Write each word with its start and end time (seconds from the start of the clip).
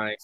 trying. 0.00 0.16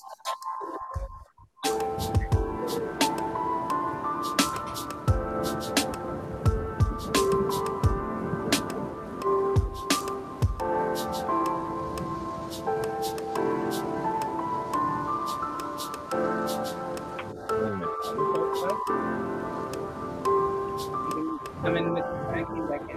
I'm 21.65 21.77
in 21.77 21.93
with 21.93 22.05
I 22.05 22.45
back 22.69 22.89
in. 22.91 22.97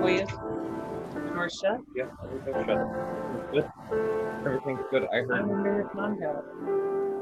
Right? 0.00 0.30
Oh. 0.38 0.53
Door 1.44 1.50
shut. 1.50 1.80
Yeah, 1.94 2.04
everything's 2.24 2.66
shut. 2.66 3.52
Good. 3.52 3.68
Everything's 4.46 4.80
good. 4.90 5.06
I 5.12 5.18
I 5.18 5.20
heard. 5.20 5.46
wonder 5.46 5.82
if 5.82 5.94
mom 5.94 6.18
got 6.18 6.38
it. 6.38 6.44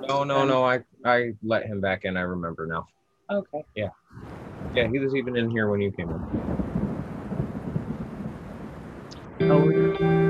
No, 0.09 0.23
no, 0.23 0.45
no. 0.45 0.65
I 0.65 0.81
I 1.05 1.33
let 1.43 1.67
him 1.67 1.81
back 1.81 2.05
in. 2.05 2.17
I 2.17 2.21
remember 2.21 2.65
now. 2.67 2.87
Okay. 3.31 3.65
Yeah. 3.75 3.89
Yeah, 4.75 4.87
he 4.87 5.01
was 5.01 5.17
even 5.17 5.37
in 5.37 5.51
here 5.51 5.69
when 5.69 5.81
you 5.81 5.91
came 5.91 6.09
in. 6.11 6.23
Oh, 9.51 10.22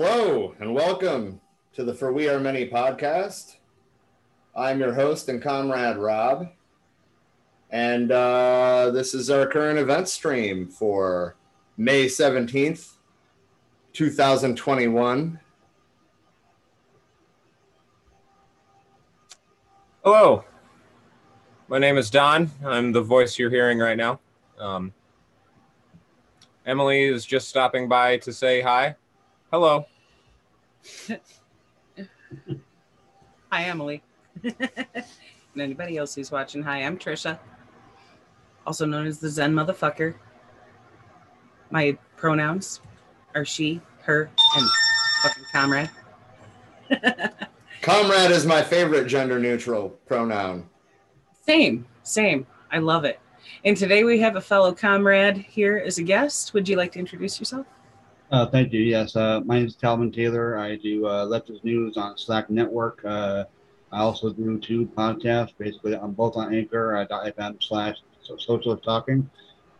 Hello 0.00 0.54
and 0.60 0.72
welcome 0.72 1.40
to 1.72 1.82
the 1.82 1.92
For 1.92 2.12
We 2.12 2.28
Are 2.28 2.38
Many 2.38 2.68
podcast. 2.68 3.56
I'm 4.54 4.78
your 4.78 4.94
host 4.94 5.28
and 5.28 5.42
comrade 5.42 5.96
Rob, 5.96 6.50
and 7.70 8.12
uh, 8.12 8.92
this 8.92 9.12
is 9.12 9.28
our 9.28 9.44
current 9.44 9.76
event 9.76 10.08
stream 10.08 10.68
for 10.68 11.34
May 11.76 12.06
17th, 12.06 12.92
2021. 13.92 15.40
Hello. 20.04 20.44
My 21.66 21.78
name 21.80 21.98
is 21.98 22.08
Don. 22.08 22.52
I'm 22.64 22.92
the 22.92 23.02
voice 23.02 23.36
you're 23.36 23.50
hearing 23.50 23.80
right 23.80 23.96
now. 23.96 24.20
Um, 24.60 24.92
Emily 26.64 27.02
is 27.02 27.26
just 27.26 27.48
stopping 27.48 27.88
by 27.88 28.18
to 28.18 28.32
say 28.32 28.60
hi. 28.60 28.94
Hello. 29.50 29.86
Hi, 33.50 33.64
Emily. 33.64 34.02
and 34.44 35.04
anybody 35.56 35.96
else 35.96 36.14
who's 36.14 36.30
watching, 36.30 36.62
hi, 36.62 36.82
I'm 36.82 36.98
Trisha, 36.98 37.38
also 38.66 38.84
known 38.84 39.06
as 39.06 39.18
the 39.18 39.30
Zen 39.30 39.54
motherfucker. 39.54 40.14
My 41.70 41.96
pronouns 42.16 42.82
are 43.34 43.46
she, 43.46 43.80
her, 44.02 44.30
and 44.56 44.68
fucking 45.22 45.44
comrade. 45.52 45.90
Comrade 47.80 48.30
is 48.30 48.44
my 48.44 48.62
favorite 48.62 49.06
gender 49.06 49.38
neutral 49.38 49.90
pronoun. 50.06 50.68
Same, 51.46 51.86
same. 52.02 52.46
I 52.70 52.78
love 52.78 53.04
it. 53.04 53.18
And 53.64 53.76
today 53.76 54.04
we 54.04 54.18
have 54.20 54.36
a 54.36 54.40
fellow 54.42 54.74
comrade 54.74 55.38
here 55.38 55.82
as 55.86 55.96
a 55.96 56.02
guest. 56.02 56.52
Would 56.52 56.68
you 56.68 56.76
like 56.76 56.92
to 56.92 56.98
introduce 56.98 57.38
yourself? 57.38 57.66
Uh, 58.30 58.44
thank 58.46 58.72
you. 58.74 58.80
Yes, 58.80 59.16
uh, 59.16 59.40
my 59.46 59.58
name 59.58 59.66
is 59.66 59.76
Calvin 59.76 60.12
Taylor. 60.12 60.58
I 60.58 60.76
do 60.76 61.06
uh, 61.06 61.24
leftist 61.24 61.64
news 61.64 61.96
on 61.96 62.18
Slack 62.18 62.50
Network. 62.50 63.02
Uh, 63.02 63.44
I 63.90 64.00
also 64.00 64.30
do 64.30 64.58
two 64.58 64.86
podcasts, 64.94 65.54
basically 65.56 65.94
on 65.94 66.12
both 66.12 66.36
on 66.36 66.54
Anchor 66.54 66.98
uh, 66.98 67.06
.fm 67.06 67.56
slash 67.62 67.96
Socialist 68.22 68.84
Talking, 68.84 69.28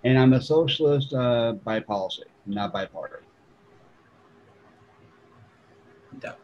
and 0.05 0.19
I'm 0.19 0.33
a 0.33 0.41
socialist 0.41 1.13
uh, 1.13 1.53
by 1.63 1.81
policy, 1.81 2.23
not 2.47 2.73
by 2.73 2.87
party. 2.87 3.17
Dope. 6.19 6.39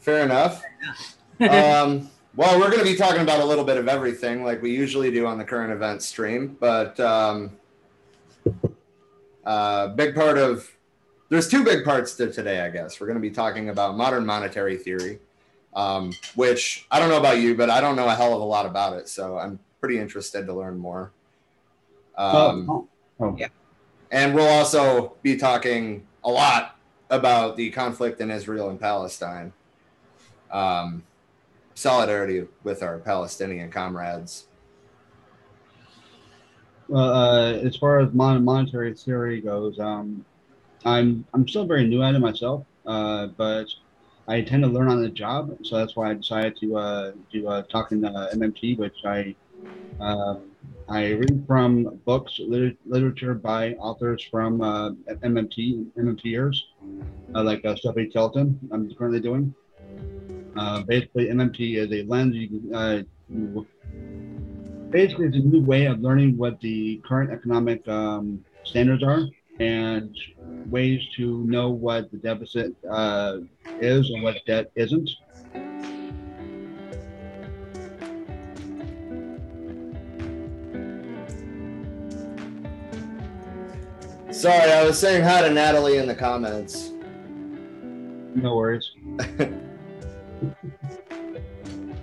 Fair 0.00 0.24
enough. 0.24 0.62
um, 1.40 2.10
well, 2.36 2.58
we're 2.58 2.70
going 2.70 2.78
to 2.78 2.90
be 2.90 2.96
talking 2.96 3.20
about 3.20 3.40
a 3.40 3.44
little 3.44 3.64
bit 3.64 3.76
of 3.76 3.86
everything 3.86 4.42
like 4.44 4.62
we 4.62 4.70
usually 4.74 5.10
do 5.10 5.26
on 5.26 5.36
the 5.36 5.44
current 5.44 5.72
event 5.72 6.02
stream, 6.02 6.56
but 6.58 6.98
um, 7.00 7.58
uh, 9.48 9.88
big 9.88 10.14
part 10.14 10.36
of 10.36 10.70
there's 11.30 11.48
two 11.48 11.64
big 11.64 11.84
parts 11.84 12.14
to 12.16 12.30
today, 12.30 12.60
I 12.60 12.70
guess. 12.70 13.00
We're 13.00 13.06
going 13.06 13.16
to 13.16 13.20
be 13.20 13.30
talking 13.30 13.70
about 13.70 13.96
modern 13.96 14.24
monetary 14.24 14.76
theory, 14.76 15.18
um, 15.74 16.12
which 16.34 16.86
I 16.90 16.98
don't 17.00 17.08
know 17.08 17.18
about 17.18 17.38
you, 17.38 17.54
but 17.54 17.70
I 17.70 17.80
don't 17.80 17.96
know 17.96 18.06
a 18.08 18.14
hell 18.14 18.34
of 18.34 18.40
a 18.40 18.44
lot 18.44 18.66
about 18.66 18.98
it, 18.98 19.08
so 19.08 19.38
I'm 19.38 19.58
pretty 19.80 19.98
interested 19.98 20.46
to 20.46 20.52
learn 20.54 20.78
more. 20.78 21.12
Um, 22.16 22.68
oh, 22.68 22.88
oh, 23.20 23.36
Yeah. 23.38 23.48
and 24.10 24.34
we'll 24.34 24.48
also 24.48 25.16
be 25.22 25.36
talking 25.36 26.06
a 26.24 26.30
lot 26.30 26.76
about 27.10 27.56
the 27.56 27.70
conflict 27.70 28.20
in 28.20 28.30
Israel 28.30 28.68
and 28.68 28.78
Palestine. 28.78 29.52
Um, 30.50 31.04
solidarity 31.74 32.46
with 32.64 32.82
our 32.82 32.98
Palestinian 32.98 33.70
comrades. 33.70 34.47
Well, 36.88 37.12
uh, 37.12 37.52
as 37.52 37.76
far 37.76 38.00
as 38.00 38.12
mon- 38.14 38.44
monetary 38.44 38.94
theory 38.94 39.40
goes, 39.40 39.78
um, 39.78 40.24
I'm 40.84 41.24
I'm 41.34 41.46
still 41.46 41.66
very 41.66 41.86
new 41.86 42.02
at 42.02 42.14
it 42.14 42.18
myself, 42.18 42.64
uh, 42.86 43.28
but 43.36 43.66
I 44.26 44.42
tend 44.42 44.62
to 44.62 44.68
learn 44.68 44.88
on 44.88 45.02
the 45.02 45.08
job, 45.08 45.56
so 45.64 45.76
that's 45.76 45.96
why 45.96 46.10
I 46.10 46.14
decided 46.14 46.56
to 46.60 46.76
uh, 46.76 47.12
do 47.30 47.46
uh, 47.48 47.62
talking 47.64 48.02
to 48.02 48.08
MMT, 48.34 48.78
which 48.78 48.96
I 49.04 49.34
um 50.00 50.50
I 50.88 51.10
read 51.12 51.44
from 51.46 52.00
books, 52.06 52.38
lit- 52.38 52.78
literature 52.86 53.34
by 53.34 53.72
authors 53.74 54.22
from 54.30 54.62
uh, 54.62 54.90
MMT, 55.22 55.86
MMTers, 55.98 56.56
uh, 57.34 57.42
like 57.42 57.64
uh, 57.66 57.76
Stephanie 57.76 58.06
Kelton. 58.06 58.58
I'm 58.72 58.90
currently 58.94 59.20
doing. 59.20 59.54
Uh, 60.56 60.82
basically, 60.82 61.28
MMT 61.28 61.76
is 61.76 61.92
a 61.92 62.08
lens 62.08 62.34
you 62.34 62.48
can. 62.48 62.74
Uh, 62.74 63.02
you- 63.28 63.66
basically 64.90 65.26
it's 65.26 65.36
a 65.36 65.40
new 65.40 65.62
way 65.62 65.86
of 65.86 66.00
learning 66.00 66.36
what 66.36 66.60
the 66.60 67.00
current 67.06 67.30
economic 67.30 67.86
um, 67.88 68.44
standards 68.64 69.02
are 69.02 69.24
and 69.60 70.16
ways 70.66 71.02
to 71.16 71.44
know 71.44 71.68
what 71.70 72.10
the 72.10 72.16
deficit 72.16 72.74
uh, 72.90 73.38
is 73.80 74.10
and 74.10 74.22
what 74.22 74.36
debt 74.46 74.70
isn't. 74.76 75.10
Sorry, 84.30 84.70
I 84.70 84.84
was 84.84 84.98
saying 84.98 85.24
hi 85.24 85.42
to 85.42 85.50
Natalie 85.50 85.98
in 85.98 86.06
the 86.06 86.14
comments. 86.14 86.92
No 88.34 88.54
worries. 88.54 88.92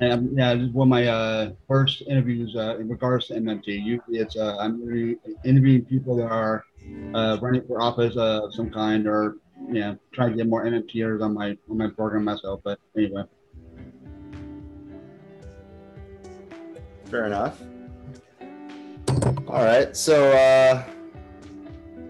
and 0.01 0.38
yeah, 0.38 0.53
this 0.53 0.63
is 0.63 0.69
one 0.71 0.88
of 0.88 0.89
my 0.89 1.07
uh, 1.07 1.51
first 1.68 2.01
interviews 2.01 2.56
uh, 2.56 2.77
in 2.77 2.89
regards 2.89 3.27
to 3.27 3.36
MMT. 3.36 3.68
Usually, 3.68 4.19
it's 4.19 4.36
uh, 4.36 4.57
I'm 4.59 4.81
interview- 4.81 5.18
interviewing 5.45 5.86
people 5.86 6.15
that 6.18 6.31
are 6.31 6.65
uh, 7.13 7.38
running 7.42 7.65
for 7.68 7.81
office 7.81 8.15
of 8.18 8.53
some 8.53 8.69
kind 8.69 9.07
or 9.07 9.38
yeah, 9.71 9.95
try 10.12 10.30
to 10.30 10.36
get 10.36 10.47
more 10.47 10.65
MMTers 10.65 11.24
on 11.24 11.33
my 11.33 11.57
on 11.69 11.77
my 11.77 11.88
program 11.88 12.24
myself. 12.24 12.62
But 12.63 12.80
anyway, 12.95 13.24
Fair 17.06 17.27
enough. 17.27 17.62
All 19.48 19.63
right. 19.63 19.95
So, 19.95 20.31
uh, 20.33 20.83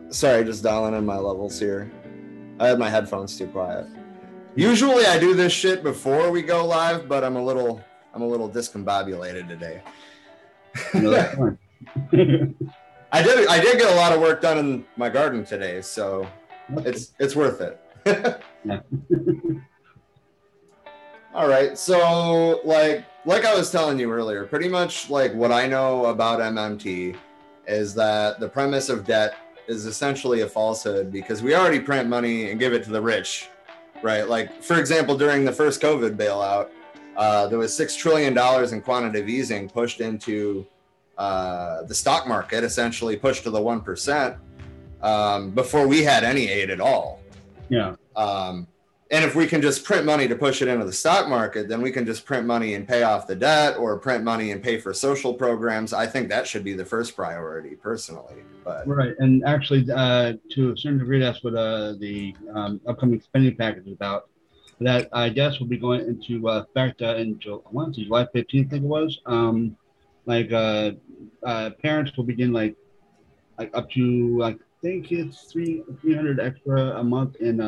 sorry, 0.09 0.43
just 0.45 0.63
dialing 0.63 0.95
in 0.95 1.05
my 1.05 1.17
levels 1.17 1.59
here. 1.59 1.91
I 2.59 2.67
had 2.67 2.79
my 2.79 2.89
headphones 2.89 3.38
too 3.38 3.47
quiet. 3.47 3.85
Usually 4.55 5.05
I 5.05 5.19
do 5.19 5.33
this 5.33 5.51
shit 5.51 5.83
before 5.83 6.31
we 6.31 6.41
go 6.41 6.65
live, 6.65 7.09
but 7.09 7.23
I'm 7.23 7.35
a 7.35 7.43
little, 7.43 7.83
I'm 8.13 8.21
a 8.21 8.27
little 8.27 8.49
discombobulated 8.49 9.49
today. 9.49 9.81
you 10.93 11.01
know, 11.01 11.09
that's 11.11 11.35
fine. 11.37 11.57
I 13.11 13.21
did, 13.21 13.47
I 13.47 13.59
did 13.59 13.77
get 13.77 13.91
a 13.91 13.95
lot 13.95 14.13
of 14.13 14.21
work 14.21 14.41
done 14.41 14.57
in 14.57 14.85
my 14.95 15.09
garden 15.09 15.45
today, 15.45 15.81
so 15.81 16.27
it's, 16.77 17.13
it's 17.19 17.35
worth 17.35 17.61
it. 17.61 17.81
All 21.33 21.49
right. 21.49 21.77
So, 21.77 22.61
like, 22.63 23.03
like 23.25 23.43
I 23.43 23.53
was 23.53 23.69
telling 23.69 23.99
you 23.99 24.09
earlier, 24.09 24.45
pretty 24.45 24.69
much 24.69 25.09
like 25.09 25.33
what 25.33 25.51
I 25.51 25.67
know 25.67 26.05
about 26.05 26.39
MMT 26.39 27.17
is 27.67 27.93
that 27.95 28.39
the 28.39 28.47
premise 28.47 28.87
of 28.87 29.05
debt 29.05 29.35
is 29.67 29.85
essentially 29.85 30.41
a 30.41 30.47
falsehood 30.47 31.11
because 31.11 31.43
we 31.43 31.53
already 31.53 31.79
print 31.79 32.07
money 32.07 32.51
and 32.51 32.59
give 32.59 32.71
it 32.71 32.85
to 32.85 32.89
the 32.91 33.01
rich, 33.01 33.49
right? 34.01 34.27
Like, 34.27 34.62
for 34.62 34.80
example, 34.80 35.18
during 35.18 35.45
the 35.45 35.51
first 35.51 35.81
COVID 35.81 36.15
bailout, 36.18 36.69
uh, 37.18 37.47
there 37.47 37.57
was 37.59 37.75
six 37.75 37.95
trillion 37.95 38.33
dollars 38.33 38.74
in 38.74 38.81
quantitative 38.81 39.30
easing 39.30 39.69
pushed 39.69 40.01
into 40.01 40.65
uh, 41.18 41.83
the 41.83 41.95
stock 41.95 42.27
market, 42.27 42.63
essentially 42.63 43.15
pushed 43.15 43.44
to 43.44 43.50
the 43.50 43.62
one 43.62 43.81
percent 43.81 44.36
um, 45.01 45.51
before 45.51 45.88
we 45.88 46.03
had 46.03 46.24
any 46.24 46.47
aid 46.50 46.69
at 46.69 46.81
all. 46.81 47.21
yeah, 47.69 47.95
Um, 48.15 48.68
and 49.11 49.23
if 49.23 49.35
we 49.35 49.45
can 49.45 49.61
just 49.61 49.83
print 49.83 50.03
money 50.03 50.27
to 50.27 50.35
push 50.35 50.63
it 50.63 50.67
into 50.67 50.83
the 50.83 50.93
stock 50.93 51.27
market, 51.27 51.69
then 51.69 51.81
we 51.81 51.91
can 51.91 52.05
just 52.05 52.25
print 52.25 52.47
money 52.47 52.73
and 52.73 52.87
pay 52.87 53.03
off 53.03 53.27
the 53.27 53.35
debt 53.35 53.77
or 53.77 53.99
print 53.99 54.23
money 54.23 54.51
and 54.51 54.63
pay 54.63 54.79
for 54.79 54.93
social 54.93 55.33
programs. 55.33 55.93
I 55.93 56.07
think 56.07 56.27
that 56.29 56.47
should 56.47 56.63
be 56.63 56.73
the 56.73 56.85
first 56.85 57.15
priority 57.15 57.75
personally. 57.75 58.43
But 58.63 58.87
right. 58.87 59.13
And 59.19 59.43
actually, 59.45 59.85
uh, 59.91 60.33
to 60.51 60.71
a 60.71 60.77
certain 60.77 60.97
degree, 60.97 61.19
that's 61.19 61.43
what 61.43 61.53
uh, 61.53 61.93
the 61.99 62.35
um, 62.55 62.81
upcoming 62.87 63.21
spending 63.21 63.55
package 63.55 63.85
is 63.85 63.93
about. 63.93 64.27
That 64.81 65.07
I 65.13 65.29
guess 65.29 65.59
will 65.59 65.67
be 65.67 65.77
going 65.77 66.01
into 66.01 66.49
uh, 66.49 66.63
effect 66.63 67.01
uh, 67.01 67.15
in 67.15 67.39
July, 67.39 67.61
July 67.91 68.27
15th, 68.35 68.35
I 68.35 68.69
think 68.69 68.73
it 68.73 68.81
was. 68.81 69.21
Um, 69.27 69.77
like 70.25 70.51
uh, 70.51 70.91
uh, 71.43 71.69
parents 71.81 72.17
will 72.17 72.23
begin 72.23 72.51
like 72.51 72.75
like 73.59 73.69
up 73.75 73.89
to 73.91 74.37
like 74.39 74.55
I 74.55 74.81
think 74.81 75.11
it's 75.11 75.43
three 75.43 75.83
300 76.01 76.39
extra 76.39 76.97
a 76.97 77.03
month 77.03 77.35
in 77.37 77.61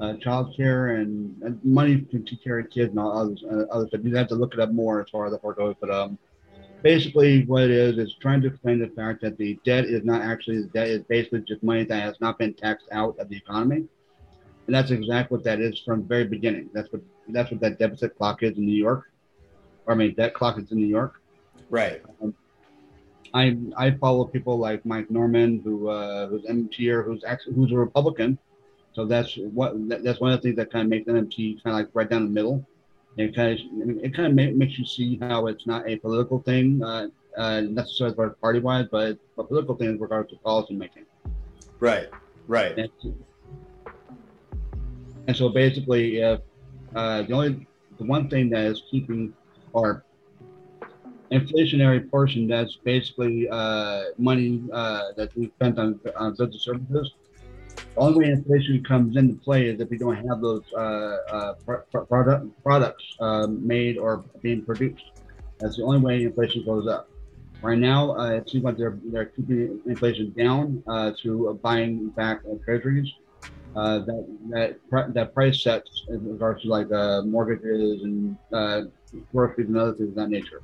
uh, 0.00 0.14
child 0.14 0.54
care 0.56 0.96
and, 0.96 1.40
and 1.42 1.64
money 1.64 2.00
to 2.00 2.18
take 2.20 2.42
care 2.42 2.58
of 2.58 2.70
kids 2.70 2.90
and 2.90 2.98
all 2.98 3.16
others, 3.16 3.42
uh, 3.50 3.64
other 3.72 3.88
stuff. 3.88 4.00
You 4.04 4.14
have 4.16 4.28
to 4.28 4.34
look 4.34 4.54
it 4.54 4.60
up 4.60 4.72
more 4.72 5.00
as 5.00 5.08
far 5.10 5.26
as 5.26 5.32
the 5.32 5.38
part 5.38 5.56
goes, 5.56 5.74
but 5.80 5.90
um, 5.90 6.18
basically 6.82 7.44
what 7.46 7.62
it 7.62 7.70
is 7.70 7.98
is 7.98 8.14
trying 8.20 8.40
to 8.42 8.48
explain 8.48 8.78
the 8.78 8.88
fact 8.88 9.20
that 9.22 9.36
the 9.38 9.58
debt 9.64 9.84
is 9.84 10.04
not 10.04 10.20
actually 10.20 10.62
the 10.62 10.68
debt 10.68 10.88
is 10.88 11.02
basically 11.08 11.40
just 11.40 11.62
money 11.62 11.84
that 11.84 12.02
has 12.02 12.16
not 12.20 12.38
been 12.38 12.54
taxed 12.54 12.86
out 12.92 13.18
of 13.18 13.28
the 13.28 13.36
economy, 13.36 13.84
and 14.66 14.74
that's 14.74 14.90
exactly 14.90 15.36
what 15.36 15.44
that 15.44 15.60
is 15.60 15.80
from 15.84 16.02
the 16.02 16.06
very 16.06 16.24
beginning. 16.24 16.68
That's 16.72 16.90
what 16.92 17.02
that's 17.28 17.50
what 17.50 17.60
that 17.60 17.78
deficit 17.78 18.16
clock 18.16 18.42
is 18.42 18.56
in 18.56 18.66
New 18.66 18.76
York, 18.76 19.10
or 19.86 19.94
I 19.94 19.96
mean 19.96 20.14
debt 20.14 20.34
clock 20.34 20.58
is 20.58 20.70
in 20.70 20.78
New 20.78 20.86
York. 20.86 21.20
right, 21.70 22.02
I 23.34 23.56
I 23.76 23.90
follow 23.92 24.24
people 24.24 24.58
like 24.58 24.84
Mike 24.84 25.10
Norman, 25.10 25.60
who 25.64 25.88
uh, 25.88 26.28
who's 26.28 26.42
MTer, 26.42 27.04
who's 27.04 27.24
actually 27.24 27.54
who's 27.54 27.72
a 27.72 27.76
Republican. 27.76 28.38
So 28.96 29.04
that's 29.04 29.36
what 29.36 29.74
that, 29.90 30.02
that's 30.02 30.20
one 30.20 30.32
of 30.32 30.40
the 30.40 30.48
things 30.48 30.56
that 30.56 30.72
kind 30.72 30.84
of 30.84 30.88
makes 30.88 31.06
MMT 31.06 31.62
kind 31.62 31.74
of 31.78 31.80
like 31.84 31.90
right 31.92 32.08
down 32.08 32.24
the 32.24 32.30
middle. 32.30 32.66
It 33.18 33.36
kind 33.36 33.52
of 33.52 34.02
it 34.02 34.16
kind 34.16 34.28
of 34.28 34.34
ma- 34.34 34.56
makes 34.56 34.78
you 34.78 34.86
see 34.86 35.18
how 35.20 35.48
it's 35.48 35.66
not 35.66 35.86
a 35.86 35.98
political 35.98 36.40
thing, 36.40 36.82
uh, 36.82 37.08
uh, 37.36 37.60
necessarily 37.60 38.16
as 38.18 38.32
party 38.40 38.58
wise, 38.58 38.86
but 38.90 39.18
a 39.36 39.44
political 39.44 39.76
thing 39.76 39.90
in 39.90 40.00
regards 40.00 40.30
to 40.30 40.36
policy 40.38 40.74
making. 40.74 41.04
right, 41.78 42.08
right, 42.48 42.78
And, 42.78 42.88
and 45.28 45.36
so 45.36 45.50
basically, 45.50 46.20
if 46.20 46.40
uh, 46.94 47.20
the 47.20 47.34
only 47.34 47.66
the 47.98 48.04
one 48.04 48.30
thing 48.30 48.48
that 48.48 48.64
is 48.64 48.82
keeping 48.90 49.34
our 49.74 50.06
inflationary 51.30 52.10
portion 52.10 52.48
that's 52.48 52.78
basically 52.82 53.46
uh, 53.50 54.04
money 54.16 54.62
uh, 54.72 55.12
that 55.18 55.36
we 55.36 55.50
spent 55.50 55.78
on, 55.78 56.00
on 56.16 56.34
goods 56.34 56.54
and 56.54 56.62
services. 56.62 57.12
Only 57.96 58.26
way 58.26 58.32
inflation 58.32 58.84
comes 58.84 59.16
into 59.16 59.36
play 59.36 59.68
is 59.68 59.80
if 59.80 59.88
we 59.88 59.98
don't 59.98 60.16
have 60.16 60.40
those 60.40 60.62
uh, 60.76 61.16
uh, 61.32 61.54
pro- 61.64 62.04
product, 62.04 62.46
products 62.62 63.04
um, 63.20 63.66
made 63.66 63.96
or 63.96 64.24
being 64.42 64.64
produced. 64.64 65.04
That's 65.60 65.76
the 65.76 65.84
only 65.84 65.98
way 66.00 66.22
inflation 66.24 66.64
goes 66.64 66.86
up. 66.86 67.08
Right 67.62 67.78
now, 67.78 68.16
uh, 68.18 68.30
it 68.32 68.50
seems 68.50 68.64
like 68.64 68.76
they're 68.76 68.98
they're 69.10 69.26
keeping 69.26 69.80
inflation 69.86 70.34
down 70.36 70.84
through 71.20 71.58
buying 71.62 72.10
back 72.10 72.42
treasuries. 72.64 73.10
Uh, 73.76 73.98
that 73.98 74.38
that 74.48 74.88
pr- 74.88 75.12
that 75.12 75.34
price 75.34 75.62
sets 75.62 76.04
in 76.08 76.26
regards 76.26 76.62
to 76.62 76.68
like 76.68 76.90
uh, 76.92 77.20
mortgages 77.22 78.02
and 78.04 78.38
uh, 78.50 78.82
groceries 79.34 79.68
and 79.68 79.76
other 79.76 79.92
things 79.92 80.08
of 80.08 80.14
that 80.14 80.30
nature. 80.30 80.62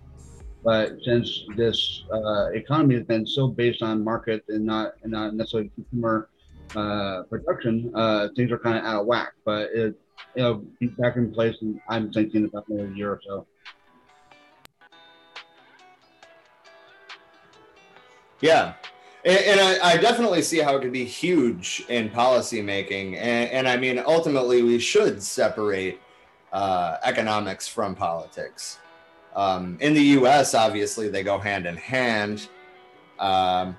But 0.64 0.92
since 1.04 1.28
this 1.54 2.04
uh, 2.10 2.46
economy 2.54 2.94
has 2.94 3.04
been 3.04 3.26
so 3.26 3.48
based 3.48 3.82
on 3.82 4.02
market 4.02 4.44
and 4.48 4.64
not 4.64 4.92
and 5.02 5.12
not 5.12 5.34
necessarily 5.34 5.70
consumer 5.74 6.30
uh, 6.76 7.22
production, 7.24 7.92
uh, 7.94 8.28
things 8.36 8.50
are 8.50 8.58
kind 8.58 8.78
of 8.78 8.84
out 8.84 9.00
of 9.00 9.06
whack. 9.06 9.32
But 9.44 9.70
it 9.72 9.94
it'll 10.34 10.62
be 10.80 10.86
back 10.88 11.16
in 11.16 11.32
place, 11.32 11.56
and 11.60 11.80
I'm 11.88 12.12
thinking 12.12 12.44
about 12.44 12.68
maybe 12.68 12.82
a 12.82 12.94
year 12.94 13.12
or 13.12 13.20
so. 13.26 13.46
yeah. 18.42 18.74
And, 19.24 19.38
and 19.38 19.60
I, 19.60 19.92
I 19.92 19.96
definitely 19.96 20.42
see 20.42 20.58
how 20.58 20.76
it 20.76 20.82
could 20.82 20.92
be 20.92 21.04
huge 21.04 21.84
in 21.88 22.10
policymaking. 22.10 23.16
And, 23.16 23.50
and 23.50 23.68
I 23.68 23.78
mean, 23.78 24.02
ultimately, 24.04 24.62
we 24.62 24.78
should 24.78 25.22
separate 25.22 26.00
uh, 26.52 26.98
economics 27.04 27.66
from 27.66 27.94
politics. 27.94 28.78
Um, 29.34 29.78
in 29.80 29.94
the 29.94 30.02
US, 30.18 30.54
obviously, 30.54 31.08
they 31.08 31.22
go 31.22 31.38
hand 31.38 31.66
in 31.66 31.76
hand. 31.76 32.48
Um, 33.18 33.76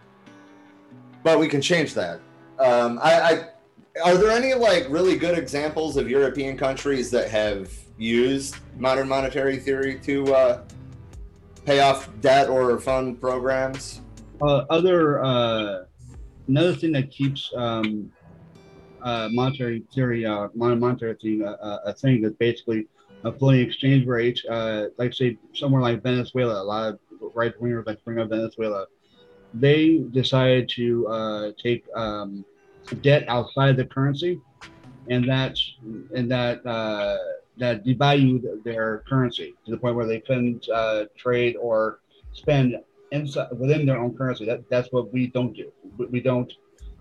but 1.21 1.37
we 1.37 1.47
can 1.47 1.61
change 1.61 1.93
that. 1.93 2.21
Um, 2.59 2.99
I, 3.01 3.21
I 3.21 3.47
are 4.03 4.17
there 4.17 4.31
any 4.31 4.53
like 4.53 4.87
really 4.89 5.17
good 5.17 5.37
examples 5.37 5.97
of 5.97 6.09
European 6.09 6.57
countries 6.57 7.11
that 7.11 7.29
have 7.29 7.71
used 7.97 8.55
modern 8.77 9.07
monetary 9.07 9.57
theory 9.57 9.99
to 9.99 10.33
uh, 10.33 10.61
pay 11.65 11.79
off 11.79 12.09
debt 12.21 12.49
or 12.49 12.79
fund 12.79 13.21
programs? 13.21 14.01
Uh, 14.41 14.65
other 14.69 15.23
uh, 15.23 15.85
another 16.47 16.73
thing 16.73 16.91
that 16.93 17.11
keeps 17.11 17.51
um, 17.55 18.11
uh, 19.01 19.29
monetary 19.31 19.83
theory, 19.93 20.25
uh, 20.25 20.47
monetary 20.53 21.15
thing, 21.21 21.43
uh, 21.43 21.79
a 21.85 21.93
thing 21.93 22.23
is 22.23 22.33
basically 22.33 22.87
a 23.23 23.31
floating 23.31 23.61
exchange 23.61 24.05
rate. 24.07 24.39
Like 24.97 25.13
say 25.13 25.37
somewhere 25.53 25.81
like 25.81 26.01
Venezuela, 26.01 26.61
a 26.61 26.65
lot 26.65 26.93
of 26.93 26.99
right 27.35 27.53
wingers 27.61 27.85
like 27.85 28.03
bring 28.03 28.19
up 28.19 28.29
Venezuela. 28.29 28.87
They 29.53 29.99
decided 30.11 30.69
to 30.69 31.07
uh, 31.07 31.51
take 31.61 31.85
um, 31.95 32.43
debt 33.01 33.25
outside 33.27 33.77
the 33.77 33.85
currency, 33.85 34.39
and 35.09 35.27
that 35.29 35.57
and 36.15 36.29
that 36.31 36.65
uh, 36.65 37.17
that 37.57 37.85
devalued 37.85 38.63
their 38.63 39.03
currency 39.07 39.53
to 39.65 39.71
the 39.71 39.77
point 39.77 39.95
where 39.95 40.07
they 40.07 40.19
couldn't 40.19 40.67
uh, 40.69 41.05
trade 41.17 41.55
or 41.57 41.99
spend 42.31 42.75
inside 43.11 43.49
within 43.57 43.85
their 43.85 43.97
own 43.97 44.17
currency. 44.17 44.45
That 44.45 44.67
that's 44.69 44.91
what 44.91 45.13
we 45.13 45.27
don't 45.27 45.55
do. 45.55 45.71
We, 45.97 46.19
don't 46.19 46.51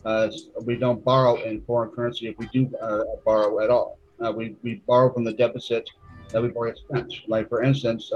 uh, 0.04 0.28
we 0.64 0.76
don't 0.76 1.02
borrow 1.02 1.36
in 1.42 1.62
foreign 1.62 1.90
currency 1.90 2.28
if 2.28 2.38
we 2.38 2.46
do 2.48 2.70
uh, 2.82 3.04
borrow 3.24 3.60
at 3.60 3.70
all. 3.70 3.98
Uh, 4.22 4.32
we 4.32 4.56
we 4.62 4.82
borrow 4.86 5.12
from 5.12 5.24
the 5.24 5.32
deficit 5.32 5.88
that 6.28 6.42
we've 6.42 6.54
already 6.54 6.78
spent. 6.78 7.14
Like 7.28 7.48
for 7.48 7.62
instance, 7.62 8.10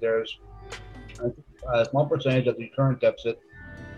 there's 0.00 0.38
a 1.74 1.84
small 1.86 2.06
percentage 2.06 2.46
of 2.46 2.56
the 2.56 2.68
current 2.68 3.00
deficit 3.00 3.40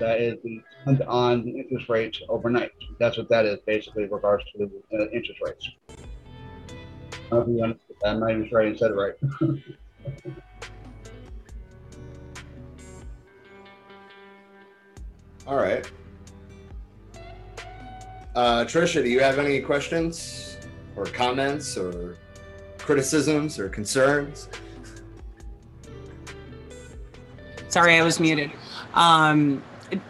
that 0.02 0.21
is 0.21 0.37
spent 0.82 1.00
on 1.02 1.47
interest 1.47 1.88
rates 1.88 2.21
overnight. 2.28 2.73
That's 2.99 3.16
what 3.16 3.28
that 3.28 3.47
is 3.47 3.61
basically 3.64 4.02
in 4.02 4.11
regards 4.11 4.42
to 4.50 4.59
the 4.59 4.99
uh, 4.99 5.06
interest 5.12 5.40
rates. 5.40 5.71
I 5.88 5.94
don't 7.30 7.30
know 7.30 7.40
if 7.42 7.49
you 7.49 7.62
understand 7.62 7.97
that. 8.02 8.09
I'm 8.11 8.18
not 8.18 8.30
even 8.32 8.49
sure 8.49 8.62
I 8.62 8.75
said 8.75 8.90
it 8.90 8.94
right. 8.94 9.14
All 15.47 15.56
right. 15.56 15.88
Uh, 18.35 18.64
Trisha, 18.64 19.04
do 19.04 19.09
you 19.09 19.21
have 19.21 19.38
any 19.38 19.61
questions 19.61 20.56
or 20.97 21.04
comments 21.06 21.76
or 21.76 22.16
criticisms 22.78 23.56
or 23.61 23.68
concerns? 23.68 24.49
Sorry, 27.68 27.99
I 27.99 28.02
was 28.02 28.18
muted. 28.18 28.50
Um, 28.94 29.62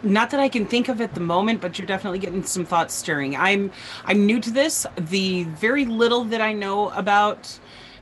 not 0.03 0.29
that 0.31 0.39
I 0.39 0.49
can 0.49 0.65
think 0.65 0.89
of 0.89 1.01
at 1.01 1.13
the 1.13 1.19
moment, 1.19 1.61
but 1.61 1.77
you're 1.77 1.87
definitely 1.87 2.19
getting 2.19 2.43
some 2.43 2.65
thoughts 2.65 2.93
stirring. 2.93 3.35
I'm 3.35 3.71
I'm 4.05 4.25
new 4.25 4.39
to 4.39 4.51
this. 4.51 4.85
The 4.97 5.43
very 5.45 5.85
little 5.85 6.23
that 6.25 6.41
I 6.41 6.53
know 6.53 6.89
about 6.89 7.59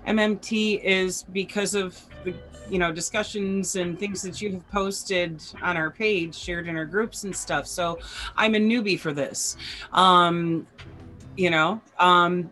MMT 0.07 0.81
is 0.83 1.23
because 1.23 1.75
of 1.75 1.99
the 2.23 2.33
you 2.69 2.79
know 2.79 2.91
discussions 2.91 3.75
and 3.75 3.99
things 3.99 4.21
that 4.21 4.41
you 4.41 4.51
have 4.53 4.67
posted 4.69 5.43
on 5.61 5.77
our 5.77 5.91
page, 5.91 6.35
shared 6.35 6.67
in 6.67 6.75
our 6.75 6.85
groups 6.85 7.23
and 7.23 7.35
stuff. 7.35 7.67
So 7.67 7.99
I'm 8.35 8.55
a 8.55 8.59
newbie 8.59 8.99
for 8.99 9.13
this. 9.13 9.57
Um, 9.91 10.67
you 11.37 11.49
know, 11.49 11.81
um, 11.97 12.51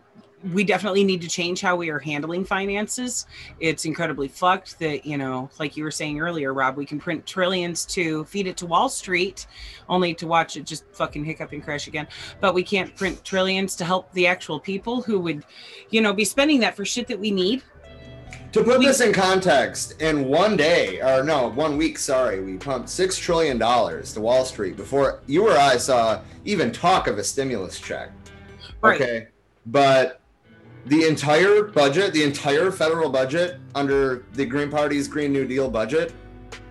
we 0.52 0.64
definitely 0.64 1.04
need 1.04 1.20
to 1.20 1.28
change 1.28 1.60
how 1.60 1.76
we 1.76 1.90
are 1.90 1.98
handling 1.98 2.44
finances. 2.44 3.26
It's 3.58 3.84
incredibly 3.84 4.28
fucked 4.28 4.78
that, 4.78 5.04
you 5.04 5.18
know, 5.18 5.50
like 5.58 5.76
you 5.76 5.84
were 5.84 5.90
saying 5.90 6.20
earlier, 6.20 6.54
Rob, 6.54 6.76
we 6.76 6.86
can 6.86 6.98
print 6.98 7.26
trillions 7.26 7.84
to 7.86 8.24
feed 8.24 8.46
it 8.46 8.56
to 8.58 8.66
Wall 8.66 8.88
Street, 8.88 9.46
only 9.88 10.14
to 10.14 10.26
watch 10.26 10.56
it 10.56 10.64
just 10.64 10.84
fucking 10.92 11.24
hiccup 11.24 11.52
and 11.52 11.62
crash 11.62 11.88
again. 11.88 12.08
But 12.40 12.54
we 12.54 12.62
can't 12.62 12.94
print 12.96 13.22
trillions 13.24 13.76
to 13.76 13.84
help 13.84 14.10
the 14.12 14.26
actual 14.26 14.58
people 14.58 15.02
who 15.02 15.20
would, 15.20 15.44
you 15.90 16.00
know, 16.00 16.14
be 16.14 16.24
spending 16.24 16.60
that 16.60 16.74
for 16.74 16.84
shit 16.84 17.06
that 17.08 17.20
we 17.20 17.30
need. 17.30 17.62
To 18.52 18.64
put 18.64 18.78
We- 18.78 18.86
this 18.86 19.00
in 19.00 19.12
context, 19.12 20.00
in 20.00 20.26
one 20.26 20.56
day, 20.56 21.00
or 21.00 21.22
no, 21.22 21.48
one 21.48 21.76
week, 21.76 21.98
sorry, 21.98 22.40
we 22.40 22.56
pumped 22.56 22.88
six 22.88 23.16
trillion 23.16 23.58
dollars 23.58 24.12
to 24.14 24.20
Wall 24.20 24.44
Street 24.44 24.76
before 24.76 25.20
you 25.26 25.46
or 25.46 25.56
I 25.56 25.76
saw 25.76 26.20
even 26.44 26.72
talk 26.72 27.06
of 27.06 27.18
a 27.18 27.24
stimulus 27.24 27.78
check. 27.78 28.10
Right. 28.80 29.00
Okay, 29.00 29.26
but 29.66 30.19
the 30.86 31.06
entire 31.06 31.64
budget, 31.64 32.12
the 32.12 32.22
entire 32.22 32.70
federal 32.70 33.10
budget 33.10 33.60
under 33.74 34.24
the 34.32 34.44
Green 34.44 34.70
Party's 34.70 35.08
Green 35.08 35.32
New 35.32 35.46
Deal 35.46 35.70
budget, 35.70 36.12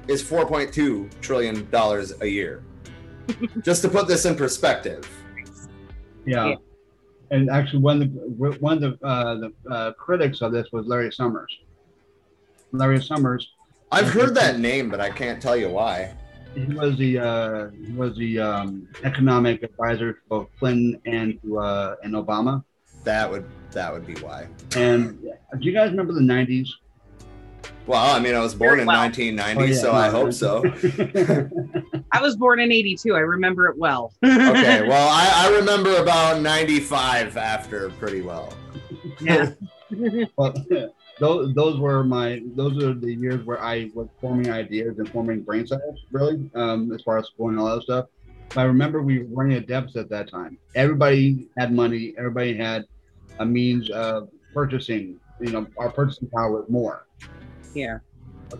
is 0.07 0.23
4.2 0.23 1.09
trillion 1.21 1.69
dollars 1.69 2.19
a 2.21 2.27
year. 2.27 2.63
Just 3.61 3.81
to 3.83 3.89
put 3.89 4.07
this 4.07 4.25
in 4.25 4.35
perspective. 4.35 5.07
Yeah. 6.25 6.47
Yeah. 6.47 6.55
And 7.31 7.49
actually, 7.51 7.79
one 7.79 8.01
of 8.01 8.13
the 8.13 8.57
one 8.59 8.83
of 8.83 8.99
the, 8.99 9.05
uh, 9.05 9.35
the 9.35 9.53
uh, 9.69 9.93
critics 9.93 10.41
of 10.41 10.51
this 10.51 10.67
was 10.71 10.87
Larry 10.87 11.11
Summers. 11.11 11.55
Larry 12.71 13.01
Summers, 13.03 13.47
I've 13.91 14.09
heard 14.09 14.35
that 14.35 14.59
name, 14.59 14.89
but 14.89 14.99
I 14.99 15.09
can't 15.09 15.41
tell 15.41 15.57
you 15.57 15.69
why. 15.69 16.13
he 16.53 16.65
was 16.65 16.97
the 16.97 17.19
uh, 17.19 17.69
he 17.69 17.91
was 17.93 18.15
the 18.17 18.39
um, 18.39 18.87
economic 19.03 19.63
advisor 19.63 20.13
to 20.13 20.19
both 20.27 20.47
Clinton 20.59 21.01
and 21.05 21.41
to, 21.41 21.59
uh, 21.59 21.95
and 22.03 22.13
Obama. 22.13 22.63
That 23.03 23.29
would 23.29 23.45
that 23.71 23.93
would 23.93 24.05
be 24.05 24.15
why. 24.15 24.47
And 24.75 25.19
do 25.21 25.59
you 25.59 25.71
guys 25.71 25.91
remember 25.91 26.13
the 26.13 26.21
'90s? 26.21 26.67
Well, 27.85 28.15
I 28.15 28.19
mean, 28.19 28.35
I 28.35 28.39
was 28.39 28.53
born 28.53 28.79
in 28.79 28.85
well. 28.85 28.99
1990, 29.01 29.61
Oh, 29.61 29.65
yeah, 29.65 29.81
so 29.81 29.91
I 29.91 30.09
hope 30.09 30.31
so. 30.31 30.63
I 32.11 32.21
was 32.21 32.35
born 32.35 32.59
in 32.59 32.71
82. 32.71 33.15
I 33.15 33.19
remember 33.19 33.65
it 33.67 33.77
well. 33.79 34.13
okay, 34.23 34.81
well, 34.87 35.09
I, 35.09 35.47
I 35.47 35.57
remember 35.57 35.95
about 35.95 36.39
95 36.39 37.35
after 37.35 37.89
pretty 37.91 38.21
well. 38.21 38.53
yeah. 39.21 39.53
well, 40.37 40.53
those 41.19 41.53
those 41.55 41.79
were 41.79 42.03
my 42.03 42.43
those 42.55 42.81
are 42.83 42.93
the 42.93 43.11
years 43.13 43.43
where 43.45 43.61
I 43.61 43.89
was 43.95 44.07
forming 44.21 44.51
ideas 44.51 44.99
and 44.99 45.09
forming 45.09 45.41
brain 45.41 45.65
cells, 45.65 45.99
really, 46.11 46.47
um, 46.53 46.91
as 46.93 47.01
far 47.01 47.17
as 47.17 47.25
school 47.25 47.49
and 47.49 47.59
all 47.59 47.75
that 47.75 47.81
stuff. 47.83 48.05
I 48.55 48.63
remember 48.63 49.01
we 49.01 49.19
were 49.19 49.25
running 49.29 49.57
a 49.57 49.61
deficit 49.61 50.03
at 50.03 50.09
that 50.09 50.29
time. 50.29 50.57
Everybody 50.75 51.47
had 51.57 51.71
money. 51.71 52.13
Everybody 52.17 52.55
had 52.55 52.85
a 53.39 53.45
means 53.45 53.89
of 53.91 54.29
purchasing. 54.53 55.19
You 55.39 55.51
know, 55.51 55.67
our 55.77 55.91
purchasing 55.91 56.29
power 56.29 56.51
was 56.51 56.69
more. 56.69 57.05
Yeah. 57.73 57.99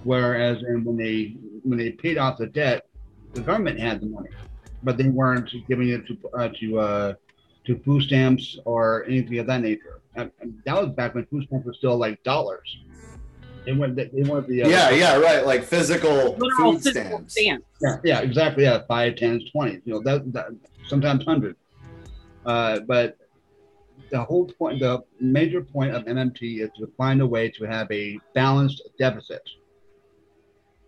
Whereas, 0.04 0.62
and 0.62 0.86
when 0.86 0.98
they 0.98 1.36
when 1.64 1.80
they 1.80 1.92
paid 1.92 2.18
off 2.18 2.38
the 2.38 2.48
debt, 2.48 2.86
the 3.34 3.42
government 3.42 3.80
had 3.80 4.02
the 4.02 4.06
money, 4.06 4.30
but 4.84 4.98
they 4.98 5.10
weren't 5.10 5.50
giving 5.68 5.90
it 5.90 6.06
to 6.08 6.18
uh, 6.38 6.50
to 6.60 6.80
uh, 6.80 7.14
to 7.66 7.80
food 7.80 8.04
stamps 8.04 8.60
or 8.66 9.06
anything 9.06 9.40
of 9.40 9.48
that 9.48 9.62
nature. 9.62 10.02
And, 10.16 10.32
and 10.42 10.62
that 10.66 10.76
was 10.76 10.90
back 10.96 11.16
when 11.16 11.26
food 11.26 11.46
stamps 11.46 11.66
were 11.66 11.74
still 11.74 11.98
like 11.98 12.22
dollars. 12.24 12.78
They 13.66 13.74
weren't. 13.74 13.96
They 13.96 14.24
weren't 14.24 14.48
the. 14.48 14.64
Uh, 14.64 14.70
Yeah, 14.70 14.90
yeah, 14.92 15.18
right. 15.18 15.46
Like 15.46 15.64
physical 15.64 16.36
Literal 16.38 16.74
food 16.74 16.84
physical 16.84 17.10
stamps. 17.28 17.34
stamps. 17.34 17.66
Yeah, 17.82 17.98
yeah, 18.04 18.20
exactly. 18.22 18.64
Yeah, 18.64 18.82
five, 18.88 19.16
tens, 19.16 19.50
twenties. 19.52 19.82
You 19.86 19.94
know, 19.94 20.02
that, 20.04 20.32
that 20.34 20.48
sometimes 20.88 21.26
hundred. 21.26 21.56
Uh, 22.46 22.80
but 22.82 23.18
the 24.12 24.24
whole 24.24 24.46
point, 24.46 24.80
the 24.80 25.04
major 25.20 25.62
point 25.62 25.94
of 25.94 26.06
MMT 26.06 26.62
is 26.62 26.70
to 26.78 26.88
find 26.98 27.22
a 27.22 27.28
way 27.28 27.50
to 27.50 27.66
have 27.66 27.92
a 27.92 28.18
balanced 28.34 28.82
deficit. 28.98 29.42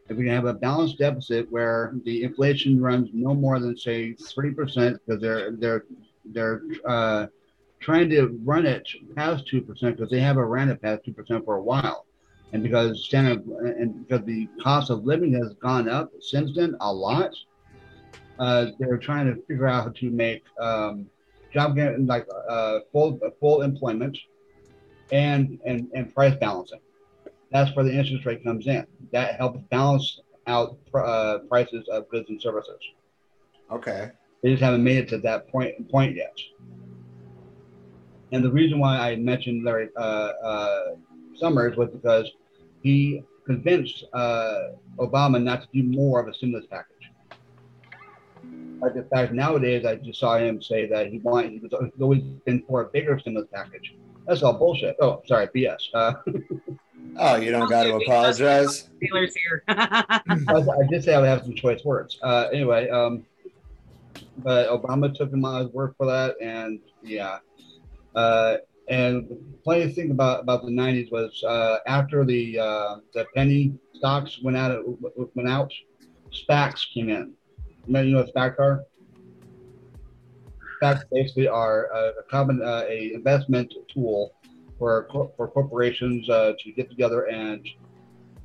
If 0.10 0.18
we 0.18 0.25
can 0.25 0.34
have 0.34 0.46
a 0.46 0.54
balanced 0.54 0.98
deficit 0.98 1.50
where 1.51 1.94
the 2.04 2.24
inflation 2.24 2.82
runs 2.82 3.10
no 3.13 3.34
more 3.34 3.60
than 3.60 3.78
say 3.78 4.13
three 4.13 4.51
percent, 4.51 5.00
because 5.06 5.22
they're 5.22 5.51
they're 5.51 5.86
they're 6.25 6.62
uh, 6.88 7.28
trying 7.80 8.10
to 8.10 8.40
run 8.44 8.66
it 8.66 8.88
past 9.16 9.48
two 9.48 9.62
percent 9.62 9.98
because 9.98 10.10
they 10.10 10.20
haven't 10.20 10.44
ran 10.44 10.70
it 10.70 10.82
past 10.82 11.04
two 11.06 11.13
percent 11.13 11.46
for 11.46 11.58
a 11.58 11.62
while 11.63 12.06
and 12.53 12.63
because 12.63 13.05
standard 13.05 13.46
and 13.46 14.08
because 14.08 14.25
the 14.25 14.48
cost 14.62 14.89
of 14.89 15.05
living 15.05 15.34
has 15.34 15.53
gone 15.62 15.88
up 15.88 16.12
since 16.20 16.51
then 16.55 16.75
a 16.81 16.93
lot, 16.93 17.31
uh, 18.39 18.67
they're 18.79 18.98
trying 18.98 19.34
to 19.34 19.41
figure 19.43 19.67
out 19.67 19.84
how 19.84 19.89
to 19.89 20.10
make 20.10 20.43
um, 20.60 21.08
job 21.53 21.77
like 22.00 22.27
uh, 22.50 22.79
full 22.91 23.20
full 23.39 23.62
employment 23.62 24.17
and 25.12 25.60
and 25.65 25.89
and 25.93 26.13
price 26.13 26.36
balancing. 26.39 26.79
That's 27.51 27.75
where 27.75 27.84
the 27.84 27.93
interest 27.93 28.25
rate 28.25 28.43
comes 28.43 28.67
in. 28.67 28.86
That 29.12 29.36
helps 29.36 29.60
balance 29.70 30.22
out 30.48 30.77
uh, 30.93 31.39
prices 31.50 31.88
of 31.89 32.10
goods 32.10 32.29
and 32.29 32.41
services. 32.41 32.79
Okay. 33.72 34.12
They 34.41 34.51
just 34.51 34.63
haven't 34.63 34.84
made 34.84 34.98
it 34.98 35.10
to 35.10 35.17
that 35.20 35.50
point 35.50 35.89
point 35.89 36.15
yet. 36.15 36.36
And 38.31 38.43
the 38.43 38.51
reason 38.51 38.79
why 38.79 38.98
I 38.98 39.15
mentioned 39.17 39.65
Larry 39.65 39.89
uh, 39.98 40.00
uh, 40.00 40.81
Summers 41.36 41.75
was 41.75 41.89
because 41.89 42.31
he 42.82 43.24
convinced 43.46 44.06
uh, 44.14 44.70
Obama 44.98 45.42
not 45.42 45.62
to 45.62 45.68
do 45.74 45.84
more 45.84 46.20
of 46.20 46.28
a 46.28 46.34
stimulus 46.34 46.66
package. 46.70 47.12
Like 48.82 48.96
in 48.96 49.08
fact 49.10 49.34
nowadays, 49.34 49.86
I 49.86 49.96
just 49.96 50.20
saw 50.20 50.38
him 50.38 50.62
say 50.62 50.88
that 50.88 51.08
he 51.08 51.20
wanted 51.20 51.52
he 51.52 51.60
was 51.60 51.72
always 52.00 52.24
been 52.46 52.64
for 52.68 52.82
a 52.82 52.86
bigger 52.86 53.20
stimulus 53.20 53.48
package. 53.54 53.96
That's 54.28 54.44
all 54.44 54.54
bullshit. 54.54 54.96
Oh, 55.02 55.22
sorry, 55.26 55.48
BS. 55.48 55.80
Uh, 55.94 56.14
Oh, 57.18 57.36
you 57.36 57.52
don't 57.52 57.70
got 57.70 57.84
to 57.84 57.96
apologize. 57.96 58.90
Taylor's 59.02 59.36
here. 59.36 59.64
I, 59.68 60.22
I 60.48 60.88
did 60.90 61.04
say 61.04 61.14
I 61.14 61.20
would 61.20 61.28
have 61.28 61.44
some 61.44 61.56
choice 61.56 61.84
words. 61.84 62.18
Uh, 62.22 62.48
anyway, 62.54 62.90
um, 62.90 63.26
but 64.38 64.70
Obama 64.70 65.14
took 65.14 65.32
him 65.32 65.44
on 65.46 65.66
his 65.66 65.74
word 65.74 65.94
for 65.98 66.06
that, 66.06 66.36
and 66.42 66.80
yeah, 67.04 67.40
uh, 68.16 68.58
and 68.91 69.29
the 69.29 69.39
funny 69.63 69.88
thing 69.88 70.12
about 70.12 70.41
about 70.41 70.63
the 70.63 70.71
'90s 70.71 71.12
was 71.12 71.43
uh, 71.48 71.77
after 71.88 72.25
the 72.25 72.60
uh, 72.60 72.95
the 73.13 73.25
penny 73.33 73.74
stocks 73.93 74.39
went 74.43 74.57
out 74.57 74.83
went 75.36 75.50
out, 75.50 75.71
SPACs 76.31 76.86
came 76.93 77.10
in. 77.10 77.33
You 77.88 77.93
know, 77.93 78.01
you 78.01 78.13
know 78.13 78.24
what 78.24 78.36
SPACs 78.36 78.60
are? 78.60 78.83
SPACs 80.81 81.03
basically 81.12 81.48
are 81.48 81.86
a, 81.93 82.00
a 82.19 82.24
common 82.29 82.62
uh, 82.62 82.83
a 82.88 83.13
investment 83.13 83.74
tool 83.93 84.33
for 84.77 85.07
for 85.38 85.48
corporations 85.48 86.29
uh, 86.29 86.51
to 86.60 86.71
get 86.74 86.89
together 86.89 87.29
and 87.29 87.65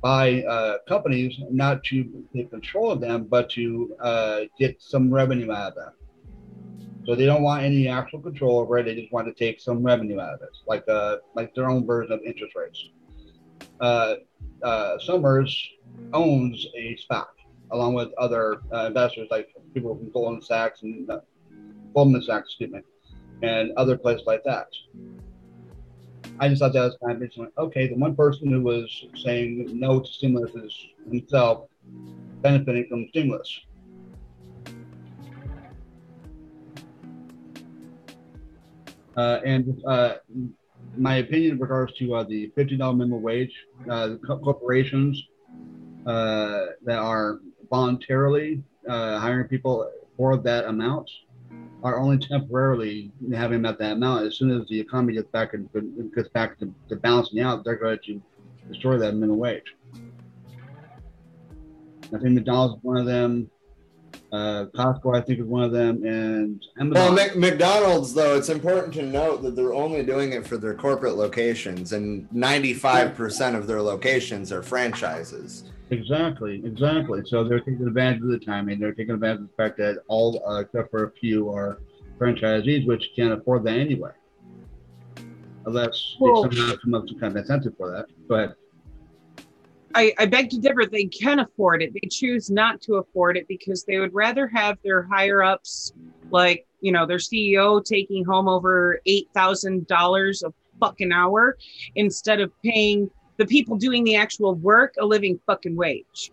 buy 0.01 0.43
uh, 0.43 0.77
companies 0.87 1.33
not 1.49 1.83
to 1.83 2.25
take 2.33 2.49
control 2.51 2.89
of 2.91 3.01
them, 3.01 3.25
but 3.29 3.49
to 3.49 3.93
uh, 4.01 4.39
get 4.57 4.81
some 4.81 5.13
revenue 5.13 5.51
out 5.51 5.69
of 5.69 5.75
them. 5.75 5.93
So 7.07 7.15
they 7.15 7.25
don't 7.25 7.41
want 7.41 7.63
any 7.63 7.87
actual 7.87 8.19
control 8.19 8.59
over 8.59 8.77
it. 8.77 8.83
They 8.83 8.95
just 8.95 9.13
want 9.13 9.27
to 9.27 9.33
take 9.33 9.61
some 9.61 9.81
revenue 9.81 10.19
out 10.19 10.33
of 10.33 10.41
it, 10.41 10.49
like 10.67 10.83
uh, 10.89 11.17
like 11.35 11.55
their 11.55 11.69
own 11.69 11.85
version 11.85 12.11
of 12.11 12.19
interest 12.25 12.53
rates. 12.53 12.89
Uh, 13.79 14.15
uh, 14.61 14.99
Summers 14.99 15.69
owns 16.11 16.67
a 16.77 16.97
stock 16.97 17.33
along 17.71 17.93
with 17.93 18.09
other 18.17 18.61
uh, 18.73 18.87
investors 18.87 19.29
like 19.31 19.47
people 19.73 19.95
from 19.95 20.11
Goldman 20.11 20.41
Sachs 20.41 20.81
and 20.83 21.09
uh, 21.09 21.19
Goldman 21.93 22.23
Sachs, 22.23 22.49
excuse 22.49 22.71
me, 22.71 22.81
and 23.41 23.71
other 23.77 23.97
places 23.97 24.27
like 24.27 24.43
that. 24.43 24.67
I 26.39 26.49
just 26.49 26.59
thought 26.59 26.73
that 26.73 26.83
was 26.83 26.97
kind 27.01 27.15
of 27.15 27.21
interesting. 27.23 27.51
Okay, 27.57 27.87
the 27.87 27.95
one 27.95 28.17
person 28.17 28.51
who 28.51 28.61
was 28.61 29.05
saying 29.15 29.69
no 29.71 30.01
to 30.01 30.11
stimulus 30.11 30.53
is 30.55 30.87
himself 31.09 31.69
benefiting 32.41 32.85
from 32.89 33.07
stimulus. 33.09 33.61
And 39.17 39.81
uh, 39.85 40.15
my 40.97 41.15
opinion 41.17 41.53
in 41.53 41.59
regards 41.59 41.93
to 41.93 42.15
uh, 42.15 42.23
the 42.23 42.51
$50 42.57 42.77
minimum 42.77 43.21
wage, 43.21 43.53
uh, 43.89 44.15
co- 44.25 44.39
corporations 44.39 45.21
uh, 46.05 46.67
that 46.83 46.99
are 46.99 47.39
voluntarily 47.69 48.63
uh, 48.87 49.19
hiring 49.19 49.47
people 49.47 49.89
for 50.15 50.37
that 50.37 50.65
amount 50.65 51.09
are 51.83 51.99
only 51.99 52.17
temporarily 52.17 53.11
having 53.33 53.65
at 53.65 53.77
that 53.79 53.93
amount. 53.93 54.25
As 54.25 54.37
soon 54.37 54.49
as 54.49 54.67
the 54.67 54.79
economy 54.79 55.13
gets 55.13 55.29
back 55.29 55.53
and 55.53 55.69
gets 56.15 56.29
back 56.29 56.57
to, 56.59 56.73
to 56.89 56.95
balancing 56.95 57.39
out, 57.39 57.63
they're 57.63 57.75
going 57.75 57.99
to 58.05 58.21
destroy 58.69 58.97
that 58.97 59.13
minimum 59.13 59.37
wage. 59.37 59.75
I 62.13 62.19
think 62.19 62.33
McDonald's 62.33 62.77
is 62.77 62.83
one 62.83 62.97
of 62.97 63.05
them. 63.05 63.49
Uh, 64.31 64.65
Costco, 64.75 65.15
I 65.15 65.21
think, 65.21 65.39
is 65.39 65.45
one 65.45 65.63
of 65.63 65.71
them, 65.71 66.03
and 66.03 66.61
Well, 66.77 67.07
Amazon. 67.07 67.15
Mc- 67.15 67.35
McDonald's 67.37 68.13
though, 68.13 68.35
it's 68.35 68.49
important 68.49 68.93
to 68.95 69.03
note 69.03 69.41
that 69.43 69.55
they're 69.55 69.73
only 69.73 70.03
doing 70.03 70.33
it 70.33 70.45
for 70.45 70.57
their 70.57 70.73
corporate 70.73 71.15
locations, 71.15 71.93
and 71.93 72.27
95% 72.31 73.55
of 73.55 73.67
their 73.67 73.81
locations 73.81 74.51
are 74.51 74.61
franchises. 74.61 75.63
Exactly, 75.91 76.61
exactly. 76.65 77.21
So 77.25 77.45
they're 77.45 77.59
taking 77.61 77.87
advantage 77.87 78.21
of 78.21 78.27
the 78.27 78.39
timing. 78.39 78.79
They're 78.81 78.93
taking 78.93 79.13
advantage 79.13 79.43
of 79.43 79.47
the 79.47 79.53
fact 79.63 79.77
that 79.77 79.99
all, 80.09 80.43
uh, 80.45 80.59
except 80.59 80.91
for 80.91 81.05
a 81.05 81.11
few, 81.11 81.49
are 81.49 81.79
franchisees, 82.19 82.85
which 82.85 83.05
can't 83.15 83.31
afford 83.31 83.63
that 83.63 83.77
anyway. 83.77 84.11
Unless 85.65 86.17
Well- 86.19 86.43
they 86.43 86.55
somehow 86.57 86.75
come 86.83 86.93
up 86.95 87.01
with 87.03 87.11
some 87.11 87.19
kind 87.19 87.31
of 87.37 87.41
incentive 87.43 87.75
for 87.77 87.91
that. 87.91 88.07
Go 88.27 88.35
ahead. 88.35 88.55
I, 89.97 90.13
I 90.19 90.25
beg 90.27 90.49
to 90.51 90.59
differ. 90.59 90.85
They 90.85 91.05
can 91.05 91.39
afford 91.39 91.81
it. 91.81 91.91
They 91.93 92.07
choose 92.07 92.51
not 92.51 92.81
to 92.81 92.95
afford 92.95 93.35
it 93.35 93.47
because 93.47 93.83
they 93.83 93.97
would 93.97 94.13
rather 94.13 94.45
have 94.47 94.77
their 94.83 95.01
higher 95.03 95.41
ups, 95.41 95.91
like 96.29 96.67
you 96.81 96.91
know, 96.91 97.07
their 97.07 97.17
CEO 97.17 97.83
taking 97.83 98.23
home 98.23 98.47
over 98.47 99.01
eight 99.07 99.27
thousand 99.33 99.87
dollars 99.87 100.43
a 100.43 100.53
fucking 100.79 101.11
hour 101.11 101.57
instead 101.95 102.39
of 102.39 102.51
paying 102.63 103.09
the 103.37 103.45
people 103.47 103.75
doing 103.75 104.03
the 104.03 104.15
actual 104.15 104.53
work 104.55 104.93
a 104.99 105.05
living 105.05 105.39
fucking 105.47 105.75
wage. 105.75 106.31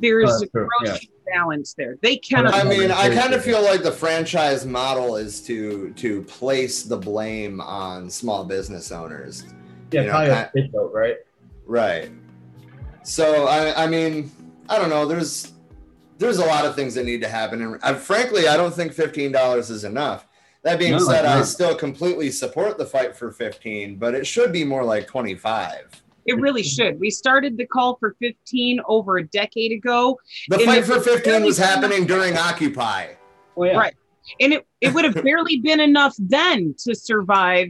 There's 0.00 0.28
Oh, 0.30 0.42
a 0.42 0.46
true, 0.48 0.68
gross 0.80 0.98
balance 1.32 1.74
there. 1.74 1.96
They 2.02 2.16
can. 2.16 2.48
I 2.48 2.64
mean, 2.64 2.90
I 2.90 3.14
kind 3.14 3.32
of 3.32 3.44
feel 3.44 3.62
like 3.62 3.84
the 3.84 3.92
franchise 3.92 4.66
model 4.66 5.14
is 5.14 5.40
to 5.42 5.90
to 5.90 6.22
place 6.22 6.82
the 6.82 6.96
blame 6.96 7.60
on 7.60 8.10
small 8.10 8.44
business 8.44 8.90
owners. 8.90 9.44
Yeah, 9.92 10.00
You 10.00 10.06
know, 10.08 10.12
probably 10.12 10.30
a 10.30 10.34
kind- 10.34 10.48
scapegoat, 10.50 10.92
right? 10.92 11.16
Right. 11.66 12.10
So 13.04 13.46
I, 13.46 13.84
I 13.84 13.86
mean, 13.86 14.30
I 14.68 14.78
don't 14.78 14.88
know. 14.88 15.06
There's 15.06 15.52
there's 16.18 16.38
a 16.38 16.44
lot 16.44 16.64
of 16.64 16.74
things 16.74 16.94
that 16.94 17.04
need 17.04 17.20
to 17.22 17.28
happen, 17.28 17.62
and 17.62 17.78
I, 17.82 17.94
frankly, 17.94 18.48
I 18.48 18.56
don't 18.56 18.74
think 18.74 18.92
fifteen 18.92 19.30
dollars 19.30 19.70
is 19.70 19.84
enough. 19.84 20.26
That 20.62 20.78
being 20.78 20.92
No, 20.92 20.96
it's 20.96 21.06
said, 21.06 21.26
I 21.26 21.42
still 21.42 21.74
completely 21.74 22.30
support 22.30 22.78
the 22.78 22.86
fight 22.86 23.14
for 23.14 23.30
fifteen, 23.30 23.96
but 23.96 24.14
it 24.14 24.26
should 24.26 24.52
be 24.52 24.64
more 24.64 24.82
like 24.82 25.06
twenty 25.06 25.34
five. 25.34 26.02
It 26.26 26.40
really 26.40 26.62
should. 26.62 26.98
We 26.98 27.10
started 27.10 27.58
the 27.58 27.66
call 27.66 27.96
for 27.96 28.16
15 28.18 28.80
over 28.88 29.18
a 29.18 29.26
decade 29.26 29.72
ago, 29.72 30.18
The 30.48 30.60
fight 30.60 30.86
for 30.86 30.98
fifteen 30.98 31.32
barely 31.34 31.44
was 31.44 31.58
happening 31.58 32.06
during 32.06 32.38
Occupy. 32.38 33.08
Well, 33.56 33.70
yeah. 33.70 33.76
Right. 33.76 33.94
and 34.40 34.54
it, 34.54 34.66
it 34.80 34.94
would 34.94 35.04
have 35.04 35.22
barely 35.22 35.60
been 35.60 35.80
enough 35.80 36.14
then 36.18 36.74
to 36.78 36.94
survive 36.94 37.68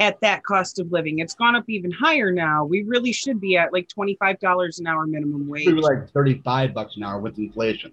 at 0.00 0.20
that 0.22 0.42
cost 0.42 0.78
of 0.80 0.90
living. 0.90 1.18
It's 1.18 1.34
gone 1.34 1.54
up 1.54 1.64
even 1.68 1.90
higher 1.90 2.32
now. 2.32 2.64
We 2.64 2.82
really 2.82 3.12
should 3.12 3.40
be 3.40 3.56
at 3.56 3.72
like 3.72 3.88
$25 3.88 4.80
an 4.80 4.86
hour 4.86 5.06
minimum 5.06 5.46
wage. 5.46 5.66
Maybe 5.66 5.80
like 5.80 6.10
35 6.10 6.74
bucks 6.74 6.96
an 6.96 7.04
hour 7.04 7.20
with 7.20 7.38
inflation. 7.38 7.92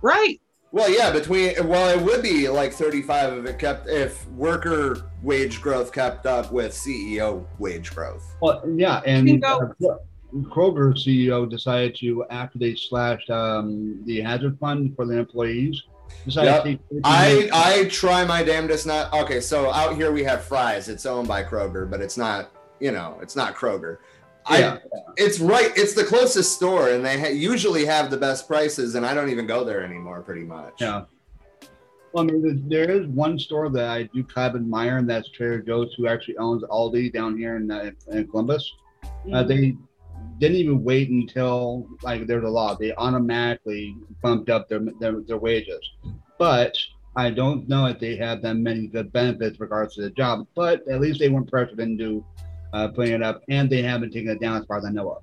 right. 0.00 0.40
Well, 0.74 0.90
yeah, 0.90 1.12
between 1.12 1.52
well, 1.68 1.90
it 1.90 2.02
would 2.02 2.22
be 2.22 2.48
like 2.48 2.72
thirty-five 2.72 3.34
if 3.34 3.44
it 3.44 3.58
kept 3.58 3.90
if 3.90 4.26
worker 4.30 5.10
wage 5.22 5.60
growth 5.60 5.92
kept 5.92 6.24
up 6.24 6.50
with 6.50 6.72
CEO 6.72 7.44
wage 7.58 7.94
growth. 7.94 8.24
Well, 8.40 8.62
yeah, 8.74 9.02
and 9.04 9.44
uh, 9.44 9.68
Kroger 10.34 10.94
CEO 10.94 11.48
decided 11.48 11.94
to, 11.96 12.24
after 12.30 12.58
they 12.58 12.74
slashed 12.74 13.28
um, 13.28 14.00
the 14.06 14.22
hazard 14.22 14.58
fund 14.58 14.96
for 14.96 15.04
the 15.04 15.18
employees, 15.18 15.82
decided 15.82 15.91
Yep. 16.26 16.62
to 16.64 16.70
take 16.70 16.80
15 16.82 17.00
I 17.04 17.50
I 17.52 17.84
try 17.88 18.24
my 18.24 18.42
damnedest 18.42 18.86
not. 18.86 19.12
Okay, 19.12 19.40
so 19.40 19.70
out 19.72 19.96
here 19.96 20.12
we 20.12 20.22
have 20.24 20.44
Fry's. 20.44 20.88
It's 20.88 21.04
owned 21.06 21.26
by 21.28 21.42
Kroger, 21.42 21.90
but 21.90 22.00
it's 22.00 22.16
not. 22.16 22.50
You 22.80 22.92
know, 22.92 23.18
it's 23.22 23.36
not 23.36 23.54
Kroger. 23.54 23.98
yeah, 24.50 24.78
I 24.92 24.98
it's 25.16 25.38
right. 25.40 25.72
It's 25.76 25.94
the 25.94 26.04
closest 26.04 26.52
store, 26.52 26.90
and 26.90 27.04
they 27.04 27.18
ha- 27.18 27.28
usually 27.28 27.84
have 27.86 28.10
the 28.10 28.16
best 28.16 28.46
prices. 28.48 28.94
And 28.94 29.04
I 29.06 29.14
don't 29.14 29.30
even 29.30 29.46
go 29.46 29.64
there 29.64 29.82
anymore, 29.84 30.20
pretty 30.22 30.42
much. 30.42 30.74
yeah. 30.80 31.04
Well, 32.12 32.24
I 32.24 32.26
mean, 32.26 32.42
there 32.68 32.86
there 32.86 32.90
is 33.00 33.06
one 33.08 33.38
store 33.38 33.70
that 33.70 33.88
I 33.88 34.02
do 34.04 34.22
kind 34.24 34.50
of 34.54 34.56
admire, 34.60 34.98
and 34.98 35.08
that's 35.08 35.28
Trader 35.30 35.62
Joe's, 35.62 35.94
who 35.96 36.06
actually 36.08 36.36
owns 36.36 36.62
Aldi 36.64 37.12
down 37.12 37.38
here 37.38 37.56
in, 37.56 37.70
uh, 37.70 37.90
in 38.10 38.28
Columbus. 38.28 38.70
Uh, 39.32 39.42
they 39.42 39.76
didn't 40.42 40.56
even 40.56 40.82
wait 40.82 41.08
until 41.08 41.86
like 42.02 42.26
there's 42.26 42.42
a 42.44 42.48
law. 42.48 42.74
They 42.74 42.92
automatically 42.96 43.96
bumped 44.22 44.50
up 44.50 44.68
their, 44.68 44.80
their 44.98 45.20
their 45.20 45.38
wages. 45.38 45.88
But 46.36 46.76
I 47.14 47.30
don't 47.30 47.68
know 47.68 47.86
if 47.86 48.00
they 48.00 48.16
have 48.16 48.42
that 48.42 48.54
many 48.56 48.88
good 48.88 49.12
benefits 49.12 49.60
regards 49.60 49.94
to 49.94 50.02
the 50.02 50.10
job. 50.10 50.46
But 50.56 50.86
at 50.88 51.00
least 51.00 51.20
they 51.20 51.28
weren't 51.28 51.48
pressured 51.48 51.78
into 51.78 52.24
uh, 52.72 52.88
putting 52.88 53.14
it 53.14 53.22
up, 53.22 53.42
and 53.48 53.70
they 53.70 53.82
haven't 53.82 54.12
taken 54.12 54.30
it 54.30 54.40
down 54.40 54.56
as 54.60 54.66
far 54.66 54.78
as 54.78 54.84
I 54.84 54.90
know 54.90 55.10
of. 55.12 55.22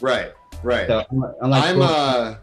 Right. 0.00 0.32
Right. 0.62 0.86
So 0.86 1.04
unlike- 1.42 1.64
I'm 1.64 1.82
uh 1.82 2.36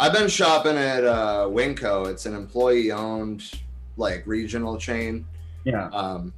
I've 0.00 0.12
been 0.12 0.28
shopping 0.28 0.76
at 0.76 1.04
uh 1.04 1.46
WinCo. 1.48 2.08
It's 2.08 2.26
an 2.26 2.34
employee 2.34 2.90
owned 2.90 3.48
like 3.96 4.26
regional 4.26 4.76
chain. 4.76 5.24
yeah, 5.64 5.86
Um 5.90 6.32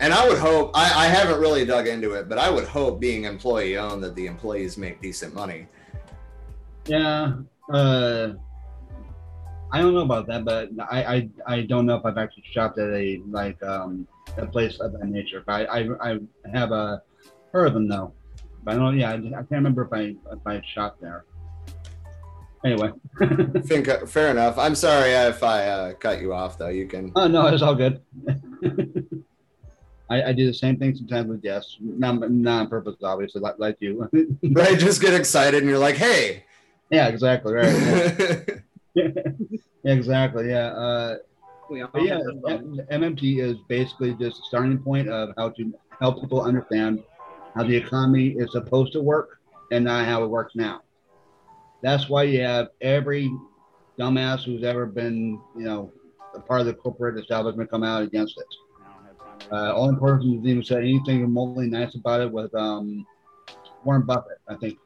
and 0.00 0.12
I 0.12 0.28
would 0.28 0.38
hope 0.38 0.70
I, 0.74 1.06
I 1.06 1.06
haven't 1.06 1.40
really 1.40 1.64
dug 1.64 1.86
into 1.86 2.12
it, 2.12 2.28
but 2.28 2.38
I 2.38 2.50
would 2.50 2.64
hope 2.64 3.00
being 3.00 3.24
employee 3.24 3.76
owned 3.76 4.02
that 4.04 4.14
the 4.14 4.26
employees 4.26 4.76
make 4.78 5.00
decent 5.00 5.34
money. 5.34 5.66
yeah. 6.86 7.34
Uh, 7.72 8.32
I 9.70 9.80
don't 9.80 9.92
know 9.92 10.00
about 10.00 10.26
that, 10.28 10.44
but 10.44 10.70
I, 10.90 11.04
I 11.04 11.28
I 11.46 11.60
don't 11.62 11.84
know 11.84 11.96
if 11.96 12.06
I've 12.06 12.16
actually 12.16 12.44
shopped 12.52 12.78
at 12.78 12.88
a 12.88 13.20
like 13.28 13.62
um 13.62 14.08
a 14.38 14.46
place 14.46 14.78
of 14.80 14.92
that 14.92 15.06
nature. 15.06 15.42
But 15.46 15.68
I 15.68 15.80
I, 15.80 16.14
I 16.14 16.18
have 16.52 16.72
uh, 16.72 16.98
heard 17.52 17.66
of 17.66 17.74
them 17.74 17.88
though. 17.88 18.12
But 18.64 18.74
I 18.74 18.78
don't. 18.78 18.98
Yeah, 18.98 19.10
I, 19.10 19.14
I 19.14 19.18
can't 19.18 19.50
remember 19.50 19.84
if 19.84 19.92
I 19.92 20.14
if 20.32 20.46
I 20.46 20.62
shopped 20.74 21.02
there. 21.02 21.24
Anyway. 22.64 22.90
think 23.66 23.88
uh, 23.88 24.06
fair 24.06 24.30
enough. 24.30 24.58
I'm 24.58 24.74
sorry 24.74 25.10
if 25.10 25.42
I 25.42 25.66
uh, 25.66 25.92
cut 25.94 26.20
you 26.20 26.32
off 26.32 26.56
though. 26.56 26.68
You 26.68 26.86
can 26.86 27.12
Oh 27.14 27.28
no, 27.28 27.46
it's 27.46 27.62
all 27.62 27.74
good. 27.74 28.00
I, 30.10 30.22
I 30.22 30.32
do 30.32 30.46
the 30.46 30.54
same 30.54 30.76
thing 30.76 30.94
sometimes 30.94 31.28
with 31.28 31.42
guests, 31.42 31.76
not, 31.80 32.30
not 32.30 32.60
on 32.60 32.68
purpose, 32.68 32.96
obviously, 33.02 33.40
like, 33.40 33.58
like 33.58 33.76
you. 33.80 34.08
right 34.52 34.78
just 34.78 35.00
get 35.00 35.14
excited 35.14 35.60
and 35.62 35.68
you're 35.68 35.78
like, 35.78 35.96
hey. 35.96 36.44
yeah, 36.90 37.08
exactly. 37.08 37.54
Right. 37.54 38.56
Yeah, 38.94 39.04
yeah 39.14 39.92
exactly. 39.92 40.48
Yeah. 40.48 40.68
Uh, 40.68 41.16
We 41.68 41.84
but 41.92 42.02
yeah, 42.02 42.14
have 42.14 42.24
those. 42.24 42.78
M- 42.90 43.02
MMT 43.02 43.40
is 43.40 43.58
basically 43.68 44.14
just 44.14 44.40
a 44.40 44.44
starting 44.44 44.78
point 44.78 45.08
of 45.08 45.30
how 45.36 45.50
to 45.50 45.74
help 46.00 46.20
people 46.20 46.40
understand 46.42 47.02
how 47.54 47.64
the 47.64 47.76
economy 47.76 48.28
is 48.38 48.52
supposed 48.52 48.92
to 48.94 49.02
work 49.02 49.40
and 49.70 49.84
not 49.84 50.06
how 50.06 50.24
it 50.24 50.28
works 50.28 50.54
now. 50.54 50.80
That's 51.82 52.08
why 52.08 52.24
you 52.24 52.40
have 52.40 52.68
every 52.80 53.30
dumbass 53.98 54.44
who's 54.44 54.64
ever 54.64 54.86
been, 54.86 55.40
you 55.56 55.64
know, 55.64 55.92
a 56.34 56.40
part 56.40 56.60
of 56.60 56.66
the 56.66 56.74
corporate 56.74 57.18
establishment 57.18 57.70
come 57.70 57.82
out 57.82 58.02
against 58.02 58.38
it. 58.38 58.46
Uh, 59.50 59.72
only 59.74 59.98
person 59.98 60.30
who's 60.30 60.46
even 60.46 60.62
said 60.62 60.78
anything 60.78 61.22
remotely 61.22 61.68
nice 61.68 61.94
about 61.94 62.20
it 62.20 62.30
was 62.30 62.50
um, 62.54 63.06
Warren 63.84 64.02
Buffett, 64.02 64.38
I 64.48 64.56
think, 64.56 64.78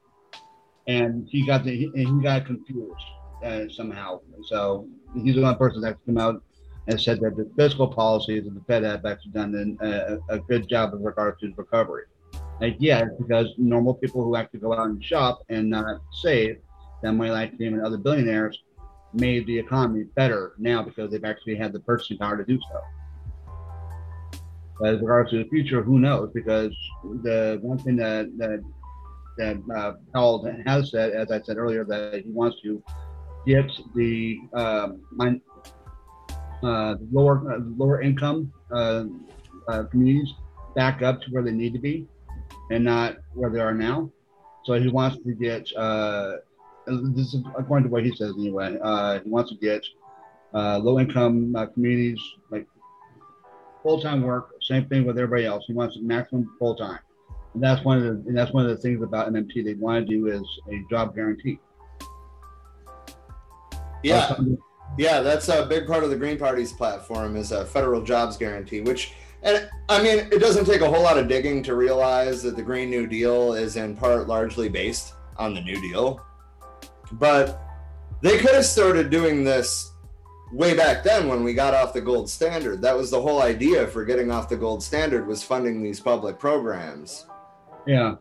and 0.86 1.26
he 1.28 1.44
got 1.46 1.64
the, 1.64 1.70
he, 1.70 1.90
he 1.94 2.22
got 2.22 2.46
confused 2.46 3.04
uh, 3.44 3.68
somehow. 3.68 4.20
So 4.44 4.88
he's 5.14 5.34
the 5.34 5.42
only 5.42 5.56
person 5.56 5.80
that's 5.80 5.98
come 6.06 6.18
out 6.18 6.42
and 6.88 7.00
said 7.00 7.20
that 7.20 7.36
the 7.36 7.50
fiscal 7.56 7.88
policies 7.88 8.46
of 8.46 8.54
the 8.54 8.60
Fed 8.66 8.82
have 8.82 9.04
actually 9.04 9.32
done 9.32 9.54
an, 9.54 9.78
a, 9.80 10.18
a 10.34 10.38
good 10.38 10.68
job 10.68 10.92
in 10.94 11.02
regards 11.02 11.40
to 11.40 11.52
recovery. 11.56 12.04
Like, 12.60 12.76
yeah, 12.78 13.04
because 13.18 13.48
normal 13.58 13.94
people 13.94 14.22
who 14.22 14.36
actually 14.36 14.60
go 14.60 14.72
out 14.72 14.86
and 14.86 15.02
shop 15.02 15.42
and 15.48 15.70
not 15.70 16.00
save, 16.22 16.58
that 17.02 17.12
money 17.12 17.30
like 17.30 17.58
him 17.58 17.74
and 17.74 17.84
other 17.84 17.96
billionaires, 17.96 18.62
made 19.12 19.46
the 19.46 19.58
economy 19.58 20.04
better 20.14 20.52
now 20.58 20.82
because 20.82 21.10
they've 21.10 21.24
actually 21.24 21.56
had 21.56 21.72
the 21.72 21.80
purchasing 21.80 22.18
power 22.18 22.36
to 22.36 22.44
do 22.44 22.58
so. 22.70 22.80
As 24.84 25.00
regards 25.00 25.30
to 25.30 25.44
the 25.44 25.48
future, 25.48 25.82
who 25.82 25.98
knows? 25.98 26.30
Because 26.34 26.72
the 27.22 27.58
one 27.62 27.78
thing 27.78 27.96
that 27.96 28.32
that 28.38 28.62
that 29.38 29.56
uh, 29.74 30.62
has 30.66 30.90
said, 30.90 31.12
as 31.12 31.30
I 31.30 31.40
said 31.42 31.56
earlier, 31.56 31.84
that 31.84 32.22
he 32.24 32.30
wants 32.30 32.60
to 32.62 32.82
get 33.46 33.70
the 33.94 34.38
um, 34.54 35.02
min- 35.12 35.40
uh, 36.62 36.96
lower 37.12 37.52
uh, 37.52 37.58
lower 37.76 38.02
income 38.02 38.52
uh, 38.74 39.04
uh, 39.68 39.84
communities 39.84 40.32
back 40.74 41.02
up 41.02 41.20
to 41.22 41.26
where 41.30 41.42
they 41.42 41.52
need 41.52 41.72
to 41.74 41.78
be, 41.78 42.06
and 42.70 42.84
not 42.84 43.16
where 43.34 43.50
they 43.50 43.60
are 43.60 43.74
now. 43.74 44.10
So 44.64 44.74
he 44.74 44.88
wants 44.88 45.18
to 45.24 45.32
get. 45.34 45.66
Uh, 45.76 46.36
this 46.86 47.32
is 47.32 47.44
according 47.56 47.84
to 47.84 47.90
what 47.90 48.04
he 48.04 48.14
says 48.16 48.32
anyway. 48.36 48.76
Uh, 48.82 49.20
he 49.20 49.30
wants 49.30 49.50
to 49.52 49.56
get 49.58 49.84
uh, 50.54 50.78
low 50.78 50.98
income 50.98 51.54
uh, 51.56 51.66
communities 51.66 52.20
like 52.50 52.66
full 53.82 54.00
time 54.00 54.22
work. 54.22 54.50
Same 54.62 54.86
thing 54.86 55.04
with 55.04 55.18
everybody 55.18 55.46
else. 55.46 55.64
He 55.66 55.72
wants 55.72 55.98
maximum 56.00 56.54
full 56.58 56.74
time. 56.74 57.00
And 57.54 57.62
that's 57.62 57.84
one 57.84 57.98
of 57.98 58.04
the 58.04 58.28
and 58.28 58.36
that's 58.36 58.52
one 58.52 58.64
of 58.64 58.70
the 58.70 58.76
things 58.76 59.02
about 59.02 59.32
MMT 59.32 59.64
they 59.64 59.74
want 59.74 60.06
to 60.06 60.10
do 60.10 60.28
is 60.28 60.42
a 60.70 60.82
job 60.90 61.14
guarantee. 61.14 61.58
yeah. 64.02 64.34
Yeah, 64.98 65.20
that's 65.20 65.48
a 65.48 65.64
big 65.64 65.86
part 65.86 66.04
of 66.04 66.10
the 66.10 66.16
Green 66.16 66.38
Party's 66.38 66.72
platform 66.72 67.36
is 67.36 67.50
a 67.50 67.64
federal 67.64 68.02
jobs 68.02 68.36
guarantee, 68.36 68.82
which, 68.82 69.14
and 69.42 69.68
I 69.88 70.02
mean, 70.02 70.18
it 70.18 70.38
doesn't 70.38 70.66
take 70.66 70.82
a 70.82 70.86
whole 70.88 71.02
lot 71.02 71.16
of 71.16 71.28
digging 71.28 71.62
to 71.62 71.74
realize 71.74 72.42
that 72.42 72.56
the 72.56 72.62
Green 72.62 72.90
New 72.90 73.06
Deal 73.06 73.54
is 73.54 73.76
in 73.76 73.96
part 73.96 74.28
largely 74.28 74.68
based 74.68 75.14
on 75.38 75.54
the 75.54 75.62
New 75.62 75.80
Deal. 75.80 76.20
But 77.12 77.62
they 78.20 78.38
could 78.38 78.54
have 78.54 78.66
started 78.66 79.08
doing 79.08 79.44
this 79.44 79.91
way 80.52 80.74
back 80.74 81.02
then 81.02 81.28
when 81.28 81.42
we 81.42 81.54
got 81.54 81.74
off 81.74 81.92
the 81.92 82.00
gold 82.00 82.28
standard. 82.28 82.82
That 82.82 82.96
was 82.96 83.10
the 83.10 83.20
whole 83.20 83.42
idea 83.42 83.86
for 83.86 84.04
getting 84.04 84.30
off 84.30 84.48
the 84.48 84.56
gold 84.56 84.82
standard 84.82 85.26
was 85.26 85.42
funding 85.42 85.82
these 85.82 85.98
public 85.98 86.38
programs. 86.38 87.26
Yeah. 87.86 88.16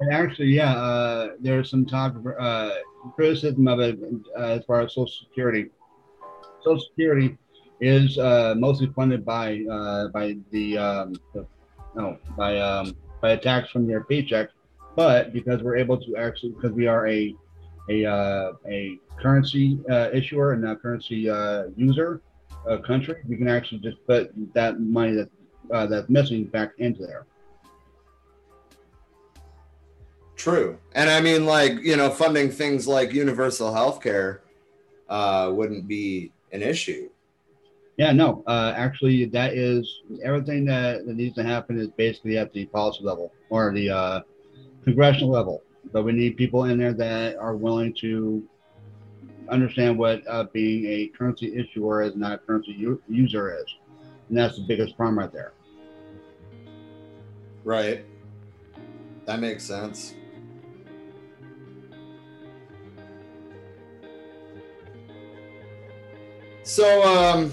And 0.00 0.12
actually, 0.12 0.48
yeah, 0.48 0.74
uh, 0.74 1.28
there's 1.40 1.70
some 1.70 1.86
talk 1.86 2.14
uh, 2.38 2.70
criticism 3.14 3.68
of 3.68 3.80
it 3.80 3.98
uh, 4.36 4.42
as 4.42 4.64
far 4.64 4.80
as 4.80 4.94
Social 4.94 5.06
Security. 5.28 5.66
Social 6.64 6.80
Security 6.80 7.36
is 7.80 8.18
uh, 8.18 8.54
mostly 8.56 8.88
funded 8.94 9.24
by 9.24 9.62
uh, 9.70 10.08
by 10.08 10.36
the, 10.50 10.76
um, 10.76 11.14
the 11.34 11.46
no 11.94 12.18
by 12.36 12.58
um, 12.58 12.96
by 13.20 13.30
a 13.30 13.38
tax 13.38 13.70
from 13.70 13.88
your 13.88 14.04
paycheck, 14.04 14.48
but 14.96 15.32
because 15.32 15.62
we're 15.62 15.76
able 15.76 15.98
to 15.98 16.16
actually 16.16 16.52
because 16.52 16.72
we 16.72 16.86
are 16.86 17.06
a 17.06 17.34
a 17.90 18.04
uh, 18.06 18.52
a 18.68 18.98
currency 19.20 19.78
uh, 19.90 20.08
issuer 20.12 20.52
and 20.52 20.66
a 20.66 20.76
currency 20.76 21.28
uh, 21.28 21.64
user 21.76 22.22
uh, 22.68 22.78
country, 22.78 23.16
you 23.28 23.36
can 23.36 23.48
actually 23.48 23.80
just 23.80 23.98
put 24.06 24.32
that 24.54 24.80
money 24.80 25.12
that 25.12 25.30
uh, 25.72 25.86
that's 25.86 26.08
missing 26.08 26.44
back 26.44 26.70
into 26.78 27.06
there. 27.06 27.26
True. 30.36 30.78
And 30.94 31.10
I 31.10 31.20
mean, 31.20 31.44
like, 31.44 31.74
you 31.82 31.96
know, 31.98 32.08
funding 32.08 32.50
things 32.50 32.88
like 32.88 33.12
universal 33.12 33.74
health 33.74 34.02
care 34.02 34.40
uh, 35.08 35.50
wouldn't 35.52 35.86
be 35.86 36.32
an 36.52 36.62
issue. 36.62 37.10
Yeah, 37.98 38.12
no, 38.12 38.42
uh, 38.46 38.72
actually, 38.74 39.26
that 39.26 39.52
is 39.52 39.86
everything 40.24 40.64
that, 40.64 41.04
that 41.04 41.14
needs 41.14 41.34
to 41.34 41.42
happen 41.42 41.78
is 41.78 41.88
basically 41.88 42.38
at 42.38 42.50
the 42.54 42.64
policy 42.66 43.04
level 43.04 43.30
or 43.50 43.70
the 43.74 43.90
uh, 43.90 44.20
congressional 44.82 45.28
level. 45.28 45.62
But 45.92 46.04
we 46.04 46.12
need 46.12 46.36
people 46.36 46.64
in 46.64 46.78
there 46.78 46.92
that 46.94 47.36
are 47.36 47.56
willing 47.56 47.94
to 48.00 48.44
understand 49.48 49.98
what 49.98 50.22
uh, 50.28 50.44
being 50.52 50.86
a 50.86 51.08
currency 51.16 51.56
issuer 51.56 52.02
is, 52.02 52.14
not 52.14 52.32
a 52.32 52.38
currency 52.38 52.72
u- 52.72 53.02
user 53.08 53.56
is. 53.56 53.66
And 54.28 54.38
that's 54.38 54.56
the 54.56 54.62
biggest 54.62 54.96
problem 54.96 55.18
right 55.18 55.32
there. 55.32 55.52
Right. 57.64 58.04
That 59.26 59.40
makes 59.40 59.64
sense. 59.64 60.14
So, 66.62 67.02
um, 67.02 67.52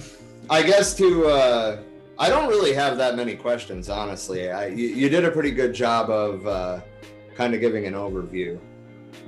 I 0.49 0.61
guess 0.61 0.93
to, 0.97 1.25
uh, 1.25 1.79
I 2.19 2.29
don't 2.29 2.47
really 2.47 2.73
have 2.73 2.97
that 2.99 3.15
many 3.15 3.35
questions, 3.35 3.89
honestly. 3.89 4.51
I, 4.51 4.67
you, 4.67 4.87
you 4.87 5.09
did 5.09 5.25
a 5.25 5.31
pretty 5.31 5.51
good 5.51 5.73
job 5.73 6.09
of 6.11 6.45
uh, 6.45 6.81
kind 7.37 7.53
of 7.53 7.61
giving 7.61 7.85
an 7.85 7.93
overview. 7.93 8.59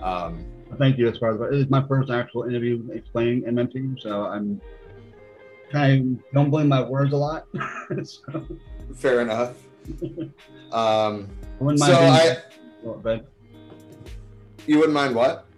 Um, 0.01 0.45
Thank 0.77 0.97
you. 0.97 1.07
As 1.07 1.17
far 1.17 1.33
as 1.33 1.41
it 1.41 1.57
is 1.59 1.69
my 1.69 1.85
first 1.87 2.11
actual 2.11 2.43
interview 2.43 2.87
explaining 2.91 3.43
MMT, 3.43 4.01
so 4.01 4.25
I'm 4.25 4.61
kind 5.71 6.19
of 6.19 6.33
don't 6.33 6.49
blame 6.49 6.67
my 6.67 6.81
words 6.83 7.13
a 7.13 7.17
lot. 7.17 7.47
so, 8.03 8.45
fair 8.95 9.21
enough. 9.21 9.55
Um, 10.71 11.27
I 11.59 11.63
wouldn't 11.63 11.79
so 11.79 11.93
I, 11.93 12.37
well, 12.83 12.99
but 13.01 13.27
you 14.67 14.77
wouldn't 14.77 14.93
mind 14.93 15.15
what? 15.15 15.49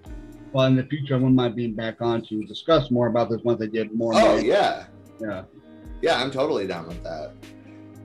well, 0.53 0.65
in 0.67 0.75
the 0.75 0.83
future, 0.83 1.15
I 1.15 1.17
wouldn't 1.17 1.35
mind 1.35 1.55
being 1.55 1.73
back 1.73 2.01
on 2.01 2.21
to 2.23 2.43
discuss 2.43 2.91
more 2.91 3.07
about 3.07 3.29
this 3.29 3.41
once 3.43 3.61
I 3.61 3.67
get 3.67 3.93
more. 3.93 4.13
Oh 4.15 4.37
yeah, 4.37 4.85
yeah. 5.19 5.43
yeah, 6.01 6.21
I'm 6.21 6.31
totally 6.31 6.67
down 6.67 6.87
with 6.87 7.03
that. 7.03 7.33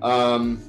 Um, 0.03 0.63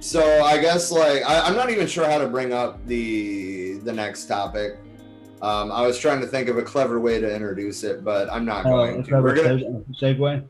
so 0.00 0.42
I 0.42 0.58
guess 0.58 0.90
like 0.90 1.22
I, 1.24 1.40
I'm 1.46 1.54
not 1.56 1.70
even 1.70 1.86
sure 1.86 2.06
how 2.08 2.18
to 2.18 2.26
bring 2.28 2.52
up 2.52 2.84
the 2.86 3.74
the 3.78 3.92
next 3.92 4.26
topic. 4.26 4.78
Um, 5.42 5.72
I 5.72 5.86
was 5.86 5.98
trying 5.98 6.20
to 6.20 6.26
think 6.26 6.48
of 6.48 6.58
a 6.58 6.62
clever 6.62 7.00
way 7.00 7.18
to 7.20 7.34
introduce 7.34 7.82
it, 7.82 8.04
but 8.04 8.30
I'm 8.30 8.44
not 8.44 8.66
Oh, 8.66 8.70
going 8.70 9.02
to. 9.04 9.20
We're 9.22 9.34
gonna. 9.34 9.58
segue. 10.00 10.46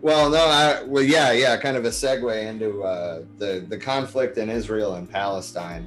Well, 0.00 0.30
no, 0.30 0.38
I, 0.46 0.82
well, 0.82 1.04
yeah, 1.04 1.30
yeah, 1.30 1.56
kind 1.58 1.76
of 1.76 1.84
a 1.84 1.90
segue 1.90 2.44
into 2.48 2.82
uh, 2.82 3.22
the 3.38 3.64
the 3.68 3.78
conflict 3.78 4.38
in 4.38 4.50
Israel 4.50 4.94
and 4.96 5.08
Palestine. 5.08 5.86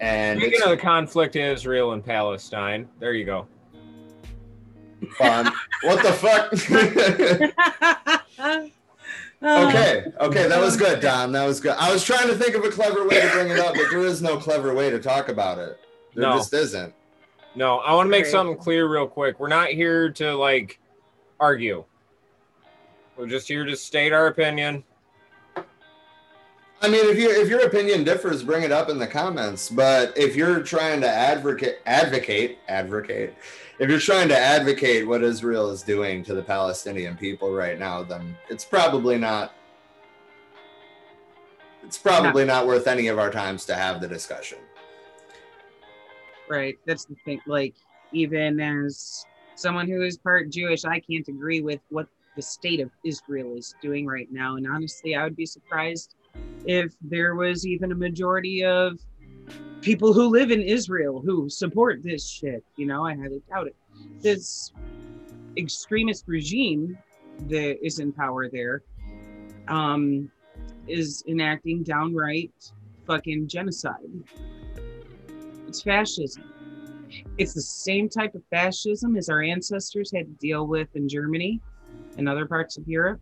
And 0.00 0.38
Speaking 0.40 0.54
it's 0.56 0.64
of 0.64 0.70
the 0.70 0.76
conflict 0.78 1.36
in 1.36 1.44
Israel 1.50 1.92
and 1.92 2.02
Palestine, 2.04 2.88
there 2.98 3.12
you 3.12 3.24
go. 3.26 3.46
fun. 5.18 5.52
what 5.82 6.02
the 6.02 6.12
fuck? 6.12 6.52
Oh, 9.40 9.68
okay, 9.68 10.04
okay, 10.20 10.48
that 10.48 10.60
was 10.60 10.76
good, 10.76 11.00
Don. 11.00 11.30
That 11.32 11.46
was 11.46 11.60
good. 11.60 11.76
I 11.78 11.92
was 11.92 12.02
trying 12.02 12.26
to 12.26 12.34
think 12.34 12.56
of 12.56 12.64
a 12.64 12.70
clever 12.70 13.06
way 13.06 13.20
to 13.20 13.28
bring 13.30 13.50
it 13.50 13.58
up, 13.60 13.74
but 13.74 13.84
there 13.90 14.00
is 14.00 14.20
no 14.20 14.36
clever 14.36 14.74
way 14.74 14.90
to 14.90 14.98
talk 14.98 15.28
about 15.28 15.58
it. 15.58 15.78
There 16.14 16.24
No. 16.24 16.36
just 16.36 16.52
isn't. 16.52 16.92
No, 17.54 17.78
I 17.78 17.94
want 17.94 18.06
to 18.06 18.10
make 18.10 18.26
something 18.26 18.56
clear 18.56 18.88
real 18.88 19.06
quick. 19.06 19.38
We're 19.38 19.48
not 19.48 19.68
here 19.68 20.10
to 20.10 20.34
like 20.34 20.80
argue. 21.38 21.84
We're 23.16 23.26
just 23.28 23.48
here 23.48 23.64
to 23.64 23.76
state 23.76 24.12
our 24.12 24.26
opinion. 24.26 24.84
I 26.80 26.88
mean, 26.88 27.04
if 27.08 27.18
you 27.18 27.30
if 27.30 27.48
your 27.48 27.66
opinion 27.66 28.04
differs, 28.04 28.42
bring 28.44 28.62
it 28.62 28.70
up 28.70 28.88
in 28.88 28.98
the 28.98 29.06
comments. 29.06 29.68
But 29.68 30.16
if 30.16 30.36
you're 30.36 30.62
trying 30.62 31.00
to 31.00 31.08
advocate, 31.08 31.78
advocate, 31.86 32.58
advocate, 32.68 33.34
if 33.78 33.88
you're 33.88 34.00
trying 34.00 34.28
to 34.28 34.38
advocate 34.38 35.06
what 35.06 35.22
Israel 35.22 35.70
is 35.70 35.82
doing 35.82 36.24
to 36.24 36.34
the 36.34 36.42
Palestinian 36.42 37.16
people 37.16 37.52
right 37.52 37.78
now, 37.78 38.02
then 38.02 38.36
it's 38.48 38.64
probably 38.64 39.18
not. 39.18 39.52
It's 41.84 41.98
probably 41.98 42.44
not 42.44 42.66
worth 42.66 42.86
any 42.86 43.06
of 43.06 43.18
our 43.18 43.30
times 43.30 43.64
to 43.66 43.74
have 43.74 44.00
the 44.00 44.08
discussion. 44.08 44.58
right. 46.50 46.76
That's 46.86 47.04
the 47.04 47.14
thing. 47.24 47.40
Like, 47.46 47.74
even 48.12 48.60
as 48.60 49.24
someone 49.54 49.88
who 49.88 50.02
is 50.02 50.18
part 50.18 50.50
Jewish, 50.50 50.84
I 50.84 51.00
can't 51.00 51.26
agree 51.28 51.60
with 51.60 51.80
what 51.88 52.08
the 52.36 52.42
state 52.42 52.80
of 52.80 52.90
Israel 53.04 53.56
is 53.56 53.74
doing 53.80 54.06
right 54.06 54.28
now. 54.30 54.56
And 54.56 54.66
honestly, 54.66 55.14
I 55.14 55.24
would 55.24 55.36
be 55.36 55.46
surprised 55.46 56.14
if 56.66 56.94
there 57.00 57.34
was 57.34 57.66
even 57.66 57.92
a 57.92 57.94
majority 57.94 58.64
of 58.64 58.98
people 59.80 60.12
who 60.12 60.28
live 60.28 60.50
in 60.50 60.60
Israel 60.60 61.20
who 61.20 61.48
support 61.48 62.02
this 62.02 62.28
shit. 62.28 62.64
You 62.76 62.86
know, 62.86 63.04
I 63.04 63.14
highly 63.14 63.42
doubt 63.48 63.68
it. 63.68 63.76
This 64.20 64.72
extremist 65.56 66.24
regime 66.26 66.98
that 67.48 67.84
is 67.84 67.98
in 67.98 68.12
power 68.12 68.48
there 68.48 68.82
um, 69.68 70.30
is 70.86 71.22
enacting 71.28 71.82
downright 71.82 72.52
fucking 73.06 73.48
genocide. 73.48 74.10
It's 75.66 75.82
fascism. 75.82 76.44
It's 77.38 77.54
the 77.54 77.62
same 77.62 78.08
type 78.08 78.34
of 78.34 78.42
fascism 78.50 79.16
as 79.16 79.28
our 79.28 79.42
ancestors 79.42 80.12
had 80.12 80.26
to 80.26 80.32
deal 80.34 80.66
with 80.66 80.94
in 80.94 81.08
Germany 81.08 81.60
and 82.16 82.28
other 82.28 82.46
parts 82.46 82.76
of 82.76 82.86
Europe. 82.88 83.20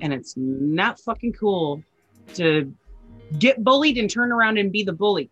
And 0.00 0.12
it's 0.12 0.34
not 0.36 0.98
fucking 0.98 1.34
cool 1.34 1.82
to 2.34 2.72
get 3.38 3.62
bullied 3.64 3.98
and 3.98 4.10
turn 4.10 4.32
around 4.32 4.58
and 4.58 4.72
be 4.72 4.82
the 4.82 4.92
bully. 4.92 5.30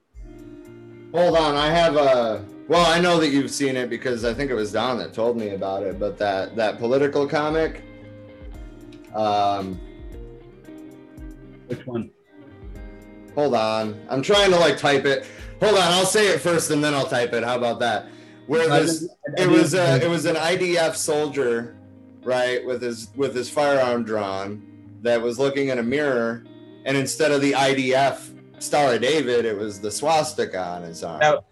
Hold 1.15 1.37
on, 1.37 1.57
I 1.57 1.71
have 1.71 1.97
a. 1.97 2.45
Well, 2.69 2.85
I 2.85 3.01
know 3.01 3.19
that 3.19 3.29
you've 3.29 3.51
seen 3.51 3.77
it 3.77 3.89
because 3.89 4.25
I 4.27 4.35
think 4.35 4.51
it 4.51 4.55
was 4.55 4.73
Don 4.73 4.99
that 4.99 5.15
told 5.15 5.39
me 5.39 5.51
about 5.51 5.83
it. 5.83 5.99
But 5.99 6.19
that 6.19 6.55
that 6.57 6.79
political 6.79 7.27
comic, 7.27 7.83
um, 9.15 9.81
Which 11.67 11.87
one? 11.87 12.11
hold 13.35 13.55
on, 13.55 13.99
I'm 14.11 14.21
trying 14.23 14.51
to 14.51 14.59
like 14.59 14.77
type 14.77 15.05
it. 15.07 15.27
Hold 15.61 15.75
on, 15.77 15.83
I'll 15.83 16.05
say 16.07 16.29
it 16.29 16.41
first 16.41 16.71
and 16.71 16.85
then 16.85 16.93
I'll 16.95 17.07
type 17.07 17.33
it. 17.33 17.43
How 17.43 17.57
about 17.57 17.79
that? 17.81 18.07
Where 18.47 18.69
this, 18.69 19.09
it 19.37 19.49
was 19.49 19.75
uh, 19.75 19.95
didn't- 19.95 20.09
it 20.09 20.11
was 20.11 20.25
an 20.27 20.37
IDF 20.37 20.95
soldier, 20.95 21.77
right, 22.23 22.65
with 22.67 22.83
his 22.83 23.09
with 23.17 23.35
his 23.35 23.49
firearm 23.51 24.05
drawn, 24.05 24.63
that 25.03 25.21
was 25.23 25.39
looking 25.39 25.69
in 25.69 25.79
a 25.79 25.83
mirror, 25.83 26.45
and 26.88 26.96
instead 26.96 27.31
of 27.31 27.40
the 27.40 27.53
IDF 27.53 28.35
Star 28.61 28.94
of 28.94 29.01
David, 29.03 29.44
it 29.44 29.57
was 29.57 29.81
the 29.81 29.90
swastika 29.90 30.61
on 30.61 30.83
his 30.83 31.05
arm. 31.05 31.20
That- 31.20 31.44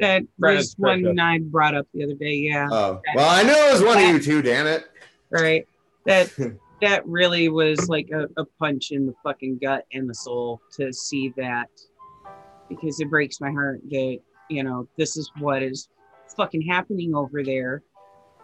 That 0.00 0.24
was 0.38 0.74
one 0.78 1.20
I 1.20 1.38
brought 1.40 1.74
up 1.74 1.86
the 1.92 2.02
other 2.04 2.14
day. 2.14 2.34
Yeah. 2.34 2.66
Oh, 2.70 3.00
well, 3.14 3.28
I 3.30 3.42
knew 3.42 3.52
it 3.52 3.72
was 3.72 3.82
one 3.82 3.98
of 3.98 4.08
you 4.08 4.18
two. 4.20 4.40
Damn 4.42 4.66
it. 4.66 4.84
right 5.30 5.66
that 6.06 6.30
that 6.80 7.06
really 7.06 7.48
was 7.48 7.88
like 7.88 8.10
a, 8.10 8.28
a 8.40 8.44
punch 8.58 8.90
in 8.90 9.06
the 9.06 9.14
fucking 9.22 9.58
gut 9.62 9.84
and 9.92 10.08
the 10.10 10.14
soul 10.14 10.60
to 10.76 10.92
see 10.92 11.32
that 11.36 11.68
because 12.68 13.00
it 13.00 13.08
breaks 13.08 13.40
my 13.40 13.50
heart 13.50 13.80
that 13.90 14.18
you 14.50 14.62
know 14.62 14.86
this 14.98 15.16
is 15.16 15.30
what 15.38 15.62
is 15.62 15.88
fucking 16.36 16.60
happening 16.62 17.14
over 17.14 17.42
there 17.42 17.82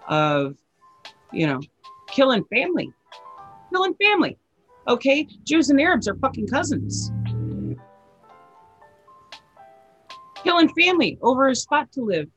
of 0.09 0.57
you 1.33 1.47
know 1.47 1.61
killing 2.09 2.45
family 2.45 2.91
killing 3.73 3.95
family 4.03 4.39
okay? 4.91 5.27
Jews 5.45 5.71
and 5.71 5.81
arabs 5.81 6.07
are 6.09 6.17
fucking 6.17 6.49
cousins. 6.49 7.11
Killing 10.43 10.69
family 10.71 11.19
over 11.23 11.49
a 11.49 11.55
spot 11.55 11.91
to 11.93 12.03
live. 12.03 12.29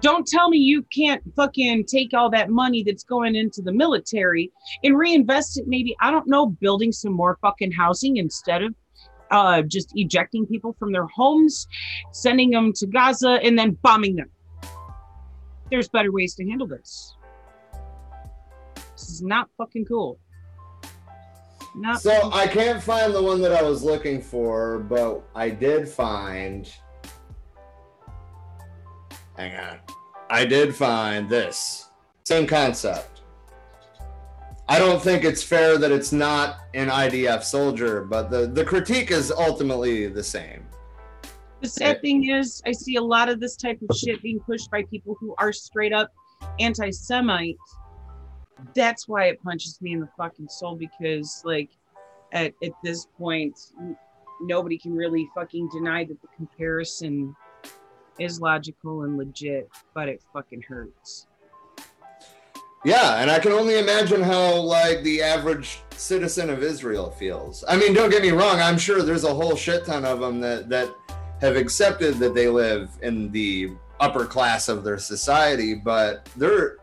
Don't 0.00 0.26
tell 0.26 0.48
me 0.48 0.58
you 0.58 0.84
can't 0.94 1.22
fucking 1.34 1.86
take 1.86 2.14
all 2.14 2.30
that 2.30 2.50
money 2.50 2.84
that's 2.84 3.02
going 3.02 3.34
into 3.34 3.60
the 3.62 3.72
military 3.72 4.52
and 4.84 4.96
reinvest 4.96 5.58
it. 5.58 5.66
Maybe 5.66 5.96
i 6.00 6.10
don't 6.10 6.28
know 6.28 6.46
building 6.46 6.92
some 6.92 7.12
more 7.12 7.36
fucking 7.40 7.72
housing 7.72 8.18
instead 8.18 8.62
of 8.62 8.74
uh 9.32 9.62
just 9.62 9.90
ejecting 9.96 10.46
people 10.46 10.74
from 10.78 10.92
their 10.92 11.06
homes 11.06 11.66
sending 12.12 12.50
them 12.50 12.72
to 12.74 12.86
gaza 12.86 13.40
and 13.42 13.58
then 13.58 13.76
bombing 13.82 14.14
them. 14.16 14.30
There's 15.70 15.88
better 15.88 16.12
ways 16.12 16.34
to 16.36 16.48
handle 16.48 16.68
this. 16.68 17.16
This 18.92 19.10
is 19.10 19.22
not 19.22 19.48
fucking 19.58 19.86
cool. 19.86 20.20
Not 21.78 22.00
So 22.00 22.30
I 22.32 22.46
can't 22.48 22.82
find 22.82 23.14
the 23.14 23.22
one 23.22 23.40
that 23.42 23.52
I 23.52 23.62
was 23.62 23.84
looking 23.84 24.20
for, 24.20 24.80
but 24.80 25.22
I 25.34 25.48
did 25.48 25.88
find. 25.88 26.68
Hang 29.36 29.54
on. 29.54 29.78
I 30.28 30.44
did 30.44 30.74
find 30.74 31.28
this. 31.28 31.88
Same 32.24 32.46
concept. 32.46 33.22
I 34.68 34.78
don't 34.78 35.00
think 35.00 35.24
it's 35.24 35.42
fair 35.42 35.78
that 35.78 35.92
it's 35.92 36.12
not 36.12 36.58
an 36.74 36.88
IDF 36.88 37.42
soldier, 37.44 38.04
but 38.04 38.28
the, 38.28 38.48
the 38.48 38.64
critique 38.64 39.10
is 39.12 39.30
ultimately 39.30 40.08
the 40.08 40.22
same. 40.22 40.66
The 41.62 41.68
sad 41.68 42.02
thing 42.02 42.28
is, 42.28 42.60
I 42.66 42.72
see 42.72 42.96
a 42.96 43.02
lot 43.02 43.28
of 43.28 43.40
this 43.40 43.56
type 43.56 43.80
of 43.88 43.96
shit 43.96 44.20
being 44.20 44.40
pushed 44.40 44.70
by 44.70 44.82
people 44.84 45.16
who 45.20 45.34
are 45.38 45.52
straight 45.52 45.92
up 45.92 46.12
anti 46.58 46.90
Semite. 46.90 47.56
That's 48.74 49.08
why 49.08 49.26
it 49.26 49.42
punches 49.42 49.80
me 49.80 49.92
in 49.92 50.00
the 50.00 50.08
fucking 50.16 50.48
soul 50.48 50.76
because, 50.76 51.42
like, 51.44 51.70
at, 52.32 52.54
at 52.62 52.72
this 52.82 53.06
point, 53.18 53.58
nobody 54.40 54.78
can 54.78 54.94
really 54.94 55.28
fucking 55.34 55.68
deny 55.70 56.04
that 56.04 56.20
the 56.20 56.28
comparison 56.36 57.34
is 58.18 58.40
logical 58.40 59.04
and 59.04 59.16
legit, 59.16 59.68
but 59.94 60.08
it 60.08 60.22
fucking 60.32 60.62
hurts. 60.62 61.26
Yeah, 62.84 63.20
and 63.20 63.30
I 63.30 63.38
can 63.40 63.52
only 63.52 63.78
imagine 63.78 64.22
how 64.22 64.54
like 64.54 65.02
the 65.02 65.20
average 65.20 65.80
citizen 65.96 66.48
of 66.48 66.62
Israel 66.62 67.10
feels. 67.10 67.64
I 67.68 67.76
mean, 67.76 67.92
don't 67.92 68.10
get 68.10 68.22
me 68.22 68.30
wrong. 68.30 68.60
I'm 68.60 68.78
sure 68.78 69.02
there's 69.02 69.24
a 69.24 69.34
whole 69.34 69.56
shit 69.56 69.84
ton 69.84 70.04
of 70.04 70.20
them 70.20 70.40
that 70.40 70.68
that 70.68 70.88
have 71.40 71.56
accepted 71.56 72.14
that 72.18 72.34
they 72.34 72.48
live 72.48 72.90
in 73.02 73.32
the 73.32 73.72
upper 74.00 74.24
class 74.24 74.68
of 74.68 74.84
their 74.84 74.98
society, 74.98 75.74
but 75.74 76.28
they're 76.36 76.78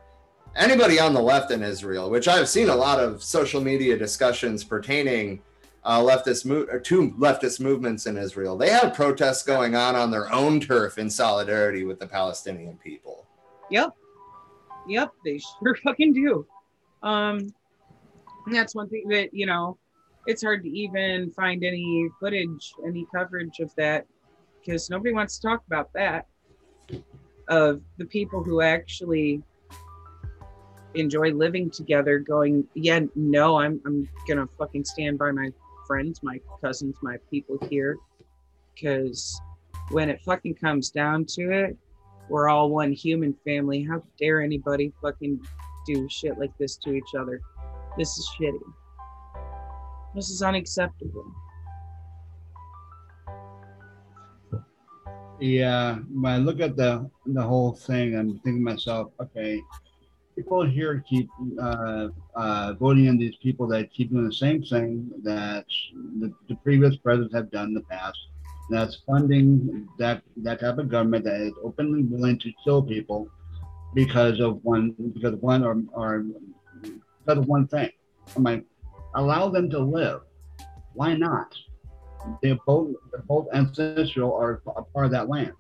anybody 0.55 0.99
on 0.99 1.13
the 1.13 1.21
left 1.21 1.51
in 1.51 1.61
Israel, 1.63 2.09
which 2.09 2.27
I've 2.27 2.49
seen 2.49 2.69
a 2.69 2.75
lot 2.75 2.99
of 2.99 3.23
social 3.23 3.61
media 3.61 3.97
discussions 3.97 4.63
pertaining 4.63 5.41
uh, 5.83 5.99
leftist 5.99 6.45
mo- 6.45 6.65
or 6.71 6.79
to 6.79 7.11
leftist 7.11 7.59
movements 7.59 8.05
in 8.05 8.17
Israel. 8.17 8.57
They 8.57 8.69
have 8.69 8.93
protests 8.93 9.43
going 9.43 9.75
on 9.75 9.95
on 9.95 10.11
their 10.11 10.31
own 10.33 10.59
turf 10.59 10.97
in 10.97 11.09
solidarity 11.09 11.83
with 11.83 11.99
the 11.99 12.07
Palestinian 12.07 12.77
people. 12.77 13.25
Yep. 13.69 13.95
Yep, 14.87 15.11
they 15.23 15.39
sure 15.39 15.75
fucking 15.83 16.13
do. 16.13 16.45
Um 17.03 17.53
that's 18.51 18.75
one 18.75 18.87
thing 18.89 19.07
that, 19.09 19.33
you 19.33 19.47
know, 19.47 19.77
it's 20.27 20.43
hard 20.43 20.63
to 20.63 20.69
even 20.69 21.31
find 21.31 21.63
any 21.63 22.07
footage, 22.19 22.73
any 22.85 23.07
coverage 23.13 23.59
of 23.59 23.73
that 23.75 24.05
because 24.59 24.89
nobody 24.89 25.13
wants 25.13 25.37
to 25.37 25.47
talk 25.47 25.63
about 25.67 25.91
that. 25.93 26.27
Of 27.47 27.81
the 27.97 28.05
people 28.05 28.43
who 28.43 28.61
actually 28.61 29.43
enjoy 30.95 31.31
living 31.31 31.69
together 31.69 32.19
going, 32.19 32.67
yeah, 32.73 33.01
no, 33.15 33.57
I'm 33.59 33.81
I'm 33.85 34.07
gonna 34.27 34.47
fucking 34.57 34.85
stand 34.85 35.17
by 35.17 35.31
my 35.31 35.51
friends, 35.87 36.21
my 36.23 36.39
cousins, 36.61 36.95
my 37.01 37.17
people 37.29 37.57
here. 37.69 37.97
Cause 38.81 39.39
when 39.91 40.09
it 40.09 40.21
fucking 40.25 40.55
comes 40.55 40.89
down 40.89 41.25
to 41.25 41.51
it, 41.51 41.77
we're 42.29 42.49
all 42.49 42.69
one 42.69 42.91
human 42.91 43.35
family. 43.45 43.83
How 43.83 44.03
dare 44.19 44.41
anybody 44.41 44.91
fucking 45.01 45.39
do 45.85 46.07
shit 46.09 46.39
like 46.39 46.57
this 46.57 46.77
to 46.77 46.93
each 46.93 47.13
other? 47.17 47.39
This 47.97 48.17
is 48.17 48.29
shitty. 48.39 48.59
This 50.15 50.29
is 50.29 50.41
unacceptable. 50.41 51.31
Yeah, 55.39 55.95
when 56.13 56.31
I 56.31 56.37
look 56.37 56.61
at 56.61 56.77
the 56.77 57.09
the 57.25 57.41
whole 57.41 57.73
thing, 57.73 58.15
I'm 58.15 58.39
thinking 58.39 58.65
to 58.65 58.71
myself, 58.71 59.11
okay, 59.21 59.61
people 60.35 60.65
here 60.65 61.03
keep 61.07 61.29
uh, 61.61 62.09
uh, 62.35 62.73
voting 62.73 63.05
in 63.05 63.17
these 63.17 63.35
people 63.41 63.67
that 63.67 63.91
keep 63.93 64.11
doing 64.11 64.27
the 64.27 64.33
same 64.33 64.61
thing 64.63 65.09
that 65.23 65.65
the, 66.19 66.33
the 66.49 66.55
previous 66.55 66.95
presidents 66.97 67.33
have 67.33 67.49
done 67.51 67.69
in 67.69 67.73
the 67.73 67.81
past. 67.81 68.17
That's 68.69 68.97
funding 69.05 69.87
that 69.99 70.23
that 70.37 70.59
type 70.59 70.79
of 70.79 70.89
government 70.89 71.23
that 71.25 71.39
is 71.39 71.53
openly 71.63 72.03
willing 72.03 72.39
to 72.39 72.51
kill 72.63 72.81
people 72.81 73.29
because 73.93 74.39
of 74.39 74.63
one 74.65 74.95
because 75.13 75.33
of 75.33 75.41
one 75.41 75.63
or 75.63 75.83
or 75.93 76.25
because 77.25 77.37
of 77.37 77.45
one 77.45 77.67
thing. 77.67 77.91
I'm 78.35 78.43
like, 78.43 78.65
allow 79.13 79.49
them 79.49 79.69
to 79.69 79.79
live. 79.79 80.21
Why 80.93 81.15
not? 81.15 81.55
They 82.41 82.57
both 82.65 82.95
they're 83.11 83.21
both 83.21 83.47
ancestral 83.53 84.33
are 84.33 84.61
a 84.75 84.81
part 84.81 85.05
of 85.05 85.11
that 85.11 85.29
land. 85.29 85.53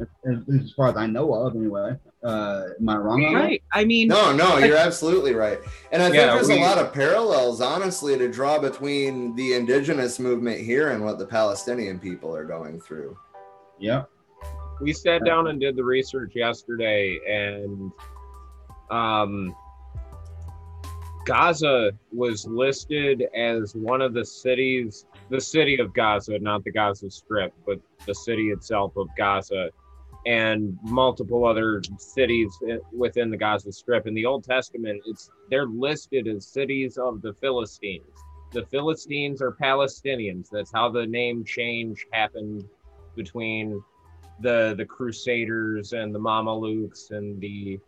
As, 0.00 0.38
as 0.52 0.72
far 0.72 0.88
as 0.88 0.96
I 0.96 1.06
know 1.06 1.32
of, 1.32 1.54
anyway. 1.54 1.96
Uh, 2.24 2.68
am 2.80 2.88
I 2.88 2.96
wrong? 2.96 3.34
Right. 3.34 3.62
I 3.72 3.84
mean, 3.84 4.06
No, 4.08 4.32
no, 4.34 4.58
you're 4.58 4.76
absolutely 4.76 5.34
right. 5.34 5.58
And 5.90 6.00
I 6.02 6.06
think 6.06 6.16
Yeah, 6.16 6.34
there's 6.34 6.48
we- 6.48 6.58
a 6.58 6.64
lot 6.64 6.78
of 6.78 6.92
parallels, 6.92 7.60
honestly, 7.60 8.16
to 8.16 8.28
draw 8.30 8.58
between 8.60 9.34
the 9.34 9.54
indigenous 9.54 10.20
movement 10.20 10.60
here 10.60 10.90
and 10.90 11.04
what 11.04 11.18
the 11.18 11.26
Palestinian 11.26 11.98
people 11.98 12.34
are 12.36 12.44
going 12.44 12.80
through. 12.80 13.16
Yep. 13.80 14.08
we 14.80 14.92
sat 14.92 15.24
down 15.24 15.48
and 15.48 15.60
did 15.60 15.76
the 15.76 15.84
research 15.84 16.32
yesterday 16.34 17.18
and 17.28 17.90
um 18.90 19.54
Gaza 21.24 21.92
was 22.12 22.46
listed 22.46 23.22
as 23.36 23.74
one 23.76 24.00
of 24.02 24.12
the 24.12 24.24
cities 24.24 25.06
the 25.30 25.40
city 25.40 25.78
of 25.78 25.92
Gaza 25.94 26.38
not 26.40 26.64
the 26.64 26.72
Gaza 26.72 27.10
strip 27.10 27.52
but 27.66 27.78
the 28.06 28.14
city 28.14 28.50
itself 28.50 28.96
of 28.96 29.08
Gaza 29.16 29.70
and 30.26 30.78
multiple 30.82 31.44
other 31.44 31.82
cities 31.98 32.56
within 32.92 33.30
the 33.30 33.36
Gaza 33.36 33.72
strip 33.72 34.06
in 34.06 34.14
the 34.14 34.24
Old 34.24 34.44
Testament 34.44 35.02
it's 35.06 35.30
they're 35.50 35.66
listed 35.66 36.28
as 36.28 36.46
cities 36.46 36.96
of 36.96 37.22
the 37.22 37.34
Philistines 37.34 38.04
the 38.52 38.64
Philistines 38.66 39.42
are 39.42 39.52
Palestinians 39.52 40.48
that's 40.50 40.72
how 40.72 40.88
the 40.88 41.06
name 41.06 41.44
change 41.44 42.06
happened 42.12 42.64
between 43.16 43.82
the 44.40 44.74
the 44.76 44.84
Crusaders 44.84 45.92
and 45.92 46.14
the 46.14 46.18
Mamelukes 46.18 47.10
and 47.10 47.40
the 47.40 47.78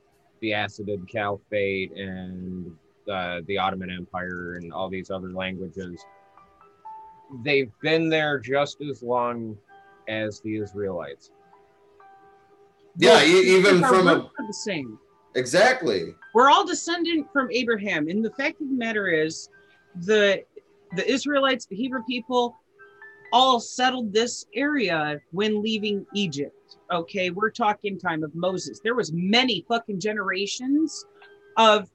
the 0.41 0.51
Abbasid 0.51 1.09
Caliphate 1.09 1.93
and 1.93 2.71
uh, 3.11 3.41
the 3.47 3.59
Ottoman 3.59 3.91
Empire 3.91 4.55
and 4.55 4.73
all 4.73 4.89
these 4.89 5.11
other 5.11 5.31
languages. 5.31 6.05
They've 7.43 7.73
been 7.83 8.09
there 8.09 8.39
just 8.39 8.81
as 8.83 9.03
long 9.03 9.57
as 10.09 10.41
the 10.41 10.57
Israelites. 10.57 11.31
Yeah, 12.97 13.23
e- 13.23 13.57
even 13.57 13.83
from 13.83 14.09
a 14.09 14.31
the 14.39 14.53
same. 14.53 14.99
exactly. 15.35 16.15
We're 16.35 16.51
all 16.51 16.67
descendant 16.67 17.27
from 17.33 17.49
Abraham, 17.51 18.09
and 18.09 18.25
the 18.25 18.31
fact 18.31 18.61
of 18.61 18.69
the 18.69 18.75
matter 18.75 19.09
is, 19.09 19.49
the 20.03 20.43
the 20.97 21.11
Israelites, 21.11 21.67
the 21.67 21.77
Hebrew 21.77 22.03
people, 22.05 22.57
all 23.33 23.59
settled 23.59 24.13
this 24.13 24.47
area 24.55 25.19
when 25.33 25.63
leaving 25.63 26.07
Egypt. 26.15 26.77
Okay, 26.93 27.31
we're 27.31 27.51
talking 27.51 27.99
time 27.99 28.23
of 28.23 28.35
Moses. 28.35 28.81
There 28.83 28.95
was 28.95 29.13
many 29.13 29.65
fucking 29.69 29.99
generations 29.99 31.05
of 31.57 31.89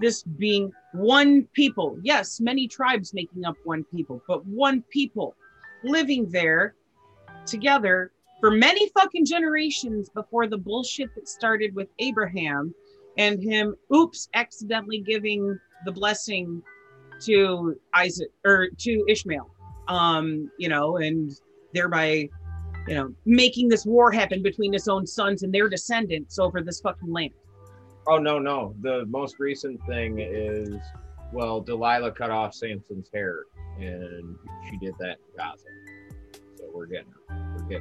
this 0.00 0.22
being 0.22 0.72
one 0.92 1.46
people. 1.52 1.98
Yes, 2.02 2.40
many 2.40 2.66
tribes 2.66 3.12
making 3.12 3.44
up 3.44 3.56
one 3.64 3.84
people, 3.94 4.22
but 4.26 4.44
one 4.46 4.82
people 4.90 5.34
living 5.84 6.28
there 6.30 6.74
together 7.46 8.12
for 8.40 8.50
many 8.50 8.88
fucking 8.90 9.24
generations 9.24 10.08
before 10.10 10.46
the 10.46 10.58
bullshit 10.58 11.14
that 11.14 11.28
started 11.28 11.74
with 11.74 11.88
Abraham 11.98 12.74
and 13.18 13.42
him 13.42 13.74
oops 13.94 14.28
accidentally 14.34 14.98
giving 14.98 15.58
the 15.84 15.92
blessing 15.92 16.62
to 17.22 17.76
Isaac 17.94 18.28
or 18.44 18.68
to 18.78 19.04
Ishmael 19.08 19.50
um 19.88 20.50
you 20.58 20.68
know 20.68 20.96
and 20.96 21.30
thereby 21.72 22.28
you 22.88 22.94
know 22.94 23.14
making 23.24 23.68
this 23.68 23.86
war 23.86 24.10
happen 24.10 24.42
between 24.42 24.72
his 24.72 24.88
own 24.88 25.06
sons 25.06 25.42
and 25.42 25.54
their 25.54 25.68
descendants 25.68 26.38
over 26.38 26.60
this 26.60 26.80
fucking 26.80 27.12
land 27.12 27.32
Oh 28.08 28.18
no, 28.18 28.38
no. 28.38 28.74
The 28.82 29.04
most 29.06 29.36
recent 29.40 29.80
thing 29.86 30.20
is 30.20 30.76
well, 31.32 31.60
Delilah 31.60 32.12
cut 32.12 32.30
off 32.30 32.54
Samson's 32.54 33.10
hair, 33.12 33.42
and 33.78 34.36
she 34.70 34.78
did 34.78 34.94
that 34.98 35.18
in 35.18 35.36
Gaza. 35.36 35.64
So 36.56 36.70
we're 36.72 36.86
getting 36.86 37.12
her. 37.28 37.45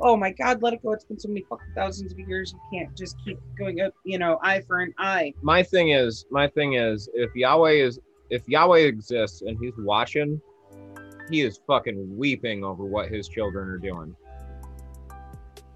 Oh 0.00 0.16
my 0.16 0.30
god 0.30 0.62
let 0.62 0.72
it 0.72 0.82
go 0.82 0.92
it's 0.92 1.04
been 1.04 1.18
so 1.20 1.28
many 1.28 1.44
fucking 1.50 1.66
thousands 1.74 2.12
of 2.12 2.18
years 2.18 2.54
you 2.54 2.78
can't 2.78 2.96
just 2.96 3.14
keep 3.24 3.38
going 3.58 3.82
up 3.82 3.92
you 4.04 4.18
know 4.18 4.38
eye 4.42 4.62
for 4.66 4.80
an 4.80 4.92
eye 4.98 5.34
my 5.42 5.62
thing 5.62 5.90
is 5.90 6.24
my 6.30 6.48
thing 6.48 6.74
is 6.74 7.10
if 7.14 7.30
Yahweh 7.34 7.72
is 7.72 8.00
if 8.30 8.48
Yahweh 8.48 8.78
exists 8.78 9.42
and 9.42 9.58
he's 9.60 9.74
watching, 9.76 10.40
he 11.30 11.42
is 11.42 11.60
fucking 11.66 12.16
weeping 12.16 12.64
over 12.64 12.82
what 12.86 13.10
his 13.10 13.28
children 13.28 13.68
are 13.68 13.76
doing. 13.76 14.16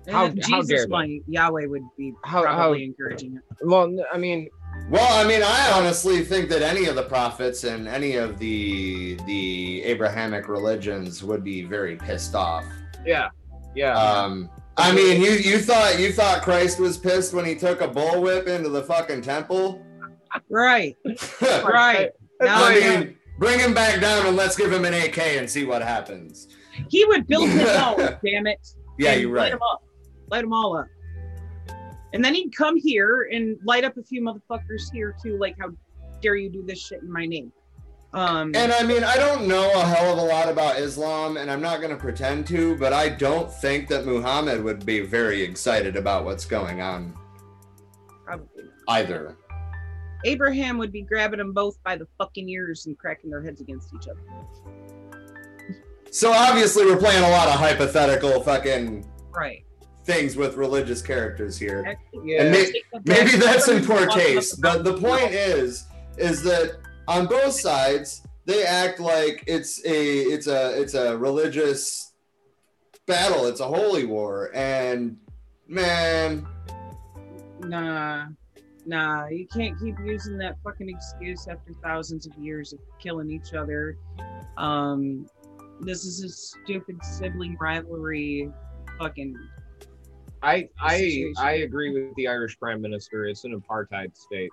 How- 0.09 0.25
And 0.27 0.43
how 0.43 0.63
Jesus, 0.63 0.69
dare 0.69 0.87
they? 0.87 1.21
Yahweh 1.29 1.67
would 1.67 1.83
be 1.99 2.15
How- 2.25 2.43
probably 2.45 2.79
how- 2.79 2.85
encouraging 2.85 3.37
it. 3.37 3.43
Well, 3.63 3.95
I 4.11 4.17
mean, 4.17 4.49
Well, 4.88 5.25
I 5.25 5.27
mean, 5.27 5.42
I 5.42 5.72
honestly 5.72 6.22
think 6.25 6.49
that 6.51 6.62
any 6.62 6.87
of 6.87 6.94
the 6.94 7.03
prophets 7.03 7.64
and 7.64 7.88
any 7.88 8.14
of 8.16 8.38
the 8.38 9.16
the 9.27 9.83
Abrahamic 9.83 10.49
religions 10.49 11.25
would 11.25 11.42
be 11.42 11.62
very 11.62 11.96
pissed 11.96 12.35
off. 12.37 12.64
yeah, 13.05 13.31
yeah. 13.75 13.99
Um, 13.99 14.49
I 14.77 14.92
mean, 14.92 15.20
you 15.20 15.31
you 15.33 15.59
thought 15.59 15.99
you 15.99 16.12
thought 16.12 16.42
Christ 16.42 16.79
was 16.79 16.96
pissed 16.96 17.35
when 17.35 17.44
he 17.44 17.57
took 17.57 17.81
a 17.81 17.88
bullwhip 17.88 18.46
into 18.46 18.68
the 18.68 18.83
fucking 18.83 19.22
temple? 19.22 19.83
Right. 20.51 20.96
Right. 21.40 22.11
Now 22.40 22.64
I 22.64 22.68
I 22.72 22.79
know. 22.81 23.01
mean, 23.01 23.16
bring 23.38 23.59
him 23.59 23.72
back 23.75 24.01
down 24.01 24.27
and 24.27 24.37
let's 24.37 24.55
give 24.57 24.70
him 24.72 24.85
an 24.85 24.92
AK 24.94 25.18
and 25.18 25.49
see 25.51 25.64
what 25.64 25.83
happens. 25.83 26.49
He 26.90 27.05
would 27.07 27.27
build 27.27 27.49
his 27.49 27.68
own, 27.70 28.18
damn 28.22 28.46
it. 28.46 28.61
Yeah, 28.99 29.12
and 29.12 29.22
you're 29.22 29.31
right. 29.31 29.44
Light 29.44 29.44
right. 29.44 29.51
them 29.53 29.61
up. 29.72 29.83
Light 30.31 30.40
them 30.42 30.53
all 30.53 30.77
up. 30.77 30.87
And 32.12 32.25
then 32.25 32.35
he'd 32.35 32.55
come 32.55 32.77
here 32.77 33.29
and 33.33 33.59
light 33.64 33.85
up 33.85 33.97
a 33.97 34.03
few 34.03 34.23
motherfuckers 34.23 34.92
here 34.92 35.16
too. 35.23 35.38
Like, 35.38 35.57
how 35.59 35.71
dare 36.23 36.37
you 36.37 36.49
do 36.49 36.62
this 36.64 36.81
shit 36.81 37.03
in 37.03 37.11
my 37.12 37.27
name? 37.27 37.53
Um, 38.14 38.53
And 38.55 38.73
I 38.73 38.83
mean, 38.83 39.05
I 39.05 39.16
don't 39.16 39.47
know 39.47 39.71
a 39.75 39.85
hell 39.85 40.12
of 40.12 40.19
a 40.19 40.23
lot 40.23 40.49
about 40.49 40.79
Islam, 40.79 41.37
and 41.37 41.51
I'm 41.51 41.61
not 41.61 41.81
going 41.81 41.90
to 41.90 41.97
pretend 41.97 42.47
to, 42.47 42.77
but 42.79 42.92
I 42.92 43.09
don't 43.11 43.53
think 43.53 43.88
that 43.88 44.07
Muhammad 44.07 44.62
would 44.62 44.87
be 44.87 45.01
very 45.01 45.42
excited 45.42 45.97
about 45.97 46.25
what's 46.25 46.47
going 46.47 46.81
on 46.81 47.14
probably 48.25 48.64
not. 48.64 48.73
either. 48.88 49.37
Abraham 50.25 50.79
would 50.79 50.92
be 50.92 51.03
grabbing 51.03 51.38
them 51.38 51.53
both 51.53 51.83
by 51.83 51.95
the 51.97 52.07
fucking 52.16 52.49
ears 52.49 52.87
and 52.87 52.99
cracking 52.99 53.29
their 53.31 53.42
heads 53.42 53.61
against 53.61 53.92
each 53.95 54.09
other. 54.09 54.21
So 56.11 56.33
obviously, 56.33 56.87
we're 56.87 56.97
playing 56.97 57.23
a 57.23 57.29
lot 57.29 57.49
of 57.49 57.55
hypothetical 57.55 58.40
fucking 58.42 59.07
Right. 59.31 59.66
Things 60.07 60.37
with 60.37 60.55
religious 60.57 61.03
characters 61.03 61.59
here. 61.59 61.85
Actually, 61.87 62.37
And 62.38 62.51
may- 62.53 62.73
maybe 63.05 63.37
that's 63.37 63.69
in 63.69 63.85
poor 63.85 64.07
taste, 64.07 64.61
but 64.62 64.85
the 64.85 64.95
point 64.95 65.33
is, 65.33 65.85
is 66.16 66.42
that 66.45 66.79
on 67.09 67.27
both 67.27 67.53
sides 67.53 68.23
they 68.47 68.64
act 68.64 69.01
like 69.01 69.42
it's 69.47 69.85
a 69.85 70.21
it's 70.23 70.47
a 70.47 70.81
it's 70.81 70.95
a 70.95 71.16
religious 71.19 72.12
battle. 73.07 73.47
It's 73.47 73.61
a 73.61 73.66
holy 73.66 74.07
war, 74.07 74.51
and 74.55 75.19
man, 75.66 76.47
Nah, 77.61 78.27
nah, 78.85 79.27
you 79.27 79.47
can't 79.49 79.79
keep 79.81 79.97
using 80.05 80.38
that 80.38 80.57
fucking 80.62 80.88
excuse 80.88 81.49
after 81.49 81.73
thousands 81.83 82.27
of 82.27 82.35
years 82.38 82.73
of 82.73 82.79
killing 83.01 83.31
each 83.31 83.55
other. 83.55 83.97
Um, 84.57 85.27
this 85.81 86.05
is 86.05 86.23
a 86.23 86.29
stupid 86.29 87.05
sibling 87.05 87.57
rivalry. 87.61 88.51
Fucking 88.99 89.37
I 90.47 90.69
I. 90.81 91.33
I 91.39 91.51
agree 91.67 91.93
with 91.93 92.15
the 92.15 92.29
Irish 92.29 92.59
Prime 92.59 92.81
Minister. 92.81 93.27
It's 93.27 93.45
an 93.45 93.61
apartheid 93.61 94.17
state. 94.17 94.51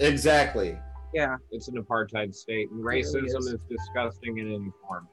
exactly. 0.00 0.78
yeah, 1.12 1.36
It's 1.50 1.68
an 1.68 1.76
apartheid 1.76 2.34
state, 2.34 2.70
and 2.70 2.80
It 2.80 2.84
really 2.84 3.02
racism 3.02 3.38
is. 3.38 3.46
is 3.46 3.60
disgusting 3.68 4.38
in 4.38 4.48
any 4.52 4.72
form. 4.86 5.06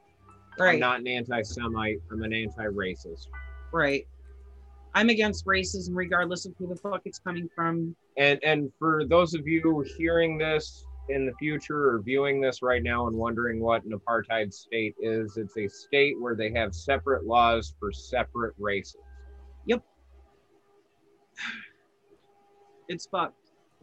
I'm 0.58 0.64
right, 0.64 0.80
not 0.80 1.00
an 1.00 1.06
anti-Semite. 1.06 1.98
I'm 2.10 2.22
an 2.22 2.32
anti-racist. 2.32 3.28
right. 3.72 4.06
I'm 4.94 5.08
against 5.08 5.46
racism 5.46 5.90
regardless 5.92 6.44
of 6.44 6.52
who 6.58 6.66
the 6.66 6.76
fuck 6.76 7.00
it's 7.06 7.18
coming 7.18 7.48
from. 7.54 7.96
And 8.18 8.38
and 8.44 8.70
for 8.78 9.04
those 9.06 9.32
of 9.34 9.46
you 9.46 9.82
hearing 9.96 10.36
this 10.36 10.84
in 11.08 11.24
the 11.26 11.32
future 11.38 11.88
or 11.88 12.02
viewing 12.02 12.40
this 12.42 12.60
right 12.62 12.82
now 12.82 13.06
and 13.06 13.16
wondering 13.16 13.58
what 13.60 13.84
an 13.84 13.92
apartheid 13.92 14.52
state 14.52 14.94
is, 15.00 15.38
it's 15.38 15.56
a 15.56 15.66
state 15.68 16.20
where 16.20 16.34
they 16.34 16.50
have 16.52 16.74
separate 16.74 17.24
laws 17.24 17.74
for 17.80 17.90
separate 17.90 18.54
races. 18.58 19.00
It's 22.88 23.06
fucked. 23.06 23.36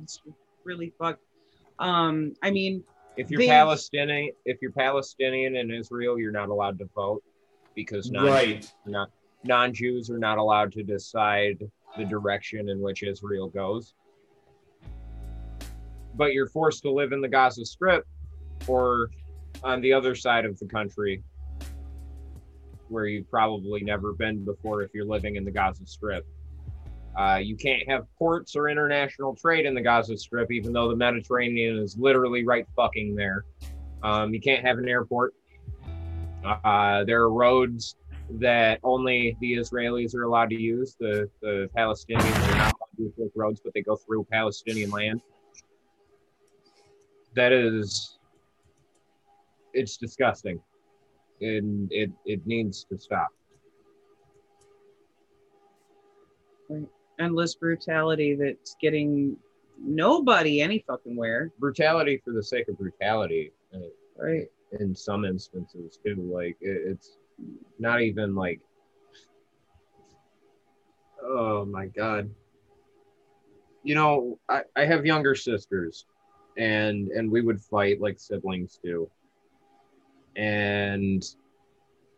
It's 0.03 0.21
really 0.63 0.93
fucked. 0.99 1.23
Um, 1.79 2.33
I 2.43 2.51
mean, 2.51 2.83
If 3.17 3.29
you're 3.31 3.39
They- 3.39 3.47
Palestinian, 3.47 4.31
if 4.45 4.61
you're 4.61 4.71
Palestinian 4.71 5.55
in 5.57 5.71
Israel, 5.71 6.17
you're 6.19 6.31
not 6.31 6.47
allowed 6.49 6.77
to 6.79 6.85
vote 6.95 7.21
because 7.75 8.09
non 8.11 8.25
Right. 8.25 8.73
not 8.85 9.11
non-Jews 9.43 10.09
are 10.09 10.17
not 10.19 10.37
allowed 10.37 10.71
to 10.73 10.83
decide 10.83 11.69
the 11.97 12.05
direction 12.05 12.69
in 12.69 12.79
which 12.79 13.03
Israel 13.03 13.49
goes. 13.49 13.93
But 16.15 16.33
you're 16.33 16.47
forced 16.47 16.83
to 16.83 16.91
live 16.91 17.11
in 17.11 17.19
the 17.19 17.27
Gaza 17.27 17.65
Strip 17.65 18.05
or 18.67 19.09
on 19.63 19.81
the 19.81 19.91
other 19.91 20.15
side 20.15 20.45
of 20.45 20.57
the 20.59 20.67
country 20.67 21.21
where 22.89 23.05
you've 23.05 23.29
probably 23.29 23.81
never 23.81 24.13
been 24.13 24.43
before 24.43 24.81
if 24.83 24.91
you're 24.93 25.05
living 25.05 25.35
in 25.35 25.45
the 25.45 25.51
Gaza 25.51 25.85
Strip. 25.85 26.25
Uh, 27.17 27.39
you 27.41 27.55
can't 27.55 27.87
have 27.89 28.05
ports 28.17 28.55
or 28.55 28.69
international 28.69 29.35
trade 29.35 29.65
in 29.65 29.73
the 29.73 29.81
Gaza 29.81 30.17
Strip, 30.17 30.51
even 30.51 30.71
though 30.71 30.89
the 30.89 30.95
Mediterranean 30.95 31.77
is 31.77 31.97
literally 31.97 32.45
right 32.45 32.65
fucking 32.75 33.15
there. 33.15 33.45
Um, 34.03 34.33
you 34.33 34.39
can't 34.39 34.65
have 34.65 34.77
an 34.77 34.87
airport. 34.87 35.33
Uh, 36.43 37.03
there 37.03 37.21
are 37.21 37.31
roads 37.31 37.95
that 38.31 38.79
only 38.83 39.35
the 39.41 39.53
Israelis 39.53 40.15
are 40.15 40.23
allowed 40.23 40.49
to 40.51 40.61
use. 40.61 40.95
The, 40.99 41.29
the 41.41 41.69
Palestinians 41.75 42.49
are 42.49 42.57
not 42.57 42.73
allowed 42.75 42.97
to 42.97 43.03
use 43.17 43.31
roads, 43.35 43.59
but 43.63 43.73
they 43.73 43.81
go 43.81 43.95
through 43.95 44.25
Palestinian 44.31 44.91
land. 44.91 45.21
That 47.35 47.51
is, 47.51 48.17
it's 49.73 49.97
disgusting. 49.97 50.61
And 51.41 51.91
it, 51.91 52.11
it 52.25 52.45
needs 52.45 52.85
to 52.85 52.97
stop. 52.99 53.29
endless 57.19 57.55
brutality 57.55 58.35
that's 58.35 58.75
getting 58.81 59.35
nobody 59.81 60.61
any 60.61 60.83
fucking 60.87 61.15
where. 61.15 61.51
Brutality 61.59 62.21
for 62.23 62.33
the 62.33 62.43
sake 62.43 62.67
of 62.69 62.77
brutality. 62.77 63.51
uh, 63.73 63.79
Right. 64.17 64.47
in 64.79 64.93
some 64.95 65.23
instances 65.23 65.97
too. 66.05 66.15
Like 66.33 66.57
it, 66.61 66.81
it's 66.91 67.17
not 67.79 68.01
even 68.01 68.35
like, 68.35 68.59
oh 71.23 71.65
my 71.65 71.87
god. 71.87 72.29
You 73.83 73.95
know, 73.95 74.39
I, 74.49 74.63
I 74.75 74.83
have 74.85 75.05
younger 75.05 75.35
sisters, 75.35 76.05
and 76.57 77.07
and 77.09 77.31
we 77.31 77.41
would 77.41 77.61
fight 77.61 78.01
like 78.01 78.19
siblings 78.19 78.77
do. 78.83 79.09
And 80.39 81.23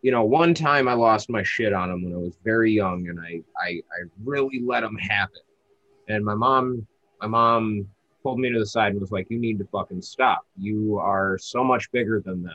you 0.02 0.12
know, 0.12 0.22
one 0.24 0.54
time 0.54 0.86
I 0.86 0.94
lost 0.94 1.28
my 1.28 1.42
shit 1.42 1.72
on 1.72 1.88
them 1.88 2.04
when 2.04 2.14
I 2.14 2.18
was 2.18 2.38
very 2.44 2.72
young, 2.72 3.08
and 3.08 3.18
I 3.20 3.42
I, 3.60 3.70
I 3.70 4.08
really 4.24 4.60
let 4.64 4.80
them 4.80 4.96
have 4.96 5.28
it. 5.34 6.12
And 6.12 6.24
my 6.24 6.34
mom, 6.34 6.86
my 7.20 7.26
mom 7.26 7.88
pulled 8.22 8.38
me 8.38 8.52
to 8.52 8.58
the 8.60 8.66
side 8.66 8.92
and 8.92 9.00
was 9.00 9.10
like, 9.10 9.26
"You 9.28 9.38
need 9.38 9.58
to 9.58 9.66
fucking 9.66 10.02
stop. 10.02 10.46
You 10.56 10.98
are 10.98 11.36
so 11.36 11.64
much 11.64 11.90
bigger 11.90 12.20
than 12.20 12.44
them. 12.44 12.54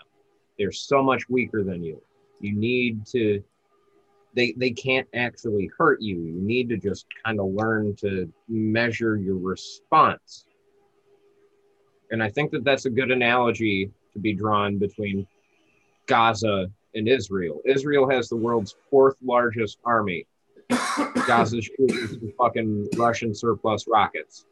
They're 0.57 0.71
so 0.71 1.03
much 1.03 1.27
weaker 1.29 1.63
than 1.63 1.83
you. 1.83 2.01
You 2.39 2.55
need 2.55 3.05
to. 3.07 3.43
They 4.35 4.53
they 4.55 4.71
can't 4.71 5.07
actually 5.13 5.69
hurt 5.77 6.01
you. 6.01 6.15
You 6.15 6.41
need 6.41 6.69
to 6.69 6.77
just 6.77 7.07
kind 7.25 7.41
of 7.41 7.47
learn 7.47 7.93
to 7.97 8.31
measure 8.47 9.17
your 9.17 9.37
response. 9.37 10.45
And 12.11 12.23
I 12.23 12.29
think 12.29 12.51
that 12.51 12.63
that's 12.63 12.85
a 12.85 12.89
good 12.89 13.11
analogy 13.11 13.91
to 14.13 14.19
be 14.19 14.33
drawn 14.33 14.77
between 14.77 15.27
Gaza 16.07 16.69
and 16.95 17.07
Israel. 17.07 17.61
Israel 17.65 18.09
has 18.09 18.29
the 18.29 18.35
world's 18.35 18.75
fourth 18.89 19.15
largest 19.23 19.77
army. 19.85 20.25
Gaza 21.27 21.61
shooting 21.61 22.07
some 22.07 22.33
fucking 22.37 22.89
Russian 22.97 23.33
surplus 23.33 23.85
rockets. 23.87 24.45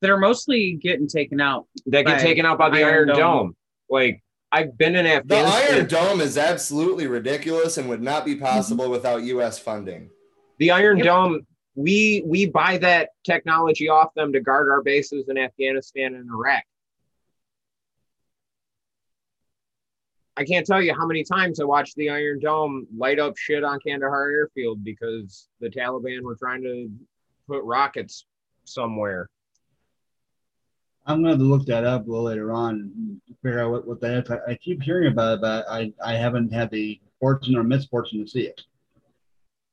They're 0.00 0.18
mostly 0.18 0.74
getting 0.74 1.08
taken 1.08 1.40
out. 1.40 1.66
that 1.86 2.06
get 2.06 2.18
By 2.18 2.22
taken 2.22 2.46
out 2.46 2.58
by 2.58 2.70
the 2.70 2.78
Iron 2.78 2.94
Iron, 2.94 3.08
Dome. 3.08 3.16
Dome. 3.16 3.56
Like 3.90 4.22
I've 4.52 4.76
been 4.78 4.94
in 4.96 5.06
Afghanistan. 5.06 5.28
The 5.28 5.48
Afghanistan. 5.48 5.98
Iron 6.00 6.08
Dome 6.18 6.20
is 6.20 6.38
absolutely 6.38 7.06
ridiculous 7.06 7.78
and 7.78 7.88
would 7.88 8.02
not 8.02 8.24
be 8.24 8.36
mhm. 8.36 8.40
possible 8.40 8.90
without 8.90 9.22
U.S. 9.24 9.58
funding. 9.58 10.10
the 10.58 10.70
Iron 10.70 10.98
Yep. 10.98 11.06
Dome. 11.06 11.46
We 11.74 12.22
we 12.26 12.46
buy 12.46 12.78
that 12.78 13.10
technology 13.24 13.88
off 13.88 14.12
them 14.14 14.32
to 14.32 14.40
guard 14.40 14.68
our 14.68 14.82
bases 14.82 15.28
in 15.28 15.38
Afghanistan 15.38 16.14
and 16.14 16.28
Iraq. 16.30 16.64
I 20.38 20.44
can't 20.44 20.64
tell 20.64 20.80
you 20.80 20.94
how 20.94 21.04
many 21.04 21.24
times 21.24 21.58
I 21.58 21.64
watched 21.64 21.96
the 21.96 22.10
Iron 22.10 22.38
Dome 22.38 22.86
light 22.96 23.18
up 23.18 23.36
shit 23.36 23.64
on 23.64 23.80
Kandahar 23.80 24.30
airfield 24.30 24.84
because 24.84 25.48
the 25.60 25.68
Taliban 25.68 26.22
were 26.22 26.36
trying 26.36 26.62
to 26.62 26.88
put 27.48 27.64
rockets 27.64 28.24
somewhere. 28.62 29.28
I'm 31.06 31.24
going 31.24 31.36
to 31.36 31.44
look 31.44 31.66
that 31.66 31.82
up 31.82 32.06
a 32.06 32.08
little 32.08 32.26
later 32.26 32.52
on 32.52 32.92
and 32.96 33.20
figure 33.42 33.64
out 33.64 33.72
what, 33.72 33.88
what 33.88 34.00
that 34.02 34.24
is. 34.24 34.30
I, 34.30 34.52
I 34.52 34.54
keep 34.54 34.80
hearing 34.80 35.10
about 35.10 35.38
it, 35.38 35.40
but 35.40 35.66
I, 35.68 35.92
I 36.04 36.14
haven't 36.14 36.52
had 36.52 36.70
the 36.70 37.00
fortune 37.18 37.56
or 37.56 37.64
misfortune 37.64 38.24
to 38.24 38.30
see 38.30 38.42
it. 38.42 38.60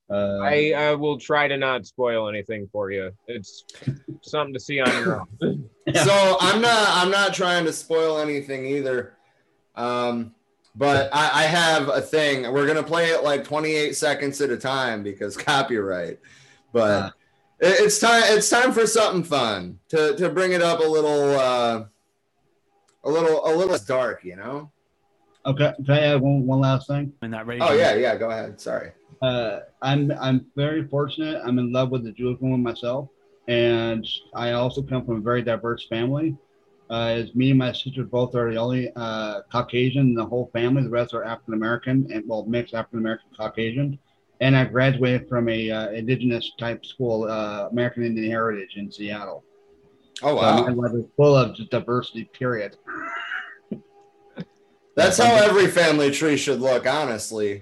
Uh, 0.10 0.40
I, 0.42 0.74
I 0.76 0.96
will 0.96 1.20
try 1.20 1.48
to 1.48 1.58
not 1.58 1.86
spoil 1.86 2.28
anything 2.28 2.68
for 2.72 2.90
you. 2.90 3.12
It's 3.28 3.66
something 4.24 4.54
to 4.54 4.60
see 4.60 4.80
on 4.80 4.90
your 5.04 5.22
own. 5.22 5.70
Yeah. 5.86 6.04
So 6.04 6.38
I'm 6.40 6.62
not 6.62 6.88
I'm 6.90 7.12
not 7.12 7.36
trying 7.36 7.64
to 7.66 7.72
spoil 7.72 8.18
anything 8.18 8.66
either. 8.66 9.14
Um, 9.76 10.34
but 10.76 11.10
I, 11.14 11.44
I 11.44 11.44
have 11.44 11.90
a 11.90 12.02
thing. 12.02 12.52
We're 12.52 12.68
gonna 12.68 12.84
play 12.84 13.10
it 13.10 13.24
like 13.24 13.44
28 13.44 13.96
seconds 13.96 14.42
at 14.42 14.50
a 14.50 14.58
time 14.58 15.04
because 15.04 15.36
copyright. 15.52 16.20
But 16.74 16.92
Ah. 17.04 17.08
it- 17.60 17.80
it's 17.86 18.00
time 18.00 18.24
it's 18.26 18.50
time 18.50 18.72
for 18.74 18.86
something 18.86 19.24
fun 19.24 19.80
to, 19.90 20.16
to 20.18 20.30
bring 20.30 20.52
it 20.52 20.62
up 20.62 20.80
a 20.80 20.84
little 20.84 21.40
uh, 21.40 21.86
a 23.04 23.10
little 23.10 23.46
a 23.46 23.54
little 23.56 23.78
dark, 23.88 24.24
you 24.24 24.36
know. 24.36 24.72
Okay, 25.46 25.72
can 25.86 25.92
I 25.94 26.00
add 26.00 26.22
one, 26.22 26.46
one 26.48 26.60
last 26.60 26.88
thing? 26.88 27.14
in 27.22 27.32
that 27.32 27.46
region. 27.46 27.68
Oh 27.70 27.74
yeah, 27.74 27.94
yeah. 27.96 28.16
Go 28.16 28.30
ahead. 28.32 28.60
Sorry. 28.60 28.92
Uh, 29.22 29.60
I'm 29.82 30.12
I'm 30.20 30.48
very 30.56 30.88
fortunate. 30.88 31.42
I'm 31.46 31.60
in 31.60 31.72
love 31.72 31.92
with 31.92 32.04
the 32.04 32.12
Jewish 32.12 32.40
woman 32.42 32.62
myself, 32.64 33.10
and 33.48 34.06
I 34.34 34.52
also 34.54 34.82
come 34.82 35.06
from 35.06 35.18
a 35.18 35.22
very 35.22 35.42
diverse 35.44 35.86
family. 35.88 36.36
Uh, 36.90 37.08
as 37.08 37.34
me 37.34 37.50
and 37.50 37.58
my 37.58 37.72
sister 37.72 38.04
both 38.04 38.36
are 38.36 38.52
the 38.52 38.58
only 38.58 38.92
uh, 38.96 39.42
Caucasian 39.52 40.02
in 40.02 40.14
the 40.14 40.26
whole 40.26 40.50
family. 40.54 40.84
The 40.84 40.90
rest 40.90 41.14
are 41.14 41.24
African 41.24 41.56
American 41.56 42.08
and 42.12 42.24
well 42.28 42.46
mixed 42.46 42.74
African 42.74 43.00
American 43.00 43.30
Caucasian. 43.36 43.98
And 44.42 44.56
I 44.56 44.66
graduated 44.66 45.28
from 45.28 45.50
a 45.50 45.72
uh, 45.72 45.90
indigenous 45.92 46.52
type 46.60 46.86
school, 46.86 47.24
uh, 47.24 47.70
American 47.72 48.04
Indian 48.04 48.30
Heritage 48.30 48.74
in 48.76 48.92
Seattle. 48.92 49.44
Oh 50.22 50.30
So 50.30 50.36
wow. 50.36 50.68
my 50.68 50.72
life 50.72 50.94
is 50.94 51.06
full 51.18 51.36
of 51.36 51.58
diversity. 51.70 52.26
Period. 52.26 52.78
That's 54.96 55.18
how 55.18 55.36
every 55.36 55.68
family 55.68 56.12
tree 56.12 56.38
should 56.38 56.62
look, 56.62 56.86
honestly. 56.86 57.62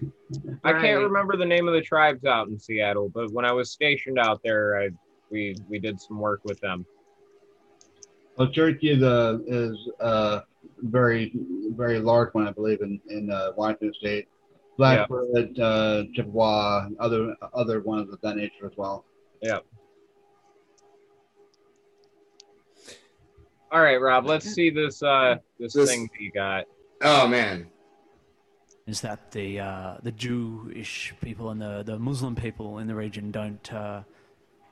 I 0.64 0.74
can't 0.74 1.02
remember 1.02 1.38
the 1.38 1.46
name 1.46 1.68
of 1.68 1.74
the 1.74 1.82
tribes 1.82 2.26
out 2.26 2.48
in 2.48 2.60
Seattle, 2.60 3.10
but 3.10 3.32
when 3.32 3.46
I 3.46 3.52
was 3.52 3.72
stationed 3.72 4.20
out 4.20 4.42
there, 4.44 4.80
I 4.80 4.90
we 5.30 5.56
we 5.70 5.80
did 5.80 6.00
some 6.00 6.20
work 6.20 6.42
with 6.44 6.60
them. 6.60 6.86
Well, 8.38 8.50
Cherokee 8.52 8.90
is 8.92 9.02
a 9.04 9.40
is 9.48 9.78
a 10.00 10.42
very 10.82 11.32
very 11.76 12.00
large 12.00 12.34
one, 12.34 12.48
I 12.48 12.52
believe, 12.52 12.82
in 12.82 13.00
in 13.10 13.32
uh, 13.32 13.52
Washington 13.56 13.94
State. 14.00 14.28
Blackfoot, 14.76 15.60
uh, 15.60 16.04
Chippewa, 16.16 16.90
other 17.00 17.36
other 17.54 17.82
ones 17.82 18.12
of 18.12 18.20
that 18.22 18.38
nature 18.38 18.66
as 18.66 18.72
well. 18.76 19.06
Yeah. 19.40 19.60
All 23.72 23.82
right, 23.82 23.98
Rob, 23.98 24.26
let's 24.26 24.52
see 24.52 24.70
this 24.70 25.02
uh 25.04 25.36
this, 25.60 25.74
This- 25.74 25.90
thing 25.90 26.10
that 26.12 26.22
you 26.22 26.32
got. 26.32 26.66
Oh 27.02 27.28
man. 27.28 27.68
is 28.88 29.02
that 29.02 29.32
the 29.32 29.60
uh, 29.60 29.98
the 30.04 30.12
Jewish 30.12 31.14
people 31.22 31.50
and 31.52 31.62
the, 31.62 31.84
the 31.84 32.00
Muslim 32.00 32.36
people 32.36 32.80
in 32.80 32.88
the 32.88 32.96
region 32.96 33.30
don't 33.32 33.74
uh, 33.74 34.04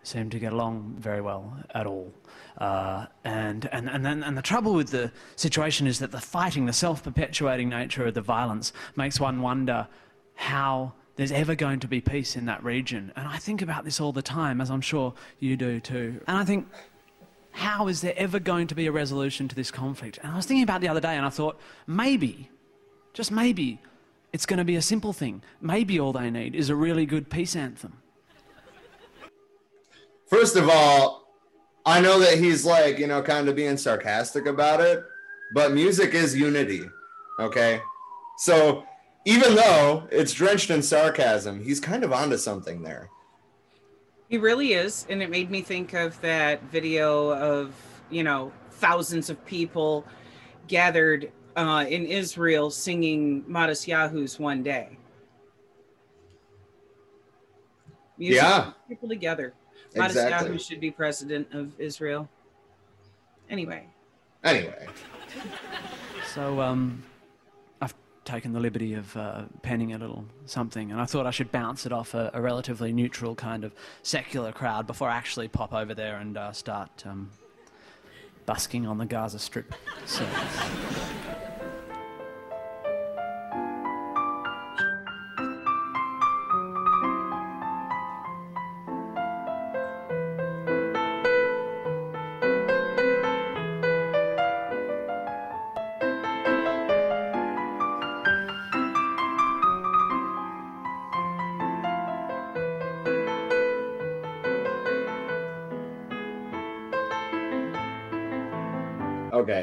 seem 0.03 0.29
to 0.29 0.39
get 0.39 0.53
along 0.53 0.95
very 0.99 1.21
well 1.21 1.57
at 1.73 1.85
all. 1.85 2.11
Uh, 2.57 3.05
and 3.23 3.67
and 3.71 3.89
and 3.89 4.05
then 4.05 4.23
and 4.23 4.37
the 4.37 4.41
trouble 4.41 4.73
with 4.73 4.89
the 4.89 5.11
situation 5.35 5.87
is 5.87 5.99
that 5.99 6.11
the 6.11 6.19
fighting, 6.19 6.65
the 6.65 6.73
self-perpetuating 6.73 7.69
nature 7.69 8.05
of 8.05 8.13
the 8.13 8.21
violence, 8.21 8.73
makes 8.95 9.19
one 9.19 9.41
wonder 9.41 9.87
how 10.35 10.93
there's 11.15 11.31
ever 11.31 11.55
going 11.55 11.79
to 11.79 11.87
be 11.87 12.01
peace 12.01 12.35
in 12.35 12.45
that 12.45 12.63
region. 12.63 13.11
And 13.15 13.27
I 13.27 13.37
think 13.37 13.61
about 13.61 13.83
this 13.85 14.01
all 14.01 14.11
the 14.11 14.21
time, 14.21 14.61
as 14.61 14.71
I'm 14.71 14.81
sure 14.81 15.13
you 15.39 15.55
do 15.57 15.79
too. 15.79 16.21
And 16.27 16.37
I 16.37 16.43
think 16.45 16.67
how 17.51 17.87
is 17.87 18.01
there 18.01 18.13
ever 18.15 18.39
going 18.39 18.67
to 18.67 18.75
be 18.75 18.87
a 18.87 18.91
resolution 18.91 19.47
to 19.49 19.55
this 19.55 19.71
conflict? 19.71 20.19
And 20.23 20.31
I 20.31 20.35
was 20.35 20.45
thinking 20.45 20.63
about 20.63 20.81
the 20.81 20.87
other 20.87 21.01
day 21.01 21.15
and 21.15 21.25
I 21.25 21.29
thought, 21.29 21.59
maybe, 21.85 22.49
just 23.13 23.31
maybe, 23.31 23.79
it's 24.33 24.45
going 24.45 24.59
to 24.59 24.63
be 24.63 24.77
a 24.77 24.81
simple 24.81 25.13
thing. 25.13 25.43
Maybe 25.59 25.99
all 25.99 26.13
they 26.13 26.31
need 26.31 26.55
is 26.55 26.69
a 26.69 26.75
really 26.75 27.05
good 27.05 27.29
peace 27.29 27.55
anthem. 27.55 28.00
First 30.31 30.55
of 30.55 30.69
all, 30.69 31.27
I 31.85 31.99
know 31.99 32.17
that 32.19 32.37
he's 32.37 32.65
like, 32.65 32.97
you 32.97 33.05
know, 33.05 33.21
kind 33.21 33.49
of 33.49 33.55
being 33.55 33.75
sarcastic 33.75 34.45
about 34.45 34.79
it, 34.79 35.03
but 35.53 35.73
music 35.73 36.13
is 36.13 36.33
unity. 36.35 36.83
Okay. 37.37 37.81
So 38.37 38.85
even 39.25 39.55
though 39.55 40.07
it's 40.09 40.31
drenched 40.31 40.69
in 40.69 40.81
sarcasm, 40.81 41.61
he's 41.61 41.81
kind 41.81 42.05
of 42.05 42.13
onto 42.13 42.37
something 42.37 42.81
there. 42.81 43.09
He 44.29 44.37
really 44.37 44.71
is, 44.71 45.05
and 45.09 45.21
it 45.21 45.29
made 45.29 45.51
me 45.51 45.61
think 45.61 45.93
of 45.93 46.19
that 46.21 46.63
video 46.63 47.33
of 47.33 47.73
you 48.09 48.23
know 48.23 48.53
thousands 48.71 49.29
of 49.29 49.45
people 49.45 50.05
gathered 50.69 51.29
uh, 51.57 51.85
in 51.89 52.05
Israel 52.05 52.71
singing 52.71 53.43
Matisyahu's 53.43 54.39
"One 54.39 54.63
Day." 54.63 54.97
Music 58.17 58.41
Yeah. 58.41 58.71
people 58.87 59.09
together. 59.09 59.53
Modest 59.95 60.17
Exactly. 60.17 60.49
Yahu 60.51 60.67
should 60.67 60.79
be 60.79 60.91
president 60.91 61.47
of 61.53 61.79
Israel. 61.79 62.29
Anyway, 63.49 63.85
Anyway. 64.43 64.87
So 66.33 66.61
um, 66.61 67.03
I've 67.81 67.93
taken 68.25 68.53
the 68.53 68.59
liberty 68.59 68.93
of 68.93 69.15
uh, 69.15 69.43
penning 69.61 69.93
a 69.93 69.97
little 69.97 70.25
something, 70.45 70.91
and 70.91 70.99
I 70.99 71.05
thought 71.05 71.27
I 71.27 71.31
should 71.31 71.51
bounce 71.51 71.85
it 71.85 71.91
off 71.91 72.13
a, 72.13 72.31
a 72.33 72.41
relatively 72.41 72.91
neutral 72.91 73.35
kind 73.35 73.63
of 73.63 73.73
secular 74.01 74.51
crowd 74.51 74.87
before 74.87 75.09
I 75.09 75.15
actually 75.15 75.47
pop 75.47 75.73
over 75.73 75.93
there 75.93 76.17
and 76.17 76.37
uh, 76.37 76.51
start 76.53 77.03
um, 77.05 77.29
busking 78.45 78.87
on 78.87 78.97
the 78.97 79.05
Gaza 79.05 79.39
Strip. 79.39 79.75
So. 80.05 80.25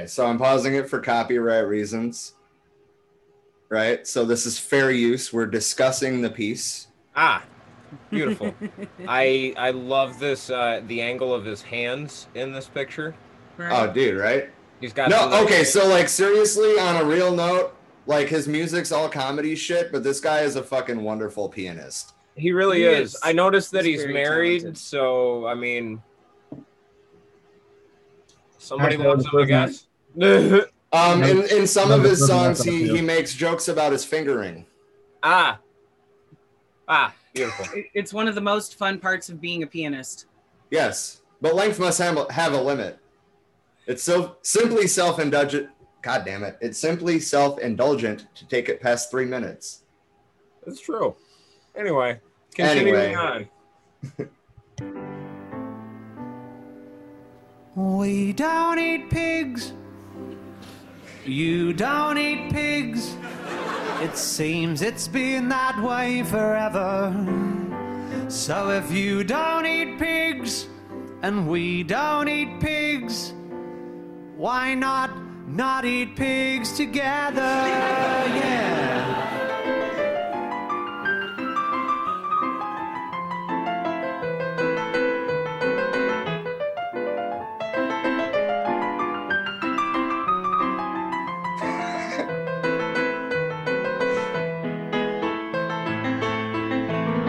So 0.09 0.27
I'm 0.27 0.39
pausing 0.39 0.75
it 0.75 0.89
for 0.89 1.01
copyright 1.01 1.67
reasons. 1.67 2.35
Right? 3.69 4.07
So 4.07 4.25
this 4.25 4.47
is 4.47 4.59
fair 4.59 4.91
use. 4.91 5.33
We're 5.33 5.47
discussing 5.47 6.23
the 6.23 6.31
piece. 6.31 6.87
Ah, 7.15 7.45
beautiful. 8.11 8.55
I 9.09 9.53
I 9.59 9.71
love 9.73 10.19
this 10.19 10.49
uh 10.51 10.81
the 10.87 11.03
angle 11.03 11.35
of 11.35 11.45
his 11.45 11.61
hands 11.63 12.29
in 12.35 12.53
this 12.53 12.67
picture. 12.67 13.15
Oh, 13.59 13.93
dude, 13.93 14.17
right? 14.19 14.51
He's 14.81 14.93
got 14.93 15.11
No, 15.11 15.29
the, 15.29 15.35
like- 15.37 15.45
okay, 15.47 15.65
so 15.65 15.87
like 15.89 16.09
seriously, 16.09 16.79
on 16.79 16.97
a 16.97 17.05
real 17.05 17.35
note, 17.35 17.75
like 18.07 18.29
his 18.29 18.47
music's 18.49 18.93
all 18.93 19.09
comedy 19.09 19.55
shit, 19.57 19.91
but 19.93 20.03
this 20.05 20.21
guy 20.21 20.41
is 20.43 20.57
a 20.57 20.63
fucking 20.63 21.03
wonderful 21.03 21.49
pianist. 21.49 22.15
He 22.37 22.53
really 22.53 22.79
He 22.79 22.85
is. 22.85 23.15
is. 23.17 23.21
I 23.25 23.33
noticed 23.33 23.73
that 23.73 23.85
He's 23.85 24.05
he's, 24.05 24.15
married, 24.15 24.61
talented. 24.61 24.79
so 24.79 25.47
I 25.49 25.55
mean, 25.55 26.01
somebody 28.59 28.97
Hashtag 28.97 29.05
wants 29.07 29.25
him, 29.25 29.31
I 29.37 29.41
improvement. 29.43 29.71
guess. 29.73 29.85
Um, 30.91 31.23
in, 31.23 31.43
in 31.51 31.67
some 31.67 31.91
of 31.91 32.03
his 32.03 32.27
songs, 32.27 32.65
he, 32.65 32.89
he 32.89 33.03
makes 33.03 33.35
jokes 33.35 33.69
about 33.69 33.93
his 33.93 34.07
fingering. 34.07 34.65
ah, 35.23 35.59
ah, 36.89 37.15
beautiful. 37.35 37.67
It's 37.93 38.15
one 38.15 38.27
of 38.27 38.35
the 38.35 38.41
most 38.41 38.77
fun 38.79 38.99
parts 38.99 39.29
of 39.29 39.39
being 39.39 39.63
a 39.63 39.67
pianist. 39.67 40.25
Yes, 40.71 41.21
but 41.43 41.55
length 41.55 41.79
must 41.79 41.99
have, 41.99 42.31
have 42.31 42.55
a 42.55 42.61
limit. 42.63 42.99
It's 43.87 44.03
so 44.03 44.37
simply 44.41 44.87
self-indulgent. 44.87 45.69
God 46.01 46.25
damn 46.25 46.43
it! 46.43 46.57
It's 46.63 46.79
simply 46.79 47.21
self-indulgent 47.21 48.25
to 48.37 48.49
take 48.49 48.71
it 48.71 48.81
past 48.81 49.11
three 49.11 49.27
minutes. 49.27 49.83
That's 50.65 50.81
true. 50.81 51.15
Anyway, 51.77 52.19
continuing 52.55 52.97
Anyway. 53.15 53.51
on. 54.17 54.29
We 57.75 58.33
don't 58.33 58.79
eat 58.79 59.11
pigs. 59.11 59.75
You 61.29 61.75
don't 61.75 62.17
eat 62.17 62.51
pigs. 62.51 63.15
It 64.01 64.17
seems 64.17 64.81
it's 64.81 65.07
been 65.07 65.51
that 65.51 65.79
way 65.83 66.23
forever. 66.23 67.13
So 68.29 68.71
if 68.71 68.91
you 68.91 69.25
don't 69.25 69.67
eat 69.67 69.99
pigs 69.99 70.69
and 71.21 71.47
we 71.47 71.83
don't 71.83 72.29
eat 72.29 72.61
pigs, 72.61 73.35
why 74.37 74.75
not 74.75 75.11
not 75.47 75.85
eat 75.85 76.17
pigs 76.17 76.73
together? 76.73 77.43
Yeah. 77.43 79.18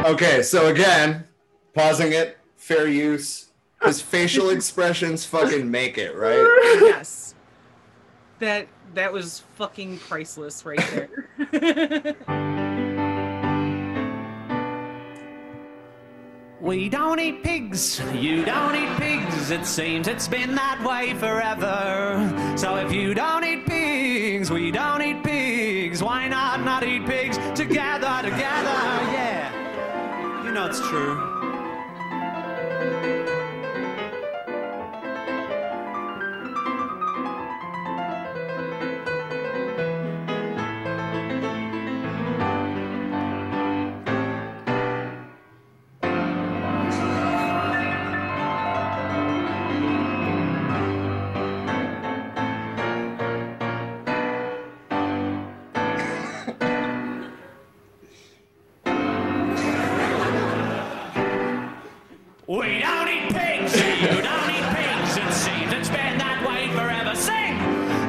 Okay, 0.10 0.42
so 0.42 0.68
again, 0.70 1.24
pausing 1.76 2.14
it, 2.14 2.40
fair 2.58 2.88
use. 2.88 3.50
His 3.84 4.02
facial 4.02 4.50
expressions 4.58 5.24
fucking 5.24 5.70
make 5.70 6.00
it, 6.00 6.16
right? 6.16 6.46
yes. 6.82 7.36
That 8.40 8.68
that 8.94 9.12
was 9.12 9.44
fucking 9.56 10.00
priceless 10.00 10.66
right 10.66 10.80
there. 10.92 12.16
We 16.62 16.90
don't 16.90 17.20
eat 17.20 17.42
pigs, 17.42 18.02
you 18.14 18.44
don't 18.44 18.76
eat 18.76 18.98
pigs, 18.98 19.50
it 19.50 19.66
seems 19.66 20.10
it's 20.10 20.28
been 20.28 20.56
that 20.56 20.84
way 20.84 21.14
forever. 21.14 22.56
So 22.58 22.76
if 22.76 22.92
you 22.92 23.14
don't 23.14 23.46
eat 23.46 23.66
pigs, 23.66 24.52
we 24.52 24.70
don't 24.70 25.02
eat 25.02 25.24
pigs, 25.24 26.04
why 26.04 26.28
not 26.28 26.64
not 26.64 26.84
eat 26.84 27.06
pigs 27.06 27.38
together, 27.56 28.22
together? 28.22 28.78
Yeah. 29.14 29.19
That's 30.60 30.82
true. 30.82 31.16
We 62.50 62.80
don't 62.80 63.08
eat 63.08 63.32
pigs, 63.32 63.76
and 63.76 64.02
you 64.02 64.22
don't 64.24 64.50
eat 64.50 64.66
pigs. 64.74 65.18
It 65.18 65.34
seems 65.34 65.72
it's 65.72 65.88
been 65.88 66.18
that 66.18 66.44
way 66.50 66.68
forever. 66.74 67.14
Sing! 67.14 67.54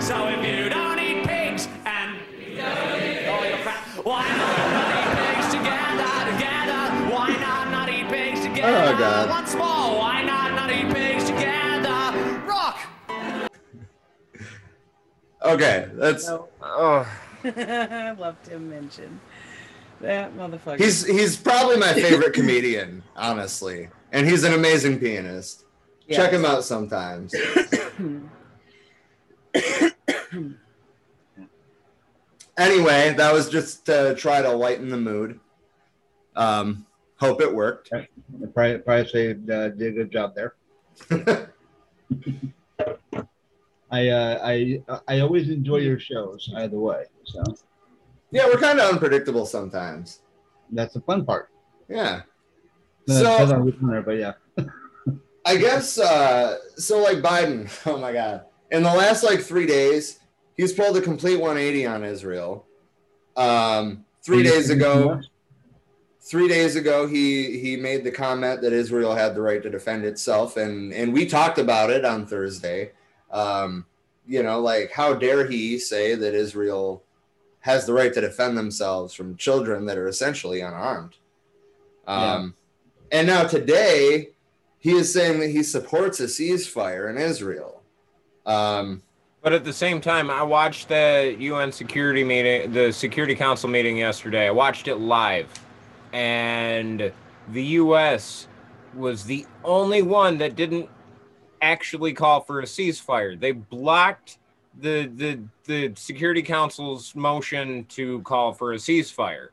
So 0.01 0.29
if 0.29 0.41
you 0.47 0.71
don't 0.71 0.99
eat 0.99 1.27
pigs 1.29 1.69
and 1.85 2.17
oh, 2.17 2.41
you 2.41 2.57
don't 2.57 3.03
eat 3.03 3.29
all 3.29 3.45
your 3.45 3.59
crap, 3.59 3.85
why 4.03 4.27
not 4.27 4.57
not 4.73 4.97
eat 4.97 5.13
pigs 5.21 5.53
together, 5.53 6.33
together? 6.33 6.81
Why 7.13 7.37
not 7.37 7.71
not 7.71 7.89
eat 7.91 8.09
pigs 8.09 8.41
together? 8.41 8.95
Oh, 8.95 8.99
God. 8.99 9.29
Once 9.29 9.55
more, 9.55 9.99
why 9.99 10.23
not 10.23 10.55
not 10.55 10.73
eat 10.73 10.91
pigs 10.91 11.25
together? 11.25 12.41
Rock! 12.47 12.79
Okay, 15.43 15.91
that's 15.93 16.27
No. 16.27 16.49
Oh, 16.63 17.07
I 17.45 18.13
love 18.19 18.37
Tim 18.45 18.71
Minchin. 18.71 19.21
That 20.01 20.35
motherfucker. 20.35 20.79
he's 20.79 21.05
he's 21.05 21.37
probably 21.37 21.77
my 21.77 21.93
favorite 21.93 22.33
comedian, 22.33 23.03
honestly, 23.15 23.91
and 24.13 24.27
he's 24.29 24.45
an 24.45 24.53
amazing 24.55 24.99
pianist. 24.99 25.65
Check 26.11 26.33
him 26.33 26.45
out 26.45 26.65
sometimes. 26.65 27.33
anyway, 32.59 33.15
that 33.17 33.33
was 33.33 33.49
just 33.49 33.87
to 33.87 34.15
try 34.17 34.43
to 34.43 34.51
lighten 34.51 34.89
the 34.89 34.97
mood. 34.97 35.39
Um, 36.37 36.87
hope 37.17 37.41
it 37.41 37.53
worked. 37.55 37.91
I'd 37.93 38.09
Probably, 38.55 38.79
probably 38.79 39.09
say 39.09 39.31
uh, 39.33 39.69
did 39.69 39.81
a 39.81 39.93
good 39.93 40.11
job 40.13 40.35
there. 40.35 40.55
I, 43.93 44.09
uh, 44.09 44.39
I 44.45 44.83
I 45.09 45.19
always 45.21 45.49
enjoy 45.51 45.79
your 45.79 45.99
shows 45.99 46.49
either 46.57 46.79
way, 46.79 47.05
so 47.25 47.43
Yeah, 48.31 48.47
we're 48.47 48.59
kind 48.59 48.79
of 48.79 48.89
unpredictable 48.93 49.47
sometimes. 49.47 50.21
that's 50.71 50.95
the 50.95 51.01
fun 51.01 51.25
part. 51.27 51.49
Yeah. 51.89 52.23
Depends 53.07 53.49
So 53.49 53.55
on 53.55 53.65
which 53.65 53.81
one 53.81 53.91
there, 53.91 54.03
but 54.03 54.19
yeah, 54.19 54.33
I 55.45 55.57
guess 55.57 55.99
uh, 55.99 56.59
so. 56.77 57.03
Like 57.03 57.19
Biden, 57.19 57.71
oh 57.87 57.99
my 57.99 58.13
god! 58.13 58.45
In 58.71 58.83
the 58.83 58.93
last 58.93 59.23
like 59.23 59.41
three 59.41 59.67
days, 59.67 60.21
he's 60.57 60.73
pulled 60.73 60.97
a 60.97 61.01
complete 61.01 61.37
180 61.37 61.87
on 61.87 62.05
Israel. 62.05 62.67
Um, 63.37 64.05
three 64.23 64.43
days 64.43 64.71
ago, 64.71 65.21
three 66.21 66.49
days 66.49 66.77
ago, 66.77 67.07
he 67.07 67.59
he 67.59 67.77
made 67.77 68.05
the 68.05 68.11
comment 68.11 68.61
that 68.63 68.73
Israel 68.73 69.15
had 69.15 69.35
the 69.35 69.43
right 69.43 69.63
to 69.63 69.71
defend 69.71 70.05
itself, 70.05 70.57
and 70.57 70.93
and 70.93 71.13
we 71.13 71.27
talked 71.27 71.59
about 71.59 71.91
it 71.91 72.05
on 72.05 72.27
Thursday. 72.27 72.93
Um, 73.31 73.87
you 74.27 74.43
know, 74.43 74.61
like 74.61 74.93
how 74.93 75.15
dare 75.15 75.47
he 75.47 75.79
say 75.79 76.15
that 76.15 76.35
Israel 76.35 77.03
has 77.61 77.87
the 77.87 77.93
right 77.93 78.13
to 78.15 78.21
defend 78.21 78.57
themselves 78.57 79.15
from 79.15 79.37
children 79.37 79.87
that 79.87 79.99
are 79.99 80.09
essentially 80.09 80.61
unarmed? 80.61 81.17
Um, 82.07 82.55
And 83.13 83.27
now 83.27 83.45
today, 83.45 84.31
he 84.79 84.93
is 84.93 85.13
saying 85.13 85.41
that 85.41 85.49
he 85.51 85.63
supports 85.63 86.21
a 86.21 86.25
ceasefire 86.25 87.11
in 87.11 87.19
Israel. 87.19 87.83
Um, 88.47 89.03
but 89.43 89.53
at 89.53 89.65
the 89.65 89.73
same 89.73 90.01
time, 90.01 90.31
I 90.31 90.43
watched 90.43 90.89
the 90.89 91.35
UN 91.39 91.73
Security 91.73 92.23
meeting, 92.23 92.73
the 92.73 92.93
Security 92.93 93.35
Council 93.35 93.69
meeting 93.69 93.97
yesterday. 93.97 94.47
I 94.47 94.51
watched 94.51 94.87
it 94.87 94.97
live, 94.97 95.49
and 96.13 97.13
the 97.49 97.63
U.S. 97.63 98.49
was 98.95 99.25
the 99.25 99.47
only 99.65 100.03
one 100.03 100.39
that 100.39 100.57
didn't 100.57 100.89
actually 101.63 102.13
call 102.13 102.41
for 102.41 102.61
a 102.61 102.65
ceasefire. 102.65 103.39
They 103.39 103.53
blocked 103.53 104.39
the 104.79 105.07
the 105.07 105.41
the 105.65 105.93
Security 105.97 106.43
Council's 106.43 107.15
motion 107.15 107.85
to 107.87 108.21
call 108.23 108.53
for 108.53 108.73
a 108.73 108.77
ceasefire. 108.77 109.49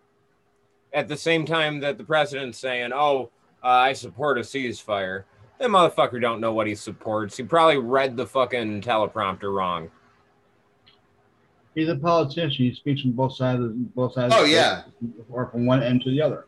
At 0.93 1.07
the 1.07 1.17
same 1.17 1.45
time 1.45 1.79
that 1.79 1.97
the 1.97 2.03
president's 2.03 2.59
saying, 2.59 2.91
"Oh, 2.93 3.29
uh, 3.63 3.67
I 3.67 3.93
support 3.93 4.37
a 4.37 4.41
ceasefire," 4.41 5.23
that 5.59 5.69
motherfucker 5.69 6.21
don't 6.21 6.41
know 6.41 6.53
what 6.53 6.67
he 6.67 6.75
supports. 6.75 7.37
He 7.37 7.43
probably 7.43 7.77
read 7.77 8.17
the 8.17 8.25
fucking 8.25 8.81
teleprompter 8.81 9.53
wrong. 9.53 9.89
he's 11.75 11.89
a 11.89 11.95
politician. 11.95 12.65
He 12.65 12.73
speaks 12.73 13.01
from 13.01 13.11
both 13.11 13.35
sides. 13.35 13.61
Of, 13.63 13.95
both 13.95 14.13
sides. 14.13 14.33
Oh, 14.35 14.43
of 14.43 14.49
yeah. 14.49 14.83
or 15.29 15.47
from 15.47 15.65
one 15.65 15.83
end 15.83 16.01
to 16.03 16.11
the 16.11 16.21
other. 16.21 16.45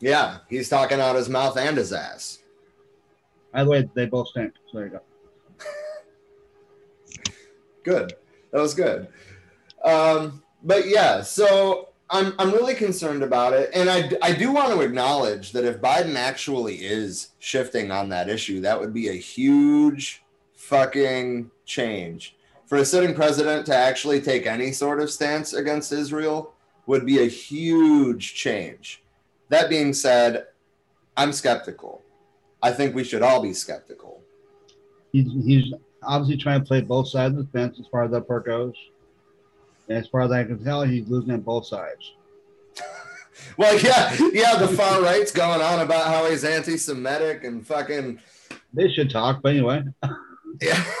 yeah, 0.00 0.38
he's 0.48 0.68
talking 0.68 1.00
out 1.00 1.16
his 1.16 1.28
mouth 1.28 1.56
and 1.56 1.76
his 1.76 1.92
ass. 1.92 2.40
By 3.52 3.64
the 3.64 3.70
way, 3.70 3.88
they 3.94 4.06
both 4.06 4.28
stink. 4.28 4.52
So 4.70 4.78
there 4.78 4.86
you 4.86 4.92
go. 4.92 5.00
Good. 7.84 8.12
That 8.52 8.60
was 8.60 8.74
good. 8.74 9.08
Um, 9.84 10.42
but 10.62 10.88
yeah, 10.88 11.22
so 11.22 11.90
I'm 12.08 12.34
I'm 12.38 12.52
really 12.52 12.74
concerned 12.74 13.22
about 13.22 13.52
it, 13.52 13.70
and 13.74 13.90
I 13.90 14.10
I 14.22 14.32
do 14.32 14.52
want 14.52 14.72
to 14.72 14.80
acknowledge 14.80 15.52
that 15.52 15.64
if 15.64 15.80
Biden 15.80 16.14
actually 16.14 16.76
is 16.76 17.30
shifting 17.38 17.90
on 17.90 18.08
that 18.10 18.28
issue, 18.28 18.60
that 18.60 18.78
would 18.78 18.94
be 18.94 19.08
a 19.08 19.12
huge 19.12 20.22
fucking 20.54 21.50
change 21.64 22.36
for 22.66 22.78
a 22.78 22.84
sitting 22.84 23.14
president 23.14 23.64
to 23.66 23.74
actually 23.74 24.20
take 24.20 24.46
any 24.46 24.72
sort 24.72 25.00
of 25.00 25.10
stance 25.10 25.52
against 25.52 25.92
Israel 25.92 26.52
would 26.86 27.06
be 27.06 27.20
a 27.20 27.28
huge 27.28 28.34
change. 28.34 29.02
That 29.48 29.68
being 29.68 29.92
said, 29.92 30.46
I'm 31.16 31.32
skeptical. 31.32 32.02
I 32.62 32.72
think 32.72 32.94
we 32.94 33.04
should 33.04 33.22
all 33.22 33.40
be 33.40 33.52
skeptical. 33.52 34.20
He's 35.12 35.30
he's 35.44 35.72
obviously 36.02 36.42
trying 36.42 36.60
to 36.60 36.66
play 36.66 36.80
both 36.80 37.08
sides 37.08 37.38
of 37.38 37.46
the 37.46 37.58
fence 37.58 37.78
as 37.78 37.86
far 37.86 38.04
as 38.04 38.10
that 38.10 38.26
part 38.26 38.46
goes. 38.46 38.74
And 39.88 39.98
as 39.98 40.08
far 40.08 40.22
as 40.22 40.30
I 40.32 40.44
can 40.44 40.62
tell, 40.62 40.82
he's 40.82 41.08
losing 41.08 41.32
on 41.32 41.40
both 41.40 41.66
sides. 41.66 42.12
Well, 43.58 43.78
yeah, 43.78 44.16
yeah, 44.32 44.56
the 44.56 44.68
far 44.68 45.02
right's 45.02 45.30
going 45.30 45.60
on 45.60 45.80
about 45.80 46.06
how 46.06 46.28
he's 46.28 46.42
anti-Semitic 46.42 47.44
and 47.44 47.66
fucking 47.66 48.18
They 48.72 48.90
should 48.90 49.10
talk, 49.10 49.40
but 49.42 49.50
anyway. 49.50 49.84
yeah. 50.60 50.82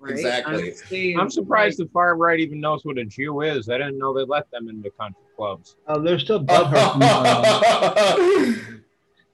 Right? 0.00 0.12
Exactly. 0.12 0.62
Honestly, 0.62 1.16
I'm 1.16 1.28
surprised 1.28 1.80
the 1.80 1.86
far 1.92 2.16
right 2.16 2.38
even 2.38 2.60
knows 2.60 2.84
what 2.84 2.98
a 2.98 3.04
Jew 3.04 3.40
is. 3.40 3.68
I 3.68 3.78
didn't 3.78 3.98
know 3.98 4.14
they 4.14 4.24
let 4.24 4.48
them 4.52 4.68
into 4.68 4.90
country 4.90 5.20
clubs. 5.36 5.74
Oh, 5.88 6.00
they're 6.00 6.20
still 6.20 6.44
butthurt. 6.44 6.92
from, 6.92 8.78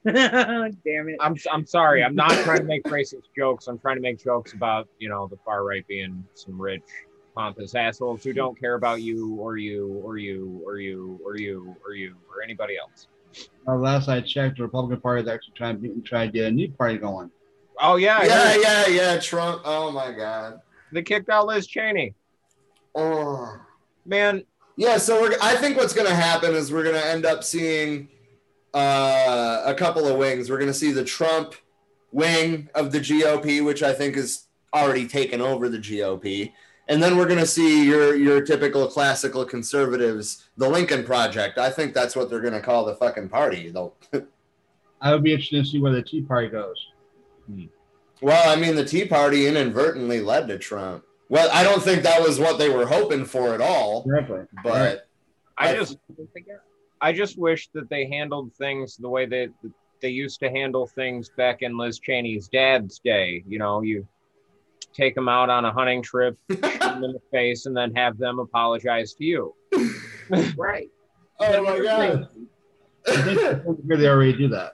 Damn 0.05 1.09
it. 1.11 1.17
I'm 1.21 1.37
I'm 1.53 1.67
sorry. 1.67 2.03
I'm 2.03 2.15
not 2.15 2.33
trying 2.45 2.61
to 2.61 2.65
make 2.65 2.85
racist 2.85 3.25
jokes. 3.37 3.69
I'm 3.69 3.79
trying 3.79 3.97
to 3.97 4.03
make 4.03 4.25
jokes 4.25 4.55
about 4.55 4.89
you 4.99 5.11
know 5.11 5.27
the 5.29 5.37
far 5.45 5.65
right 5.65 5.87
being 5.87 6.25
some 6.35 6.61
rich 6.61 6.83
pompous 7.35 7.75
assholes 7.75 8.23
who 8.23 8.33
don't 8.33 8.59
care 8.59 8.75
about 8.75 9.03
you 9.03 9.35
or 9.37 9.57
you 9.57 10.01
or 10.05 10.19
you 10.19 10.63
or 10.65 10.79
you 10.79 11.21
or 11.25 11.37
you 11.37 11.77
or 11.85 11.95
you 11.95 12.17
or 12.29 12.43
anybody 12.43 12.77
else. 12.77 13.09
uh, 13.67 13.75
last 13.75 14.09
I 14.09 14.21
checked, 14.21 14.59
the 14.59 14.63
Republican 14.63 15.01
Party 15.01 15.23
is 15.23 15.29
actually 15.29 15.55
trying 15.55 15.83
to 15.83 16.01
try 16.03 16.27
to 16.27 16.33
get 16.33 16.47
a 16.47 16.51
new 16.51 16.71
party 16.71 16.99
going. 16.99 17.31
Oh 17.81 17.97
yeah, 17.97 18.25
yeah, 18.25 18.57
yeah, 18.57 18.87
yeah. 18.87 19.19
Trump. 19.19 19.63
Oh 19.65 19.91
my 19.91 20.13
god. 20.13 20.61
they 20.93 21.03
kicked 21.03 21.29
out 21.29 21.47
Liz 21.47 21.67
Cheney. 21.67 22.15
Oh. 22.95 23.57
Man, 24.07 24.45
Yeah, 24.77 24.99
so 24.99 25.21
we're, 25.21 25.37
I 25.41 25.57
think 25.57 25.77
what's 25.77 25.95
going 25.95 26.09
to 26.09 26.15
happen 26.15 26.55
is 26.55 26.73
we're 26.73 26.85
going 26.85 26.95
to 26.95 27.07
end 27.07 27.25
up 27.25 27.43
seeing 27.43 28.09
uh, 28.73 29.63
a 29.65 29.75
couple 29.75 30.07
of 30.07 30.19
wings. 30.19 30.51
We're 30.51 30.59
going 30.59 30.71
to 30.71 30.75
see 30.75 30.93
the 30.93 31.05
Trump 31.05 31.55
wing 32.13 32.69
of 32.75 32.93
the 32.93 33.01
GOP, 33.01 33.65
which 33.65 33.83
I 33.83 33.93
think 33.93 34.17
is 34.17 34.47
already 34.75 35.07
taken 35.09 35.41
over 35.41 35.69
the 35.69 35.79
GOP. 35.79 36.53
And 36.89 37.03
then 37.03 37.17
we're 37.17 37.27
going 37.27 37.39
to 37.41 37.47
see 37.47 37.85
your 37.87 38.15
your 38.15 38.43
typical 38.43 38.87
classical 38.87 39.45
conservatives, 39.45 40.49
the 40.57 40.69
Lincoln 40.69 41.03
Project. 41.05 41.57
I 41.59 41.71
think 41.71 41.95
that's 41.95 42.15
what 42.15 42.29
they're 42.29 42.41
going 42.43 42.53
to 42.53 42.61
call 42.61 42.85
the 42.85 42.95
fucking 42.95 43.31
party. 43.31 43.71
They'll, 43.71 43.95
I 45.01 45.13
would 45.13 45.23
be 45.23 45.33
interested 45.33 45.65
to 45.65 45.71
see 45.71 45.81
where 45.81 45.93
the 45.93 46.03
Tea 46.03 46.23
Party 46.23 46.49
goes. 46.49 46.77
Hmm. 47.47 47.65
well, 48.23 48.49
I 48.51 48.57
mean, 48.61 48.75
the 48.75 48.85
Tea 48.85 49.07
Party 49.07 49.47
inadvertently 49.47 50.21
led 50.21 50.49
to 50.49 50.59
Trump. 50.59 51.05
Well, 51.31 51.49
I 51.53 51.63
don't 51.63 51.83
think 51.83 52.03
that 52.03 52.23
was 52.23 52.39
what 52.39 52.59
they 52.59 52.69
were 52.69 52.87
hoping 52.87 53.25
for 53.25 53.55
at 53.55 53.61
all, 53.63 54.05
Exactly. 54.07 54.43
but 54.63 55.09
I 55.57 55.71
I- 55.71 55.75
just 55.75 55.99
I 57.01 57.13
just 57.13 57.39
wish 57.39 57.69
that 57.75 57.89
they 57.91 58.07
handled 58.07 58.53
things 58.55 58.97
the 58.97 59.09
way 59.09 59.27
that 59.27 59.49
they 60.01 60.09
used 60.11 60.39
to 60.41 60.51
handle 60.51 60.87
things 60.87 61.31
back 61.37 61.63
in 61.63 61.77
Liz 61.79 61.99
Cheney's 61.99 62.49
dad's 62.49 62.99
day. 62.99 63.43
You 63.49 63.59
know, 63.59 63.81
you 63.83 64.07
take 64.93 65.15
them 65.15 65.29
out 65.29 65.51
on 65.51 65.65
a 65.65 65.73
hunting 65.73 66.03
trip, 66.03 66.37
in 66.49 66.59
the 66.59 67.21
face, 67.33 67.67
and 67.67 67.77
then 67.77 67.95
have 67.95 68.19
them 68.19 68.39
apologize 68.39 69.15
to 69.15 69.25
you. 69.25 69.55
right. 70.57 70.91
oh 71.41 71.63
my 71.63 71.81
god. 71.81 72.29
I 73.07 73.23
think 73.23 73.87
they 73.87 74.09
already 74.09 74.33
do 74.33 74.49
that. 74.49 74.73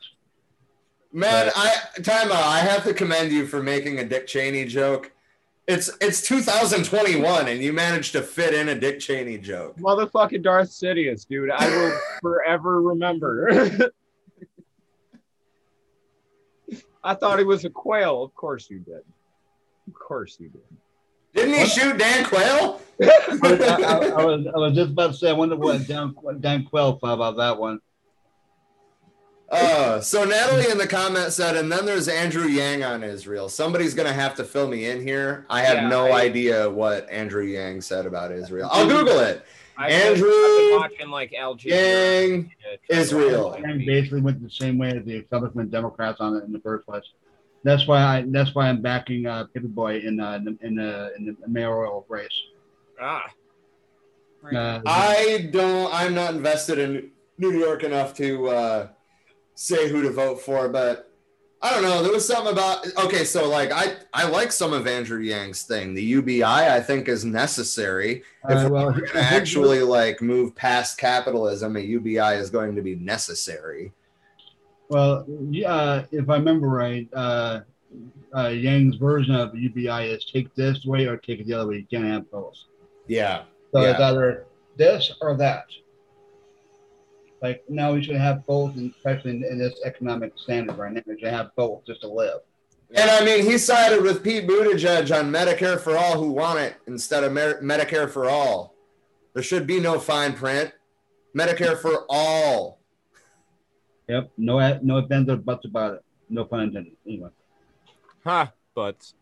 Man, 1.12 1.50
I 1.56 1.74
time 2.02 2.30
out. 2.30 2.44
I 2.44 2.61
have 2.61 2.84
to 2.84 2.94
commend 2.94 3.32
you 3.32 3.46
for 3.46 3.61
making 3.62 3.98
a 3.98 4.04
Dick 4.04 4.28
Cheney 4.28 4.64
joke. 4.64 5.11
It's 5.66 5.90
it's 6.00 6.22
2021 6.22 7.48
and 7.48 7.61
you 7.61 7.72
managed 7.72 8.12
to 8.12 8.22
fit 8.22 8.54
in 8.54 8.68
a 8.68 8.74
Dick 8.78 9.00
Cheney 9.00 9.38
joke. 9.38 9.76
Motherfucking 9.78 10.42
Darth 10.42 10.70
Sidious, 10.70 11.26
dude. 11.26 11.50
I 11.50 11.68
will 11.68 11.98
forever 12.20 12.80
remember. 12.82 13.90
I 17.02 17.14
thought 17.14 17.38
he 17.38 17.44
was 17.44 17.64
a 17.64 17.70
quail. 17.70 18.22
Of 18.22 18.34
course 18.34 18.70
you 18.70 18.78
did. 18.78 19.02
Of 19.89 19.95
course 19.95 20.37
you 20.41 20.49
did. 20.51 20.62
Didn't 21.35 21.55
he 21.55 21.66
shoot 21.66 21.97
Dan 21.99 22.24
Quayle? 22.24 22.81
I, 23.03 23.09
I- 23.43 24.20
I 24.20 24.24
was, 24.24 24.47
I 24.55 24.59
was 24.59 24.74
just 24.74 24.91
about 24.91 25.12
to 25.12 25.16
say, 25.16 25.31
I 25.31 25.33
wonder 25.33 25.57
what 25.57 25.87
Dan, 25.87 26.09
what 26.20 26.41
Dan 26.41 26.64
Quayle 26.64 26.99
thought 26.99 27.14
about 27.14 27.37
that 27.37 27.59
one. 27.59 27.81
Uh, 29.51 30.01
so 30.01 30.24
Natalie 30.24 30.70
in 30.70 30.78
the 30.78 30.87
comment 30.87 31.33
said, 31.33 31.57
and 31.57 31.70
then 31.72 31.85
there's 31.85 32.07
Andrew 32.07 32.47
Yang 32.47 32.85
on 32.85 33.03
Israel. 33.03 33.49
Somebody's 33.49 33.95
gonna 33.95 34.12
have 34.12 34.37
to 34.37 34.45
fill 34.45 34.68
me 34.68 34.87
in 34.87 35.01
here. 35.05 35.45
I 35.51 35.62
have 35.62 35.76
Yeah, 35.78 35.89
no 35.89 36.07
I- 36.07 36.20
idea 36.22 36.70
what 36.70 37.09
Andrew 37.11 37.43
Yang 37.45 37.81
said 37.81 38.07
about 38.07 38.31
Israel. 38.31 38.68
I'll 38.72 38.87
Google 38.87 39.18
it. 39.18 39.45
I've 39.76 39.91
Andrew 39.91 40.28
I've 40.31 40.59
been 40.59 40.78
watching 40.78 41.11
like 41.11 41.35
Al 41.35 41.57
Yang, 41.59 42.53
Israel. 42.89 43.51
watch 43.51 43.61
And 43.64 43.85
basically 43.85 44.20
went 44.20 44.41
the 44.43 44.51
same 44.51 44.78
way 44.78 44.91
as 44.97 45.05
the 45.05 45.16
establishment 45.16 45.70
Democrats 45.72 46.20
on 46.20 46.37
it 46.37 46.45
in 46.45 46.53
the 46.53 46.61
first 46.61 46.87
place. 46.87 47.03
That's 47.62 47.86
why 47.86 48.02
I 48.02 48.24
that's 48.28 48.54
why 48.54 48.68
I'm 48.68 48.80
backing 48.80 49.26
uh, 49.26 49.46
Paperboy 49.54 50.04
in 50.04 50.18
uh, 50.20 50.34
in 50.36 50.44
the- 50.44 50.58
in 50.66 50.74
the 50.76 51.12
in 51.16 51.26
the 51.26 51.36
mayoral 51.48 52.06
race. 52.08 52.28
Ah, 53.00 53.24
Right. 54.42 54.56
Uh, 54.56 54.80
I 54.86 55.48
don't. 55.52 55.92
I'm 55.92 56.14
not 56.14 56.34
invested 56.34 56.78
in 56.78 57.11
New 57.36 57.52
York 57.58 57.82
enough 57.84 58.14
to 58.14 58.48
uh, 58.48 58.88
say 59.54 59.90
who 59.90 60.00
to 60.02 60.11
vote 60.11 60.40
for, 60.40 60.70
but 60.70 61.11
I 61.61 61.70
don't 61.74 61.82
know. 61.82 62.02
There 62.02 62.11
was 62.12 62.26
something 62.26 62.50
about. 62.50 62.86
Okay, 63.04 63.24
so 63.24 63.46
like 63.50 63.70
I 63.70 63.96
I 64.14 64.26
like 64.26 64.50
some 64.50 64.72
of 64.72 64.86
Andrew 64.86 65.20
Yang's 65.20 65.64
thing. 65.64 65.92
The 65.92 66.02
UBI 66.02 66.42
I 66.42 66.80
think 66.80 67.06
is 67.08 67.22
necessary. 67.22 68.22
If 68.48 68.66
uh, 68.66 68.68
well, 68.72 68.86
we're 68.86 69.06
gonna 69.06 69.20
actually 69.20 69.82
like 69.82 70.22
move 70.22 70.56
past 70.56 70.96
capitalism, 70.96 71.76
a 71.76 71.80
UBI 71.80 72.36
is 72.40 72.48
going 72.48 72.74
to 72.76 72.80
be 72.82 72.94
necessary. 72.94 73.92
Well, 74.91 75.24
yeah, 75.51 76.05
if 76.11 76.28
I 76.28 76.34
remember 76.34 76.68
right, 76.68 77.09
uh, 77.14 77.61
uh, 78.36 78.49
Yang's 78.49 78.97
version 78.97 79.36
of 79.36 79.57
UBI 79.57 80.11
is 80.11 80.24
take 80.24 80.53
this 80.57 80.84
way 80.84 81.07
or 81.07 81.16
take 81.16 81.38
it 81.38 81.47
the 81.47 81.55
other 81.55 81.70
way. 81.70 81.76
You 81.76 81.86
can't 81.88 82.05
have 82.05 82.28
both. 82.30 82.57
Yeah. 83.07 83.45
So 83.72 83.82
it's 83.82 84.01
either 84.01 84.47
this 84.76 85.12
or 85.20 85.36
that. 85.36 85.66
Like 87.41 87.62
now, 87.68 87.93
we 87.93 88.03
should 88.03 88.16
have 88.16 88.45
both, 88.47 88.74
and 88.74 88.93
especially 88.93 89.30
in, 89.30 89.45
in 89.45 89.59
this 89.59 89.80
economic 89.84 90.32
standard 90.36 90.76
right 90.76 90.93
now, 90.93 91.03
we 91.07 91.18
should 91.20 91.32
have 91.32 91.53
both 91.57 91.86
just 91.86 92.01
to 92.01 92.09
live. 92.09 92.41
And 92.93 93.09
I 93.09 93.24
mean, 93.24 93.45
he 93.45 93.59
sided 93.59 94.03
with 94.03 94.24
Pete 94.24 94.49
Buttigieg 94.49 95.16
on 95.16 95.30
Medicare 95.30 95.80
for 95.80 95.97
all 95.97 96.20
who 96.20 96.32
want 96.32 96.59
it 96.59 96.74
instead 96.88 97.22
of 97.22 97.32
Mer- 97.32 97.62
Medicare 97.62 98.11
for 98.11 98.28
all. 98.28 98.74
There 99.34 99.43
should 99.45 99.68
be 99.68 99.78
no 99.78 100.01
fine 100.01 100.32
print. 100.32 100.72
Medicare 101.36 101.80
for 101.80 102.05
all. 102.09 102.80
Yep. 104.11 104.32
No, 104.38 104.80
no 104.82 104.98
ifs 104.98 105.28
or 105.28 105.36
buts 105.36 105.66
about 105.66 105.94
it. 105.94 106.04
No 106.28 106.44
pun 106.44 106.62
intended. 106.62 106.96
Anyway. 107.06 107.30
huh, 108.24 108.46
but 108.74 109.12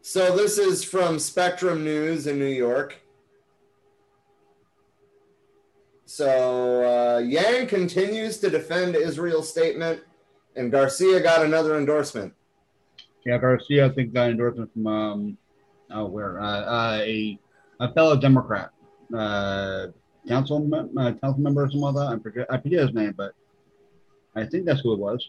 So 0.00 0.34
this 0.34 0.56
is 0.56 0.82
from 0.82 1.18
Spectrum 1.18 1.84
News 1.84 2.26
in 2.26 2.38
New 2.38 2.46
York. 2.46 2.96
So 6.06 7.16
uh, 7.16 7.18
Yang 7.18 7.66
continues 7.66 8.38
to 8.38 8.48
defend 8.48 8.96
Israel's 8.96 9.50
statement, 9.50 10.00
and 10.56 10.72
Garcia 10.72 11.20
got 11.20 11.44
another 11.44 11.76
endorsement. 11.76 12.32
Yeah, 13.26 13.36
Garcia, 13.36 13.84
I 13.84 13.88
think 13.90 14.14
got 14.14 14.24
an 14.24 14.30
endorsement 14.30 14.72
from 14.72 14.86
um, 14.86 15.38
oh, 15.90 16.06
where 16.06 16.40
uh, 16.40 16.60
uh, 16.62 17.00
a 17.02 17.38
a 17.80 17.92
fellow 17.92 18.16
Democrat, 18.16 18.70
uh, 19.14 19.88
council 20.28 20.60
mem- 20.60 20.96
uh, 20.96 21.12
council 21.12 21.40
member 21.40 21.62
or 21.64 21.66
something 21.66 21.80
like 21.80 21.94
that. 21.94 22.12
I 22.14 22.18
forget 22.22 22.46
I 22.50 22.58
forget 22.58 22.80
his 22.86 22.94
name, 22.94 23.14
but 23.16 23.32
I 24.34 24.44
think 24.44 24.64
that's 24.66 24.80
who 24.80 24.92
it 24.92 24.98
was. 24.98 25.26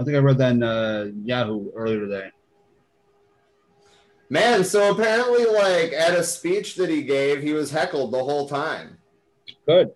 I 0.00 0.04
think 0.04 0.16
I 0.16 0.20
read 0.20 0.38
that 0.38 0.52
in 0.52 0.62
uh, 0.62 1.10
Yahoo 1.24 1.70
earlier 1.74 2.00
today. 2.00 2.30
Man, 4.30 4.62
so 4.62 4.92
apparently, 4.92 5.46
like 5.46 5.92
at 5.92 6.14
a 6.14 6.22
speech 6.22 6.76
that 6.76 6.90
he 6.90 7.02
gave, 7.02 7.42
he 7.42 7.52
was 7.54 7.70
heckled 7.70 8.12
the 8.12 8.22
whole 8.22 8.48
time. 8.48 8.98
Good. 9.66 9.92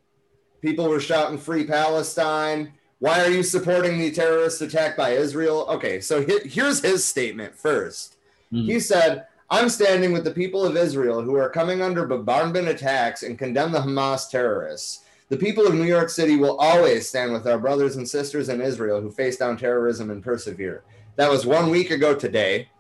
People 0.62 0.88
were 0.88 1.00
shouting 1.00 1.38
"Free 1.38 1.66
Palestine." 1.66 2.72
Why 2.98 3.20
are 3.24 3.30
you 3.30 3.42
supporting 3.42 3.98
the 3.98 4.12
terrorist 4.12 4.62
attack 4.62 4.96
by 4.96 5.10
Israel? 5.10 5.66
Okay, 5.68 6.00
so 6.00 6.24
he- 6.24 6.48
here's 6.48 6.80
his 6.80 7.04
statement 7.04 7.56
first. 7.56 8.16
Mhm. 8.52 8.66
He 8.66 8.78
said, 8.78 9.26
I'm 9.52 9.68
standing 9.68 10.12
with 10.12 10.24
the 10.24 10.30
people 10.30 10.64
of 10.64 10.78
Israel 10.78 11.20
who 11.20 11.36
are 11.36 11.50
coming 11.50 11.82
under 11.82 12.06
bombardment 12.06 12.68
attacks 12.68 13.22
and 13.22 13.38
condemn 13.38 13.70
the 13.70 13.80
Hamas 13.80 14.30
terrorists. 14.30 15.04
The 15.28 15.36
people 15.36 15.66
of 15.66 15.74
New 15.74 15.84
York 15.84 16.08
City 16.08 16.36
will 16.36 16.56
always 16.56 17.06
stand 17.06 17.34
with 17.34 17.46
our 17.46 17.58
brothers 17.58 17.96
and 17.96 18.08
sisters 18.08 18.48
in 18.48 18.62
Israel 18.62 19.02
who 19.02 19.10
face 19.10 19.36
down 19.36 19.58
terrorism 19.58 20.10
and 20.10 20.24
persevere. 20.24 20.84
That 21.16 21.30
was 21.30 21.44
one 21.44 21.68
week 21.68 21.90
ago 21.90 22.14
today. 22.14 22.70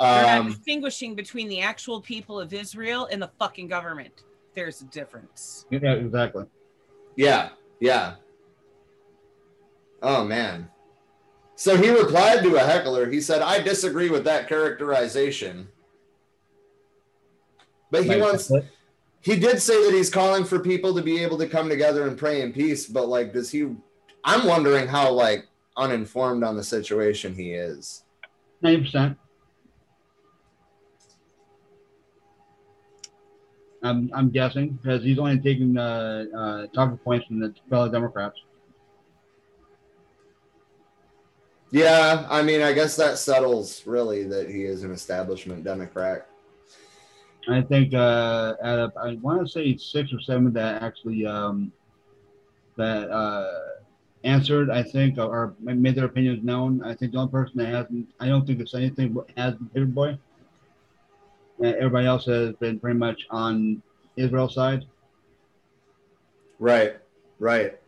They're 0.00 0.22
not 0.22 0.38
Um, 0.38 0.46
distinguishing 0.52 1.14
between 1.14 1.50
the 1.50 1.60
actual 1.60 2.00
people 2.00 2.40
of 2.40 2.54
Israel 2.54 3.06
and 3.12 3.20
the 3.20 3.30
fucking 3.38 3.68
government. 3.68 4.22
There's 4.54 4.80
a 4.80 4.86
difference. 4.86 5.66
Yeah, 5.68 5.92
exactly. 5.92 6.46
Yeah, 7.16 7.50
yeah. 7.80 8.14
Oh 10.02 10.24
man. 10.24 10.70
So 11.56 11.76
he 11.76 11.90
replied 11.90 12.42
to 12.42 12.56
a 12.56 12.60
heckler. 12.60 13.08
He 13.08 13.20
said, 13.20 13.42
"I 13.42 13.60
disagree 13.60 14.10
with 14.10 14.24
that 14.24 14.48
characterization." 14.48 15.68
But 17.90 18.04
he 18.04 18.16
wants 18.16 18.50
he 19.20 19.36
did 19.36 19.62
say 19.62 19.84
that 19.84 19.94
he's 19.94 20.10
calling 20.10 20.44
for 20.44 20.58
people 20.58 20.94
to 20.94 21.02
be 21.02 21.22
able 21.22 21.38
to 21.38 21.48
come 21.48 21.68
together 21.68 22.06
and 22.06 22.18
pray 22.18 22.42
in 22.42 22.52
peace, 22.52 22.86
but 22.86 23.08
like 23.08 23.32
does 23.32 23.50
he 23.50 23.68
I'm 24.24 24.46
wondering 24.46 24.86
how 24.88 25.12
like 25.12 25.46
uninformed 25.76 26.44
on 26.44 26.56
the 26.56 26.64
situation 26.64 27.34
he 27.34 27.52
is. 27.52 28.04
ninety 28.62 28.82
percent. 28.82 29.18
I'm 33.82 34.10
I'm 34.14 34.30
guessing 34.30 34.78
because 34.82 35.02
he's 35.02 35.18
only 35.18 35.38
taking 35.38 35.76
uh, 35.78 36.24
uh, 36.36 36.66
talking 36.74 36.98
points 36.98 37.26
from 37.26 37.38
the 37.38 37.54
fellow 37.70 37.90
Democrats. 37.90 38.38
Yeah, 41.74 42.24
I 42.30 42.40
mean, 42.40 42.62
I 42.62 42.72
guess 42.72 42.94
that 42.94 43.18
settles 43.18 43.84
really 43.84 44.22
that 44.28 44.48
he 44.48 44.62
is 44.62 44.84
an 44.84 44.92
establishment 44.92 45.64
Democrat. 45.64 46.28
I 47.48 47.62
think 47.62 47.92
uh, 47.92 48.54
out 48.62 48.78
of 48.78 48.92
I 48.96 49.16
want 49.16 49.44
to 49.44 49.48
say 49.48 49.76
six 49.76 50.12
or 50.12 50.20
seven 50.20 50.52
that 50.52 50.84
actually 50.84 51.26
um, 51.26 51.72
that 52.76 53.10
uh, 53.10 53.58
answered. 54.22 54.70
I 54.70 54.84
think 54.84 55.18
or 55.18 55.56
made 55.58 55.96
their 55.96 56.04
opinions 56.04 56.44
known. 56.44 56.80
I 56.84 56.94
think 56.94 57.10
the 57.10 57.18
only 57.18 57.32
person 57.32 57.58
that 57.58 57.66
hasn't. 57.66 58.06
I 58.20 58.28
don't 58.28 58.46
think 58.46 58.58
there's 58.58 58.76
anything 58.76 59.16
has 59.36 59.54
been 59.56 59.92
Paperboy. 59.92 60.16
Uh, 61.60 61.66
everybody 61.66 62.06
else 62.06 62.26
has 62.26 62.54
been 62.54 62.78
pretty 62.78 63.00
much 63.00 63.26
on 63.30 63.82
Israel's 64.14 64.54
side. 64.54 64.86
Right, 66.60 66.98
right. 67.40 67.80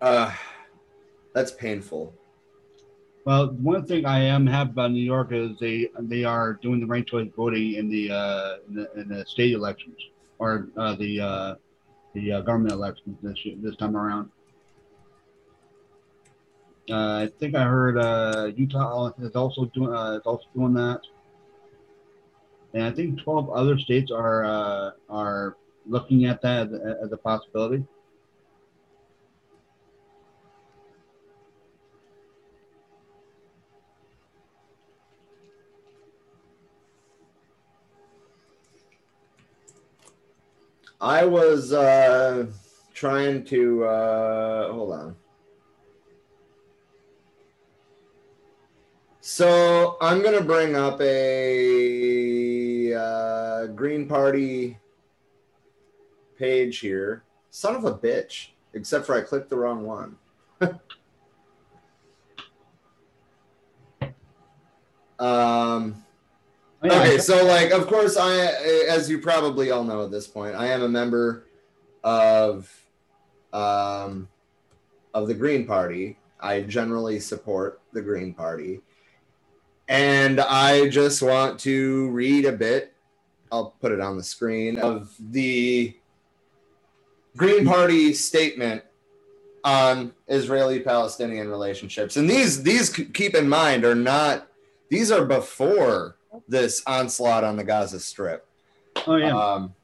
Uh, 0.00 0.34
that's 1.34 1.52
painful. 1.52 2.12
Well, 3.24 3.52
one 3.52 3.86
thing 3.86 4.04
I 4.04 4.18
am 4.18 4.46
happy 4.46 4.70
about 4.70 4.90
New 4.90 5.02
York 5.02 5.28
is 5.30 5.56
they 5.60 5.88
they 6.00 6.24
are 6.24 6.54
doing 6.54 6.80
the 6.80 6.86
ranked 6.86 7.10
choice 7.10 7.28
voting 7.36 7.74
in 7.74 7.88
the 7.88 8.10
uh, 8.10 8.56
in 8.68 8.74
the, 8.74 8.92
in 9.00 9.08
the 9.08 9.24
state 9.26 9.52
elections 9.52 9.96
or 10.38 10.68
uh, 10.76 10.96
the 10.96 11.20
uh, 11.20 11.54
the 12.14 12.32
uh, 12.32 12.40
government 12.40 12.72
elections 12.72 13.16
this 13.22 13.38
this 13.58 13.76
time 13.76 13.96
around. 13.96 14.28
Uh, 16.90 17.26
I 17.26 17.30
think 17.38 17.54
I 17.54 17.62
heard 17.62 17.96
uh, 17.96 18.50
Utah 18.56 19.12
is 19.20 19.36
also 19.36 19.66
doing 19.66 19.94
uh, 19.94 20.18
is 20.18 20.22
also 20.26 20.46
doing 20.52 20.74
that, 20.74 21.02
and 22.74 22.82
I 22.82 22.90
think 22.90 23.22
twelve 23.22 23.50
other 23.50 23.78
states 23.78 24.10
are 24.10 24.44
uh, 24.44 24.90
are 25.08 25.56
looking 25.86 26.24
at 26.24 26.42
that 26.42 26.72
as 26.72 27.12
a 27.12 27.16
possibility. 27.16 27.84
I 41.02 41.24
was 41.24 41.72
uh, 41.72 42.46
trying 42.94 43.44
to 43.46 43.84
uh, 43.84 44.72
hold 44.72 44.92
on. 44.92 45.16
So 49.20 49.96
I'm 50.00 50.22
gonna 50.22 50.40
bring 50.42 50.76
up 50.76 51.00
a 51.00 52.94
uh, 52.94 53.66
Green 53.66 54.06
Party 54.06 54.78
page 56.38 56.78
here. 56.78 57.24
Son 57.50 57.74
of 57.74 57.84
a 57.84 57.94
bitch. 57.94 58.50
Except 58.72 59.04
for 59.04 59.16
I 59.16 59.22
clicked 59.22 59.50
the 59.50 59.56
wrong 59.56 59.84
one. 59.84 60.16
um, 65.18 66.04
okay, 66.84 67.18
so 67.18 67.44
like, 67.44 67.70
of 67.70 67.86
course, 67.86 68.16
I, 68.16 68.36
as 68.88 69.08
you 69.08 69.18
probably 69.18 69.70
all 69.70 69.84
know 69.84 70.04
at 70.04 70.10
this 70.10 70.26
point, 70.26 70.54
I 70.54 70.66
am 70.68 70.82
a 70.82 70.88
member 70.88 71.46
of, 72.02 72.70
um, 73.52 74.28
of 75.14 75.28
the 75.28 75.34
Green 75.34 75.66
Party. 75.66 76.18
I 76.40 76.62
generally 76.62 77.20
support 77.20 77.80
the 77.92 78.02
Green 78.02 78.34
Party, 78.34 78.80
and 79.88 80.40
I 80.40 80.88
just 80.88 81.22
want 81.22 81.60
to 81.60 82.10
read 82.10 82.46
a 82.46 82.52
bit. 82.52 82.94
I'll 83.52 83.76
put 83.80 83.92
it 83.92 84.00
on 84.00 84.16
the 84.16 84.24
screen 84.24 84.78
of 84.78 85.14
the 85.20 85.96
Green 87.36 87.64
Party 87.64 88.12
statement 88.12 88.82
on 89.62 90.12
Israeli-Palestinian 90.26 91.48
relationships, 91.48 92.16
and 92.16 92.28
these 92.28 92.64
these 92.64 92.90
keep 92.90 93.36
in 93.36 93.48
mind 93.48 93.84
are 93.84 93.94
not 93.94 94.48
these 94.88 95.12
are 95.12 95.24
before 95.24 96.16
this 96.48 96.82
onslaught 96.86 97.44
on 97.44 97.56
the 97.56 97.64
Gaza 97.64 98.00
Strip. 98.00 98.46
oh 99.06 99.16
yeah. 99.16 99.36
Um, 99.36 99.74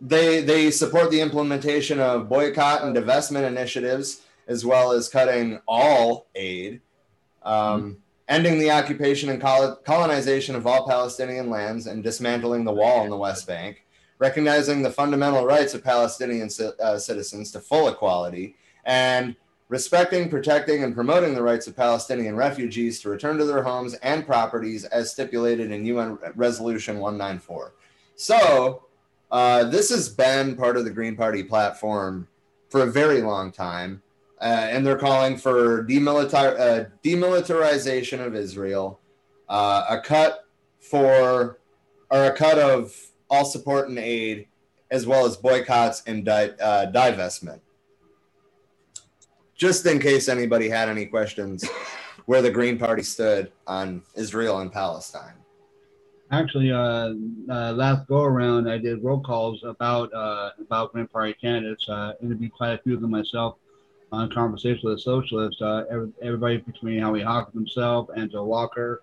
they 0.00 0.42
they 0.42 0.70
support 0.70 1.10
the 1.10 1.20
implementation 1.20 2.00
of 2.00 2.28
boycott 2.28 2.82
and 2.82 2.94
divestment 2.94 3.46
initiatives, 3.46 4.22
as 4.46 4.64
well 4.64 4.92
as 4.92 5.08
cutting 5.08 5.60
all 5.66 6.26
aid, 6.34 6.80
um, 7.42 7.98
ending 8.28 8.58
the 8.58 8.70
occupation 8.70 9.30
and 9.30 9.40
col- 9.40 9.76
colonization 9.76 10.54
of 10.54 10.66
all 10.66 10.86
Palestinian 10.86 11.48
lands, 11.48 11.86
and 11.86 12.02
dismantling 12.02 12.64
the 12.64 12.72
wall 12.72 13.04
in 13.04 13.10
the 13.10 13.16
West 13.16 13.46
Bank, 13.46 13.86
recognizing 14.18 14.82
the 14.82 14.90
fundamental 14.90 15.46
rights 15.46 15.72
of 15.72 15.82
Palestinian 15.82 16.50
uh, 16.82 16.98
citizens 16.98 17.50
to 17.52 17.60
full 17.60 17.88
equality, 17.88 18.56
and 18.84 19.34
respecting, 19.70 20.28
protecting, 20.28 20.82
and 20.82 20.94
promoting 20.96 21.32
the 21.32 21.42
rights 21.42 21.68
of 21.68 21.76
Palestinian 21.76 22.34
refugees 22.34 23.00
to 23.00 23.08
return 23.08 23.38
to 23.38 23.44
their 23.44 23.62
homes 23.62 23.94
and 23.94 24.26
properties 24.26 24.84
as 24.84 25.12
stipulated 25.12 25.70
in 25.70 25.84
UN 25.86 26.18
Resolution 26.34 26.98
194. 26.98 27.72
So, 28.16 28.86
uh, 29.30 29.64
this 29.64 29.88
has 29.90 30.08
been 30.08 30.56
part 30.56 30.76
of 30.76 30.84
the 30.84 30.90
Green 30.90 31.16
Party 31.16 31.44
platform 31.44 32.26
for 32.68 32.82
a 32.82 32.90
very 32.90 33.22
long 33.22 33.52
time. 33.52 34.02
Uh, 34.40 34.66
and 34.70 34.84
they're 34.84 34.98
calling 34.98 35.36
for 35.36 35.84
demilitar- 35.84 36.58
uh, 36.58 36.84
demilitarization 37.04 38.24
of 38.26 38.34
Israel, 38.34 38.98
uh, 39.48 39.84
a 39.88 40.00
cut 40.00 40.46
for, 40.80 41.60
or 42.10 42.24
a 42.24 42.32
cut 42.32 42.58
of 42.58 42.92
all 43.28 43.44
support 43.44 43.88
and 43.88 43.98
aid, 43.98 44.48
as 44.90 45.06
well 45.06 45.26
as 45.26 45.36
boycotts 45.36 46.02
and 46.06 46.24
di- 46.24 46.54
uh, 46.60 46.90
divestment 46.90 47.60
just 49.60 49.84
in 49.84 49.98
case 49.98 50.28
anybody 50.30 50.70
had 50.70 50.88
any 50.88 51.04
questions 51.04 51.68
where 52.24 52.40
the 52.40 52.50
Green 52.50 52.78
Party 52.78 53.02
stood 53.02 53.52
on 53.66 54.02
Israel 54.16 54.60
and 54.60 54.72
Palestine. 54.72 55.34
Actually, 56.32 56.72
uh, 56.72 57.12
uh, 57.50 57.72
last 57.72 58.08
go 58.08 58.22
around, 58.22 58.70
I 58.70 58.78
did 58.78 59.04
roll 59.04 59.20
calls 59.20 59.62
about 59.64 60.12
uh, 60.14 60.50
about 60.60 60.92
Green 60.92 61.08
Party 61.08 61.34
candidates. 61.34 61.86
Uh, 61.88 62.12
interviewed 62.22 62.52
quite 62.52 62.72
a 62.72 62.78
few 62.78 62.94
of 62.94 63.02
them 63.02 63.10
myself 63.10 63.56
on 64.12 64.30
conversation 64.30 64.80
with 64.82 64.94
a 64.94 64.98
socialist. 64.98 65.60
Uh, 65.60 65.84
every, 65.90 66.10
everybody 66.22 66.56
between 66.58 67.00
Howie 67.00 67.22
Hawkins 67.22 67.54
himself, 67.54 68.08
Angela 68.16 68.44
Walker. 68.44 69.02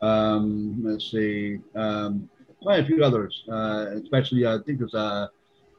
Um, 0.00 0.82
let's 0.82 1.10
see, 1.10 1.60
um, 1.76 2.28
quite 2.60 2.80
a 2.80 2.86
few 2.86 3.04
others. 3.04 3.44
Uh, 3.48 3.90
especially, 4.02 4.46
I 4.46 4.58
think 4.66 4.80
it's 4.80 4.94
uh, 4.94 5.28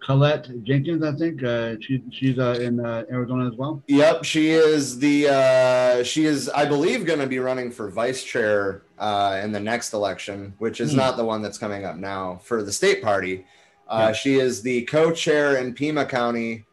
Colette 0.04 0.64
Jenkins. 0.64 1.04
I 1.04 1.14
think 1.16 1.44
uh, 1.44 1.76
she, 1.80 2.04
she's 2.12 2.38
uh, 2.38 2.58
in 2.62 2.80
uh, 2.86 3.04
Arizona 3.10 3.48
as 3.50 3.56
well. 3.56 3.82
Yep, 3.88 4.24
she 4.26 4.50
is 4.52 5.00
the 5.00 5.30
uh, 5.30 6.04
she 6.04 6.26
is 6.26 6.50
I 6.50 6.66
believe 6.66 7.06
going 7.06 7.20
to 7.20 7.28
be 7.28 7.40
running 7.40 7.72
for 7.72 7.90
vice 7.90 8.24
chair 8.24 8.84
uh, 9.00 9.40
in 9.44 9.52
the 9.52 9.60
next 9.60 9.94
election, 9.94 10.54
which 10.60 10.82
is 10.82 10.92
Hmm. 10.92 10.98
not 10.98 11.18
the 11.18 11.26
one 11.26 11.42
that's 11.42 11.58
coming 11.58 11.86
up 11.86 11.96
now 11.96 12.40
for 12.44 12.64
the 12.64 12.72
state 12.72 13.02
party. 13.02 13.46
Uh, 13.88 14.12
She 14.14 14.36
is 14.36 14.62
the 14.62 14.84
co-chair 14.84 15.58
in 15.58 15.74
Pima 15.74 16.06
County, 16.06 16.66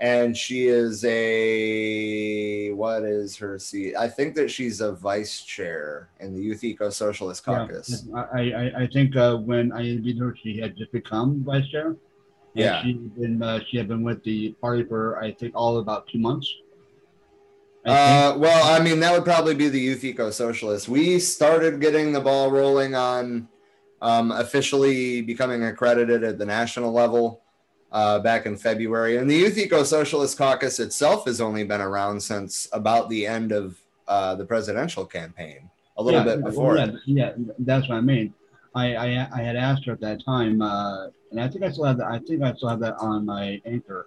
and 0.00 0.36
she 0.36 0.66
is 0.66 1.04
a 1.04 2.70
what 2.72 3.02
is 3.04 3.36
her 3.36 3.58
seat? 3.58 3.94
I 3.96 4.08
think 4.08 4.34
that 4.34 4.50
she's 4.50 4.80
a 4.80 4.92
vice 4.92 5.42
chair 5.42 6.08
in 6.20 6.34
the 6.34 6.42
Youth 6.42 6.64
Eco 6.64 6.90
Socialist 6.90 7.44
Caucus. 7.44 8.04
Yeah, 8.08 8.24
I, 8.32 8.40
I, 8.40 8.72
I 8.82 8.86
think 8.88 9.14
uh, 9.16 9.36
when 9.36 9.72
I 9.72 9.82
interviewed 9.82 10.18
her, 10.18 10.36
she 10.42 10.58
had 10.58 10.76
just 10.76 10.92
become 10.92 11.44
vice 11.44 11.68
chair. 11.68 11.96
And 12.54 12.64
Yeah. 12.64 12.82
She 12.82 12.92
been 12.92 13.42
uh, 13.42 13.60
she 13.68 13.76
had 13.76 13.88
been 13.88 14.02
with 14.02 14.22
the 14.24 14.52
party 14.60 14.84
for 14.84 15.22
I 15.22 15.32
think 15.32 15.54
all 15.54 15.78
about 15.78 16.06
two 16.08 16.18
months. 16.18 16.52
I 17.86 17.90
Uh, 17.90 18.38
well, 18.38 18.64
I 18.64 18.82
mean, 18.82 19.00
that 19.00 19.12
would 19.12 19.24
probably 19.24 19.54
be 19.54 19.68
the 19.68 19.80
Youth 19.80 20.04
Eco 20.04 20.30
Socialists. 20.30 20.88
We 20.88 21.18
started 21.18 21.80
getting 21.80 22.12
the 22.12 22.20
ball 22.20 22.50
rolling 22.50 22.94
on 22.94 23.48
um, 24.00 24.32
officially 24.32 25.22
becoming 25.22 25.64
accredited 25.64 26.24
at 26.24 26.38
the 26.38 26.46
national 26.46 26.92
level 26.92 27.42
uh, 27.92 28.18
back 28.18 28.44
in 28.44 28.56
February. 28.56 29.16
And 29.16 29.30
the 29.30 29.36
Youth 29.36 29.56
Eco 29.56 29.82
Socialist 29.82 30.36
Caucus 30.36 30.80
itself 30.80 31.26
has 31.26 31.40
only 31.40 31.64
been 31.64 31.80
around 31.80 32.20
since 32.20 32.68
about 32.72 33.08
the 33.08 33.26
end 33.26 33.52
of 33.52 33.78
uh, 34.08 34.34
the 34.34 34.44
presidential 34.44 35.06
campaign, 35.06 35.70
a 35.96 36.02
little 36.02 36.20
yeah, 36.20 36.36
bit 36.36 36.44
before. 36.44 36.76
Yeah, 36.76 36.90
yeah, 37.06 37.32
that's 37.60 37.88
what 37.88 37.96
I 37.96 38.00
mean. 38.00 38.34
I, 38.74 38.94
I, 38.96 39.28
I 39.32 39.42
had 39.42 39.56
asked 39.56 39.86
her 39.86 39.92
at 39.92 40.00
that 40.00 40.24
time, 40.24 40.60
uh, 40.60 41.06
and 41.34 41.42
I 41.42 41.48
think 41.48 41.64
I 41.64 41.70
still 41.72 41.84
have 41.84 41.98
that. 41.98 42.06
I 42.06 42.20
think 42.20 42.42
I 42.42 42.54
still 42.54 42.68
have 42.68 42.78
that 42.80 42.94
on 42.98 43.26
my 43.26 43.60
anchor. 43.66 44.06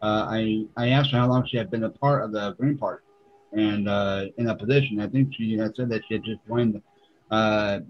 Uh, 0.00 0.26
I 0.28 0.64
I 0.76 0.88
asked 0.88 1.10
her 1.10 1.18
how 1.18 1.28
long 1.28 1.46
she 1.46 1.58
had 1.58 1.70
been 1.70 1.84
a 1.84 1.90
part 1.90 2.24
of 2.24 2.32
the 2.32 2.52
Green 2.52 2.78
Party, 2.78 3.04
and 3.52 3.88
uh, 3.88 4.26
in 4.38 4.46
that 4.46 4.58
position, 4.58 4.98
I 5.00 5.06
think 5.06 5.34
she 5.34 5.56
had 5.58 5.76
said 5.76 5.90
that 5.90 6.02
she 6.08 6.14
had 6.14 6.24
just 6.24 6.40
joined, 6.48 6.80
uh, 7.30 7.80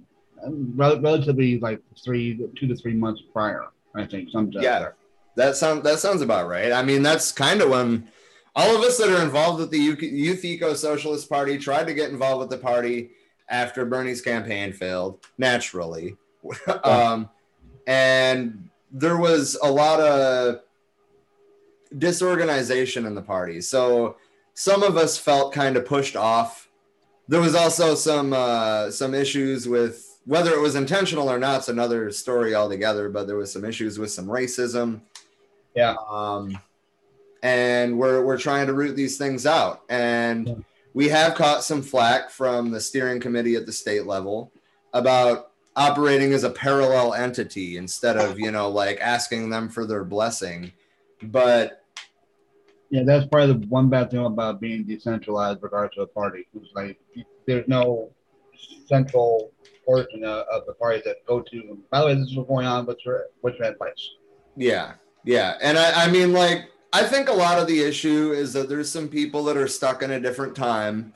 rel- 0.44 1.00
relatively 1.00 1.60
like 1.60 1.80
three, 2.04 2.36
two 2.58 2.66
to 2.66 2.74
three 2.74 2.94
months 2.94 3.22
prior. 3.32 3.66
I 3.94 4.04
think 4.04 4.30
something. 4.30 4.60
Yeah. 4.60 4.88
That 5.36 5.56
sounds 5.56 5.84
that 5.84 6.00
sounds 6.00 6.20
about 6.20 6.48
right. 6.48 6.72
I 6.72 6.82
mean, 6.82 7.02
that's 7.02 7.30
kind 7.30 7.62
of 7.62 7.70
when 7.70 8.08
all 8.56 8.76
of 8.76 8.82
us 8.82 8.98
that 8.98 9.08
are 9.08 9.22
involved 9.22 9.60
with 9.60 9.70
the 9.70 9.78
Youth 9.78 10.02
Youth 10.02 10.44
Eco 10.44 10.74
Socialist 10.74 11.28
Party 11.28 11.56
tried 11.56 11.86
to 11.86 11.94
get 11.94 12.10
involved 12.10 12.40
with 12.40 12.50
the 12.50 12.58
party 12.58 13.12
after 13.48 13.86
Bernie's 13.86 14.20
campaign 14.20 14.72
failed, 14.72 15.24
naturally. 15.38 16.16
um, 16.84 17.30
and 17.86 18.68
there 18.92 19.16
was 19.16 19.58
a 19.62 19.70
lot 19.70 20.00
of 20.00 20.60
disorganization 21.98 23.06
in 23.06 23.14
the 23.14 23.22
party. 23.22 23.60
So 23.60 24.16
some 24.54 24.82
of 24.82 24.96
us 24.96 25.18
felt 25.18 25.52
kind 25.52 25.76
of 25.76 25.86
pushed 25.86 26.16
off. 26.16 26.68
There 27.28 27.40
was 27.40 27.54
also 27.54 27.94
some 27.94 28.32
uh, 28.32 28.90
some 28.90 29.14
issues 29.14 29.66
with 29.66 30.20
whether 30.26 30.52
it 30.52 30.60
was 30.60 30.76
intentional 30.76 31.30
or 31.30 31.38
not. 31.38 31.58
It's 31.58 31.68
another 31.68 32.10
story 32.10 32.54
altogether. 32.54 33.08
But 33.08 33.26
there 33.26 33.36
was 33.36 33.52
some 33.52 33.64
issues 33.64 33.98
with 33.98 34.10
some 34.10 34.26
racism. 34.26 35.00
Yeah. 35.74 35.94
Um, 36.08 36.58
and 37.42 37.98
we're 37.98 38.24
we're 38.24 38.38
trying 38.38 38.66
to 38.66 38.74
root 38.74 38.94
these 38.94 39.16
things 39.16 39.46
out. 39.46 39.82
And 39.88 40.64
we 40.92 41.08
have 41.08 41.34
caught 41.34 41.64
some 41.64 41.80
flack 41.80 42.30
from 42.30 42.70
the 42.70 42.80
steering 42.80 43.20
committee 43.20 43.56
at 43.56 43.64
the 43.64 43.72
state 43.72 44.06
level 44.06 44.52
about 44.92 45.51
operating 45.76 46.32
as 46.32 46.44
a 46.44 46.50
parallel 46.50 47.14
entity 47.14 47.76
instead 47.76 48.16
of 48.16 48.38
you 48.38 48.50
know 48.50 48.68
like 48.68 48.98
asking 49.00 49.48
them 49.48 49.68
for 49.68 49.86
their 49.86 50.04
blessing 50.04 50.70
but 51.22 51.82
Yeah, 52.90 53.04
that's 53.04 53.26
probably 53.26 53.54
the 53.54 53.66
one 53.68 53.88
bad 53.88 54.10
thing 54.10 54.24
about 54.24 54.60
being 54.60 54.84
decentralized 54.84 55.62
regards 55.62 55.94
to 55.94 56.02
a 56.02 56.06
party. 56.06 56.46
It's 56.54 56.68
like 56.74 56.98
there's 57.46 57.66
no 57.66 58.10
central 58.86 59.52
portion 59.86 60.24
of, 60.24 60.46
of 60.52 60.66
the 60.66 60.74
party 60.74 61.00
that 61.06 61.24
go 61.26 61.40
to. 61.40 61.78
By 61.90 62.00
the 62.00 62.06
way, 62.06 62.14
this 62.14 62.28
is 62.28 62.36
what's 62.36 62.48
going 62.48 62.66
on. 62.66 62.84
What's 62.84 63.04
your 63.04 63.24
what's 63.40 63.58
your 63.58 63.68
advice? 63.68 64.10
Yeah, 64.56 64.92
yeah, 65.24 65.56
and 65.62 65.78
I, 65.78 66.04
I 66.04 66.10
mean, 66.10 66.34
like, 66.34 66.70
I 66.92 67.04
think 67.04 67.30
a 67.30 67.32
lot 67.32 67.58
of 67.58 67.66
the 67.66 67.80
issue 67.80 68.32
is 68.32 68.52
that 68.52 68.68
there's 68.68 68.90
some 68.90 69.08
people 69.08 69.42
that 69.44 69.56
are 69.56 69.68
stuck 69.68 70.02
in 70.02 70.10
a 70.10 70.20
different 70.20 70.54
time 70.54 71.14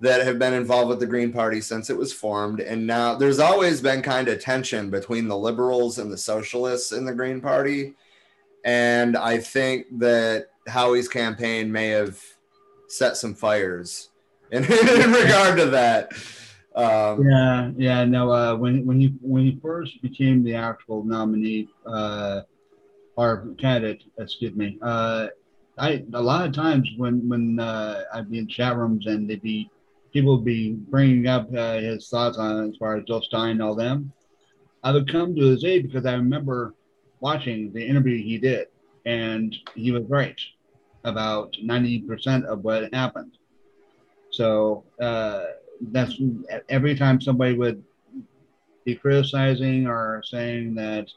that 0.00 0.24
have 0.24 0.38
been 0.38 0.54
involved 0.54 0.88
with 0.88 1.00
the 1.00 1.06
Green 1.06 1.32
Party 1.32 1.60
since 1.60 1.90
it 1.90 1.96
was 1.96 2.12
formed, 2.12 2.60
and 2.60 2.86
now 2.86 3.14
there's 3.14 3.38
always 3.38 3.80
been 3.80 4.02
kind 4.02 4.28
of 4.28 4.40
tension 4.40 4.90
between 4.90 5.28
the 5.28 5.36
liberals 5.36 5.98
and 5.98 6.10
the 6.10 6.18
socialists 6.18 6.92
in 6.92 7.04
the 7.04 7.14
Green 7.14 7.40
Party, 7.40 7.94
and 8.64 9.16
I 9.16 9.38
think 9.38 9.86
that 9.98 10.48
Howie's 10.68 11.08
campaign 11.08 11.72
may 11.72 11.88
have 11.88 12.22
set 12.88 13.16
some 13.16 13.34
fires 13.34 14.10
in, 14.50 14.64
in 14.64 15.12
regard 15.12 15.58
to 15.58 15.66
that. 15.66 16.12
Um, 16.74 17.28
Yeah, 17.28 17.70
yeah. 17.76 18.04
No, 18.04 18.30
uh, 18.30 18.54
when 18.54 18.86
when 18.86 19.00
he 19.00 19.14
when 19.20 19.44
he 19.44 19.58
first 19.60 20.00
became 20.00 20.44
the 20.44 20.54
actual 20.54 21.02
nominee, 21.02 21.68
uh, 21.86 22.42
or 23.16 23.48
candidate, 23.58 24.04
excuse 24.18 24.54
me, 24.54 24.78
uh, 24.80 25.26
I 25.76 26.04
a 26.14 26.22
lot 26.22 26.46
of 26.46 26.52
times 26.52 26.88
when 26.96 27.28
when 27.28 27.58
uh, 27.58 28.04
I'd 28.14 28.30
be 28.30 28.38
in 28.38 28.46
chat 28.46 28.76
rooms 28.76 29.06
and 29.06 29.28
they'd 29.28 29.42
be 29.42 29.70
people 30.12 30.36
would 30.36 30.44
be 30.44 30.72
bringing 30.72 31.26
up 31.26 31.48
uh, 31.54 31.78
his 31.78 32.08
thoughts 32.08 32.38
on 32.38 32.68
as 32.68 32.76
far 32.76 32.96
as 32.96 33.04
Joe 33.04 33.20
Stein 33.20 33.52
and 33.52 33.62
all 33.62 33.74
them, 33.74 34.12
I 34.82 34.92
would 34.92 35.10
come 35.10 35.34
to 35.34 35.42
his 35.42 35.64
aid 35.64 35.84
because 35.84 36.06
I 36.06 36.14
remember 36.14 36.74
watching 37.20 37.72
the 37.72 37.84
interview 37.84 38.22
he 38.22 38.38
did, 38.38 38.68
and 39.06 39.54
he 39.74 39.90
was 39.90 40.04
right 40.08 40.40
about 41.04 41.54
ninety 41.62 42.00
percent 42.00 42.44
of 42.46 42.64
what 42.64 42.92
happened. 42.94 43.38
So 44.30 44.84
uh, 45.00 45.44
that's 45.80 46.20
every 46.68 46.94
time 46.96 47.20
somebody 47.20 47.54
would 47.54 47.82
be 48.84 48.94
criticizing 48.94 49.86
or 49.86 50.22
saying 50.24 50.74
that 50.74 51.08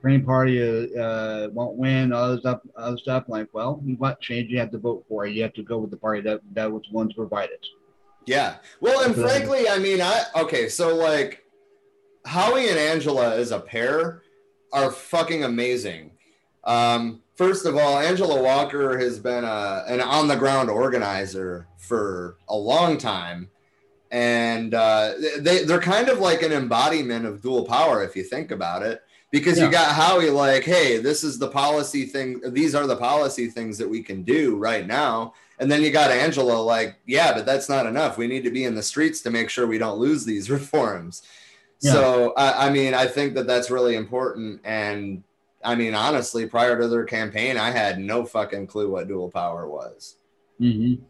Green 0.00 0.24
Party 0.24 0.60
uh, 0.96 1.48
won't 1.50 1.76
win, 1.76 2.12
all 2.12 2.32
this 2.32 2.40
stuff, 2.40 2.60
other 2.76 2.98
stuff. 2.98 3.24
Like, 3.28 3.48
well, 3.52 3.74
what 3.98 4.20
change 4.20 4.50
you 4.50 4.58
have 4.58 4.72
to 4.72 4.78
vote 4.78 5.04
for? 5.08 5.26
You 5.26 5.42
have 5.42 5.54
to 5.54 5.62
go 5.62 5.78
with 5.78 5.90
the 5.90 5.96
party 5.96 6.20
that 6.22 6.40
that 6.54 6.70
was 6.70 6.82
one 6.90 7.08
to 7.08 7.14
provide 7.14 7.50
it. 7.50 7.64
Yeah. 8.26 8.56
Well, 8.80 9.04
and 9.04 9.14
frankly, 9.14 9.68
I 9.68 9.78
mean, 9.78 10.00
I 10.00 10.24
okay. 10.36 10.68
So 10.68 10.94
like, 10.94 11.44
Howie 12.24 12.68
and 12.68 12.78
Angela 12.78 13.34
as 13.36 13.50
a 13.50 13.60
pair 13.60 14.22
are 14.72 14.90
fucking 14.90 15.44
amazing. 15.44 16.12
Um, 16.64 17.22
first 17.34 17.66
of 17.66 17.76
all, 17.76 17.98
Angela 17.98 18.40
Walker 18.40 18.96
has 18.98 19.18
been 19.18 19.44
a, 19.44 19.84
an 19.88 20.00
on 20.00 20.28
the 20.28 20.36
ground 20.36 20.70
organizer 20.70 21.66
for 21.78 22.36
a 22.48 22.56
long 22.56 22.96
time. 22.96 23.48
And 24.12 24.74
uh, 24.74 25.14
they, 25.38 25.64
they're 25.64 25.80
kind 25.80 26.10
of 26.10 26.18
like 26.18 26.42
an 26.42 26.52
embodiment 26.52 27.24
of 27.24 27.40
dual 27.40 27.64
power, 27.64 28.04
if 28.04 28.14
you 28.14 28.22
think 28.22 28.50
about 28.50 28.82
it, 28.82 29.00
because 29.30 29.58
yeah. 29.58 29.64
you 29.64 29.70
got 29.70 29.94
Howie 29.94 30.28
like, 30.28 30.64
hey, 30.64 30.98
this 30.98 31.24
is 31.24 31.38
the 31.38 31.48
policy 31.48 32.04
thing. 32.04 32.40
These 32.52 32.74
are 32.74 32.86
the 32.86 32.96
policy 32.96 33.48
things 33.48 33.78
that 33.78 33.88
we 33.88 34.02
can 34.02 34.22
do 34.22 34.56
right 34.56 34.86
now. 34.86 35.32
And 35.62 35.70
then 35.70 35.80
you 35.80 35.92
got 35.92 36.10
Angela 36.10 36.54
like, 36.54 36.96
yeah, 37.06 37.32
but 37.32 37.46
that's 37.46 37.68
not 37.68 37.86
enough. 37.86 38.18
We 38.18 38.26
need 38.26 38.42
to 38.42 38.50
be 38.50 38.64
in 38.64 38.74
the 38.74 38.82
streets 38.82 39.20
to 39.20 39.30
make 39.30 39.48
sure 39.48 39.64
we 39.64 39.78
don't 39.78 39.96
lose 39.96 40.24
these 40.24 40.50
reforms. 40.58 41.22
Yeah. 41.80 41.92
So, 41.92 42.32
I, 42.36 42.66
I 42.66 42.70
mean, 42.70 42.94
I 42.94 43.06
think 43.06 43.34
that 43.34 43.46
that's 43.46 43.70
really 43.70 43.94
important. 43.94 44.60
And 44.64 45.22
I 45.62 45.76
mean, 45.76 45.94
honestly, 45.94 46.46
prior 46.46 46.76
to 46.80 46.88
their 46.88 47.04
campaign, 47.04 47.56
I 47.56 47.70
had 47.70 48.00
no 48.00 48.24
fucking 48.24 48.66
clue 48.66 48.90
what 48.90 49.06
dual 49.06 49.30
power 49.30 49.68
was. 49.68 50.16
Mm-hmm. 50.60 51.04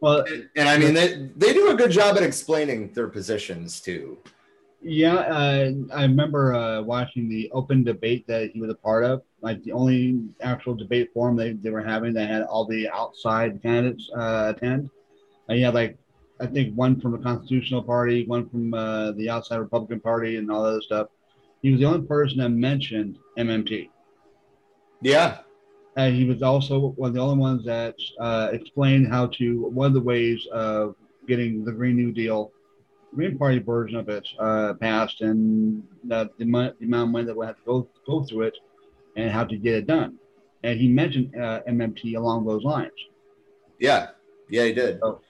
Well, 0.00 0.24
and, 0.24 0.48
and, 0.56 0.68
I 0.68 0.76
mean, 0.76 0.92
they, 0.92 1.30
they 1.36 1.52
do 1.52 1.70
a 1.70 1.74
good 1.76 1.92
job 1.92 2.16
at 2.16 2.24
explaining 2.24 2.92
their 2.94 3.06
positions 3.06 3.80
too. 3.80 4.18
Yeah, 4.82 5.14
uh, 5.14 5.70
I 5.94 6.02
remember 6.02 6.52
uh, 6.52 6.82
watching 6.82 7.28
the 7.28 7.48
open 7.52 7.84
debate 7.84 8.26
that 8.26 8.50
he 8.50 8.60
was 8.60 8.70
a 8.70 8.74
part 8.74 9.04
of. 9.04 9.22
Like 9.46 9.62
the 9.62 9.70
only 9.70 10.18
actual 10.40 10.74
debate 10.74 11.10
forum 11.14 11.36
they, 11.36 11.52
they 11.52 11.70
were 11.70 11.80
having 11.80 12.12
that 12.14 12.28
had 12.28 12.42
all 12.42 12.64
the 12.66 12.88
outside 12.88 13.62
candidates 13.62 14.10
uh, 14.12 14.52
attend. 14.56 14.90
And 15.48 15.56
he 15.56 15.62
had 15.62 15.72
like, 15.72 15.96
I 16.40 16.46
think 16.46 16.74
one 16.74 17.00
from 17.00 17.12
the 17.12 17.18
Constitutional 17.18 17.84
Party, 17.84 18.26
one 18.26 18.48
from 18.50 18.74
uh, 18.74 19.12
the 19.12 19.30
outside 19.30 19.58
Republican 19.58 20.00
Party, 20.00 20.34
and 20.38 20.50
all 20.50 20.64
that 20.64 20.70
other 20.70 20.82
stuff. 20.82 21.06
He 21.62 21.70
was 21.70 21.78
the 21.78 21.86
only 21.86 22.04
person 22.08 22.38
that 22.38 22.48
mentioned 22.48 23.18
MMT. 23.38 23.88
Yeah. 25.00 25.38
And 25.96 26.16
he 26.16 26.24
was 26.24 26.42
also 26.42 26.88
one 26.96 27.10
of 27.10 27.14
the 27.14 27.20
only 27.20 27.38
ones 27.38 27.64
that 27.66 27.94
uh, 28.18 28.48
explained 28.52 29.06
how 29.06 29.28
to, 29.38 29.68
one 29.68 29.86
of 29.86 29.94
the 29.94 30.00
ways 30.00 30.44
of 30.50 30.96
getting 31.28 31.64
the 31.64 31.70
Green 31.70 31.94
New 31.94 32.10
Deal, 32.10 32.50
Green 33.14 33.38
Party 33.38 33.60
version 33.60 33.96
of 33.96 34.08
it 34.08 34.26
uh, 34.40 34.74
passed, 34.74 35.20
and 35.20 35.84
the, 36.02 36.28
the, 36.36 36.44
amount 36.46 36.74
of 36.80 37.08
money 37.10 37.26
that 37.26 37.36
we 37.36 37.46
have 37.46 37.54
to 37.58 37.62
go, 37.64 37.88
go 38.08 38.24
through 38.24 38.42
it 38.42 38.58
and 39.16 39.30
how 39.30 39.44
to 39.44 39.56
get 39.56 39.74
it 39.74 39.86
done. 39.86 40.18
And 40.62 40.78
he 40.78 40.88
mentioned 40.88 41.34
uh, 41.36 41.62
MMT 41.68 42.16
along 42.16 42.46
those 42.46 42.64
lines. 42.64 42.92
Yeah. 43.78 44.08
Yeah, 44.48 44.64
he 44.64 44.72
did. 44.72 45.00
So 45.00 45.20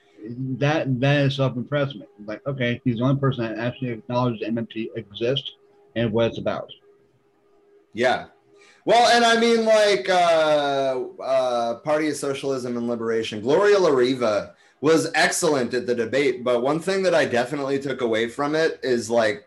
that 0.59 0.99
that 0.99 1.25
is 1.25 1.35
self 1.35 1.55
impressed 1.55 1.95
me. 1.95 2.05
Like, 2.25 2.45
okay, 2.45 2.81
he's 2.83 2.97
the 2.97 3.03
only 3.03 3.19
person 3.19 3.43
that 3.43 3.57
actually 3.59 3.91
acknowledges 3.91 4.47
MMT 4.47 4.89
exists 4.95 5.51
and 5.95 6.11
what 6.11 6.27
it's 6.27 6.37
about. 6.37 6.71
Yeah. 7.93 8.27
Well, 8.85 9.09
and 9.09 9.25
I 9.25 9.37
mean, 9.39 9.65
like, 9.65 10.07
uh, 10.09 11.03
uh, 11.21 11.79
Party 11.79 12.07
of 12.07 12.15
Socialism 12.15 12.77
and 12.77 12.87
Liberation, 12.87 13.41
Gloria 13.41 13.79
La 13.79 13.89
Riva 13.89 14.55
was 14.79 15.11
excellent 15.13 15.73
at 15.73 15.87
the 15.87 15.95
debate. 15.95 16.43
But 16.43 16.61
one 16.61 16.79
thing 16.79 17.03
that 17.03 17.13
I 17.13 17.25
definitely 17.25 17.79
took 17.79 18.01
away 18.01 18.29
from 18.29 18.55
it 18.55 18.79
is 18.83 19.09
like 19.09 19.45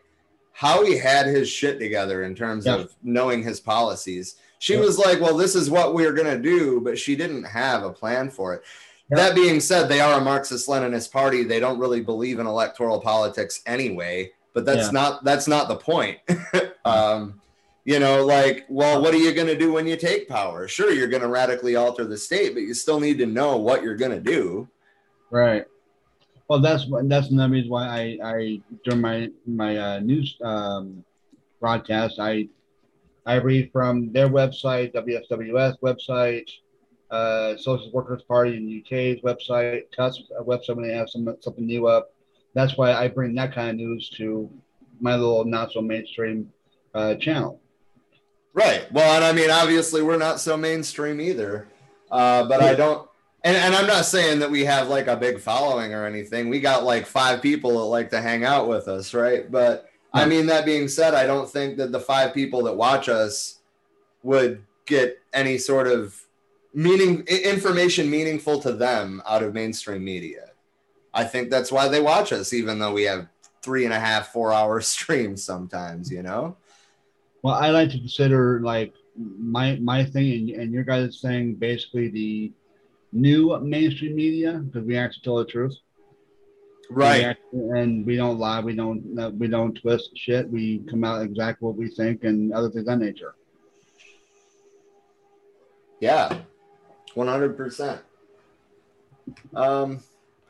how 0.52 0.84
he 0.84 0.96
had 0.98 1.26
his 1.26 1.48
shit 1.48 1.78
together 1.78 2.24
in 2.24 2.34
terms 2.34 2.66
yeah. 2.66 2.76
of 2.76 2.94
knowing 3.02 3.42
his 3.42 3.60
policies. 3.60 4.36
She 4.58 4.74
yeah. 4.74 4.80
was 4.80 4.98
like, 4.98 5.20
well, 5.20 5.36
this 5.36 5.54
is 5.54 5.70
what 5.70 5.94
we're 5.94 6.12
going 6.12 6.36
to 6.36 6.42
do, 6.42 6.80
but 6.80 6.98
she 6.98 7.16
didn't 7.16 7.44
have 7.44 7.82
a 7.82 7.92
plan 7.92 8.30
for 8.30 8.54
it. 8.54 8.62
Yeah. 9.10 9.16
That 9.16 9.34
being 9.34 9.58
said, 9.58 9.88
they 9.88 10.00
are 10.00 10.20
a 10.20 10.24
Marxist 10.24 10.68
Leninist 10.68 11.10
party. 11.10 11.44
They 11.44 11.60
don't 11.60 11.78
really 11.78 12.00
believe 12.00 12.38
in 12.38 12.46
electoral 12.46 13.00
politics 13.00 13.62
anyway 13.66 14.32
but 14.54 14.64
that's 14.64 14.92
not 14.92 15.24
that's 15.24 15.48
not 15.48 15.68
the 15.68 15.76
point. 15.76 16.18
um, 16.84 17.40
you 17.84 17.98
know, 17.98 18.24
like, 18.24 18.66
well, 18.68 19.00
what 19.00 19.14
are 19.14 19.18
you 19.18 19.32
going 19.32 19.46
to 19.46 19.56
do 19.56 19.72
when 19.72 19.86
you 19.86 19.96
take 19.96 20.28
power? 20.28 20.68
Sure, 20.68 20.92
you're 20.92 21.08
going 21.08 21.22
to 21.22 21.28
radically 21.28 21.76
alter 21.76 22.04
the 22.04 22.16
state, 22.16 22.54
but 22.54 22.62
you 22.62 22.74
still 22.74 23.00
need 23.00 23.18
to 23.18 23.26
know 23.26 23.56
what 23.56 23.82
you're 23.82 23.96
going 23.96 24.10
to 24.10 24.20
do. 24.20 24.68
Right. 25.30 25.64
Well, 26.50 26.58
that's 26.58 26.84
that's 27.04 27.30
another 27.30 27.52
reason 27.52 27.70
why 27.70 27.86
I, 27.86 28.18
I 28.22 28.60
during 28.84 29.00
my 29.00 29.30
my 29.46 29.78
uh, 29.78 30.00
news 30.00 30.36
um, 30.42 31.04
broadcast, 31.60 32.18
I 32.18 32.48
I 33.24 33.36
read 33.36 33.70
from 33.72 34.12
their 34.12 34.28
website, 34.28 34.92
WSWS 34.92 35.78
website, 35.80 36.50
uh, 37.10 37.56
Social 37.56 37.90
Workers 37.92 38.22
Party 38.24 38.56
in 38.56 38.66
the 38.66 38.82
UK's 38.84 39.22
website, 39.22 39.84
TUSC 39.96 40.16
website 40.44 40.76
when 40.76 40.88
they 40.88 40.94
have 40.94 41.08
some 41.08 41.34
something 41.40 41.66
new 41.66 41.86
up 41.86 42.10
that's 42.54 42.76
why 42.76 42.92
I 42.92 43.08
bring 43.08 43.34
that 43.36 43.54
kind 43.54 43.70
of 43.70 43.76
news 43.76 44.10
to 44.10 44.50
my 45.00 45.14
little 45.14 45.44
not 45.44 45.72
so 45.72 45.80
mainstream 45.80 46.52
uh, 46.94 47.14
channel. 47.14 47.60
Right. 48.52 48.90
Well, 48.92 49.14
and 49.14 49.24
I 49.24 49.32
mean, 49.32 49.50
obviously, 49.50 50.02
we're 50.02 50.18
not 50.18 50.40
so 50.40 50.56
mainstream 50.56 51.20
either. 51.20 51.68
Uh, 52.10 52.44
but 52.48 52.60
I 52.60 52.74
don't, 52.74 53.08
and, 53.42 53.56
and 53.56 53.74
I'm 53.74 53.86
not 53.86 54.04
saying 54.04 54.40
that 54.40 54.50
we 54.50 54.64
have 54.64 54.88
like 54.88 55.06
a 55.06 55.16
big 55.16 55.40
following 55.40 55.94
or 55.94 56.04
anything. 56.04 56.48
We 56.48 56.60
got 56.60 56.84
like 56.84 57.06
five 57.06 57.40
people 57.40 57.78
that 57.78 57.84
like 57.84 58.10
to 58.10 58.20
hang 58.20 58.44
out 58.44 58.68
with 58.68 58.86
us, 58.88 59.14
right? 59.14 59.50
But 59.50 59.90
I 60.12 60.26
mean, 60.26 60.46
that 60.46 60.64
being 60.64 60.88
said, 60.88 61.14
I 61.14 61.26
don't 61.26 61.48
think 61.48 61.76
that 61.78 61.92
the 61.92 62.00
five 62.00 62.34
people 62.34 62.64
that 62.64 62.76
watch 62.76 63.08
us 63.08 63.60
would 64.22 64.62
get 64.86 65.18
any 65.32 65.56
sort 65.56 65.86
of 65.86 66.20
meaning 66.74 67.20
information 67.26 68.10
meaningful 68.10 68.60
to 68.60 68.72
them 68.72 69.22
out 69.26 69.42
of 69.42 69.54
mainstream 69.54 70.04
media. 70.04 70.50
I 71.14 71.24
think 71.24 71.50
that's 71.50 71.72
why 71.72 71.88
they 71.88 72.00
watch 72.00 72.32
us, 72.32 72.52
even 72.52 72.78
though 72.78 72.92
we 72.92 73.04
have 73.04 73.28
three 73.62 73.84
and 73.84 73.94
a 73.94 74.00
half, 74.00 74.32
four 74.32 74.52
hour 74.52 74.80
streams 74.82 75.42
sometimes, 75.42 76.10
you 76.10 76.22
know? 76.22 76.56
Well, 77.42 77.54
I 77.54 77.70
like 77.70 77.90
to 77.90 77.98
consider 77.98 78.60
like 78.60 78.92
my 79.16 79.76
my 79.76 80.04
thing 80.04 80.32
and, 80.32 80.50
and 80.50 80.72
your 80.72 80.84
guys' 80.84 81.20
thing 81.20 81.54
basically 81.54 82.08
the 82.08 82.52
new 83.12 83.58
mainstream 83.60 84.14
media 84.14 84.52
because 84.52 84.86
we 84.86 84.96
actually 84.96 85.22
tell 85.22 85.36
the 85.36 85.44
truth. 85.44 85.76
Right. 86.90 87.36
We 87.52 87.78
and 87.78 88.04
we 88.04 88.16
don't 88.16 88.38
lie, 88.38 88.60
we 88.60 88.74
don't 88.74 89.38
we 89.38 89.46
don't 89.46 89.74
twist 89.74 90.10
shit. 90.16 90.50
We 90.50 90.80
come 90.90 91.04
out 91.04 91.22
exactly 91.22 91.66
what 91.66 91.76
we 91.76 91.88
think 91.88 92.24
and 92.24 92.52
other 92.52 92.68
things 92.68 92.80
of 92.80 92.86
that 92.86 92.98
nature. 92.98 93.34
Yeah. 96.00 96.38
100%. 97.14 98.00
Um 99.54 100.00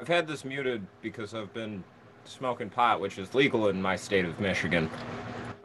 I've 0.00 0.08
had 0.08 0.26
this 0.26 0.46
muted 0.46 0.86
because 1.02 1.34
I've 1.34 1.52
been 1.52 1.84
smoking 2.24 2.70
pot, 2.70 3.00
which 3.00 3.18
is 3.18 3.34
legal 3.34 3.68
in 3.68 3.82
my 3.82 3.96
state 3.96 4.24
of 4.24 4.40
Michigan. 4.40 4.88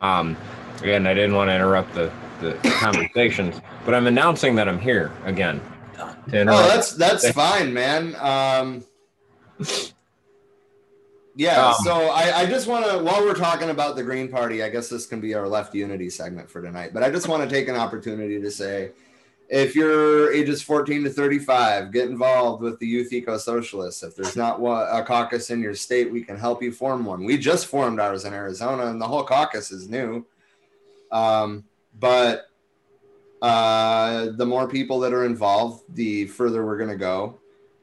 Um, 0.01 0.35
again, 0.81 1.07
I 1.07 1.13
didn't 1.13 1.35
want 1.35 1.49
to 1.49 1.55
interrupt 1.55 1.93
the, 1.93 2.11
the 2.41 2.53
conversations, 2.79 3.61
but 3.85 3.93
I'm 3.93 4.07
announcing 4.07 4.55
that 4.55 4.67
I'm 4.67 4.79
here 4.79 5.11
again. 5.23 5.61
Oh, 5.99 6.67
that's 6.67 6.93
that's 6.93 7.29
fine, 7.31 7.73
man. 7.73 8.15
Um, 8.15 8.83
yeah, 11.35 11.67
um, 11.67 11.75
so 11.83 11.93
I, 12.09 12.41
I 12.41 12.45
just 12.45 12.67
want 12.67 12.85
to, 12.85 12.97
while 12.99 13.21
we're 13.21 13.33
talking 13.33 13.69
about 13.69 13.95
the 13.95 14.03
Green 14.03 14.29
Party, 14.29 14.63
I 14.63 14.69
guess 14.69 14.87
this 14.87 15.05
can 15.05 15.19
be 15.19 15.33
our 15.33 15.47
left 15.47 15.75
unity 15.75 16.09
segment 16.09 16.49
for 16.49 16.61
tonight, 16.61 16.93
but 16.93 17.03
I 17.03 17.09
just 17.09 17.27
want 17.27 17.47
to 17.47 17.53
take 17.53 17.67
an 17.67 17.75
opportunity 17.75 18.39
to 18.39 18.49
say 18.51 18.91
if 19.49 19.75
you're 19.75 20.33
ages 20.33 20.61
14 20.61 21.03
to 21.03 21.09
35, 21.09 21.91
get 21.91 22.09
involved 22.09 22.63
with 22.63 22.79
the 22.79 22.87
Youth 22.87 23.13
Eco 23.13 23.37
Socialists. 23.37 24.01
If 24.01 24.15
there's 24.15 24.35
not 24.35 24.59
a 24.59 25.03
caucus 25.03 25.51
in 25.51 25.61
your 25.61 25.75
state, 25.75 26.11
we 26.11 26.23
can 26.23 26.37
help 26.37 26.63
you 26.63 26.71
form 26.71 27.05
one. 27.05 27.23
We 27.23 27.37
just 27.37 27.67
formed 27.67 27.99
ours 27.99 28.25
in 28.25 28.33
Arizona, 28.33 28.87
and 28.87 28.99
the 28.99 29.07
whole 29.07 29.23
caucus 29.23 29.71
is 29.71 29.87
new. 29.87 30.25
Um, 31.11 31.65
but 31.99 32.47
uh, 33.41 34.27
the 34.37 34.45
more 34.45 34.67
people 34.67 34.99
that 35.01 35.13
are 35.13 35.25
involved, 35.25 35.83
the 35.95 36.25
further 36.27 36.65
we're 36.65 36.77
going 36.77 36.89
to 36.89 36.95
go. 36.95 37.39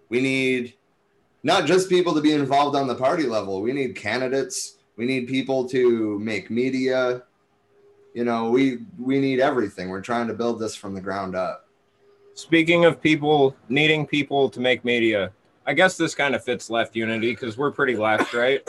We 0.08 0.20
need 0.20 0.74
not 1.42 1.66
just 1.66 1.88
people 1.88 2.14
to 2.14 2.20
be 2.20 2.32
involved 2.32 2.76
on 2.76 2.86
the 2.86 2.94
party 2.94 3.24
level, 3.24 3.62
we 3.62 3.72
need 3.72 3.96
candidates, 3.96 4.76
we 4.96 5.06
need 5.06 5.26
people 5.26 5.68
to 5.70 6.18
make 6.18 6.50
media. 6.50 7.22
You 8.14 8.24
know 8.24 8.50
we 8.50 8.80
we 8.98 9.18
need 9.20 9.40
everything. 9.40 9.88
We're 9.88 10.02
trying 10.02 10.26
to 10.28 10.34
build 10.34 10.60
this 10.60 10.74
from 10.74 10.92
the 10.94 11.00
ground 11.00 11.34
up. 11.34 11.66
Speaking 12.34 12.84
of 12.84 13.00
people 13.00 13.56
needing 13.68 14.06
people 14.06 14.50
to 14.50 14.60
make 14.60 14.84
media 14.84 15.32
i 15.66 15.72
guess 15.72 15.96
this 15.96 16.14
kind 16.14 16.34
of 16.34 16.42
fits 16.42 16.70
left 16.70 16.96
unity 16.96 17.30
because 17.32 17.56
we're 17.56 17.70
pretty 17.70 17.96
left 17.96 18.34
right? 18.34 18.66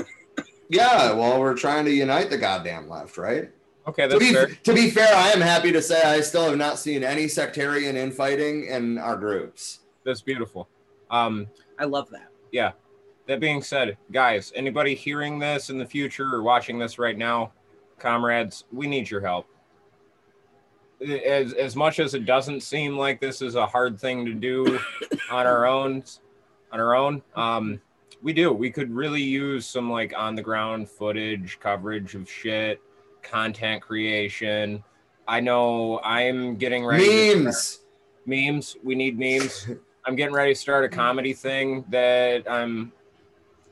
Yeah 0.69 1.13
well 1.13 1.39
we're 1.39 1.55
trying 1.55 1.85
to 1.85 1.91
unite 1.91 2.29
the 2.29 2.37
goddamn 2.37 2.89
left 2.89 3.17
right 3.17 3.51
Okay, 3.87 4.07
To 4.07 4.17
be, 4.17 4.33
fair. 4.33 4.47
to 4.47 4.73
be 4.73 4.89
fair, 4.89 5.13
I 5.13 5.29
am 5.31 5.41
happy 5.41 5.71
to 5.73 5.81
say 5.81 6.01
I 6.03 6.21
still 6.21 6.45
have 6.45 6.57
not 6.57 6.79
seen 6.79 7.03
any 7.03 7.27
sectarian 7.27 7.97
infighting 7.97 8.67
in 8.67 8.97
our 8.97 9.17
groups. 9.17 9.79
That's 10.05 10.21
beautiful. 10.21 10.69
Um, 11.11 11.47
I 11.77 11.85
love 11.85 12.09
that. 12.11 12.29
Yeah. 12.51 12.71
That 13.27 13.39
being 13.39 13.61
said, 13.61 13.97
guys, 14.11 14.51
anybody 14.55 14.95
hearing 14.95 15.39
this 15.39 15.69
in 15.69 15.77
the 15.77 15.85
future 15.85 16.33
or 16.33 16.43
watching 16.43 16.77
this 16.79 16.97
right 16.99 17.17
now, 17.17 17.51
comrades, 17.99 18.65
we 18.71 18.87
need 18.87 19.09
your 19.09 19.21
help. 19.21 19.47
As 21.25 21.51
as 21.53 21.75
much 21.75 21.99
as 21.99 22.13
it 22.13 22.25
doesn't 22.25 22.61
seem 22.61 22.97
like 22.97 23.19
this 23.19 23.41
is 23.41 23.55
a 23.55 23.65
hard 23.65 23.99
thing 23.99 24.25
to 24.25 24.33
do 24.33 24.79
on 25.31 25.45
our 25.45 25.65
own, 25.65 26.03
on 26.71 26.79
our 26.79 26.95
own, 26.95 27.21
um, 27.35 27.81
we 28.21 28.31
do. 28.31 28.53
We 28.53 28.69
could 28.71 28.93
really 28.93 29.21
use 29.21 29.65
some 29.65 29.89
like 29.91 30.13
on 30.15 30.35
the 30.35 30.41
ground 30.41 30.89
footage, 30.89 31.59
coverage 31.61 32.15
of 32.15 32.29
shit, 32.29 32.81
content 33.23 33.81
creation. 33.81 34.83
I 35.27 35.39
know 35.39 35.99
I'm 36.03 36.55
getting 36.57 36.85
ready. 36.85 37.05
to 37.05 37.09
start- 37.09 37.43
Memes. 37.43 37.79
memes. 38.25 38.77
We 38.83 38.95
need 38.95 39.17
memes. 39.17 39.67
I'm 40.05 40.15
getting 40.17 40.35
ready 40.35 40.53
to 40.53 40.59
start 40.59 40.83
a 40.83 40.89
comedy 40.89 41.31
thing 41.33 41.85
that 41.89 42.43
I'm 42.51 42.91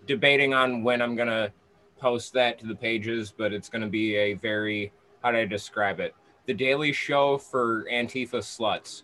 debating 0.08 0.54
on 0.54 0.82
when 0.82 1.02
I'm 1.02 1.16
gonna 1.16 1.52
post 2.00 2.32
that 2.34 2.58
to 2.60 2.68
the 2.68 2.76
pages, 2.76 3.34
but 3.38 3.52
it's 3.54 3.68
gonna 3.70 3.88
be 3.90 4.16
a 4.16 4.34
very 4.36 4.92
how 5.22 5.32
do 5.32 5.38
I 5.38 5.46
describe 5.46 6.00
it? 6.00 6.16
The 6.48 6.54
Daily 6.54 6.94
Show 6.94 7.38
for 7.38 7.86
Antifa 7.92 8.38
sluts. 8.40 9.04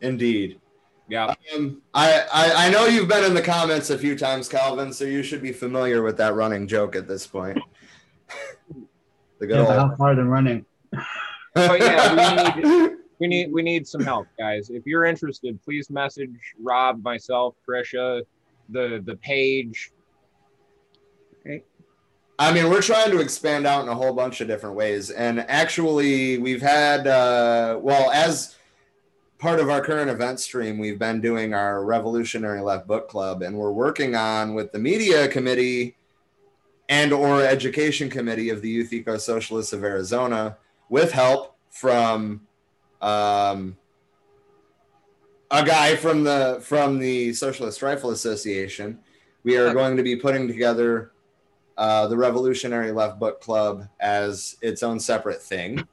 Indeed. 0.00 0.60
Yeah, 1.08 1.34
Um, 1.54 1.82
I, 1.94 2.24
I 2.32 2.66
I 2.66 2.70
know 2.70 2.86
you've 2.86 3.06
been 3.08 3.22
in 3.24 3.32
the 3.34 3.42
comments 3.42 3.90
a 3.90 3.98
few 3.98 4.16
times, 4.16 4.48
Calvin, 4.48 4.92
so 4.92 5.04
you 5.04 5.22
should 5.22 5.40
be 5.40 5.52
familiar 5.52 6.02
with 6.02 6.16
that 6.16 6.34
running 6.34 6.66
joke 6.66 6.96
at 6.96 7.06
this 7.06 7.26
point. 7.28 7.58
the 9.38 9.46
good 9.46 9.56
Yeah, 9.56 9.64
but 9.64 9.78
old. 9.78 9.90
how 9.90 9.96
far 9.96 10.14
they're 10.14 10.24
running? 10.24 10.64
But 11.54 11.80
yeah, 11.80 12.54
we 12.56 12.66
need 12.86 12.96
we 13.18 13.26
need 13.28 13.52
we 13.52 13.62
need 13.62 13.86
some 13.86 14.02
help, 14.02 14.26
guys. 14.38 14.70
If 14.70 14.84
you're 14.86 15.04
interested, 15.04 15.58
please 15.62 15.88
message 15.90 16.30
Rob, 16.60 17.02
myself, 17.02 17.54
Trisha, 17.68 18.22
the 18.68 19.02
the 19.04 19.16
page. 19.16 19.90
I 22.38 22.52
mean, 22.52 22.68
we're 22.68 22.82
trying 22.82 23.10
to 23.12 23.20
expand 23.20 23.66
out 23.66 23.82
in 23.82 23.88
a 23.88 23.94
whole 23.94 24.12
bunch 24.12 24.42
of 24.42 24.46
different 24.48 24.76
ways. 24.76 25.10
And 25.10 25.40
actually, 25.48 26.36
we've 26.36 26.60
had, 26.60 27.06
uh, 27.06 27.78
well, 27.80 28.10
as 28.10 28.56
part 29.38 29.58
of 29.58 29.70
our 29.70 29.80
current 29.80 30.10
event 30.10 30.40
stream, 30.40 30.76
we've 30.76 30.98
been 30.98 31.22
doing 31.22 31.54
our 31.54 31.82
Revolutionary 31.82 32.60
Left 32.60 32.86
Book 32.86 33.08
Club, 33.08 33.40
and 33.40 33.56
we're 33.56 33.72
working 33.72 34.14
on 34.14 34.52
with 34.52 34.70
the 34.72 34.78
media 34.78 35.28
committee 35.28 35.96
and 36.88 37.12
or 37.12 37.42
education 37.42 38.08
committee 38.08 38.50
of 38.50 38.62
the 38.62 38.68
Youth 38.68 38.92
Eco 38.92 39.16
Socialists 39.16 39.72
of 39.72 39.82
Arizona, 39.82 40.56
with 40.88 41.12
help 41.12 41.56
from 41.70 42.46
um, 43.00 43.76
a 45.50 45.64
guy 45.64 45.96
from 45.96 46.24
the 46.24 46.60
from 46.62 46.98
the 46.98 47.32
Socialist 47.32 47.82
Rifle 47.82 48.10
Association. 48.10 48.98
We 49.42 49.56
are 49.56 49.72
going 49.72 49.96
to 49.96 50.02
be 50.02 50.16
putting 50.16 50.48
together 50.48 51.12
uh, 51.76 52.08
the 52.08 52.16
Revolutionary 52.16 52.90
Left 52.90 53.18
Book 53.18 53.40
Club 53.40 53.88
as 54.00 54.56
its 54.60 54.82
own 54.82 54.98
separate 54.98 55.40
thing. 55.40 55.86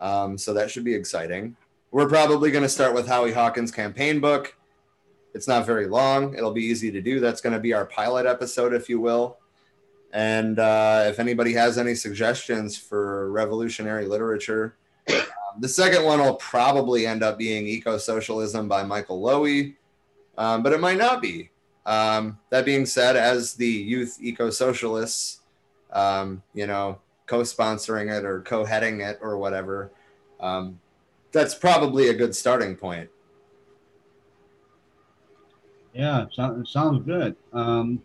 Um, 0.00 0.38
so 0.38 0.54
that 0.54 0.70
should 0.70 0.84
be 0.84 0.94
exciting. 0.94 1.56
We're 1.90 2.08
probably 2.08 2.50
going 2.50 2.62
to 2.62 2.68
start 2.70 2.94
with 2.94 3.06
Howie 3.06 3.32
Hawkins' 3.32 3.70
campaign 3.70 4.20
book. 4.20 4.56
It's 5.34 5.46
not 5.46 5.66
very 5.66 5.88
long. 5.88 6.34
It'll 6.34 6.52
be 6.52 6.64
easy 6.64 6.90
to 6.90 7.02
do. 7.02 7.20
That's 7.20 7.40
going 7.40 7.52
to 7.52 7.60
be 7.60 7.74
our 7.74 7.84
pilot 7.84 8.26
episode, 8.26 8.72
if 8.72 8.88
you 8.88 9.00
will. 9.00 9.38
And 10.12 10.58
uh, 10.58 11.04
if 11.06 11.18
anybody 11.18 11.52
has 11.54 11.78
any 11.78 11.94
suggestions 11.94 12.76
for 12.76 13.30
revolutionary 13.30 14.06
literature, 14.06 14.76
um, 15.08 15.60
the 15.60 15.68
second 15.68 16.04
one 16.04 16.20
will 16.20 16.34
probably 16.34 17.06
end 17.06 17.22
up 17.22 17.38
being 17.38 17.66
Eco 17.66 17.96
Socialism 17.96 18.68
by 18.68 18.82
Michael 18.82 19.22
Lowy, 19.22 19.76
um, 20.36 20.62
but 20.62 20.72
it 20.72 20.80
might 20.80 20.98
not 20.98 21.22
be. 21.22 21.50
Um, 21.86 22.38
that 22.50 22.64
being 22.64 22.86
said, 22.86 23.16
as 23.16 23.54
the 23.54 23.66
youth 23.66 24.18
eco 24.20 24.50
socialists, 24.50 25.40
um, 25.92 26.42
you 26.54 26.66
know, 26.66 27.00
co-sponsoring 27.26 28.16
it 28.16 28.24
or 28.24 28.42
co-heading 28.42 29.00
it 29.00 29.18
or 29.22 29.38
whatever, 29.38 29.90
um, 30.40 30.78
that's 31.32 31.54
probably 31.54 32.08
a 32.08 32.14
good 32.14 32.34
starting 32.34 32.76
point. 32.76 33.08
Yeah, 35.94 36.26
so, 36.30 36.62
sounds 36.64 37.04
good. 37.04 37.34
Um, 37.52 38.02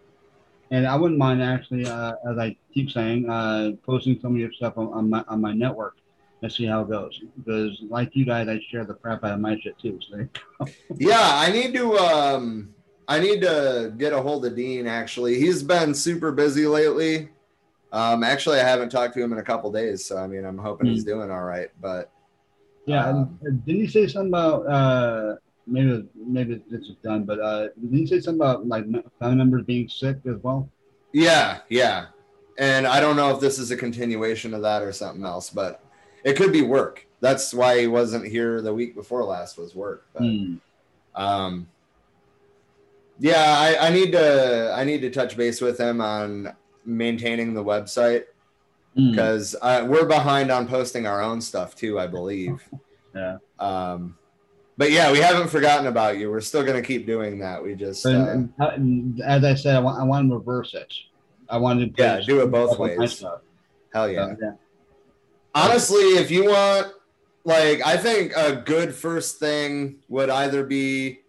and 0.76 0.86
I 0.86 0.95
wouldn't 0.95 1.17
mind 1.17 1.41
actually, 1.41 1.86
uh, 1.86 2.15
as 2.30 2.38
I 2.38 2.57
keep 2.73 2.91
saying, 2.91 3.30
uh, 3.30 3.71
posting 3.86 4.19
some 4.19 4.34
of 4.34 4.39
your 4.39 4.51
stuff 4.51 4.78
on, 4.78 4.88
on 4.88 5.09
my 5.09 5.23
on 5.30 5.39
my 5.39 5.53
network 5.53 5.95
and 6.41 6.51
see 6.51 6.65
how 6.65 6.82
it 6.82 6.89
goes. 6.89 7.21
Because 7.38 7.82
like 7.89 8.13
you 8.13 8.26
guys, 8.26 8.49
I 8.49 8.59
share 8.69 8.84
the 8.84 8.93
crap 8.93 9.23
out 9.23 9.32
of 9.34 9.39
my 9.39 9.57
shit 9.61 9.80
too. 9.80 9.99
So 10.09 10.28
Yeah, 10.97 11.21
I 11.21 11.49
need 11.51 11.73
to. 11.76 11.97
Um, 11.97 12.73
I 13.07 13.19
need 13.19 13.39
to 13.41 13.93
get 13.97 14.11
a 14.11 14.21
hold 14.21 14.45
of 14.45 14.55
Dean. 14.55 14.86
Actually, 14.86 15.39
he's 15.39 15.63
been 15.63 15.93
super 15.93 16.32
busy 16.32 16.67
lately. 16.67 17.30
Um, 17.93 18.23
actually, 18.23 18.59
I 18.59 18.67
haven't 18.67 18.89
talked 18.89 19.13
to 19.13 19.23
him 19.23 19.32
in 19.32 19.39
a 19.39 19.43
couple 19.43 19.71
days, 19.71 20.03
so 20.03 20.17
I 20.17 20.28
mean, 20.28 20.43
I'm 20.43 20.57
hoping 20.57 20.88
he's 20.88 21.05
doing 21.05 21.32
all 21.32 21.43
right. 21.43 21.69
But 21.80 22.11
yeah, 22.86 23.07
Um, 23.07 23.39
didn't 23.41 23.82
you 23.82 23.88
say 23.88 24.07
something 24.07 24.30
about 24.30 24.67
uh, 24.67 25.36
maybe 25.68 26.05
maybe 26.16 26.61
this 26.70 26.82
is 26.88 26.95
done, 27.03 27.24
but 27.24 27.39
uh, 27.39 27.68
didn't 27.82 27.97
you 27.97 28.07
say 28.07 28.20
something 28.20 28.41
about 28.41 28.68
like 28.68 28.86
family 29.20 29.36
members 29.38 29.63
being 29.66 29.88
sick 29.89 30.18
as 30.28 30.38
well? 30.43 30.70
Yeah, 31.13 31.59
yeah. 31.70 32.07
And 32.57 32.88
I 32.88 32.99
don't 32.99 33.16
know 33.16 33.32
if 33.34 33.39
this 33.39 33.59
is 33.59 33.72
a 33.72 33.78
continuation 33.78 34.53
of 34.53 34.61
that 34.61 34.82
or 34.82 34.91
something 34.93 35.26
else, 35.26 35.49
but 35.49 35.84
it 36.24 36.36
could 36.38 36.51
be 36.51 36.61
work. 36.61 37.05
That's 37.20 37.53
why 37.53 37.80
he 37.80 37.88
wasn't 37.88 38.28
here 38.28 38.61
the 38.61 38.74
week 38.74 38.95
before 38.95 39.24
last 39.24 39.57
was 39.57 39.76
work. 39.76 40.05
But 40.13 40.24
Hmm. 40.24 40.55
um 41.16 41.68
yeah, 43.20 43.55
I, 43.57 43.88
I 43.88 43.89
need 43.91 44.11
to 44.11 44.74
I 44.76 44.84
need 44.84 45.01
to 45.01 45.09
touch 45.09 45.38
base 45.38 45.61
with 45.61 45.80
him 45.80 46.01
on 46.01 46.53
maintaining 46.86 47.53
the 47.53 47.63
website 47.63 48.26
Hmm. 48.95 49.11
because 49.11 49.55
uh, 49.61 49.86
we're 49.88 50.05
behind 50.05 50.51
on 50.51 50.68
posting 50.68 51.05
our 51.05 51.22
own 51.22 51.41
stuff 51.41 51.76
too, 51.76 51.99
I 51.99 52.07
believe. 52.07 52.61
Yeah. 53.16 53.38
Um 53.59 54.18
but 54.78 54.91
yeah, 54.91 55.11
we 55.11 55.19
haven't 55.19 55.49
forgotten 55.49 55.88
about 55.88 56.17
you. 56.17 56.30
We're 56.32 56.41
still 56.41 56.63
gonna 56.63 56.82
keep 56.82 57.05
doing 57.05 57.39
that. 57.39 57.63
We 57.63 57.76
just 57.76 58.03
But, 58.03 58.15
uh, 58.15 58.28
and- 58.30 58.53
and 58.59 59.21
as 59.21 59.43
I 59.43 59.53
said, 59.55 59.76
I 59.76 59.80
want 59.80 59.99
I 59.99 60.03
want 60.03 60.30
to 60.30 60.36
reverse 60.36 60.73
it. 60.73 60.93
I 61.49 61.57
wanted 61.57 61.95
to 61.95 62.03
Yeah, 62.03 62.19
do 62.26 62.41
it 62.41 62.51
both 62.51 62.69
stuff 62.71 62.80
on 62.82 62.88
my 62.89 62.97
ways. 62.97 63.23
hell 63.93 64.09
yeah. 64.09 64.28
So, 64.34 64.38
yeah. 64.41 64.51
honestly 65.53 66.17
if 66.17 66.30
you 66.32 66.45
want 66.49 66.88
like 67.45 67.80
i 67.86 67.95
think 67.95 68.34
a 68.36 68.55
good 68.57 68.93
first 68.93 69.39
thing 69.39 69.95
would 70.09 70.30
either 70.30 70.65
be 70.65 71.19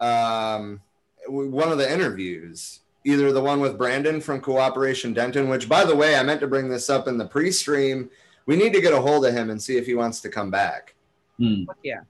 um 0.00 0.80
one 1.28 1.72
of 1.72 1.78
the 1.78 1.92
interviews 1.92 2.80
either 3.04 3.32
the 3.32 3.40
one 3.42 3.58
with 3.60 3.76
brandon 3.76 4.20
from 4.20 4.40
cooperation 4.40 5.12
denton 5.12 5.48
which 5.48 5.68
by 5.68 5.84
the 5.84 5.96
way 5.96 6.14
i 6.16 6.22
meant 6.22 6.38
to 6.38 6.46
bring 6.46 6.68
this 6.68 6.88
up 6.90 7.08
in 7.08 7.16
the 7.18 7.24
pre-stream 7.26 8.08
we 8.46 8.54
need 8.54 8.72
to 8.72 8.80
get 8.80 8.92
a 8.92 9.00
hold 9.00 9.24
of 9.26 9.32
him 9.34 9.50
and 9.50 9.60
see 9.60 9.76
if 9.76 9.86
he 9.86 9.94
wants 9.94 10.20
to 10.20 10.28
come 10.28 10.50
back 10.50 10.94
Hmm. 11.38 11.64
Yeah. 11.82 12.00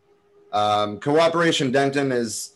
Um, 0.57 0.98
cooperation 1.00 1.70
denton 1.70 2.12
is 2.12 2.54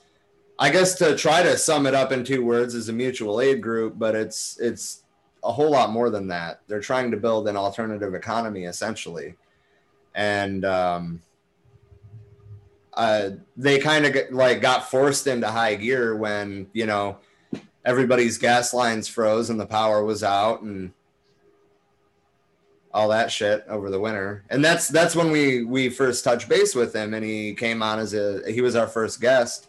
i 0.58 0.70
guess 0.70 0.94
to 0.94 1.16
try 1.16 1.42
to 1.42 1.56
sum 1.56 1.86
it 1.86 1.94
up 1.94 2.12
in 2.12 2.24
two 2.24 2.44
words 2.44 2.74
is 2.74 2.88
a 2.88 2.92
mutual 2.92 3.40
aid 3.40 3.60
group 3.62 3.98
but 3.98 4.14
it's 4.14 4.58
it's 4.60 5.02
a 5.42 5.52
whole 5.52 5.70
lot 5.70 5.90
more 5.90 6.10
than 6.10 6.28
that. 6.28 6.60
They're 6.66 6.80
trying 6.80 7.10
to 7.10 7.16
build 7.16 7.48
an 7.48 7.56
alternative 7.56 8.14
economy 8.14 8.64
essentially. 8.64 9.34
And 10.14 10.64
um, 10.64 11.22
uh, 12.94 13.30
they 13.56 13.78
kind 13.78 14.06
of 14.06 14.16
like 14.30 14.60
got 14.60 14.90
forced 14.90 15.26
into 15.26 15.48
high 15.48 15.76
gear 15.76 16.16
when 16.16 16.68
you 16.72 16.86
know 16.86 17.18
everybody's 17.84 18.38
gas 18.38 18.74
lines 18.74 19.08
froze 19.08 19.50
and 19.50 19.58
the 19.58 19.66
power 19.66 20.04
was 20.04 20.22
out 20.22 20.62
and 20.62 20.92
all 22.92 23.08
that 23.08 23.30
shit 23.30 23.64
over 23.68 23.90
the 23.90 24.00
winter. 24.00 24.44
And 24.50 24.64
that's 24.64 24.88
that's 24.88 25.14
when 25.14 25.30
we 25.30 25.64
we 25.64 25.88
first 25.88 26.24
touched 26.24 26.48
base 26.48 26.74
with 26.74 26.94
him 26.94 27.14
and 27.14 27.24
he 27.24 27.54
came 27.54 27.82
on 27.82 27.98
as 27.98 28.14
a 28.14 28.42
he 28.50 28.60
was 28.60 28.76
our 28.76 28.88
first 28.88 29.20
guest. 29.20 29.68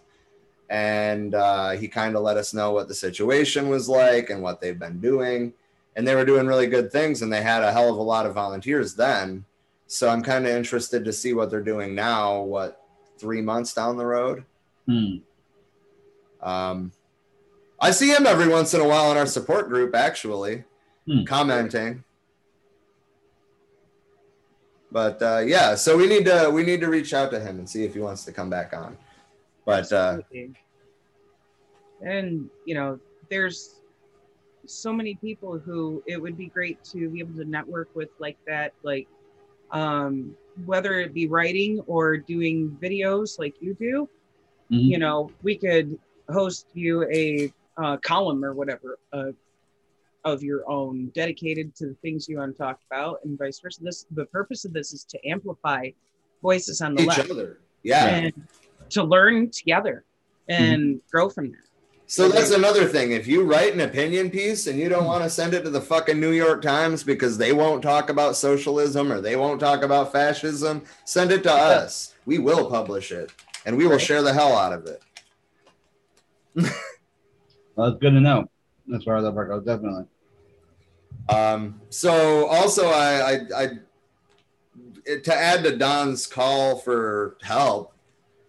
And 0.69 1.35
uh, 1.35 1.71
he 1.71 1.87
kind 1.89 2.15
of 2.15 2.23
let 2.23 2.37
us 2.37 2.53
know 2.53 2.71
what 2.71 2.87
the 2.87 2.93
situation 2.95 3.67
was 3.67 3.89
like 3.89 4.29
and 4.29 4.41
what 4.41 4.61
they've 4.61 4.79
been 4.79 5.01
doing. 5.01 5.53
And 5.97 6.07
they 6.07 6.15
were 6.15 6.23
doing 6.23 6.47
really 6.47 6.67
good 6.67 6.91
things 6.91 7.21
and 7.21 7.31
they 7.31 7.41
had 7.41 7.61
a 7.63 7.73
hell 7.73 7.89
of 7.89 7.97
a 7.97 8.01
lot 8.01 8.25
of 8.25 8.33
volunteers 8.33 8.95
then. 8.95 9.43
So 9.87 10.07
i'm 10.07 10.23
kind 10.23 10.45
of 10.47 10.55
interested 10.55 11.03
to 11.03 11.11
see 11.11 11.33
what 11.33 11.49
they're 11.49 11.59
doing 11.61 11.93
now 11.93 12.39
what 12.43 12.81
three 13.17 13.41
months 13.41 13.73
down 13.73 13.97
the 13.97 14.05
road? 14.05 14.45
Hmm. 14.87 15.17
um, 16.41 16.91
i 17.79 17.91
see 17.91 18.09
him 18.09 18.25
every 18.25 18.47
once 18.47 18.73
in 18.73 18.79
a 18.79 18.87
while 18.87 19.11
in 19.11 19.17
our 19.17 19.25
support 19.25 19.67
group 19.67 19.93
actually 19.93 20.63
Hmm. 21.07 21.23
commenting 21.25 22.03
but 24.91 25.21
uh, 25.21 25.41
yeah 25.45 25.75
so 25.75 25.97
we 25.97 26.07
need 26.07 26.25
to 26.25 26.49
we 26.53 26.63
need 26.63 26.81
to 26.81 26.87
reach 26.87 27.13
out 27.13 27.31
to 27.31 27.39
him 27.39 27.59
and 27.59 27.69
see 27.69 27.83
if 27.83 27.93
he 27.93 27.99
wants 27.99 28.25
to 28.25 28.31
come 28.31 28.49
back 28.49 28.73
on 28.73 28.97
but 29.65 29.91
uh, 29.91 30.17
and 32.01 32.49
you 32.65 32.75
know, 32.75 32.99
there's 33.29 33.81
so 34.65 34.93
many 34.93 35.15
people 35.15 35.57
who 35.57 36.03
it 36.05 36.21
would 36.21 36.37
be 36.37 36.47
great 36.47 36.83
to 36.85 37.09
be 37.09 37.19
able 37.19 37.35
to 37.35 37.45
network 37.45 37.89
with 37.95 38.09
like 38.19 38.37
that, 38.47 38.73
like 38.83 39.07
um, 39.71 40.35
whether 40.65 40.99
it 40.99 41.13
be 41.13 41.27
writing 41.27 41.79
or 41.87 42.17
doing 42.17 42.77
videos 42.81 43.39
like 43.39 43.55
you 43.59 43.73
do. 43.75 44.09
Mhm. 44.71 44.87
You 44.87 44.97
know, 44.97 45.31
we 45.43 45.57
could 45.57 45.97
host 46.29 46.67
you 46.73 47.03
a 47.11 47.51
uh, 47.77 47.97
column 47.97 48.43
or 48.43 48.53
whatever 48.53 48.99
uh, 49.13 49.31
of 50.23 50.43
your 50.43 50.69
own 50.69 51.11
dedicated 51.15 51.75
to 51.75 51.87
the 51.87 51.95
things 51.95 52.27
you 52.29 52.37
want 52.37 52.55
to 52.55 52.57
talk 52.57 52.79
about, 52.91 53.19
and 53.23 53.37
vice 53.37 53.59
versa. 53.59 53.83
This 53.83 54.05
the 54.11 54.25
purpose 54.25 54.65
of 54.65 54.73
this 54.73 54.93
is 54.93 55.03
to 55.05 55.27
amplify 55.27 55.89
voices 56.41 56.81
on 56.81 56.95
the 56.95 57.03
Each 57.03 57.07
left 57.09 57.31
other. 57.31 57.59
Yeah. 57.83 58.05
and 58.05 58.33
to 58.89 59.03
learn 59.03 59.49
together 59.49 60.05
mm-hmm. 60.49 60.63
and 60.63 61.01
grow 61.11 61.29
from 61.29 61.51
that 61.51 61.63
So 62.07 62.29
that's 62.29 62.51
another 62.51 62.85
thing. 62.85 63.11
If 63.11 63.25
you 63.25 63.43
write 63.43 63.73
an 63.73 63.81
opinion 63.81 64.29
piece 64.29 64.67
and 64.67 64.77
you 64.77 64.89
don't 64.89 65.05
want 65.05 65.23
to 65.23 65.29
send 65.29 65.53
it 65.53 65.63
to 65.63 65.69
the 65.69 65.81
fucking 65.81 66.19
New 66.19 66.31
York 66.31 66.61
Times 66.61 67.03
because 67.03 67.37
they 67.37 67.53
won't 67.53 67.81
talk 67.81 68.09
about 68.09 68.35
socialism 68.35 69.11
or 69.11 69.21
they 69.21 69.35
won't 69.35 69.59
talk 69.59 69.81
about 69.83 70.11
fascism, 70.11 70.83
send 71.05 71.31
it 71.31 71.43
to 71.43 71.53
us. 71.53 72.15
We 72.25 72.37
will 72.37 72.69
publish 72.69 73.11
it 73.11 73.31
and 73.65 73.77
we 73.77 73.87
will 73.87 73.97
share 73.97 74.21
the 74.21 74.33
hell 74.33 74.55
out 74.55 74.73
of 74.73 74.85
it. 74.85 75.01
Well, 77.75 77.87
it's 77.87 77.99
good 77.99 78.11
to 78.11 78.19
know. 78.19 78.49
As 78.93 79.03
far 79.03 79.17
as 79.17 79.23
that 79.23 79.33
part 79.33 79.49
goes, 79.49 79.63
definitely. 79.63 80.05
Um, 81.29 81.79
so 81.89 82.47
also 82.47 82.87
I, 82.89 83.33
I, 83.33 83.39
I 83.55 83.67
to 85.23 85.33
add 85.33 85.63
to 85.63 85.77
Don's 85.77 86.27
call 86.27 86.77
for 86.77 87.37
help, 87.41 87.93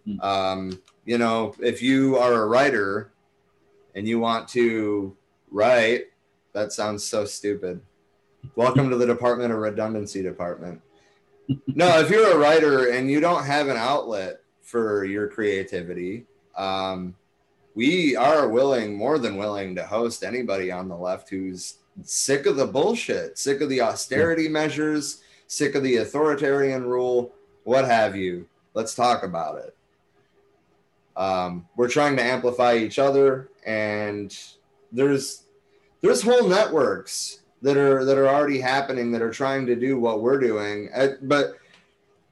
Hmm. 0.05 0.19
um, 0.19 0.81
you 1.05 1.17
know, 1.17 1.53
if 1.59 1.81
you 1.81 2.17
are 2.17 2.43
a 2.43 2.47
writer 2.47 3.13
and 3.95 4.05
you 4.07 4.19
want 4.19 4.49
to 4.49 5.15
write, 5.49 6.07
that 6.53 6.73
sounds 6.73 7.05
so 7.05 7.23
stupid. 7.25 7.79
Welcome 8.55 8.89
to 8.89 8.97
the 8.97 9.05
Department 9.05 9.53
of 9.53 9.59
Redundancy 9.59 10.21
Department. 10.21 10.81
No, 11.67 11.99
if 11.99 12.09
you're 12.09 12.31
a 12.31 12.37
writer 12.37 12.91
and 12.91 13.11
you 13.11 13.19
don't 13.19 13.43
have 13.43 13.67
an 13.67 13.75
outlet 13.75 14.39
for 14.61 15.03
your 15.03 15.27
creativity, 15.27 16.25
um, 16.57 17.15
we 17.75 18.15
are 18.15 18.47
willing, 18.47 18.95
more 18.95 19.17
than 19.17 19.37
willing, 19.37 19.75
to 19.75 19.85
host 19.85 20.23
anybody 20.23 20.71
on 20.71 20.87
the 20.87 20.95
left 20.95 21.29
who's 21.29 21.77
sick 22.03 22.45
of 22.45 22.55
the 22.55 22.67
bullshit, 22.67 23.37
sick 23.37 23.61
of 23.61 23.69
the 23.69 23.81
austerity 23.81 24.47
measures, 24.47 25.21
sick 25.47 25.75
of 25.75 25.83
the 25.83 25.97
authoritarian 25.97 26.83
rule, 26.83 27.33
what 27.63 27.85
have 27.85 28.15
you. 28.15 28.47
Let's 28.73 28.95
talk 28.95 29.23
about 29.23 29.59
it. 29.59 29.75
Um, 31.15 31.67
we're 31.75 31.89
trying 31.89 32.15
to 32.17 32.23
amplify 32.23 32.75
each 32.75 32.97
other, 32.97 33.49
and 33.65 34.35
there's 34.91 35.43
there's 36.01 36.23
whole 36.23 36.47
networks 36.47 37.41
that 37.61 37.77
are 37.77 38.03
that 38.03 38.17
are 38.17 38.27
already 38.27 38.59
happening 38.59 39.11
that 39.11 39.21
are 39.21 39.31
trying 39.31 39.65
to 39.67 39.75
do 39.75 39.99
what 39.99 40.21
we're 40.21 40.39
doing, 40.39 40.89
uh, 40.95 41.09
but 41.21 41.53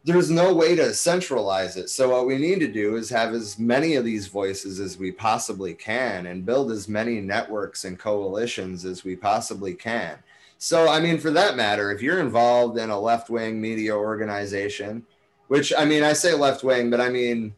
there's 0.04 0.32
no 0.32 0.54
way 0.54 0.76
to 0.76 0.94
centralize 0.94 1.78
it. 1.78 1.90
So 1.90 2.10
what 2.10 2.26
we 2.26 2.38
need 2.38 2.60
to 2.60 2.68
do 2.68 2.96
is 2.96 3.10
have 3.10 3.34
as 3.34 3.60
many 3.60 3.96
of 3.96 4.06
these 4.06 4.28
voices 4.28 4.80
as 4.80 4.98
we 4.98 5.12
possibly 5.12 5.76
can 5.76 6.26
and 6.26 6.46
build 6.46 6.72
as 6.72 6.88
many 6.88 7.22
networks 7.22 7.84
and 7.84 8.00
coalitions 8.00 8.84
as 8.84 9.04
we 9.04 9.16
possibly 9.16 9.76
can. 9.76 10.18
So 10.58 10.88
I 10.88 11.00
mean 11.00 11.20
for 11.20 11.32
that 11.32 11.56
matter, 11.56 11.92
if 11.92 12.02
you're 12.02 12.20
involved 12.20 12.80
in 12.80 12.90
a 12.90 13.00
left-wing 13.00 13.62
media 13.62 13.96
organization, 13.96 15.06
which 15.50 15.72
I 15.78 15.86
mean 15.86 16.04
I 16.04 16.14
say 16.14 16.34
left-wing, 16.34 16.90
but 16.90 17.02
I 17.02 17.10
mean 17.10 17.54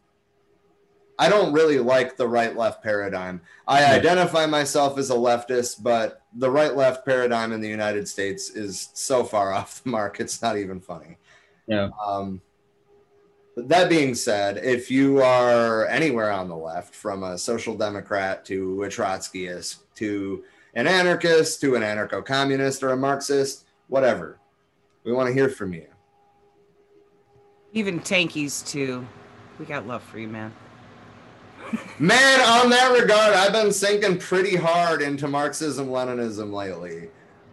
I 1.17 1.29
don't 1.29 1.53
really 1.53 1.79
like 1.79 2.17
the 2.17 2.27
right-left 2.27 2.83
paradigm. 2.83 3.39
I 3.67 3.85
identify 3.85 4.47
myself 4.47 4.97
as 4.97 5.11
a 5.11 5.15
leftist, 5.15 5.81
but 5.81 6.23
the 6.35 6.49
right-left 6.49 7.05
paradigm 7.05 7.53
in 7.53 7.61
the 7.61 7.69
United 7.69 8.07
States 8.07 8.49
is 8.49 8.89
so 8.93 9.23
far 9.23 9.53
off 9.53 9.81
the 9.81 9.89
mark 9.89 10.19
it's 10.19 10.41
not 10.41 10.57
even 10.57 10.81
funny. 10.81 11.17
Yeah. 11.67 11.89
Um, 12.05 12.41
but 13.55 13.69
that 13.69 13.89
being 13.89 14.15
said, 14.15 14.57
if 14.57 14.89
you 14.89 15.21
are 15.21 15.85
anywhere 15.87 16.31
on 16.31 16.49
the 16.49 16.55
left, 16.55 16.95
from 16.95 17.23
a 17.23 17.37
social 17.37 17.75
democrat 17.75 18.45
to 18.45 18.83
a 18.83 18.87
Trotskyist 18.87 19.79
to 19.95 20.43
an 20.73 20.87
anarchist 20.87 21.61
to 21.61 21.75
an 21.75 21.83
anarcho 21.83 22.25
communist 22.25 22.81
or 22.81 22.89
a 22.89 22.97
Marxist, 22.97 23.65
whatever, 23.87 24.39
we 25.03 25.11
want 25.11 25.27
to 25.27 25.33
hear 25.33 25.49
from 25.49 25.73
you. 25.73 25.85
Even 27.73 27.99
tankies 27.99 28.65
too. 28.67 29.05
We 29.59 29.65
got 29.65 29.87
love 29.87 30.03
for 30.03 30.19
you, 30.19 30.27
man. 30.27 30.53
Man, 31.99 32.41
on 32.41 32.69
that 32.71 32.99
regard, 32.99 33.33
I've 33.33 33.53
been 33.53 33.71
sinking 33.71 34.17
pretty 34.17 34.55
hard 34.55 35.01
into 35.01 35.27
Marxism 35.27 35.87
Leninism 35.87 36.51
lately. 36.51 37.09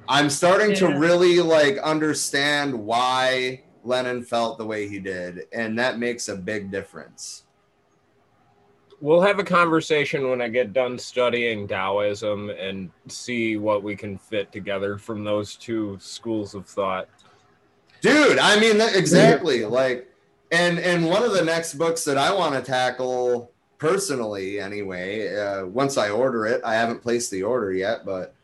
I'm 0.09 0.29
starting 0.29 0.75
to 0.77 0.99
really 0.99 1.41
like 1.41 1.79
understand 1.79 2.75
why 2.75 3.63
Lenin 3.85 4.23
felt 4.23 4.59
the 4.59 4.67
way 4.67 4.89
he 4.89 4.99
did, 4.99 5.47
and 5.53 5.79
that 5.79 5.99
makes 5.99 6.29
a 6.29 6.37
big 6.37 6.71
difference. 6.71 7.45
We'll 9.01 9.23
have 9.23 9.39
a 9.39 9.45
conversation 9.45 10.29
when 10.29 10.43
I 10.43 10.49
get 10.49 10.75
done 10.75 10.99
studying 10.99 11.67
Taoism 11.67 12.51
and 12.51 12.91
see 13.09 13.57
what 13.57 13.83
we 13.83 13.97
can 13.97 14.19
fit 14.19 14.53
together 14.53 14.99
from 14.99 15.25
those 15.25 15.57
two 15.57 15.97
schools 16.01 16.55
of 16.55 16.67
thought. 16.67 17.09
dude 18.03 18.39
i 18.39 18.59
mean 18.59 18.79
that, 18.79 18.97
exactly 18.97 19.65
like 19.65 20.11
and 20.53 20.79
and 20.79 21.07
one 21.07 21.23
of 21.23 21.33
the 21.33 21.45
next 21.45 21.75
books 21.75 22.05
that 22.05 22.17
i 22.19 22.33
want 22.33 22.55
to 22.55 22.63
tackle 22.63 23.53
personally 23.79 24.59
anyway 24.61 25.35
uh, 25.37 25.67
once 25.67 25.97
i 25.97 26.09
order 26.11 26.47
it 26.47 26.61
i 26.65 26.75
haven't 26.75 27.03
placed 27.03 27.31
the 27.31 27.43
order 27.43 27.73
yet 27.73 28.05
but 28.05 28.35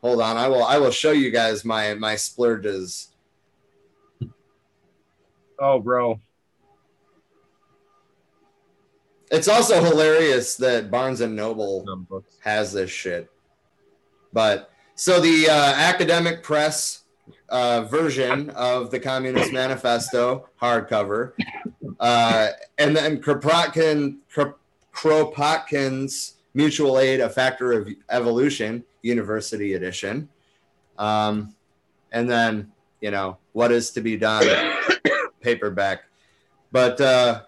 hold 0.00 0.20
on 0.20 0.36
i 0.36 0.48
will 0.48 0.64
i 0.64 0.78
will 0.78 0.90
show 0.90 1.12
you 1.12 1.30
guys 1.30 1.64
my 1.64 1.94
my 1.94 2.14
splurges 2.14 3.13
Oh, 5.66 5.80
bro. 5.80 6.20
it's 9.30 9.48
also 9.48 9.82
hilarious 9.82 10.56
that 10.56 10.90
barnes 10.90 11.22
and 11.22 11.34
noble 11.34 12.04
has 12.40 12.70
this 12.74 12.90
shit. 12.90 13.30
But 14.30 14.70
so 14.94 15.20
the 15.20 15.48
uh, 15.48 15.72
academic 15.74 16.42
press 16.42 17.04
uh, 17.48 17.84
version 17.84 18.50
of 18.50 18.90
the 18.90 19.00
Communist 19.00 19.52
Manifesto 19.54 20.50
hardcover, 20.60 21.32
uh, 21.98 22.48
and 22.76 22.94
then 22.94 23.22
Kropotkin, 23.22 24.18
Kropotkin's 24.92 26.34
Mutual 26.52 26.98
Aid: 26.98 27.20
A 27.20 27.30
Factor 27.30 27.72
of 27.72 27.88
Evolution, 28.10 28.84
University 29.00 29.72
Edition, 29.72 30.28
um, 30.98 31.54
and 32.12 32.28
then 32.28 32.70
you 33.00 33.10
know 33.10 33.38
what 33.52 33.72
is 33.72 33.90
to 33.92 34.02
be 34.02 34.18
done, 34.18 34.44
paperback. 35.44 36.04
But 36.72 37.00
uh, 37.00 37.42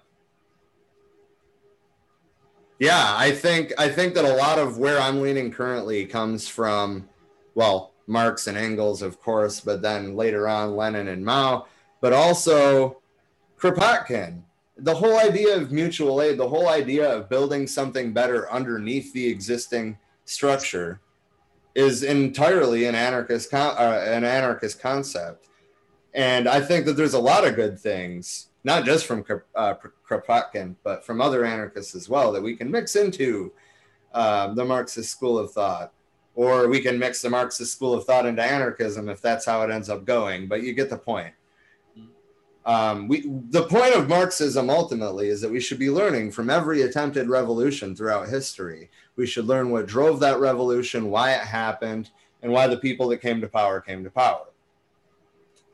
yeah, 2.78 3.14
I 3.16 3.32
think 3.32 3.73
I 3.78 3.89
think 3.89 4.14
that 4.14 4.24
a 4.24 4.35
lot 4.35 4.59
of 4.59 4.78
where 4.78 5.01
I'm 5.01 5.23
leaning 5.23 5.51
currently 5.51 6.06
comes 6.06 6.47
from, 6.47 7.09
well, 7.55 7.94
Marx 8.06 8.47
and 8.47 8.56
Engels, 8.56 9.02
of 9.02 9.20
course, 9.20 9.60
but 9.60 9.82
then 9.82 10.14
later 10.14 10.47
on 10.47 10.77
Lenin 10.77 11.09
and 11.09 11.24
Mao, 11.24 11.66
but 12.01 12.12
also 12.12 13.01
Kropotkin. 13.59 14.43
The 14.78 14.94
whole 14.94 15.18
idea 15.18 15.56
of 15.56 15.73
mutual 15.73 16.20
aid, 16.20 16.39
the 16.39 16.48
whole 16.48 16.68
idea 16.68 17.10
of 17.10 17.31
building 17.31 17.66
something 17.66 18.12
better 18.12 18.51
underneath 18.52 19.12
the 19.14 19.27
existing 19.27 19.97
structure, 20.27 21.01
is 21.74 22.02
entirely 22.02 22.85
an 22.85 22.94
anarchist 22.94 23.51
con- 23.51 23.77
uh, 23.78 24.05
an 24.06 24.24
anarchist 24.24 24.81
concept. 24.81 25.48
And 26.16 26.48
I 26.48 26.62
think 26.62 26.86
that 26.86 26.94
there's 26.94 27.12
a 27.12 27.18
lot 27.18 27.47
of 27.47 27.56
good 27.56 27.78
things, 27.78 28.48
not 28.64 28.86
just 28.86 29.05
from 29.05 29.22
uh, 29.55 29.74
Kropotkin, 30.09 30.74
but 30.82 31.05
from 31.05 31.20
other 31.20 31.44
anarchists 31.44 31.94
as 31.94 32.09
well, 32.09 32.32
that 32.32 32.43
we 32.43 32.56
can 32.56 32.70
mix 32.70 32.97
into 32.97 33.52
um, 34.14 34.56
the 34.56 34.64
Marxist 34.64 35.10
school 35.10 35.38
of 35.38 35.52
thought. 35.52 35.93
Or 36.34 36.68
we 36.68 36.80
can 36.80 36.98
mix 36.98 37.20
the 37.20 37.28
Marxist 37.28 37.72
school 37.72 37.93
of 37.93 38.05
thought 38.05 38.24
into 38.24 38.43
anarchism 38.43 39.10
if 39.10 39.20
that's 39.20 39.44
how 39.44 39.60
it 39.62 39.70
ends 39.70 39.90
up 39.90 40.06
going. 40.06 40.48
But 40.48 40.62
you 40.62 40.72
get 40.72 40.88
the 40.88 40.97
point. 40.97 41.34
Um, 42.64 43.09
we, 43.09 43.30
the 43.51 43.66
point 43.66 43.94
of 43.94 44.09
Marxism 44.09 44.70
ultimately 44.70 45.28
is 45.28 45.43
that 45.43 45.51
we 45.51 45.60
should 45.60 45.78
be 45.78 45.90
learning 45.90 46.32
from 46.32 46.51
every 46.51 46.82
attempted 46.82 47.28
revolution 47.28 47.94
throughout 47.94 48.28
history. 48.28 48.90
We 49.16 49.26
should 49.26 49.44
learn 49.44 49.70
what 49.70 49.86
drove 49.86 50.18
that 50.20 50.40
revolution, 50.40 51.10
why 51.10 51.32
it 51.32 51.43
happened, 51.43 52.10
and 52.43 52.51
why 52.51 52.66
the 52.68 52.78
people 52.78 53.06
that 53.09 53.22
came 53.22 53.40
to 53.43 53.48
power 53.48 53.80
came 53.82 54.02
to 54.02 54.10
power. 54.10 54.47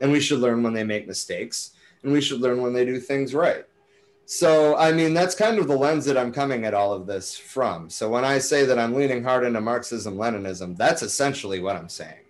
And 0.03 0.11
we 0.11 0.19
should 0.19 0.39
learn 0.39 0.61
when 0.61 0.73
they 0.73 0.83
make 0.83 1.07
mistakes, 1.07 1.71
and 2.03 2.11
we 2.11 2.21
should 2.21 2.41
learn 2.41 2.61
when 2.61 2.73
they 2.73 2.85
do 2.85 2.99
things 2.99 3.33
right. 3.33 3.65
So, 4.25 4.75
I 4.77 4.91
mean, 4.91 5.13
that's 5.13 5.33
kind 5.33 5.57
of 5.59 5.67
the 5.67 5.77
lens 5.77 6.05
that 6.05 6.17
I'm 6.17 6.31
coming 6.31 6.65
at 6.65 6.73
all 6.73 6.93
of 6.93 7.07
this 7.07 7.37
from. 7.37 7.89
So, 7.89 8.09
when 8.09 8.25
I 8.25 8.37
say 8.39 8.65
that 8.65 8.77
I'm 8.77 8.93
leaning 8.93 9.23
hard 9.23 9.45
into 9.45 9.61
Marxism 9.61 10.15
Leninism, 10.17 10.77
that's 10.77 11.01
essentially 11.03 11.61
what 11.61 11.77
I'm 11.77 11.89
saying. 11.89 12.25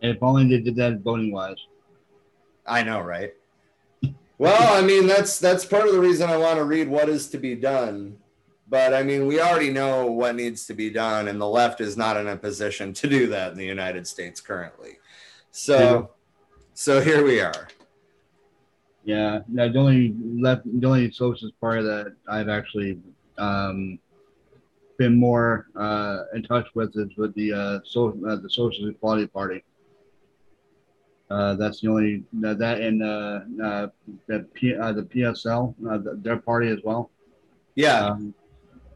If 0.00 0.22
only 0.22 0.48
they 0.48 0.60
did 0.62 0.76
that 0.76 1.00
voting 1.00 1.32
wise. 1.32 1.56
I 2.66 2.82
know, 2.82 3.00
right? 3.00 3.32
Well, 4.38 4.76
I 4.76 4.86
mean, 4.86 5.06
that's 5.06 5.38
that's 5.38 5.64
part 5.64 5.86
of 5.86 5.94
the 5.94 6.00
reason 6.00 6.30
I 6.30 6.36
want 6.36 6.58
to 6.58 6.64
read 6.64 6.88
what 6.88 7.08
is 7.08 7.28
to 7.30 7.38
be 7.38 7.54
done 7.54 8.18
But 8.68 8.94
I 8.94 9.02
mean, 9.02 9.26
we 9.26 9.40
already 9.40 9.70
know 9.70 10.06
what 10.06 10.34
needs 10.34 10.66
to 10.66 10.74
be 10.74 10.90
done, 10.90 11.28
and 11.28 11.40
the 11.40 11.48
left 11.48 11.80
is 11.80 11.96
not 11.96 12.16
in 12.16 12.28
a 12.28 12.36
position 12.36 12.92
to 12.94 13.08
do 13.08 13.28
that 13.28 13.52
in 13.52 13.58
the 13.58 13.64
United 13.66 14.06
States 14.06 14.40
currently. 14.40 14.98
So. 15.50 16.10
So 16.76 17.00
here 17.00 17.24
we 17.24 17.40
are. 17.40 17.68
Yeah, 19.04 19.40
no, 19.48 19.72
the 19.72 19.78
only 19.78 20.14
left, 20.38 20.62
the 20.80 20.86
only 20.86 21.10
socialist 21.10 21.58
party 21.58 21.82
that 21.82 22.14
I've 22.28 22.50
actually 22.50 22.98
um, 23.38 23.98
been 24.98 25.18
more 25.18 25.68
uh, 25.74 26.24
in 26.34 26.42
touch 26.42 26.66
with 26.74 26.94
is 26.96 27.16
with 27.16 27.34
the 27.34 27.52
uh, 27.52 27.78
so, 27.84 28.18
uh, 28.28 28.36
the 28.36 28.50
Social 28.50 28.88
Equality 28.88 29.26
Party. 29.26 29.64
Uh, 31.30 31.54
that's 31.54 31.80
the 31.80 31.88
only 31.88 32.24
that, 32.34 32.58
that 32.58 32.80
and 32.80 33.02
uh, 33.02 33.40
uh, 33.64 33.86
the 34.26 34.46
P, 34.52 34.74
uh, 34.76 34.92
the 34.92 35.02
PSL, 35.02 35.74
uh, 35.88 35.98
th- 35.98 36.16
their 36.22 36.36
party 36.36 36.68
as 36.68 36.80
well. 36.84 37.10
Yeah, 37.74 38.06
Um, 38.08 38.34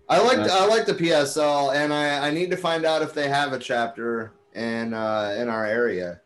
I 0.09 0.21
like 0.21 0.39
I 0.39 0.67
like 0.67 0.85
the 0.85 0.95
PSL, 0.95 1.75
and 1.75 1.95
I, 1.95 2.29
I 2.29 2.31
need 2.31 2.51
to 2.51 2.57
find 2.57 2.85
out 2.85 3.01
if 3.01 3.15
they 3.15 3.29
have 3.29 3.53
a 3.53 3.59
chapter 3.59 4.33
in 4.55 4.93
uh, 4.93 5.35
in 5.39 5.49
our 5.49 5.65
area. 5.65 6.21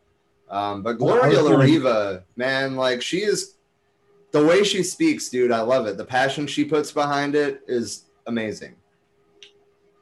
Um, 0.48 0.82
but 0.82 0.94
Gloria 0.94 1.42
was 1.42 1.50
La 1.50 1.58
Riva, 1.58 2.24
man, 2.36 2.76
like 2.76 3.02
she 3.02 3.22
is 3.22 3.56
the 4.32 4.44
way 4.44 4.64
she 4.64 4.82
speaks, 4.82 5.28
dude. 5.28 5.52
I 5.52 5.60
love 5.60 5.86
it. 5.86 5.96
The 5.96 6.04
passion 6.04 6.46
she 6.46 6.64
puts 6.64 6.92
behind 6.92 7.34
it 7.34 7.62
is 7.66 8.04
amazing. 8.26 8.74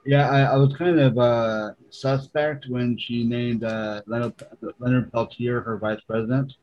yeah, 0.04 0.28
I, 0.28 0.40
I 0.54 0.56
was 0.56 0.74
kind 0.74 0.98
of 0.98 1.18
uh, 1.18 1.72
suspect 1.90 2.66
when 2.68 2.98
she 2.98 3.24
named 3.24 3.62
uh, 3.62 4.02
Leonard, 4.06 4.34
Leonard 4.78 5.12
Peltier 5.12 5.60
her 5.60 5.78
vice 5.78 6.00
president 6.08 6.54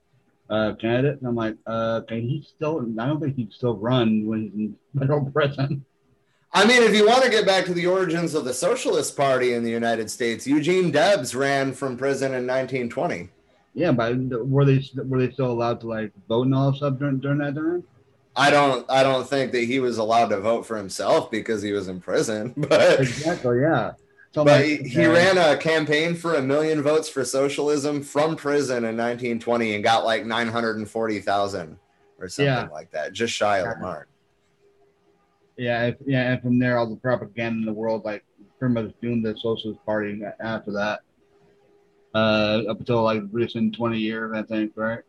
uh, 0.50 0.74
candidate. 0.76 1.20
And 1.20 1.28
I'm 1.28 1.36
like, 1.36 1.56
uh, 1.66 2.02
can 2.02 2.22
he 2.22 2.46
still? 2.56 2.86
I 3.00 3.08
don't 3.08 3.22
think 3.22 3.36
he'd 3.36 3.54
still 3.54 3.78
run 3.78 4.26
when 4.26 4.52
he's 4.56 4.72
in 4.94 5.00
federal 5.00 5.26
prison. 5.32 5.86
I 6.52 6.66
mean, 6.66 6.82
if 6.82 6.96
you 6.96 7.08
want 7.08 7.24
to 7.24 7.30
get 7.30 7.46
back 7.46 7.66
to 7.66 7.74
the 7.76 7.86
origins 7.86 8.34
of 8.34 8.44
the 8.44 8.54
Socialist 8.54 9.16
Party 9.16 9.54
in 9.54 9.64
the 9.64 9.70
United 9.70 10.10
States, 10.10 10.48
Eugene 10.48 10.90
Debs 10.90 11.36
ran 11.36 11.74
from 11.74 11.96
prison 11.96 12.34
in 12.34 12.48
1920. 12.48 13.30
Yeah, 13.80 13.94
but 13.94 14.18
were 14.46 14.66
they 14.66 14.84
were 15.06 15.20
they 15.26 15.32
still 15.32 15.50
allowed 15.52 15.80
to 15.82 15.88
like 15.88 16.12
vote 16.28 16.46
and 16.48 16.54
all 16.54 16.74
stuff 16.74 17.00
during 17.00 17.20
during 17.20 17.38
that 17.38 17.56
time? 17.56 17.84
I 18.36 18.50
don't 18.52 18.86
I 18.92 19.04
don't 19.04 19.26
think 19.28 19.54
that 19.54 19.64
he 19.64 19.80
was 19.80 19.98
allowed 19.98 20.28
to 20.30 20.40
vote 20.42 20.66
for 20.66 20.76
himself 20.76 21.32
because 21.32 21.62
he 21.62 21.72
was 21.72 21.88
in 21.88 22.02
prison, 22.02 22.54
but 22.58 23.00
Exactly. 23.00 23.62
Yeah. 23.62 23.94
So 24.34 24.44
but 24.44 24.62
like, 24.62 24.82
he, 24.82 24.90
he 24.90 25.06
ran 25.08 25.38
a 25.38 25.56
campaign 25.58 26.14
for 26.14 26.36
a 26.36 26.42
million 26.42 26.82
votes 26.84 27.08
for 27.10 27.24
socialism 27.24 28.04
from 28.04 28.36
prison 28.36 28.84
in 28.84 28.98
1920 28.98 29.76
and 29.76 29.84
got 29.84 30.04
like 30.06 30.26
940,000 30.26 31.78
or 32.20 32.28
something 32.28 32.46
Yeah. 32.54 32.68
like 32.72 32.92
that, 32.92 33.14
just 33.14 33.34
shy 33.34 33.58
of 33.60 33.64
the 33.66 33.76
Yeah. 33.78 33.82
mark. 33.82 34.08
Yeah, 35.58 35.86
if, 35.88 35.96
yeah, 36.06 36.32
and 36.34 36.42
from 36.42 36.60
there, 36.60 36.78
all 36.78 36.88
the 36.88 36.96
propaganda 36.98 37.60
in 37.60 37.66
the 37.66 37.74
world, 37.74 38.06
like 38.06 38.24
pretty 38.60 38.74
much 38.76 38.94
doomed 39.02 39.26
the 39.26 39.36
Socialist 39.38 39.84
Party 39.86 40.22
after 40.40 40.72
that, 40.74 41.00
uh, 42.14 42.64
up 42.70 42.80
until 42.80 43.04
like 43.04 43.24
recent 43.32 43.76
twenty 43.76 44.00
years, 44.00 44.36
I 44.36 44.44
think, 44.44 44.74
right? 44.76 45.02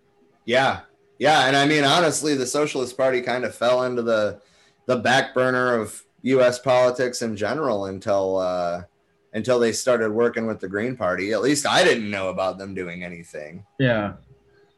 Yeah. 0.44 0.81
Yeah, 1.18 1.47
and 1.47 1.55
I 1.55 1.66
mean 1.66 1.85
honestly, 1.85 2.35
the 2.35 2.47
Socialist 2.47 2.97
Party 2.97 3.20
kind 3.20 3.44
of 3.44 3.55
fell 3.55 3.85
into 3.85 4.02
the 4.02 4.40
the 4.86 4.97
back 4.97 5.35
burner 5.35 5.74
of 5.74 6.02
US 6.22 6.59
politics 6.59 7.22
in 7.22 7.36
general 7.36 7.86
until 7.86 8.39
uh 8.39 8.82
until 9.32 9.59
they 9.59 9.72
started 9.72 10.10
working 10.10 10.47
with 10.47 10.60
the 10.60 10.68
Green 10.68 10.97
Party. 10.97 11.32
At 11.32 11.43
least 11.43 11.66
I 11.66 11.85
didn't 11.85 12.10
know 12.10 12.31
about 12.31 12.59
them 12.59 12.74
doing 12.74 13.05
anything. 13.05 13.64
Yeah. 13.78 14.14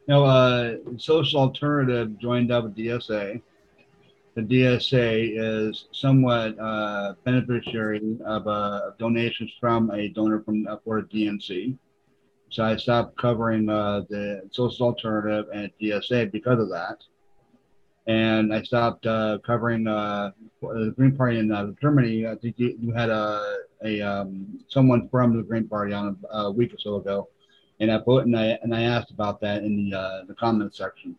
No, 0.08 0.24
uh, 0.24 0.76
Social 0.98 1.40
Alternative 1.40 2.18
joined 2.18 2.50
up 2.50 2.64
with 2.64 2.76
DSA. 2.76 3.40
The 4.34 4.42
DSA 4.42 5.68
is 5.68 5.86
somewhat 5.92 6.58
uh, 6.58 7.14
beneficiary 7.24 8.18
of 8.24 8.46
uh, 8.46 8.90
donations 8.98 9.52
from 9.60 9.90
a 9.90 10.08
donor 10.08 10.42
from 10.42 10.66
uh, 10.66 10.76
for 10.84 11.02
DNC. 11.02 11.76
So 12.52 12.62
I 12.64 12.76
stopped 12.76 13.16
covering 13.18 13.68
uh, 13.68 14.02
the 14.08 14.42
Social 14.50 14.86
Alternative 14.86 15.46
and 15.52 15.70
DSA 15.80 16.30
because 16.30 16.60
of 16.60 16.68
that. 16.68 16.98
And 18.06 18.52
I 18.52 18.62
stopped 18.62 19.06
uh, 19.06 19.38
covering 19.44 19.86
uh, 19.86 20.32
the 20.60 20.92
Green 20.96 21.16
Party 21.16 21.38
in 21.38 21.50
uh, 21.50 21.72
Germany. 21.80 22.26
I 22.26 22.34
think 22.36 22.56
you, 22.58 22.92
had 22.94 23.10
a, 23.10 23.58
a 23.84 24.00
um, 24.00 24.60
someone 24.68 25.08
from 25.08 25.36
the 25.36 25.42
Green 25.42 25.66
Party 25.66 25.92
on 25.92 26.16
a, 26.30 26.36
a 26.36 26.50
week 26.50 26.74
or 26.74 26.78
so 26.78 26.96
ago 26.96 27.28
and 27.82 27.90
I 27.90 27.98
put 27.98 28.26
and 28.26 28.38
I 28.38 28.58
and 28.62 28.74
I 28.74 28.82
asked 28.82 29.10
about 29.10 29.40
that 29.40 29.64
in 29.64 29.90
the 29.90 29.98
uh, 29.98 30.24
the 30.24 30.34
comment 30.34 30.74
section. 30.74 31.16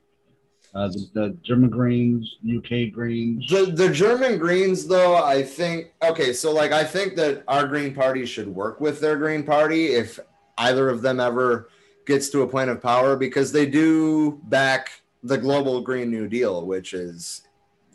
Uh, 0.74 0.88
the, 0.88 1.08
the 1.14 1.38
German 1.44 1.70
Greens, 1.70 2.38
UK 2.44 2.92
Greens. 2.92 3.48
The 3.48 3.66
the 3.66 3.90
German 3.90 4.40
Greens 4.40 4.88
though, 4.88 5.16
I 5.16 5.44
think 5.44 5.94
okay, 6.02 6.34
so 6.34 6.52
like 6.52 6.72
I 6.72 6.84
think 6.84 7.16
that 7.18 7.44
our 7.48 7.68
Green 7.68 7.94
Party 7.94 8.26
should 8.26 8.48
work 8.48 8.80
with 8.80 9.00
their 9.00 9.18
Green 9.18 9.44
Party 9.44 9.88
if 9.88 10.20
either 10.58 10.90
of 10.90 11.02
them 11.02 11.20
ever 11.20 11.70
gets 12.06 12.30
to 12.30 12.42
a 12.42 12.48
point 12.48 12.70
of 12.70 12.82
power 12.82 13.16
because 13.16 13.52
they 13.52 13.66
do 13.66 14.40
back 14.44 14.92
the 15.24 15.38
global 15.38 15.82
Green 15.82 16.12
New 16.12 16.28
Deal, 16.28 16.66
which 16.66 16.94
is 16.94 17.44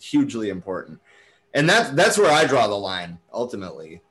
hugely 0.00 0.48
important. 0.48 1.00
And 1.54 1.68
that's 1.68 1.90
that's 1.90 2.18
where 2.18 2.30
I 2.30 2.46
draw 2.46 2.66
the 2.66 2.74
line 2.74 3.18
ultimately. 3.32 4.02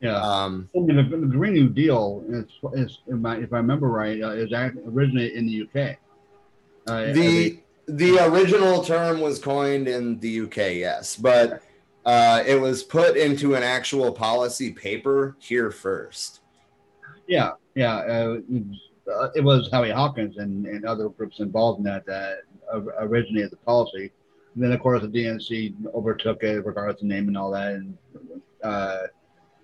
Yeah, 0.00 0.20
Um, 0.20 0.68
I 0.76 0.80
mean, 0.80 0.96
the, 0.96 1.16
the 1.16 1.26
Green 1.26 1.54
New 1.54 1.68
Deal 1.70 2.24
is, 2.28 2.44
is 2.74 2.98
if, 3.06 3.24
I, 3.24 3.36
if 3.36 3.52
I 3.52 3.56
remember 3.56 3.88
right, 3.88 4.20
uh, 4.22 4.30
is 4.30 4.52
originated 4.52 5.36
in 5.36 5.46
the 5.46 5.62
UK. 5.62 5.96
Uh, 6.86 7.12
the 7.12 7.58
the 7.86 8.18
original 8.26 8.82
term 8.82 9.20
was 9.20 9.38
coined 9.38 9.88
in 9.88 10.18
the 10.20 10.40
UK, 10.42 10.56
yes, 10.56 11.16
but 11.16 11.62
uh, 12.04 12.42
it 12.46 12.60
was 12.60 12.82
put 12.82 13.16
into 13.16 13.54
an 13.54 13.62
actual 13.62 14.12
policy 14.12 14.72
paper 14.72 15.36
here 15.38 15.70
first. 15.70 16.40
yeah, 17.26 17.52
yeah. 17.74 17.96
Uh, 17.96 18.38
uh, 19.10 19.28
it 19.34 19.42
was 19.42 19.68
Howie 19.70 19.90
Hawkins 19.90 20.38
and, 20.38 20.66
and 20.66 20.84
other 20.84 21.08
groups 21.08 21.40
involved 21.40 21.78
in 21.78 21.84
that 21.84 22.06
that 22.06 22.38
originated 22.98 23.50
the 23.50 23.56
policy. 23.56 24.10
And 24.54 24.62
then, 24.62 24.72
of 24.72 24.80
course, 24.80 25.02
the 25.02 25.08
DNC 25.08 25.74
overtook 25.94 26.42
it, 26.42 26.64
regardless 26.64 27.02
of 27.02 27.08
name 27.08 27.28
and 27.28 27.36
all 27.36 27.50
that, 27.50 27.72
and 27.72 27.98
uh, 28.62 28.98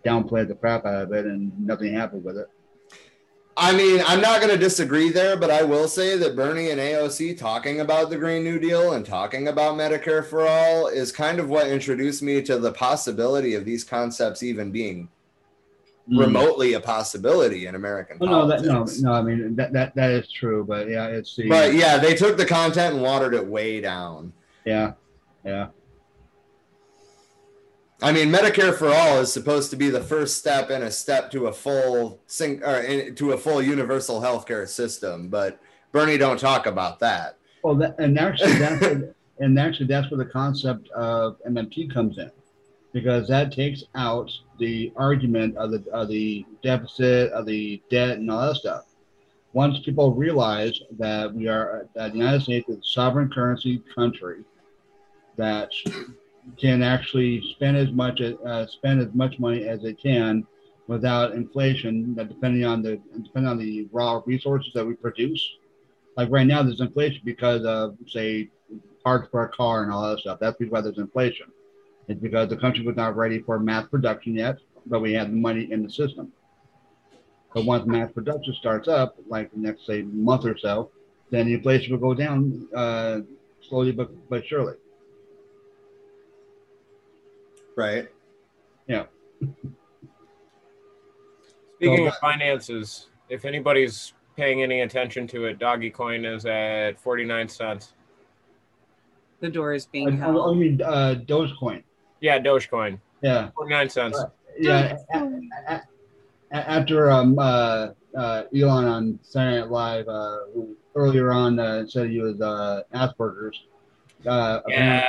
downplayed 0.04 0.48
the 0.48 0.54
crap 0.54 0.84
out 0.84 1.02
of 1.02 1.12
it, 1.12 1.26
and 1.26 1.52
nothing 1.64 1.94
happened 1.94 2.24
with 2.24 2.36
it. 2.36 2.48
I 3.56 3.76
mean, 3.76 4.02
I'm 4.06 4.20
not 4.20 4.40
going 4.40 4.52
to 4.52 4.58
disagree 4.58 5.10
there, 5.10 5.36
but 5.36 5.50
I 5.50 5.62
will 5.62 5.86
say 5.86 6.16
that 6.16 6.34
Bernie 6.34 6.70
and 6.70 6.80
AOC 6.80 7.36
talking 7.36 7.80
about 7.80 8.08
the 8.08 8.16
Green 8.16 8.42
New 8.42 8.58
Deal 8.58 8.92
and 8.92 9.04
talking 9.04 9.48
about 9.48 9.76
Medicare 9.76 10.24
for 10.24 10.46
all 10.46 10.86
is 10.86 11.12
kind 11.12 11.38
of 11.38 11.50
what 11.50 11.68
introduced 11.68 12.22
me 12.22 12.40
to 12.42 12.58
the 12.58 12.72
possibility 12.72 13.54
of 13.54 13.64
these 13.64 13.84
concepts 13.84 14.42
even 14.42 14.70
being 14.70 15.08
Mm. 16.10 16.18
remotely 16.18 16.72
a 16.72 16.80
possibility 16.80 17.66
in 17.66 17.76
American 17.76 18.16
Oh, 18.20 18.26
no, 18.26 18.46
that, 18.48 18.62
no, 18.62 18.84
no. 19.00 19.12
I 19.12 19.22
mean 19.22 19.54
that, 19.54 19.72
that 19.72 19.94
that 19.94 20.10
is 20.10 20.30
true, 20.32 20.64
but 20.66 20.88
yeah, 20.88 21.06
it's 21.06 21.36
the 21.36 21.48
But 21.48 21.74
yeah, 21.74 21.98
they 21.98 22.14
took 22.16 22.36
the 22.36 22.44
content 22.46 22.94
and 22.94 23.02
watered 23.02 23.32
it 23.34 23.46
way 23.46 23.80
down. 23.80 24.32
yeah, 24.64 24.94
yeah, 25.44 25.68
I 28.02 28.12
mean, 28.12 28.30
Medicare 28.30 28.74
for 28.74 28.88
all 28.88 29.18
is 29.20 29.32
supposed 29.32 29.70
to 29.70 29.76
be 29.76 29.90
the 29.90 30.00
first 30.00 30.38
step 30.38 30.70
in 30.70 30.82
a 30.82 30.90
step 30.90 31.30
to 31.32 31.46
a 31.48 31.52
full 31.52 32.20
sing, 32.26 32.62
or 32.64 32.80
in, 32.80 33.14
to 33.16 33.32
a 33.32 33.38
full 33.38 33.60
universal 33.62 34.20
healthcare 34.20 34.66
system, 34.66 35.28
but 35.28 35.60
Bernie 35.92 36.16
don't 36.18 36.40
talk 36.40 36.66
about 36.66 36.98
that. 37.00 37.36
Well, 37.62 37.74
that, 37.76 37.96
and 37.98 38.18
actually 38.18 38.54
that's 38.54 38.80
where- 38.80 39.14
and 39.40 39.58
actually 39.58 39.86
that's 39.86 40.10
where 40.10 40.18
the 40.18 40.30
concept 40.30 40.88
of 40.90 41.36
MMT 41.46 41.92
comes 41.92 42.16
in, 42.18 42.30
because 42.92 43.28
that 43.28 43.52
takes 43.52 43.84
out 43.94 44.30
the 44.60 44.92
argument 44.96 45.56
of 45.56 45.72
the 45.72 45.84
of 45.92 46.08
the 46.08 46.46
deficit, 46.62 47.32
of 47.32 47.46
the 47.46 47.82
debt, 47.90 48.18
and 48.18 48.30
all 48.30 48.46
that 48.46 48.56
stuff. 48.56 48.84
Once 49.52 49.80
people 49.80 50.14
realize 50.14 50.80
that 50.98 51.34
we 51.34 51.48
are 51.48 51.88
that 51.94 52.12
the 52.12 52.18
United 52.18 52.42
States 52.42 52.68
is 52.68 52.78
a 52.78 52.84
sovereign 52.84 53.28
currency 53.28 53.82
country 53.92 54.44
that 55.36 55.72
can 56.56 56.82
actually 56.82 57.42
spend 57.52 57.76
as 57.76 57.90
much 57.90 58.20
uh, 58.20 58.66
spend 58.66 59.00
as 59.00 59.12
much 59.14 59.38
money 59.40 59.64
as 59.66 59.82
it 59.82 60.00
can 60.00 60.46
without 60.86 61.32
inflation, 61.32 62.14
that 62.14 62.28
depending 62.28 62.64
on 62.64 62.82
the 62.82 63.00
depending 63.22 63.50
on 63.50 63.58
the 63.58 63.88
raw 63.92 64.22
resources 64.26 64.72
that 64.74 64.86
we 64.86 64.94
produce. 64.94 65.56
Like 66.16 66.30
right 66.30 66.46
now, 66.46 66.62
there's 66.62 66.80
inflation 66.80 67.22
because 67.24 67.64
of 67.64 67.96
say 68.06 68.50
parts 69.02 69.28
for 69.30 69.44
a 69.44 69.48
car 69.48 69.82
and 69.82 69.92
all 69.92 70.08
that 70.10 70.18
stuff. 70.18 70.38
That's 70.40 70.56
why 70.68 70.80
there's 70.80 70.98
inflation. 70.98 71.46
It's 72.10 72.20
because 72.20 72.48
the 72.48 72.56
country 72.56 72.84
was 72.84 72.96
not 72.96 73.14
ready 73.16 73.38
for 73.40 73.60
mass 73.60 73.86
production 73.86 74.34
yet, 74.34 74.56
but 74.86 74.98
we 74.98 75.12
had 75.12 75.28
the 75.30 75.36
money 75.36 75.70
in 75.70 75.84
the 75.84 75.90
system. 75.90 76.32
But 77.54 77.66
once 77.66 77.86
mass 77.86 78.10
production 78.10 78.52
starts 78.54 78.88
up, 78.88 79.14
like 79.28 79.52
the 79.52 79.58
next 79.60 79.86
say 79.86 80.02
month 80.02 80.44
or 80.44 80.58
so, 80.58 80.90
then 81.30 81.46
the 81.46 81.54
inflation 81.54 81.92
will 81.92 82.00
go 82.00 82.12
down 82.12 82.66
uh, 82.74 83.20
slowly 83.68 83.92
but, 83.92 84.10
but 84.28 84.44
surely. 84.44 84.74
Right. 87.76 88.08
Yeah. 88.88 89.04
Speaking 91.76 91.96
So- 91.98 92.08
of 92.08 92.16
finances, 92.16 93.06
if 93.28 93.44
anybody's 93.44 94.14
paying 94.36 94.64
any 94.64 94.80
attention 94.80 95.28
to 95.28 95.44
it, 95.44 95.60
Doggy 95.60 95.90
Coin 95.90 96.24
is 96.24 96.44
at 96.44 96.98
49 97.00 97.48
cents. 97.48 97.92
The 99.38 99.48
door 99.48 99.74
is 99.74 99.86
being 99.86 100.20
I, 100.20 100.26
I 100.28 100.54
mean 100.54 100.82
uh, 100.82 101.14
Dogecoin. 101.24 101.84
Yeah, 102.20 102.38
Dogecoin. 102.38 102.98
Yeah, 103.22 103.50
49 103.56 103.88
cents. 103.90 104.18
yeah. 104.58 104.96
a- 105.14 105.18
a- 105.18 105.82
a- 106.52 106.70
after 106.70 107.10
um 107.10 107.38
uh, 107.38 107.88
uh 108.16 108.42
Elon 108.54 108.84
on 108.86 109.18
Saturday 109.22 109.60
Night 109.60 109.70
Live 109.70 110.08
uh, 110.08 110.38
earlier 110.94 111.32
on 111.32 111.58
uh, 111.58 111.86
said 111.86 112.10
he 112.10 112.20
was 112.20 112.40
uh, 112.40 112.82
Asperger's. 112.94 113.62
Uh, 114.26 114.60
Yeah. 114.68 115.06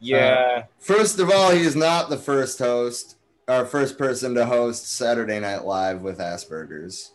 Yeah. 0.00 0.64
First 0.80 1.20
of 1.20 1.30
all, 1.30 1.52
he's 1.52 1.76
not 1.76 2.10
the 2.10 2.16
first 2.16 2.58
host 2.58 3.16
or 3.46 3.64
first 3.66 3.96
person 3.98 4.34
to 4.34 4.44
host 4.46 4.90
Saturday 4.90 5.38
Night 5.38 5.64
Live 5.64 6.02
with 6.02 6.18
Asperger's. 6.18 7.12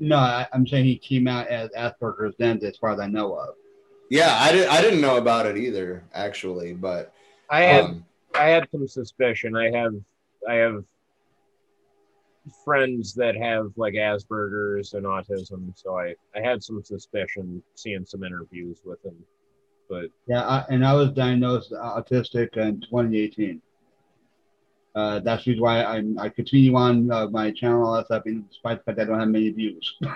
No, 0.00 0.16
I, 0.16 0.46
I'm 0.52 0.66
saying 0.66 0.84
he 0.86 0.96
came 0.96 1.28
out 1.28 1.46
as 1.48 1.70
Asperger's 1.70 2.34
then, 2.38 2.58
as 2.64 2.76
far 2.76 2.90
as 2.92 2.98
I 3.00 3.06
know 3.06 3.34
of. 3.34 3.54
Yeah, 4.10 4.36
I 4.40 4.52
didn't 4.52 4.70
I 4.72 4.80
didn't 4.80 5.00
know 5.02 5.18
about 5.18 5.46
it 5.46 5.56
either, 5.58 6.02
actually, 6.14 6.72
but 6.72 7.12
I 7.50 7.60
had 7.62 7.84
um, 7.84 8.04
I 8.34 8.44
had 8.44 8.68
some 8.70 8.86
suspicion. 8.86 9.56
I 9.56 9.70
have 9.70 9.94
I 10.48 10.54
have 10.54 10.84
friends 12.64 13.14
that 13.14 13.36
have 13.36 13.72
like 13.76 13.94
Asperger's 13.94 14.94
and 14.94 15.04
autism, 15.04 15.72
so 15.76 15.98
I 15.98 16.14
I 16.34 16.40
had 16.40 16.62
some 16.62 16.82
suspicion 16.82 17.62
seeing 17.74 18.04
some 18.06 18.24
interviews 18.24 18.80
with 18.84 19.04
him. 19.04 19.16
But 19.88 20.06
Yeah, 20.26 20.42
I, 20.42 20.64
and 20.68 20.84
I 20.84 20.94
was 20.94 21.12
diagnosed 21.12 21.72
autistic 21.72 22.56
in 22.56 22.80
2018. 22.82 23.62
Uh, 24.94 25.20
that's 25.20 25.44
the 25.44 25.52
reason 25.52 25.62
why 25.62 25.84
I'm, 25.84 26.18
I 26.18 26.28
continue 26.28 26.74
on 26.74 27.10
uh, 27.10 27.28
my 27.28 27.52
channel, 27.52 27.86
all 27.86 27.94
that 27.94 28.06
stuff, 28.06 28.24
despite 28.24 28.78
the 28.78 28.84
fact 28.84 28.96
that 28.98 29.02
I 29.02 29.04
don't 29.04 29.20
have 29.20 29.28
many 29.28 29.50
views. 29.50 29.96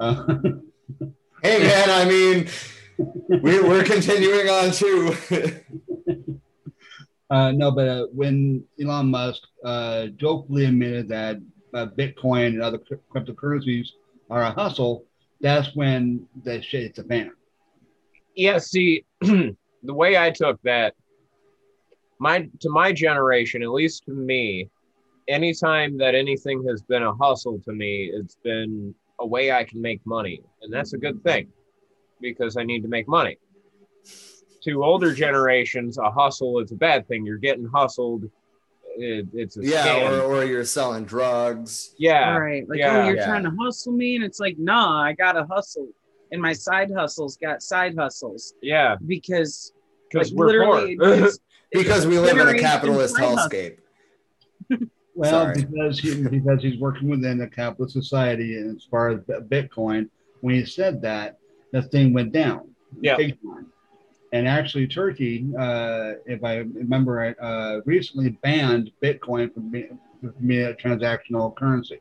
uh, 0.00 0.26
hey 1.42 1.58
man, 1.58 1.90
I 1.90 2.04
mean 2.04 2.48
we, 2.98 3.60
we're 3.60 3.84
continuing 3.84 4.48
on 4.48 4.70
too. 4.70 5.16
uh, 7.34 7.50
no, 7.50 7.72
but 7.72 7.88
uh, 7.88 8.06
when 8.12 8.64
Elon 8.80 9.10
Musk 9.10 9.42
uh, 9.64 10.06
jokingly 10.16 10.66
admitted 10.66 11.08
that 11.08 11.38
uh, 11.74 11.86
Bitcoin 11.98 12.46
and 12.48 12.62
other 12.62 12.78
cryp- 12.78 13.00
cryptocurrencies 13.12 13.88
are 14.30 14.42
a 14.42 14.52
hustle, 14.52 15.04
that's 15.40 15.74
when 15.74 16.26
the 16.44 16.62
shit 16.62 16.82
hits 16.82 16.98
the 16.98 17.04
fan. 17.04 17.32
yeah, 18.36 18.58
see, 18.58 19.04
the 19.20 19.56
way 19.82 20.16
I 20.16 20.30
took 20.30 20.62
that, 20.62 20.94
my 22.20 22.48
to 22.60 22.70
my 22.70 22.92
generation, 22.92 23.64
at 23.64 23.70
least 23.70 24.04
to 24.04 24.12
me, 24.12 24.68
anytime 25.26 25.98
that 25.98 26.14
anything 26.14 26.64
has 26.68 26.82
been 26.82 27.02
a 27.02 27.14
hustle 27.14 27.60
to 27.64 27.72
me, 27.72 28.12
it's 28.14 28.36
been 28.44 28.94
a 29.18 29.26
way 29.26 29.50
I 29.50 29.64
can 29.64 29.82
make 29.82 30.00
money, 30.06 30.40
and 30.62 30.72
that's 30.72 30.92
a 30.92 30.98
good 30.98 31.22
thing 31.24 31.48
because 32.20 32.56
I 32.56 32.62
need 32.62 32.82
to 32.82 32.88
make 32.88 33.08
money. 33.08 33.38
To 34.64 34.84
older 34.84 35.12
generations, 35.14 35.98
a 35.98 36.10
hustle 36.10 36.58
is 36.60 36.72
a 36.72 36.74
bad 36.76 37.06
thing. 37.06 37.24
You're 37.26 37.38
getting 37.38 37.66
hustled. 37.66 38.24
It, 38.96 39.26
it's 39.34 39.56
a 39.56 39.62
yeah, 39.64 39.86
scam. 39.86 40.20
or, 40.20 40.22
or 40.22 40.44
you're 40.44 40.64
selling 40.64 41.04
drugs. 41.04 41.94
yeah, 41.98 42.32
All 42.32 42.40
right. 42.40 42.66
Like, 42.68 42.76
oh, 42.76 42.80
yeah, 42.80 43.02
oh, 43.02 43.06
you're 43.06 43.16
yeah. 43.16 43.26
trying 43.26 43.42
to 43.42 43.52
hustle 43.60 43.92
me. 43.92 44.14
And 44.14 44.24
it's 44.24 44.38
like, 44.40 44.56
nah, 44.58 45.02
I 45.02 45.12
got 45.12 45.32
to 45.32 45.44
hustle. 45.44 45.88
And 46.32 46.40
my 46.40 46.52
side 46.52 46.90
hustles 46.92 47.36
got 47.36 47.62
side 47.62 47.94
hustles 47.96 48.54
yeah, 48.62 48.96
because 49.06 49.72
because 50.10 50.30
like, 50.30 50.38
we're 50.38 50.46
literally 50.46 50.96
poor. 50.96 51.12
it's- 51.12 51.38
Because 51.72 52.06
we 52.06 52.20
live 52.20 52.38
in 52.38 52.46
a 52.46 52.58
capitalist 52.58 53.16
hellscape. 53.16 53.78
Well, 55.16 55.30
Sorry. 55.30 55.62
because 55.62 56.00
he, 56.00 56.24
because 56.24 56.60
he's 56.60 56.80
working 56.80 57.08
within 57.08 57.40
a 57.40 57.48
capitalist 57.48 57.92
society, 57.94 58.56
and 58.56 58.76
as 58.76 58.84
far 58.90 59.10
as 59.10 59.20
Bitcoin, 59.20 60.10
when 60.40 60.56
he 60.56 60.64
said 60.66 61.00
that, 61.02 61.38
the 61.70 61.82
thing 61.82 62.12
went 62.12 62.32
down. 62.32 62.74
Yeah. 63.00 63.16
big 63.16 63.40
time. 63.40 63.72
And 64.34 64.48
actually, 64.48 64.88
Turkey, 64.88 65.46
uh, 65.56 66.14
if 66.26 66.42
I 66.42 66.56
remember 66.56 67.12
right, 67.12 67.36
uh, 67.40 67.82
recently 67.86 68.30
banned 68.30 68.90
Bitcoin 69.00 69.54
from 69.54 69.70
being, 69.70 69.96
from 70.20 70.34
being 70.44 70.66
a 70.66 70.72
transactional 70.72 71.54
currency. 71.54 72.00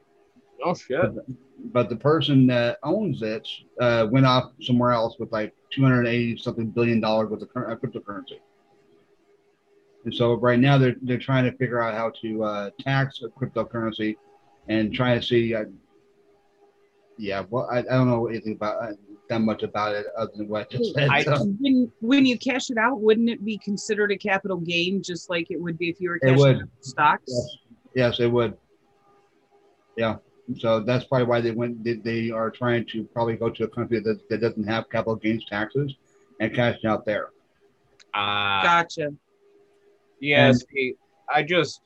oh 0.66 0.74
shit! 0.74 1.12
But 1.66 1.90
the 1.90 1.96
person 1.96 2.48
that 2.48 2.80
owns 2.82 3.22
it 3.22 3.48
uh, 3.80 4.08
went 4.10 4.26
off 4.26 4.52
somewhere 4.62 4.94
else 4.94 5.18
with 5.20 5.32
like 5.32 5.54
280 5.76 6.38
something 6.38 6.72
billion 6.72 7.00
dollars 7.00 7.30
worth 7.30 7.44
of 7.44 7.50
uh, 7.56 7.76
cryptocurrency. 7.76 8.40
And 10.06 10.14
so 10.14 10.34
right 10.34 10.60
now 10.60 10.80
they're, 10.80 10.96
they're 11.04 11.20
trying 11.20 11.46
to 11.50 11.56
figure 11.58 11.84
out 11.84 11.94
how 11.94 12.12
to 12.24 12.44
uh, 12.44 12.70
tax 12.80 13.22
a 13.22 13.28
cryptocurrency 13.28 14.16
and 14.68 14.92
try 14.92 15.14
to 15.14 15.22
see. 15.22 15.54
Uh, 15.54 15.66
yeah, 17.20 17.44
well, 17.52 17.70
I, 17.72 17.78
I 17.78 17.82
don't 17.84 18.10
know 18.10 18.26
anything 18.26 18.54
about 18.54 18.96
that 19.34 19.42
much 19.42 19.64
about 19.64 19.96
it 19.96 20.06
other 20.18 20.32
than 20.36 20.48
what 20.48 20.68
I 20.74 20.78
just 20.78 20.94
said. 20.94 21.10
I- 21.10 21.24
so. 21.24 21.46
when 21.60 21.92
when 22.02 22.26
you 22.26 22.38
cash 22.38 22.70
it 22.70 22.78
out, 22.78 23.02
wouldn't 23.02 23.30
it 23.30 23.44
be 23.44 23.58
considered 23.58 24.12
a 24.12 24.18
capital 24.18 24.58
gain, 24.58 25.02
just 25.02 25.30
like 25.30 25.48
it 25.50 25.60
would 25.60 25.78
be 25.78 25.90
if 25.90 26.00
you 26.00 26.10
were 26.10 26.16
It 26.18 26.22
cashing 26.24 26.38
would. 26.40 26.56
out 26.62 26.70
stocks? 26.82 27.24
Yes, 27.28 27.58
yes, 27.96 28.20
it 28.20 28.32
would. 28.32 28.56
Yeah, 29.98 30.18
so 30.58 30.80
that's 30.80 31.06
probably 31.06 31.28
why 31.28 31.42
they 31.42 31.52
went. 31.52 31.84
They, 31.84 31.94
they 31.94 32.32
are 32.32 32.50
trying 32.52 32.86
to 32.88 33.04
probably 33.06 33.36
go 33.36 33.50
to 33.50 33.64
a 33.64 33.68
country 33.68 34.00
that, 34.00 34.28
that 34.30 34.40
doesn't 34.42 34.64
have 34.66 34.90
capital 34.90 35.16
gains 35.16 35.46
taxes 35.46 35.94
and 36.40 36.54
cash 36.54 36.78
it 36.84 36.88
out 36.88 37.06
there. 37.06 37.28
Uh, 38.14 38.64
Gotcha. 38.64 39.14
yeah, 40.20 40.50
And- 40.50 40.96
I 41.34 41.42
just 41.42 41.82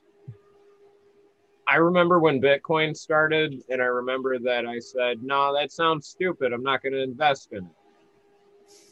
I 1.70 1.76
remember 1.76 2.18
when 2.18 2.40
Bitcoin 2.40 2.96
started, 2.96 3.62
and 3.68 3.82
I 3.82 3.86
remember 3.86 4.38
that 4.38 4.66
I 4.66 4.78
said, 4.78 5.22
"No, 5.22 5.54
that 5.54 5.70
sounds 5.70 6.08
stupid. 6.08 6.52
I'm 6.52 6.62
not 6.62 6.82
going 6.82 6.94
to 6.94 7.02
invest 7.02 7.52
in 7.52 7.58
it." 7.58 7.70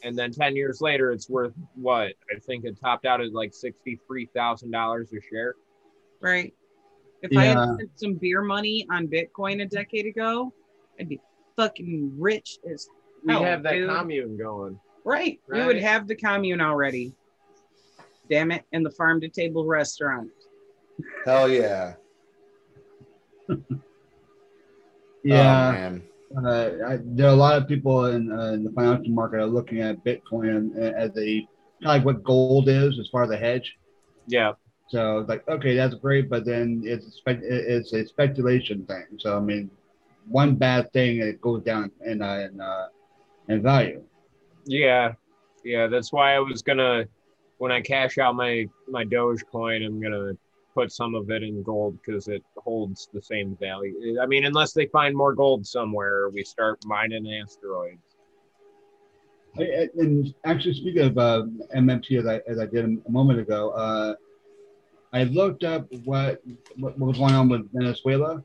And 0.03 0.17
then 0.17 0.31
ten 0.31 0.55
years 0.55 0.79
later, 0.79 1.11
it's 1.11 1.29
worth 1.29 1.53
what? 1.75 2.13
I 2.33 2.39
think 2.39 2.65
it 2.65 2.79
topped 2.79 3.05
out 3.05 3.19
at 3.19 3.33
like 3.33 3.53
sixty-three 3.53 4.29
thousand 4.35 4.71
dollars 4.71 5.09
a 5.11 5.19
share. 5.29 5.55
Right. 6.21 6.53
If 7.23 7.35
I 7.35 7.45
had 7.45 7.73
spent 7.73 7.89
some 7.95 8.13
beer 8.13 8.43
money 8.43 8.85
on 8.91 9.07
Bitcoin 9.07 9.63
a 9.63 9.65
decade 9.65 10.05
ago, 10.05 10.53
I'd 10.99 11.09
be 11.09 11.19
fucking 11.55 12.13
rich 12.15 12.59
as 12.71 12.87
We 13.23 13.33
hell, 13.33 13.43
have 13.43 13.63
that 13.63 13.71
dude. 13.73 13.89
commune 13.89 14.37
going. 14.37 14.79
Right. 15.03 15.39
right. 15.47 15.61
We 15.61 15.65
would 15.65 15.81
have 15.81 16.07
the 16.07 16.15
commune 16.15 16.61
already. 16.61 17.15
Damn 18.29 18.51
it. 18.51 18.65
And 18.71 18.85
the 18.85 18.91
farm 18.91 19.19
to 19.21 19.29
table 19.29 19.65
restaurant. 19.65 20.29
Hell 21.25 21.49
yeah. 21.49 21.93
Yeah, 25.23 25.67
Oh, 25.69 25.71
man. 25.71 26.03
uh, 26.45 26.69
I, 26.87 26.97
there 27.03 27.27
are 27.27 27.33
a 27.33 27.35
lot 27.35 27.61
of 27.61 27.67
people 27.67 28.05
in, 28.05 28.31
uh, 28.31 28.53
in 28.53 28.63
the 28.63 28.71
financial 28.71 29.13
market 29.13 29.39
are 29.39 29.45
looking 29.45 29.81
at 29.81 30.03
Bitcoin 30.03 30.75
as 30.77 31.11
a 31.17 31.47
kind 31.81 31.83
of 31.83 31.87
like 31.87 32.05
what 32.05 32.23
gold 32.23 32.69
is 32.69 32.99
as 32.99 33.09
far 33.11 33.23
as 33.23 33.29
a 33.31 33.37
hedge. 33.37 33.77
Yeah, 34.27 34.53
So 34.89 35.25
like, 35.27 35.47
okay, 35.47 35.75
that's 35.75 35.95
great, 35.95 36.29
but 36.29 36.45
then 36.45 36.81
it's 36.85 37.21
a 37.27 37.31
it's 37.41 37.93
a 37.93 38.05
speculation 38.05 38.85
thing. 38.85 39.05
So 39.19 39.35
I 39.37 39.39
mean, 39.41 39.69
one 40.27 40.55
bad 40.55 40.91
thing 40.93 41.17
it 41.19 41.41
goes 41.41 41.63
down 41.63 41.91
in 42.05 42.21
uh, 42.21 42.47
in, 42.51 42.61
uh, 42.61 42.87
in 43.49 43.61
value. 43.61 44.03
yeah, 44.65 45.13
yeah. 45.63 45.87
That's 45.87 46.11
why 46.11 46.35
I 46.35 46.39
was 46.39 46.61
gonna 46.61 47.05
when 47.57 47.71
I 47.71 47.81
cash 47.81 48.17
out 48.17 48.35
my 48.35 48.67
my 48.89 49.05
Dogecoin, 49.05 49.85
I'm 49.85 50.01
gonna 50.01 50.33
put 50.77 50.91
some 50.91 51.15
of 51.15 51.31
it 51.31 51.41
in 51.41 51.63
gold 51.63 51.97
because 51.99 52.27
it 52.27 52.43
holds 52.55 53.09
the 53.11 53.21
same 53.21 53.57
value. 53.59 54.19
I 54.21 54.27
mean, 54.27 54.45
unless 54.45 54.73
they 54.73 54.85
find 54.87 55.15
more 55.15 55.33
gold 55.33 55.65
somewhere, 55.65 56.29
we 56.29 56.43
start 56.43 56.77
mining 56.85 57.25
asteroids. 57.41 57.97
I- 59.57 59.89
And 59.97 60.35
actually, 60.45 60.75
speaking 60.75 61.01
of 61.01 61.17
uh, 61.17 61.45
MMT, 61.75 62.19
as 62.19 62.27
I, 62.27 62.41
as 62.47 62.59
I 62.59 62.67
did 62.67 62.85
a 62.85 63.09
moment 63.09 63.39
ago, 63.39 63.71
uh, 63.71 64.13
I 65.13 65.23
looked 65.23 65.63
up 65.63 65.87
what, 66.05 66.41
what 66.75 66.99
was 66.99 67.17
going 67.17 67.33
on 67.33 67.49
with 67.49 67.71
Venezuela. 67.73 68.43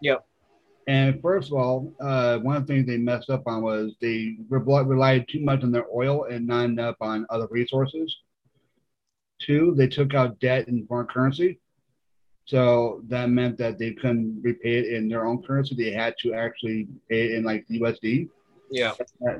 Yep. 0.00 0.26
And 0.88 1.22
first 1.22 1.52
of 1.52 1.58
all, 1.58 1.92
uh, 2.00 2.38
one 2.38 2.56
of 2.56 2.66
the 2.66 2.74
things 2.74 2.88
they 2.88 2.96
messed 2.96 3.30
up 3.30 3.44
on 3.46 3.62
was 3.62 3.94
they 4.00 4.34
re- 4.48 4.82
relied 4.82 5.28
too 5.28 5.40
much 5.40 5.62
on 5.62 5.70
their 5.70 5.86
oil 5.94 6.24
and 6.24 6.44
not 6.44 6.64
enough 6.64 6.96
on 7.00 7.24
other 7.30 7.46
resources. 7.52 8.12
Two, 9.46 9.74
they 9.76 9.88
took 9.88 10.14
out 10.14 10.38
debt 10.40 10.68
in 10.68 10.86
foreign 10.86 11.06
currency. 11.06 11.58
So 12.44 13.02
that 13.08 13.30
meant 13.30 13.56
that 13.58 13.78
they 13.78 13.92
couldn't 13.92 14.40
repay 14.42 14.78
it 14.78 14.92
in 14.92 15.08
their 15.08 15.26
own 15.26 15.42
currency. 15.42 15.74
They 15.74 15.92
had 15.92 16.14
to 16.22 16.34
actually 16.34 16.88
pay 17.08 17.26
it 17.26 17.30
in 17.32 17.44
like 17.44 17.66
USD. 17.70 18.28
Yeah, 18.70 18.94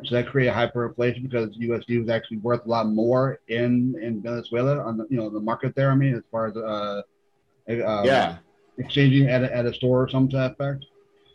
So 0.04 0.14
that 0.14 0.28
created 0.28 0.52
hyperinflation 0.52 1.22
because 1.22 1.56
USD 1.56 2.00
was 2.00 2.10
actually 2.10 2.36
worth 2.38 2.66
a 2.66 2.68
lot 2.68 2.86
more 2.88 3.40
in 3.48 3.96
in 4.00 4.22
Venezuela 4.22 4.82
on 4.84 4.98
the 4.98 5.06
you 5.08 5.16
know 5.16 5.30
the 5.30 5.40
market 5.40 5.74
there. 5.74 5.90
I 5.90 5.94
mean, 5.94 6.14
as 6.14 6.22
far 6.30 6.48
as 6.48 6.56
uh, 6.56 7.02
uh 7.68 8.02
Yeah. 8.04 8.38
exchanging 8.76 9.28
at 9.28 9.42
a, 9.42 9.56
at 9.56 9.64
a 9.64 9.72
store 9.72 10.02
or 10.02 10.08
some 10.08 10.28
to 10.28 10.36
that 10.36 10.52
effect. 10.52 10.84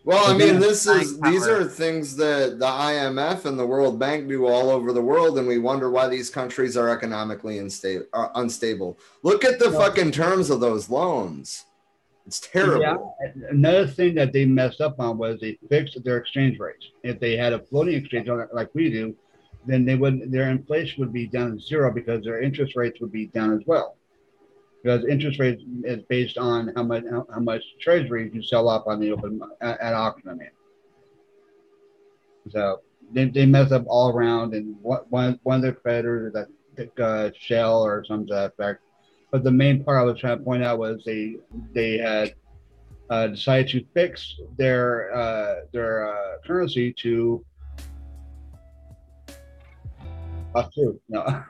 Well, 0.07 0.33
I 0.33 0.37
mean, 0.37 0.61
this 0.61 0.87
is 0.87 1.19
these 1.19 1.45
are 1.47 1.65
things 1.65 2.15
that 2.15 2.59
the 2.59 2.65
IMF 2.65 3.43
and 3.43 3.59
the 3.59 3.65
World 3.65 3.99
Bank 3.99 4.29
do 4.29 4.45
all 4.45 4.69
over 4.69 4.93
the 4.93 5.01
world, 5.01 5.37
and 5.37 5.45
we 5.45 5.57
wonder 5.57 5.91
why 5.91 6.07
these 6.07 6.29
countries 6.29 6.77
are 6.77 6.87
economically 6.87 7.57
unstable. 7.57 8.05
Are 8.13 8.31
unstable. 8.35 8.97
Look 9.23 9.43
at 9.43 9.59
the 9.59 9.69
fucking 9.69 10.11
terms 10.11 10.49
of 10.49 10.61
those 10.61 10.89
loans. 10.89 11.65
It's 12.25 12.39
terrible. 12.39 12.79
Yeah. 13.19 13.49
Another 13.49 13.85
thing 13.85 14.15
that 14.15 14.31
they 14.31 14.45
messed 14.45 14.79
up 14.79 14.97
on 14.97 15.17
was 15.17 15.41
they 15.41 15.59
fixed 15.67 16.01
their 16.05 16.15
exchange 16.15 16.57
rates. 16.57 16.87
If 17.03 17.19
they 17.19 17.35
had 17.35 17.51
a 17.51 17.59
floating 17.59 17.95
exchange 17.95 18.29
on 18.29 18.39
it 18.39 18.47
like 18.53 18.69
we 18.73 18.89
do, 18.89 19.13
then 19.65 19.83
they 19.83 19.95
would 19.95 20.31
their 20.31 20.49
inflation 20.49 21.01
would 21.01 21.11
be 21.11 21.27
down 21.27 21.57
to 21.57 21.59
zero 21.59 21.91
because 21.91 22.23
their 22.23 22.41
interest 22.41 22.77
rates 22.77 23.01
would 23.01 23.11
be 23.11 23.25
down 23.25 23.51
as 23.51 23.67
well. 23.67 23.96
Because 24.81 25.05
interest 25.05 25.39
rate 25.39 25.59
is 25.83 26.03
based 26.09 26.37
on 26.37 26.71
how 26.75 26.83
much 26.83 27.03
how, 27.09 27.25
how 27.33 27.39
much 27.39 27.63
treasuries 27.81 28.33
you 28.33 28.41
sell 28.41 28.69
off 28.69 28.87
on 28.87 28.99
the 28.99 29.11
open 29.11 29.41
at, 29.61 29.79
at 29.79 29.93
auction. 29.93 30.29
I 30.29 30.33
mean, 30.33 30.49
so 32.49 32.81
they, 33.11 33.25
they 33.25 33.45
mess 33.45 33.71
up 33.71 33.85
all 33.87 34.09
around, 34.15 34.53
and 34.53 34.75
what 34.81 35.09
one 35.11 35.39
one 35.43 35.57
of 35.57 35.61
their 35.61 35.73
creditors 35.73 36.33
is 36.33 36.47
that 36.75 36.99
uh, 36.99 37.31
Shell 37.39 37.83
or 37.83 38.03
to 38.03 38.25
that 38.29 38.53
effect. 38.53 38.81
But 39.31 39.43
the 39.43 39.51
main 39.51 39.83
part 39.83 39.99
I 39.99 40.03
was 40.03 40.19
trying 40.19 40.37
to 40.37 40.43
point 40.43 40.63
out 40.63 40.79
was 40.79 41.03
they 41.05 41.35
they 41.73 41.97
had 41.97 42.33
uh, 43.09 43.27
decided 43.27 43.69
to 43.69 43.85
fix 43.93 44.35
their 44.57 45.13
uh, 45.13 45.55
their 45.73 46.07
uh, 46.07 46.37
currency 46.45 46.93
to 47.01 47.43
us 50.55 50.73
too 50.73 50.99
no 51.09 51.19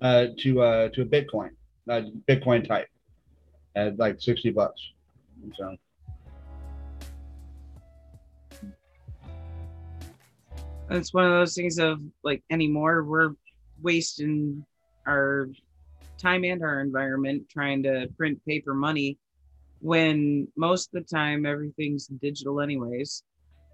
uh, 0.00 0.26
to 0.38 0.62
uh, 0.62 0.88
to 0.90 1.02
a 1.02 1.04
Bitcoin, 1.04 1.50
uh, 1.88 2.02
Bitcoin 2.28 2.66
type 2.66 2.88
at 3.76 3.98
like 3.98 4.20
sixty 4.20 4.50
bucks. 4.50 4.80
So 5.56 5.76
It's 10.90 11.14
one 11.14 11.24
of 11.24 11.30
those 11.30 11.54
things 11.54 11.78
of 11.78 12.00
like 12.24 12.42
anymore 12.50 13.04
we're 13.04 13.30
wasting 13.80 14.66
our 15.06 15.48
time 16.18 16.44
and 16.44 16.62
our 16.62 16.80
environment 16.80 17.48
trying 17.48 17.82
to 17.84 18.08
print 18.18 18.44
paper 18.44 18.74
money 18.74 19.16
when 19.80 20.48
most 20.56 20.90
of 20.92 21.02
the 21.02 21.16
time 21.16 21.46
everything's 21.46 22.08
digital 22.08 22.60
anyways. 22.60 23.22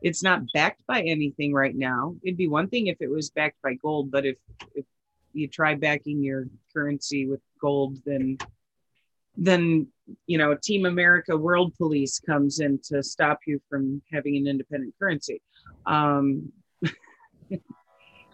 It's 0.03 0.23
not 0.23 0.43
backed 0.53 0.87
by 0.87 1.01
anything 1.01 1.55
right 1.55 1.75
now. 1.75 2.15
It'd 2.23 2.37
be 2.37 2.49
one 2.49 2.69
thing 2.69 2.89
if 2.89 2.99
it 3.01 3.11
was 3.11 3.31
backed 3.31 3.61
by 3.63 3.75
gold, 3.75 4.11
but 4.11 4.27
if 4.27 4.37
if 4.75 4.85
you 5.33 5.49
try 5.49 5.75
backing 5.75 6.23
your 6.23 6.47
currency 6.73 7.27
with 7.27 7.41
gold, 7.61 7.99
then 8.05 8.39
then 9.37 9.87
you 10.27 10.39
know 10.39 10.57
Team 10.63 10.87
America 10.87 11.37
World 11.37 11.75
Police 11.77 12.19
comes 12.21 12.61
in 12.61 12.79
to 12.85 13.03
stop 13.03 13.41
you 13.47 13.61
from 13.69 14.03
having 14.13 14.37
an 14.37 14.47
independent 14.47 14.95
currency. 14.99 15.41
Um, 15.87 16.53
uh, 17.53 17.61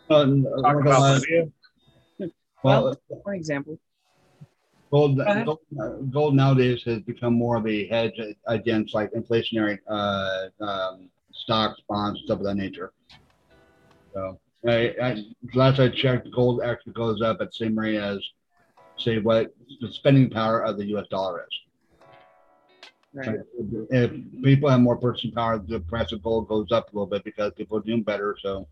Talk 0.08 0.80
about 0.80 1.20
Libya. 1.20 1.50
well, 2.62 2.96
for 3.24 3.34
example, 3.34 3.78
gold, 4.92 5.16
Go 5.16 5.44
gold, 5.44 5.58
uh, 5.80 5.88
gold 6.10 6.36
nowadays 6.36 6.82
has 6.84 7.00
become 7.00 7.34
more 7.34 7.56
of 7.56 7.66
a 7.66 7.88
hedge 7.88 8.20
against 8.46 8.94
like 8.94 9.10
inflationary 9.12 9.78
uh, 9.88 10.48
um, 10.60 11.08
stocks, 11.32 11.80
bonds, 11.88 12.20
stuff 12.24 12.38
of 12.38 12.44
that 12.44 12.56
nature. 12.56 12.92
So, 14.12 14.38
I, 14.68 14.94
I, 15.02 15.24
last 15.54 15.80
I 15.80 15.88
checked, 15.88 16.30
gold 16.30 16.62
actually 16.62 16.92
goes 16.92 17.22
up 17.22 17.40
at 17.40 17.48
the 17.48 17.52
same 17.52 17.76
rate 17.76 17.96
as, 17.96 18.18
say, 19.02 19.18
what 19.18 19.54
the 19.80 19.92
spending 19.92 20.30
power 20.30 20.60
of 20.64 20.76
the 20.76 20.84
U.S. 20.86 21.06
dollar 21.10 21.44
is. 21.44 22.86
right? 23.12 23.38
If 23.90 24.10
people 24.42 24.68
have 24.68 24.80
more 24.80 24.96
purchasing 24.96 25.32
power, 25.32 25.58
the 25.58 25.80
price 25.80 26.12
of 26.12 26.22
gold 26.22 26.48
goes 26.48 26.72
up 26.72 26.92
a 26.92 26.96
little 26.96 27.06
bit 27.06 27.24
because 27.24 27.52
people 27.56 27.78
are 27.78 27.82
doing 27.82 28.02
better. 28.02 28.36
So, 28.40 28.66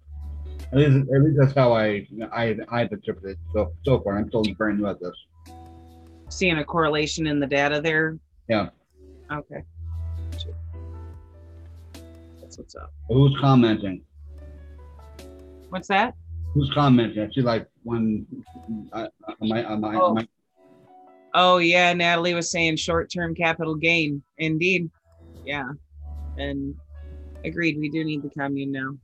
at 0.72 0.78
least, 0.78 1.10
at 1.12 1.22
least 1.22 1.36
that's 1.40 1.54
how 1.54 1.72
I 1.72 2.06
I 2.32 2.56
I've 2.70 2.92
interpreted 2.92 3.32
it 3.32 3.38
so 3.52 3.72
so 3.84 4.00
far. 4.00 4.18
I'm 4.18 4.28
still 4.28 4.44
very 4.56 4.74
new 4.76 4.86
at 4.86 5.00
this. 5.00 5.16
Seeing 6.28 6.58
a 6.58 6.64
correlation 6.64 7.26
in 7.26 7.40
the 7.40 7.46
data 7.46 7.80
there. 7.80 8.18
Yeah. 8.48 8.68
Okay. 9.32 9.64
That's 12.40 12.58
what's 12.58 12.74
up. 12.76 12.92
Who's 13.08 13.36
commenting? 13.40 14.02
What's 15.70 15.88
that? 15.88 16.14
Who's 16.54 16.70
commenting? 16.74 17.22
I 17.22 17.30
see 17.32 17.42
like 17.42 17.68
one. 17.84 18.26
Uh, 18.92 19.08
on 19.40 19.48
my, 19.48 19.64
on 19.64 19.80
my, 19.80 19.94
Oh. 19.96 20.14
my, 20.14 20.26
Oh 21.32 21.58
yeah, 21.58 21.92
Natalie 21.92 22.34
was 22.34 22.50
saying 22.50 22.76
short-term 22.76 23.34
capital 23.36 23.76
gain. 23.76 24.20
Indeed. 24.38 24.90
Yeah. 25.44 25.68
And 26.38 26.74
agreed, 27.44 27.78
we 27.78 27.88
do 27.88 28.02
need 28.02 28.22
the 28.22 28.30
commune 28.30 28.72
now. 28.72 28.96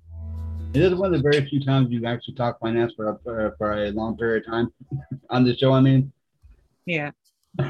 it 0.75 0.83
is 0.83 0.95
one 0.97 1.15
of 1.15 1.23
the 1.23 1.31
very 1.31 1.47
few 1.49 1.65
times 1.65 1.87
you've 1.91 2.05
actually 2.05 2.35
talked 2.35 2.61
finance 2.61 2.93
for 2.97 3.11
a, 3.11 3.19
for, 3.23 3.55
for 3.59 3.73
a 3.85 3.91
long 3.93 4.17
period 4.17 4.43
of 4.45 4.51
time 4.51 4.73
on 5.31 5.45
the 5.45 5.57
show. 5.57 5.73
I 5.73 5.81
mean, 5.81 6.13
Yeah. 6.85 7.13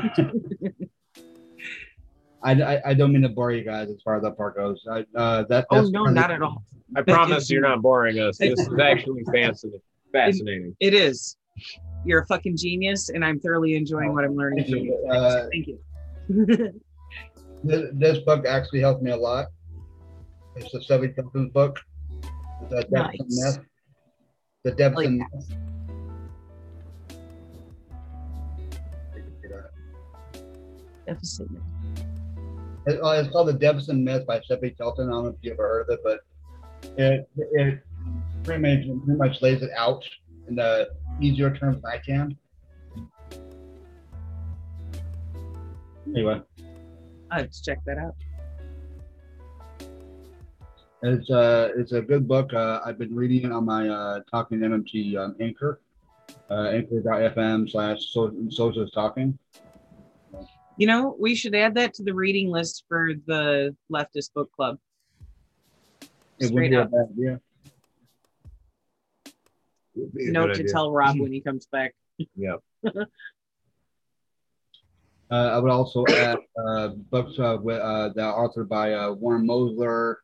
I, 2.47 2.53
I, 2.77 2.83
I 2.91 2.95
don't 2.95 3.13
mean 3.13 3.23
to 3.23 3.29
bore 3.29 3.51
you 3.51 3.65
guys 3.65 3.91
as 3.91 4.01
far 4.05 4.15
as 4.17 4.23
that 4.23 4.37
part 4.37 4.55
goes. 4.55 4.81
I, 4.89 5.05
uh, 5.17 5.43
that, 5.49 5.67
Oh 5.73 5.83
no, 5.83 6.05
not 6.05 6.31
at 6.31 6.43
all. 6.43 6.63
I 6.95 7.03
promise 7.03 7.51
you're 7.51 7.61
not 7.61 7.83
boring 7.83 8.21
us. 8.21 8.39
This 8.39 8.61
is 8.61 8.69
actually 8.81 9.25
fascinating. 9.35 9.81
Fascinating. 10.13 10.77
It 10.79 10.95
is. 10.95 11.37
You're 12.05 12.21
a 12.21 12.27
fucking 12.27 12.57
genius, 12.57 13.09
and 13.09 13.25
I'm 13.25 13.41
thoroughly 13.41 13.75
enjoying 13.75 14.15
what 14.15 14.25
I'm 14.25 14.37
learning 14.37 14.61
Thank 14.61 14.71
from 14.71 14.79
you. 14.79 15.03
you. 15.05 15.13
Uh, 15.13 15.49
Thank 15.53 15.67
you. 15.67 16.73
This, 17.65 17.91
this 17.95 18.19
book 18.19 18.47
actually 18.47 18.81
helped 18.81 19.03
me 19.03 19.11
a 19.11 19.17
lot. 19.17 19.47
It's 20.55 20.71
the 20.71 20.81
Stephanie 20.81 21.13
Kelton's 21.15 21.51
book. 21.53 21.81
The 22.71 22.83
Depths 22.83 22.91
Nice. 22.93 23.19
and 23.19 23.29
Myth. 23.57 23.59
The 24.63 24.71
Depths 24.73 24.97
Like 24.97 25.07
and 25.07 25.21
that. 25.21 25.27
Myth. 25.35 25.59
Deficit. 31.07 31.49
It- 32.87 33.01
it's 33.03 33.29
called 33.31 33.49
The 33.49 33.53
Depths 33.53 33.89
Myth 33.89 34.27
by 34.27 34.41
Stephanie 34.41 34.71
Kelton. 34.71 35.09
I 35.09 35.13
don't 35.13 35.25
know 35.25 35.31
if 35.31 35.37
you 35.43 35.53
ever 35.53 35.63
heard 35.67 35.81
of 35.83 35.89
it, 35.91 36.01
but 36.05 36.21
it 36.97 37.29
it 37.37 37.81
pretty 38.45 38.63
much 38.63 39.05
pretty 39.05 39.19
much 39.19 39.43
lays 39.43 39.63
it 39.63 39.71
out 39.77 40.05
in 40.49 40.55
the 40.55 40.89
easier 41.21 41.55
terms 41.55 41.85
I 41.85 41.99
can. 41.99 42.37
Anyway, 46.09 46.41
I 47.31 47.41
have 47.41 47.51
to 47.51 47.63
check 47.63 47.79
that 47.87 47.99
out. 47.99 48.15
it's 51.03 51.31
uh 51.31 51.71
it's 51.77 51.93
a 51.93 52.01
good 52.01 52.27
book. 52.29 52.53
Uh, 52.55 52.81
I've 52.85 52.99
been 52.99 53.15
reading 53.15 53.45
it 53.45 53.53
on 53.53 53.65
my 53.65 53.89
uh, 53.89 54.21
Talking 54.31 54.61
MMT 54.61 55.17
um, 55.17 55.37
Anchor, 55.41 55.81
uh, 56.51 56.69
anchor.fm 56.69 57.69
slash 57.71 57.99
so- 58.13 58.33
socialist 58.49 58.95
talking. 58.95 59.39
You 60.79 60.87
know, 60.87 61.17
we 61.19 61.35
should 61.35 61.55
add 61.55 61.75
that 61.75 61.95
to 61.95 62.03
the 62.03 62.15
reading 62.15 62.51
list 62.51 62.85
for 62.89 63.13
the 63.27 63.75
leftist 63.91 64.33
book 64.35 64.51
club. 64.53 64.79
It 66.39 66.49
Straight 66.49 66.75
up. 66.75 66.91
bad 66.91 67.09
idea. 67.13 67.41
Would 69.95 70.13
be 70.15 70.29
a 70.29 70.33
Note 70.33 70.49
to 70.49 70.53
idea. 70.61 70.73
tell 70.73 70.91
Rob 70.93 71.19
when 71.19 71.33
he 71.37 71.41
comes 71.41 71.67
back. 71.67 71.95
Yep. 72.37 72.63
Uh, 75.29 75.35
I 75.55 75.59
would 75.59 75.73
also 75.73 76.05
add 76.07 76.39
uh, 76.57 76.89
books 77.11 77.37
uh, 77.41 77.57
with, 77.61 77.81
uh, 77.81 78.11
that 78.15 78.23
are 78.23 78.49
authored 78.49 78.69
by 78.69 78.93
uh, 78.93 79.11
Warren 79.11 79.45
Mosler, 79.45 80.19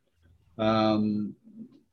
um, 0.58 1.34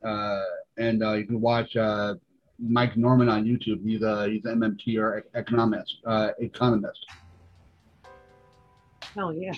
uh, 0.06 0.44
and 0.78 1.04
uh, 1.04 1.14
you 1.14 1.26
can 1.26 1.42
watch 1.42 1.76
uh, 1.76 2.14
Mike 2.60 2.96
Norman 2.98 3.28
on 3.28 3.46
YouTube. 3.46 3.84
He's 3.84 4.04
a 4.04 4.28
he's 4.30 4.46
an 4.46 4.60
MMT 4.60 5.00
or 5.00 5.26
economist. 5.34 5.96
Uh, 6.06 6.30
economist. 6.38 7.04
Hell 9.20 9.34
yeah. 9.34 9.52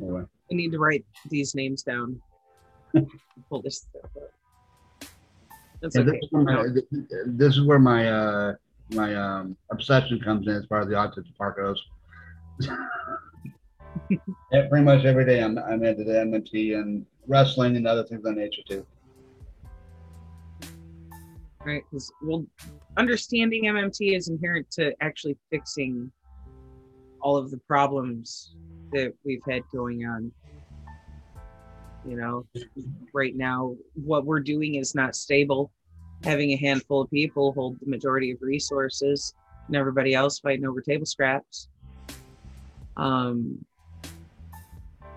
Anyway, 0.00 0.22
I 0.50 0.54
need 0.54 0.72
to 0.72 0.78
write 0.80 1.04
these 1.30 1.54
names 1.54 1.84
down. 1.84 2.20
Pull 3.48 3.62
this 3.62 3.76
stuff 3.76 4.10
up. 4.16 5.08
That's 5.80 5.94
and 5.94 6.08
okay. 6.08 6.18
this, 6.18 6.24
is 6.24 6.32
where 6.32 6.42
my, 6.42 6.66
this 7.26 7.56
is 7.56 7.62
where 7.62 7.78
my 7.78 8.10
uh, 8.10 8.54
my 8.90 9.14
um, 9.14 9.56
obsession 9.70 10.18
comes 10.18 10.48
in 10.48 10.54
as 10.54 10.64
far 10.64 10.80
as 10.80 10.88
the 10.88 10.94
autistic 10.94 11.36
part 11.36 11.56
goes. 11.56 11.80
yeah, 14.10 14.66
pretty 14.68 14.84
much 14.84 15.04
every 15.04 15.24
day 15.24 15.40
I'm 15.40 15.58
I'm 15.58 15.84
into 15.84 16.02
the 16.02 16.14
MMT 16.14 16.74
and 16.74 17.06
wrestling 17.28 17.76
and 17.76 17.86
other 17.86 18.02
things 18.02 18.18
of 18.18 18.34
that 18.34 18.40
nature 18.40 18.62
too. 18.68 18.84
right? 21.64 21.84
Because 21.88 22.10
well, 22.20 22.44
understanding 22.96 23.66
MMT 23.66 24.16
is 24.16 24.26
inherent 24.26 24.68
to 24.72 24.92
actually 25.00 25.36
fixing 25.50 26.10
all 27.20 27.36
of 27.36 27.50
the 27.50 27.58
problems 27.58 28.54
that 28.92 29.12
we've 29.24 29.42
had 29.48 29.62
going 29.72 30.06
on. 30.06 30.32
You 32.06 32.16
know, 32.16 32.46
right 33.12 33.36
now, 33.36 33.76
what 33.94 34.24
we're 34.24 34.40
doing 34.40 34.76
is 34.76 34.94
not 34.94 35.14
stable. 35.14 35.70
Having 36.24 36.52
a 36.52 36.56
handful 36.56 37.02
of 37.02 37.10
people 37.10 37.52
hold 37.52 37.78
the 37.80 37.86
majority 37.86 38.30
of 38.30 38.38
resources, 38.40 39.34
and 39.66 39.76
everybody 39.76 40.14
else 40.14 40.38
fighting 40.38 40.66
over 40.66 40.80
table 40.80 41.06
scraps. 41.06 41.68
Um, 42.96 43.64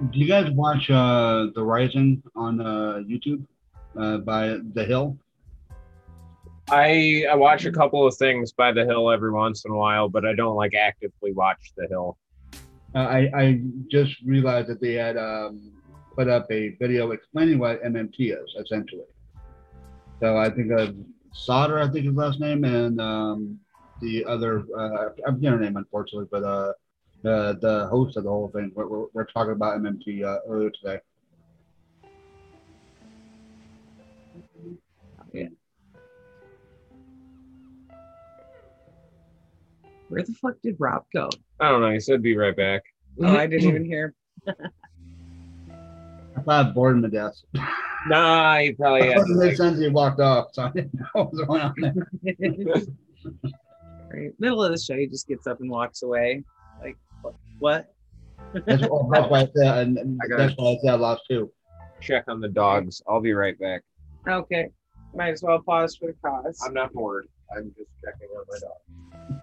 Do 0.09 0.19
you 0.19 0.27
guys 0.27 0.51
watch 0.51 0.89
uh, 0.89 1.47
The 1.55 1.63
Rising 1.63 2.21
on 2.35 2.61
uh, 2.61 3.01
YouTube 3.07 3.45
uh, 3.97 4.17
by 4.17 4.57
The 4.73 4.83
Hill? 4.83 5.17
I 6.71 7.25
I 7.29 7.35
watch 7.35 7.65
a 7.65 7.71
couple 7.71 8.07
of 8.07 8.15
things 8.15 8.53
by 8.53 8.71
the 8.71 8.85
hill 8.85 9.11
every 9.11 9.31
once 9.31 9.65
in 9.65 9.71
a 9.71 9.75
while, 9.75 10.07
but 10.07 10.25
I 10.25 10.33
don't 10.33 10.55
like 10.55 10.73
actively 10.73 11.33
watch 11.33 11.73
the 11.75 11.85
hill. 11.87 12.17
Uh, 12.95 12.99
I, 12.99 13.31
I 13.35 13.61
just 13.89 14.15
realized 14.25 14.69
that 14.69 14.79
they 14.79 14.93
had 14.93 15.17
um, 15.17 15.73
put 16.15 16.29
up 16.29 16.47
a 16.49 16.69
video 16.79 17.11
explaining 17.11 17.59
what 17.59 17.83
MMT 17.83 18.31
is, 18.31 18.55
essentially. 18.57 19.03
So 20.21 20.37
I 20.37 20.49
think 20.49 20.71
of 20.71 20.95
Sauter, 21.33 21.79
I 21.79 21.89
think 21.89 22.05
his 22.05 22.15
last 22.15 22.39
name, 22.39 22.63
and 22.63 23.01
um, 23.01 23.59
the 24.01 24.23
other 24.23 24.63
uh, 24.77 25.09
I'm 25.27 25.41
getting 25.41 25.57
her 25.57 25.59
name 25.59 25.75
unfortunately, 25.75 26.29
but 26.31 26.43
uh, 26.43 26.71
the 27.21 27.57
the 27.61 27.87
host 27.87 28.15
of 28.15 28.23
the 28.23 28.29
whole 28.29 28.49
thing. 28.49 28.71
We're, 28.73 28.87
we're, 28.87 29.05
we're 29.13 29.25
talking 29.25 29.51
about 29.51 29.77
MMT 29.79 30.23
uh, 30.23 30.39
earlier 30.47 30.71
today. 30.71 30.99
Where 40.11 40.23
the 40.23 40.33
fuck 40.33 40.55
did 40.61 40.75
Rob 40.77 41.05
go? 41.13 41.29
I 41.61 41.69
don't 41.69 41.79
know. 41.79 41.89
He 41.89 42.01
said 42.01 42.21
be 42.21 42.35
right 42.35 42.55
back. 42.55 42.83
Oh, 43.23 43.27
I 43.27 43.47
didn't 43.47 43.69
even 43.69 43.85
hear. 43.85 44.13
I 44.47 44.51
thought 46.43 46.65
I 46.65 46.69
bored 46.71 46.97
him 46.97 47.03
to 47.03 47.07
death. 47.07 47.35
Nah, 48.07 48.57
he 48.57 48.73
probably 48.73 49.07
had. 49.07 49.19
It 49.19 49.27
made 49.29 49.55
sense 49.55 49.79
he 49.79 49.87
walked 49.87 50.19
off, 50.19 50.49
so 50.51 50.63
I 50.63 50.71
didn't 50.71 50.93
know 50.95 51.07
what 51.13 51.31
was 51.31 51.45
going 51.45 51.61
on 51.61 51.73
there. 51.77 51.93
right. 54.13 54.31
Middle 54.37 54.65
of 54.65 54.73
the 54.73 54.77
show, 54.77 54.97
he 54.97 55.07
just 55.07 55.29
gets 55.29 55.47
up 55.47 55.61
and 55.61 55.69
walks 55.69 56.01
away. 56.01 56.43
Like, 56.81 56.97
what? 57.21 57.35
what? 57.59 57.93
That's, 58.65 58.81
well, 58.81 59.07
that's 59.13 59.29
why 59.29 59.43
I 59.43 59.47
said, 59.55 59.77
and, 59.77 59.97
and 59.97 60.19
I 60.21 60.27
got 60.27 60.37
that's 60.39 60.53
why 60.57 60.71
I 60.71 60.77
said 60.83 60.91
I 60.91 60.95
lost 60.95 61.21
too. 61.29 61.49
check 62.01 62.25
on 62.27 62.41
the 62.41 62.49
dogs. 62.49 63.01
I'll 63.07 63.21
be 63.21 63.31
right 63.31 63.57
back. 63.57 63.83
Okay. 64.27 64.67
Might 65.15 65.31
as 65.31 65.41
well 65.41 65.61
pause 65.61 65.95
for 65.95 66.07
the 66.07 66.15
cause. 66.25 66.59
I'm 66.65 66.73
not 66.73 66.91
bored. 66.91 67.29
I'm 67.55 67.73
just 67.77 67.89
checking 68.03 68.27
on 68.35 68.43
my 68.49 68.59
dog. 68.59 69.40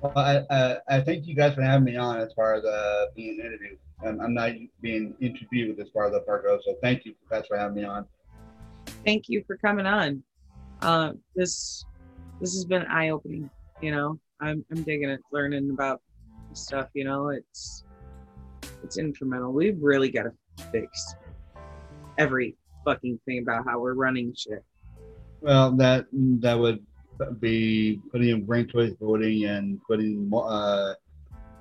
Well, 0.00 0.12
I, 0.16 0.42
I, 0.50 0.76
I 0.88 1.00
thank 1.00 1.26
you 1.26 1.34
guys 1.34 1.54
for 1.54 1.62
having 1.62 1.84
me 1.84 1.96
on 1.96 2.20
as 2.20 2.32
far 2.34 2.54
as 2.54 2.64
uh, 2.64 3.06
being 3.14 3.40
interviewed. 3.40 3.78
I'm, 4.04 4.20
I'm 4.20 4.34
not 4.34 4.52
being 4.82 5.14
interviewed 5.20 5.80
as 5.80 5.88
far 5.92 6.06
as 6.06 6.12
the 6.12 6.20
part 6.20 6.44
goes, 6.44 6.60
so 6.64 6.74
thank 6.82 7.04
you 7.04 7.14
guys 7.30 7.44
for 7.48 7.56
having 7.56 7.76
me 7.76 7.84
on. 7.84 8.06
Thank 9.04 9.28
you 9.28 9.42
for 9.46 9.56
coming 9.56 9.86
on. 9.86 10.22
Uh, 10.82 11.12
this 11.34 11.84
this 12.40 12.52
has 12.52 12.64
been 12.64 12.82
eye 12.82 13.08
opening. 13.08 13.48
You 13.80 13.92
know, 13.92 14.18
I'm 14.40 14.64
I'm 14.70 14.82
digging 14.82 15.08
it, 15.08 15.20
learning 15.32 15.70
about 15.70 16.02
stuff. 16.52 16.88
You 16.92 17.04
know, 17.04 17.30
it's 17.30 17.84
it's 18.82 18.98
incremental. 18.98 19.52
We've 19.52 19.78
really 19.80 20.10
got 20.10 20.24
to 20.24 20.32
fix 20.70 21.14
every 22.18 22.56
fucking 22.84 23.18
thing 23.24 23.38
about 23.38 23.64
how 23.66 23.80
we're 23.80 23.94
running 23.94 24.34
shit. 24.36 24.64
Well, 25.40 25.72
that 25.76 26.06
that 26.12 26.58
would 26.58 26.84
be 27.40 28.00
putting 28.12 28.28
in 28.30 28.46
ranked 28.46 28.72
choice 28.72 28.92
voting 29.00 29.44
and 29.44 29.80
putting 29.88 30.28
more, 30.28 30.46
uh, 30.48 30.94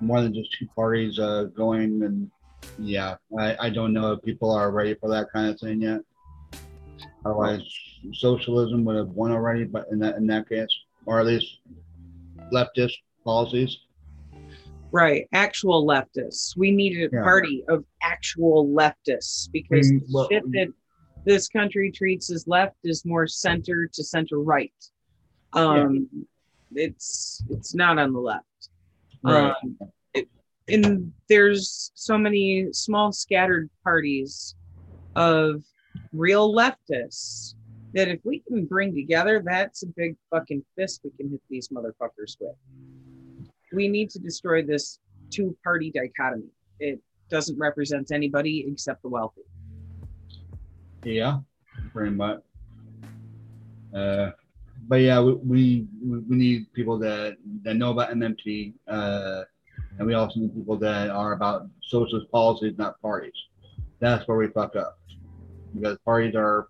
more 0.01 0.21
than 0.21 0.33
just 0.33 0.51
two 0.57 0.67
parties 0.75 1.19
uh, 1.19 1.45
going. 1.55 2.03
And 2.03 2.29
yeah, 2.77 3.15
I, 3.37 3.55
I 3.59 3.69
don't 3.69 3.93
know 3.93 4.13
if 4.13 4.23
people 4.23 4.51
are 4.51 4.71
ready 4.71 4.95
for 4.95 5.09
that 5.09 5.27
kind 5.33 5.49
of 5.49 5.59
thing 5.59 5.81
yet. 5.81 6.01
Otherwise, 7.25 7.61
socialism 8.13 8.85
would 8.85 8.95
have 8.95 9.09
won 9.09 9.31
already, 9.31 9.63
but 9.63 9.85
in 9.91 9.99
that 9.99 10.15
in 10.15 10.27
that 10.27 10.47
case, 10.47 10.67
or 11.05 11.19
at 11.19 11.25
least 11.25 11.59
leftist 12.53 12.93
policies. 13.23 13.77
Right, 14.91 15.27
actual 15.33 15.85
leftists. 15.85 16.55
We 16.55 16.71
needed 16.71 17.11
a 17.11 17.15
Yeah. 17.17 17.23
party 17.23 17.63
of 17.67 17.83
actual 18.03 18.67
leftists 18.67 19.49
because 19.51 19.91
Mm, 19.91 19.99
the 20.01 20.05
well- 20.13 20.27
shit 20.29 20.43
that 20.51 20.67
this 21.25 21.49
country 21.49 21.91
treats 21.91 22.31
as 22.31 22.47
left 22.47 22.77
is 22.83 23.03
more 23.03 23.25
center 23.25 23.87
to 23.91 24.03
center 24.03 24.39
right. 24.39 24.71
Um, 25.55 26.09
it's 26.73 27.43
it's 27.49 27.73
not 27.73 27.97
on 27.97 28.13
the 28.13 28.19
left. 28.19 28.69
Right. 29.23 29.53
Um, 29.63 29.77
it, 30.13 30.27
and 30.67 31.11
there's 31.29 31.91
so 31.95 32.17
many 32.17 32.71
small 32.73 33.11
scattered 33.11 33.69
parties 33.83 34.55
of 35.15 35.63
real 36.11 36.53
leftists 36.53 37.55
that 37.93 38.09
if 38.09 38.19
we 38.25 38.39
can 38.39 38.65
bring 38.65 38.93
together, 38.93 39.41
that's 39.43 39.83
a 39.83 39.87
big 39.87 40.17
fucking 40.29 40.63
fist 40.77 41.01
we 41.03 41.11
can 41.11 41.29
hit 41.31 41.41
these 41.49 41.69
motherfuckers 41.69 42.35
with. 42.39 42.55
We 43.73 43.87
need 43.87 44.09
to 44.11 44.19
destroy 44.19 44.61
this 44.61 44.99
two 45.29 45.55
party 45.63 45.91
dichotomy. 45.91 46.49
It 46.79 46.99
doesn't 47.29 47.57
represent 47.57 48.11
anybody 48.11 48.65
except 48.67 49.01
the 49.01 49.09
wealthy. 49.09 49.41
Yeah, 51.03 51.39
pretty 51.93 52.11
much. 52.11 52.41
Uh, 53.93 54.31
but 54.87 54.97
yeah, 54.97 55.19
we, 55.19 55.33
we 55.33 55.87
we 56.01 56.35
need 56.35 56.71
people 56.73 56.97
that 56.99 57.37
that 57.63 57.75
know 57.75 57.91
about 57.91 58.11
MMT, 58.11 58.73
uh, 58.87 59.41
and 59.97 60.07
we 60.07 60.13
also 60.13 60.39
need 60.39 60.55
people 60.55 60.77
that 60.77 61.09
are 61.09 61.33
about 61.33 61.67
socialist 61.87 62.29
policies, 62.31 62.75
not 62.77 63.01
parties. 63.01 63.33
That's 63.99 64.27
where 64.27 64.37
we 64.37 64.47
fuck 64.47 64.75
up, 64.75 64.99
because 65.73 65.97
parties 66.05 66.35
are 66.35 66.67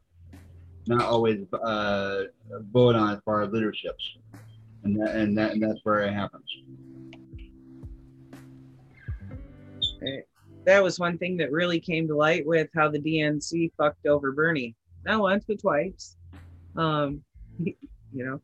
not 0.88 1.02
always 1.02 1.46
uh, 1.54 2.24
voted 2.72 3.02
on 3.02 3.16
as 3.16 3.20
far 3.26 3.42
as 3.42 3.52
leaderships, 3.52 4.04
and 4.84 5.00
that, 5.02 5.16
and 5.16 5.38
that 5.38 5.52
and 5.52 5.64
that's 5.64 5.80
where 5.84 6.02
it 6.02 6.14
happens. 6.14 6.46
That 10.66 10.82
was 10.82 11.00
one 11.00 11.18
thing 11.18 11.38
that 11.38 11.52
really 11.52 11.80
came 11.80 12.08
to 12.08 12.16
light 12.16 12.46
with 12.46 12.70
how 12.74 12.90
the 12.90 13.00
DNC 13.00 13.72
fucked 13.78 14.08
over 14.08 14.32
Bernie. 14.32 14.76
Not 15.06 15.20
once, 15.20 15.44
but 15.48 15.60
twice. 15.60 16.16
Um, 16.76 17.22
you 18.16 18.26
know, 18.26 18.42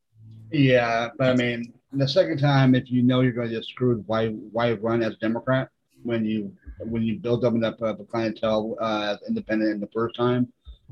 Yeah, 0.51 1.09
but 1.17 1.29
I 1.29 1.35
mean, 1.35 1.73
the 1.93 2.07
second 2.07 2.39
time, 2.39 2.75
if 2.75 2.91
you 2.91 3.01
know 3.03 3.21
you're 3.21 3.31
going 3.31 3.47
to 3.49 3.55
get 3.55 3.63
screwed, 3.65 4.03
why 4.05 4.27
why 4.29 4.73
run 4.73 5.01
as 5.01 5.13
a 5.13 5.17
Democrat 5.17 5.69
when 6.03 6.25
you 6.25 6.51
when 6.79 7.03
you 7.03 7.19
build 7.19 7.45
up 7.45 7.53
enough 7.53 7.81
of 7.81 7.99
a 7.99 8.03
clientele 8.03 8.75
uh, 8.81 9.13
as 9.15 9.27
independent 9.27 9.71
in 9.71 9.79
the 9.79 9.89
first 9.93 10.15
time? 10.15 10.51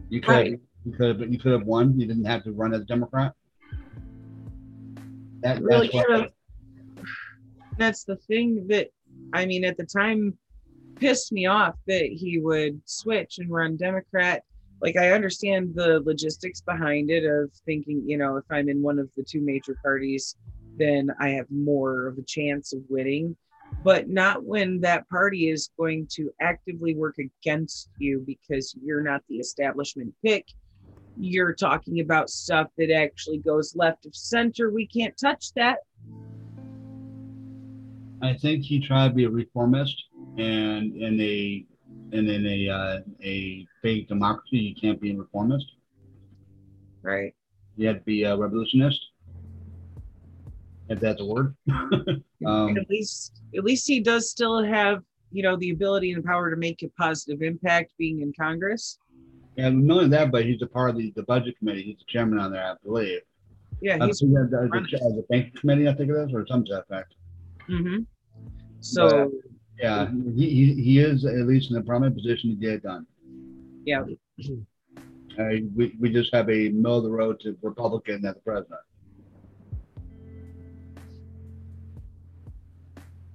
You 0.09 0.21
could 0.21 0.31
Right. 0.31 0.59
you 0.85 0.91
could 0.93 1.19
have 1.19 1.31
you 1.31 1.37
could 1.37 1.51
have 1.51 1.65
won. 1.65 1.99
You 1.99 2.07
didn't 2.07 2.25
have 2.25 2.43
to 2.45 2.51
run 2.53 2.73
as 2.73 2.81
a 2.81 2.85
Democrat. 2.85 3.33
That, 5.41 5.61
really 5.61 5.87
that's 5.87 5.93
what- 5.93 6.19
have. 6.21 6.31
That's 7.77 8.03
the 8.03 8.17
thing 8.17 8.67
that, 8.67 8.89
I 9.31 9.45
mean, 9.45 9.63
at 9.63 9.77
the 9.77 9.85
time, 9.85 10.37
pissed 10.95 11.31
me 11.31 11.45
off 11.45 11.75
that 11.87 12.07
he 12.07 12.37
would 12.39 12.81
switch 12.83 13.39
and 13.39 13.49
run 13.49 13.77
Democrat. 13.77 14.43
Like, 14.81 14.97
I 14.97 15.11
understand 15.11 15.73
the 15.75 16.01
logistics 16.05 16.61
behind 16.61 17.09
it 17.09 17.25
of 17.25 17.51
thinking, 17.65 18.03
you 18.05 18.17
know, 18.17 18.37
if 18.37 18.45
I'm 18.49 18.69
in 18.69 18.81
one 18.81 18.99
of 18.99 19.09
the 19.15 19.23
two 19.23 19.41
major 19.41 19.77
parties, 19.83 20.35
then 20.77 21.09
I 21.19 21.29
have 21.29 21.47
more 21.49 22.07
of 22.07 22.17
a 22.17 22.23
chance 22.23 22.73
of 22.73 22.81
winning. 22.89 23.35
But 23.83 24.09
not 24.09 24.43
when 24.43 24.79
that 24.81 25.07
party 25.09 25.49
is 25.49 25.69
going 25.77 26.07
to 26.13 26.31
actively 26.41 26.95
work 26.95 27.17
against 27.19 27.89
you 27.99 28.23
because 28.25 28.75
you're 28.81 29.03
not 29.03 29.21
the 29.29 29.35
establishment 29.35 30.13
pick 30.23 30.45
you're 31.19 31.53
talking 31.53 31.99
about 31.99 32.29
stuff 32.29 32.67
that 32.77 32.91
actually 32.91 33.39
goes 33.39 33.75
left 33.75 34.05
of 34.05 34.15
center. 34.15 34.71
We 34.71 34.87
can't 34.87 35.15
touch 35.17 35.53
that. 35.53 35.79
I 38.21 38.33
think 38.33 38.63
he 38.63 38.79
tried 38.79 39.09
to 39.09 39.13
be 39.13 39.25
a 39.25 39.29
reformist, 39.29 40.01
and 40.37 40.95
in 40.95 41.19
a 41.19 41.65
and 42.11 42.27
in 42.29 42.45
a 42.45 42.69
uh, 42.69 42.99
a 43.23 43.65
fake 43.81 44.07
democracy, 44.07 44.57
you 44.57 44.75
can't 44.75 44.99
be 44.99 45.11
a 45.11 45.17
reformist. 45.17 45.65
Right. 47.01 47.33
You 47.77 47.87
have 47.87 47.97
to 47.97 48.03
be 48.03 48.23
a 48.23 48.35
revolutionist, 48.35 48.99
if 50.89 50.99
that's 50.99 51.21
a 51.21 51.25
word. 51.25 51.55
um, 52.45 52.77
at 52.77 52.89
least 52.89 53.41
at 53.55 53.63
least 53.63 53.87
he 53.87 53.99
does 53.99 54.29
still 54.29 54.63
have, 54.63 55.03
you 55.31 55.43
know, 55.43 55.55
the 55.57 55.69
ability 55.69 56.11
and 56.11 56.23
power 56.23 56.49
to 56.49 56.57
make 56.57 56.83
a 56.83 56.89
positive 56.99 57.41
impact 57.41 57.93
being 57.97 58.21
in 58.21 58.33
Congress. 58.39 58.97
Yeah, 59.55 59.69
not 59.69 59.97
only 59.97 60.09
that, 60.09 60.31
but 60.31 60.45
he's 60.45 60.61
a 60.61 60.67
part 60.67 60.91
of 60.91 60.97
the, 60.97 61.11
the 61.15 61.23
budget 61.23 61.57
committee. 61.57 61.83
He's 61.83 61.97
the 61.97 62.05
chairman 62.07 62.39
on 62.39 62.51
there, 62.51 62.63
I 62.63 62.75
believe. 62.83 63.19
Yeah, 63.81 63.97
I 64.01 64.07
he's 64.07 64.19
think 64.19 64.33
that- 64.33 64.49
that- 64.51 64.69
the, 64.71 64.97
the 64.97 65.25
bank 65.29 65.55
committee, 65.59 65.87
I 65.87 65.93
think 65.93 66.09
it 66.09 66.15
is, 66.15 66.33
or 66.33 66.45
something 66.47 66.65
to 66.67 66.73
that 66.73 66.93
effect. 66.93 67.13
hmm 67.67 67.99
so 68.81 69.29
Yeah, 69.79 70.09
he, 70.35 70.49
he, 70.49 70.83
he 70.83 70.99
is 70.99 71.23
at 71.23 71.47
least 71.47 71.71
in 71.71 71.77
a 71.77 71.81
prominent 71.81 72.15
position 72.15 72.49
to 72.49 72.55
get 72.57 72.73
it 72.73 72.83
done. 72.83 73.07
yeah. 73.85 74.03
Uh, 75.39 75.61
we, 75.73 75.95
we 75.99 76.11
just 76.11 76.33
have 76.33 76.49
a 76.49 76.67
middle 76.69 76.97
of 76.97 77.03
the 77.03 77.09
road 77.09 77.39
to 77.39 77.57
Republican 77.61 78.25
as 78.25 78.35
the 78.35 78.41
president. 78.41 78.81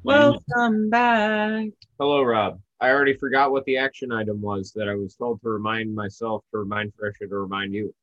Welcome 0.02 0.90
back. 0.90 1.68
Hello, 1.98 2.22
Rob. 2.22 2.60
I 2.78 2.90
already 2.90 3.16
forgot 3.16 3.50
what 3.50 3.64
the 3.64 3.78
action 3.78 4.12
item 4.12 4.42
was 4.42 4.70
that 4.76 4.86
I 4.86 4.94
was 4.94 5.14
told 5.14 5.40
to 5.40 5.48
remind 5.48 5.94
myself, 5.94 6.44
to 6.50 6.58
remind 6.58 6.92
Trisha, 6.92 7.26
to 7.26 7.38
remind 7.38 7.72
you. 7.72 7.94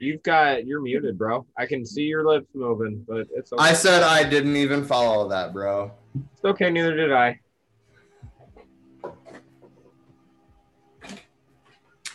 You've 0.00 0.22
got 0.22 0.66
you're 0.66 0.80
muted, 0.80 1.18
bro. 1.18 1.44
I 1.58 1.66
can 1.66 1.84
see 1.84 2.04
your 2.04 2.26
lips 2.26 2.46
moving, 2.54 3.04
but 3.06 3.26
it's 3.34 3.52
okay. 3.52 3.62
I 3.62 3.74
said 3.74 4.02
I 4.02 4.24
didn't 4.24 4.56
even 4.56 4.82
follow 4.82 5.28
that, 5.28 5.52
bro. 5.52 5.92
It's 6.32 6.44
okay. 6.44 6.70
Neither 6.70 6.96
did 6.96 7.12
I. 7.12 7.38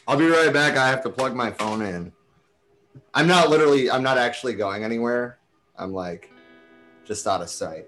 I'll 0.07 0.17
be 0.17 0.27
right 0.27 0.51
back. 0.51 0.77
I 0.77 0.87
have 0.87 1.03
to 1.03 1.11
plug 1.11 1.35
my 1.35 1.51
phone 1.51 1.83
in. 1.83 2.11
I'm 3.13 3.27
not 3.27 3.49
literally, 3.49 3.89
I'm 3.89 4.03
not 4.03 4.17
actually 4.17 4.53
going 4.53 4.83
anywhere. 4.83 5.37
I'm 5.77 5.93
like 5.93 6.31
just 7.05 7.27
out 7.27 7.41
of 7.41 7.49
sight. 7.49 7.85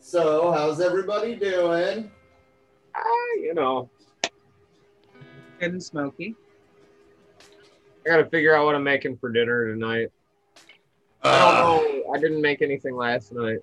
So, 0.00 0.52
how's 0.52 0.80
everybody 0.80 1.34
doing? 1.34 2.10
Ah, 2.94 3.34
you 3.40 3.52
know, 3.52 3.90
Good 5.60 5.72
and 5.72 5.82
smoky. 5.82 6.34
I 8.04 8.08
gotta 8.08 8.26
figure 8.26 8.54
out 8.54 8.66
what 8.66 8.74
I'm 8.74 8.84
making 8.84 9.16
for 9.18 9.30
dinner 9.30 9.66
tonight. 9.72 10.08
I 11.22 11.28
Uh, 11.28 11.62
don't 11.62 12.04
know. 12.06 12.12
I 12.14 12.18
didn't 12.20 12.40
make 12.40 12.62
anything 12.62 12.94
last 12.96 13.32
night. 13.32 13.58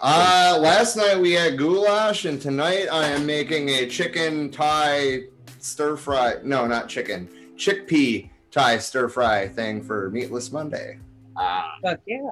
Uh, 0.00 0.56
last 0.60 0.96
night 0.96 1.18
we 1.18 1.32
had 1.32 1.58
goulash, 1.58 2.24
and 2.24 2.40
tonight 2.40 2.86
I 2.90 3.06
am 3.08 3.26
making 3.26 3.68
a 3.70 3.86
chicken 3.86 4.50
Thai 4.50 5.24
stir 5.58 5.96
fry. 5.96 6.36
No, 6.44 6.66
not 6.66 6.88
chicken. 6.88 7.28
Chickpea 7.56 8.30
Thai 8.50 8.78
stir 8.78 9.08
fry 9.08 9.48
thing 9.48 9.82
for 9.82 10.10
Meatless 10.10 10.52
Monday. 10.52 10.98
Ah, 11.36 11.74
Fuck 11.82 12.00
yeah. 12.06 12.30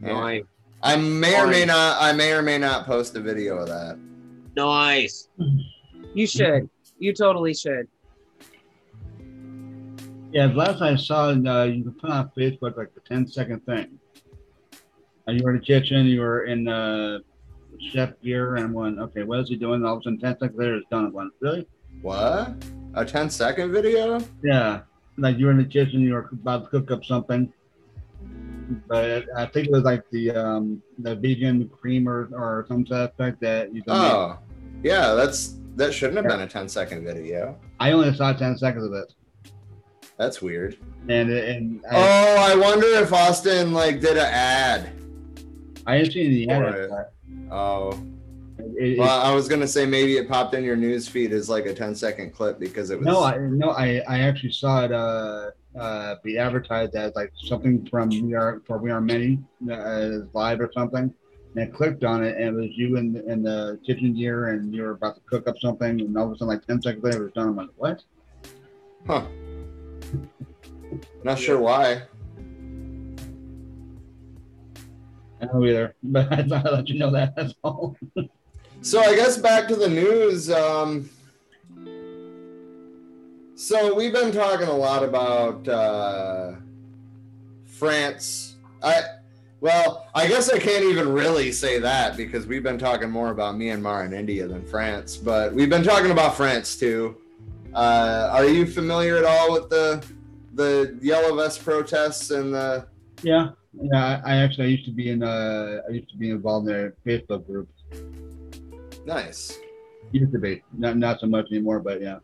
nice. 0.00 0.44
I 0.82 0.96
may 0.96 1.38
or 1.40 1.46
may 1.46 1.64
not. 1.64 2.00
I 2.00 2.12
may 2.12 2.32
or 2.32 2.42
may 2.42 2.58
not 2.58 2.84
post 2.86 3.16
a 3.16 3.20
video 3.20 3.58
of 3.58 3.68
that. 3.68 3.98
Nice. 4.56 5.28
You 6.14 6.26
should. 6.26 6.68
You 6.98 7.12
totally 7.12 7.54
should. 7.54 7.88
Yeah, 10.34 10.46
last 10.46 10.82
I 10.82 10.96
saw, 10.96 11.28
uh, 11.28 11.62
you 11.62 11.84
can 11.84 11.92
put 11.92 12.10
on 12.10 12.28
Facebook 12.36 12.76
like 12.76 12.92
the 12.92 13.00
10 13.06 13.28
second 13.28 13.64
thing. 13.66 14.00
And 15.28 15.38
you 15.38 15.44
were 15.44 15.52
in 15.52 15.60
the 15.60 15.64
kitchen, 15.64 16.06
you 16.06 16.22
were 16.22 16.46
in 16.46 16.66
uh, 16.66 17.20
chef 17.92 18.20
gear, 18.20 18.56
and 18.56 18.74
one, 18.74 18.98
okay, 18.98 19.22
what 19.22 19.38
is 19.38 19.48
he 19.48 19.54
doing? 19.54 19.84
All 19.84 19.94
of 19.94 20.00
a 20.00 20.02
sudden, 20.02 20.18
10 20.18 20.40
seconds 20.40 20.58
later, 20.58 20.78
it's 20.78 20.88
done. 20.90 21.06
At 21.06 21.12
one, 21.12 21.30
really? 21.38 21.68
What? 22.02 22.52
A 22.94 23.04
10 23.04 23.30
second 23.30 23.70
video? 23.70 24.18
Yeah. 24.42 24.80
Like 25.18 25.38
you 25.38 25.46
were 25.46 25.52
in 25.52 25.58
the 25.58 25.64
kitchen, 25.64 26.00
you 26.00 26.14
were 26.14 26.28
about 26.32 26.64
to 26.64 26.70
cook 26.70 26.90
up 26.90 27.04
something. 27.04 27.52
But 28.88 29.26
I 29.36 29.46
think 29.46 29.68
it 29.68 29.72
was 29.72 29.84
like 29.84 30.02
the 30.10 30.32
um, 30.32 30.82
the 30.98 31.14
vegan 31.14 31.68
cream 31.68 32.08
or, 32.08 32.28
or 32.32 32.64
some 32.66 32.84
aspect 32.90 33.40
that 33.42 33.72
you 33.72 33.84
can 33.84 34.02
make. 34.02 34.12
Oh, 34.12 34.38
yeah. 34.82 35.14
That's 35.14 35.58
that 35.76 35.92
shouldn't 35.92 36.16
have 36.16 36.26
been 36.26 36.40
a 36.40 36.48
10 36.48 36.68
second 36.68 37.04
video. 37.04 37.56
I 37.78 37.92
only 37.92 38.12
saw 38.16 38.32
10 38.32 38.58
seconds 38.58 38.84
of 38.84 38.92
it. 38.94 39.14
That's 40.18 40.40
weird. 40.40 40.76
And, 41.08 41.30
and 41.30 41.84
I, 41.90 41.96
Oh, 41.96 42.36
I 42.52 42.56
wonder 42.56 42.86
if 42.86 43.12
Austin 43.12 43.72
like 43.72 44.00
did 44.00 44.16
an 44.16 44.26
ad. 44.26 44.92
I 45.86 45.98
didn't 45.98 46.12
see 46.12 46.48
any 46.48 46.48
ad. 46.48 46.90
Oh, 47.50 47.98
It, 48.76 48.98
well, 48.98 49.20
I 49.20 49.34
was 49.34 49.48
gonna 49.48 49.66
say 49.66 49.84
maybe 49.86 50.16
it 50.16 50.28
popped 50.28 50.54
in 50.54 50.64
your 50.64 50.76
news 50.76 51.08
feed 51.08 51.32
as 51.32 51.48
like 51.48 51.66
a 51.66 51.74
10 51.74 51.94
second 51.94 52.32
clip 52.32 52.58
because 52.58 52.90
it 52.90 52.98
was. 52.98 53.06
No, 53.06 53.22
I 53.22 53.38
no, 53.38 53.70
I, 53.70 54.02
I 54.08 54.20
actually 54.20 54.52
saw 54.52 54.84
it 54.84 54.92
uh, 54.92 55.50
uh, 55.78 56.14
be 56.22 56.38
advertised 56.38 56.94
as 56.94 57.14
like 57.16 57.32
something 57.36 57.84
from 57.86 58.08
We 58.08 58.34
Are 58.34 58.62
for 58.66 58.78
We 58.78 58.90
Are 58.90 59.00
Many 59.00 59.40
uh, 59.70 60.10
live 60.32 60.60
or 60.60 60.70
something. 60.72 61.12
And 61.56 61.62
I 61.62 61.66
clicked 61.76 62.02
on 62.04 62.24
it, 62.24 62.36
and 62.36 62.46
it 62.48 62.52
was 62.52 62.70
you 62.76 62.96
in, 62.96 63.16
in 63.28 63.42
the 63.42 63.78
kitchen 63.86 64.12
gear, 64.14 64.48
and 64.48 64.74
you 64.74 64.82
were 64.82 64.90
about 64.92 65.14
to 65.16 65.20
cook 65.26 65.46
up 65.46 65.56
something, 65.60 66.00
and 66.00 66.16
all 66.16 66.26
of 66.26 66.32
a 66.32 66.34
sudden, 66.36 66.48
like 66.48 66.66
ten 66.66 66.80
seconds 66.82 67.04
later, 67.04 67.18
it 67.18 67.22
was 67.24 67.32
done. 67.32 67.48
I'm 67.48 67.56
like, 67.56 67.68
what? 67.76 68.02
Huh. 69.06 69.26
Not 71.22 71.38
sure 71.38 71.58
why. 71.58 72.02
I 75.40 75.46
don't 75.46 75.60
know 75.60 75.66
either, 75.66 75.94
but 76.02 76.32
I 76.32 76.42
thought 76.42 76.66
I'd 76.66 76.72
let 76.72 76.88
you 76.88 76.98
know 76.98 77.10
that. 77.12 77.34
That's 77.36 77.54
all. 77.62 77.96
So 78.82 79.00
I 79.00 79.14
guess 79.16 79.38
back 79.38 79.68
to 79.68 79.76
the 79.76 79.88
news. 79.88 80.50
Um, 80.50 81.08
so 83.54 83.94
we've 83.94 84.12
been 84.12 84.32
talking 84.32 84.68
a 84.68 84.76
lot 84.76 85.02
about 85.02 85.66
uh, 85.66 86.52
France. 87.64 88.56
I 88.82 89.00
well, 89.60 90.08
I 90.14 90.28
guess 90.28 90.50
I 90.50 90.58
can't 90.58 90.84
even 90.84 91.10
really 91.10 91.50
say 91.50 91.78
that 91.78 92.18
because 92.18 92.46
we've 92.46 92.62
been 92.62 92.78
talking 92.78 93.10
more 93.10 93.30
about 93.30 93.54
Myanmar 93.54 94.04
and 94.04 94.12
India 94.12 94.46
than 94.46 94.62
France. 94.66 95.16
But 95.16 95.54
we've 95.54 95.70
been 95.70 95.82
talking 95.82 96.10
about 96.10 96.36
France 96.36 96.76
too. 96.76 97.16
Uh, 97.74 98.30
are 98.32 98.46
you 98.46 98.66
familiar 98.66 99.16
at 99.16 99.24
all 99.24 99.52
with 99.52 99.68
the 99.68 100.04
the 100.54 100.96
yellow 101.02 101.34
vest 101.34 101.64
protests 101.64 102.30
and 102.30 102.54
the? 102.54 102.86
Yeah, 103.22 103.50
yeah. 103.72 104.20
I, 104.24 104.36
actually 104.36 104.66
I 104.66 104.70
used 104.70 104.84
to 104.84 104.92
be 104.92 105.10
in 105.10 105.22
uh, 105.22 105.80
I 105.88 105.92
used 105.92 106.08
to 106.10 106.16
be 106.16 106.30
involved 106.30 106.68
in 106.68 106.72
their 106.72 106.94
Facebook 107.04 107.46
group. 107.46 107.68
Nice. 109.04 109.58
Used 110.12 110.32
to 110.32 110.38
be, 110.38 110.62
not 110.72 110.96
not 110.96 111.18
so 111.18 111.26
much 111.26 111.46
anymore, 111.50 111.80
but 111.80 112.00
yeah. 112.00 112.18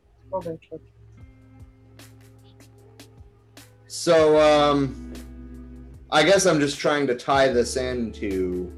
So 3.88 4.38
um 4.40 5.12
I 6.12 6.22
guess 6.22 6.46
I'm 6.46 6.60
just 6.60 6.78
trying 6.78 7.08
to 7.08 7.16
tie 7.16 7.48
this 7.48 7.76
into 7.76 8.72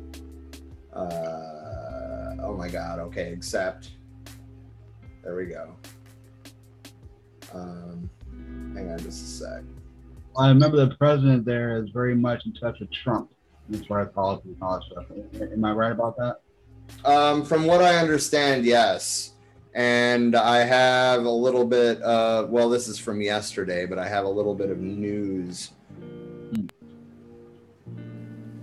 uh 0.95 2.37
oh 2.41 2.55
my 2.57 2.69
god, 2.69 2.99
okay, 3.01 3.31
accept. 3.33 3.91
There 5.23 5.37
we 5.37 5.47
go. 5.47 5.77
Um 7.55 8.11
hang 8.75 8.91
on 8.91 8.99
just 8.99 9.23
a 9.23 9.27
sec. 9.27 9.63
I 10.39 10.49
remember 10.49 10.77
the 10.85 10.95
president 10.97 11.45
there 11.45 11.83
is 11.83 11.91
very 11.91 12.15
much 12.15 12.47
in 12.47 12.55
touch 12.55 12.81
with 12.81 12.91
Trump 12.91 13.31
as 13.73 13.85
far 13.85 14.01
as 14.01 14.09
policy 14.13 14.49
and 14.49 14.57
all 14.63 14.79
that 14.79 14.85
stuff. 14.85 15.05
Am 15.53 15.65
I 15.65 15.73
right 15.73 15.93
about 15.93 16.17
that? 16.17 16.41
Um 17.05 17.45
from 17.45 17.67
what 17.67 17.83
I 17.83 17.97
understand, 17.97 18.65
yes. 18.65 19.35
And 19.75 20.37
I 20.37 20.65
have 20.65 21.25
a 21.25 21.31
little 21.31 21.65
bit 21.65 22.03
uh 22.03 22.47
well 22.49 22.69
this 22.69 22.89
is 22.89 22.99
from 22.99 23.21
yesterday, 23.21 23.87
but 23.87 23.99
I 23.99 24.09
have 24.09 24.25
a 24.25 24.29
little 24.29 24.55
bit 24.55 24.71
of 24.71 24.79
news. 24.79 25.73
We 26.51 26.69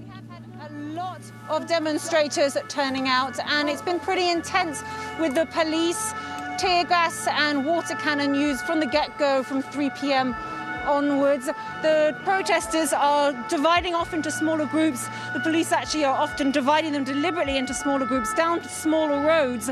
have 0.09 0.27
had 0.29 0.71
a 0.71 0.73
lot 0.93 1.21
of 1.49 1.65
demonstrators 1.67 2.57
turning 2.67 3.07
out, 3.07 3.39
and 3.39 3.69
it's 3.69 3.81
been 3.81 3.99
pretty 3.99 4.29
intense 4.29 4.83
with 5.19 5.33
the 5.33 5.45
police, 5.47 6.13
tear 6.59 6.83
gas, 6.83 7.25
and 7.27 7.65
water 7.65 7.95
cannon 7.95 8.35
used 8.35 8.65
from 8.65 8.81
the 8.81 8.85
get 8.85 9.17
go 9.17 9.41
from 9.43 9.61
3 9.61 9.91
p.m. 9.91 10.35
onwards. 10.85 11.45
The 11.81 12.13
protesters 12.25 12.91
are 12.91 13.31
dividing 13.47 13.95
off 13.95 14.13
into 14.13 14.29
smaller 14.29 14.65
groups. 14.65 15.07
The 15.31 15.39
police 15.39 15.71
actually 15.71 16.03
are 16.03 16.17
often 16.17 16.51
dividing 16.51 16.91
them 16.91 17.05
deliberately 17.05 17.55
into 17.55 17.73
smaller 17.73 18.05
groups 18.05 18.33
down 18.33 18.61
to 18.61 18.67
smaller 18.67 19.25
roads. 19.25 19.69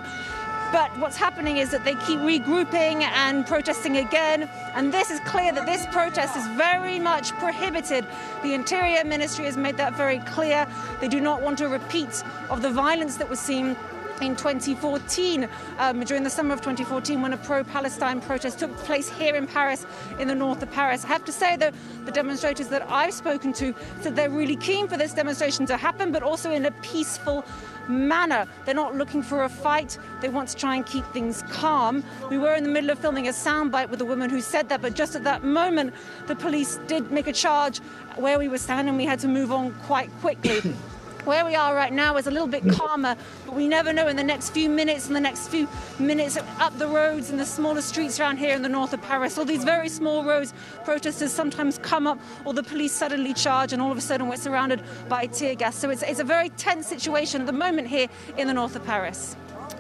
But 0.72 0.98
what's 0.98 1.18
happening 1.18 1.58
is 1.58 1.72
that 1.72 1.84
they 1.84 1.96
keep 1.96 2.20
regrouping 2.20 3.02
and 3.02 3.46
protesting 3.46 3.98
again. 3.98 4.50
And 4.74 4.94
this 4.94 5.12
is 5.12 5.20
clear 5.22 5.52
that 5.52 5.66
this 5.66 5.86
protest 5.88 6.38
is 6.38 6.48
very 6.56 7.00
much 7.00 7.34
prohibited. 7.34 8.06
The 8.44 8.54
Interior 8.54 9.04
Ministry 9.04 9.44
has 9.44 9.58
made 9.58 9.76
that 9.76 9.94
very 9.98 10.20
clear. 10.20 10.66
They 11.02 11.10
do 11.10 11.20
not 11.20 11.42
want 11.42 11.60
a 11.60 11.68
repeat 11.68 12.24
of 12.50 12.62
the 12.62 12.70
violence 12.70 13.18
that 13.18 13.30
was 13.30 13.42
seen 13.42 13.76
in 14.22 14.36
2014, 14.36 15.48
um, 15.80 16.00
during 16.02 16.24
the 16.24 16.30
summer 16.30 16.54
of 16.54 16.60
2014, 16.62 17.22
when 17.22 17.34
a 17.34 17.38
pro 17.38 17.64
Palestine 17.64 18.22
protest 18.22 18.60
took 18.60 18.76
place 18.78 19.10
here 19.10 19.36
in 19.36 19.48
Paris, 19.48 19.86
in 20.20 20.28
the 20.28 20.36
north 20.36 20.62
of 20.64 20.72
Paris. 20.72 21.06
I 21.06 21.10
have 21.10 21.26
to 21.26 21.32
say 21.32 21.56
that 21.58 21.74
the 22.06 22.12
demonstrators 22.12 22.68
that 22.70 22.90
I've 22.90 23.14
spoken 23.14 23.54
to 23.54 23.74
said 24.02 24.16
they're 24.16 24.30
really 24.30 24.56
keen 24.56 24.88
for 24.88 24.98
this 24.98 25.14
demonstration 25.14 25.66
to 25.68 25.78
happen, 25.78 26.12
but 26.12 26.24
also 26.24 26.52
in 26.52 26.66
a 26.66 26.72
peaceful 26.72 27.46
manner. 27.88 28.46
They're 28.66 28.76
not 28.76 28.96
looking 28.96 29.22
for 29.22 29.44
a 29.44 29.50
fight. 29.50 29.98
They 30.22 30.30
want 30.30 30.50
to 30.50 30.56
try 30.56 30.76
and 30.76 30.86
keep 30.86 31.06
things 31.14 31.44
calm. 31.50 32.04
We 32.30 32.38
were 32.38 32.56
in 32.56 32.64
the 32.64 32.70
middle 32.70 32.90
of 32.90 33.00
filming 33.00 33.28
a 33.28 33.32
soundbite 33.32 33.90
with 33.90 34.02
a 34.02 34.06
woman 34.06 34.30
who 34.30 34.42
said 34.42 34.70
that, 34.70 34.82
but 34.82 34.94
just 34.94 35.16
at 35.16 35.24
that 35.24 35.44
moment, 35.44 35.94
the 36.28 36.36
police 36.36 36.80
did 36.88 37.12
make 37.12 37.28
a 37.28 37.34
charge 37.34 37.80
where 38.16 38.40
we 38.40 38.48
were 38.48 38.58
standing. 38.58 38.98
We 38.98 39.06
had 39.06 39.20
to 39.20 39.28
move 39.28 39.52
on 39.52 39.74
quite 39.84 40.12
quickly. 40.20 40.62
Where 41.28 41.44
we 41.44 41.56
are 41.56 41.76
right 41.76 41.92
now 41.92 42.16
is 42.16 42.28
a 42.28 42.32
little 42.32 42.48
bit 42.48 42.66
calmer, 42.70 43.18
but 43.46 43.54
we 43.54 43.68
never 43.68 43.92
know 43.92 44.08
in 44.08 44.16
the 44.16 44.24
next 44.24 44.52
few 44.52 44.70
minutes, 44.70 45.10
in 45.10 45.14
the 45.14 45.20
next 45.20 45.50
few 45.50 45.68
minutes 46.00 46.38
up 46.38 46.78
the 46.78 46.88
roads 46.88 47.32
and 47.32 47.38
the 47.38 47.46
smaller 47.46 47.82
streets 47.82 48.18
around 48.18 48.38
here 48.38 48.56
in 48.56 48.62
the 48.62 48.70
north 48.70 48.94
of 48.94 49.02
Paris, 49.02 49.38
all 49.38 49.44
these 49.44 49.66
very 49.66 49.90
small 49.90 50.24
roads, 50.24 50.54
protesters 50.86 51.34
sometimes 51.34 51.80
come 51.80 52.08
up 52.08 52.18
or 52.46 52.54
the 52.54 52.64
police 52.64 52.94
suddenly 52.94 53.34
charge 53.34 53.74
and 53.74 53.82
all 53.82 53.92
of 53.92 53.98
a 53.98 54.02
sudden 54.02 54.30
we're 54.30 54.38
surrounded 54.38 54.82
by 55.10 55.26
tear 55.26 55.54
gas. 55.54 55.76
So 55.76 55.90
it's, 55.90 56.02
it's 56.02 56.22
a 56.22 56.24
very 56.24 56.48
tense 56.52 56.88
situation 56.88 57.42
at 57.42 57.48
the 57.48 57.52
moment 57.52 57.90
here 57.90 58.08
in 58.38 58.48
the 58.48 58.54
north 58.54 58.78
of 58.78 58.86
Paris. 58.86 59.36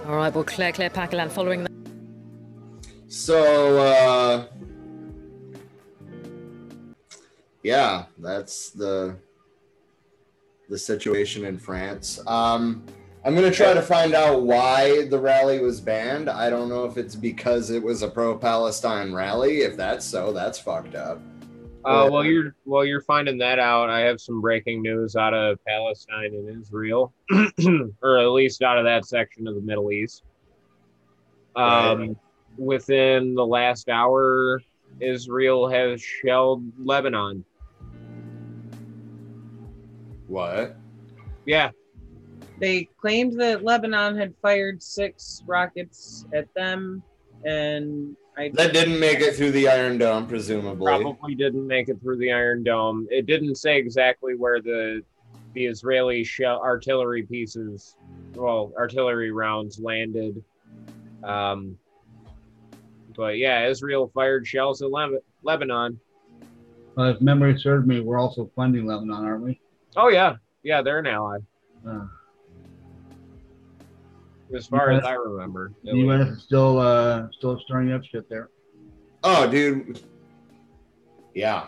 All 0.05 0.17
right, 0.17 0.35
well, 0.35 0.43
Claire, 0.43 0.73
Claire 0.73 0.89
Paccalin 0.89 1.31
following 1.31 1.63
that. 1.63 1.71
So 3.07 3.77
uh 3.77 4.47
yeah, 7.63 8.03
that's 8.17 8.71
the 8.71 9.15
the 10.69 10.77
situation 10.77 11.45
in 11.45 11.57
France. 11.57 12.19
Um 12.27 12.83
I'm 13.25 13.35
gonna 13.35 13.51
try 13.51 13.73
to 13.73 13.81
find 13.81 14.13
out 14.13 14.43
why 14.43 15.05
the 15.05 15.19
rally 15.19 15.59
was 15.59 15.81
banned. 15.81 16.29
I 16.29 16.49
don't 16.49 16.69
know 16.69 16.85
if 16.85 16.95
it's 16.95 17.15
because 17.15 17.71
it 17.71 17.83
was 17.83 18.01
a 18.01 18.07
pro-Palestine 18.07 19.13
rally. 19.13 19.61
If 19.61 19.75
that's 19.75 20.05
so, 20.05 20.31
that's 20.31 20.57
fucked 20.57 20.95
up. 20.95 21.19
Uh, 21.83 22.07
while 22.07 22.23
you're 22.23 22.55
while 22.63 22.85
you're 22.85 23.01
finding 23.01 23.37
that 23.37 23.59
out, 23.59 23.89
I 23.89 23.99
have 24.01 24.21
some 24.21 24.39
breaking 24.39 24.81
news 24.81 25.15
out 25.15 25.33
of 25.33 25.57
Palestine 25.65 26.33
and 26.33 26.61
Israel, 26.61 27.13
or 28.01 28.19
at 28.19 28.27
least 28.27 28.61
out 28.61 28.77
of 28.77 28.85
that 28.85 29.05
section 29.05 29.47
of 29.47 29.55
the 29.55 29.61
Middle 29.61 29.91
East. 29.91 30.23
Um, 31.55 31.99
Right. 31.99 32.17
within 32.57 33.35
the 33.35 33.45
last 33.45 33.89
hour, 33.89 34.61
Israel 34.99 35.69
has 35.69 36.01
shelled 36.01 36.63
Lebanon. 36.77 37.43
What? 40.27 40.75
Yeah, 41.45 41.71
they 42.59 42.89
claimed 42.99 43.39
that 43.39 43.63
Lebanon 43.63 44.17
had 44.17 44.33
fired 44.41 44.81
six 44.81 45.43
rockets 45.45 46.25
at 46.33 46.53
them, 46.55 47.03
and 47.45 48.15
I 48.37 48.49
That 48.53 48.73
didn't 48.73 48.99
make 48.99 49.19
it 49.19 49.35
through 49.35 49.51
the 49.51 49.67
Iron 49.67 49.97
Dome, 49.97 50.27
presumably. 50.27 50.85
Probably 50.85 51.35
didn't 51.35 51.65
make 51.65 51.89
it 51.89 52.01
through 52.01 52.17
the 52.17 52.31
Iron 52.31 52.63
Dome. 52.63 53.07
It 53.09 53.25
didn't 53.25 53.55
say 53.55 53.77
exactly 53.77 54.35
where 54.35 54.61
the 54.61 55.03
the 55.53 55.65
Israeli 55.65 56.23
shell 56.23 56.59
artillery 56.61 57.23
pieces, 57.23 57.95
well, 58.35 58.71
artillery 58.77 59.31
rounds 59.31 59.79
landed. 59.79 60.43
Um, 61.23 61.77
but 63.15 63.37
yeah, 63.37 63.67
Israel 63.67 64.11
fired 64.13 64.45
shells 64.45 64.83
at 64.83 64.89
Leb- 64.89 65.17
Lebanon. 65.41 65.99
Uh, 66.95 67.13
if 67.13 67.21
memory 67.21 67.57
serves 67.57 67.87
me, 67.87 68.01
we're 68.01 68.19
also 68.19 68.51
funding 68.55 68.85
Lebanon, 68.85 69.25
aren't 69.25 69.43
we? 69.43 69.59
Oh 69.97 70.09
yeah, 70.09 70.35
yeah, 70.63 70.81
they're 70.83 70.99
an 70.99 71.07
ally, 71.07 71.39
Uh, 71.85 72.05
as 74.55 74.67
far 74.67 74.91
Yeah. 74.91 74.99
as 74.99 75.03
I 75.05 75.13
remember. 75.13 75.73
the 75.83 75.97
U.S. 75.97 76.27
is 76.29 76.43
still 76.43 76.79
uh, 76.79 77.27
still 77.37 77.59
stirring 77.65 77.91
up 77.91 78.03
shit 78.05 78.29
there. 78.29 78.49
Oh, 79.23 79.49
dude. 79.49 79.99
Yeah. 81.33 81.67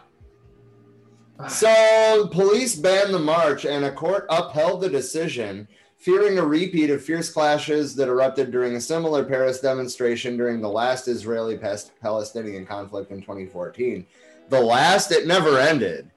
So, 1.47 2.27
police 2.31 2.75
banned 2.75 3.13
the 3.13 3.19
march, 3.19 3.65
and 3.65 3.85
a 3.85 3.91
court 3.91 4.25
upheld 4.29 4.81
the 4.81 4.89
decision, 4.89 5.67
fearing 5.97 6.37
a 6.37 6.45
repeat 6.45 6.89
of 6.89 7.03
fierce 7.03 7.29
clashes 7.31 7.95
that 7.95 8.07
erupted 8.09 8.51
during 8.51 8.75
a 8.75 8.81
similar 8.81 9.23
Paris 9.23 9.59
demonstration 9.59 10.37
during 10.37 10.61
the 10.61 10.69
last 10.69 11.07
Israeli 11.07 11.57
Palestinian 12.01 12.65
conflict 12.65 13.11
in 13.11 13.21
2014. 13.21 14.05
The 14.49 14.59
last, 14.61 15.11
it 15.11 15.27
never 15.27 15.57
ended. 15.57 16.11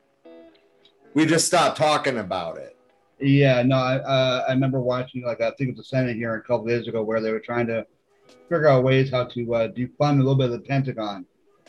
We 1.15 1.27
just 1.27 1.47
stopped 1.47 1.77
talking 1.77 2.19
about 2.19 2.57
it. 2.59 2.77
Yeah, 3.21 3.63
no, 3.63 3.77
I 3.77 3.97
uh, 3.97 4.45
I 4.49 4.53
remember 4.53 4.81
watching 4.81 5.23
like 5.23 5.41
I 5.41 5.51
think 5.51 5.71
it 5.71 5.77
was 5.77 5.79
the 5.79 5.85
Senate 5.85 6.17
hearing 6.17 6.41
a 6.41 6.43
couple 6.43 6.67
days 6.67 6.89
ago 6.89 7.03
where 7.03 7.21
they 7.21 7.31
were 7.31 7.41
trying 7.41 7.67
to 7.69 7.87
figure 8.49 8.69
out 8.69 8.83
ways 8.83 9.11
how 9.11 9.25
to 9.25 9.55
uh, 9.55 9.69
defund 9.69 10.15
a 10.15 10.23
little 10.23 10.35
bit 10.35 10.47
of 10.47 10.53
the 10.53 10.61
Pentagon. 10.61 11.25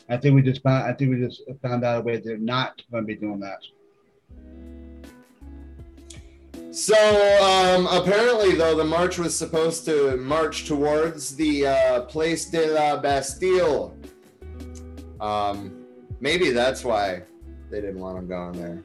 I 0.10 0.18
think 0.18 0.36
we 0.36 0.42
just 0.42 0.64
found 0.64 0.86
I 0.86 0.94
think 0.94 1.12
we 1.12 1.20
just 1.20 1.44
found 1.62 1.84
out 1.84 2.00
a 2.00 2.02
way 2.02 2.18
they're 2.18 2.38
not 2.38 2.82
going 2.92 3.04
to 3.04 3.08
be 3.08 3.16
doing 3.16 3.40
that. 3.42 3.60
So 6.74 6.96
um, 7.44 7.86
apparently, 7.86 8.56
though, 8.56 8.76
the 8.76 8.84
march 8.84 9.20
was 9.20 9.38
supposed 9.38 9.86
to 9.86 10.18
march 10.18 10.66
towards 10.66 11.36
the 11.36 11.68
uh, 11.68 12.02
Place 12.02 12.46
de 12.46 12.66
la 12.66 12.98
Bastille. 12.98 13.96
Um, 15.22 15.86
maybe 16.20 16.50
that's 16.50 16.84
why 16.84 17.22
they 17.70 17.80
didn't 17.80 18.00
want 18.00 18.16
them 18.16 18.28
going 18.28 18.54
there. 18.54 18.84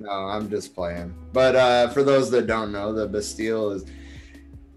No, 0.00 0.10
I'm 0.10 0.48
just 0.48 0.74
playing. 0.74 1.14
But 1.34 1.54
uh, 1.54 1.88
for 1.90 2.02
those 2.02 2.30
that 2.30 2.46
don't 2.46 2.72
know, 2.72 2.92
the 2.92 3.06
Bastille 3.06 3.70
is 3.72 3.84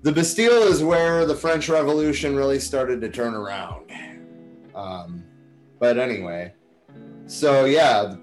the 0.01 0.11
Bastille 0.11 0.63
is 0.63 0.83
where 0.83 1.25
the 1.25 1.33
French 1.33 1.69
Revolution 1.69 2.35
really 2.35 2.59
started 2.59 2.99
to 2.99 3.09
turn 3.09 3.33
around. 3.33 3.89
Um, 4.75 5.23
but 5.79 5.97
anyway, 5.97 6.53
so 7.25 7.63
yeah, 7.63 8.15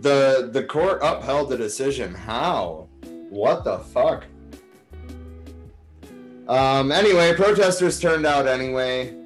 the 0.00 0.50
the 0.52 0.64
court 0.64 0.98
upheld 1.02 1.48
the 1.48 1.56
decision. 1.56 2.14
How? 2.14 2.88
What 3.30 3.64
the 3.64 3.78
fuck? 3.78 4.26
Um, 6.46 6.92
anyway, 6.92 7.34
protesters 7.34 7.98
turned 7.98 8.26
out 8.26 8.46
anyway. 8.46 9.16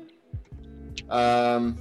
Um, 1.10 1.78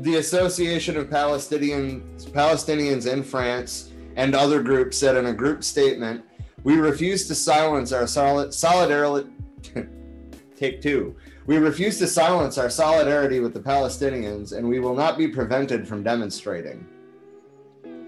the 0.00 0.16
Association 0.16 0.96
of 0.96 1.08
Palestinians 1.08 2.24
Palestinians 2.30 3.10
in 3.10 3.22
France 3.22 3.90
and 4.16 4.34
other 4.34 4.62
groups 4.62 4.96
said 4.96 5.16
in 5.16 5.26
a 5.26 5.32
group 5.32 5.62
statement, 5.62 6.24
"We 6.64 6.76
refuse 6.76 7.28
to 7.28 7.34
silence 7.34 7.92
our 7.92 8.06
solid 8.06 8.54
solidarity." 8.54 9.30
Take 10.56 10.80
two. 10.80 11.16
We 11.46 11.58
refuse 11.58 11.98
to 11.98 12.06
silence 12.06 12.56
our 12.56 12.70
solidarity 12.70 13.40
with 13.40 13.52
the 13.52 13.60
Palestinians, 13.60 14.56
and 14.56 14.68
we 14.68 14.78
will 14.78 14.94
not 14.94 15.18
be 15.18 15.26
prevented 15.26 15.88
from 15.88 16.04
demonstrating. 16.04 16.86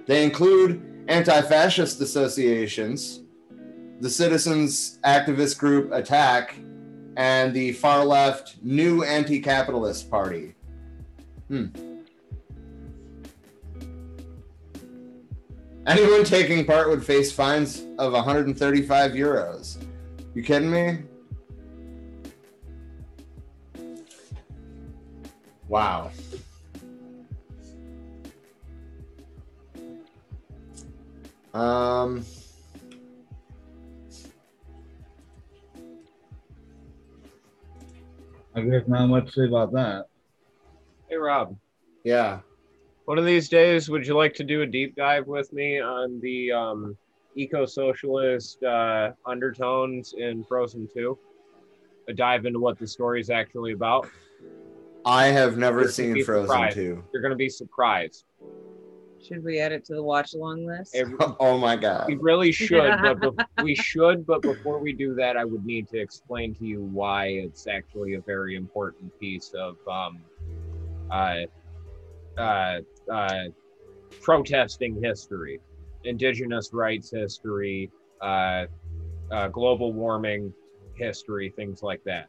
They 0.06 0.24
include 0.24 1.04
anti 1.08 1.42
fascist 1.42 2.00
associations, 2.00 3.22
the 4.00 4.10
citizens 4.10 4.98
activist 5.04 5.58
group 5.58 5.90
ATTAC, 5.90 6.50
and 7.16 7.52
the 7.52 7.72
far 7.72 8.04
left 8.04 8.56
New 8.62 9.02
Anti 9.02 9.40
Capitalist 9.40 10.10
Party. 10.10 10.53
Hmm. 11.48 11.66
Anyone 15.86 16.24
taking 16.24 16.64
part 16.64 16.88
would 16.88 17.04
face 17.04 17.30
fines 17.30 17.82
of 17.98 18.12
135 18.14 19.12
euros. 19.12 19.84
You 20.34 20.42
kidding 20.42 20.70
me? 20.70 20.98
Wow. 25.68 26.10
Um, 31.52 32.24
I 38.54 38.60
guess 38.62 38.82
not 38.88 39.06
much 39.06 39.26
to 39.26 39.32
say 39.32 39.46
about 39.46 39.72
that. 39.72 40.06
Hey 41.08 41.16
Rob, 41.16 41.56
yeah. 42.02 42.40
one 43.04 43.18
of 43.18 43.24
these 43.26 43.48
days, 43.48 43.88
would 43.90 44.06
you 44.06 44.16
like 44.16 44.34
to 44.34 44.44
do 44.44 44.62
a 44.62 44.66
deep 44.66 44.96
dive 44.96 45.26
with 45.26 45.52
me 45.52 45.80
on 45.80 46.18
the 46.20 46.50
um, 46.50 46.96
eco-socialist 47.36 48.62
uh, 48.62 49.10
undertones 49.26 50.14
in 50.16 50.44
Frozen 50.44 50.88
Two? 50.92 51.18
A 52.08 52.12
dive 52.14 52.46
into 52.46 52.58
what 52.58 52.78
the 52.78 52.86
story 52.86 53.20
is 53.20 53.30
actually 53.30 53.72
about. 53.72 54.08
I 55.06 55.26
have 55.26 55.56
never 55.56 55.80
You're 55.82 55.88
seen 55.90 56.24
Frozen 56.24 56.46
surprised. 56.46 56.76
2. 56.76 57.04
You're 57.12 57.22
gonna 57.22 57.36
be 57.36 57.48
surprised. 57.50 58.24
should 59.22 59.44
we 59.44 59.58
add 59.58 59.72
it 59.72 59.84
to 59.86 59.94
the 59.94 60.02
watch 60.02 60.34
along 60.34 60.66
list? 60.66 60.94
It- 60.94 61.08
Oh 61.40 61.58
my 61.58 61.76
god. 61.76 62.08
We 62.08 62.16
really 62.16 62.52
should, 62.66 62.90
but 63.02 63.20
bef- 63.20 63.46
we 63.62 63.74
should. 63.74 64.26
But 64.26 64.40
before 64.42 64.78
we 64.78 64.92
do 64.94 65.14
that, 65.14 65.36
I 65.36 65.44
would 65.44 65.64
need 65.64 65.88
to 65.88 65.98
explain 65.98 66.54
to 66.56 66.64
you 66.64 66.82
why 66.82 67.26
it's 67.26 67.66
actually 67.66 68.14
a 68.14 68.20
very 68.20 68.56
important 68.56 69.12
piece 69.18 69.52
of 69.54 69.76
um, 69.88 70.22
protesting 74.24 75.00
history, 75.02 75.60
indigenous 76.04 76.70
rights 76.72 77.10
history, 77.12 77.90
uh, 78.20 78.64
uh, 79.30 79.48
global 79.48 79.92
warming 79.92 80.52
history, 80.96 81.52
things 81.56 81.82
like 81.82 82.00
that. 82.04 82.26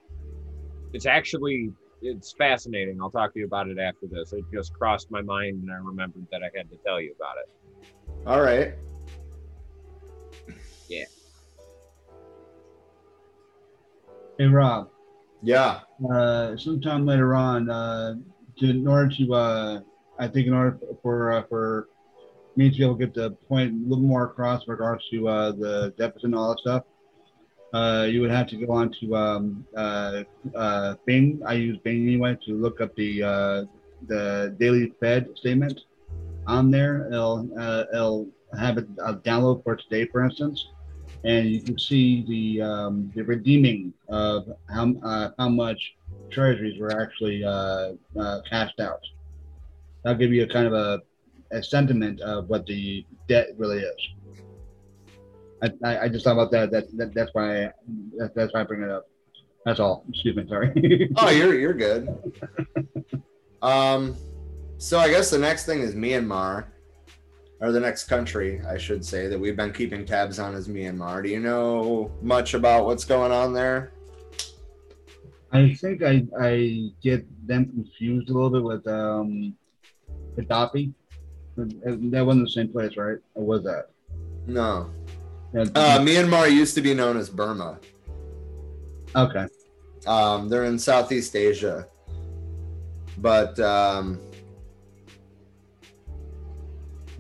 It's 0.93 1.05
actually 1.05 1.71
it's 2.01 2.33
fascinating. 2.37 2.99
I'll 3.01 3.09
talk 3.09 3.33
to 3.33 3.39
you 3.39 3.45
about 3.45 3.69
it 3.69 3.79
after 3.79 4.07
this. 4.09 4.33
It 4.33 4.45
just 4.53 4.73
crossed 4.73 5.09
my 5.09 5.21
mind, 5.21 5.63
and 5.63 5.71
I 5.71 5.77
remembered 5.77 6.27
that 6.31 6.41
I 6.43 6.49
had 6.55 6.69
to 6.69 6.77
tell 6.85 7.01
you 7.01 7.13
about 7.19 7.35
it. 7.37 7.49
All 8.27 8.41
right. 8.41 8.73
Yeah. 10.87 11.05
Hey 14.37 14.45
Rob, 14.45 14.89
Yeah. 15.41 15.79
uh, 16.11 16.57
sometime 16.57 17.05
later 17.05 17.33
on, 17.33 17.69
uh, 17.69 18.15
to, 18.59 18.69
in 18.69 18.87
order 18.87 19.13
to, 19.17 19.33
uh, 19.33 19.79
I 20.19 20.27
think 20.27 20.47
in 20.47 20.53
order 20.53 20.79
for 21.01 21.33
uh, 21.33 21.43
for 21.49 21.89
me 22.55 22.69
to 22.69 22.77
be 22.77 22.83
able 22.83 22.97
to 22.97 23.05
get 23.05 23.13
the 23.13 23.31
point 23.31 23.73
a 23.73 23.89
little 23.89 24.03
more 24.03 24.25
across 24.25 24.65
in 24.65 24.71
regards 24.71 25.03
to 25.09 25.27
uh, 25.27 25.51
the 25.51 25.93
deficit 25.97 26.23
and 26.23 26.35
all 26.35 26.49
that 26.49 26.59
stuff, 26.59 26.83
uh, 27.73 28.03
you 28.09 28.21
would 28.21 28.31
have 28.31 28.47
to 28.47 28.55
go 28.55 28.71
on 28.71 28.89
to 29.01 29.15
um, 29.15 29.65
uh, 29.75 30.23
uh, 30.55 30.95
Bing. 31.05 31.41
I 31.45 31.53
use 31.53 31.77
Bing 31.83 32.07
anyway 32.07 32.37
to 32.45 32.53
look 32.53 32.79
up 32.79 32.95
the 32.95 33.23
uh, 33.23 33.63
the 34.07 34.55
daily 34.59 34.93
Fed 34.99 35.27
statement 35.35 35.81
on 36.47 36.71
there. 36.71 37.07
It'll 37.11 37.49
uh, 37.59 37.83
it'll 37.93 38.29
have 38.57 38.77
it 38.77 38.87
uh, 39.03 39.15
download 39.15 39.63
for 39.63 39.75
today, 39.75 40.05
for 40.05 40.23
instance, 40.23 40.67
and 41.25 41.49
you 41.49 41.61
can 41.61 41.77
see 41.77 42.23
the 42.27 42.61
um, 42.61 43.11
the 43.15 43.23
redeeming 43.23 43.93
of 44.07 44.47
how 44.73 44.93
uh, 45.03 45.31
how 45.37 45.49
much 45.49 45.95
treasuries 46.29 46.79
were 46.79 47.01
actually 47.01 47.43
uh, 47.43 47.93
uh, 48.19 48.41
cashed 48.49 48.79
out. 48.79 48.99
That'll 50.03 50.19
give 50.19 50.31
you 50.31 50.43
a 50.43 50.47
kind 50.47 50.67
of 50.67 50.73
a, 50.73 51.01
a 51.51 51.63
sentiment 51.63 52.21
of 52.21 52.47
what 52.49 52.65
the 52.65 53.05
debt 53.27 53.49
really 53.57 53.79
is. 53.79 53.95
I, 55.83 55.97
I, 56.05 56.09
just 56.09 56.25
thought 56.25 56.33
about 56.33 56.51
that. 56.51 56.69
That, 56.71 56.95
that 56.97 57.13
that's 57.13 57.31
why 57.33 57.65
I, 57.65 57.71
that, 58.17 58.35
that's 58.35 58.53
why 58.53 58.61
I 58.61 58.63
bring 58.63 58.83
it 58.83 58.89
up. 58.89 59.07
That's 59.65 59.79
all. 59.79 60.05
Excuse 60.09 60.35
me. 60.35 60.45
Sorry. 60.47 61.09
Oh, 61.17 61.29
you're 61.29 61.57
you're 61.57 61.73
good. 61.73 62.07
um, 63.61 64.15
so 64.77 64.99
I 64.99 65.09
guess 65.09 65.31
the 65.31 65.39
next 65.39 65.65
thing 65.65 65.79
is 65.79 65.95
Myanmar, 65.95 66.65
or 67.61 67.71
the 67.71 67.79
next 67.79 68.05
country, 68.05 68.61
I 68.67 68.77
should 68.77 69.03
say, 69.03 69.27
that 69.27 69.39
we've 69.39 69.55
been 69.55 69.73
keeping 69.73 70.05
tabs 70.05 70.37
on 70.37 70.53
is 70.53 70.67
Myanmar. 70.67 71.23
Do 71.23 71.29
you 71.29 71.39
know 71.39 72.11
much 72.21 72.53
about 72.53 72.85
what's 72.85 73.05
going 73.05 73.31
on 73.31 73.53
there? 73.53 73.94
I 75.51 75.73
think 75.73 76.03
I, 76.03 76.25
I 76.39 76.89
get 77.01 77.25
them 77.47 77.65
confused 77.65 78.29
a 78.29 78.33
little 78.33 78.49
bit 78.49 78.63
with 78.63 78.87
um, 78.87 79.55
Gaddafi. 80.37 80.93
That 81.55 82.25
wasn't 82.25 82.45
the 82.45 82.51
same 82.51 82.69
place, 82.69 82.97
right? 82.97 83.17
Or 83.35 83.45
was 83.45 83.63
that? 83.63 83.89
No. 84.47 84.89
Uh, 85.55 85.99
Myanmar 85.99 86.51
used 86.51 86.75
to 86.75 86.81
be 86.81 86.93
known 86.93 87.15
as 87.15 87.29
Burma. 87.29 87.79
okay. 89.15 89.47
Um, 90.05 90.49
they're 90.49 90.65
in 90.65 90.77
Southeast 90.77 91.35
Asia, 91.35 91.87
but 93.17 93.59
um, 93.59 94.19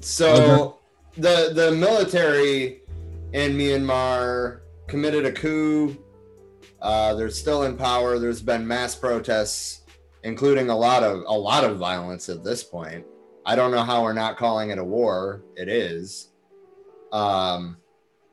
so 0.01 0.79
the 1.17 1.51
the 1.55 1.71
military 1.71 2.81
in 3.33 3.57
Myanmar 3.57 4.59
committed 4.87 5.25
a 5.25 5.31
coup. 5.31 5.97
Uh, 6.85 7.15
they're 7.15 7.31
still 7.31 7.63
in 7.63 7.75
power. 7.75 8.19
There's 8.19 8.43
been 8.43 8.67
mass 8.67 8.93
protests, 8.95 9.81
including 10.23 10.69
a 10.69 10.77
lot 10.77 11.01
of 11.01 11.23
a 11.25 11.33
lot 11.33 11.63
of 11.63 11.77
violence 11.77 12.29
at 12.29 12.43
this 12.43 12.63
point. 12.63 13.03
I 13.43 13.55
don't 13.55 13.71
know 13.71 13.81
how 13.83 14.03
we're 14.03 14.13
not 14.13 14.37
calling 14.37 14.69
it 14.69 14.77
a 14.77 14.83
war. 14.83 15.41
It 15.55 15.67
is. 15.67 16.29
Um, 17.11 17.77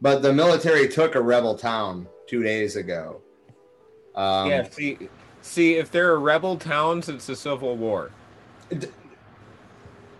but 0.02 0.20
the 0.20 0.32
military 0.34 0.86
took 0.86 1.14
a 1.14 1.20
rebel 1.22 1.54
town 1.56 2.06
two 2.26 2.42
days 2.42 2.76
ago. 2.76 3.22
Um, 4.14 4.50
yeah, 4.50 4.68
see, 4.68 4.98
see, 5.40 5.74
if 5.76 5.90
there 5.90 6.10
are 6.12 6.20
rebel 6.20 6.56
towns, 6.58 7.08
it's 7.08 7.28
a 7.30 7.36
civil 7.36 7.76
war. 7.76 8.10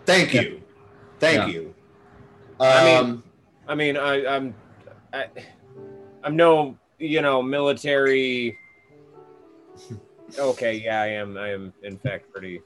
Thank 0.06 0.32
Yeah. 0.32 0.40
you. 0.42 0.62
Thank 1.20 1.36
Yeah. 1.36 1.46
you. 1.48 1.74
I 2.60 2.84
mean- 2.84 2.96
Um, 3.04 3.22
I 3.68 3.74
mean, 3.74 3.96
I, 3.96 4.26
I'm, 4.26 4.54
I, 5.12 5.26
I'm 6.24 6.34
no, 6.36 6.76
you 7.02 7.20
know, 7.20 7.42
military. 7.42 8.58
Okay, 10.38 10.76
yeah, 10.76 11.02
I 11.02 11.08
am. 11.08 11.36
I 11.36 11.50
am, 11.50 11.72
in 11.82 11.98
fact, 11.98 12.32
pretty, 12.32 12.62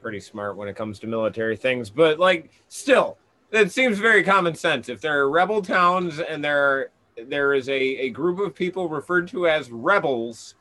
pretty 0.00 0.20
smart 0.20 0.56
when 0.56 0.68
it 0.68 0.74
comes 0.74 0.98
to 1.00 1.06
military 1.06 1.56
things. 1.56 1.90
But 1.90 2.18
like, 2.18 2.50
still, 2.68 3.18
it 3.52 3.70
seems 3.70 3.98
very 3.98 4.24
common 4.24 4.54
sense. 4.54 4.88
If 4.88 5.00
there 5.00 5.20
are 5.20 5.30
rebel 5.30 5.62
towns 5.62 6.18
and 6.18 6.42
there, 6.42 6.60
are, 6.60 6.90
there 7.28 7.54
is 7.54 7.68
a, 7.68 7.80
a 7.80 8.10
group 8.10 8.40
of 8.40 8.54
people 8.54 8.88
referred 8.88 9.28
to 9.28 9.46
as 9.46 9.70
rebels, 9.70 10.54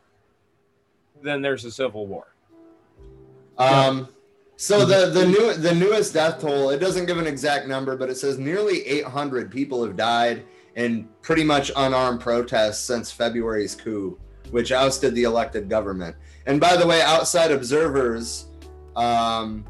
then 1.24 1.42
there's 1.42 1.66
a 1.66 1.72
civil 1.72 2.06
war. 2.06 2.36
um, 3.58 4.10
so 4.58 4.86
the 4.86 5.10
the 5.10 5.26
new 5.26 5.54
the 5.54 5.74
newest 5.74 6.14
death 6.14 6.42
toll 6.42 6.70
it 6.70 6.80
doesn't 6.80 7.06
give 7.06 7.18
an 7.18 7.26
exact 7.26 7.68
number, 7.68 7.96
but 7.96 8.10
it 8.10 8.16
says 8.16 8.38
nearly 8.38 8.86
800 8.86 9.50
people 9.50 9.86
have 9.86 9.96
died 9.96 10.44
in 10.80 11.10
pretty 11.22 11.44
much 11.44 11.72
unarmed 11.76 12.22
protests 12.22 12.80
since 12.80 13.12
February's 13.12 13.76
coup, 13.76 14.18
which 14.52 14.72
ousted 14.72 15.14
the 15.14 15.24
elected 15.24 15.70
government. 15.70 16.16
And 16.46 16.60
by 16.60 16.78
the 16.78 16.88
way, 16.88 17.02
outside 17.02 17.52
observers 17.52 18.46
um, 18.96 19.66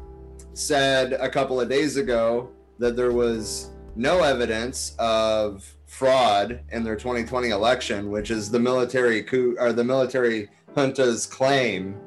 said 0.54 1.14
a 1.14 1.28
couple 1.28 1.60
of 1.60 1.68
days 1.68 1.96
ago 1.96 2.50
that 2.78 2.94
there 2.94 3.10
was 3.10 3.70
no 3.96 4.22
evidence 4.22 4.94
of 5.00 5.76
fraud 5.86 6.60
in 6.70 6.84
their 6.84 6.94
2020 6.94 7.48
election, 7.48 8.08
which 8.10 8.30
is 8.30 8.48
the 8.48 8.60
military 8.60 9.24
coup 9.24 9.56
or 9.58 9.72
the 9.72 9.82
military 9.82 10.48
junta's 10.76 11.26
claim. 11.26 11.98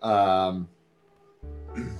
Um, 0.00 0.66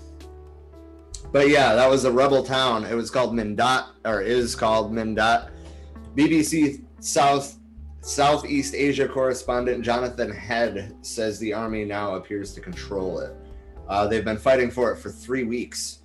but 1.30 1.50
yeah, 1.50 1.74
that 1.74 1.90
was 1.90 2.06
a 2.06 2.10
rebel 2.10 2.42
town. 2.42 2.86
It 2.86 2.94
was 2.94 3.10
called 3.10 3.34
Mindat, 3.34 3.84
or 4.06 4.22
is 4.22 4.56
called 4.56 4.94
Mindat. 4.94 5.50
BBC 6.16 6.84
South 7.00 7.58
Southeast 8.00 8.74
Asia 8.74 9.08
correspondent 9.08 9.84
Jonathan 9.84 10.30
Head 10.30 10.94
says 11.02 11.38
the 11.38 11.52
army 11.52 11.84
now 11.84 12.14
appears 12.14 12.54
to 12.54 12.60
control 12.60 13.18
it. 13.20 13.34
Uh, 13.88 14.06
they've 14.06 14.24
been 14.24 14.38
fighting 14.38 14.70
for 14.70 14.92
it 14.92 14.96
for 14.96 15.10
three 15.10 15.44
weeks. 15.44 16.02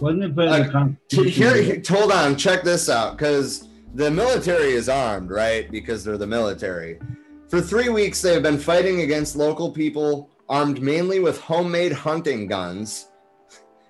Wasn't 0.00 0.24
it 0.24 0.38
Uh, 0.38 0.88
Here, 1.10 1.54
here- 1.62 1.82
hold 1.88 2.10
on, 2.10 2.36
check 2.36 2.64
this 2.64 2.88
out, 2.88 3.16
because 3.16 3.68
the 3.94 4.10
military 4.10 4.72
is 4.72 4.88
armed, 4.88 5.30
right? 5.30 5.70
Because 5.70 6.02
they're 6.02 6.18
the 6.18 6.26
military. 6.26 6.98
For 7.48 7.60
three 7.60 7.90
weeks, 7.90 8.20
they've 8.20 8.42
been 8.42 8.58
fighting 8.58 9.02
against 9.02 9.36
local 9.36 9.70
people 9.70 10.30
armed 10.48 10.82
mainly 10.82 11.20
with 11.20 11.40
homemade 11.40 11.92
hunting 11.92 12.46
guns, 12.48 13.08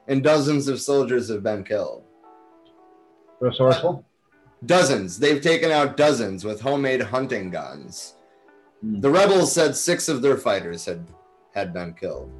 and 0.08 0.22
dozens 0.22 0.68
of 0.68 0.80
soldiers 0.80 1.28
have 1.30 1.42
been 1.42 1.64
killed. 1.64 2.04
Resourceful? 3.40 4.04
Dozens. 4.66 5.18
They've 5.18 5.40
taken 5.40 5.70
out 5.70 5.96
dozens 5.96 6.44
with 6.44 6.60
homemade 6.60 7.02
hunting 7.02 7.50
guns. 7.50 8.14
Hmm. 8.80 9.00
The 9.00 9.10
rebels 9.10 9.52
said 9.52 9.76
six 9.76 10.08
of 10.08 10.22
their 10.22 10.36
fighters 10.36 10.84
had 10.84 11.06
had 11.54 11.72
been 11.72 11.94
killed. 11.94 12.32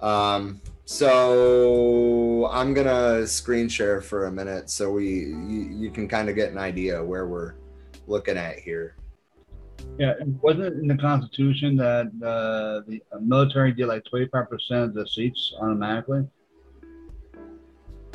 Um, 0.00 0.60
so 0.84 2.46
I'm 2.52 2.74
gonna 2.74 3.26
screen 3.26 3.68
share 3.68 4.00
for 4.00 4.26
a 4.26 4.32
minute 4.32 4.68
so 4.68 4.90
we 4.90 5.06
you, 5.08 5.68
you 5.70 5.90
can 5.90 6.08
kind 6.08 6.28
of 6.28 6.34
get 6.34 6.52
an 6.52 6.58
idea 6.58 7.02
where 7.02 7.26
we're 7.26 7.54
looking 8.06 8.36
at 8.36 8.58
here. 8.58 8.96
Yeah, 9.98 10.14
wasn't 10.40 10.66
it 10.66 10.72
in 10.74 10.88
the 10.88 10.96
Constitution 10.96 11.76
that 11.76 12.06
uh, 12.22 12.88
the 12.88 13.00
military 13.20 13.72
get 13.72 13.88
like 13.88 14.04
25% 14.04 14.48
of 14.82 14.94
the 14.94 15.06
seats 15.06 15.54
automatically? 15.60 16.26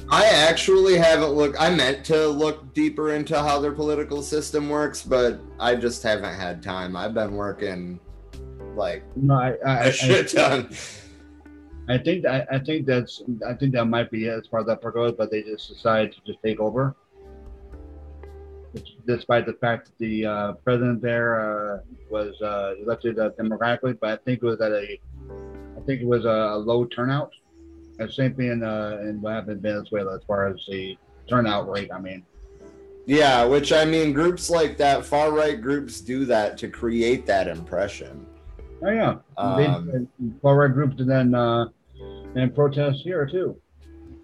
I 0.09 0.25
actually 0.25 0.97
haven't 0.97 1.31
looked. 1.31 1.59
I 1.59 1.69
meant 1.73 2.05
to 2.05 2.27
look 2.27 2.73
deeper 2.73 3.13
into 3.13 3.37
how 3.39 3.59
their 3.59 3.71
political 3.71 4.21
system 4.21 4.69
works, 4.69 5.03
but 5.03 5.39
I 5.59 5.75
just 5.75 6.01
haven't 6.03 6.35
had 6.35 6.63
time. 6.63 6.95
I've 6.95 7.13
been 7.13 7.35
working 7.35 7.99
like 8.75 9.03
No, 9.15 9.35
I, 9.35 9.57
I, 9.65 9.75
a 9.75 9.87
I, 9.87 9.91
shit 9.91 10.29
ton. 10.29 10.69
I 11.89 11.97
think 11.97 12.25
I, 12.25 12.45
I 12.51 12.59
think 12.59 12.85
that's 12.85 13.23
I 13.47 13.53
think 13.53 13.73
that 13.73 13.85
might 13.85 14.11
be 14.11 14.27
it 14.27 14.37
as 14.37 14.47
far 14.47 14.61
as 14.61 14.67
that 14.67 14.81
goes, 14.81 15.13
but 15.17 15.31
they 15.31 15.41
just 15.41 15.69
decided 15.69 16.13
to 16.13 16.19
just 16.25 16.39
take 16.43 16.59
over. 16.59 16.95
Despite 19.07 19.47
the 19.47 19.53
fact 19.53 19.87
that 19.87 19.97
the 19.97 20.25
uh, 20.25 20.53
president 20.63 21.01
there 21.01 21.39
uh, 21.41 21.79
was 22.11 22.39
uh, 22.41 22.75
elected 22.79 23.17
uh, 23.17 23.29
democratically, 23.29 23.93
but 23.93 24.11
I 24.11 24.17
think 24.23 24.43
it 24.43 24.45
was 24.45 24.61
at 24.61 24.71
a, 24.71 24.99
I 25.75 25.81
think 25.87 26.01
it 26.01 26.05
was 26.05 26.25
a, 26.25 26.55
low 26.55 26.85
turnout. 26.85 27.31
And 27.99 28.11
same 28.11 28.33
thing 28.33 28.49
in, 28.51 28.63
uh, 28.63 28.99
in 29.01 29.21
what 29.21 29.33
happened 29.33 29.57
in 29.57 29.61
Venezuela 29.61 30.15
as 30.15 30.21
far 30.25 30.47
as 30.47 30.55
the 30.67 30.97
turnout 31.27 31.69
rate. 31.69 31.91
I 31.93 31.99
mean, 31.99 32.23
Yeah, 33.05 33.43
which 33.45 33.73
I 33.73 33.85
mean, 33.85 34.13
groups 34.13 34.49
like 34.49 34.77
that, 34.77 35.05
far 35.05 35.31
right 35.31 35.59
groups 35.61 35.99
do 36.01 36.25
that 36.25 36.57
to 36.59 36.69
create 36.69 37.25
that 37.25 37.47
impression. 37.47 38.25
oh 38.83 38.89
yeah, 38.89 39.15
Um, 39.37 40.07
they, 40.19 40.27
far 40.41 40.55
right 40.57 40.73
groups 40.73 40.95
and 40.99 41.09
then 41.09 41.35
uh, 41.35 41.65
and 42.35 42.55
protests 42.55 43.01
here 43.03 43.25
too. 43.25 43.59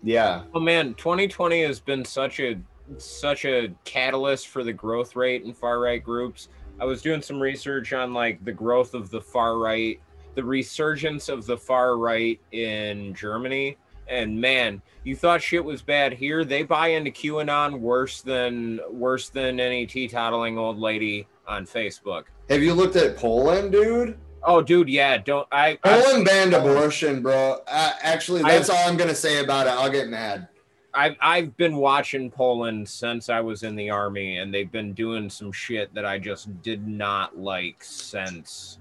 Yeah, 0.03 0.43
Oh 0.53 0.59
man, 0.59 0.93
2020 0.93 1.63
has 1.63 1.79
been 1.79 2.05
such 2.05 2.39
a 2.39 2.55
such 2.97 3.45
a 3.45 3.69
catalyst 3.83 4.47
for 4.49 4.63
the 4.63 4.71
growth 4.71 5.15
rate 5.15 5.43
in 5.43 5.53
far 5.53 5.79
right 5.79 6.01
groups. 6.03 6.47
I 6.79 6.85
was 6.85 7.01
doing 7.01 7.21
some 7.21 7.41
research 7.41 7.91
on 7.93 8.13
like 8.13 8.43
the 8.45 8.51
growth 8.51 8.93
of 8.93 9.09
the 9.09 9.19
far 9.19 9.57
right, 9.57 9.99
the 10.35 10.43
resurgence 10.43 11.29
of 11.29 11.45
the 11.45 11.57
far 11.57 11.97
right 11.97 12.39
in 12.51 13.13
Germany. 13.13 13.77
And 14.07 14.39
man, 14.39 14.81
you 15.03 15.15
thought 15.15 15.41
shit 15.41 15.63
was 15.65 15.81
bad 15.81 16.13
here. 16.13 16.45
They 16.45 16.61
buy 16.63 16.89
into 16.89 17.09
QAnon 17.09 17.79
worse 17.79 18.21
than 18.21 18.79
worse 18.91 19.29
than 19.29 19.59
any 19.59 19.87
teetotaling 19.87 20.57
old 20.57 20.77
lady 20.77 21.27
on 21.47 21.65
Facebook. 21.65 22.25
have 22.49 22.61
you 22.61 22.73
looked 22.73 22.95
at 22.95 23.17
Poland, 23.17 23.71
dude? 23.71 24.17
Oh, 24.43 24.61
dude, 24.61 24.89
yeah. 24.89 25.17
Don't 25.17 25.47
I? 25.51 25.79
I 25.83 26.01
Poland 26.01 26.25
banned 26.25 26.53
abortion, 26.53 27.23
bro. 27.23 27.61
Uh, 27.67 27.93
actually, 28.03 28.43
that's 28.43 28.69
I've- 28.69 28.77
all 28.77 28.87
I'm 28.89 28.95
gonna 28.97 29.15
say 29.15 29.43
about 29.43 29.65
it. 29.65 29.71
I'll 29.71 29.89
get 29.91 30.07
mad. 30.07 30.47
I've 30.93 31.15
I've 31.19 31.57
been 31.57 31.75
watching 31.77 32.29
Poland 32.31 32.87
since 32.87 33.27
I 33.29 33.39
was 33.41 33.63
in 33.63 33.75
the 33.75 33.89
army, 33.89 34.37
and 34.37 34.53
they've 34.53 34.71
been 34.71 34.93
doing 34.93 35.29
some 35.31 35.51
shit 35.51 35.93
that 35.95 36.05
I 36.05 36.19
just 36.19 36.61
did 36.61 36.87
not 36.87 37.37
like 37.37 37.83
since 37.83 38.77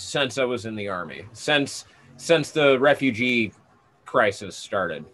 since 0.00 0.38
I 0.38 0.44
was 0.44 0.66
in 0.66 0.74
the 0.74 0.88
army. 0.88 1.24
Since 1.32 1.84
since 2.16 2.50
the 2.50 2.78
refugee 2.78 3.52
crisis 4.04 4.56
started, 4.56 5.04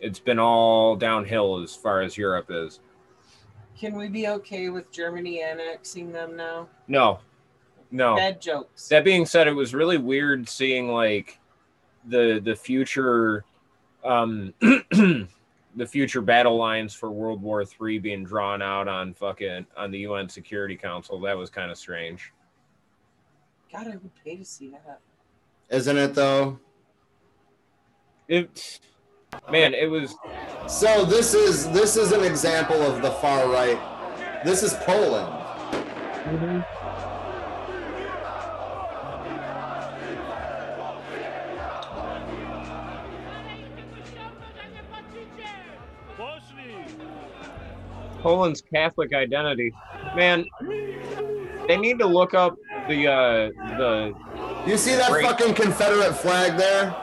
it's 0.00 0.18
been 0.18 0.38
all 0.38 0.96
downhill 0.96 1.62
as 1.62 1.74
far 1.74 2.02
as 2.02 2.16
Europe 2.16 2.46
is. 2.50 2.80
Can 3.78 3.96
we 3.96 4.08
be 4.08 4.28
okay 4.28 4.68
with 4.68 4.90
Germany 4.92 5.42
annexing 5.42 6.12
them 6.12 6.36
now? 6.36 6.68
No, 6.86 7.18
no. 7.90 8.16
Bad 8.16 8.40
jokes. 8.40 8.88
That 8.88 9.04
being 9.04 9.26
said, 9.26 9.48
it 9.48 9.52
was 9.52 9.74
really 9.74 9.98
weird 9.98 10.48
seeing 10.48 10.88
like 10.88 11.38
the 12.06 12.40
the 12.44 12.54
future 12.54 13.44
um 14.04 14.52
the 14.60 15.86
future 15.86 16.20
battle 16.20 16.56
lines 16.56 16.94
for 16.94 17.10
World 17.10 17.42
War 17.42 17.64
Three 17.64 17.98
being 17.98 18.24
drawn 18.24 18.62
out 18.62 18.88
on 18.88 19.14
fucking 19.14 19.66
on 19.76 19.90
the 19.90 20.00
UN 20.00 20.28
Security 20.28 20.76
Council. 20.76 21.20
That 21.20 21.36
was 21.36 21.50
kind 21.50 21.70
of 21.70 21.78
strange. 21.78 22.32
God, 23.74 23.88
I 23.88 23.90
would 23.90 24.10
pay 24.24 24.36
to 24.36 24.44
see 24.44 24.70
that. 24.70 25.00
Isn't 25.68 25.96
it 25.96 26.14
though? 26.14 26.60
It 28.28 28.78
man, 29.50 29.74
it 29.74 29.90
was 29.90 30.14
So 30.68 31.04
this 31.04 31.34
is 31.34 31.68
this 31.70 31.96
is 31.96 32.12
an 32.12 32.22
example 32.22 32.80
of 32.82 33.02
the 33.02 33.10
far 33.10 33.48
right. 33.48 33.80
This 34.44 34.62
is 34.62 34.74
Poland. 34.74 35.28
Mm-hmm. 36.24 36.60
Poland's 48.22 48.62
Catholic 48.62 49.12
identity. 49.12 49.70
Man, 50.14 50.46
they 51.68 51.76
need 51.76 51.98
to 51.98 52.06
look 52.06 52.32
up 52.32 52.56
the 52.88 53.08
uh 53.08 53.50
the 53.78 54.12
You 54.66 54.78
see 54.78 54.94
that 54.96 55.10
Great. 55.10 55.26
fucking 55.26 55.54
Confederate 55.54 56.14
flag 56.16 56.56
there? 56.56 56.94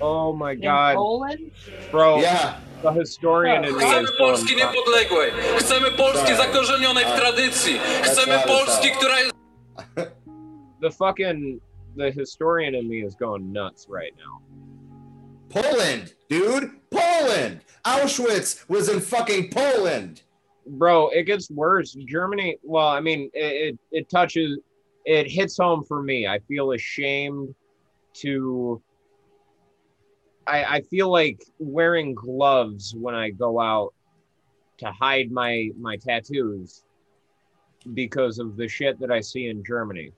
oh 0.00 0.32
my 0.32 0.52
In 0.52 0.60
god, 0.60 0.94
Poland? 0.96 1.50
bro. 1.90 2.18
Yeah. 2.20 2.56
The 2.82 2.92
historian 2.92 3.64
in 3.64 3.74
me 3.76 3.82
Chcemy 3.84 4.02
is 4.04 4.10
Polski 4.20 4.54
going, 4.54 4.58
niepodległej. 4.58 5.30
Chcemy 5.58 5.90
Polski 5.90 6.26
Sorry. 6.26 6.36
zakorzenionej 6.36 7.04
w 7.04 7.08
Uh, 7.08 7.16
tradycji. 7.20 7.78
Chcemy 8.02 8.38
Polski, 8.46 8.90
która 8.90 9.20
jest 9.20 9.32
the 10.82 10.90
fucking 10.90 11.60
the 11.96 12.12
historian 12.12 12.74
in 12.74 12.88
me 12.88 12.96
is 13.06 13.14
going 13.14 13.52
nuts 13.52 13.86
right 13.88 14.14
now. 14.18 14.40
Poland, 15.48 16.14
dude. 16.28 16.70
Poland. 16.90 17.60
Auschwitz 17.84 18.64
was 18.68 18.88
in 18.88 19.00
fucking 19.00 19.48
Poland. 19.50 20.22
Bro 20.66 21.08
it 21.08 21.24
gets 21.24 21.50
worse. 21.50 21.96
Germany 22.06 22.58
well 22.62 22.88
i 22.88 23.00
mean 23.00 23.30
it, 23.32 23.74
it 23.74 23.78
it 23.92 24.10
touches 24.10 24.58
it 25.04 25.30
hits 25.30 25.56
home 25.56 25.84
for 25.84 26.02
me. 26.02 26.26
I 26.26 26.40
feel 26.40 26.72
ashamed 26.72 27.54
to 28.14 28.82
i 30.46 30.64
i 30.64 30.80
feel 30.82 31.10
like 31.10 31.42
wearing 31.58 32.14
gloves 32.14 32.94
when 32.96 33.14
i 33.14 33.30
go 33.30 33.60
out 33.60 33.92
to 34.78 34.90
hide 34.90 35.30
my 35.30 35.70
my 35.78 35.96
tattoos 35.96 36.84
because 37.94 38.38
of 38.38 38.56
the 38.56 38.68
shit 38.68 38.98
that 38.98 39.10
i 39.10 39.20
see 39.20 39.48
in 39.48 39.62
germany. 39.64 40.10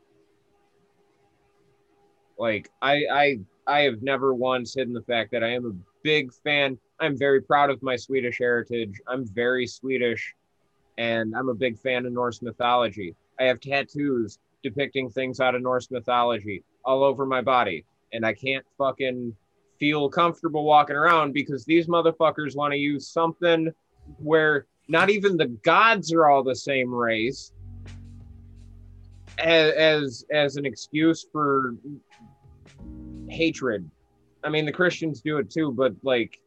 Like 2.38 2.70
i 2.80 3.02
i 3.10 3.38
i 3.66 3.80
have 3.80 4.02
never 4.02 4.34
once 4.34 4.74
hidden 4.74 4.94
the 4.94 5.02
fact 5.02 5.32
that 5.32 5.44
i 5.44 5.48
am 5.48 5.66
a 5.66 6.02
big 6.02 6.32
fan. 6.32 6.78
I'm 7.00 7.16
very 7.18 7.42
proud 7.42 7.70
of 7.70 7.82
my 7.82 7.96
swedish 7.96 8.38
heritage. 8.38 9.00
I'm 9.06 9.26
very 9.26 9.66
swedish 9.66 10.34
and 10.98 11.34
I'm 11.34 11.48
a 11.48 11.54
big 11.54 11.78
fan 11.78 12.04
of 12.04 12.12
Norse 12.12 12.42
mythology. 12.42 13.14
I 13.40 13.44
have 13.44 13.60
tattoos 13.60 14.38
depicting 14.62 15.08
things 15.08 15.40
out 15.40 15.54
of 15.54 15.62
Norse 15.62 15.90
mythology 15.90 16.64
all 16.84 17.04
over 17.04 17.24
my 17.24 17.40
body, 17.40 17.84
and 18.12 18.26
I 18.26 18.34
can't 18.34 18.66
fucking 18.76 19.34
feel 19.78 20.10
comfortable 20.10 20.64
walking 20.64 20.96
around 20.96 21.32
because 21.32 21.64
these 21.64 21.86
motherfuckers 21.86 22.56
want 22.56 22.72
to 22.72 22.78
use 22.78 23.06
something 23.08 23.72
where 24.18 24.66
not 24.88 25.08
even 25.08 25.36
the 25.36 25.46
gods 25.62 26.12
are 26.12 26.28
all 26.28 26.42
the 26.42 26.56
same 26.56 26.92
race 26.92 27.52
as 29.38 29.72
as, 29.74 30.24
as 30.32 30.56
an 30.56 30.66
excuse 30.66 31.24
for 31.32 31.76
hatred. 33.28 33.88
I 34.42 34.48
mean, 34.48 34.66
the 34.66 34.72
Christians 34.72 35.20
do 35.20 35.38
it 35.38 35.50
too, 35.50 35.72
but 35.72 35.94
like, 36.02 36.40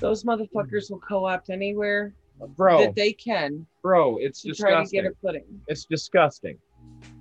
Those 0.00 0.24
motherfuckers 0.24 0.90
will 0.90 1.00
co-opt 1.00 1.50
anywhere 1.50 2.14
bro, 2.56 2.78
that 2.78 2.94
they 2.94 3.12
can 3.12 3.66
bro, 3.82 4.18
it's 4.18 4.42
to 4.42 4.54
try 4.54 4.70
to 4.70 4.76
disgusting. 4.82 5.02
get 5.02 5.12
a 5.12 5.14
footing. 5.20 5.60
It's 5.66 5.84
disgusting. 5.84 6.58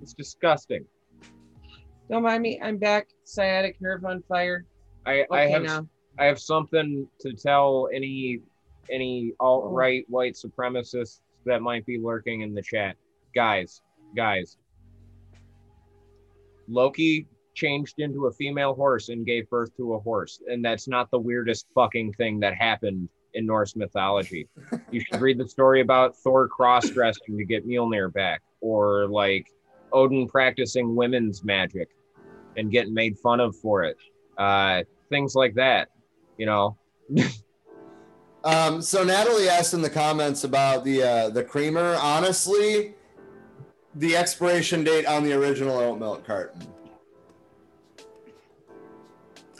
It's 0.01 0.13
disgusting. 0.13 0.85
Don't 2.09 2.23
mind 2.23 2.41
me. 2.41 2.59
I'm 2.61 2.77
back. 2.77 3.07
Sciatic 3.23 3.81
nerve 3.81 4.05
on 4.05 4.23
fire. 4.29 4.65
I, 5.05 5.21
Okay 5.21 5.25
I 5.31 5.47
have 5.47 5.63
now. 5.63 5.87
I 6.19 6.25
have 6.25 6.39
something 6.39 7.07
to 7.21 7.33
tell 7.33 7.89
any 7.93 8.39
any 8.89 9.33
alt 9.39 9.65
right 9.67 10.05
white 10.07 10.35
supremacists 10.35 11.19
that 11.45 11.61
might 11.61 11.85
be 11.85 11.97
lurking 11.97 12.41
in 12.41 12.53
the 12.53 12.61
chat. 12.61 12.95
Guys, 13.35 13.81
guys. 14.15 14.57
Loki 16.67 17.27
changed 17.57 17.95
into 17.97 18.27
a 18.27 18.31
female 18.31 18.75
horse 18.75 19.09
and 19.09 19.25
gave 19.25 19.49
birth 19.49 19.75
to 19.77 19.95
a 19.95 19.99
horse, 19.99 20.41
and 20.47 20.63
that's 20.63 20.87
not 20.87 21.09
the 21.09 21.19
weirdest 21.19 21.65
fucking 21.73 22.13
thing 22.13 22.39
that 22.39 22.53
happened 22.53 23.09
in 23.33 23.45
Norse 23.45 23.75
mythology. 23.75 24.47
you 24.91 25.01
should 25.01 25.19
read 25.19 25.39
the 25.39 25.47
story 25.47 25.81
about 25.81 26.15
Thor 26.17 26.47
cross 26.47 26.89
dressing 26.89 27.37
to 27.37 27.43
get 27.43 27.67
Mjolnir 27.67 28.13
back, 28.13 28.41
or 28.61 29.07
like 29.07 29.47
Odin 29.91 30.27
practicing 30.27 30.95
women's 30.95 31.43
magic 31.43 31.89
and 32.55 32.71
getting 32.71 32.93
made 32.93 33.17
fun 33.17 33.39
of 33.39 33.55
for 33.55 33.83
it. 33.83 33.97
Uh, 34.37 34.83
things 35.09 35.33
like 35.33 35.55
that, 35.55 35.89
you 36.37 36.45
know. 36.45 36.77
Um, 38.43 38.81
so 38.81 39.03
Natalie 39.03 39.49
asked 39.49 39.73
in 39.73 39.81
the 39.81 39.89
comments 39.89 40.45
about 40.45 40.85
the 40.85 41.03
uh, 41.03 41.29
the 41.31 41.43
creamer. 41.43 41.97
Honestly, 41.99 42.93
the 43.95 44.15
expiration 44.15 44.85
date 44.85 45.05
on 45.05 45.25
the 45.25 45.33
original 45.33 45.77
oat 45.77 45.99
milk 45.99 46.25
carton. 46.25 46.65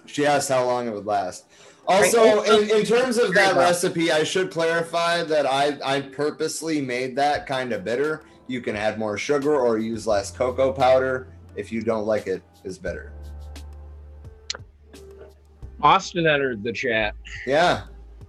She 0.08 0.26
asked 0.26 0.50
how 0.50 0.66
long 0.66 0.88
it 0.88 0.94
would 0.94 1.06
last. 1.06 1.46
Also, 1.88 2.20
oh, 2.20 2.44
in, 2.44 2.70
in 2.70 2.86
terms 2.86 3.18
of 3.18 3.34
that 3.34 3.56
recipe, 3.56 4.12
I 4.12 4.24
should 4.24 4.52
clarify 4.52 5.24
that 5.24 5.46
I, 5.46 5.78
I 5.86 6.02
purposely 6.02 6.82
made 6.82 7.16
that 7.16 7.46
kind 7.46 7.72
of 7.72 7.86
bitter. 7.86 8.24
You 8.48 8.60
can 8.62 8.76
add 8.76 9.00
more 9.00 9.18
sugar 9.18 9.56
or 9.56 9.78
use 9.78 10.06
less 10.06 10.32
cocoa 10.32 10.74
powder 10.74 11.28
if 11.56 11.72
you 11.72 11.82
don't 11.82 12.06
like 12.06 12.28
it 12.28 12.42
as 12.66 12.78
bitter. 12.78 13.14
Austin 15.82 16.28
entered 16.28 16.64
the 16.64 16.74
chat. 16.74 17.16
Yeah. 17.46 17.84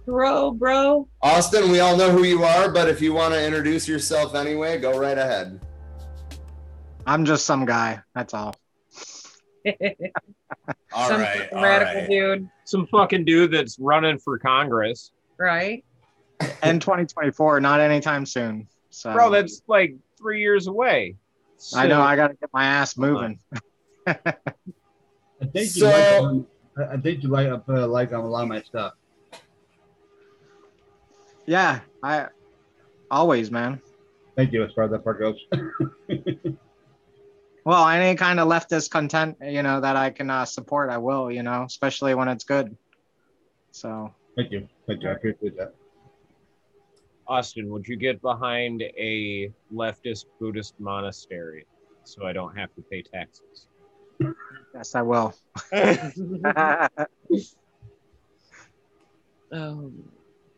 Bro, 0.05 0.51
bro. 0.51 1.07
Austin, 1.21 1.69
we 1.69 1.79
all 1.81 1.97
know 1.97 2.11
who 2.11 2.23
you 2.23 2.43
are, 2.43 2.71
but 2.71 2.87
if 2.87 3.01
you 3.01 3.13
want 3.13 3.33
to 3.33 3.45
introduce 3.45 3.87
yourself 3.87 4.35
anyway, 4.35 4.79
go 4.79 4.97
right 4.97 5.17
ahead. 5.17 5.59
I'm 7.05 7.25
just 7.25 7.45
some 7.45 7.65
guy. 7.65 8.01
That's 8.15 8.33
all. 8.33 8.55
All 10.93 11.07
Some 11.07 11.21
right, 11.21 11.47
all 11.53 11.61
radical 11.63 12.01
right. 12.01 12.09
dude, 12.09 12.49
Some 12.65 12.87
fucking 12.87 13.25
dude 13.25 13.51
that's 13.51 13.77
running 13.79 14.17
for 14.17 14.37
Congress. 14.39 15.11
right? 15.37 15.83
In 16.63 16.79
2024, 16.79 17.59
not 17.61 17.79
anytime 17.79 18.25
soon. 18.25 18.67
So 18.89 19.13
Bro, 19.13 19.31
that's 19.31 19.61
like 19.67 19.95
three 20.17 20.39
years 20.41 20.67
away. 20.67 21.15
I 21.75 21.87
know 21.87 22.01
I 22.01 22.15
gotta 22.15 22.33
get 22.35 22.49
my 22.53 22.65
ass 22.65 22.97
moving. 22.97 23.39
I 24.07 24.15
think 25.41 25.53
you 25.55 25.65
So- 25.65 25.87
like. 25.89 26.23
um, 26.23 26.47
I 26.77 26.83
I 26.93 26.97
think 26.97 27.23
you 27.23 27.29
like 27.29 27.47
I 27.47 27.57
put 27.57 27.77
a 27.77 27.85
like 27.85 28.13
on 28.13 28.21
a 28.21 28.27
lot 28.27 28.43
of 28.43 28.49
my 28.49 28.61
stuff. 28.61 28.93
Yeah, 31.45 31.79
I 32.03 32.27
always, 33.11 33.51
man. 33.51 33.81
Thank 34.35 34.53
you. 34.53 34.63
As 34.63 34.71
far 34.73 34.85
as 34.85 34.91
that 34.91 35.03
part 35.03 35.19
goes. 35.19 35.37
Well, 37.69 37.87
any 37.87 38.15
kind 38.15 38.39
of 38.39 38.47
leftist 38.47 38.89
content, 38.89 39.37
you 39.43 39.61
know, 39.61 39.79
that 39.79 39.95
I 39.95 40.09
can 40.09 40.31
uh, 40.31 40.45
support, 40.45 40.89
I 40.89 40.97
will, 40.97 41.29
you 41.29 41.43
know, 41.43 41.65
especially 41.65 42.15
when 42.15 42.27
it's 42.27 42.43
good. 42.43 42.75
So 43.73 44.11
Thank 44.35 44.51
you. 44.51 44.67
Thank 44.87 45.03
you. 45.03 45.09
I 45.09 45.11
appreciate 45.11 45.55
that. 45.55 45.75
Austin, 47.27 47.69
would 47.69 47.87
you 47.87 47.95
get 47.95 48.23
behind 48.23 48.81
a 48.81 49.51
leftist 49.71 50.25
Buddhist 50.39 50.79
monastery 50.79 51.67
so 52.05 52.25
I 52.25 52.33
don't 52.33 52.57
have 52.57 52.73
to 52.73 52.81
pay 52.89 53.03
taxes? 53.03 53.67
yes, 54.73 54.95
I 54.95 55.03
will. 55.03 55.35
Um, 59.51 60.03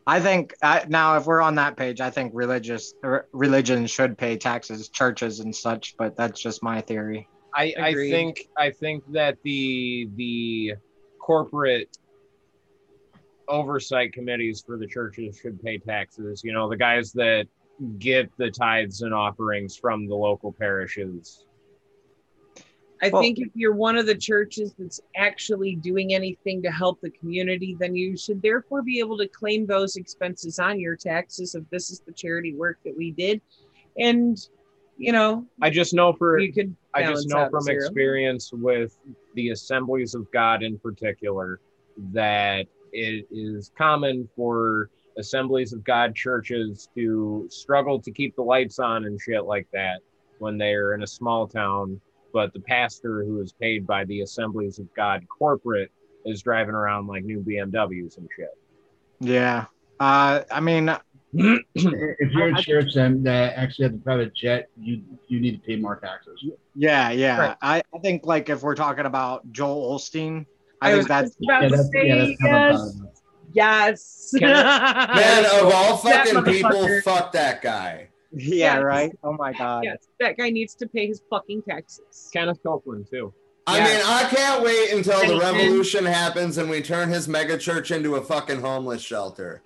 I 0.06 0.20
think 0.20 0.54
I, 0.62 0.84
now, 0.88 1.16
if 1.16 1.26
we're 1.26 1.40
on 1.40 1.54
that 1.56 1.76
page, 1.76 2.00
I 2.00 2.10
think 2.10 2.32
religious 2.34 2.94
r- 3.04 3.26
religion 3.32 3.86
should 3.86 4.18
pay 4.18 4.36
taxes, 4.36 4.88
churches 4.88 5.40
and 5.40 5.54
such. 5.54 5.96
But 5.96 6.16
that's 6.16 6.40
just 6.40 6.62
my 6.62 6.80
theory. 6.80 7.28
I, 7.54 7.74
I 7.78 7.94
think 7.94 8.48
I 8.56 8.70
think 8.70 9.04
that 9.12 9.36
the 9.44 10.08
the 10.16 10.74
corporate 11.20 11.96
oversight 13.48 14.12
committees 14.12 14.62
for 14.66 14.76
the 14.76 14.86
churches 14.86 15.38
should 15.40 15.62
pay 15.62 15.78
taxes. 15.78 16.42
You 16.42 16.52
know, 16.52 16.68
the 16.68 16.76
guys 16.76 17.12
that 17.12 17.46
get 17.98 18.30
the 18.38 18.50
tithes 18.50 19.02
and 19.02 19.14
offerings 19.14 19.76
from 19.76 20.08
the 20.08 20.14
local 20.14 20.52
parishes. 20.52 21.46
I 23.02 23.08
Well- 23.08 23.20
think 23.20 23.40
if 23.40 23.48
you're 23.54 23.74
one 23.74 23.96
of 23.96 24.06
the 24.06 24.14
churches 24.14 24.74
that's 24.78 25.00
actually 25.16 25.74
doing 25.74 26.14
anything 26.14 26.62
to 26.62 26.70
help 26.70 27.00
the 27.00 27.10
community, 27.10 27.76
then 27.78 27.96
you 27.96 28.16
should 28.16 28.40
therefore 28.40 28.82
be 28.82 29.00
able 29.00 29.18
to 29.18 29.26
claim 29.26 29.66
those 29.66 29.96
expenses 29.96 30.60
on 30.60 30.78
your 30.78 30.94
taxes 30.94 31.56
if 31.56 31.68
this 31.70 31.90
is 31.90 32.00
the 32.00 32.12
charity 32.12 32.54
work 32.54 32.78
that 32.84 32.96
we 32.96 33.10
did. 33.10 33.40
And, 33.98 34.38
you 34.96 35.10
know, 35.10 35.44
I 35.60 35.68
just 35.68 35.94
know 35.94 36.12
for 36.12 36.38
you 36.38 36.52
could 36.52 36.76
I 36.94 37.02
just 37.02 37.28
know 37.28 37.48
from 37.50 37.62
zero. 37.62 37.76
experience 37.78 38.52
with 38.52 38.96
the 39.34 39.50
assemblies 39.50 40.14
of 40.14 40.30
God 40.30 40.62
in 40.62 40.78
particular 40.78 41.58
that 42.12 42.66
it 42.92 43.26
is 43.32 43.72
common 43.76 44.28
for 44.36 44.90
assemblies 45.18 45.72
of 45.72 45.82
God 45.82 46.14
churches 46.14 46.88
to 46.94 47.48
struggle 47.50 48.00
to 48.00 48.10
keep 48.12 48.36
the 48.36 48.42
lights 48.42 48.78
on 48.78 49.06
and 49.06 49.20
shit 49.20 49.44
like 49.44 49.66
that 49.72 50.00
when 50.38 50.56
they're 50.56 50.94
in 50.94 51.02
a 51.02 51.06
small 51.06 51.48
town. 51.48 52.00
But 52.32 52.52
the 52.52 52.60
pastor 52.60 53.24
who 53.24 53.40
is 53.40 53.52
paid 53.52 53.86
by 53.86 54.04
the 54.04 54.22
assemblies 54.22 54.78
of 54.78 54.92
God 54.94 55.26
corporate 55.28 55.90
is 56.24 56.42
driving 56.42 56.74
around 56.74 57.06
like 57.06 57.24
new 57.24 57.40
BMWs 57.40 58.16
and 58.18 58.28
shit. 58.36 58.48
Yeah. 59.20 59.66
Uh, 60.00 60.42
I 60.50 60.60
mean, 60.60 60.94
If 61.34 62.30
you're 62.32 62.54
a 62.54 62.62
church 62.62 62.94
that, 62.94 63.22
that 63.24 63.54
actually 63.56 63.86
has 63.86 63.94
a 63.94 63.98
private 63.98 64.34
jet, 64.34 64.68
you 64.78 65.02
you 65.28 65.40
need 65.40 65.52
to 65.52 65.58
pay 65.66 65.76
more 65.76 65.96
taxes. 65.96 66.44
yeah, 66.74 67.10
yeah. 67.10 67.38
Right. 67.38 67.56
I, 67.62 67.82
I 67.94 67.98
think 68.00 68.26
like 68.26 68.50
if 68.50 68.62
we're 68.62 68.74
talking 68.74 69.06
about 69.06 69.50
Joel 69.50 69.98
Osteen, 69.98 70.44
I, 70.82 70.88
I 70.88 70.90
think 70.90 70.98
was 70.98 71.06
that's 71.08 71.36
about 71.42 71.62
Yeah, 71.62 71.68
to 71.68 71.76
that's, 71.76 71.90
say 71.90 72.06
yeah, 72.06 72.16
that's 72.16 72.42
yes. 72.42 73.00
a. 73.00 73.12
Yes. 73.54 74.34
Man, 74.40 75.44
of 75.66 75.72
all 75.72 75.96
fucking 75.98 76.42
people, 76.44 76.70
motherfucker. 76.70 77.02
fuck 77.02 77.32
that 77.32 77.62
guy. 77.62 78.08
Yeah, 78.34 78.76
Yes. 78.76 78.82
right. 78.84 79.18
Oh 79.22 79.32
my 79.34 79.52
god. 79.52 79.84
Yes, 79.84 80.08
that 80.20 80.36
guy 80.36 80.50
needs 80.50 80.74
to 80.76 80.86
pay 80.88 81.06
his 81.06 81.22
fucking 81.30 81.62
taxes. 81.62 82.30
Kenneth 82.32 82.62
Copeland 82.62 83.06
too. 83.10 83.32
I 83.66 83.78
Yeah. 83.78 83.84
mean, 83.84 84.02
I 84.04 84.22
can't 84.34 84.62
wait 84.64 84.92
until 84.92 85.18
the 85.20 85.26
Anything. 85.34 85.38
revolution 85.40 86.04
happens 86.06 86.58
and 86.58 86.68
we 86.70 86.80
turn 86.82 87.08
his 87.10 87.28
mega 87.28 87.56
church 87.58 87.90
into 87.90 88.16
a 88.16 88.22
fucking 88.22 88.60
homeless 88.60 89.02
shelter. 89.02 89.62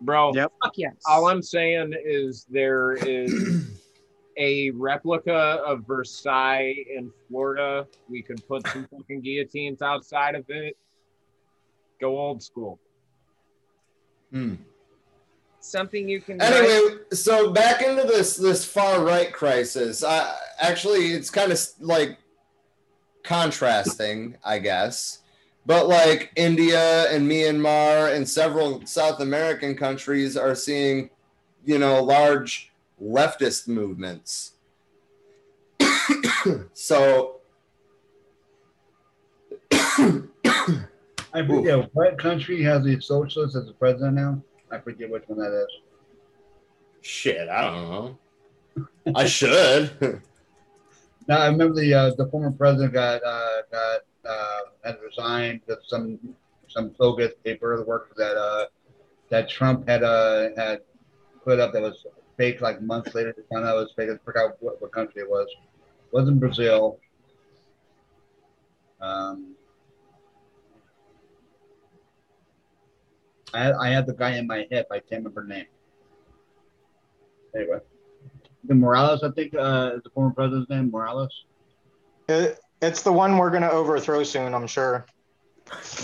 Bro, 0.00 0.32
Yep. 0.34 0.52
Fuck 0.62 0.72
yes. 0.76 0.94
all 1.06 1.28
I'm 1.28 1.42
saying 1.42 1.94
is 2.04 2.46
there 2.50 2.92
is 2.92 3.70
a 4.36 4.70
replica 4.70 5.32
of 5.66 5.84
Versailles 5.86 6.74
in 6.94 7.10
Florida. 7.28 7.86
We 8.08 8.22
could 8.22 8.46
put 8.46 8.66
some 8.68 8.86
fucking 8.88 9.20
guillotines 9.22 9.80
outside 9.82 10.34
of 10.34 10.44
it. 10.48 10.76
Go 12.00 12.18
old 12.18 12.42
school. 12.42 12.78
Hmm. 14.32 14.54
Something 15.68 16.08
you 16.08 16.22
can. 16.22 16.40
Anyway, 16.40 16.96
so 17.12 17.50
back 17.50 17.82
into 17.82 18.04
this 18.04 18.36
this 18.36 18.64
far 18.64 19.04
right 19.04 19.30
crisis. 19.30 20.02
I 20.02 20.34
actually 20.58 21.12
it's 21.12 21.28
kind 21.28 21.52
of 21.52 21.60
like 21.78 22.16
contrasting, 23.22 24.38
I 24.42 24.60
guess. 24.60 25.18
But 25.66 25.86
like 25.86 26.32
India 26.36 27.12
and 27.14 27.30
Myanmar 27.30 28.14
and 28.14 28.26
several 28.26 28.86
South 28.86 29.20
American 29.20 29.76
countries 29.76 30.38
are 30.38 30.54
seeing, 30.54 31.10
you 31.66 31.78
know, 31.78 32.02
large 32.02 32.72
leftist 33.02 33.68
movements. 33.68 34.52
so 36.72 37.40
I 39.70 41.46
forget 41.46 41.90
what 41.92 42.18
country 42.18 42.62
has 42.62 42.86
a 42.86 42.98
socialist 43.02 43.54
as 43.54 43.68
a 43.68 43.74
president 43.74 44.14
now. 44.14 44.42
I 44.70 44.78
forget 44.78 45.10
which 45.10 45.24
one 45.26 45.38
that 45.38 45.52
is. 45.52 45.80
shit, 47.00 47.48
I 47.48 47.62
don't 47.62 47.90
know. 47.90 48.18
I 49.14 49.26
should. 49.26 50.22
Now 51.28 51.40
I 51.40 51.48
remember 51.48 51.74
the 51.74 51.92
uh, 51.92 52.14
the 52.16 52.26
former 52.30 52.50
president 52.50 52.94
got 52.94 53.22
uh, 53.22 53.60
got 53.70 54.00
uh, 54.26 54.60
had 54.82 54.96
resigned 55.04 55.60
with 55.66 55.78
some 55.86 56.18
some 56.68 56.94
bogus 56.98 57.34
paper 57.44 57.76
that 57.76 57.86
worked 57.86 58.16
that 58.16 58.34
uh, 58.34 58.64
that 59.28 59.46
Trump 59.50 59.86
had 59.86 60.02
uh, 60.02 60.48
had 60.56 60.80
put 61.44 61.60
up 61.60 61.74
that 61.74 61.82
was 61.82 62.06
fake. 62.38 62.62
Like 62.62 62.80
months 62.80 63.14
later, 63.14 63.34
they 63.36 63.42
found 63.52 63.66
out 63.66 63.76
it 63.76 63.80
was 63.80 63.92
fake. 63.94 64.08
I 64.10 64.16
forgot 64.24 64.56
what, 64.60 64.80
what 64.80 64.90
country 64.92 65.20
it 65.20 65.28
was. 65.28 65.46
It 65.50 66.14
wasn't 66.14 66.40
Brazil. 66.40 66.98
Um, 69.02 69.54
I 73.54 73.58
had, 73.58 73.74
I 73.74 73.88
had 73.88 74.06
the 74.06 74.14
guy 74.14 74.36
in 74.36 74.46
my 74.46 74.66
head. 74.70 74.86
I 74.90 74.98
can't 74.98 75.24
remember 75.24 75.42
the 75.42 75.54
name. 75.54 75.66
Anyway, 77.54 77.78
the 78.64 78.74
Morales, 78.74 79.22
I 79.22 79.30
think, 79.30 79.54
uh, 79.54 79.92
is 79.96 80.02
the 80.02 80.10
former 80.10 80.34
president's 80.34 80.70
name. 80.70 80.90
Morales. 80.90 81.44
It, 82.28 82.58
it's 82.82 83.02
the 83.02 83.12
one 83.12 83.38
we're 83.38 83.50
gonna 83.50 83.70
overthrow 83.70 84.22
soon, 84.22 84.54
I'm 84.54 84.66
sure. 84.66 85.06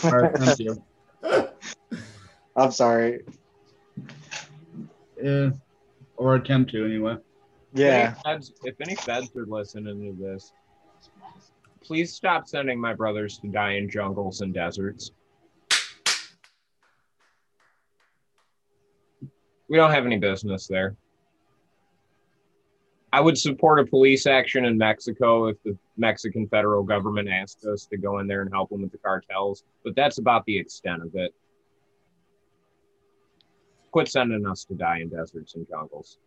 All 0.04 0.10
right, 0.10 0.34
thank 0.34 0.58
you. 0.58 0.82
I'm 2.56 2.70
sorry. 2.70 3.20
Yeah, 5.22 5.50
or 6.16 6.36
attempt 6.36 6.70
to 6.72 6.84
anyway. 6.84 7.16
Yeah. 7.72 8.12
If 8.12 8.26
any, 8.26 8.34
feds, 8.36 8.52
if 8.64 8.74
any 8.80 8.94
feds 8.94 9.36
are 9.36 9.46
listening 9.46 10.16
to 10.16 10.22
this, 10.22 10.52
please 11.82 12.14
stop 12.14 12.48
sending 12.48 12.80
my 12.80 12.94
brothers 12.94 13.38
to 13.38 13.48
die 13.48 13.72
in 13.72 13.90
jungles 13.90 14.40
and 14.40 14.54
deserts. 14.54 15.10
We 19.69 19.77
don't 19.77 19.91
have 19.91 20.07
any 20.07 20.19
business 20.19 20.66
there. 20.66 20.97
I 23.12 23.20
would 23.20 23.39
support 23.39 23.78
a 23.78 23.86
police 23.86 24.27
action 24.27 24.65
in 24.65 24.77
Mexico 24.77 25.47
if 25.47 25.62
the 25.62 25.77
Mexican 25.97 26.49
federal 26.49 26.82
government 26.82 27.28
asked 27.28 27.65
us 27.65 27.86
to 27.86 27.97
go 27.97 28.19
in 28.19 28.27
there 28.27 28.43
and 28.43 28.51
help 28.53 28.70
them 28.70 28.82
with 28.82 28.91
the 28.91 28.99
cartels, 28.99 29.62
but 29.85 29.95
that's 29.95 30.19
about 30.19 30.45
the 30.47 30.59
extent 30.59 31.03
of 31.03 31.15
it. 31.15 31.32
Quit 33.93 34.09
sending 34.09 34.45
us 34.47 34.65
to 34.65 34.74
die 34.74 34.99
in 34.99 35.09
deserts 35.09 35.55
and 35.55 35.66
jungles. 35.69 36.19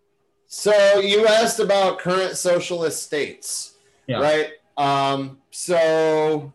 So 0.47 0.99
you 0.99 1.27
asked 1.27 1.59
about 1.59 1.99
current 1.99 2.37
socialist 2.37 3.03
states, 3.03 3.75
Yeah. 4.07 4.21
right? 4.21 4.51
Um, 4.77 5.41
so 5.51 6.53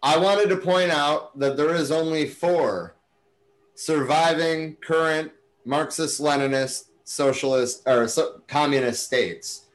I 0.00 0.16
wanted 0.16 0.48
to 0.50 0.56
point 0.58 0.92
out 0.92 1.36
that 1.40 1.56
there 1.56 1.74
is 1.74 1.90
only 1.90 2.28
four 2.28 2.94
surviving 3.74 4.76
current 4.76 5.32
Marxist-Leninist 5.64 6.84
socialist 7.04 7.82
or 7.86 8.08
so, 8.08 8.40
communist 8.48 9.04
states. 9.04 9.66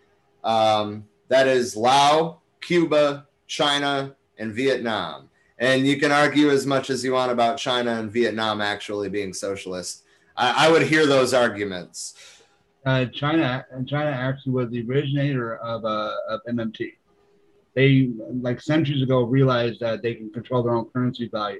Um, 0.43 1.05
that 1.27 1.47
is 1.47 1.75
Laos, 1.75 2.37
Cuba, 2.61 3.27
China, 3.47 4.15
and 4.37 4.53
Vietnam. 4.53 5.29
And 5.59 5.85
you 5.85 5.99
can 5.99 6.11
argue 6.11 6.49
as 6.49 6.65
much 6.65 6.89
as 6.89 7.03
you 7.03 7.13
want 7.13 7.31
about 7.31 7.57
China 7.57 7.91
and 7.99 8.11
Vietnam 8.11 8.61
actually 8.61 9.09
being 9.09 9.33
socialist. 9.33 10.05
I, 10.35 10.67
I 10.67 10.71
would 10.71 10.83
hear 10.83 11.05
those 11.05 11.33
arguments. 11.33 12.15
Uh, 12.85 13.05
China, 13.05 13.65
China 13.85 14.09
actually 14.09 14.53
was 14.53 14.69
the 14.71 14.85
originator 14.87 15.57
of 15.57 15.83
uh, 15.83 16.13
of 16.29 16.39
MMT. 16.49 16.93
They 17.75 18.11
like 18.41 18.61
centuries 18.61 19.03
ago 19.03 19.23
realized 19.23 19.81
that 19.81 20.01
they 20.01 20.15
can 20.15 20.31
control 20.31 20.63
their 20.63 20.73
own 20.73 20.85
currency 20.85 21.27
value. 21.27 21.59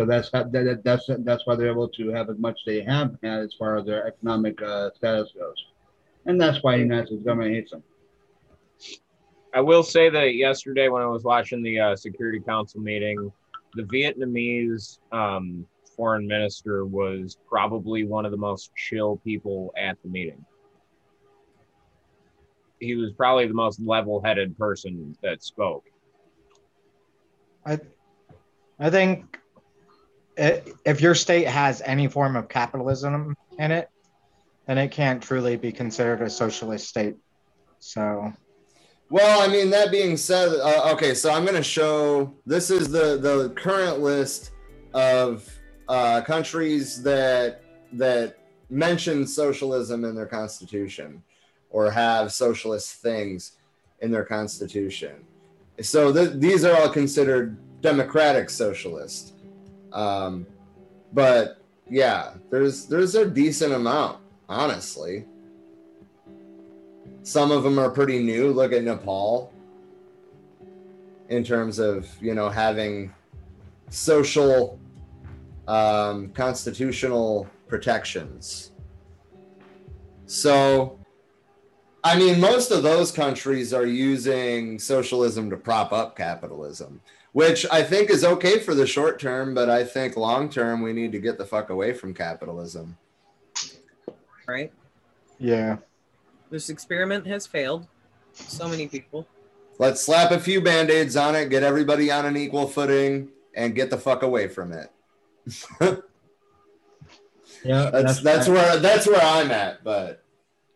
So 0.00 0.06
that's 0.06 0.30
how, 0.32 0.44
that, 0.44 0.64
that- 0.64 0.82
that's 0.82 1.10
that's 1.26 1.46
why 1.46 1.56
they're 1.56 1.70
able 1.72 1.86
to 1.90 2.08
have 2.08 2.30
as 2.30 2.38
much 2.38 2.58
they 2.64 2.82
have 2.84 3.16
had 3.22 3.40
as 3.40 3.54
far 3.58 3.76
as 3.76 3.84
their 3.84 4.06
economic 4.06 4.60
uh, 4.62 4.88
status 4.94 5.30
goes, 5.38 5.54
and 6.24 6.40
that's 6.40 6.62
why 6.62 6.78
the 6.78 6.84
United 6.84 7.08
States 7.08 7.22
government 7.22 7.52
hates 7.52 7.70
them. 7.70 7.82
I 9.52 9.60
will 9.60 9.82
say 9.82 10.08
that 10.08 10.36
yesterday 10.36 10.88
when 10.88 11.02
I 11.02 11.06
was 11.06 11.22
watching 11.22 11.62
the 11.62 11.78
uh, 11.78 11.96
Security 11.96 12.40
Council 12.40 12.80
meeting, 12.80 13.30
the 13.74 13.82
Vietnamese 13.82 15.00
um, 15.12 15.66
foreign 15.94 16.26
minister 16.26 16.86
was 16.86 17.36
probably 17.46 18.04
one 18.06 18.24
of 18.24 18.30
the 18.30 18.38
most 18.38 18.70
chill 18.76 19.18
people 19.18 19.70
at 19.76 19.98
the 20.02 20.08
meeting. 20.08 20.42
He 22.78 22.94
was 22.94 23.12
probably 23.18 23.46
the 23.48 23.52
most 23.52 23.78
level-headed 23.82 24.56
person 24.56 25.14
that 25.22 25.42
spoke. 25.42 25.84
I 27.66 27.78
I 28.78 28.88
think 28.88 29.26
i 29.34 29.39
if 30.40 31.00
your 31.00 31.14
state 31.14 31.46
has 31.46 31.82
any 31.84 32.08
form 32.08 32.34
of 32.34 32.48
capitalism 32.48 33.36
in 33.58 33.70
it, 33.70 33.90
then 34.66 34.78
it 34.78 34.90
can't 34.90 35.22
truly 35.22 35.56
be 35.56 35.70
considered 35.70 36.22
a 36.22 36.30
socialist 36.30 36.88
state. 36.88 37.16
So 37.78 38.32
Well, 39.10 39.42
I 39.42 39.52
mean, 39.52 39.70
that 39.70 39.90
being 39.90 40.16
said, 40.16 40.48
uh, 40.48 40.92
okay, 40.92 41.14
so 41.14 41.30
I'm 41.30 41.44
going 41.44 41.56
to 41.56 41.62
show 41.62 42.34
this 42.46 42.70
is 42.70 42.90
the 42.90 43.18
the 43.18 43.50
current 43.50 44.00
list 44.00 44.52
of 44.94 45.48
uh, 45.88 46.22
countries 46.22 47.02
that 47.02 47.62
that 47.92 48.36
mention 48.70 49.26
socialism 49.26 50.04
in 50.04 50.14
their 50.14 50.26
constitution 50.26 51.22
or 51.70 51.90
have 51.90 52.32
socialist 52.32 52.94
things 53.02 53.52
in 54.00 54.10
their 54.10 54.24
constitution. 54.24 55.24
So 55.80 56.12
th- 56.12 56.34
these 56.34 56.64
are 56.64 56.76
all 56.80 56.88
considered 56.88 57.56
democratic 57.80 58.50
socialist. 58.50 59.34
Um, 59.92 60.46
but 61.12 61.62
yeah, 61.88 62.34
there's 62.50 62.86
there's 62.86 63.14
a 63.14 63.26
decent 63.28 63.72
amount, 63.72 64.18
honestly. 64.48 65.26
Some 67.22 67.50
of 67.50 67.62
them 67.62 67.78
are 67.78 67.90
pretty 67.90 68.22
new. 68.22 68.52
Look 68.52 68.72
at 68.72 68.82
Nepal 68.82 69.52
in 71.28 71.44
terms 71.44 71.78
of, 71.78 72.08
you 72.20 72.34
know, 72.34 72.48
having 72.48 73.12
social 73.88 74.78
um, 75.68 76.30
constitutional 76.30 77.48
protections. 77.68 78.72
So, 80.26 80.98
I 82.02 82.18
mean, 82.18 82.40
most 82.40 82.70
of 82.70 82.82
those 82.82 83.12
countries 83.12 83.72
are 83.72 83.86
using 83.86 84.78
socialism 84.78 85.50
to 85.50 85.56
prop 85.56 85.92
up 85.92 86.16
capitalism, 86.16 87.00
which 87.32 87.64
I 87.70 87.82
think 87.82 88.10
is 88.10 88.24
okay 88.24 88.58
for 88.58 88.74
the 88.74 88.86
short 88.86 89.18
term, 89.20 89.54
but 89.54 89.68
I 89.70 89.84
think 89.84 90.16
long 90.16 90.48
term 90.48 90.82
we 90.82 90.92
need 90.92 91.12
to 91.12 91.18
get 91.20 91.38
the 91.38 91.44
fuck 91.44 91.70
away 91.70 91.92
from 91.92 92.12
capitalism. 92.14 92.96
right? 94.46 94.72
yeah. 95.38 95.76
This 96.50 96.68
experiment 96.68 97.26
has 97.28 97.46
failed. 97.46 97.86
So 98.32 98.66
many 98.68 98.88
people. 98.88 99.26
Let's 99.78 100.04
slap 100.04 100.32
a 100.32 100.38
few 100.40 100.60
band 100.60 100.90
aids 100.90 101.16
on 101.16 101.34
it, 101.36 101.48
get 101.48 101.62
everybody 101.62 102.10
on 102.10 102.26
an 102.26 102.36
equal 102.36 102.66
footing, 102.66 103.28
and 103.54 103.74
get 103.74 103.88
the 103.90 103.96
fuck 103.98 104.22
away 104.22 104.48
from 104.48 104.72
it. 104.72 104.90
Yeah, 107.62 107.90
That's 107.90 108.20
that's 108.22 108.48
why- 108.48 108.54
where 108.54 108.76
that's 108.78 109.06
where 109.06 109.20
I'm 109.20 109.50
at. 109.50 109.84
But 109.84 110.22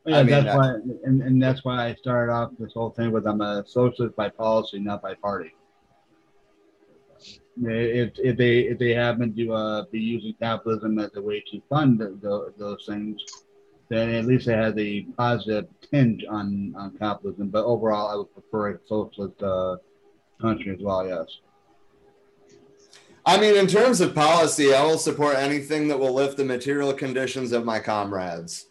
Yeah, 0.04 0.18
I 0.18 0.22
mean, 0.22 0.30
that's 0.44 0.54
uh, 0.54 0.58
why, 0.58 0.68
and, 1.04 1.22
and 1.22 1.42
that's 1.42 1.64
why 1.64 1.86
I 1.88 1.94
started 1.94 2.30
off 2.30 2.50
this 2.58 2.74
whole 2.74 2.90
thing 2.90 3.10
with 3.10 3.26
I'm 3.26 3.40
a 3.40 3.64
socialist 3.66 4.14
by 4.16 4.28
policy, 4.28 4.78
not 4.80 5.00
by 5.00 5.14
party. 5.14 5.54
If, 7.62 8.12
if 8.18 8.36
they 8.36 8.60
if 8.60 8.78
they 8.78 8.94
happen 8.94 9.34
to 9.36 9.52
uh, 9.52 9.84
be 9.90 10.00
using 10.00 10.34
capitalism 10.40 10.98
as 10.98 11.10
a 11.16 11.22
way 11.22 11.42
to 11.52 11.62
fund 11.68 11.98
the, 11.98 12.52
those 12.56 12.84
things, 12.86 13.22
then 13.88 14.10
at 14.10 14.24
least 14.24 14.48
it 14.48 14.56
has 14.56 14.74
a 14.76 15.02
positive 15.16 15.66
tinge 15.90 16.24
on, 16.28 16.74
on 16.76 16.96
capitalism. 16.98 17.48
But 17.48 17.64
overall, 17.64 18.08
I 18.10 18.16
would 18.16 18.32
prefer 18.32 18.70
a 18.70 18.78
socialist 18.86 19.42
uh, 19.42 19.76
country 20.40 20.74
as 20.74 20.80
well. 20.80 21.06
Yes. 21.06 21.26
I 23.26 23.40
mean, 23.40 23.56
in 23.56 23.66
terms 23.66 24.00
of 24.00 24.14
policy, 24.14 24.74
I 24.74 24.84
will 24.84 24.98
support 24.98 25.36
anything 25.36 25.88
that 25.88 25.98
will 25.98 26.12
lift 26.12 26.36
the 26.36 26.44
material 26.44 26.92
conditions 26.92 27.52
of 27.52 27.64
my 27.64 27.78
comrades. 27.78 28.66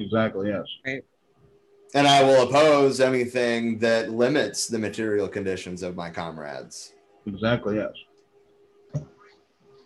Exactly. 0.00 0.48
Yes. 0.48 0.64
Right. 0.84 1.04
And 1.94 2.08
I 2.08 2.22
will 2.24 2.48
oppose 2.48 3.00
anything 3.00 3.78
that 3.80 4.10
limits 4.10 4.66
the 4.66 4.78
material 4.78 5.28
conditions 5.28 5.82
of 5.82 5.94
my 5.94 6.10
comrades. 6.10 6.94
Exactly. 7.26 7.76
Yes. 7.76 7.92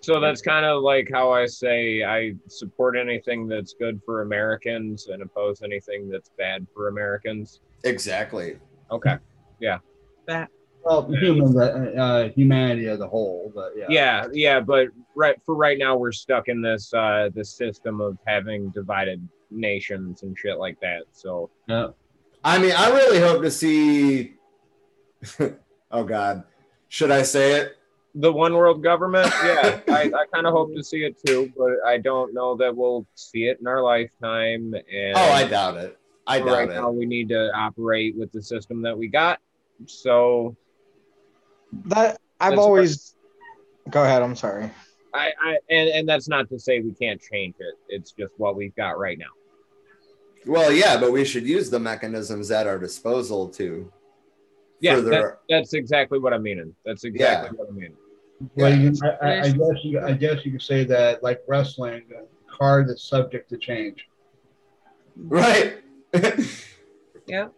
So 0.07 0.21
that's 0.21 0.41
kind 0.41 0.65
of 0.65 0.85
like 0.85 1.11
how 1.13 1.33
I 1.33 1.47
say 1.47 2.05
I 2.05 2.35
support 2.47 2.97
anything 2.97 3.49
that's 3.49 3.75
good 3.75 4.01
for 4.07 4.23
Americans 4.23 5.09
and 5.09 5.21
oppose 5.21 5.63
anything 5.63 6.09
that's 6.09 6.31
bad 6.39 6.65
for 6.73 6.87
Americans. 6.87 7.59
Exactly. 7.83 8.57
Okay. 8.93 9.17
Yeah. 9.59 9.79
That 10.29 10.49
Well, 10.85 11.11
human, 11.11 11.59
uh, 11.99 12.29
humanity 12.29 12.87
as 12.87 13.01
a 13.01 13.09
whole, 13.09 13.51
but 13.53 13.73
yeah. 13.77 13.87
Yeah, 13.89 14.27
yeah, 14.33 14.61
but 14.61 14.91
right 15.17 15.43
for 15.45 15.57
right 15.57 15.77
now 15.77 15.97
we're 15.97 16.13
stuck 16.13 16.47
in 16.47 16.63
this 16.63 16.95
uh 16.95 17.31
this 17.35 17.57
system 17.57 18.01
of 18.01 18.17
having 18.29 18.71
divided 18.71 19.29
nations 19.51 20.23
and 20.23 20.39
shit 20.39 20.59
like 20.59 20.79
that. 20.83 21.03
So 21.11 21.51
Yeah. 21.67 21.89
I 22.45 22.61
mean, 22.61 22.75
I 22.77 22.91
really 22.91 23.19
hope 23.19 23.43
to 23.43 23.51
see. 23.51 24.35
oh 25.91 26.05
God, 26.05 26.45
should 26.91 27.11
I 27.11 27.23
say 27.23 27.55
it? 27.55 27.77
The 28.17 28.33
one 28.33 28.55
world 28.55 28.83
government, 28.83 29.27
yeah, 29.45 29.81
I, 29.89 30.05
I 30.05 30.25
kind 30.33 30.47
of 30.47 30.53
hope 30.53 30.75
to 30.75 30.83
see 30.83 31.05
it 31.05 31.17
too, 31.25 31.53
but 31.57 31.87
I 31.87 31.99
don't 31.99 32.33
know 32.35 32.57
that 32.57 32.75
we'll 32.75 33.07
see 33.15 33.45
it 33.45 33.59
in 33.61 33.67
our 33.67 33.83
lifetime. 33.83 34.75
And 34.75 35.15
Oh, 35.15 35.31
I 35.33 35.47
doubt 35.47 35.77
it. 35.77 35.99
I 36.27 36.41
for 36.41 36.47
doubt 36.47 36.53
right 36.55 36.71
it. 36.71 36.75
now 36.75 36.91
we 36.91 37.05
need 37.07 37.29
to 37.29 37.53
operate 37.55 38.17
with 38.17 38.33
the 38.33 38.43
system 38.43 38.83
that 38.83 38.97
we 38.97 39.09
got. 39.09 39.39
So 39.85 40.57
That 41.85 42.19
I've 42.41 42.53
That's 42.53 42.61
always. 42.61 43.15
Go 43.91 44.03
ahead. 44.03 44.23
I'm 44.23 44.35
sorry. 44.35 44.71
I, 45.15 45.31
I 45.41 45.59
and, 45.71 45.89
and 45.91 46.09
that's 46.09 46.29
not 46.29 46.49
to 46.49 46.59
say 46.59 46.81
we 46.81 46.93
can't 46.93 47.21
change 47.21 47.55
it. 47.59 47.75
It's 47.89 48.13
just 48.13 48.33
what 48.39 48.57
we've 48.57 48.75
got 48.75 48.99
right 48.99 49.19
now. 49.19 49.27
Well, 50.47 50.73
yeah, 50.73 50.99
but 50.99 51.13
we 51.13 51.25
should 51.25 51.47
use 51.47 51.71
the 51.71 51.81
mechanisms 51.81 52.51
at 52.51 52.67
our 52.67 52.79
disposal 52.79 53.49
to. 53.51 53.93
Yeah, 54.81 55.01
that, 55.01 55.39
that's 55.49 55.73
exactly 55.73 56.19
what 56.19 56.33
I'm 56.33 56.43
meaning. 56.43 56.75
That's 56.85 57.05
exactly 57.05 57.57
what 57.57 57.69
I 57.69 57.73
mean. 57.73 57.95
Well, 58.55 58.75
you 58.75 58.93
I, 59.03 59.09
I, 59.09 59.41
I 59.41 59.51
guess 59.51 59.77
you, 59.83 60.01
I 60.01 60.13
guess 60.13 60.45
you 60.45 60.53
could 60.53 60.63
say 60.63 60.85
that, 60.85 61.23
like 61.23 61.41
wrestling, 61.49 62.03
a 62.15 62.53
card 62.55 62.91
is 62.91 63.03
subject 63.03 63.49
to 63.51 63.57
change. 63.57 64.07
Right. 65.17 65.79
yeah. 67.27 67.49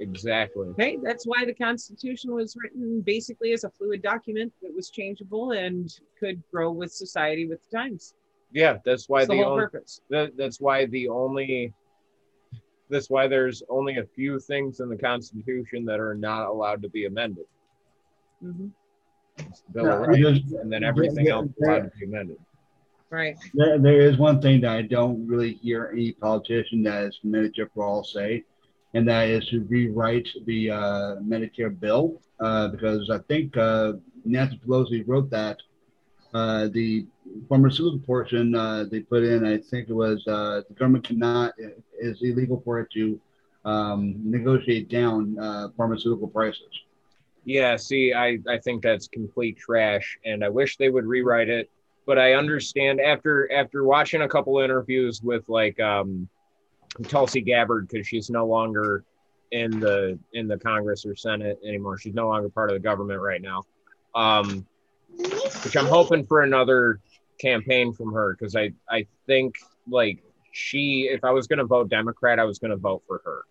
Exactly. 0.00 0.68
Okay, 0.70 0.98
that's 1.02 1.24
why 1.24 1.44
the 1.44 1.54
Constitution 1.54 2.32
was 2.32 2.56
written 2.60 3.00
basically 3.00 3.52
as 3.52 3.64
a 3.64 3.70
fluid 3.70 4.02
document 4.02 4.52
that 4.62 4.74
was 4.74 4.90
changeable 4.90 5.52
and 5.52 5.92
could 6.18 6.42
grow 6.52 6.70
with 6.70 6.92
society 6.92 7.46
with 7.46 7.60
the 7.70 7.76
times. 7.76 8.14
Yeah, 8.52 8.78
that's 8.84 9.08
why 9.08 9.20
That's 9.20 9.30
the 9.30 9.36
the 9.36 9.42
whole 9.42 9.52
only, 9.52 9.64
purpose. 9.64 10.00
that, 10.10 10.36
that's 10.36 10.60
why 10.60 10.86
the 10.86 11.08
only 11.08 11.72
that's 12.90 13.08
why 13.08 13.26
there's 13.26 13.62
only 13.68 13.96
a 13.98 14.04
few 14.04 14.38
things 14.38 14.80
in 14.80 14.88
the 14.88 14.96
Constitution 14.96 15.84
that 15.86 16.00
are 16.00 16.14
not 16.14 16.48
allowed 16.48 16.82
to 16.82 16.88
be 16.88 17.06
amended. 17.06 17.46
Mhm. 18.44 18.70
It's 19.38 19.60
the 19.60 19.72
Bill 19.72 19.92
of 19.92 20.00
Rights, 20.08 20.18
because- 20.18 20.52
and 20.60 20.72
then 20.72 20.84
everything 20.84 21.26
yeah, 21.26 21.32
else 21.34 21.46
is 21.46 21.54
yeah. 21.58 21.66
allowed 21.70 21.82
to 21.84 21.98
be 21.98 22.04
amended. 22.06 22.36
Right. 23.10 23.36
There, 23.54 23.78
there 23.78 24.00
is 24.00 24.18
one 24.18 24.40
thing 24.40 24.60
that 24.62 24.72
I 24.72 24.82
don't 24.82 25.26
really 25.26 25.54
hear 25.54 25.90
any 25.92 26.12
politician 26.12 26.82
that 26.84 27.04
is 27.04 27.18
Medicare 27.24 27.68
for 27.72 27.84
all 27.84 28.02
say, 28.02 28.42
and 28.94 29.06
that 29.08 29.28
is 29.28 29.46
to 29.50 29.60
rewrite 29.64 30.28
the 30.46 30.70
uh, 30.70 31.16
Medicare 31.22 31.78
bill 31.78 32.20
uh, 32.40 32.68
because 32.68 33.10
I 33.10 33.18
think 33.28 33.56
uh, 33.56 33.92
Nancy 34.24 34.60
Pelosi 34.66 35.04
wrote 35.06 35.30
that 35.30 35.58
uh, 36.32 36.68
the 36.68 37.06
pharmaceutical 37.48 38.00
portion 38.00 38.54
uh, 38.54 38.84
they 38.90 39.00
put 39.00 39.22
in. 39.22 39.46
I 39.46 39.58
think 39.58 39.88
it 39.88 39.92
was 39.94 40.26
uh, 40.26 40.62
the 40.68 40.74
government 40.74 41.04
cannot 41.04 41.54
it 41.58 41.82
is 42.00 42.18
illegal 42.22 42.60
for 42.64 42.80
it 42.80 42.88
to 42.94 43.20
um, 43.64 44.16
negotiate 44.24 44.88
down 44.88 45.38
uh, 45.38 45.68
pharmaceutical 45.76 46.26
prices. 46.28 46.72
Yeah, 47.44 47.76
see, 47.76 48.14
I, 48.14 48.38
I 48.48 48.58
think 48.58 48.82
that's 48.82 49.06
complete 49.08 49.58
trash, 49.58 50.18
and 50.24 50.42
I 50.44 50.48
wish 50.48 50.76
they 50.76 50.88
would 50.88 51.04
rewrite 51.04 51.48
it. 51.48 51.70
But 52.06 52.18
I 52.18 52.34
understand 52.34 53.00
after 53.00 53.50
after 53.52 53.84
watching 53.84 54.22
a 54.22 54.28
couple 54.28 54.58
interviews 54.60 55.22
with 55.22 55.48
like 55.48 55.78
um, 55.80 56.28
Tulsi 57.08 57.40
Gabbard 57.40 57.88
because 57.88 58.06
she's 58.06 58.30
no 58.30 58.46
longer 58.46 59.04
in 59.52 59.78
the 59.80 60.18
in 60.32 60.48
the 60.48 60.58
Congress 60.58 61.06
or 61.06 61.16
Senate 61.16 61.58
anymore. 61.66 61.98
She's 61.98 62.14
no 62.14 62.28
longer 62.28 62.48
part 62.48 62.70
of 62.70 62.74
the 62.74 62.80
government 62.80 63.20
right 63.20 63.40
now. 63.40 63.62
Um, 64.14 64.66
which 65.16 65.76
I'm 65.76 65.86
hoping 65.86 66.26
for 66.26 66.42
another 66.42 67.00
campaign 67.40 67.92
from 67.92 68.12
her 68.12 68.36
because 68.38 68.56
I 68.56 68.72
I 68.88 69.06
think 69.26 69.56
like 69.88 70.22
she 70.52 71.08
if 71.10 71.24
I 71.24 71.30
was 71.30 71.46
gonna 71.46 71.64
vote 71.64 71.88
Democrat 71.88 72.38
I 72.38 72.44
was 72.44 72.58
gonna 72.58 72.76
vote 72.76 73.02
for 73.06 73.22
her. 73.24 73.42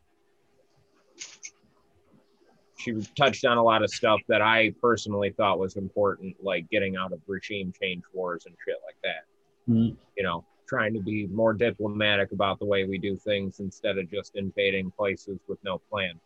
She 2.84 2.94
touched 3.16 3.46
on 3.46 3.58
a 3.58 3.64
lot 3.64 3.84
of 3.84 3.90
stuff 3.90 4.20
that 4.28 4.42
I 4.42 4.74
personally 4.82 5.32
thought 5.32 5.60
was 5.60 5.78
important, 5.78 6.36
like 6.44 6.70
getting 6.70 6.96
out 6.96 7.14
of 7.14 7.22
regime 7.28 7.74
change 7.80 8.04
wars 8.14 8.46
and 8.46 8.56
shit 8.66 8.76
like 8.86 8.98
that. 9.04 9.72
Mhm. 9.72 9.96
You 10.18 10.24
know, 10.24 10.46
trying 10.68 10.94
to 10.94 11.00
be 11.00 11.28
more 11.28 11.54
diplomatic 11.54 12.32
about 12.32 12.60
the 12.60 12.66
way 12.66 12.84
we 12.84 12.98
do 12.98 13.16
things 13.16 13.60
instead 13.60 13.98
of 13.98 14.10
just 14.10 14.36
invading 14.36 14.92
places 14.92 15.40
with 15.48 15.64
no 15.64 15.78
plan. 15.90 16.20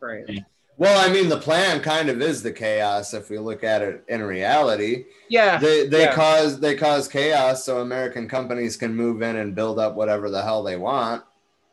Right. 0.00 0.44
Well, 0.76 0.98
I 0.98 1.12
mean, 1.12 1.28
the 1.28 1.36
plan 1.36 1.82
kind 1.82 2.08
of 2.08 2.22
is 2.22 2.42
the 2.42 2.52
chaos 2.52 3.12
if 3.12 3.28
we 3.28 3.38
look 3.38 3.62
at 3.62 3.82
it 3.82 4.02
in 4.08 4.22
reality. 4.22 5.04
Yeah. 5.28 5.58
They 5.58 5.86
they 5.86 6.04
yeah. 6.04 6.14
cause 6.14 6.58
they 6.58 6.74
cause 6.74 7.06
chaos 7.06 7.64
so 7.64 7.80
American 7.80 8.28
companies 8.28 8.78
can 8.78 8.94
move 8.94 9.20
in 9.20 9.36
and 9.36 9.54
build 9.54 9.78
up 9.78 9.94
whatever 9.94 10.30
the 10.30 10.42
hell 10.42 10.62
they 10.62 10.76
want. 10.76 11.22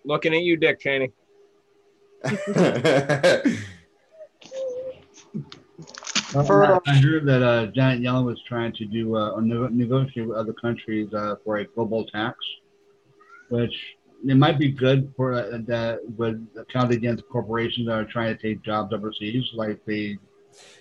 Looking 0.04 0.34
at 0.34 0.42
you, 0.42 0.58
Dick 0.58 0.80
Cheney. 0.80 1.12
For- 6.46 6.82
I 6.86 6.96
heard 6.98 7.26
that 7.26 7.42
uh, 7.42 7.68
Janet 7.68 8.02
Yellen 8.02 8.26
was 8.26 8.42
trying 8.48 8.74
to 8.74 8.86
do 8.86 9.16
uh, 9.16 9.40
negotiate 9.40 10.28
with 10.28 10.38
other 10.38 10.54
countries 10.54 11.14
uh, 11.14 11.36
for 11.44 11.58
a 11.58 11.66
global 11.66 12.06
tax, 12.06 12.38
which 13.50 13.74
it 14.28 14.36
might 14.36 14.60
be 14.60 14.70
good 14.72 15.14
for 15.16 15.34
uh, 15.34 15.60
that 15.68 16.00
would 16.18 16.48
count 16.72 16.92
against 16.92 17.24
corporations 17.30 17.88
that 17.88 17.94
are 17.94 18.06
trying 18.06 18.36
to 18.36 18.42
take 18.42 18.62
jobs 18.62 18.94
overseas, 18.94 19.46
like 19.54 19.80
the 19.86 20.18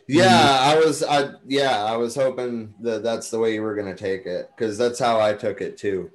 yeah, 0.08 0.58
I 0.60 0.78
was 0.78 1.02
I 1.02 1.30
yeah, 1.46 1.84
I 1.84 1.96
was 1.96 2.14
hoping 2.14 2.74
that 2.80 3.02
that's 3.02 3.30
the 3.30 3.38
way 3.38 3.54
you 3.54 3.62
were 3.62 3.74
going 3.74 3.94
to 3.94 4.00
take 4.00 4.26
it 4.26 4.50
cuz 4.56 4.78
that's 4.78 4.98
how 4.98 5.20
I 5.20 5.34
took 5.34 5.60
it 5.60 5.76
too. 5.76 6.10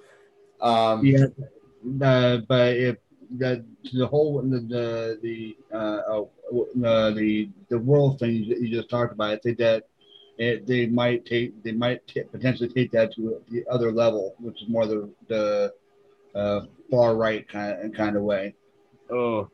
Um 0.62 1.06
yeah, 1.06 1.26
uh, 2.02 2.38
but 2.48 2.76
if 2.76 2.98
that 3.38 3.64
the 3.94 4.08
whole 4.08 4.42
the 4.42 4.60
the 4.60 5.20
the 5.22 5.58
uh, 5.74 6.02
uh, 6.10 6.88
uh, 6.88 7.12
the 7.12 7.50
the 7.70 7.80
world 7.80 8.20
thing 8.20 8.32
you, 8.32 8.56
you 8.60 8.70
just 8.70 8.90
talked 8.90 9.14
about, 9.14 9.32
I 9.32 9.38
think 9.38 9.58
that 9.60 9.86
it, 10.38 10.68
they 10.68 10.88
might 10.88 11.26
take 11.26 11.62
they 11.64 11.72
might 11.72 12.06
t- 12.08 12.24
potentially 12.24 12.70
take 12.70 12.92
that 12.92 13.14
to 13.16 13.42
the 13.50 13.66
other 13.70 13.92
level, 13.92 14.36
which 14.40 14.62
is 14.62 14.70
more 14.70 14.86
the 14.86 15.10
the 15.28 15.74
uh, 16.36 16.62
far 16.90 17.16
right 17.16 17.48
kind 17.48 17.86
of, 17.86 17.94
kind 17.94 18.16
of 18.16 18.24
way. 18.24 18.56
Oh, 19.12 19.50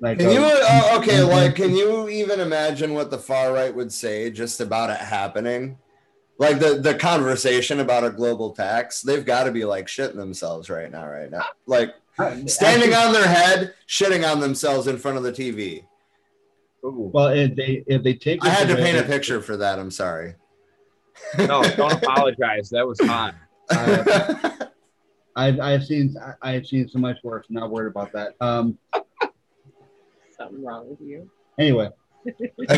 Like 0.00 0.18
Can 0.18 0.30
you 0.30 0.40
uh, 0.40 0.60
uh, 0.62 0.98
okay, 0.98 1.22
like 1.22 1.54
can 1.54 1.74
you 1.74 2.08
even 2.08 2.40
imagine 2.40 2.94
what 2.94 3.10
the 3.10 3.18
far 3.18 3.52
right 3.52 3.74
would 3.74 3.92
say 3.92 4.30
just 4.30 4.60
about 4.60 4.90
it 4.90 4.98
happening? 4.98 5.78
Like 6.38 6.58
the 6.58 6.74
the 6.74 6.94
conversation 6.94 7.78
about 7.78 8.04
a 8.04 8.10
global 8.10 8.50
tax, 8.50 9.02
they've 9.02 9.24
got 9.24 9.44
to 9.44 9.52
be 9.52 9.64
like 9.64 9.86
shitting 9.86 10.16
themselves 10.16 10.68
right 10.68 10.90
now 10.90 11.06
right 11.06 11.30
now. 11.30 11.44
Like 11.66 11.94
standing 12.46 12.94
on 12.94 13.12
their 13.12 13.26
head, 13.26 13.74
shitting 13.88 14.30
on 14.30 14.40
themselves 14.40 14.86
in 14.86 14.98
front 14.98 15.16
of 15.16 15.22
the 15.22 15.32
TV. 15.32 15.84
Well, 16.82 17.28
if 17.28 17.54
they 17.54 17.84
if 17.86 18.02
they 18.02 18.14
take 18.14 18.44
I 18.44 18.48
had 18.48 18.68
to 18.68 18.76
paint 18.76 18.98
a 18.98 19.04
picture 19.04 19.40
for 19.40 19.56
that. 19.56 19.78
I'm 19.78 19.90
sorry. 19.90 20.34
no, 21.38 21.62
don't 21.62 21.92
apologize. 21.92 22.70
That 22.70 22.86
was 22.86 23.00
hot. 23.00 23.34
Uh, 23.70 24.50
I've 25.36 25.60
I've 25.60 25.84
seen 25.84 26.14
I- 26.20 26.54
I've 26.54 26.66
seen 26.66 26.88
so 26.88 26.98
much 26.98 27.18
worse. 27.22 27.46
Not 27.48 27.70
worried 27.70 27.90
about 27.90 28.12
that. 28.12 28.34
Um. 28.40 28.78
Something 30.36 30.64
wrong 30.64 30.88
with 30.90 31.00
you. 31.00 31.30
Anyway, 31.58 31.88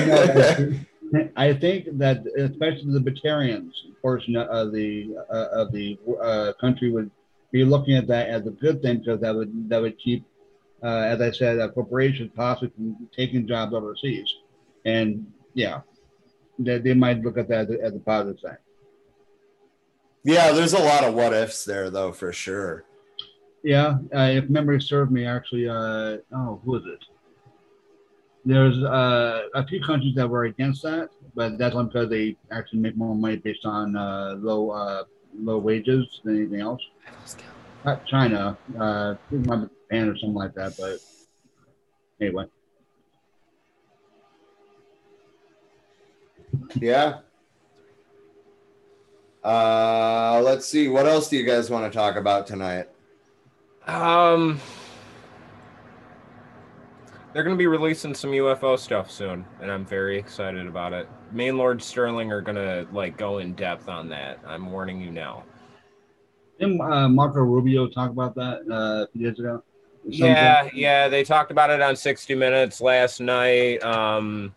I 1.36 1.54
think 1.54 1.86
that 1.98 2.24
especially 2.36 2.86
the 2.86 2.92
libertarians 2.92 3.72
portion 4.02 4.36
of 4.36 4.72
the 4.72 5.16
uh, 5.32 5.48
of 5.52 5.72
the 5.72 5.98
uh, 6.22 6.52
country 6.60 6.90
would 6.90 7.10
be 7.54 7.64
looking 7.64 7.94
at 7.94 8.08
that 8.08 8.28
as 8.28 8.44
a 8.48 8.50
good 8.50 8.82
thing 8.82 8.98
because 8.98 9.20
that 9.20 9.32
would 9.32 9.68
that 9.70 9.80
would 9.80 9.96
keep, 9.96 10.24
uh, 10.82 11.04
as 11.12 11.20
I 11.20 11.30
said, 11.30 11.60
uh, 11.60 11.68
corporations 11.68 12.32
possibly 12.34 12.70
from 12.74 13.08
taking 13.16 13.46
jobs 13.46 13.72
overseas, 13.72 14.28
and 14.84 15.24
yeah, 15.54 15.82
they, 16.58 16.78
they 16.78 16.94
might 16.94 17.22
look 17.22 17.38
at 17.38 17.48
that 17.48 17.70
as 17.70 17.94
a 17.94 18.00
positive 18.00 18.40
side. 18.40 18.58
Yeah, 20.24 20.50
there's 20.50 20.72
a 20.72 20.80
lot 20.80 21.04
of 21.04 21.14
what 21.14 21.32
ifs 21.32 21.64
there, 21.64 21.90
though, 21.90 22.10
for 22.10 22.32
sure. 22.32 22.84
Yeah, 23.62 23.98
uh, 24.12 24.30
if 24.32 24.50
memory 24.50 24.80
served 24.80 25.12
me, 25.12 25.24
actually, 25.24 25.68
uh, 25.68 26.16
oh, 26.34 26.60
who 26.64 26.74
is 26.76 26.82
it? 26.86 27.04
There's 28.44 28.82
uh, 28.82 29.42
a 29.54 29.64
few 29.66 29.80
countries 29.80 30.16
that 30.16 30.28
were 30.28 30.44
against 30.44 30.82
that, 30.82 31.10
but 31.36 31.56
that's 31.56 31.76
because 31.76 32.10
they 32.10 32.36
actually 32.50 32.80
make 32.80 32.96
more 32.96 33.14
money 33.14 33.36
based 33.36 33.64
on 33.64 33.94
uh, 33.94 34.34
low 34.38 34.70
uh, 34.70 35.04
low 35.38 35.58
wages 35.58 36.20
than 36.24 36.36
anything 36.36 36.60
else. 36.60 36.80
Not 37.84 38.06
China, 38.06 38.56
uh, 38.78 39.14
Japan 39.30 40.08
or 40.08 40.16
something 40.16 40.34
like 40.34 40.54
that. 40.54 40.76
But 40.78 40.98
anyway, 42.20 42.46
Yeah. 46.74 47.18
Uh, 49.42 50.40
let's 50.42 50.66
see. 50.66 50.88
What 50.88 51.06
else 51.06 51.28
do 51.28 51.36
you 51.36 51.44
guys 51.44 51.68
want 51.68 51.90
to 51.90 51.96
talk 51.96 52.16
about 52.16 52.46
tonight? 52.46 52.88
Um, 53.86 54.58
they're 57.32 57.42
going 57.42 57.54
to 57.54 57.58
be 57.58 57.66
releasing 57.66 58.14
some 58.14 58.30
UFO 58.30 58.78
stuff 58.78 59.10
soon, 59.10 59.44
and 59.60 59.70
I'm 59.70 59.84
very 59.84 60.18
excited 60.18 60.66
about 60.66 60.94
it. 60.94 61.08
And 61.40 61.58
Lord 61.58 61.82
Sterling 61.82 62.30
are 62.30 62.40
going 62.40 62.56
to 62.56 62.86
like 62.92 63.16
go 63.16 63.38
in 63.38 63.54
depth 63.54 63.88
on 63.88 64.08
that. 64.10 64.38
I'm 64.46 64.70
warning 64.70 65.00
you 65.00 65.10
now. 65.10 65.42
didn't 66.60 66.80
uh, 66.80 67.08
Marco 67.08 67.40
Rubio 67.40 67.88
talk 67.88 68.10
about 68.10 68.34
that 68.36 68.62
uh, 68.70 69.04
a 69.04 69.08
few 69.12 69.28
days 69.28 69.38
ago? 69.38 69.62
Yeah, 70.06 70.68
yeah, 70.72 71.08
they 71.08 71.24
talked 71.24 71.50
about 71.50 71.70
it 71.70 71.80
on 71.80 71.96
60 71.96 72.34
Minutes 72.34 72.80
last 72.80 73.20
night. 73.20 73.82
Um, 73.82 74.54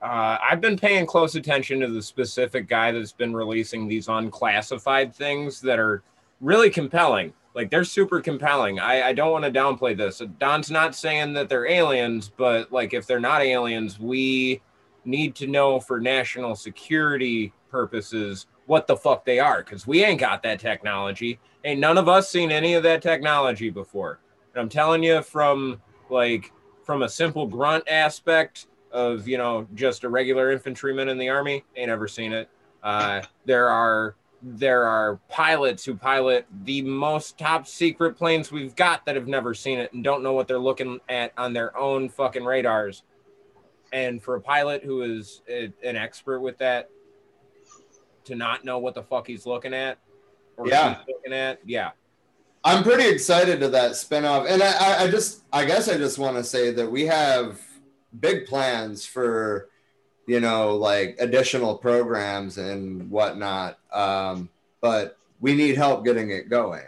uh, 0.00 0.38
I've 0.48 0.60
been 0.60 0.78
paying 0.78 1.06
close 1.06 1.34
attention 1.34 1.80
to 1.80 1.88
the 1.88 2.02
specific 2.02 2.68
guy 2.68 2.92
that's 2.92 3.12
been 3.12 3.34
releasing 3.34 3.88
these 3.88 4.08
unclassified 4.08 5.14
things 5.14 5.60
that 5.62 5.78
are 5.78 6.02
really 6.40 6.70
compelling. 6.70 7.32
Like 7.54 7.70
they're 7.70 7.84
super 7.84 8.20
compelling. 8.20 8.78
I, 8.78 9.08
I 9.08 9.12
don't 9.12 9.32
want 9.32 9.44
to 9.44 9.50
downplay 9.50 9.96
this. 9.96 10.22
Don's 10.38 10.70
not 10.70 10.94
saying 10.94 11.32
that 11.34 11.48
they're 11.48 11.66
aliens, 11.66 12.30
but 12.34 12.70
like 12.70 12.94
if 12.94 13.06
they're 13.06 13.18
not 13.18 13.42
aliens, 13.42 13.98
we 13.98 14.62
need 15.04 15.34
to 15.36 15.46
know 15.46 15.80
for 15.80 16.00
national 16.00 16.54
security 16.56 17.52
purposes 17.70 18.46
what 18.66 18.86
the 18.86 18.96
fuck 18.96 19.24
they 19.24 19.38
are 19.38 19.62
because 19.62 19.86
we 19.86 20.04
ain't 20.04 20.20
got 20.20 20.42
that 20.42 20.60
technology. 20.60 21.38
Ain't 21.64 21.80
none 21.80 21.98
of 21.98 22.08
us 22.08 22.28
seen 22.28 22.52
any 22.52 22.74
of 22.74 22.82
that 22.84 23.02
technology 23.02 23.70
before. 23.70 24.20
And 24.54 24.62
I'm 24.62 24.68
telling 24.68 25.02
you 25.02 25.22
from 25.22 25.80
like 26.08 26.52
from 26.84 27.02
a 27.02 27.08
simple 27.08 27.46
grunt 27.46 27.84
aspect 27.88 28.66
of 28.92 29.28
you 29.28 29.38
know 29.38 29.66
just 29.74 30.04
a 30.04 30.08
regular 30.08 30.50
infantryman 30.52 31.08
in 31.08 31.18
the 31.18 31.28
army, 31.28 31.64
ain't 31.76 31.90
ever 31.90 32.08
seen 32.08 32.32
it. 32.32 32.48
Uh, 32.82 33.22
there 33.44 33.68
are 33.68 34.16
there 34.42 34.84
are 34.84 35.16
pilots 35.28 35.84
who 35.84 35.94
pilot 35.94 36.46
the 36.64 36.82
most 36.82 37.38
top 37.38 37.66
secret 37.66 38.16
planes 38.16 38.50
we've 38.50 38.74
got 38.74 39.04
that 39.04 39.14
have 39.14 39.28
never 39.28 39.52
seen 39.52 39.78
it 39.78 39.92
and 39.92 40.02
don't 40.02 40.22
know 40.22 40.32
what 40.32 40.48
they're 40.48 40.58
looking 40.58 40.98
at 41.08 41.32
on 41.36 41.52
their 41.52 41.76
own 41.76 42.08
fucking 42.08 42.44
radars. 42.44 43.02
And 43.92 44.22
for 44.22 44.36
a 44.36 44.40
pilot 44.40 44.84
who 44.84 45.02
is 45.02 45.42
a, 45.48 45.72
an 45.82 45.96
expert 45.96 46.40
with 46.40 46.58
that, 46.58 46.90
to 48.24 48.34
not 48.34 48.64
know 48.64 48.78
what 48.78 48.94
the 48.94 49.02
fuck 49.02 49.26
he's 49.26 49.46
looking 49.46 49.74
at 49.74 49.98
or 50.56 50.68
Yeah. 50.68 50.98
looking 51.08 51.32
at, 51.32 51.58
yeah, 51.64 51.90
I'm 52.62 52.82
pretty 52.82 53.08
excited 53.08 53.58
to 53.60 53.68
that 53.70 53.92
spinoff, 53.92 54.46
and 54.46 54.62
I, 54.62 54.72
I, 54.72 55.02
I 55.04 55.10
just, 55.10 55.42
I 55.50 55.64
guess, 55.64 55.88
I 55.88 55.96
just 55.96 56.18
want 56.18 56.36
to 56.36 56.44
say 56.44 56.70
that 56.72 56.90
we 56.90 57.06
have 57.06 57.58
big 58.20 58.44
plans 58.46 59.06
for, 59.06 59.70
you 60.26 60.40
know, 60.40 60.76
like 60.76 61.16
additional 61.18 61.78
programs 61.78 62.58
and 62.58 63.10
whatnot. 63.10 63.78
Um, 63.92 64.50
but 64.82 65.16
we 65.40 65.54
need 65.54 65.76
help 65.76 66.04
getting 66.04 66.30
it 66.30 66.50
going. 66.50 66.84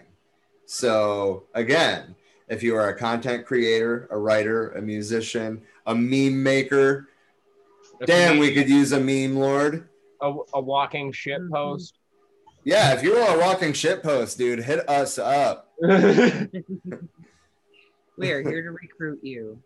So 0.66 1.44
again, 1.54 2.14
if 2.52 2.62
you 2.62 2.76
are 2.76 2.88
a 2.90 2.94
content 2.94 3.46
creator, 3.46 4.06
a 4.10 4.18
writer, 4.18 4.68
a 4.72 4.82
musician, 4.82 5.62
a 5.86 5.94
meme 5.94 6.42
maker, 6.42 7.08
If 8.00 8.06
damn, 8.06 8.38
we- 8.38 8.48
we 8.48 8.54
could 8.54 8.68
use 8.68 8.92
a 8.92 9.00
meme 9.00 9.36
lord. 9.36 9.88
a, 10.20 10.32
a 10.54 10.60
walking 10.60 11.10
shit 11.12 11.40
post. 11.50 11.94
Yeah, 12.64 12.92
if 12.94 13.02
you 13.02 13.14
are 13.16 13.36
a 13.36 13.40
walking 13.40 13.72
shit 13.72 14.02
post, 14.02 14.36
dude, 14.38 14.60
hit 14.60 14.88
us 14.88 15.18
up. 15.18 15.72
We 18.18 18.30
are 18.30 18.42
here 18.42 18.62
to 18.62 18.70
recruit 18.70 19.20
you. 19.24 19.58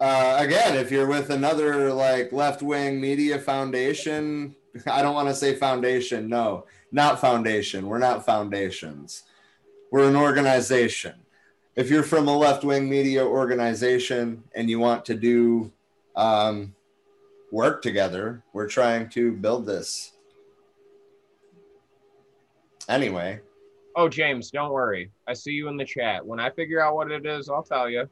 uh, 0.00 0.36
again, 0.40 0.74
if 0.76 0.90
you're 0.90 1.06
with 1.06 1.28
another 1.30 1.92
like 1.92 2.32
left 2.32 2.62
wing 2.62 3.00
media 3.00 3.38
foundation, 3.38 4.56
I 4.90 5.02
don't 5.02 5.14
want 5.14 5.28
to 5.28 5.34
say 5.34 5.54
foundation. 5.54 6.26
No, 6.28 6.64
not 6.90 7.20
foundation. 7.20 7.86
We're 7.86 7.98
not 7.98 8.24
foundations. 8.24 9.24
We're 9.94 10.08
an 10.08 10.16
organization. 10.16 11.14
If 11.76 11.88
you're 11.88 12.02
from 12.02 12.26
a 12.26 12.36
left 12.36 12.64
wing 12.64 12.90
media 12.90 13.24
organization 13.24 14.42
and 14.52 14.68
you 14.68 14.80
want 14.80 15.04
to 15.04 15.14
do 15.14 15.70
um, 16.16 16.74
work 17.52 17.80
together, 17.80 18.42
we're 18.52 18.66
trying 18.66 19.08
to 19.10 19.30
build 19.30 19.66
this. 19.66 20.10
Anyway, 22.88 23.38
Oh, 23.94 24.08
James, 24.08 24.50
don't 24.50 24.72
worry. 24.72 25.12
I 25.28 25.32
see 25.32 25.52
you 25.52 25.68
in 25.68 25.76
the 25.76 25.84
chat. 25.84 26.26
When 26.26 26.40
I 26.40 26.50
figure 26.50 26.80
out 26.80 26.96
what 26.96 27.12
it 27.12 27.24
is, 27.24 27.48
I'll 27.48 27.62
tell 27.62 27.88
you. 27.88 28.10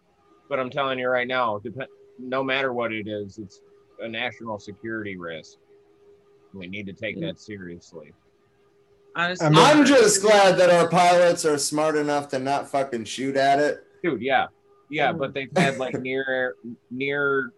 But 0.49 0.61
I'm 0.61 0.71
telling 0.71 1.01
you 1.01 1.09
right 1.09 1.27
now, 1.27 1.59
dep- 1.59 1.89
no 2.17 2.45
matter 2.45 2.73
what 2.73 2.93
it 2.93 3.09
is, 3.09 3.39
it's 3.39 3.61
a 3.99 4.09
national 4.09 4.61
security 4.61 5.17
risk. 5.17 5.59
We 6.55 6.69
need 6.69 6.87
to 6.87 6.93
take 6.93 7.21
that 7.23 7.41
seriously. 7.41 8.13
Honestly, 9.15 9.49
I'm 9.51 9.85
just 9.85 10.23
glad 10.23 10.57
that 10.59 10.71
our 10.71 10.89
pilots 10.89 11.45
are 11.45 11.59
smart 11.59 11.97
enough 11.97 12.29
to 12.29 12.39
not 12.39 12.71
fucking 12.71 13.05
shoot 13.05 13.37
at 13.37 13.59
it. 13.59 13.85
Dude, 14.03 14.23
yeah. 14.23 14.47
Yeah, 14.91 15.13
but 15.13 15.35
they've 15.35 15.51
had 15.57 15.79
like 15.79 15.95
near, 16.01 16.55
near, 16.91 17.53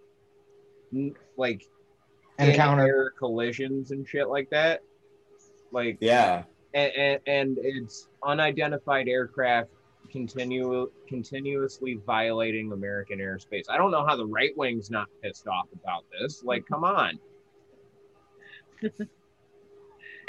like, 1.36 1.64
Encounter. 2.39 3.12
collisions 3.18 3.93
and 3.93 4.06
shit 4.06 4.28
like 4.28 4.51
that. 4.51 4.82
Like, 5.70 5.98
Yeah. 6.01 6.44
and, 6.74 6.93
and, 6.93 7.20
and 7.26 7.59
it's 7.62 8.09
unidentified 8.22 9.09
aircraft 9.09 9.70
continue 10.10 10.90
continuously 11.09 11.98
violating 12.06 12.70
American 12.72 13.18
airspace. 13.18 13.64
I 13.68 13.76
don't 13.76 13.90
know 13.90 14.06
how 14.06 14.14
the 14.14 14.26
right 14.26 14.56
wing's 14.56 14.89
not 14.90 15.09
pissed 15.22 15.48
off 15.48 15.66
about 15.72 16.05
this. 16.20 16.44
Like, 16.44 16.64
come 16.66 16.85
on. 16.85 17.18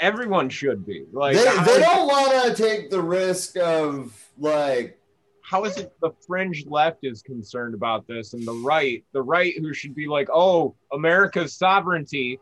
Everyone 0.00 0.48
should 0.48 0.86
be. 0.86 1.04
Like, 1.12 1.36
they, 1.36 1.44
they 1.44 1.80
don't 1.80 2.06
want 2.06 2.56
to 2.56 2.62
take 2.62 2.90
the 2.90 3.00
risk 3.00 3.56
of 3.58 4.12
like 4.38 4.98
how 5.46 5.64
is 5.64 5.76
it 5.76 5.92
the 6.00 6.10
fringe 6.26 6.66
left 6.66 6.98
is 7.04 7.22
concerned 7.22 7.72
about 7.72 8.04
this 8.08 8.32
and 8.32 8.44
the 8.44 8.52
right, 8.52 9.04
the 9.12 9.22
right 9.22 9.54
who 9.58 9.72
should 9.72 9.94
be 9.94 10.08
like, 10.08 10.28
oh, 10.32 10.74
America's 10.92 11.54
sovereignty. 11.54 12.40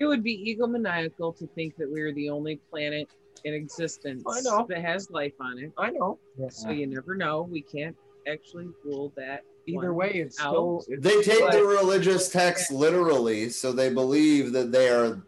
it 0.00 0.06
would 0.06 0.24
be 0.24 0.56
egomaniacal 0.58 1.38
to 1.38 1.46
think 1.54 1.76
that 1.76 1.88
we're 1.88 2.12
the 2.14 2.28
only 2.28 2.56
planet 2.68 3.08
in 3.44 3.54
existence 3.54 4.24
I 4.26 4.40
know. 4.40 4.66
that 4.68 4.82
has 4.82 5.08
life 5.08 5.34
on 5.40 5.60
it. 5.60 5.72
I 5.78 5.90
know. 5.90 6.18
So 6.48 6.70
you 6.70 6.88
never 6.88 7.14
know. 7.14 7.42
We 7.42 7.62
can't 7.62 7.96
actually 8.26 8.70
rule 8.84 9.12
that. 9.16 9.44
Either 9.66 9.92
one 9.92 9.96
way, 9.96 10.10
it's 10.14 10.40
out. 10.40 10.50
still 10.52 10.84
it's 10.88 11.02
they 11.02 11.22
take 11.22 11.40
But- 11.40 11.52
the 11.52 11.64
religious 11.64 12.28
text 12.28 12.70
literally, 12.70 13.48
so 13.50 13.72
they 13.72 13.92
believe 13.92 14.52
that 14.52 14.70
they 14.70 14.88
are, 14.88 15.22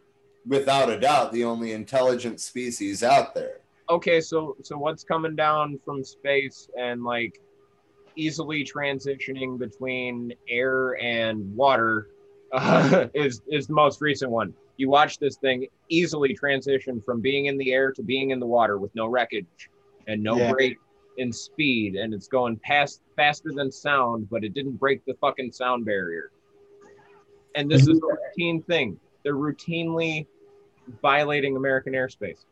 without 0.47 0.91
a 0.91 0.99
doubt, 0.99 1.33
the 1.33 1.45
only 1.45 1.73
intelligent 1.73 2.41
species 2.41 3.03
out 3.03 3.35
there. 3.35 3.61
okay 3.91 4.21
so 4.21 4.55
so 4.63 4.77
what's 4.77 5.03
coming 5.03 5.35
down 5.35 5.79
from 5.85 6.05
space 6.05 6.69
and 6.79 7.03
like 7.05 7.41
easily 8.17 8.63
transitioning 8.65 9.59
between 9.59 10.33
air 10.49 10.97
and 11.03 11.37
water 11.57 12.09
uh, 12.53 13.07
is 13.15 13.41
is 13.49 13.67
the 13.67 13.73
most 13.73 14.01
recent 14.03 14.31
one 14.31 14.53
you 14.77 14.89
watch 14.91 15.19
this 15.19 15.37
thing 15.39 15.67
easily 15.89 16.35
transition 16.35 17.01
from 17.01 17.21
being 17.23 17.47
in 17.47 17.57
the 17.57 17.73
air 17.73 17.91
to 17.91 18.03
being 18.03 18.29
in 18.31 18.39
the 18.39 18.47
water 18.47 18.77
with 18.79 18.95
no 18.95 19.07
wreckage 19.07 19.71
and 20.07 20.23
no 20.23 20.37
Yeah. 20.37 20.53
break 20.53 20.77
in 21.19 21.33
speed 21.33 21.97
and 21.97 22.15
it's 22.15 22.29
going 22.29 22.57
past 22.59 23.03
faster 23.17 23.51
than 23.53 23.71
sound 23.71 24.29
but 24.31 24.45
it 24.45 24.55
didn't 24.55 24.77
break 24.77 25.05
the 25.05 25.15
fucking 25.21 25.53
sound 25.53 25.85
barrier 25.85 26.31
and 27.55 27.71
this 27.71 27.83
is 27.83 27.89
a 27.89 27.93
mhm. 27.93 28.17
routine 28.17 28.63
thing 28.63 28.99
they're 29.23 29.35
routinely 29.35 30.27
violating 31.03 31.57
american 31.57 31.93
airspace 31.93 32.45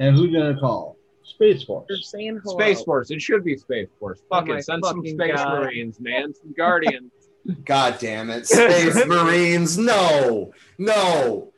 And 0.00 0.16
who's 0.16 0.32
gonna 0.32 0.58
call? 0.58 0.96
Space 1.24 1.62
Force. 1.62 1.86
They're 1.88 1.98
saying 1.98 2.40
hello. 2.42 2.56
Space 2.56 2.82
Force. 2.82 3.10
It 3.10 3.22
should 3.22 3.44
be 3.44 3.56
Space 3.56 3.88
Force. 4.00 4.20
Oh 4.22 4.36
Fuck 4.36 4.48
my 4.48 4.56
it. 4.56 4.64
Send 4.64 4.84
some 4.84 5.06
Space 5.06 5.36
God. 5.36 5.60
Marines, 5.60 6.00
man. 6.00 6.34
Some 6.34 6.52
Guardians. 6.52 7.12
God 7.64 7.98
damn 7.98 8.30
it, 8.30 8.46
Space 8.46 9.04
Marines! 9.06 9.76
No, 9.76 10.52
no. 10.78 11.51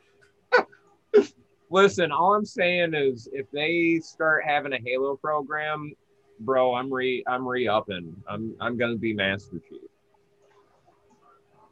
Listen, 1.69 2.11
all 2.11 2.35
I'm 2.35 2.45
saying 2.45 2.93
is 2.93 3.27
if 3.33 3.49
they 3.51 3.99
start 4.03 4.43
having 4.45 4.73
a 4.73 4.79
Halo 4.83 5.15
program, 5.15 5.93
bro, 6.39 6.75
I'm 6.75 6.93
re 6.93 7.23
I'm 7.27 7.47
re 7.47 7.67
upping. 7.67 8.15
I'm 8.27 8.55
I'm 8.59 8.77
gonna 8.77 8.97
be 8.97 9.13
Master 9.13 9.59
Chief. 9.69 9.81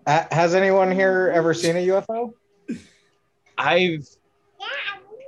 Uh, 0.06 0.26
has 0.32 0.54
anyone 0.54 0.92
here 0.92 1.32
ever 1.34 1.54
seen 1.54 1.78
a 1.78 1.88
UFO? 1.88 2.34
I've 3.58 4.08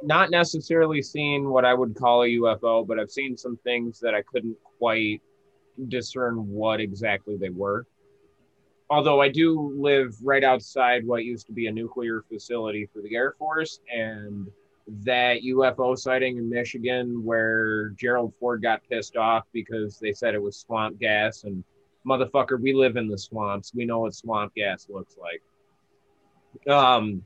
not 0.04 0.32
necessarily 0.32 1.02
seen 1.02 1.50
what 1.50 1.66
I 1.66 1.74
would 1.74 1.96
call 1.96 2.24
a 2.24 2.28
UFO, 2.28 2.86
but 2.86 3.00
I've 3.00 3.12
seen 3.12 3.38
some 3.38 3.58
things 3.64 4.00
that 4.00 4.14
I 4.14 4.22
couldn't 4.22 4.58
quite 4.78 5.22
discern 5.88 6.48
what 6.50 6.80
exactly 6.80 7.38
they 7.38 7.50
were. 7.50 7.86
Although 8.90 9.22
I 9.22 9.30
do 9.30 9.74
live 9.76 10.16
right 10.24 10.44
outside 10.44 11.06
what 11.06 11.26
used 11.26 11.48
to 11.48 11.54
be 11.54 11.68
a 11.68 11.72
nuclear 11.72 12.24
facility 12.30 12.88
for 12.94 13.02
the 13.02 13.16
Air 13.16 13.36
Force, 13.38 13.80
and 13.92 14.48
that 14.88 15.42
UFO 15.42 15.98
sighting 15.98 16.38
in 16.38 16.48
Michigan 16.48 17.24
where 17.24 17.90
Gerald 17.90 18.34
Ford 18.40 18.62
got 18.62 18.82
pissed 18.88 19.18
off 19.18 19.46
because 19.52 19.98
they 19.98 20.14
said 20.14 20.36
it 20.36 20.42
was 20.42 20.58
swamp 20.58 21.00
gas 21.00 21.44
and 21.44 21.64
motherfucker, 22.06 22.60
we 22.60 22.74
live 22.74 22.96
in 22.96 23.08
the 23.08 23.18
swamps. 23.18 23.74
We 23.74 23.86
know 23.86 24.00
what 24.00 24.14
swamp 24.14 24.54
gas 24.56 24.88
looks 24.90 25.18
like. 25.18 26.74
Um, 26.74 27.24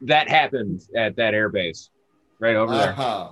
that 0.00 0.28
happened 0.28 0.82
at 0.96 1.16
that 1.16 1.34
airbase 1.34 1.90
right 2.38 2.56
over 2.56 2.74
there. 2.74 2.90
Uh-huh. 2.90 3.30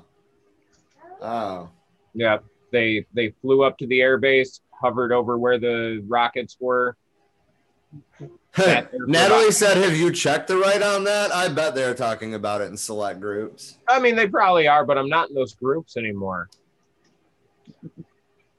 Oh. 1.20 1.70
Yeah, 2.14 2.38
they 2.72 3.06
they 3.14 3.30
flew 3.40 3.62
up 3.62 3.78
to 3.78 3.86
the 3.86 4.00
airbase, 4.00 4.60
hovered 4.70 5.12
over 5.12 5.38
where 5.38 5.58
the 5.58 6.04
rockets 6.06 6.56
were. 6.60 6.96
For 8.56 8.88
Natalie 9.06 9.52
said, 9.52 9.76
"Have 9.76 9.94
you 9.94 10.10
checked 10.10 10.48
the 10.48 10.56
right 10.56 10.82
on 10.82 11.04
that?" 11.04 11.30
I 11.30 11.48
bet 11.48 11.74
they're 11.74 11.94
talking 11.94 12.32
about 12.32 12.62
it 12.62 12.70
in 12.70 12.76
select 12.76 13.20
groups. 13.20 13.76
I 13.86 14.00
mean, 14.00 14.16
they 14.16 14.26
probably 14.26 14.66
are, 14.66 14.84
but 14.84 14.96
I'm 14.96 15.10
not 15.10 15.28
in 15.28 15.34
those 15.34 15.54
groups 15.54 15.98
anymore. 15.98 16.48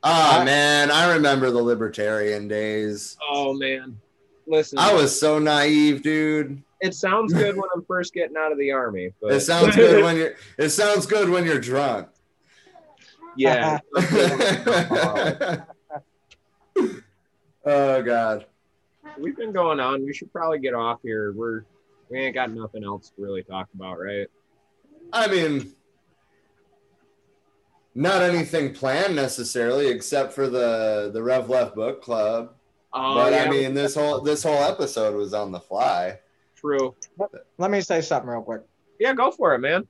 Oh 0.04 0.44
man, 0.44 0.91
I 0.91 1.14
remember 1.14 1.49
the 1.49 1.62
libertarian 1.62 2.48
days. 2.48 3.18
Oh 3.28 3.54
man, 3.54 3.99
listen, 4.45 4.78
I 4.78 4.94
was 4.94 5.20
so 5.20 5.40
naive, 5.40 6.04
dude. 6.04 6.62
It 6.80 6.94
sounds 6.94 7.34
good 7.34 7.56
when 7.58 7.66
I'm 7.76 7.84
first 7.86 8.14
getting 8.14 8.38
out 8.38 8.52
of 8.52 8.60
the 8.60 8.72
army, 8.72 9.14
but 9.20 9.34
It 9.34 9.40
sounds 9.41 9.76
good 9.76 10.04
when 10.04 10.16
you're. 10.16 10.36
It 10.60 10.70
sounds 10.70 11.08
good 11.08 11.28
when 11.28 11.44
you're 11.44 11.60
drunk. 11.60 12.10
yeah. 13.36 13.80
oh 17.66 18.02
god. 18.04 18.45
We've 19.19 19.35
been 19.35 19.52
going 19.52 19.80
on. 19.80 20.06
We 20.06 20.14
should 20.14 20.31
probably 20.31 20.60
get 20.60 20.73
off 20.73 20.99
here. 21.03 21.34
We're 21.34 21.64
we 22.10 22.19
ain't 22.19 22.35
got 22.35 22.52
nothing 22.52 22.84
else 22.84 23.11
to 23.15 23.22
really 23.22 23.44
talk 23.44 23.68
about, 23.76 23.99
right? 23.99 24.27
I 25.11 25.27
mean, 25.27 25.73
not 27.95 28.22
anything 28.22 28.73
planned 28.73 29.15
necessarily, 29.15 29.88
except 29.88 30.34
for 30.34 30.48
the 30.49 31.11
the 31.14 31.22
Rev 31.22 31.49
Left 31.49 31.76
Book 31.76 32.02
Club. 32.02 32.53
Oh, 32.94 33.15
but 33.15 33.34
yeah, 33.34 33.44
I 33.44 33.49
mean, 33.49 33.73
this 33.73 33.95
whole 33.95 34.22
this 34.22 34.44
whole 34.44 34.64
episode 34.64 35.15
was 35.15 35.34
on 35.34 35.52
the 35.52 35.60
fly. 35.60 36.19
true. 36.56 36.95
Let 37.57 37.72
me 37.72 37.81
say 37.81 38.02
something 38.02 38.30
real 38.30 38.41
quick. 38.41 38.61
Yeah, 38.99 39.14
go 39.14 39.31
for 39.31 39.53
it, 39.53 39.60
man. 39.60 39.88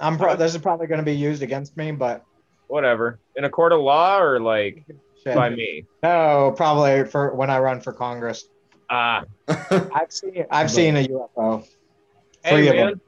I'm 0.00 0.18
pro- 0.18 0.36
this 0.36 0.54
is 0.54 0.60
probably 0.60 0.86
going 0.86 0.98
to 1.00 1.04
be 1.04 1.16
used 1.16 1.42
against 1.42 1.76
me, 1.76 1.90
but 1.90 2.24
Whatever. 2.68 3.20
In 3.36 3.44
a 3.44 3.50
court 3.50 3.72
of 3.72 3.80
law 3.80 4.20
or 4.20 4.40
like 4.40 4.84
shit. 5.22 5.34
by 5.34 5.50
me. 5.50 5.84
no, 6.02 6.52
probably 6.56 7.04
for 7.04 7.34
when 7.34 7.50
I 7.50 7.58
run 7.58 7.80
for 7.80 7.92
Congress. 7.92 8.48
Ah, 8.88 9.24
I've 9.48 10.10
seen 10.12 10.44
I've 10.50 10.70
seen 10.70 10.96
a 10.96 11.04
UFO. 11.08 11.66
hey 12.44 12.50
Three 12.56 12.68
of 12.68 12.76
man. 12.76 12.86
them. 12.86 13.00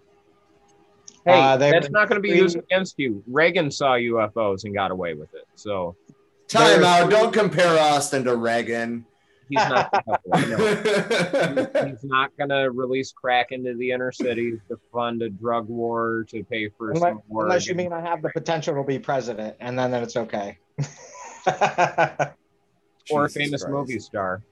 Hey, 1.25 1.41
Uh, 1.41 1.57
that's 1.57 1.91
not 1.91 2.09
going 2.09 2.17
to 2.19 2.23
be 2.23 2.31
three- 2.31 2.39
used 2.41 2.57
against 2.57 2.95
you. 2.99 3.23
Reagan 3.27 3.71
saw 3.71 3.93
UFOs 3.95 4.65
and 4.65 4.75
got 4.75 4.91
away 4.91 5.15
with 5.15 5.33
it, 5.35 5.47
so 5.55 5.95
Time 6.49 6.83
out! 6.83 7.11
Don't 7.11 7.33
compare 7.33 7.79
Austin 7.79 8.25
to 8.25 8.35
Reagan. 8.37 9.05
he's 9.51 9.59
not. 9.59 9.93
no. 10.27 10.57
He's 11.87 12.03
not 12.05 12.35
going 12.39 12.49
to 12.51 12.71
release 12.73 13.13
crack 13.13 13.53
into 13.53 13.75
the 13.75 13.91
inner 13.91 14.11
cities 14.13 14.59
to 14.69 14.79
fund 14.93 15.21
a 15.23 15.29
drug 15.29 15.69
war 15.69 16.25
to 16.31 16.43
pay 16.45 16.71
for 16.71 16.91
Unless, 16.93 17.03
some 17.11 17.23
war. 17.29 17.43
unless 17.45 17.67
you 17.67 17.75
mean 17.75 17.93
I 17.93 18.01
have 18.01 18.23
the 18.23 18.31
potential 18.31 18.75
to 18.77 18.83
be 18.83 18.99
president, 18.99 19.57
and 19.61 19.79
then, 19.79 19.91
then 19.91 20.03
it's 20.03 20.17
okay. 20.17 20.57
or 23.11 23.25
a 23.27 23.29
famous 23.29 23.63
Christ. 23.63 23.69
movie 23.73 23.99
star. 23.99 24.43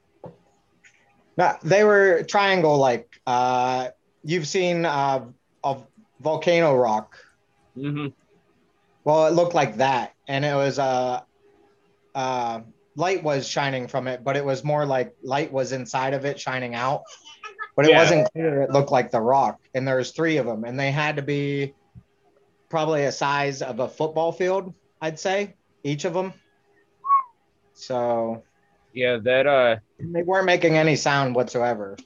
No, 1.36 1.56
they 1.62 1.84
were 1.84 2.22
triangle 2.22 2.78
like. 2.78 3.08
Uh, 3.26 3.88
you've 4.24 4.46
seen 4.46 4.84
uh, 4.84 5.26
a 5.64 5.76
volcano 6.20 6.74
rock. 6.74 7.16
hmm 7.74 8.08
Well, 9.04 9.26
it 9.26 9.32
looked 9.34 9.54
like 9.54 9.76
that, 9.76 10.14
and 10.26 10.44
it 10.44 10.54
was 10.54 10.78
uh, 10.78 11.20
uh, 12.14 12.60
light 12.96 13.22
was 13.22 13.48
shining 13.48 13.88
from 13.88 14.08
it, 14.08 14.24
but 14.24 14.36
it 14.36 14.44
was 14.44 14.64
more 14.64 14.86
like 14.86 15.14
light 15.22 15.52
was 15.52 15.72
inside 15.72 16.14
of 16.14 16.24
it 16.24 16.40
shining 16.40 16.74
out. 16.74 17.02
But 17.76 17.84
it 17.84 17.90
Yeah. 17.90 17.98
wasn't 17.98 18.32
clear. 18.32 18.62
It 18.62 18.70
looked 18.70 18.90
like 18.90 19.10
the 19.10 19.20
rock, 19.20 19.60
and 19.74 19.86
there 19.86 19.96
was 19.96 20.12
three 20.12 20.38
of 20.38 20.46
them, 20.46 20.64
and 20.64 20.80
they 20.80 20.90
had 20.90 21.16
to 21.16 21.22
be 21.22 21.74
probably 22.70 23.04
a 23.04 23.12
size 23.12 23.62
of 23.62 23.80
a 23.80 23.88
football 23.88 24.32
field, 24.32 24.74
I'd 25.00 25.20
say, 25.20 25.54
each 25.84 26.04
of 26.04 26.14
them. 26.14 26.32
So 27.74 28.42
Yeah, 28.92 29.18
that 29.22 29.46
uh, 29.46 29.76
they 29.98 30.22
weren't 30.22 30.46
making 30.46 30.76
any 30.76 30.96
sound 30.96 31.34
whatsoever. 31.34 31.96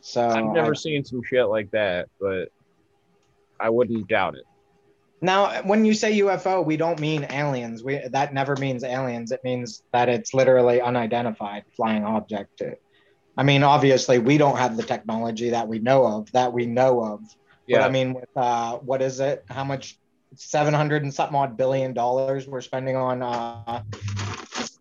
So 0.00 0.26
I've 0.28 0.52
never 0.52 0.72
I- 0.72 0.74
seen 0.74 1.04
some 1.04 1.22
shit 1.22 1.46
like 1.46 1.70
that, 1.70 2.08
but 2.20 2.48
I 3.58 3.70
wouldn't 3.70 4.08
doubt 4.08 4.34
it. 4.34 4.44
Now, 5.20 5.62
when 5.62 5.86
you 5.86 5.94
say 5.94 6.18
UFO, 6.18 6.62
we 6.62 6.76
don't 6.76 7.00
mean 7.00 7.26
aliens. 7.30 7.82
We 7.82 7.98
that 8.10 8.34
never 8.34 8.56
means 8.56 8.84
aliens. 8.84 9.32
It 9.32 9.40
means 9.42 9.82
that 9.92 10.10
it's 10.10 10.34
literally 10.34 10.82
unidentified 10.82 11.64
flying 11.74 12.04
object. 12.04 12.60
I 13.36 13.42
mean, 13.42 13.62
obviously, 13.62 14.18
we 14.18 14.36
don't 14.36 14.58
have 14.58 14.76
the 14.76 14.82
technology 14.82 15.50
that 15.50 15.66
we 15.66 15.78
know 15.78 16.06
of. 16.06 16.30
That 16.32 16.52
we 16.52 16.66
know 16.66 17.02
of. 17.02 17.20
Yeah, 17.66 17.78
But 17.78 17.84
I 17.86 17.90
mean, 17.90 18.12
with 18.12 18.28
uh, 18.36 18.76
what 18.78 19.00
is 19.00 19.20
it? 19.20 19.44
How 19.48 19.64
much? 19.64 19.98
Seven 20.36 20.74
hundred 20.74 21.04
and 21.04 21.14
something 21.14 21.36
odd 21.36 21.56
billion 21.56 21.94
dollars 21.94 22.46
we're 22.48 22.60
spending 22.60 22.96
on 22.96 23.22
uh, 23.22 23.82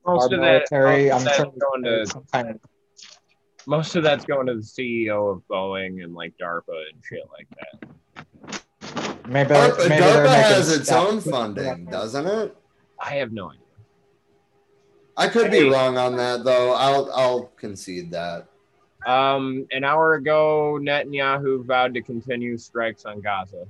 most 0.06 0.32
of 0.32 0.42
that, 0.42 0.64
most 0.72 0.72
I'm 0.72 1.18
of 1.18 1.24
that's 1.24 1.38
going 1.40 1.84
to 1.84 2.06
some 2.08 2.24
kind 2.32 2.50
of 2.50 2.60
most 3.66 3.96
of 3.96 4.04
that's 4.04 4.26
going 4.26 4.48
to 4.48 4.56
the 4.56 4.62
CEO 4.62 5.32
of 5.32 5.42
Boeing 5.50 6.04
and 6.04 6.14
like 6.14 6.34
DARPA 6.42 6.62
and 6.92 7.02
shit 7.04 7.24
like 7.32 7.48
that. 7.58 9.28
maybe. 9.28 9.50
DARPA, 9.50 9.90
maybe 9.90 10.04
DARPA 10.04 10.28
has 10.42 10.72
its 10.78 10.92
own 10.92 11.22
funding, 11.22 11.86
doesn't 11.86 12.28
it? 12.28 12.58
I 13.00 13.12
have 13.16 13.32
no 13.32 13.50
idea. 13.52 13.60
I 15.16 15.28
could 15.30 15.48
Hey. 15.54 15.64
be 15.64 15.70
wrong 15.70 15.98
on 15.98 16.18
that 16.18 16.44
though. 16.44 16.74
I'll 16.74 17.10
I'll 17.14 17.44
concede 17.56 18.12
that. 18.12 18.48
Um, 19.06 19.68
an 19.72 19.84
hour 19.84 20.16
ago, 20.16 20.78
Netanyahu 20.82 21.66
vowed 21.66 21.94
to 21.94 22.02
continue 22.02 22.58
strikes 22.58 23.06
on 23.06 23.22
Gaza. 23.22 23.66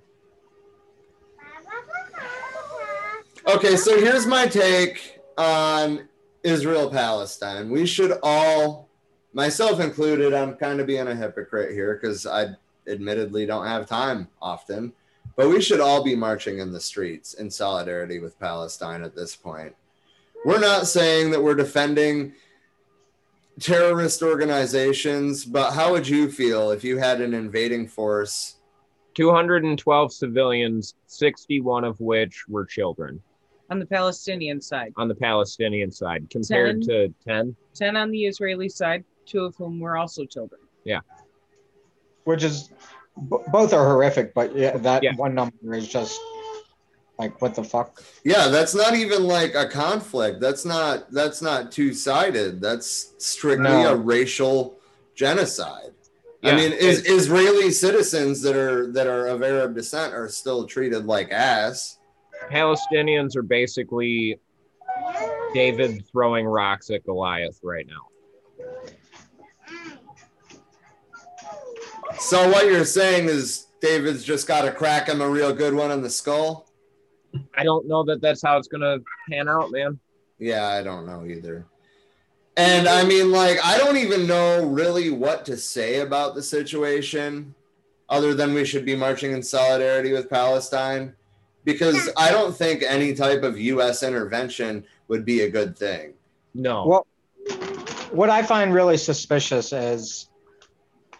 Okay, 3.48 3.76
so 3.76 4.00
here's 4.00 4.26
my 4.26 4.48
take 4.48 5.20
on 5.38 6.08
Israel 6.44 6.90
Palestine. 6.90 7.70
We 7.70 7.86
should 7.86 8.20
all, 8.22 8.90
myself 9.34 9.80
included, 9.80 10.34
I'm 10.34 10.56
kind 10.56 10.80
of 10.80 10.88
being 10.88 11.08
a 11.08 11.16
hypocrite 11.16 11.72
here 11.72 11.98
because 12.00 12.26
I 12.28 12.50
admittedly 12.88 13.46
don't 13.46 13.66
have 13.66 13.88
time 13.88 14.28
often, 14.42 14.94
but 15.36 15.50
we 15.50 15.62
should 15.62 15.80
all 15.80 16.04
be 16.04 16.16
marching 16.16 16.60
in 16.60 16.72
the 16.72 16.82
streets 16.82 17.34
in 17.34 17.50
solidarity 17.50 18.20
with 18.20 18.40
Palestine 18.40 19.04
at 19.04 19.16
this 19.16 19.36
point. 19.36 19.74
We're 20.46 20.60
not 20.60 20.88
saying 20.88 21.32
that 21.32 21.42
we're 21.42 21.56
defending 21.56 22.34
terrorist 23.60 24.22
organizations, 24.22 25.46
but 25.46 25.72
how 25.72 25.92
would 25.92 26.08
you 26.08 26.30
feel 26.30 26.72
if 26.72 26.84
you 26.84 26.98
had 26.98 27.22
an 27.22 27.34
invading 27.34 27.88
force 27.88 28.58
212 29.16 30.12
civilians, 30.12 30.96
61 31.06 31.84
of 31.84 32.00
which 32.02 32.46
were 32.48 32.66
children 32.66 33.22
on 33.74 33.80
the 33.80 33.86
Palestinian 33.88 34.62
side, 34.62 34.94
on 34.98 35.08
the 35.08 35.16
Palestinian 35.16 35.92
side, 35.92 36.30
compared 36.30 36.84
to 36.84 37.12
10. 37.28 37.56
10 37.74 37.96
on 37.98 38.12
the 38.12 38.26
Israeli 38.26 38.70
side, 38.70 39.04
two 39.26 39.46
of 39.46 39.56
whom 39.56 39.80
were 39.80 39.98
also 39.98 40.26
children. 40.26 40.62
Yeah. 40.84 41.00
Which 42.26 42.44
is 42.44 42.70
b- 43.32 43.38
both 43.52 43.74
are 43.74 43.84
horrific, 43.84 44.36
but 44.36 44.56
yeah, 44.56 44.78
that 44.78 45.02
Yeah. 45.02 45.16
one 45.16 45.34
number 45.34 45.74
is 45.74 45.88
just 45.88 46.22
like 47.18 47.42
what 47.42 47.56
the 47.56 47.64
fuck. 47.64 48.04
Yeah, 48.24 48.50
that's 48.50 48.76
not 48.76 48.94
even 48.94 49.24
like 49.24 49.56
a 49.56 49.68
conflict. 49.68 50.40
That's 50.40 50.66
not 50.66 51.10
that's 51.12 51.42
not 51.42 51.72
two-sided. 51.72 52.62
That's 52.62 53.14
strictly 53.18 53.64
No. 53.64 53.94
a 53.94 53.96
racial 53.96 54.78
genocide. 55.16 55.94
I 56.44 56.56
mean, 56.56 56.74
is 56.74 57.06
Israeli 57.06 57.72
citizens 57.72 58.42
that 58.44 58.56
are 58.56 58.92
that 58.92 59.08
are 59.08 59.26
of 59.28 59.42
Arab 59.42 59.74
descent 59.74 60.14
are 60.14 60.28
still 60.30 60.68
treated 60.68 61.06
like 61.08 61.32
ass. 61.32 61.98
Palestinians 62.52 63.36
are 63.36 63.44
basically 63.44 64.40
David 65.54 66.04
throwing 66.12 66.46
rocks 66.46 66.90
at 66.90 67.04
Goliath 67.06 67.60
right 67.64 67.86
now. 67.88 68.08
So 72.20 72.50
what 72.50 72.66
you're 72.68 72.86
saying 72.86 73.28
is 73.28 73.68
David's 73.82 74.24
just 74.24 74.48
got 74.48 74.62
to 74.64 74.72
crack 74.72 75.10
him 75.10 75.22
a 75.22 75.30
real 75.30 75.54
good 75.54 75.74
one 75.74 75.92
in 75.92 76.02
the 76.02 76.10
skull. 76.10 76.68
I 77.58 77.64
don't 77.64 77.88
know 77.88 78.04
that 78.06 78.22
that's 78.22 78.42
how 78.42 78.58
it's 78.58 78.68
going 78.68 78.82
to 78.82 79.04
pan 79.30 79.50
out, 79.50 79.72
man. 79.72 80.00
Yeah, 80.40 80.68
I 80.68 80.84
don't 80.84 81.06
know 81.06 81.26
either. 81.26 81.66
And 82.56 82.88
I 82.88 83.04
mean, 83.04 83.32
like, 83.32 83.58
I 83.64 83.78
don't 83.78 83.98
even 83.98 84.28
know 84.28 84.66
really 84.66 85.10
what 85.10 85.44
to 85.46 85.58
say 85.58 86.02
about 86.02 86.36
the 86.36 86.44
situation 86.44 87.56
other 88.10 88.36
than 88.36 88.54
we 88.54 88.64
should 88.64 88.86
be 88.86 88.96
marching 88.96 89.32
in 89.32 89.42
solidarity 89.42 90.12
with 90.14 90.30
Palestine 90.30 91.16
because 91.64 92.10
I 92.18 92.32
don't 92.32 92.56
think 92.56 92.84
any 92.84 93.14
type 93.14 93.44
of 93.44 93.60
U.S. 93.60 94.04
intervention 94.04 94.86
would 95.08 95.26
be 95.26 95.42
a 95.42 95.50
good 95.50 95.78
thing. 95.78 96.14
No. 96.54 96.86
Well, 96.86 97.08
what 98.12 98.30
I 98.30 98.44
find 98.44 98.74
really 98.74 98.98
suspicious 98.98 99.74
is 99.74 100.30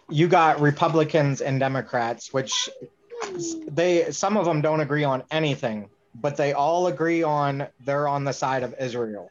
you 0.08 0.28
got 0.28 0.60
Republicans 0.60 1.40
and 1.40 1.58
Democrats, 1.58 2.32
which 2.32 2.68
they 3.66 4.10
some 4.10 4.36
of 4.36 4.44
them 4.44 4.60
don't 4.60 4.80
agree 4.80 5.04
on 5.04 5.24
anything, 5.30 5.88
but 6.14 6.36
they 6.36 6.52
all 6.52 6.86
agree 6.86 7.22
on 7.22 7.66
they're 7.80 8.08
on 8.08 8.24
the 8.24 8.32
side 8.32 8.62
of 8.62 8.74
Israel. 8.78 9.28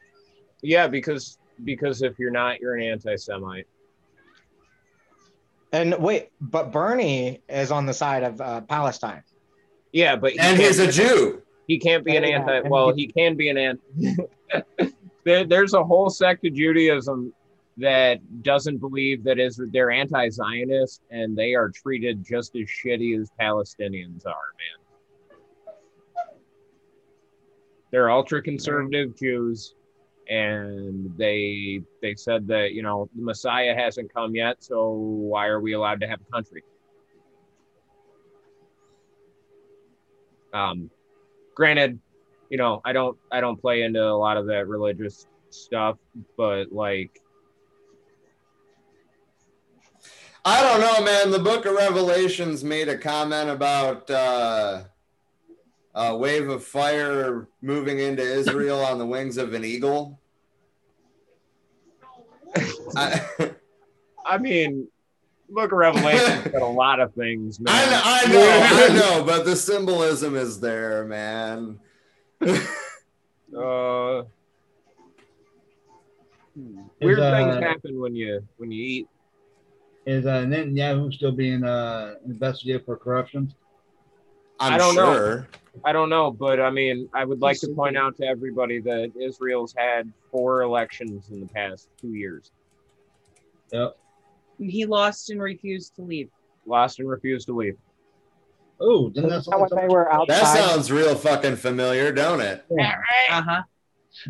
Yeah, 0.62 0.88
because 0.88 1.38
because 1.62 2.02
if 2.02 2.18
you're 2.18 2.30
not, 2.30 2.60
you're 2.60 2.74
an 2.74 2.82
anti-Semite. 2.82 3.66
And 5.72 5.96
wait, 5.98 6.30
but 6.40 6.70
Bernie 6.70 7.42
is 7.48 7.70
on 7.70 7.86
the 7.86 7.94
side 7.94 8.22
of 8.22 8.40
uh, 8.40 8.60
Palestine. 8.62 9.22
Yeah, 9.94 10.16
but 10.16 10.32
he 10.32 10.40
And 10.40 10.58
he's 10.60 10.80
a 10.80 10.90
Jew. 10.90 11.40
He 11.68 11.78
can't 11.78 12.04
be 12.04 12.16
an 12.16 12.24
Yeah, 12.24 12.40
anti. 12.40 12.68
Well, 12.68 12.92
he- 12.92 13.02
he 13.02 13.06
can 13.12 13.36
be 13.36 13.48
an 13.48 13.56
anti. 13.56 14.16
there, 15.24 15.44
there's 15.44 15.72
a 15.72 15.84
whole 15.84 16.10
sect 16.10 16.44
of 16.44 16.52
Judaism 16.52 17.32
that 17.76 18.18
doesn't 18.42 18.78
believe 18.78 19.22
that 19.24 19.38
is 19.38 19.60
they're 19.72 19.92
anti-Zionist 19.92 21.00
and 21.10 21.36
they 21.36 21.54
are 21.54 21.70
treated 21.70 22.24
just 22.24 22.56
as 22.56 22.62
shitty 22.68 23.18
as 23.20 23.30
Palestinians 23.40 24.26
are, 24.26 24.50
man. 24.58 24.84
They're 27.92 28.10
ultra-conservative 28.10 29.16
Jews, 29.16 29.76
and 30.28 31.16
they 31.16 31.82
they 32.02 32.16
said 32.16 32.48
that 32.48 32.72
you 32.72 32.82
know 32.82 33.08
the 33.14 33.22
Messiah 33.22 33.76
hasn't 33.76 34.12
come 34.12 34.34
yet, 34.34 34.56
so 34.64 34.90
why 34.90 35.46
are 35.46 35.60
we 35.60 35.74
allowed 35.74 36.00
to 36.00 36.08
have 36.08 36.18
a 36.20 36.32
country? 36.32 36.64
Um, 40.54 40.90
granted, 41.54 41.98
you 42.48 42.56
know, 42.56 42.80
I 42.84 42.92
don't 42.92 43.18
I 43.30 43.40
don't 43.40 43.60
play 43.60 43.82
into 43.82 44.02
a 44.02 44.16
lot 44.16 44.36
of 44.36 44.46
that 44.46 44.68
religious 44.68 45.26
stuff, 45.50 45.98
but 46.36 46.72
like 46.72 47.20
I 50.44 50.62
don't 50.62 50.80
know, 50.80 51.04
man. 51.04 51.30
The 51.30 51.38
book 51.38 51.66
of 51.66 51.74
Revelations 51.74 52.62
made 52.62 52.88
a 52.88 52.98
comment 52.98 53.50
about 53.50 54.10
uh, 54.10 54.84
a 55.94 56.16
wave 56.16 56.48
of 56.48 56.62
fire 56.62 57.48
moving 57.62 57.98
into 57.98 58.22
Israel 58.22 58.80
on 58.80 58.98
the 58.98 59.06
wings 59.06 59.38
of 59.38 59.54
an 59.54 59.64
eagle. 59.64 60.20
I, 62.96 63.26
I 64.26 64.38
mean, 64.38 64.86
Book 65.54 65.72
of 65.72 65.78
Revelation 65.78 66.42
got 66.52 66.62
a 66.62 66.66
lot 66.66 67.00
of 67.00 67.14
things, 67.14 67.60
man. 67.60 67.74
I 67.74 67.90
know, 67.90 68.00
I 68.04 68.32
know, 68.32 68.84
I 68.84 69.18
know, 69.18 69.24
but 69.24 69.44
the 69.44 69.54
symbolism 69.54 70.34
is 70.36 70.60
there, 70.60 71.04
man. 71.04 71.78
Uh, 73.56 74.22
Is, 76.56 76.66
weird 77.00 77.18
things 77.18 77.56
uh, 77.56 77.60
happen 77.60 78.00
when 78.00 78.16
you 78.16 78.46
when 78.56 78.72
you 78.72 78.82
eat. 78.82 79.08
Is 80.06 80.26
uh, 80.26 80.42
Netanyahu 80.42 81.12
still 81.12 81.30
being 81.30 81.62
uh, 81.62 82.14
investigated 82.26 82.84
for 82.84 82.96
corruption? 82.96 83.54
I'm 84.58 84.74
I 84.74 84.78
don't 84.78 84.96
know. 84.96 85.44
I 85.84 85.92
don't 85.92 86.08
know, 86.08 86.30
but 86.30 86.60
I 86.60 86.70
mean, 86.70 87.08
I 87.14 87.24
would 87.24 87.40
like 87.40 87.58
to 87.60 87.68
point 87.68 87.96
out 87.96 88.16
to 88.16 88.26
everybody 88.26 88.80
that 88.80 89.12
Israel's 89.20 89.74
had 89.76 90.12
four 90.30 90.62
elections 90.62 91.30
in 91.30 91.40
the 91.40 91.46
past 91.46 91.88
two 92.00 92.14
years. 92.14 92.50
Yep. 93.72 93.96
He 94.58 94.86
lost 94.86 95.30
and 95.30 95.40
refused 95.40 95.96
to 95.96 96.02
leave. 96.02 96.30
Lost 96.66 96.98
and 96.98 97.08
refused 97.08 97.46
to 97.46 97.56
leave. 97.56 97.76
Oh, 98.80 99.10
then 99.10 99.28
that's 99.28 99.46
When 99.48 99.68
they 99.76 99.88
were 99.88 100.08
That 100.28 100.46
sounds 100.46 100.90
real 100.90 101.14
fucking 101.14 101.56
familiar, 101.56 102.12
don't 102.12 102.40
it? 102.40 102.64
Uh 103.30 103.42
huh. 103.42 103.62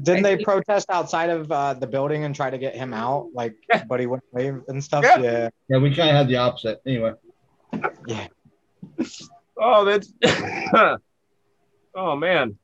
didn't 0.02 0.22
they 0.22 0.36
protest 0.36 0.90
outside 0.90 1.30
of 1.30 1.50
uh, 1.50 1.74
the 1.74 1.86
building 1.86 2.24
and 2.24 2.34
try 2.34 2.50
to 2.50 2.58
get 2.58 2.74
him 2.74 2.92
out? 2.92 3.28
Like, 3.34 3.54
but 3.88 4.00
he 4.00 4.06
wouldn't 4.06 4.34
leave 4.34 4.62
and 4.68 4.82
stuff. 4.82 5.04
Yeah. 5.04 5.18
Yeah. 5.18 5.48
Yeah, 5.68 5.78
we 5.78 5.94
kind 5.94 6.10
of 6.10 6.16
had 6.16 6.28
the 6.28 6.36
opposite. 6.36 6.80
Anyway, 6.86 7.12
Yeah. 8.06 8.28
Oh, 9.58 9.84
that's. 9.84 10.12
oh 11.94 12.16
man. 12.16 12.58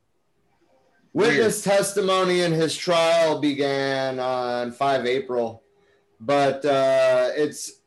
Witness 1.12 1.62
testimony 1.62 2.42
in 2.42 2.52
his 2.52 2.76
trial 2.76 3.40
began 3.40 4.20
on 4.20 4.70
5 4.70 5.06
April, 5.06 5.64
but 6.20 6.64
uh, 6.64 7.30
it's 7.34 7.80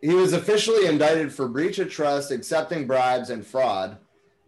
he 0.00 0.14
was 0.14 0.32
officially 0.32 0.86
indicted 0.86 1.32
for 1.32 1.48
breach 1.48 1.78
of 1.78 1.90
trust, 1.90 2.30
accepting 2.30 2.86
bribes, 2.86 3.30
and 3.30 3.46
fraud. 3.46 3.98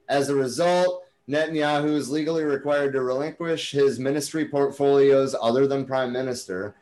As 0.08 0.28
a 0.28 0.34
result, 0.34 1.04
Netanyahu 1.28 1.94
is 1.94 2.08
legally 2.08 2.44
required 2.44 2.92
to 2.92 3.02
relinquish 3.02 3.72
his 3.72 3.98
ministry 3.98 4.46
portfolios 4.46 5.34
other 5.40 5.66
than 5.66 5.84
prime 5.84 6.12
minister. 6.12 6.74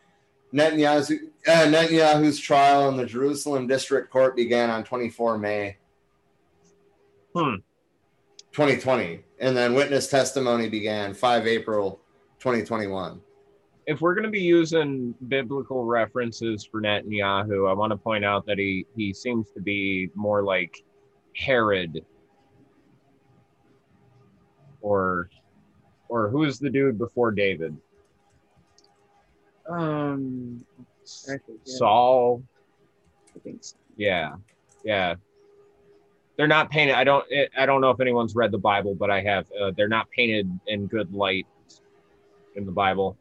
Netanyahu's, 0.53 1.11
uh, 1.11 1.66
Netanyahu's 1.66 2.39
trial 2.39 2.89
in 2.89 2.97
the 2.97 3.05
Jerusalem 3.05 3.66
District 3.66 4.11
Court 4.11 4.37
began 4.37 4.70
on 4.70 4.85
24 4.85 5.39
May 5.39 5.77
Hmm. 7.35 7.57
2020, 8.53 9.23
and 9.39 9.57
then 9.57 9.75
witness 9.75 10.09
testimony 10.09 10.69
began 10.69 11.15
5 11.15 11.47
April 11.47 12.01
2021. 12.41 13.20
If 13.89 14.02
we're 14.02 14.12
going 14.12 14.24
to 14.24 14.31
be 14.31 14.43
using 14.43 15.15
biblical 15.28 15.82
references 15.82 16.62
for 16.62 16.82
Netanyahu, 16.82 17.70
I 17.70 17.73
want 17.73 17.90
to 17.90 17.97
point 17.97 18.23
out 18.23 18.44
that 18.44 18.59
he 18.59 18.85
he 18.94 19.15
seems 19.15 19.51
to 19.52 19.62
be 19.62 20.10
more 20.15 20.44
like 20.44 20.85
Herod 21.35 22.05
or 24.82 25.31
or 26.10 26.28
who's 26.28 26.59
the 26.59 26.69
dude 26.69 26.98
before 26.98 27.31
David? 27.31 27.78
Um, 29.70 30.62
yeah, 31.27 31.36
Saul. 31.65 32.43
I 33.35 33.39
think 33.39 33.65
so. 33.65 33.77
Yeah. 33.97 34.35
Yeah. 34.85 35.15
They're 36.36 36.47
not 36.47 36.70
painted 36.70 36.94
I 36.94 37.05
don't 37.05 37.24
I 37.56 37.65
don't 37.65 37.81
know 37.81 37.90
if 37.90 38.01
anyone's 38.01 38.35
read 38.35 38.52
the 38.52 38.59
Bible, 38.59 38.94
but 38.94 39.10
I 39.10 39.23
have. 39.23 39.47
Uh, 39.59 39.70
they're 39.74 39.89
not 39.89 40.10
painted 40.10 40.47
in 40.66 40.89
good 40.89 41.15
light 41.15 41.47
in 42.55 42.66
the 42.66 42.73
Bible. 42.73 43.16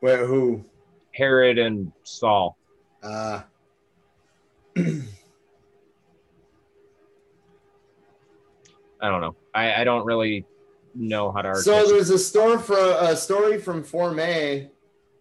Where 0.00 0.26
who? 0.26 0.64
Herod 1.12 1.58
and 1.58 1.92
Saul. 2.02 2.56
Uh, 3.02 3.42
I 4.76 5.02
don't 9.08 9.20
know. 9.20 9.36
I, 9.54 9.80
I 9.80 9.84
don't 9.84 10.04
really 10.04 10.44
know 10.94 11.30
how 11.30 11.40
to 11.40 11.54
so 11.54 11.86
there's 11.86 12.10
a 12.10 12.18
story 12.18 12.58
for 12.58 12.96
a 12.98 13.14
story 13.14 13.58
from 13.58 13.84
4 13.84 14.12
May 14.12 14.70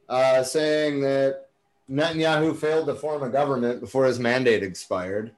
uh, 0.07 0.43
saying 0.43 1.01
that 1.01 1.49
Netanyahu 1.89 2.55
failed 2.55 2.87
to 2.87 2.95
form 2.95 3.23
a 3.23 3.29
government 3.29 3.79
before 3.79 4.05
his 4.05 4.19
mandate 4.19 4.63
expired. 4.63 5.31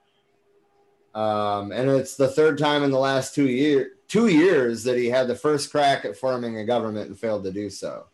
Um, 1.13 1.71
and 1.71 1.89
it's 1.89 2.15
the 2.15 2.29
third 2.29 2.57
time 2.57 2.83
in 2.83 2.91
the 2.91 2.99
last 2.99 3.35
two 3.35 3.49
year 3.49 3.91
two 4.07 4.27
years 4.27 4.83
that 4.83 4.97
he 4.97 5.07
had 5.07 5.27
the 5.27 5.35
first 5.35 5.71
crack 5.71 6.05
at 6.05 6.17
forming 6.17 6.57
a 6.57 6.65
government 6.65 7.09
and 7.09 7.19
failed 7.19 7.43
to 7.43 7.51
do 7.51 7.69
so. 7.69 8.05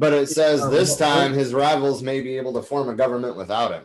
But 0.00 0.14
it 0.14 0.30
says 0.30 0.66
this 0.70 0.96
time 0.96 1.34
his 1.34 1.52
rivals 1.52 2.02
may 2.02 2.22
be 2.22 2.38
able 2.38 2.54
to 2.54 2.62
form 2.62 2.88
a 2.88 2.94
government 2.94 3.36
without 3.36 3.70
him. 3.70 3.84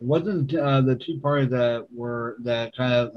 wasn't 0.00 0.54
uh, 0.54 0.80
the 0.82 0.94
two 0.94 1.18
parties 1.18 1.50
that 1.50 1.88
were 1.92 2.36
that 2.44 2.76
kind 2.76 2.92
of 2.92 3.16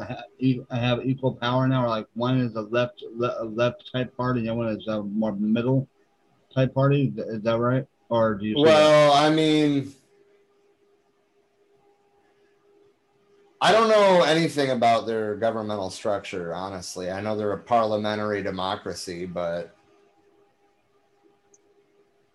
have 0.72 1.06
equal 1.06 1.36
power 1.36 1.68
now? 1.68 1.86
Or 1.86 1.90
like 1.90 2.08
one 2.16 2.40
is 2.40 2.56
a 2.56 2.62
left 2.62 3.04
le- 3.16 3.44
left 3.44 3.92
type 3.92 4.18
party, 4.18 4.40
and 4.40 4.48
the 4.48 4.52
other 4.52 4.58
one 4.58 4.76
is 4.76 4.88
a 4.88 5.04
more 5.04 5.34
middle 5.34 5.88
type 6.56 6.74
party. 6.74 7.14
Is 7.16 7.44
that 7.44 7.60
right? 7.60 7.86
Or 8.10 8.34
do 8.34 8.48
you? 8.48 8.56
see 8.56 8.64
that? 8.64 8.68
Well, 8.68 9.14
I 9.14 9.30
mean, 9.30 9.94
I 13.62 13.72
don't 13.72 13.90
know 13.90 14.24
anything 14.24 14.72
about 14.72 15.06
their 15.06 15.36
governmental 15.36 15.92
structure, 15.92 16.52
honestly. 16.56 17.12
I 17.12 17.22
know 17.22 17.38
they're 17.38 17.52
a 17.52 17.60
parliamentary 17.60 18.42
democracy, 18.42 19.28
but 19.28 19.76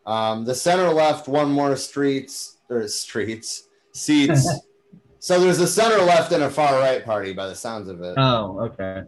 um, 0.06 0.44
the 0.44 0.54
center 0.54 0.88
left 0.90 1.28
one 1.28 1.50
more 1.50 1.76
streets 1.76 2.58
or 2.68 2.86
streets 2.88 3.68
seats. 3.92 4.48
so 5.18 5.40
there's 5.40 5.60
a 5.60 5.66
center 5.66 6.02
left 6.04 6.32
and 6.32 6.42
a 6.42 6.50
far 6.50 6.78
right 6.78 7.04
party, 7.04 7.32
by 7.32 7.46
the 7.46 7.54
sounds 7.54 7.88
of 7.88 8.00
it. 8.02 8.14
Oh, 8.16 8.60
okay. 8.60 9.04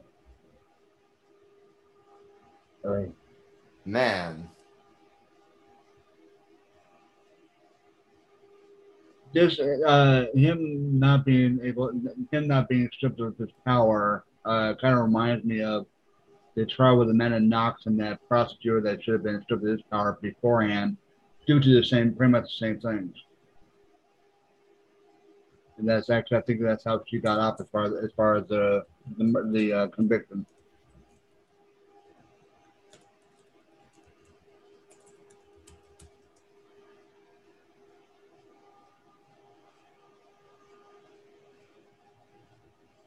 Right. 2.83 3.13
Man, 3.85 4.49
This 9.37 9.61
uh, 9.61 10.25
him 10.35 10.99
not 10.99 11.27
being 11.27 11.61
able, 11.63 11.91
him 12.33 12.49
not 12.49 12.71
being 12.71 12.89
stripped 12.97 13.21
of 13.21 13.37
his 13.37 13.51
power, 13.67 14.25
uh, 14.47 14.73
kind 14.81 14.95
of 14.95 15.01
reminds 15.01 15.45
me 15.45 15.61
of 15.61 15.85
the 16.57 16.67
trial 16.67 16.99
with 16.99 17.09
the 17.09 17.13
Amanda 17.13 17.39
Knox 17.39 17.85
and 17.87 18.01
that 18.01 18.19
prosecutor 18.27 18.81
that 18.81 19.05
should 19.05 19.13
have 19.13 19.23
been 19.23 19.43
stripped 19.43 19.63
of 19.63 19.69
his 19.69 19.83
power 19.91 20.19
beforehand, 20.21 20.97
due 21.47 21.61
to 21.61 21.75
the 21.75 21.85
same, 21.85 22.15
pretty 22.15 22.33
much 22.33 22.45
the 22.45 22.67
same 22.67 22.81
things. 22.81 23.15
And 25.79 25.87
that's 25.87 26.09
actually, 26.09 26.39
I 26.39 26.41
think 26.41 26.63
that's 26.63 26.85
how 26.85 27.03
she 27.07 27.19
got 27.19 27.39
off 27.39 27.61
as 27.61 27.67
far 27.71 27.85
as, 27.85 27.93
as 28.03 28.11
far 28.17 28.37
as 28.37 28.49
the 28.49 28.85
the, 29.19 29.51
the 29.53 29.73
uh, 29.73 29.87
conviction. 29.89 30.47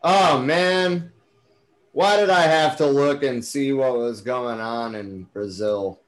Oh 0.01 0.41
man, 0.41 1.11
why 1.99 2.15
did 2.15 2.29
I 2.29 2.43
have 2.43 2.77
to 2.77 2.85
look 2.85 3.23
and 3.23 3.43
see 3.43 3.73
what 3.73 3.97
was 3.97 4.21
going 4.21 4.61
on 4.61 4.95
in 4.95 5.23
Brazil? 5.33 5.99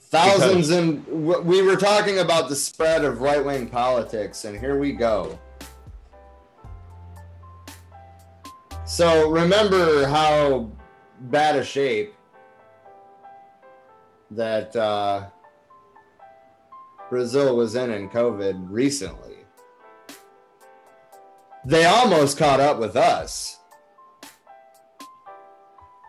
Thousands 0.00 0.70
and 0.70 1.06
we 1.06 1.60
were 1.60 1.76
talking 1.76 2.20
about 2.20 2.48
the 2.48 2.56
spread 2.56 3.04
of 3.04 3.20
right 3.20 3.44
wing 3.44 3.68
politics, 3.68 4.46
and 4.46 4.58
here 4.58 4.78
we 4.78 4.92
go. 4.92 5.38
So 8.86 9.28
remember 9.28 10.06
how 10.06 10.70
bad 11.20 11.56
a 11.56 11.62
shape 11.62 12.14
that 14.30 14.74
uh, 14.74 15.26
Brazil 17.10 17.58
was 17.58 17.74
in 17.74 17.90
in 17.90 18.08
COVID 18.08 18.68
recently. 18.70 19.36
They 21.66 21.84
almost 21.84 22.38
caught 22.38 22.58
up 22.58 22.78
with 22.78 22.96
us. 22.96 23.58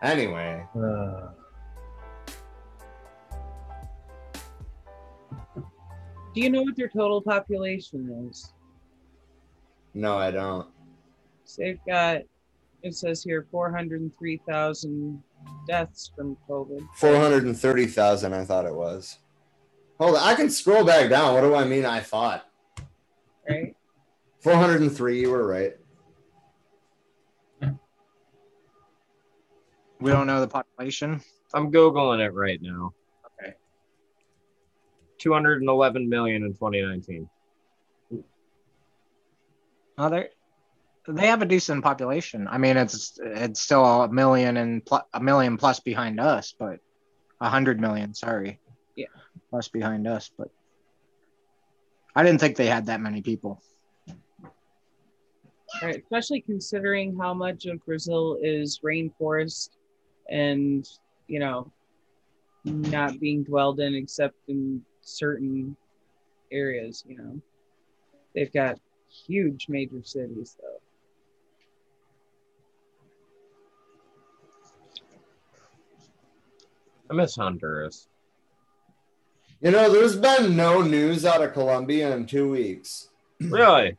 Anyway, 0.03 0.63
Uh, 0.75 1.29
Do 6.35 6.41
you 6.41 6.49
know 6.49 6.63
what 6.63 6.75
their 6.75 6.89
total 6.89 7.21
population 7.21 8.27
is? 8.29 8.51
no, 9.93 10.17
I 10.17 10.31
don't. 10.31 10.67
So 11.45 11.61
they've 11.61 11.79
got, 11.87 12.21
it 12.81 12.95
says 12.95 13.23
here, 13.23 13.45
403,000 13.51 15.21
deaths 15.67 16.11
from 16.15 16.35
COVID. 16.49 16.81
430,000, 16.95 18.33
I 18.33 18.43
thought 18.45 18.65
it 18.65 18.73
was. 18.73 19.19
Hold 19.99 20.15
on, 20.15 20.23
I 20.23 20.33
can 20.33 20.49
scroll 20.49 20.83
back 20.83 21.09
down. 21.11 21.35
What 21.35 21.41
do 21.41 21.53
I 21.53 21.65
mean? 21.65 21.85
I 21.85 21.99
thought 21.99 22.45
Right? 23.47 23.75
403, 24.41 25.21
you 25.21 25.29
were 25.29 25.45
right. 25.47 25.77
We 30.03 30.11
don't 30.11 30.27
know 30.27 30.41
the 30.41 30.49
population. 30.49 31.21
I'm 31.53 31.71
googling 31.71 32.19
it 32.19 32.33
right 32.33 32.61
now. 32.61 32.93
Okay. 33.41 33.53
211 35.19 36.09
million 36.09 36.43
in 36.43 36.51
2019. 36.51 37.29
Oh, 39.97 40.09
they 40.09 40.27
they 41.07 41.27
have 41.27 41.41
a 41.41 41.45
decent 41.45 41.85
population. 41.85 42.49
I 42.49 42.57
mean, 42.57 42.75
it's 42.75 43.17
it's 43.23 43.61
still 43.61 43.85
a 43.85 44.11
million 44.11 44.57
and 44.57 44.85
pl- 44.85 45.07
a 45.13 45.21
million 45.21 45.55
plus 45.55 45.79
behind 45.79 46.19
us, 46.19 46.53
but 46.59 46.79
a 47.39 47.47
hundred 47.47 47.79
million. 47.79 48.13
Sorry. 48.13 48.59
Yeah. 48.97 49.05
Plus 49.51 49.69
behind 49.69 50.05
us, 50.05 50.29
but 50.37 50.49
I 52.13 52.23
didn't 52.23 52.41
think 52.41 52.57
they 52.57 52.65
had 52.65 52.87
that 52.87 52.99
many 52.99 53.21
people. 53.21 53.61
Right, 55.81 56.03
especially 56.03 56.41
considering 56.41 57.17
how 57.17 57.33
much 57.33 57.67
of 57.67 57.83
Brazil 57.85 58.37
is 58.41 58.81
rainforest 58.83 59.69
and, 60.29 60.87
you 61.27 61.39
know, 61.39 61.71
not 62.63 63.19
being 63.19 63.43
dwelled 63.43 63.79
in 63.79 63.95
except 63.95 64.35
in 64.47 64.83
certain 65.01 65.75
areas, 66.51 67.03
you 67.07 67.17
know. 67.17 67.41
They've 68.33 68.51
got 68.51 68.79
huge 69.09 69.67
major 69.69 70.01
cities, 70.03 70.57
though. 70.59 70.79
I 77.09 77.13
miss 77.13 77.35
Honduras. 77.35 78.07
You 79.61 79.71
know, 79.71 79.91
there's 79.91 80.15
been 80.15 80.55
no 80.55 80.81
news 80.81 81.25
out 81.25 81.43
of 81.43 81.53
Colombia 81.53 82.15
in 82.15 82.25
two 82.25 82.49
weeks. 82.49 83.09
Really? 83.39 83.97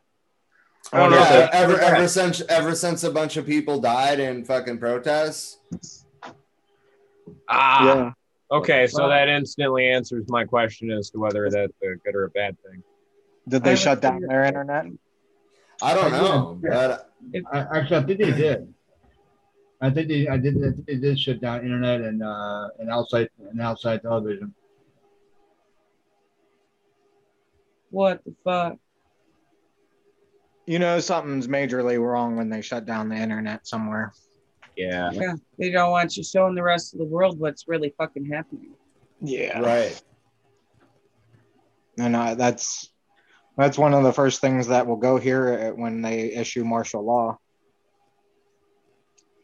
Oh, 0.93 0.97
I 0.97 1.01
don't 1.01 1.11
know 1.13 1.23
if 1.23 1.31
Yeah, 1.31 1.49
ever 1.53 1.81
ever 1.81 2.09
since 2.09 2.43
ever 2.43 2.75
since 2.75 3.05
a 3.05 3.11
bunch 3.11 3.37
of 3.37 3.47
people 3.47 3.81
died 3.81 4.21
in 4.21 4.45
fucking 4.45 4.79
protests. 4.79 5.59
Ah. 7.49 8.15
Okay, 8.51 8.87
so 8.87 9.09
that 9.09 9.29
instantly 9.29 9.89
answers 9.89 10.25
my 10.29 10.45
question 10.45 10.91
as 10.91 11.11
to 11.11 11.19
whether 11.19 11.51
that's 11.51 11.73
a 11.83 11.97
good 12.05 12.15
or 12.15 12.25
a 12.25 12.31
bad 12.31 12.57
thing. 12.63 12.83
Did 13.49 13.65
they 13.65 13.77
shut 13.77 14.01
down 14.01 14.15
figured- 14.15 14.31
their 14.31 14.45
internet? 14.45 14.87
I 15.83 15.95
don't 15.95 16.13
know, 16.13 16.59
but 16.63 17.11
I, 17.53 17.79
actually, 17.79 17.97
I 17.97 18.03
think 18.05 18.21
they 18.21 18.33
did. 18.33 18.75
I 19.81 19.91
think 19.91 20.09
they, 20.09 20.29
I 20.29 20.37
did, 20.37 20.57
I 20.59 20.71
think 20.71 20.87
they 20.87 20.97
did 20.97 21.19
shut 21.19 21.41
down 21.41 21.61
internet 21.61 22.01
and 22.01 22.23
uh, 22.23 22.69
and 22.79 22.91
outside 22.91 23.29
and 23.51 23.61
outside 23.61 24.03
television. 24.03 24.55
What 27.91 28.25
the 28.25 28.35
fuck? 28.45 28.77
You 30.67 30.79
know, 30.79 31.01
something's 31.01 31.49
majorly 31.49 32.01
wrong 32.01 32.37
when 32.37 32.49
they 32.49 32.63
shut 32.63 32.87
down 32.87 33.09
the 33.09 33.17
internet 33.17 33.67
somewhere. 33.67 34.13
Yeah. 34.77 35.11
Yeah, 35.13 35.35
they 35.59 35.71
don't 35.71 35.91
want 35.91 36.17
you 36.17 36.25
showing 36.25 36.55
the 36.55 36.63
rest 36.63 36.95
of 36.95 36.99
the 36.99 37.05
world 37.05 37.39
what's 37.39 37.69
really 37.69 37.95
fucking 37.97 38.27
happening. 38.27 38.75
Yeah. 39.21 39.61
right. 39.61 40.03
And 41.99 42.17
uh, 42.17 42.35
that's 42.35 42.91
that's 43.57 43.79
one 43.79 43.95
of 43.95 44.03
the 44.03 44.13
first 44.13 44.41
things 44.41 44.67
that 44.69 44.87
will 44.87 44.97
go 44.97 45.17
here 45.17 45.73
uh, 45.73 45.81
when 45.81 46.03
they 46.03 46.33
issue 46.33 46.65
martial 46.65 47.05
law. 47.05 47.39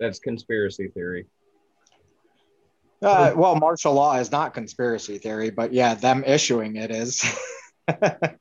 That's 0.01 0.19
conspiracy 0.19 0.89
theory. 0.89 1.27
Uh, 3.03 3.33
well, 3.37 3.55
martial 3.55 3.95
law 3.95 4.17
is 4.17 4.33
not 4.33 4.53
conspiracy 4.53 5.19
theory, 5.19 5.51
but 5.51 5.73
yeah, 5.73 5.95
them 5.95 6.25
issuing 6.27 6.77
it 6.77 6.91
is. 6.91 7.25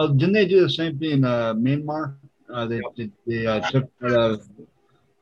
Oh, 0.00 0.08
didn't 0.08 0.32
they 0.32 0.46
do 0.46 0.62
the 0.62 0.70
same 0.70 0.98
thing 0.98 1.10
in 1.10 1.24
uh, 1.24 1.52
Myanmar? 1.52 2.16
Uh, 2.48 2.64
they 2.64 2.80
they, 2.96 3.10
they 3.26 3.46
uh, 3.46 3.60
took 3.60 3.90
uh, 4.02 4.38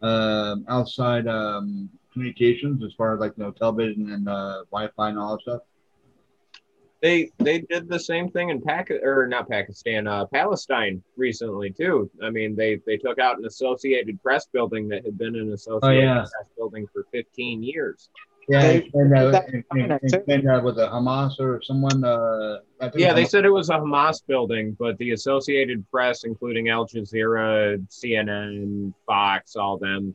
um 0.00 0.64
outside 0.68 1.26
um, 1.26 1.90
communications 2.12 2.82
as 2.84 2.92
far 2.94 3.14
as 3.14 3.20
like 3.20 3.32
you 3.36 3.44
know 3.44 3.50
television 3.50 4.10
and 4.12 4.28
uh, 4.28 4.64
Wi-Fi 4.70 5.10
and 5.10 5.18
all 5.18 5.36
that 5.36 5.42
stuff. 5.42 5.62
They 7.00 7.30
they 7.38 7.60
did 7.60 7.88
the 7.88 7.98
same 7.98 8.28
thing 8.28 8.50
in 8.50 8.60
Pac 8.60 8.90
or 8.90 9.28
not 9.28 9.48
Pakistan, 9.48 10.08
uh, 10.08 10.26
Palestine 10.26 11.02
recently 11.16 11.70
too. 11.70 12.10
I 12.22 12.30
mean, 12.30 12.56
they 12.56 12.80
they 12.86 12.96
took 12.96 13.20
out 13.20 13.38
an 13.38 13.44
Associated 13.44 14.20
Press 14.20 14.46
building 14.52 14.88
that 14.88 15.04
had 15.04 15.16
been 15.16 15.36
an 15.36 15.52
Associated 15.52 16.02
yeah. 16.02 16.14
Press 16.20 16.48
building 16.56 16.88
for 16.92 17.06
15 17.12 17.62
years. 17.62 18.10
Yeah, 18.50 18.62
They- 18.62 18.90
and, 18.94 19.14
uh, 19.14 19.42
and, 19.72 20.48
uh, 20.48 20.60
with 20.64 20.78
a 20.78 20.88
Hamas 20.88 21.38
or 21.38 21.60
someone. 21.62 22.02
Uh, 22.02 22.60
I 22.80 22.88
think 22.88 23.02
Yeah, 23.02 23.12
they 23.12 23.24
Hamas- 23.24 23.28
said 23.28 23.44
it 23.44 23.50
was 23.50 23.68
a 23.68 23.74
Hamas 23.74 24.26
building, 24.26 24.74
but 24.78 24.96
the 24.98 25.10
Associated 25.10 25.88
Press, 25.90 26.24
including 26.24 26.70
Al 26.70 26.86
Jazeera, 26.86 27.78
CNN, 27.90 28.94
Fox, 29.06 29.54
all 29.54 29.76
them, 29.76 30.14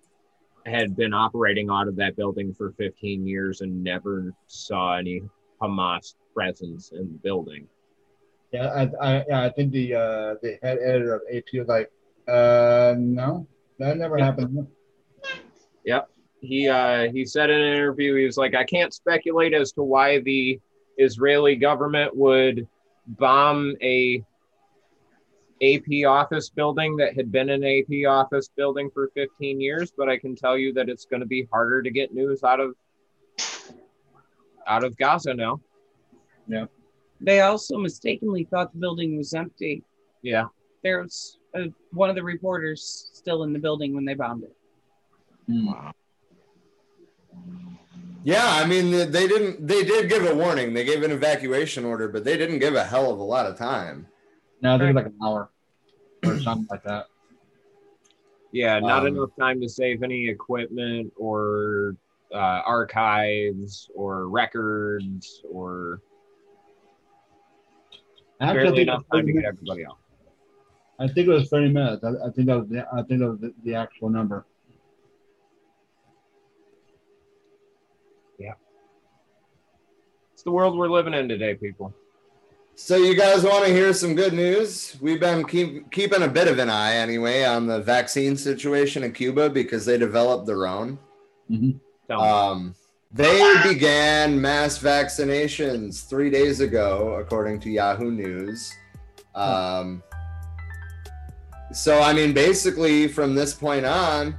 had 0.66 0.96
been 0.96 1.14
operating 1.14 1.70
out 1.70 1.88
of 1.88 1.96
that 1.98 2.16
building 2.16 2.54
for 2.54 2.72
15 2.72 3.28
years 3.28 3.62
and 3.62 3.84
never 3.84 4.34
saw 4.48 4.96
any 4.98 5.22
Hamas 5.62 6.16
presence 6.34 6.92
in 6.92 7.12
the 7.12 7.20
building. 7.20 7.68
Yeah, 8.52 8.68
I, 9.00 9.18
I, 9.20 9.46
I 9.46 9.50
think 9.50 9.72
the 9.72 9.94
uh, 9.96 10.36
the 10.42 10.58
head 10.64 10.78
editor 10.82 11.16
of 11.16 11.22
AP 11.32 11.46
was 11.54 11.68
like, 11.68 11.92
uh, 12.28 12.96
no, 12.98 13.46
that 13.80 13.98
never 13.98 14.18
Yeah. 14.18 14.26
happened. 14.26 14.68
Yep. 15.86 16.10
He 16.44 16.68
uh, 16.68 17.10
he 17.14 17.26
said 17.26 17.50
in 17.50 17.62
an 17.62 17.74
interview, 17.74 18.16
he 18.16 18.26
was 18.26 18.36
like, 18.36 18.54
I 18.54 18.66
can't 18.66 18.94
speculate 18.94 19.54
as 19.54 19.72
to 19.74 19.84
why 19.84 20.20
the 20.20 20.60
Israeli 20.98 21.56
government 21.56 22.16
would 22.16 22.68
bomb 23.08 23.76
a 23.82 24.22
AP 25.64 26.06
office 26.06 26.50
building 26.50 26.98
that 26.98 27.16
had 27.16 27.32
been 27.32 27.50
an 27.50 27.64
AP 27.64 28.06
office 28.10 28.50
building 28.58 28.90
for 28.94 29.10
15 29.14 29.62
years, 29.62 29.94
but 29.98 30.10
I 30.10 30.18
can 30.18 30.36
tell 30.36 30.58
you 30.58 30.74
that 30.74 30.90
it's 30.90 31.06
going 31.06 31.22
to 31.22 31.26
be 31.26 31.48
harder 31.50 31.82
to 31.82 31.90
get 31.90 32.14
news 32.14 32.44
out 32.44 32.60
of 32.60 32.76
out 34.68 34.84
of 34.84 34.98
Gaza 34.98 35.34
now. 35.34 35.62
Yeah. 36.48 36.66
They 37.22 37.40
also 37.40 37.78
mistakenly 37.78 38.44
thought 38.44 38.74
the 38.74 38.80
building 38.80 39.16
was 39.16 39.34
empty. 39.34 39.82
Yeah. 40.22 40.48
There's 40.84 41.38
uh 41.58 41.68
one 41.92 42.10
of 42.10 42.18
the 42.18 42.24
reporters 42.24 43.12
still 43.14 43.44
in 43.44 43.54
the 43.54 43.60
building 43.60 43.96
when 43.96 44.04
they 44.04 44.14
bombed 44.14 44.44
it. 44.44 44.56
Wow. 45.48 45.94
Yeah, 48.24 48.46
I 48.46 48.66
mean 48.66 48.92
they 48.92 49.06
they 49.06 49.28
didn't. 49.28 49.68
They 49.68 49.84
did 49.84 50.10
give 50.10 50.26
a 50.26 50.34
warning. 50.34 50.74
They 50.74 50.86
gave 50.86 51.04
an 51.04 51.12
evacuation 51.12 51.84
order, 51.84 52.08
but 52.08 52.24
they 52.24 52.38
didn't 52.38 52.60
give 52.60 52.76
a 52.76 52.84
hell 52.84 53.12
of 53.12 53.20
a 53.20 53.24
lot 53.24 53.46
of 53.46 53.58
time. 53.58 54.08
No, 54.62 54.76
I 54.76 54.78
think 54.78 54.96
like 54.96 55.08
an 55.08 55.18
hour 55.22 55.50
or 56.26 56.40
something 56.40 56.68
like 56.72 56.84
that. 56.84 57.08
Yeah, 58.54 58.80
not 58.80 59.02
Um, 59.02 59.08
enough 59.08 59.32
time 59.38 59.60
to 59.62 59.68
save 59.68 60.04
any 60.04 60.30
equipment 60.30 61.12
or 61.18 61.98
uh, 62.34 62.62
archives 62.66 63.90
or 63.94 64.30
records 64.30 65.42
or 65.52 66.02
Actually, 68.40 68.60
I 68.60 68.64
barely 68.64 68.78
think, 68.78 68.88
enough 68.88 69.04
time 69.12 69.26
to 69.26 69.34
get 69.34 69.46
everybody 69.46 69.86
out. 69.86 69.98
I 71.00 71.08
think 71.08 71.28
it 71.28 71.32
was 71.32 71.50
30 71.50 71.70
minutes. 71.74 72.04
I, 72.04 72.10
I 72.10 72.30
think 72.32 72.48
that 72.48 72.58
was 72.58 72.70
the, 72.70 72.88
I 72.94 73.02
think 73.04 73.20
that 73.22 73.30
was 73.30 73.40
the, 73.40 73.54
the 73.64 73.76
actual 73.76 74.10
number. 74.10 74.46
It's 80.44 80.48
the 80.50 80.52
world 80.52 80.78
we're 80.78 80.90
living 80.90 81.14
in 81.14 81.30
today, 81.30 81.56
people. 81.56 81.94
So 82.76 82.98
you 82.98 83.16
guys 83.16 83.46
want 83.46 83.66
to 83.66 83.72
hear 83.72 83.94
some 83.94 84.14
good 84.14 84.34
news? 84.34 84.98
We've 85.00 85.22
been 85.22 85.46
keep, 85.46 85.90
keeping 85.90 86.22
a 86.22 86.28
bit 86.28 86.50
of 86.50 86.60
an 86.60 86.70
eye 86.70 86.96
anyway 86.96 87.46
on 87.46 87.66
the 87.66 87.80
vaccine 87.80 88.36
situation 88.36 89.06
in 89.06 89.14
Cuba 89.14 89.50
because 89.50 89.86
they 89.86 89.98
developed 89.98 90.46
their 90.46 90.68
own. 90.68 91.00
Tell 92.10 92.22
me. 92.22 92.28
Um, 92.28 92.76
they 93.14 93.54
began 93.64 94.42
mass 94.42 94.78
vaccinations 94.78 96.10
three 96.10 96.30
days 96.30 96.60
ago, 96.60 97.14
according 97.22 97.62
to 97.62 97.70
Yahoo 97.70 98.12
News. 98.12 98.70
Um, 99.36 100.04
so, 101.72 102.02
I 102.02 102.12
mean, 102.12 102.34
basically, 102.34 103.08
from 103.08 103.34
this 103.34 103.54
point 103.54 103.86
on, 103.86 104.36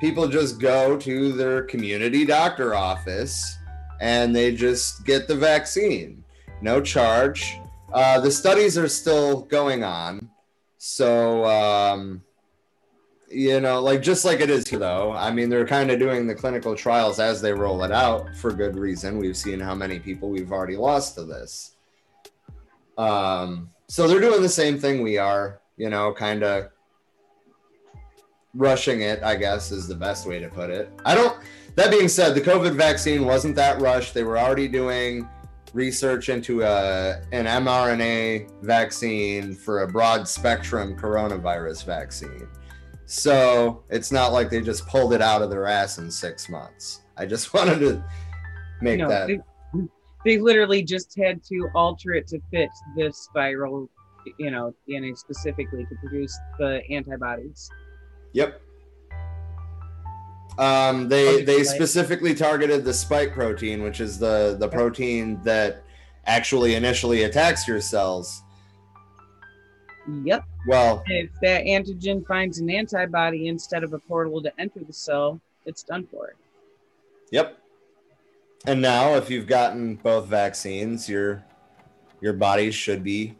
people 0.00 0.26
just 0.26 0.58
go 0.58 0.96
to 0.96 1.30
their 1.30 1.62
community 1.62 2.24
doctor 2.24 2.74
office 2.74 3.56
and 4.00 4.34
they 4.34 4.54
just 4.54 5.04
get 5.04 5.28
the 5.28 5.36
vaccine, 5.36 6.24
no 6.60 6.80
charge. 6.80 7.58
Uh, 7.92 8.20
the 8.20 8.30
studies 8.30 8.76
are 8.76 8.88
still 8.88 9.42
going 9.42 9.84
on. 9.84 10.28
So, 10.78 11.44
um, 11.44 12.22
you 13.30 13.60
know, 13.60 13.80
like 13.80 14.02
just 14.02 14.24
like 14.24 14.40
it 14.40 14.50
is 14.50 14.64
though. 14.64 15.12
I 15.12 15.30
mean, 15.30 15.48
they're 15.48 15.66
kind 15.66 15.90
of 15.90 15.98
doing 15.98 16.26
the 16.26 16.34
clinical 16.34 16.74
trials 16.74 17.18
as 17.18 17.40
they 17.40 17.52
roll 17.52 17.82
it 17.84 17.92
out 17.92 18.34
for 18.36 18.52
good 18.52 18.76
reason. 18.76 19.18
We've 19.18 19.36
seen 19.36 19.60
how 19.60 19.74
many 19.74 19.98
people 19.98 20.28
we've 20.28 20.52
already 20.52 20.76
lost 20.76 21.14
to 21.16 21.24
this. 21.24 21.72
Um, 22.98 23.70
so 23.88 24.06
they're 24.06 24.20
doing 24.20 24.42
the 24.42 24.48
same 24.48 24.78
thing 24.78 25.02
we 25.02 25.18
are, 25.18 25.60
you 25.76 25.90
know, 25.90 26.12
kind 26.12 26.42
of 26.42 26.70
rushing 28.54 29.02
it, 29.02 29.22
I 29.22 29.36
guess 29.36 29.72
is 29.72 29.88
the 29.88 29.94
best 29.94 30.26
way 30.26 30.38
to 30.38 30.48
put 30.48 30.70
it. 30.70 30.90
I 31.04 31.14
don't, 31.14 31.36
that 31.76 31.90
being 31.90 32.08
said, 32.08 32.34
the 32.34 32.40
COVID 32.40 32.74
vaccine 32.76 33.24
wasn't 33.24 33.56
that 33.56 33.80
rushed. 33.80 34.14
They 34.14 34.22
were 34.22 34.38
already 34.38 34.68
doing 34.68 35.28
research 35.72 36.28
into 36.28 36.62
a, 36.62 37.20
an 37.32 37.46
mRNA 37.46 38.48
vaccine 38.62 39.54
for 39.54 39.82
a 39.82 39.88
broad 39.88 40.28
spectrum 40.28 40.96
coronavirus 40.96 41.84
vaccine. 41.84 42.46
So 43.06 43.82
it's 43.90 44.12
not 44.12 44.32
like 44.32 44.50
they 44.50 44.60
just 44.60 44.86
pulled 44.86 45.12
it 45.12 45.20
out 45.20 45.42
of 45.42 45.50
their 45.50 45.66
ass 45.66 45.98
in 45.98 46.10
six 46.10 46.48
months. 46.48 47.00
I 47.16 47.26
just 47.26 47.52
wanted 47.54 47.80
to 47.80 48.04
make 48.80 49.00
No, 49.00 49.08
that. 49.08 49.26
they, 49.26 49.40
they 50.24 50.38
literally 50.38 50.82
just 50.82 51.16
had 51.18 51.42
to 51.44 51.68
alter 51.74 52.12
it 52.12 52.28
to 52.28 52.40
fit 52.52 52.70
this 52.96 53.28
viral, 53.34 53.88
you 54.38 54.50
know, 54.52 54.72
DNA 54.88 55.16
specifically 55.18 55.84
to 55.86 55.94
produce 55.96 56.38
the 56.58 56.82
antibodies. 56.90 57.68
Yep. 58.32 58.60
Um, 60.58 61.08
they 61.08 61.42
they 61.42 61.64
specifically 61.64 62.34
targeted 62.34 62.84
the 62.84 62.94
spike 62.94 63.32
protein, 63.32 63.82
which 63.82 64.00
is 64.00 64.18
the 64.18 64.56
the 64.58 64.68
protein 64.68 65.42
that 65.42 65.82
actually 66.26 66.74
initially 66.74 67.24
attacks 67.24 67.66
your 67.66 67.80
cells. 67.80 68.42
Yep. 70.22 70.44
Well, 70.68 71.02
If 71.06 71.30
that 71.42 71.64
antigen 71.64 72.26
finds 72.26 72.58
an 72.58 72.70
antibody 72.70 73.48
instead 73.48 73.84
of 73.84 73.92
a 73.94 73.98
portal 73.98 74.42
to 74.42 74.52
enter 74.60 74.80
the 74.80 74.92
cell, 74.92 75.40
it's 75.66 75.82
done 75.82 76.06
for 76.06 76.28
it. 76.28 76.36
Yep. 77.30 77.58
And 78.66 78.80
now, 78.80 79.14
if 79.14 79.30
you've 79.30 79.46
gotten 79.46 79.96
both 79.96 80.26
vaccines, 80.26 81.08
your 81.08 81.44
your 82.20 82.32
body 82.32 82.70
should 82.70 83.02
be 83.02 83.36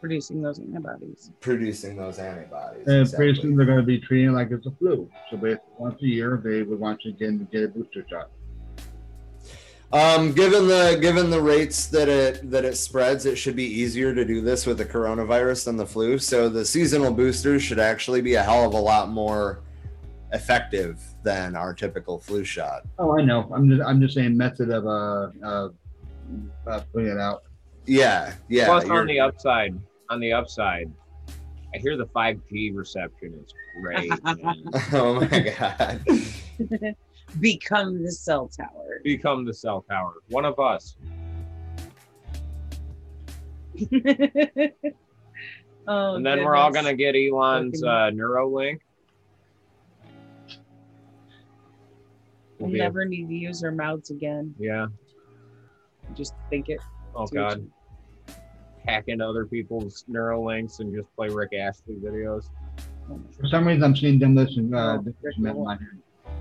Producing 0.00 0.40
those 0.42 0.58
antibodies. 0.60 1.32
producing 1.40 1.96
those 1.96 2.18
antibodies. 2.18 2.86
And 2.86 3.12
pretty 3.12 3.40
soon 3.40 3.56
they're 3.56 3.66
going 3.66 3.78
to 3.78 3.84
be 3.84 3.98
treating 3.98 4.28
it 4.28 4.32
like 4.32 4.50
it's 4.50 4.66
a 4.66 4.70
flu. 4.70 5.10
So 5.30 5.36
basically, 5.36 5.72
once 5.76 6.00
a 6.02 6.06
year, 6.06 6.40
they 6.42 6.62
would 6.62 6.78
want 6.78 7.04
you 7.04 7.12
to 7.12 7.18
get, 7.18 7.50
get 7.50 7.64
a 7.64 7.68
booster 7.68 8.06
shot. 8.08 8.30
Um, 9.90 10.32
given 10.32 10.68
the 10.68 10.98
given 11.00 11.30
the 11.30 11.40
rates 11.40 11.86
that 11.86 12.10
it 12.10 12.50
that 12.50 12.66
it 12.66 12.76
spreads, 12.76 13.24
it 13.24 13.36
should 13.36 13.56
be 13.56 13.64
easier 13.64 14.14
to 14.14 14.22
do 14.22 14.42
this 14.42 14.66
with 14.66 14.76
the 14.76 14.84
coronavirus 14.84 15.64
than 15.64 15.78
the 15.78 15.86
flu. 15.86 16.18
So 16.18 16.50
the 16.50 16.64
seasonal 16.64 17.12
boosters 17.12 17.62
should 17.62 17.78
actually 17.78 18.20
be 18.20 18.34
a 18.34 18.42
hell 18.42 18.66
of 18.66 18.74
a 18.74 18.78
lot 18.78 19.08
more 19.08 19.62
effective 20.32 21.02
than 21.22 21.56
our 21.56 21.72
typical 21.72 22.18
flu 22.18 22.44
shot. 22.44 22.82
Oh, 22.98 23.18
I 23.18 23.24
know. 23.24 23.50
I'm 23.54 23.70
just 23.70 23.82
I'm 23.82 24.00
just 24.00 24.14
saying 24.14 24.36
method 24.36 24.70
of 24.70 24.86
uh, 24.86 25.30
uh, 25.42 25.68
uh 26.66 26.80
putting 26.92 27.08
it 27.08 27.18
out. 27.18 27.44
Yeah, 27.88 28.34
yeah. 28.48 28.66
Plus, 28.66 28.84
on 28.88 29.06
the 29.06 29.18
upside, 29.18 29.78
on 30.10 30.20
the 30.20 30.32
upside, 30.32 30.92
I 31.74 31.78
hear 31.78 31.96
the 31.96 32.06
5G 32.06 32.74
reception 32.76 33.34
is 33.42 33.54
great. 33.80 34.10
oh 34.92 35.20
my 35.20 35.54
god. 35.58 36.04
Become 37.40 38.02
the 38.02 38.12
cell 38.12 38.48
tower. 38.48 39.00
Become 39.04 39.44
the 39.46 39.54
cell 39.54 39.84
tower. 39.88 40.14
One 40.28 40.44
of 40.44 40.58
us. 40.58 40.96
oh, 45.86 46.14
and 46.16 46.26
then 46.26 46.44
we're 46.44 46.56
all 46.56 46.70
gonna 46.70 46.94
get 46.94 47.14
Elon's 47.14 47.80
Fucking- 47.80 47.88
uh, 47.88 48.10
Neuralink. 48.22 48.80
We'll 52.58 52.70
We'll 52.70 52.78
never 52.78 53.04
need 53.04 53.28
to 53.28 53.34
use 53.34 53.62
our 53.62 53.70
mouths 53.70 54.10
again. 54.10 54.54
Yeah. 54.58 54.88
Just 56.14 56.34
think 56.50 56.68
it. 56.68 56.80
Oh 57.14 57.26
to 57.26 57.34
God. 57.34 57.70
Hack 58.88 59.04
into 59.08 59.26
other 59.26 59.44
people's 59.44 60.04
neural 60.08 60.44
links 60.44 60.78
and 60.80 60.94
just 60.94 61.14
play 61.14 61.28
Rick 61.28 61.52
Astley 61.52 61.96
videos. 61.96 62.46
For 63.38 63.46
some 63.48 63.66
reason, 63.66 63.84
I'm 63.84 63.94
seeing 63.94 64.18
demolition. 64.18 64.72
Uh, 64.74 64.94
Oh, 64.94 65.02
demolition 65.02 65.42
Man 65.42 65.56
in 65.56 65.64
my 65.64 65.74
head. 65.74 66.34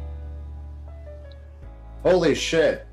Holy 2.03 2.33
shit. 2.33 2.87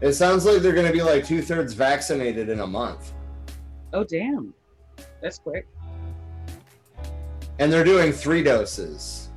It 0.00 0.12
sounds 0.12 0.44
like 0.44 0.62
they're 0.62 0.72
gonna 0.74 0.92
be 0.92 1.02
like 1.02 1.26
two 1.26 1.42
thirds 1.42 1.72
vaccinated 1.72 2.48
in 2.48 2.60
a 2.60 2.66
month. 2.66 3.12
Oh 3.92 4.04
damn, 4.04 4.54
that's 5.20 5.40
quick. 5.40 5.66
And 7.58 7.72
they're 7.72 7.82
doing 7.82 8.12
three 8.12 8.44
doses. 8.44 9.30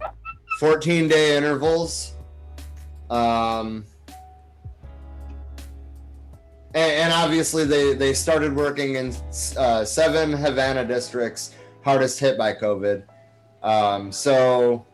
14 0.58 1.08
day 1.08 1.36
intervals. 1.36 2.14
Um 3.10 3.84
and, 6.74 7.12
obviously 7.12 7.64
they, 7.64 7.94
they 7.94 8.12
started 8.12 8.54
working 8.54 8.96
in 8.96 9.14
uh, 9.56 9.84
seven 9.84 10.32
Havana 10.32 10.84
districts 10.84 11.54
hardest 11.82 12.20
hit 12.20 12.36
by 12.36 12.52
COVID. 12.52 13.04
Um, 13.62 14.12
so 14.12 14.84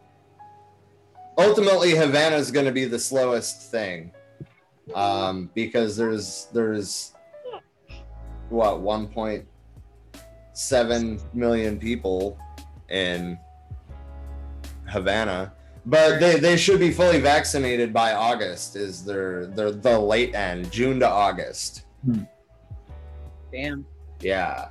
ultimately 1.37 1.91
Havana 1.91 2.37
is 2.37 2.51
going 2.51 2.67
to 2.67 2.73
be 2.73 2.85
the 2.85 2.99
slowest 2.99 3.71
thing 3.71 4.13
um, 4.95 5.51
because 5.55 5.97
there's 5.97 6.49
there's 6.53 7.13
what 8.49 8.77
1.7 8.77 11.35
million 11.35 11.79
people 11.79 12.39
in 12.91 13.39
Havana, 14.87 15.53
but 15.87 16.19
they, 16.19 16.39
they 16.39 16.57
should 16.57 16.81
be 16.81 16.91
fully 16.91 17.21
vaccinated 17.21 17.93
by 17.93 18.15
August. 18.15 18.77
Is 18.77 19.05
their 19.05 19.47
their 19.47 19.71
the 19.71 19.99
late 19.99 20.35
end 20.35 20.71
June 20.73 21.01
to 21.01 21.09
August? 21.09 21.85
Hmm. 22.05 22.23
Damn. 23.53 23.87
Yeah, 24.21 24.69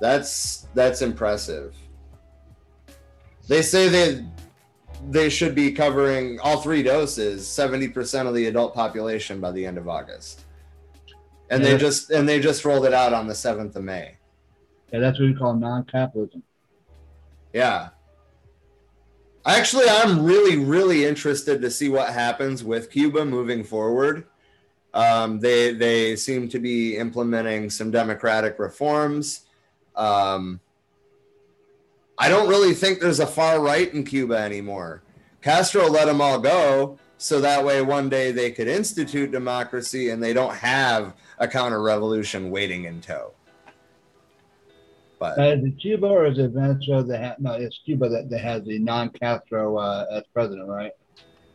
that's 0.00 0.66
that's 0.74 1.02
impressive. 1.02 1.74
They 3.46 3.62
say 3.62 3.88
they 3.88 4.24
they 5.10 5.28
should 5.28 5.54
be 5.54 5.72
covering 5.72 6.40
all 6.40 6.60
three 6.60 6.82
doses, 6.82 7.46
seventy 7.46 7.88
percent 7.88 8.28
of 8.28 8.34
the 8.34 8.46
adult 8.46 8.74
population 8.74 9.40
by 9.40 9.52
the 9.52 9.64
end 9.64 9.78
of 9.78 9.88
August, 9.88 10.44
and 11.50 11.62
Yeah, 11.62 11.70
they 11.70 11.78
just 11.78 12.10
and 12.10 12.28
they 12.28 12.40
just 12.40 12.64
rolled 12.64 12.84
it 12.84 12.92
out 12.92 13.12
on 13.12 13.28
the 13.28 13.34
seventh 13.34 13.76
of 13.76 13.84
May. 13.84 14.16
Yeah, 14.92 15.00
that's 15.00 15.18
what 15.20 15.26
we 15.26 15.34
call 15.34 15.54
non-capitalism. 15.54 16.42
Yeah. 17.52 17.90
Actually, 19.48 19.88
I'm 19.88 20.26
really, 20.26 20.58
really 20.58 21.06
interested 21.06 21.62
to 21.62 21.70
see 21.70 21.88
what 21.88 22.12
happens 22.12 22.62
with 22.62 22.90
Cuba 22.90 23.24
moving 23.24 23.64
forward. 23.64 24.26
Um, 24.92 25.40
they 25.40 25.72
they 25.72 26.16
seem 26.16 26.50
to 26.50 26.58
be 26.58 26.98
implementing 26.98 27.70
some 27.70 27.90
democratic 27.90 28.58
reforms. 28.58 29.46
Um, 29.96 30.60
I 32.18 32.28
don't 32.28 32.46
really 32.46 32.74
think 32.74 33.00
there's 33.00 33.20
a 33.20 33.26
far 33.26 33.60
right 33.60 33.92
in 33.94 34.04
Cuba 34.04 34.36
anymore. 34.36 35.02
Castro 35.40 35.88
let 35.88 36.04
them 36.04 36.20
all 36.20 36.38
go, 36.38 36.98
so 37.16 37.40
that 37.40 37.64
way 37.64 37.80
one 37.80 38.10
day 38.10 38.32
they 38.32 38.50
could 38.50 38.68
institute 38.68 39.32
democracy 39.32 40.10
and 40.10 40.22
they 40.22 40.34
don't 40.34 40.56
have 40.56 41.14
a 41.38 41.48
counter 41.48 41.80
revolution 41.80 42.50
waiting 42.50 42.84
in 42.84 43.00
tow. 43.00 43.32
But 45.18 45.38
Uh, 45.38 45.42
is 45.56 45.64
it 45.64 45.78
Cuba 45.80 46.06
or 46.06 46.26
is 46.26 46.38
it 46.38 46.50
Venezuela 46.52 47.02
that 47.04 47.22
ha- 47.24 47.36
no, 47.38 47.52
it's 47.54 47.78
Cuba 47.84 48.08
that, 48.08 48.30
that 48.30 48.38
has 48.40 48.62
the 48.64 48.78
non-Castro 48.78 49.76
uh, 49.76 50.06
as 50.12 50.22
president, 50.32 50.68
right? 50.68 50.92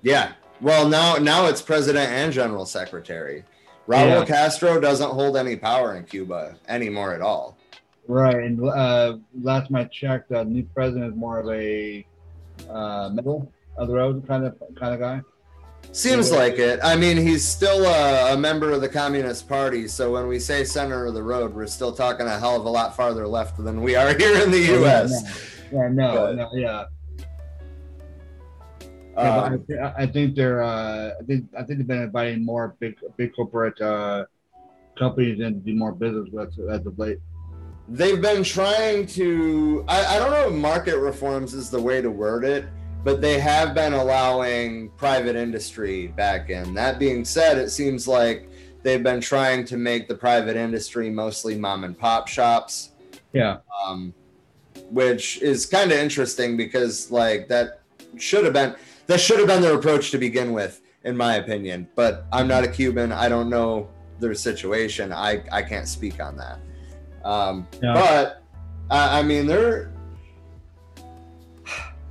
yeah, 0.01 0.33
well 0.59 0.87
now 0.89 1.15
now 1.15 1.45
it's 1.47 1.61
president 1.61 2.09
and 2.09 2.31
general 2.33 2.65
secretary. 2.65 3.43
Raul 3.87 4.07
Yeah. 4.19 4.25
Castro 4.25 4.79
doesn't 4.79 5.09
hold 5.11 5.37
any 5.37 5.55
power 5.55 5.95
in 5.95 6.03
Cuba 6.03 6.55
anymore 6.67 7.13
at 7.13 7.21
all. 7.21 7.57
Right, 8.07 8.35
and 8.35 8.61
uh, 8.67 9.17
last 9.41 9.69
time 9.69 9.77
I 9.77 9.85
checked, 9.85 10.29
the 10.29 10.43
new 10.43 10.63
president 10.75 11.13
is 11.13 11.15
more 11.17 11.39
of 11.39 11.47
a 11.49 12.05
uh, 12.69 13.09
middle 13.13 13.49
of 13.77 13.87
the 13.87 13.93
road 13.93 14.27
kind 14.27 14.45
of 14.45 14.57
kind 14.79 14.93
of 14.93 14.99
guy. 14.99 15.21
Seems 15.91 16.31
Yeah. 16.31 16.37
like 16.37 16.57
it. 16.57 16.79
I 16.83 16.95
mean, 16.95 17.17
he's 17.17 17.47
still 17.47 17.85
a, 17.85 18.33
a 18.33 18.37
member 18.37 18.71
of 18.71 18.81
the 18.81 18.89
Communist 18.89 19.47
Party. 19.47 19.87
So 19.87 20.11
when 20.11 20.27
we 20.27 20.39
say 20.39 20.63
center 20.63 21.05
of 21.05 21.13
the 21.13 21.21
road, 21.23 21.53
we're 21.53 21.67
still 21.67 21.91
talking 21.91 22.25
a 22.25 22.39
hell 22.39 22.55
of 22.55 22.65
a 22.65 22.69
lot 22.69 22.95
farther 22.95 23.27
left 23.27 23.63
than 23.63 23.81
we 23.81 23.95
are 23.95 24.13
here 24.17 24.41
in 24.41 24.49
the 24.49 24.59
U.S. 24.79 25.61
Yeah, 25.71 25.89
no, 25.91 26.13
But- 26.15 26.35
no, 26.35 26.49
yeah. 26.53 26.85
Yeah, 29.15 29.51
but 29.67 29.77
I, 29.77 29.83
Um, 29.85 29.93
I 29.95 30.07
think 30.07 30.35
they're. 30.35 30.63
Uh, 30.63 31.11
I 31.19 31.23
think 31.27 31.45
I 31.55 31.61
think 31.61 31.77
they've 31.77 31.87
been 31.87 32.01
inviting 32.01 32.43
more 32.43 32.75
big 32.79 32.95
big 33.15 33.35
corporate 33.35 33.79
uh, 33.79 34.25
companies 34.97 35.39
in 35.39 35.53
to 35.53 35.59
do 35.59 35.75
more 35.75 35.91
business 35.91 36.29
with 36.31 36.49
as 36.71 36.83
of 36.87 36.97
late. 36.97 37.19
they've 37.87 38.19
been 38.19 38.43
trying 38.43 39.05
to. 39.07 39.85
I, 39.87 40.15
I 40.15 40.19
don't 40.19 40.31
know 40.31 40.47
if 40.47 40.53
market 40.55 40.97
reforms 40.97 41.53
is 41.53 41.69
the 41.69 41.79
way 41.79 42.01
to 42.01 42.09
word 42.09 42.43
it, 42.43 42.65
but 43.03 43.21
they 43.21 43.39
have 43.39 43.73
been 43.73 43.93
allowing 43.93 44.89
private 44.91 45.35
industry 45.35 46.07
back 46.07 46.49
in. 46.49 46.73
That 46.73 46.99
being 46.99 47.25
said, 47.25 47.57
it 47.57 47.69
seems 47.69 48.07
like 48.07 48.49
they've 48.81 49.03
been 49.03 49.21
trying 49.21 49.65
to 49.65 49.77
make 49.77 50.07
the 50.07 50.15
private 50.15 50.55
industry 50.55 51.09
mostly 51.09 51.57
mom 51.57 51.83
and 51.83 51.97
pop 51.97 52.27
shops. 52.27 52.91
Yeah. 53.33 53.57
um, 53.85 54.13
which 54.89 55.41
is 55.41 55.65
kind 55.65 55.91
of 55.91 55.97
interesting 55.97 56.55
because 56.55 57.11
like 57.11 57.47
that 57.47 57.81
should 58.17 58.43
have 58.43 58.53
been 58.53 58.75
that 59.07 59.19
should 59.19 59.39
have 59.39 59.47
been 59.47 59.61
their 59.61 59.75
approach 59.75 60.11
to 60.11 60.17
begin 60.17 60.53
with, 60.53 60.81
in 61.03 61.17
my 61.17 61.35
opinion. 61.35 61.87
But 61.95 62.25
I'm 62.31 62.47
not 62.47 62.63
a 62.63 62.67
Cuban. 62.67 63.11
I 63.11 63.27
don't 63.27 63.49
know 63.49 63.89
their 64.19 64.33
situation. 64.33 65.11
I 65.11 65.43
I 65.51 65.61
can't 65.61 65.87
speak 65.87 66.21
on 66.21 66.37
that. 66.37 66.59
Um, 67.27 67.67
Yeah. 67.81 67.93
But 67.93 68.43
I, 68.89 69.19
I 69.19 69.23
mean, 69.23 69.47
they're 69.47 69.91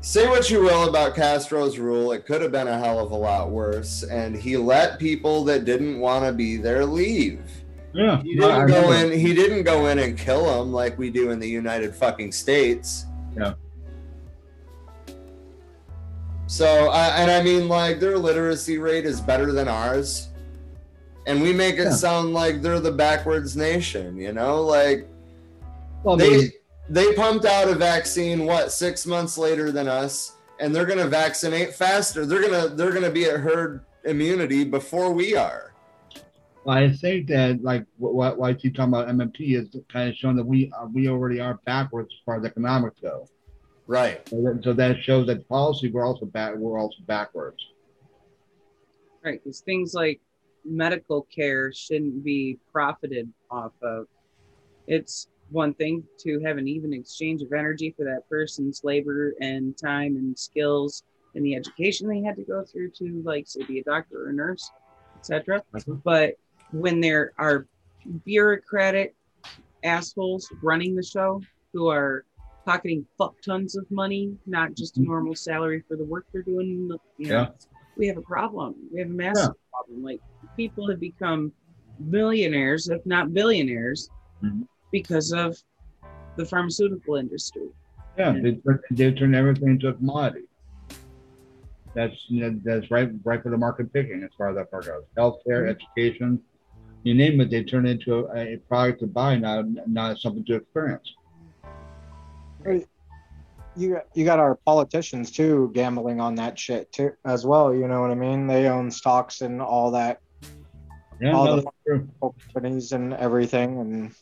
say 0.02 0.26
what 0.28 0.50
you 0.50 0.60
will 0.62 0.88
about 0.88 1.14
Castro's 1.14 1.78
rule. 1.78 2.12
It 2.12 2.26
could 2.26 2.42
have 2.42 2.52
been 2.52 2.68
a 2.68 2.78
hell 2.78 2.98
of 2.98 3.12
a 3.12 3.16
lot 3.16 3.50
worse, 3.50 4.02
and 4.02 4.36
he 4.36 4.56
let 4.56 4.98
people 4.98 5.44
that 5.44 5.64
didn't 5.64 5.98
want 5.98 6.24
to 6.26 6.32
be 6.32 6.56
there 6.58 6.84
leave. 6.84 7.40
Yeah. 7.94 8.20
He 8.22 8.32
I 8.38 8.40
didn't 8.40 8.66
go 8.68 8.82
remember. 8.88 9.12
in. 9.14 9.18
He 9.20 9.34
didn't 9.34 9.62
go 9.64 9.86
in 9.86 9.98
and 9.98 10.18
kill 10.18 10.44
them 10.58 10.72
like 10.72 10.98
we 10.98 11.10
do 11.10 11.30
in 11.30 11.38
the 11.38 11.48
United 11.48 11.94
fucking 11.94 12.32
States. 12.32 13.06
Yeah. 13.36 13.54
So, 16.46 16.88
I, 16.90 17.06
and 17.22 17.30
I 17.30 17.42
mean, 17.42 17.68
like 17.68 17.98
their 18.00 18.18
literacy 18.18 18.78
rate 18.78 19.04
is 19.06 19.20
better 19.20 19.52
than 19.52 19.68
ours, 19.68 20.28
and 21.26 21.40
we 21.40 21.52
make 21.52 21.76
it 21.76 21.84
Yeah. 21.84 21.90
sound 21.92 22.34
like 22.34 22.60
they're 22.60 22.80
the 22.80 22.92
backwards 22.92 23.56
nation. 23.56 24.16
You 24.16 24.32
know, 24.32 24.62
like 24.62 25.06
Well, 26.02 26.16
I 26.16 26.18
they 26.18 26.30
mean, 26.36 26.50
they 26.88 27.14
pumped 27.14 27.44
out 27.44 27.68
a 27.68 27.74
vaccine 27.74 28.44
what 28.44 28.72
six 28.72 29.06
months 29.06 29.38
later 29.38 29.72
than 29.72 29.88
us, 29.88 30.36
and 30.60 30.74
they're 30.74 30.86
gonna 30.86 31.06
vaccinate 31.06 31.74
faster. 31.74 32.26
They're 32.26 32.42
gonna 32.42 32.68
they're 32.68 32.92
gonna 32.92 33.10
be 33.10 33.24
at 33.24 33.40
herd 33.40 33.84
immunity 34.04 34.64
before 34.64 35.12
we 35.12 35.36
are. 35.36 35.72
I 36.66 36.90
think 36.92 37.28
that 37.28 37.62
like 37.62 37.84
what 37.98 38.14
what 38.14 38.38
why 38.38 38.50
I 38.50 38.54
keep 38.54 38.74
talking 38.74 38.92
about 38.92 39.08
MMT 39.08 39.56
is 39.56 39.76
kind 39.92 40.08
of 40.08 40.14
showing 40.16 40.36
that 40.36 40.44
we 40.44 40.70
uh, 40.78 40.86
we 40.92 41.08
already 41.08 41.40
are 41.40 41.60
backwards 41.64 42.08
as 42.12 42.24
far 42.24 42.38
as 42.38 42.44
economics 42.44 43.00
go. 43.00 43.26
Right. 43.86 44.26
So 44.28 44.36
that, 44.36 44.60
so 44.62 44.72
that 44.72 45.02
shows 45.02 45.26
that 45.26 45.48
policy 45.48 45.90
we're 45.90 46.06
also 46.06 46.26
back 46.26 46.54
we're 46.56 46.78
also 46.78 46.98
backwards. 47.06 47.58
Right, 49.24 49.40
because 49.42 49.60
things 49.60 49.94
like 49.94 50.20
medical 50.64 51.22
care 51.34 51.72
shouldn't 51.72 52.24
be 52.24 52.58
profited 52.72 53.32
off 53.50 53.72
of. 53.82 54.06
It's 54.88 55.28
one 55.52 55.74
thing 55.74 56.02
to 56.20 56.40
have 56.40 56.56
an 56.56 56.66
even 56.66 56.92
exchange 56.92 57.42
of 57.42 57.52
energy 57.52 57.94
for 57.96 58.04
that 58.04 58.28
person's 58.28 58.80
labor 58.82 59.34
and 59.40 59.76
time 59.76 60.16
and 60.16 60.36
skills 60.38 61.02
and 61.34 61.44
the 61.44 61.54
education 61.54 62.08
they 62.08 62.22
had 62.22 62.36
to 62.36 62.44
go 62.44 62.64
through 62.64 62.90
to, 62.90 63.22
like, 63.24 63.46
say, 63.46 63.62
be 63.64 63.78
a 63.78 63.84
doctor 63.84 64.24
or 64.26 64.30
a 64.30 64.32
nurse, 64.32 64.70
etc. 65.16 65.62
But 66.04 66.34
when 66.70 67.00
there 67.00 67.32
are 67.38 67.66
bureaucratic 68.24 69.14
assholes 69.82 70.50
running 70.62 70.94
the 70.94 71.02
show 71.02 71.40
who 71.72 71.88
are 71.88 72.24
pocketing 72.64 73.06
fuck 73.18 73.34
tons 73.44 73.76
of 73.76 73.90
money, 73.90 74.36
not 74.46 74.74
just 74.74 74.96
a 74.96 75.02
normal 75.02 75.34
salary 75.34 75.82
for 75.88 75.96
the 75.96 76.04
work 76.04 76.26
they're 76.32 76.42
doing, 76.42 76.88
you 77.18 77.28
know, 77.28 77.32
Yeah. 77.34 77.48
we 77.96 78.06
have 78.06 78.16
a 78.16 78.22
problem. 78.22 78.74
We 78.92 79.00
have 79.00 79.08
a 79.08 79.12
massive 79.12 79.54
problem. 79.70 80.02
Like 80.02 80.20
people 80.56 80.88
have 80.90 81.00
become 81.00 81.52
millionaires, 81.98 82.88
if 82.88 83.04
not 83.04 83.32
billionaires, 83.32 84.10
Mhm. 84.42 84.66
Because 84.92 85.32
of 85.32 85.56
the 86.36 86.44
pharmaceutical 86.44 87.16
industry. 87.16 87.68
Yeah, 88.18 88.32
they, 88.32 88.60
they 88.90 89.12
turn 89.12 89.34
everything 89.34 89.70
into 89.70 89.88
a 89.88 89.94
commodity. 89.94 90.44
That's 91.94 92.14
you 92.28 92.40
know, 92.40 92.60
that's 92.64 92.90
right 92.90 93.10
right 93.24 93.42
for 93.42 93.50
the 93.50 93.58
market 93.58 93.92
picking 93.92 94.22
as 94.22 94.30
far 94.36 94.50
as 94.50 94.56
that 94.56 94.70
part 94.70 94.86
goes. 94.86 95.02
Healthcare, 95.18 95.66
mm-hmm. 95.66 95.70
education, 95.70 96.40
you 97.02 97.14
name 97.14 97.40
it, 97.40 97.50
they 97.50 97.64
turn 97.64 97.86
into 97.86 98.26
a, 98.26 98.54
a 98.54 98.56
product 98.56 99.00
to 99.00 99.06
buy, 99.06 99.36
not 99.36 99.64
not 99.86 100.18
something 100.18 100.44
to 100.46 100.56
experience. 100.56 101.14
you 103.76 103.98
you 104.14 104.24
got 104.24 104.38
our 104.38 104.54
politicians 104.54 105.30
too 105.30 105.70
gambling 105.74 106.20
on 106.20 106.34
that 106.36 106.58
shit 106.58 106.92
too 106.92 107.12
as 107.24 107.44
well. 107.44 107.74
You 107.74 107.88
know 107.88 108.00
what 108.00 108.10
I 108.10 108.14
mean? 108.14 108.46
They 108.46 108.68
own 108.68 108.90
stocks 108.90 109.40
and 109.40 109.60
all 109.60 109.90
that, 109.90 110.20
Yeah, 111.20 111.32
all 111.32 111.44
no, 111.44 111.56
the 111.56 111.70
true. 111.86 112.08
companies 112.20 112.92
and 112.92 113.12
everything, 113.14 113.80
and 113.80 114.14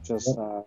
it 0.00 0.06
just. 0.06 0.38
Uh, 0.38 0.62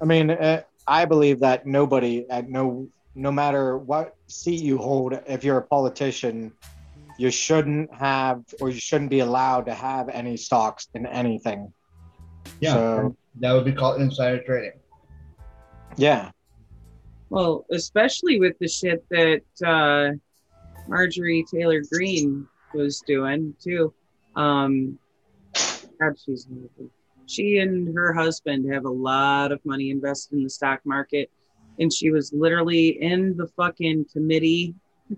I 0.00 0.04
mean, 0.04 0.30
uh, 0.30 0.62
I 0.86 1.04
believe 1.04 1.40
that 1.40 1.66
nobody 1.66 2.28
at 2.30 2.48
no 2.48 2.88
no 3.14 3.30
matter 3.30 3.76
what 3.76 4.16
seat 4.28 4.62
you 4.62 4.78
hold, 4.78 5.18
if 5.26 5.44
you're 5.44 5.58
a 5.58 5.62
politician, 5.62 6.52
you 7.18 7.30
shouldn't 7.30 7.92
have 7.94 8.42
or 8.60 8.70
you 8.70 8.80
shouldn't 8.80 9.10
be 9.10 9.20
allowed 9.20 9.66
to 9.66 9.74
have 9.74 10.08
any 10.08 10.36
stocks 10.36 10.88
in 10.94 11.06
anything. 11.06 11.72
Yeah, 12.60 12.74
So- 12.74 13.16
that 13.40 13.52
would 13.52 13.64
be 13.64 13.72
called 13.72 14.00
insider 14.00 14.42
trading. 14.42 14.72
Yeah. 15.96 16.30
Well, 17.28 17.64
especially 17.70 18.40
with 18.40 18.58
the 18.58 18.68
shit 18.68 19.04
that 19.10 19.42
uh, 19.64 20.16
Marjorie 20.88 21.44
Taylor 21.52 21.82
Greene 21.92 22.46
was 22.74 23.02
doing 23.06 23.54
too. 23.62 23.92
Um, 24.34 24.98
God, 26.00 26.18
she's 26.24 26.46
amazing. 26.46 26.90
She 27.30 27.58
and 27.58 27.94
her 27.94 28.12
husband 28.12 28.68
have 28.72 28.84
a 28.86 28.90
lot 28.90 29.52
of 29.52 29.64
money 29.64 29.90
invested 29.90 30.34
in 30.36 30.42
the 30.42 30.50
stock 30.50 30.80
market, 30.84 31.30
and 31.78 31.92
she 31.92 32.10
was 32.10 32.32
literally 32.32 33.00
in 33.00 33.36
the 33.36 33.46
fucking 33.56 34.06
committee 34.12 34.74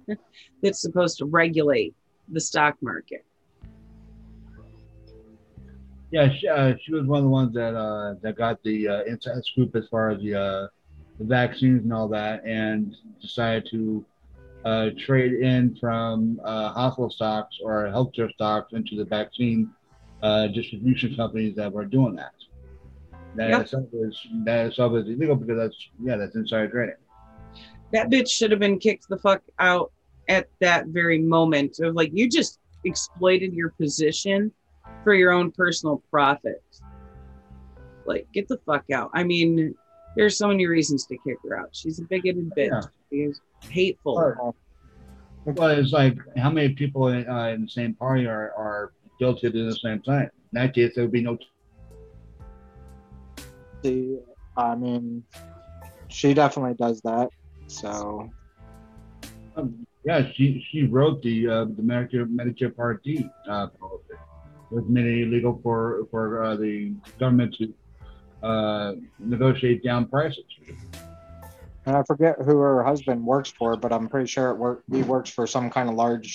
that's 0.63 0.83
supposed 0.83 1.17
to 1.19 1.25
regulate 1.25 1.95
the 2.29 2.39
stock 2.39 2.77
market. 2.83 3.25
Yeah, 6.11 6.29
she, 6.39 6.47
uh, 6.47 6.75
she 6.85 6.93
was 6.93 7.07
one 7.07 7.21
of 7.21 7.25
the 7.25 7.31
ones 7.31 7.55
that 7.55 7.75
uh, 7.75 8.17
that 8.21 8.37
got 8.37 8.63
the 8.63 8.89
uh, 8.89 9.03
inside 9.05 9.43
scoop 9.47 9.75
as 9.75 9.89
far 9.89 10.11
as 10.11 10.21
the, 10.21 10.35
uh, 10.35 10.67
the 11.19 11.25
vaccines 11.25 11.83
and 11.83 11.95
all 11.95 12.09
that, 12.09 12.45
and 12.45 12.95
decided 13.23 13.67
to 13.71 14.05
uh, 14.67 14.91
trade 14.99 15.33
in 15.33 15.75
from 15.77 16.39
uh, 16.45 16.69
hospital 16.75 17.09
stocks 17.09 17.57
or 17.65 17.85
healthcare 17.85 18.31
stocks 18.33 18.75
into 18.75 18.97
the 18.97 19.05
vaccine 19.07 19.71
uh, 20.23 20.47
distribution 20.49 21.15
companies 21.17 21.55
that 21.57 21.73
were 21.73 21.85
doing 21.85 22.15
that. 22.17 22.33
That 23.35 23.51
Yep. 23.51 23.61
itself 23.63 23.85
is 23.93 24.19
that 24.45 24.67
itself 24.67 24.93
is 24.95 25.09
illegal 25.09 25.37
because 25.37 25.57
that's 25.57 25.89
yeah 26.03 26.17
that's 26.17 26.37
insider 26.37 26.69
trading. 26.69 26.95
that 27.93 28.09
bitch 28.11 28.29
should 28.31 28.51
have 28.51 28.61
been 28.61 28.79
kicked 28.79 29.07
the 29.09 29.19
fuck 29.19 29.43
out 29.59 29.91
at 30.29 30.49
that 30.61 30.87
very 30.89 31.19
moment 31.19 31.79
of 31.81 31.95
like 31.95 32.11
you 32.13 32.29
just 32.29 32.59
exploited 32.85 33.53
your 33.55 33.71
position 33.81 34.53
for 35.03 35.15
your 35.15 35.33
own 35.33 35.51
personal 35.51 36.03
profit 36.11 36.63
like 38.05 38.27
get 38.35 38.47
the 38.49 38.59
fuck 38.67 38.85
out 38.93 39.11
i 39.15 39.23
mean 39.25 39.75
there's 40.17 40.37
so 40.37 40.47
many 40.49 40.67
reasons 40.67 41.07
to 41.07 41.17
kick 41.19 41.37
her 41.49 41.59
out 41.59 41.69
she's 41.73 41.99
a 42.01 42.03
bigoted 42.03 42.51
bitch 42.57 42.71
Yeah. 42.71 42.81
she's 43.11 43.41
hateful 43.71 44.55
Well, 45.45 45.69
it's 45.71 45.93
like 45.93 46.17
how 46.37 46.51
many 46.51 46.71
people 46.75 47.09
in, 47.09 47.29
uh, 47.29 47.47
in 47.49 47.63
the 47.63 47.69
same 47.69 47.95
party 47.95 48.27
are, 48.27 48.53
are 48.57 48.93
guilty 49.23 49.47
of 49.47 49.55
in 49.55 49.69
the 49.69 49.81
same 49.87 50.01
time. 50.03 50.29
In 50.51 50.55
that 50.59 50.75
case, 50.75 50.91
there 50.95 51.05
would 51.05 51.13
be 51.13 51.23
no 51.23 51.39
The, 53.83 54.21
I 54.57 54.75
mean, 54.75 55.23
she 56.09 56.35
definitely 56.35 56.75
does 56.75 57.01
that. 57.03 57.29
So, 57.69 58.29
Um, 59.57 59.87
yeah, 60.09 60.21
she 60.35 60.45
she 60.69 60.81
wrote 60.95 61.23
the 61.23 61.37
uh, 61.55 61.65
the 61.79 61.85
Medicare 61.91 62.27
Medicare 62.39 62.75
Part 62.75 62.97
D 63.05 63.07
uh, 63.49 63.67
policy. 63.79 64.17
It 64.71 64.75
was 64.79 64.87
made 64.89 65.07
illegal 65.25 65.61
for 65.63 66.07
for 66.11 66.25
uh, 66.45 66.57
the 66.65 66.75
government 67.21 67.51
to 67.59 67.65
uh, 68.51 68.91
negotiate 69.35 69.81
down 69.89 70.03
prices. 70.15 70.49
And 71.87 71.95
I 72.01 72.03
forget 72.13 72.35
who 72.47 72.55
her 72.59 72.83
husband 72.91 73.21
works 73.35 73.51
for, 73.59 73.71
but 73.83 73.91
I'm 73.93 74.09
pretty 74.13 74.29
sure 74.35 74.47
it 74.51 74.59
work, 74.65 74.79
he 74.97 75.03
works 75.03 75.31
for 75.37 75.47
some 75.47 75.67
kind 75.77 75.89
of 75.91 75.95
large 76.05 76.31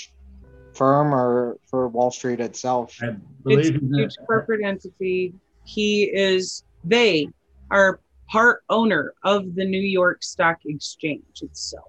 firm 0.77 1.13
or 1.13 1.57
for 1.69 1.87
Wall 1.87 2.11
Street 2.11 2.39
itself. 2.39 2.95
I 3.01 3.15
It's 3.45 3.69
a 3.69 3.73
he's 3.73 3.81
huge 3.81 4.15
corporate 4.25 4.63
entity. 4.63 5.33
He 5.65 6.03
is, 6.03 6.63
they 6.83 7.29
are 7.71 7.99
part 8.29 8.63
owner 8.69 9.13
of 9.23 9.55
the 9.55 9.65
New 9.65 9.81
York 9.81 10.23
Stock 10.23 10.59
Exchange 10.65 11.41
itself. 11.41 11.85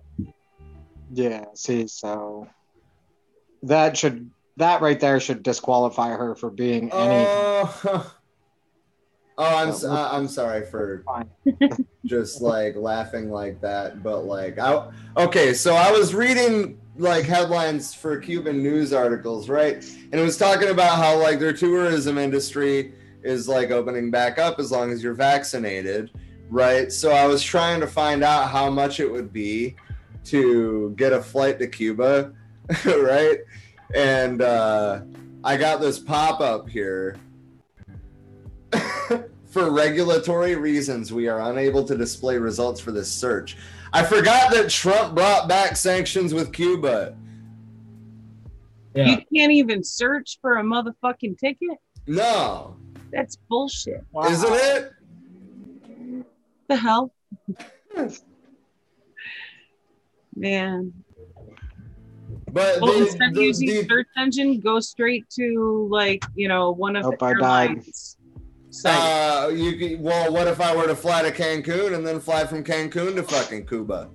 Yeah, 1.12 1.44
see, 1.54 1.86
so 1.86 2.48
that 3.62 3.96
should 3.96 4.30
that 4.56 4.82
right 4.82 4.98
there 4.98 5.20
should 5.20 5.42
disqualify 5.42 6.10
her 6.10 6.34
for 6.34 6.50
being 6.50 6.90
oh, 6.92 6.98
any. 6.98 7.24
Oh, 7.28 8.12
oh, 9.38 9.56
I'm 9.56 9.68
s- 9.68 9.84
I- 9.84 10.16
I'm 10.16 10.28
sorry 10.28 10.66
for 10.66 11.04
just 12.04 12.42
like 12.42 12.76
laughing 12.76 13.30
like 13.30 13.60
that, 13.62 14.02
but 14.02 14.26
like 14.26 14.58
I 14.58 14.90
okay, 15.16 15.54
so 15.54 15.74
I 15.74 15.90
was 15.92 16.14
reading 16.14 16.78
like 16.98 17.24
headlines 17.24 17.94
for 17.94 18.18
Cuban 18.18 18.62
news 18.62 18.92
articles, 18.92 19.48
right? 19.48 19.74
And 19.76 20.14
it 20.14 20.22
was 20.22 20.36
talking 20.36 20.68
about 20.68 20.96
how 20.96 21.20
like 21.20 21.38
their 21.38 21.52
tourism 21.52 22.18
industry 22.18 22.92
is 23.22 23.48
like 23.48 23.70
opening 23.70 24.10
back 24.10 24.38
up 24.38 24.58
as 24.58 24.70
long 24.72 24.90
as 24.90 25.02
you're 25.02 25.14
vaccinated, 25.14 26.10
right? 26.50 26.92
So 26.92 27.12
I 27.12 27.26
was 27.26 27.42
trying 27.42 27.80
to 27.80 27.86
find 27.86 28.22
out 28.22 28.50
how 28.50 28.68
much 28.68 29.00
it 29.00 29.10
would 29.10 29.32
be 29.32 29.76
to 30.24 30.92
get 30.96 31.12
a 31.12 31.22
flight 31.22 31.58
to 31.60 31.66
Cuba, 31.68 32.32
right? 32.84 33.38
And 33.94 34.42
uh 34.42 35.02
I 35.44 35.56
got 35.56 35.80
this 35.80 35.98
pop 35.98 36.40
up 36.40 36.68
here 36.68 37.16
for 39.48 39.70
regulatory 39.70 40.54
reasons, 40.56 41.12
we 41.12 41.28
are 41.28 41.50
unable 41.50 41.84
to 41.84 41.96
display 41.96 42.38
results 42.38 42.80
for 42.80 42.92
this 42.92 43.10
search. 43.10 43.56
I 43.92 44.04
forgot 44.04 44.52
that 44.52 44.68
Trump 44.70 45.14
brought 45.14 45.48
back 45.48 45.76
sanctions 45.76 46.34
with 46.34 46.52
Cuba. 46.52 47.16
You 48.94 49.16
can't 49.34 49.52
even 49.52 49.82
search 49.84 50.38
for 50.40 50.56
a 50.58 50.62
motherfucking 50.62 51.38
ticket? 51.38 51.78
No, 52.06 52.76
That's 53.12 53.36
bullshit. 53.48 54.04
isn't 54.28 54.52
it? 54.52 54.92
The 56.68 56.76
hell? 56.76 57.12
Man. 60.36 60.92
But 62.52 62.80
Well, 62.80 62.92
they- 62.94 63.00
instead 63.00 63.30
of 63.30 63.36
using 63.36 63.68
the- 63.68 63.86
search 63.88 64.08
engine, 64.16 64.60
go 64.60 64.80
straight 64.80 65.28
to 65.30 65.88
like, 65.90 66.24
you 66.34 66.48
know, 66.48 66.70
one 66.72 66.96
of 66.96 67.04
Nope, 67.04 67.18
the 67.18 67.24
I 67.26 67.34
died. 67.34 67.68
airlines. 67.70 68.16
Sites. 68.82 68.98
Uh, 68.98 69.50
you 69.54 69.76
could, 69.76 70.00
well, 70.00 70.32
what 70.32 70.46
if 70.48 70.60
I 70.60 70.74
were 70.76 70.86
to 70.86 70.94
fly 70.96 71.22
to 71.22 71.30
Cancun 71.32 71.94
and 71.94 72.06
then 72.06 72.20
fly 72.20 72.46
from 72.46 72.62
Cancun 72.64 73.14
to 73.16 73.22
fucking 73.22 73.66
Cuba? 73.66 74.08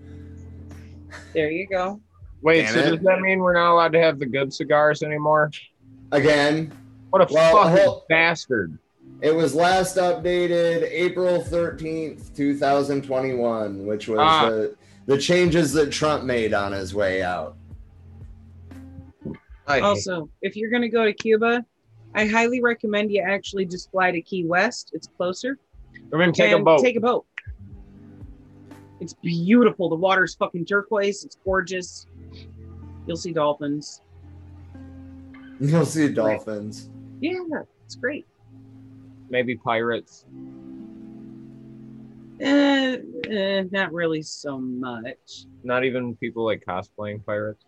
there 1.34 1.52
you 1.52 1.68
go. 1.68 2.00
Wait, 2.42 2.64
Damn 2.64 2.74
so 2.74 2.80
it. 2.80 2.90
does 2.92 3.00
that 3.02 3.20
mean 3.22 3.40
we're 3.40 3.54
not 3.54 3.72
allowed 3.74 3.94
to 3.94 4.02
have 4.02 4.20
the 4.20 4.26
good 4.26 4.54
cigars 4.54 5.04
anymore? 5.04 5.52
Again, 6.12 6.72
What 7.12 7.22
a 7.30 7.34
Well, 7.34 7.54
fucking 7.64 7.78
hold- 7.86 8.08
bastard! 8.10 8.78
it 9.22 9.34
was 9.34 9.54
last 9.56 9.98
updated 9.98 10.84
April 10.92 11.42
13th, 11.42 12.36
2021, 12.36 13.86
which 13.86 14.08
was 14.08 14.18
Ah. 14.20 14.50
the, 14.50 14.76
the 15.06 15.18
changes 15.18 15.72
that 15.74 15.92
Trump 15.92 16.24
made 16.24 16.54
on 16.54 16.72
his 16.72 16.94
way 16.96 17.22
out. 17.24 17.56
I 19.68 19.80
Also, 19.80 20.30
if 20.42 20.56
you're 20.58 20.70
gonna 20.72 20.90
go 20.90 21.06
to 21.06 21.14
Cuba, 21.14 21.64
I 22.16 22.28
highly 22.28 22.62
recommend 22.62 23.12
you 23.12 23.22
actually 23.22 23.66
just 23.66 23.90
fly 23.92 24.12
to 24.12 24.22
Key 24.22 24.46
West. 24.46 24.92
It's 24.94 25.08
closer. 25.08 25.58
We're 26.12 26.20
gonna 26.20 26.32
take 26.32 26.52
a 26.52 26.60
boat. 26.60 26.82
Take 26.82 26.96
a 26.96 27.00
boat. 27.00 27.26
It's 29.00 29.14
beautiful. 29.14 29.90
The 29.90 29.96
water's 29.96 30.36
fucking 30.36 30.66
turquoise. 30.66 31.26
It's 31.26 31.38
gorgeous. 31.44 32.08
You'll 33.08 33.18
see 33.18 33.34
dolphins. 33.34 34.02
You'll 35.60 35.86
see 35.86 36.10
dolphins. 36.10 36.90
Yeah, 37.20 37.40
it's 37.86 37.96
great. 37.96 38.28
Maybe 39.30 39.56
pirates. 39.56 40.26
Eh, 42.40 42.98
eh, 43.30 43.64
not 43.72 43.94
really 43.94 44.22
so 44.22 44.58
much. 44.58 45.46
Not 45.64 45.84
even 45.84 46.16
people 46.18 46.46
like 46.46 46.64
cosplaying 46.66 47.26
pirates. 47.26 47.66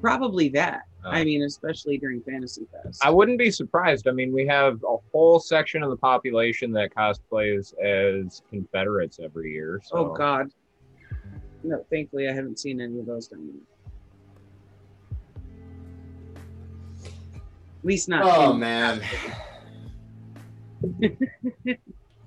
Probably 0.00 0.48
that. 0.50 0.87
Oh. 1.04 1.10
I 1.10 1.24
mean, 1.24 1.42
especially 1.44 1.96
during 1.96 2.20
Fantasy 2.22 2.66
Fest. 2.72 3.00
I 3.04 3.10
wouldn't 3.10 3.38
be 3.38 3.50
surprised. 3.52 4.08
I 4.08 4.10
mean, 4.12 4.32
we 4.32 4.46
have 4.48 4.82
a 4.82 4.96
whole 5.12 5.38
section 5.38 5.82
of 5.84 5.90
the 5.90 5.96
population 5.96 6.72
that 6.72 6.92
cosplays 6.94 7.72
as 7.78 8.42
Confederates 8.50 9.20
every 9.22 9.52
year. 9.52 9.80
So. 9.84 9.96
Oh 9.96 10.12
God. 10.14 10.50
No, 11.62 11.84
thankfully 11.90 12.28
I 12.28 12.32
haven't 12.32 12.58
seen 12.58 12.80
any 12.80 12.98
of 12.98 13.06
those 13.06 13.28
down 13.28 13.46
there. 13.46 13.62
At 17.34 17.84
least 17.84 18.08
not. 18.08 18.22
Oh 18.24 18.52
in- 18.52 18.58
man. 18.58 19.00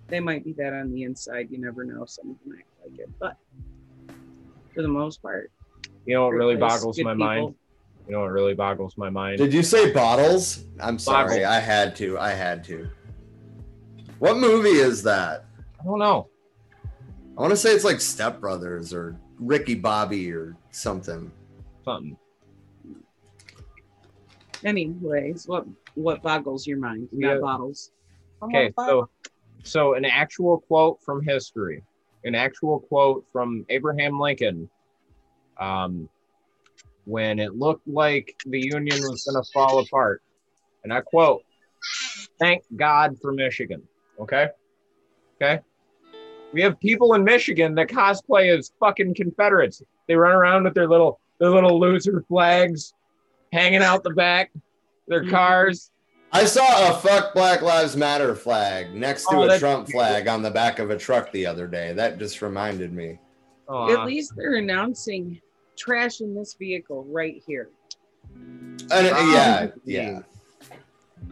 they 0.08 0.19
might 0.19 0.43
be 0.43 0.53
that 0.53 0.74
on 0.74 0.91
the 0.93 1.03
inside. 1.03 1.48
You 1.51 1.58
never 1.59 1.83
know. 1.83 2.06
Some 2.06 2.32
of 2.32 2.35
them 2.45 2.58
act 2.58 2.67
like 2.90 3.00
it, 3.00 3.09
but 3.19 3.38
for 4.74 4.82
the 4.82 4.88
most 4.88 5.22
part, 5.22 5.51
You 6.06 6.16
know 6.16 6.24
what 6.25 6.32
really 6.33 6.56
boggles 6.56 6.98
my 7.00 7.14
people. 7.14 7.25
mind? 7.25 7.56
You 8.07 8.13
know 8.13 8.21
what 8.21 8.31
really 8.31 8.53
boggles 8.53 8.97
my 8.97 9.09
mind? 9.09 9.38
Did 9.38 9.53
you 9.53 9.63
say 9.63 9.91
bottles? 9.91 10.65
I'm 10.80 10.99
sorry. 10.99 11.41
Boggles. 11.41 11.45
I 11.45 11.59
had 11.59 11.95
to. 11.97 12.17
I 12.19 12.31
had 12.31 12.63
to. 12.65 12.89
What 14.19 14.38
movie 14.38 14.69
is 14.69 15.01
that? 15.03 15.45
I 15.80 15.83
don't 15.83 15.99
know. 15.99 16.27
I 17.38 17.41
want 17.41 17.51
to 17.51 17.57
say 17.57 17.71
it's 17.71 17.85
like 17.85 18.01
Step 18.01 18.39
Brothers 18.39 18.93
or 18.93 19.19
Ricky 19.39 19.75
Bobby 19.75 20.31
or 20.31 20.55
something. 20.71 21.31
Something. 21.83 22.17
anyways, 24.63 25.47
what 25.47 25.65
what 25.95 26.21
boggles 26.21 26.67
your 26.67 26.77
mind? 26.77 27.09
Yeah. 27.11 27.33
Not 27.33 27.41
bottles. 27.41 27.91
Okay, 28.43 28.71
so 28.77 29.09
so 29.63 29.93
an 29.93 30.05
actual 30.05 30.59
quote 30.59 30.99
from 31.01 31.23
history, 31.23 31.83
an 32.23 32.35
actual 32.35 32.80
quote 32.80 33.25
from 33.31 33.65
Abraham 33.69 34.19
Lincoln, 34.19 34.69
um, 35.59 36.09
when 37.05 37.39
it 37.39 37.55
looked 37.55 37.88
like 37.88 38.35
the 38.45 38.59
Union 38.59 39.01
was 39.01 39.23
going 39.23 39.41
to 39.41 39.51
fall 39.51 39.80
apart, 39.80 40.21
and 40.83 40.93
I 40.93 41.01
quote, 41.01 41.43
"Thank 42.39 42.63
God 42.75 43.17
for 43.21 43.31
Michigan." 43.31 43.83
Okay, 44.19 44.49
okay. 45.41 45.61
We 46.53 46.61
have 46.61 46.80
people 46.80 47.13
in 47.13 47.23
Michigan 47.23 47.75
that 47.75 47.88
cosplay 47.88 48.55
as 48.55 48.73
fucking 48.80 49.15
Confederates. 49.15 49.81
They 50.07 50.15
run 50.15 50.33
around 50.33 50.65
with 50.65 50.73
their 50.73 50.88
little 50.88 51.19
their 51.39 51.49
little 51.49 51.80
loser 51.80 52.23
flags, 52.27 52.93
hanging 53.51 53.81
out 53.81 54.03
the 54.03 54.11
back, 54.11 54.51
their 55.07 55.21
mm-hmm. 55.21 55.31
cars. 55.31 55.91
I 56.33 56.45
saw 56.45 56.91
a 56.91 56.99
"Fuck 56.99 57.33
Black 57.33 57.61
Lives 57.61 57.97
Matter" 57.97 58.35
flag 58.35 58.93
next 58.93 59.25
to 59.25 59.35
Oh, 59.35 59.49
a 59.49 59.59
Trump 59.59 59.89
flag 59.89 60.27
on 60.27 60.41
the 60.41 60.51
back 60.51 60.80
of 60.80 60.89
a 60.89 60.97
truck 60.97 61.31
the 61.31 61.45
other 61.45 61.67
day. 61.67 61.93
That 61.93 62.19
just 62.19 62.41
reminded 62.41 62.93
me. 62.93 63.19
Aw. 63.67 63.93
At 63.93 64.05
least 64.05 64.33
they're 64.35 64.55
announcing 64.55 65.41
trash 65.77 66.22
in 66.22 66.35
this 66.35 66.56
vehicle 66.56 67.06
right 67.09 67.41
here. 67.45 67.69
And, 68.91 69.08
yeah, 69.08 69.67
um, 69.74 69.82
yeah. 69.85 70.11
Like, 70.14 70.25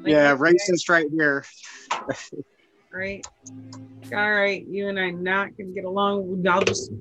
Yeah, 0.05 0.31
okay, 0.33 0.41
racist 0.41 0.89
right 0.89 1.07
here. 1.11 1.43
Right. 2.91 3.23
All 4.11 4.31
right, 4.31 4.65
you 4.67 4.87
and 4.87 4.99
I 4.99 5.11
not 5.11 5.55
gonna 5.55 5.69
get 5.69 5.85
along. 5.85 6.43
I'll 6.49 6.63
just 6.63 6.91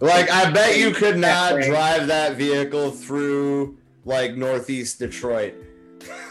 Like 0.00 0.30
I 0.30 0.50
bet 0.50 0.76
you 0.78 0.90
could 0.90 1.16
not 1.16 1.54
way. 1.54 1.66
drive 1.66 2.08
that 2.08 2.36
vehicle 2.36 2.90
through 2.90 3.78
like 4.04 4.36
northeast 4.36 4.98
Detroit. 4.98 5.54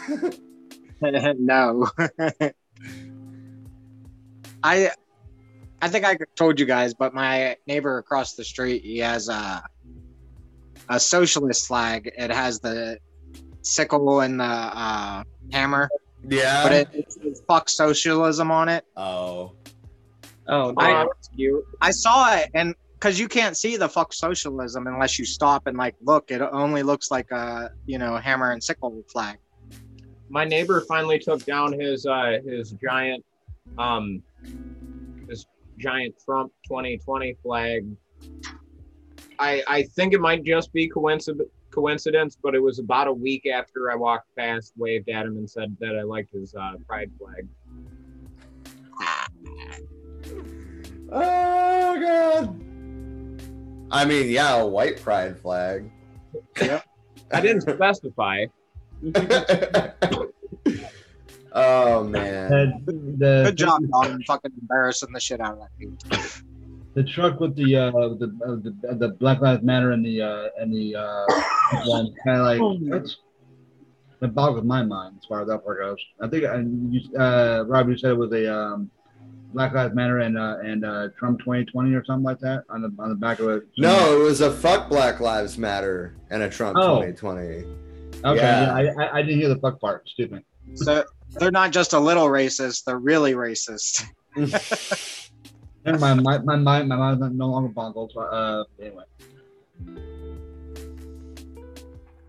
no. 1.02 1.88
I 4.62 4.90
I 5.82 5.88
think 5.88 6.04
I 6.04 6.16
told 6.36 6.60
you 6.60 6.66
guys, 6.66 6.94
but 6.94 7.14
my 7.14 7.56
neighbor 7.66 7.98
across 7.98 8.34
the 8.34 8.44
street, 8.44 8.84
he 8.84 8.98
has 8.98 9.28
a 9.28 9.64
a 10.90 11.00
socialist 11.00 11.66
flag. 11.66 12.10
It 12.18 12.30
has 12.30 12.60
the 12.60 12.98
sickle 13.62 14.20
and 14.20 14.38
the 14.40 14.44
uh, 14.44 15.22
hammer, 15.52 15.88
Yeah. 16.28 16.62
but 16.62 16.72
it, 16.72 16.88
it 16.92 17.12
says 17.12 17.42
"fuck 17.48 17.68
socialism" 17.70 18.50
on 18.50 18.68
it. 18.68 18.84
oh. 18.96 19.52
oh 20.48 20.74
I- 20.76 21.06
cute. 21.34 21.64
I 21.80 21.90
saw 21.92 22.34
it, 22.36 22.50
and 22.54 22.74
because 22.94 23.18
you 23.18 23.28
can't 23.28 23.56
see 23.56 23.76
the 23.76 23.88
"fuck 23.88 24.12
socialism" 24.12 24.86
unless 24.86 25.18
you 25.18 25.24
stop 25.24 25.66
and 25.66 25.76
like 25.78 25.94
look, 26.02 26.30
it 26.30 26.42
only 26.42 26.82
looks 26.82 27.10
like 27.10 27.30
a 27.30 27.70
you 27.86 27.98
know 27.98 28.16
hammer 28.16 28.50
and 28.52 28.62
sickle 28.62 29.02
flag. 29.12 29.38
my 30.28 30.44
neighbor 30.44 30.80
finally 30.82 31.18
took 31.18 31.44
down 31.44 31.72
his 31.72 32.04
uh 32.06 32.38
his 32.44 32.72
giant 32.82 33.24
um 33.78 34.22
his 35.28 35.46
giant 35.78 36.14
Trump 36.24 36.52
2020 36.68 37.36
flag. 37.44 37.86
I 39.40 39.62
I 39.66 39.82
think 39.82 40.12
it 40.12 40.20
might 40.20 40.44
just 40.44 40.72
be 40.72 40.88
coincidence 40.88 41.48
coincidence, 41.70 42.36
but 42.40 42.54
it 42.54 42.60
was 42.60 42.78
about 42.78 43.06
a 43.06 43.12
week 43.12 43.46
after 43.46 43.90
I 43.90 43.94
walked 43.94 44.28
past, 44.36 44.72
waved 44.76 45.08
at 45.08 45.24
him, 45.26 45.36
and 45.36 45.48
said 45.48 45.76
that 45.80 45.96
I 45.96 46.02
liked 46.02 46.32
his 46.32 46.54
uh, 46.54 46.72
pride 46.86 47.10
flag. 47.18 47.48
Oh 51.12 52.00
god. 52.00 52.60
I 53.92 54.04
mean, 54.04 54.30
yeah, 54.30 54.56
a 54.56 54.66
white 54.66 55.00
pride 55.02 55.38
flag. 55.40 55.90
Yep. 56.60 56.84
I 57.32 57.40
didn't 57.40 57.62
specify. 57.74 58.46
oh 61.52 62.04
man. 62.04 62.82
The, 62.84 62.92
the, 62.92 63.42
Good 63.46 63.56
job, 63.56 63.80
Don. 63.92 64.22
Fucking 64.24 64.52
embarrassing 64.60 65.12
the 65.12 65.20
shit 65.20 65.40
out 65.40 65.54
of 65.54 65.60
that 65.60 65.70
dude. 65.78 65.98
The 66.94 67.04
truck 67.04 67.38
with 67.40 67.54
the 67.56 67.76
uh 67.76 67.90
the 67.90 68.36
uh, 68.44 68.56
the, 68.56 68.94
the 68.96 69.08
Black 69.20 69.40
Lives 69.40 69.62
Matter 69.62 69.92
and 69.92 70.04
the 70.04 70.20
uh 70.22 70.48
and 70.58 70.72
the 70.72 70.96
uh 70.96 71.24
one 71.86 72.12
kind 72.24 72.38
of 72.40 72.44
like 72.46 72.60
what's 72.92 73.16
the 74.20 74.28
boggles 74.28 74.64
my 74.64 74.82
mind 74.82 75.16
as 75.18 75.24
far 75.26 75.40
as 75.42 75.48
that 75.48 75.64
part 75.64 75.78
goes. 75.78 75.96
I 76.20 76.28
think 76.28 76.44
uh, 76.44 76.58
you, 76.58 77.00
uh 77.18 77.64
Rob, 77.66 77.88
you 77.88 77.96
said 77.96 78.10
it 78.10 78.18
was 78.18 78.32
a 78.32 78.52
um 78.54 78.90
Black 79.54 79.72
Lives 79.72 79.94
Matter 79.94 80.18
and 80.18 80.36
uh 80.38 80.58
and 80.64 80.84
uh 80.84 81.08
Trump 81.18 81.38
2020 81.40 81.94
or 81.94 82.04
something 82.04 82.24
like 82.24 82.38
that 82.40 82.64
on 82.70 82.82
the 82.82 82.92
on 82.98 83.08
the 83.08 83.14
back 83.14 83.38
of 83.40 83.48
it. 83.48 83.62
No, 83.78 84.20
it 84.20 84.22
was 84.22 84.40
a 84.40 84.50
fuck 84.50 84.88
Black 84.88 85.20
Lives 85.20 85.56
Matter 85.58 86.14
and 86.30 86.42
a 86.42 86.48
Trump 86.50 86.76
Oh. 86.78 86.96
2020. 87.02 87.64
Okay, 88.22 88.36
Yeah. 88.36 88.82
yeah, 88.82 88.92
I, 88.98 89.04
I 89.04 89.18
I 89.18 89.22
didn't 89.22 89.38
hear 89.40 89.48
the 89.48 89.58
fuck 89.60 89.80
part. 89.80 90.06
Stupid. 90.08 90.42
So 90.74 91.04
they're 91.38 91.50
not 91.50 91.70
just 91.72 91.94
a 91.94 91.98
little 91.98 92.26
racist; 92.26 92.84
they're 92.84 92.98
really 92.98 93.32
racist. 93.34 94.04
Never 95.84 95.98
mind. 95.98 96.22
My 96.22 96.38
my 96.38 96.56
mind 96.56 96.88
my 96.88 96.96
mind's 96.96 97.20
not- 97.20 97.32
no 97.32 97.46
longer 97.48 97.68
boggled. 97.68 98.12
but, 98.14 98.20
Uh, 98.32 98.64
anyway. 98.80 99.04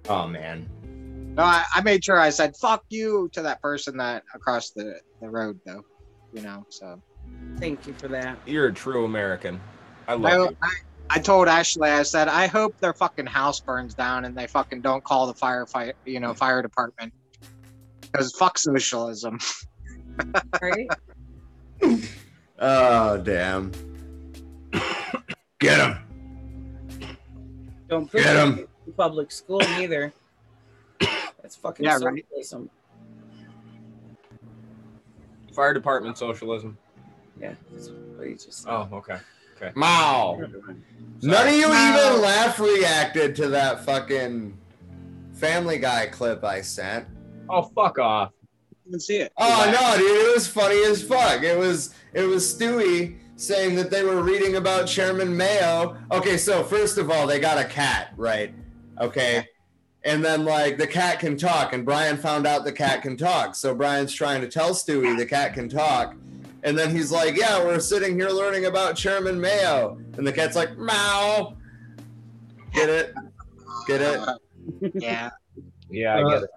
Oh 0.09 0.27
man. 0.27 0.67
No, 1.35 1.43
I, 1.43 1.63
I 1.75 1.81
made 1.81 2.03
sure 2.03 2.19
I 2.19 2.29
said 2.29 2.55
"fuck 2.57 2.83
you" 2.89 3.29
to 3.33 3.41
that 3.41 3.61
person 3.61 3.97
that 3.97 4.23
across 4.33 4.71
the, 4.71 4.99
the 5.21 5.29
road, 5.29 5.59
though. 5.65 5.83
You 6.33 6.41
know, 6.41 6.65
so 6.69 7.01
Thank 7.57 7.85
you 7.87 7.93
for 7.93 8.07
that. 8.09 8.37
You're 8.45 8.67
a 8.67 8.73
true 8.73 9.05
American. 9.05 9.59
I 10.07 10.13
I, 10.13 10.15
love 10.15 10.51
you. 10.51 10.57
I, 10.61 10.71
I 11.09 11.19
told 11.19 11.47
Ashley, 11.47 11.89
I 11.89 12.03
said, 12.03 12.27
I 12.27 12.47
hope 12.47 12.77
their 12.79 12.93
fucking 12.93 13.25
house 13.25 13.59
burns 13.59 13.93
down 13.93 14.25
and 14.25 14.35
they 14.35 14.47
fucking 14.47 14.81
don't 14.81 15.03
call 15.03 15.27
the 15.27 15.33
firefight, 15.33 15.93
you 16.05 16.19
know, 16.19 16.33
fire 16.33 16.61
department. 16.61 17.13
Because 18.01 18.33
fuck 18.33 18.57
socialism. 18.57 19.39
Right? 20.61 20.87
Oh 22.61 23.17
damn. 23.17 23.71
Get 25.59 25.79
him. 25.79 25.97
Don't 27.89 28.09
put 28.09 28.21
Get 28.23 28.33
them 28.33 28.51
'em. 28.59 28.67
in 28.87 28.93
public 28.93 29.31
school 29.31 29.61
either. 29.63 30.13
That's 31.41 31.55
fucking 31.55 31.83
Yeah, 31.85 31.93
right. 31.99 32.23
socialism. 32.29 32.69
Fire 35.53 35.73
department 35.73 36.17
socialism. 36.17 36.77
Yeah, 37.39 37.55
that's 37.71 37.89
what 37.89 38.27
you 38.27 38.35
just 38.35 38.65
Oh, 38.67 38.87
okay. 38.93 39.17
Okay. 39.57 39.71
Mao. 39.75 40.39
None 41.21 41.47
of 41.47 41.53
you 41.53 41.65
even 41.65 42.21
laugh 42.21 42.59
reacted 42.59 43.35
to 43.37 43.49
that 43.49 43.83
fucking 43.85 44.57
Family 45.33 45.77
Guy 45.79 46.07
clip 46.07 46.43
I 46.43 46.61
sent. 46.61 47.07
Oh, 47.49 47.63
fuck 47.63 47.99
off. 47.99 48.31
You 48.91 48.99
see 48.99 49.17
it. 49.17 49.31
Oh 49.37 49.71
no, 49.71 49.97
dude, 49.97 50.27
it 50.27 50.33
was 50.35 50.47
funny 50.47 50.83
as 50.83 51.01
fuck. 51.01 51.43
It 51.43 51.57
was 51.57 51.95
it 52.13 52.23
was 52.23 52.53
Stewie 52.53 53.17
saying 53.37 53.75
that 53.75 53.89
they 53.89 54.03
were 54.03 54.21
reading 54.21 54.57
about 54.57 54.85
Chairman 54.85 55.35
Mayo. 55.35 55.97
Okay, 56.11 56.37
so 56.37 56.61
first 56.63 56.97
of 56.97 57.09
all, 57.09 57.25
they 57.25 57.39
got 57.39 57.57
a 57.57 57.63
cat, 57.65 58.13
right? 58.17 58.53
Okay. 58.99 59.47
And 60.03 60.25
then 60.25 60.43
like 60.43 60.77
the 60.77 60.87
cat 60.87 61.19
can 61.19 61.37
talk, 61.37 61.73
and 61.73 61.85
Brian 61.85 62.17
found 62.17 62.45
out 62.45 62.65
the 62.65 62.71
cat 62.73 63.01
can 63.01 63.15
talk. 63.15 63.55
So 63.55 63.73
Brian's 63.73 64.13
trying 64.13 64.41
to 64.41 64.47
tell 64.49 64.71
Stewie 64.71 65.17
the 65.17 65.25
cat 65.25 65.53
can 65.53 65.69
talk. 65.69 66.15
And 66.63 66.77
then 66.77 66.93
he's 66.93 67.11
like, 67.11 67.37
Yeah, 67.37 67.63
we're 67.63 67.79
sitting 67.79 68.19
here 68.19 68.29
learning 68.29 68.65
about 68.65 68.95
Chairman 68.97 69.39
Mayo. 69.39 69.99
And 70.17 70.27
the 70.27 70.33
cat's 70.33 70.55
like, 70.55 70.77
Meow. 70.77 71.55
Get 72.73 72.89
it? 72.89 73.13
Get 73.87 74.01
it? 74.01 74.19
Yeah. 74.95 75.29
Yeah, 75.89 76.17
I 76.17 76.29
get 76.29 76.43
it. 76.43 76.49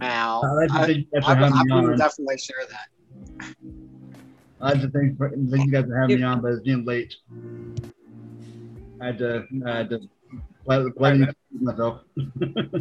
Now, 0.00 0.42
I 0.42 0.52
like 0.52 0.68
to 0.68 0.74
I, 0.74 0.86
you 0.86 1.04
guys 1.12 1.22
I, 1.24 1.34
having 1.34 1.52
I 1.52 1.62
me 1.64 1.74
would 1.74 1.92
on. 1.92 1.98
definitely 1.98 2.38
share 2.38 2.56
that. 2.70 3.54
I 4.60 4.70
like 4.70 4.80
to 4.80 4.88
thank, 4.88 5.16
for, 5.16 5.30
thank 5.30 5.66
you 5.66 5.70
guys 5.70 5.84
for 5.86 5.98
having 5.98 6.18
me 6.18 6.22
on, 6.22 6.40
but 6.40 6.52
it's 6.52 6.62
getting 6.62 6.84
late. 6.84 7.14
I 9.00 9.06
had 9.06 9.18
to, 9.18 9.46
I 9.66 9.76
had 9.76 9.90
to 9.90 10.00
play, 10.64 10.84
play 10.96 11.26
myself. 11.60 12.00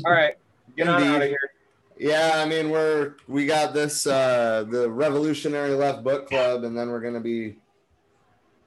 All 0.05 0.11
right. 0.11 0.35
Get 0.77 0.87
on 0.87 1.01
Indeed. 1.01 1.15
out 1.15 1.21
of 1.21 1.27
here. 1.27 1.51
Yeah, 1.99 2.31
I 2.43 2.45
mean 2.47 2.71
we're 2.71 3.13
we 3.27 3.45
got 3.45 3.73
this 3.73 4.07
uh 4.07 4.65
the 4.67 4.89
Revolutionary 4.89 5.75
Left 5.75 6.03
Book 6.03 6.27
Club, 6.27 6.63
and 6.63 6.75
then 6.75 6.89
we're 6.89 6.99
gonna 6.99 7.19
be 7.19 7.57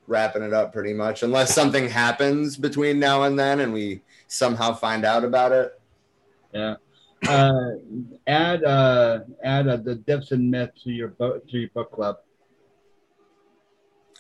wrapping 0.07 0.43
it 0.43 0.53
up 0.53 0.73
pretty 0.73 0.93
much, 0.95 1.25
unless 1.25 1.53
something 1.53 1.89
happens 1.89 2.57
between 2.57 3.01
now 3.01 3.25
and 3.25 3.37
then, 3.37 3.59
and 3.61 3.73
we 3.73 4.01
somehow 4.29 4.73
find 4.73 5.05
out 5.05 5.25
about 5.25 5.51
it. 5.51 5.81
Yeah. 6.55 6.77
Uh, 7.27 7.71
add 8.27 8.63
uh, 8.65 9.21
add 9.43 9.69
uh, 9.69 9.77
the 9.77 9.95
Dips 9.95 10.33
and 10.33 10.51
myths 10.51 10.83
to 10.85 10.91
your 10.91 11.09
book 11.09 11.49
to 11.49 11.59
your 11.59 11.71
book 11.71 11.93
club. 11.93 12.17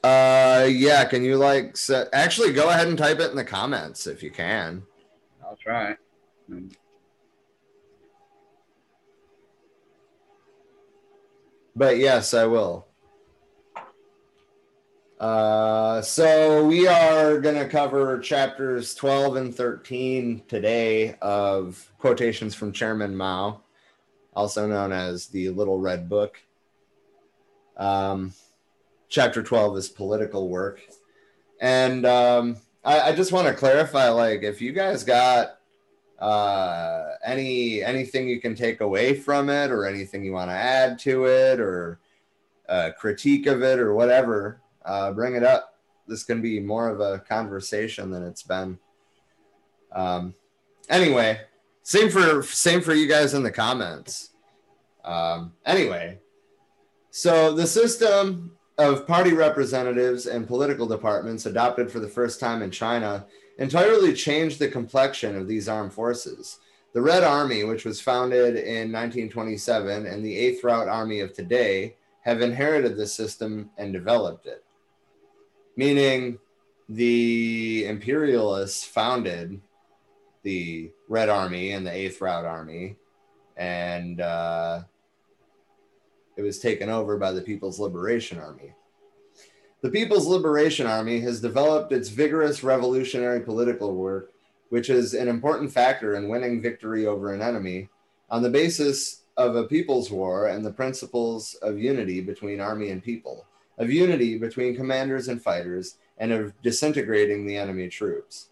Uh, 0.02 0.66
yeah, 0.70 1.04
can 1.04 1.24
you 1.24 1.36
like 1.36 1.76
set, 1.76 2.08
actually 2.12 2.52
go 2.52 2.68
ahead 2.70 2.86
and 2.88 2.96
type 2.96 3.18
it 3.18 3.30
in 3.30 3.36
the 3.36 3.44
comments 3.44 4.06
if 4.06 4.22
you 4.22 4.30
can? 4.30 4.82
I'll 5.44 5.56
try. 5.56 5.96
But 11.74 11.98
yes, 11.98 12.34
I 12.34 12.46
will. 12.46 12.85
Uh, 15.18 16.02
so 16.02 16.66
we 16.66 16.86
are 16.86 17.40
going 17.40 17.54
to 17.54 17.68
cover 17.68 18.18
chapters 18.18 18.94
12 18.94 19.36
and 19.36 19.54
13 19.54 20.42
today 20.46 21.14
of 21.22 21.90
quotations 21.98 22.54
from 22.54 22.70
Chairman 22.70 23.16
Mao, 23.16 23.62
also 24.34 24.66
known 24.66 24.92
as 24.92 25.28
the 25.28 25.48
Little 25.48 25.78
Red 25.78 26.10
Book. 26.10 26.42
Um, 27.78 28.34
chapter 29.08 29.42
12 29.42 29.78
is 29.78 29.88
political 29.88 30.50
work. 30.50 30.82
And 31.62 32.04
um, 32.04 32.58
I, 32.84 33.00
I 33.00 33.12
just 33.12 33.32
want 33.32 33.48
to 33.48 33.54
clarify 33.54 34.10
like, 34.10 34.42
if 34.42 34.60
you 34.60 34.72
guys 34.72 35.02
got 35.04 35.52
uh 36.18 37.10
any 37.26 37.84
anything 37.84 38.26
you 38.26 38.40
can 38.40 38.54
take 38.54 38.80
away 38.80 39.12
from 39.12 39.50
it 39.50 39.70
or 39.70 39.84
anything 39.84 40.24
you 40.24 40.32
want 40.32 40.48
to 40.48 40.54
add 40.54 40.98
to 40.98 41.26
it 41.26 41.60
or 41.60 42.00
uh, 42.70 42.88
critique 42.98 43.44
of 43.44 43.62
it 43.62 43.78
or 43.78 43.92
whatever 43.92 44.62
uh 44.86 45.12
bring 45.12 45.34
it 45.34 45.42
up 45.42 45.74
this 46.06 46.24
can 46.24 46.40
be 46.40 46.60
more 46.60 46.88
of 46.88 47.00
a 47.00 47.18
conversation 47.20 48.10
than 48.10 48.22
it's 48.22 48.42
been 48.42 48.78
um 49.92 50.34
anyway 50.88 51.40
same 51.82 52.08
for 52.08 52.42
same 52.42 52.80
for 52.80 52.94
you 52.94 53.08
guys 53.08 53.34
in 53.34 53.42
the 53.42 53.50
comments 53.50 54.30
um 55.04 55.52
anyway 55.64 56.18
so 57.10 57.52
the 57.52 57.66
system 57.66 58.52
of 58.78 59.06
party 59.06 59.32
representatives 59.32 60.26
and 60.26 60.46
political 60.46 60.86
departments 60.86 61.46
adopted 61.46 61.90
for 61.90 61.98
the 61.98 62.08
first 62.08 62.40
time 62.40 62.62
in 62.62 62.70
china 62.70 63.26
entirely 63.58 64.12
changed 64.12 64.58
the 64.58 64.68
complexion 64.68 65.36
of 65.36 65.48
these 65.48 65.68
armed 65.68 65.92
forces. 65.92 66.58
The 66.92 67.02
Red 67.02 67.24
Army, 67.24 67.64
which 67.64 67.84
was 67.84 68.00
founded 68.00 68.56
in 68.56 68.92
1927, 68.92 70.06
and 70.06 70.24
the 70.24 70.36
Eighth 70.36 70.64
Route 70.64 70.88
Army 70.88 71.20
of 71.20 71.32
today 71.32 71.96
have 72.22 72.40
inherited 72.40 72.96
this 72.96 73.14
system 73.14 73.70
and 73.76 73.92
developed 73.92 74.46
it. 74.46 74.64
Meaning, 75.76 76.38
the 76.88 77.84
imperialists 77.86 78.84
founded 78.84 79.60
the 80.42 80.90
Red 81.08 81.28
Army 81.28 81.72
and 81.72 81.86
the 81.86 81.92
Eighth 81.92 82.20
Route 82.20 82.44
Army, 82.44 82.96
and 83.56 84.20
uh, 84.20 84.82
it 86.36 86.42
was 86.42 86.58
taken 86.58 86.88
over 86.88 87.16
by 87.16 87.32
the 87.32 87.42
People's 87.42 87.80
Liberation 87.80 88.38
Army. 88.38 88.72
The 89.82 89.90
People's 89.90 90.26
Liberation 90.26 90.86
Army 90.86 91.20
has 91.20 91.40
developed 91.40 91.92
its 91.92 92.08
vigorous 92.08 92.62
revolutionary 92.62 93.40
political 93.40 93.94
work, 93.94 94.32
which 94.70 94.88
is 94.88 95.14
an 95.14 95.28
important 95.28 95.70
factor 95.70 96.14
in 96.14 96.28
winning 96.28 96.62
victory 96.62 97.06
over 97.06 97.32
an 97.32 97.42
enemy, 97.42 97.88
on 98.30 98.42
the 98.42 98.50
basis 98.50 99.22
of 99.36 99.54
a 99.54 99.64
people's 99.64 100.10
war 100.10 100.46
and 100.46 100.64
the 100.64 100.72
principles 100.72 101.54
of 101.62 101.78
unity 101.78 102.20
between 102.20 102.60
army 102.60 102.90
and 102.90 103.02
people, 103.02 103.46
of 103.78 103.90
unity 103.90 104.38
between 104.38 104.76
commanders 104.76 105.28
and 105.28 105.42
fighters, 105.42 105.98
and 106.18 106.32
of 106.32 106.60
disintegrating 106.62 107.46
the 107.46 107.56
enemy 107.56 107.88
troops. 107.88 108.48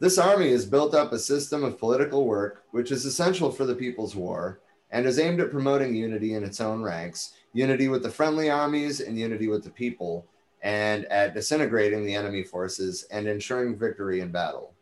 This 0.00 0.18
army 0.18 0.50
has 0.50 0.66
built 0.66 0.94
up 0.94 1.12
a 1.12 1.18
system 1.18 1.64
of 1.64 1.78
political 1.78 2.26
work 2.26 2.64
which 2.70 2.90
is 2.90 3.06
essential 3.06 3.50
for 3.50 3.64
the 3.64 3.74
people's 3.74 4.14
war 4.14 4.60
and 4.90 5.06
is 5.06 5.18
aimed 5.18 5.40
at 5.40 5.50
promoting 5.50 5.94
unity 5.94 6.34
in 6.34 6.44
its 6.44 6.60
own 6.60 6.82
ranks, 6.82 7.34
unity 7.52 7.88
with 7.88 8.02
the 8.02 8.10
friendly 8.10 8.50
armies 8.50 9.00
and 9.00 9.18
unity 9.18 9.48
with 9.48 9.64
the 9.64 9.70
people, 9.70 10.26
and 10.62 11.04
at 11.06 11.34
disintegrating 11.34 12.04
the 12.04 12.14
enemy 12.14 12.42
forces 12.42 13.06
and 13.10 13.26
ensuring 13.26 13.76
victory 13.76 14.20
in 14.20 14.30
battle. 14.30 14.74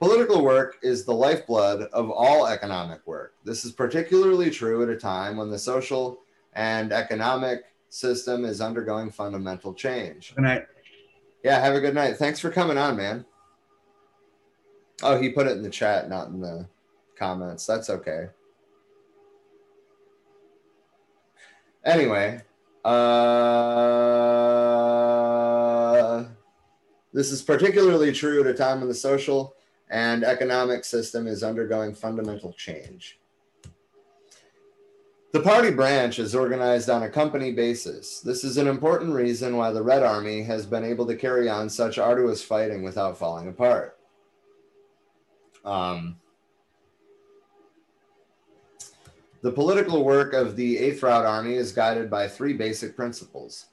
Political 0.00 0.42
work 0.42 0.76
is 0.82 1.04
the 1.04 1.14
lifeblood 1.14 1.82
of 1.92 2.10
all 2.10 2.46
economic 2.46 3.06
work. 3.06 3.34
This 3.44 3.64
is 3.64 3.72
particularly 3.72 4.50
true 4.50 4.82
at 4.82 4.90
a 4.90 4.96
time 4.96 5.36
when 5.36 5.50
the 5.50 5.58
social 5.58 6.20
and 6.56 6.92
economic 6.92 7.64
system 7.90 8.44
is 8.44 8.60
undergoing 8.60 9.10
fundamental 9.10 9.72
change. 9.72 10.34
Good 10.34 10.42
night. 10.42 10.66
Yeah, 11.44 11.60
have 11.60 11.74
a 11.74 11.80
good 11.80 11.94
night. 11.94 12.16
Thanks 12.16 12.40
for 12.40 12.50
coming 12.50 12.78
on, 12.78 12.96
man. 12.96 13.24
Oh, 15.02 15.20
he 15.20 15.28
put 15.28 15.46
it 15.46 15.52
in 15.52 15.62
the 15.62 15.70
chat, 15.70 16.08
not 16.08 16.28
in 16.28 16.40
the 16.40 16.66
comments. 17.16 17.66
That's 17.66 17.90
okay. 17.90 18.30
Anyway, 21.84 22.40
uh, 22.84 22.94
this 27.12 27.30
is 27.30 27.42
particularly 27.42 28.12
true 28.12 28.40
at 28.40 28.46
a 28.46 28.54
time 28.54 28.80
when 28.80 28.88
the 28.88 28.94
social 28.94 29.54
and 29.90 30.24
economic 30.24 30.84
system 30.84 31.26
is 31.28 31.44
undergoing 31.44 31.94
fundamental 31.94 32.54
change. 32.54 33.20
The 35.36 35.42
party 35.42 35.70
branch 35.70 36.18
is 36.18 36.34
organized 36.34 36.88
on 36.88 37.02
a 37.02 37.10
company 37.10 37.52
basis. 37.52 38.20
This 38.20 38.42
is 38.42 38.56
an 38.56 38.66
important 38.66 39.12
reason 39.12 39.58
why 39.58 39.70
the 39.70 39.82
Red 39.82 40.02
Army 40.02 40.42
has 40.44 40.64
been 40.64 40.82
able 40.82 41.04
to 41.06 41.14
carry 41.14 41.46
on 41.46 41.68
such 41.68 41.98
arduous 41.98 42.42
fighting 42.42 42.82
without 42.82 43.18
falling 43.18 43.46
apart. 43.46 43.98
Um, 45.62 46.16
the 49.42 49.52
political 49.52 50.04
work 50.04 50.32
of 50.32 50.56
the 50.56 50.78
Eighth 50.78 51.02
Route 51.02 51.26
Army 51.26 51.56
is 51.56 51.70
guided 51.70 52.08
by 52.08 52.28
three 52.28 52.54
basic 52.54 52.96
principles. 52.96 53.66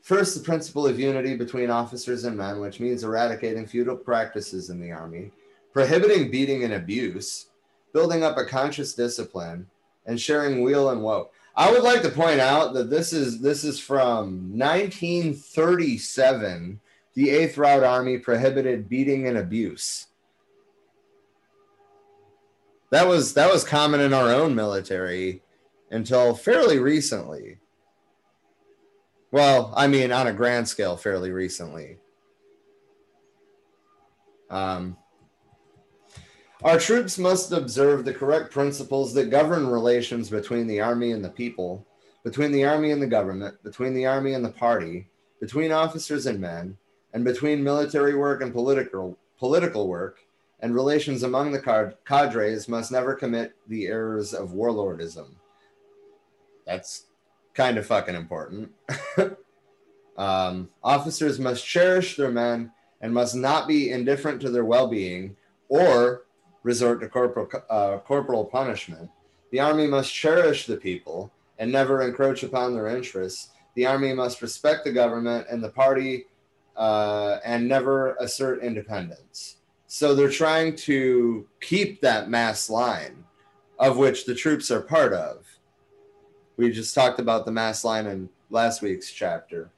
First, 0.00 0.36
the 0.36 0.42
principle 0.42 0.88
of 0.88 0.98
unity 0.98 1.36
between 1.36 1.70
officers 1.70 2.24
and 2.24 2.36
men, 2.36 2.58
which 2.58 2.80
means 2.80 3.04
eradicating 3.04 3.64
feudal 3.64 3.96
practices 3.96 4.70
in 4.70 4.80
the 4.80 4.90
army, 4.90 5.30
prohibiting 5.72 6.32
beating 6.32 6.64
and 6.64 6.74
abuse, 6.74 7.46
building 7.92 8.24
up 8.24 8.38
a 8.38 8.44
conscious 8.44 8.92
discipline, 8.94 9.68
and 10.06 10.20
sharing 10.20 10.62
weal 10.62 10.90
and 10.90 11.02
woe. 11.02 11.30
I 11.54 11.70
would 11.70 11.82
like 11.82 12.00
to 12.02 12.08
point 12.08 12.40
out 12.40 12.72
that 12.74 12.90
this 12.90 13.12
is 13.12 13.40
this 13.40 13.64
is 13.64 13.78
from 13.78 14.58
1937. 14.58 16.80
The 17.14 17.30
Eighth 17.30 17.58
Route 17.58 17.84
Army 17.84 18.16
prohibited 18.18 18.88
beating 18.88 19.28
and 19.28 19.36
abuse. 19.36 20.06
That 22.90 23.06
was 23.06 23.34
that 23.34 23.52
was 23.52 23.64
common 23.64 24.00
in 24.00 24.14
our 24.14 24.30
own 24.30 24.54
military 24.54 25.42
until 25.90 26.34
fairly 26.34 26.78
recently. 26.78 27.58
Well, 29.30 29.72
I 29.74 29.86
mean, 29.86 30.12
on 30.12 30.26
a 30.26 30.32
grand 30.32 30.68
scale, 30.68 30.96
fairly 30.96 31.30
recently. 31.30 31.98
Um, 34.50 34.96
our 36.64 36.78
troops 36.78 37.18
must 37.18 37.52
observe 37.52 38.04
the 38.04 38.14
correct 38.14 38.52
principles 38.52 39.12
that 39.14 39.30
govern 39.30 39.66
relations 39.66 40.30
between 40.30 40.66
the 40.66 40.80
army 40.80 41.12
and 41.12 41.24
the 41.24 41.30
people, 41.30 41.86
between 42.22 42.52
the 42.52 42.64
army 42.64 42.92
and 42.92 43.02
the 43.02 43.06
government, 43.06 43.60
between 43.64 43.94
the 43.94 44.06
army 44.06 44.34
and 44.34 44.44
the 44.44 44.52
party, 44.52 45.08
between 45.40 45.72
officers 45.72 46.26
and 46.26 46.40
men, 46.40 46.76
and 47.14 47.24
between 47.24 47.64
military 47.64 48.14
work 48.14 48.42
and 48.42 48.52
political 48.52 49.18
political 49.38 49.88
work, 49.88 50.20
and 50.60 50.74
relations 50.74 51.24
among 51.24 51.50
the 51.50 51.94
cadres 52.06 52.68
must 52.68 52.92
never 52.92 53.14
commit 53.14 53.54
the 53.66 53.88
errors 53.88 54.32
of 54.32 54.50
warlordism. 54.50 55.30
That's 56.64 57.06
kind 57.54 57.76
of 57.76 57.86
fucking 57.86 58.14
important. 58.14 58.70
um, 60.16 60.70
officers 60.82 61.40
must 61.40 61.66
cherish 61.66 62.16
their 62.16 62.30
men 62.30 62.70
and 63.00 63.12
must 63.12 63.34
not 63.34 63.66
be 63.66 63.90
indifferent 63.90 64.40
to 64.42 64.50
their 64.50 64.64
well 64.64 64.86
being 64.86 65.36
or 65.68 66.22
resort 66.62 67.00
to 67.00 67.08
corporal, 67.08 67.48
uh, 67.70 67.98
corporal 67.98 68.44
punishment. 68.44 69.10
The 69.50 69.60
army 69.60 69.86
must 69.86 70.12
cherish 70.12 70.66
the 70.66 70.76
people 70.76 71.32
and 71.58 71.70
never 71.70 72.02
encroach 72.02 72.42
upon 72.42 72.74
their 72.74 72.88
interests. 72.88 73.50
The 73.74 73.86
army 73.86 74.12
must 74.12 74.42
respect 74.42 74.84
the 74.84 74.92
government 74.92 75.46
and 75.50 75.62
the 75.62 75.68
party 75.68 76.26
uh, 76.76 77.38
and 77.44 77.68
never 77.68 78.14
assert 78.16 78.62
independence. 78.62 79.56
So 79.86 80.14
they're 80.14 80.30
trying 80.30 80.76
to 80.76 81.46
keep 81.60 82.00
that 82.00 82.30
mass 82.30 82.70
line 82.70 83.24
of 83.78 83.98
which 83.98 84.24
the 84.24 84.34
troops 84.34 84.70
are 84.70 84.80
part 84.80 85.12
of. 85.12 85.46
We 86.56 86.70
just 86.70 86.94
talked 86.94 87.18
about 87.18 87.44
the 87.44 87.52
mass 87.52 87.84
line 87.84 88.06
in 88.06 88.28
last 88.48 88.80
week's 88.80 89.10
chapter. 89.10 89.70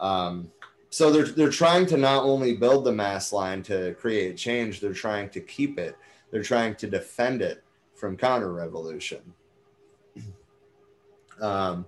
Um, 0.00 0.50
so 0.90 1.10
they're 1.10 1.26
they're 1.26 1.50
trying 1.50 1.86
to 1.86 1.96
not 1.96 2.24
only 2.24 2.56
build 2.56 2.84
the 2.84 2.92
mass 2.92 3.32
line 3.32 3.62
to 3.64 3.94
create 3.94 4.36
change, 4.36 4.80
they're 4.80 4.92
trying 4.92 5.28
to 5.30 5.40
keep 5.40 5.78
it. 5.78 5.96
They're 6.30 6.42
trying 6.42 6.74
to 6.76 6.86
defend 6.86 7.42
it 7.42 7.62
from 7.94 8.16
counter 8.16 8.52
revolution. 8.52 9.20
Um, 11.40 11.86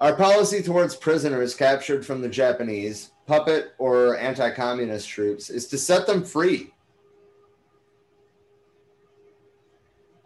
our 0.00 0.14
policy 0.14 0.62
towards 0.62 0.94
prisoners 0.94 1.54
captured 1.54 2.06
from 2.06 2.20
the 2.20 2.28
Japanese, 2.28 3.10
puppet 3.26 3.72
or 3.78 4.16
anti 4.16 4.50
communist 4.50 5.08
troops 5.08 5.50
is 5.50 5.66
to 5.68 5.78
set 5.78 6.06
them 6.06 6.24
free 6.24 6.72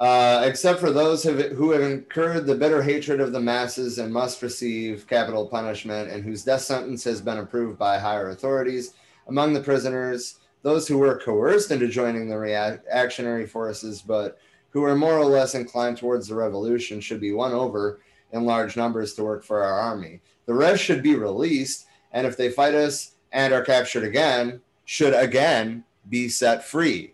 Uh, 0.02 0.42
except 0.44 0.80
for 0.80 0.90
those 0.90 1.22
who 1.22 1.70
have 1.70 1.80
incurred 1.80 2.44
the 2.44 2.56
bitter 2.56 2.82
hatred 2.82 3.20
of 3.20 3.30
the 3.30 3.38
masses 3.38 4.00
and 4.00 4.12
must 4.12 4.42
receive 4.42 5.06
capital 5.06 5.46
punishment 5.46 6.10
and 6.10 6.24
whose 6.24 6.42
death 6.42 6.62
sentence 6.62 7.04
has 7.04 7.20
been 7.20 7.38
approved 7.38 7.78
by 7.78 7.96
higher 7.96 8.30
authorities. 8.30 8.94
Among 9.28 9.52
the 9.52 9.60
prisoners, 9.60 10.40
those 10.62 10.88
who 10.88 10.98
were 10.98 11.20
coerced 11.20 11.70
into 11.70 11.86
joining 11.86 12.28
the 12.28 12.36
reactionary 12.36 13.46
forces, 13.46 14.02
but 14.02 14.38
who 14.70 14.82
are 14.82 14.96
more 14.96 15.16
or 15.16 15.26
less 15.26 15.54
inclined 15.54 15.98
towards 15.98 16.26
the 16.26 16.34
revolution, 16.34 17.00
should 17.00 17.20
be 17.20 17.30
won 17.30 17.52
over 17.52 18.00
in 18.32 18.44
large 18.44 18.76
numbers 18.76 19.14
to 19.14 19.22
work 19.22 19.44
for 19.44 19.62
our 19.62 19.78
army. 19.78 20.20
The 20.46 20.54
rest 20.54 20.82
should 20.82 21.04
be 21.04 21.14
released, 21.14 21.86
and 22.10 22.26
if 22.26 22.36
they 22.36 22.50
fight 22.50 22.74
us 22.74 23.12
and 23.30 23.54
are 23.54 23.64
captured 23.64 24.02
again, 24.02 24.62
should 24.84 25.14
again 25.14 25.84
be 26.08 26.28
set 26.28 26.64
free. 26.64 27.11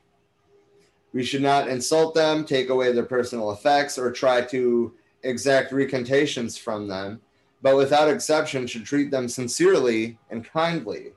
We 1.12 1.24
should 1.24 1.42
not 1.42 1.68
insult 1.68 2.14
them, 2.14 2.44
take 2.44 2.68
away 2.68 2.92
their 2.92 3.04
personal 3.04 3.52
effects, 3.52 3.98
or 3.98 4.12
try 4.12 4.42
to 4.42 4.94
exact 5.22 5.72
recantations 5.72 6.56
from 6.56 6.86
them, 6.86 7.20
but 7.62 7.76
without 7.76 8.08
exception 8.08 8.66
should 8.66 8.84
treat 8.84 9.10
them 9.10 9.28
sincerely 9.28 10.18
and 10.30 10.44
kindly. 10.44 11.12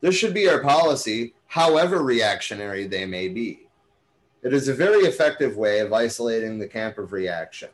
This 0.00 0.14
should 0.14 0.34
be 0.34 0.48
our 0.48 0.62
policy, 0.62 1.34
however 1.46 2.02
reactionary 2.02 2.86
they 2.86 3.06
may 3.06 3.28
be. 3.28 3.68
It 4.42 4.52
is 4.52 4.68
a 4.68 4.74
very 4.74 5.04
effective 5.04 5.56
way 5.56 5.80
of 5.80 5.92
isolating 5.92 6.58
the 6.58 6.68
camp 6.68 6.98
of 6.98 7.12
reaction. 7.12 7.70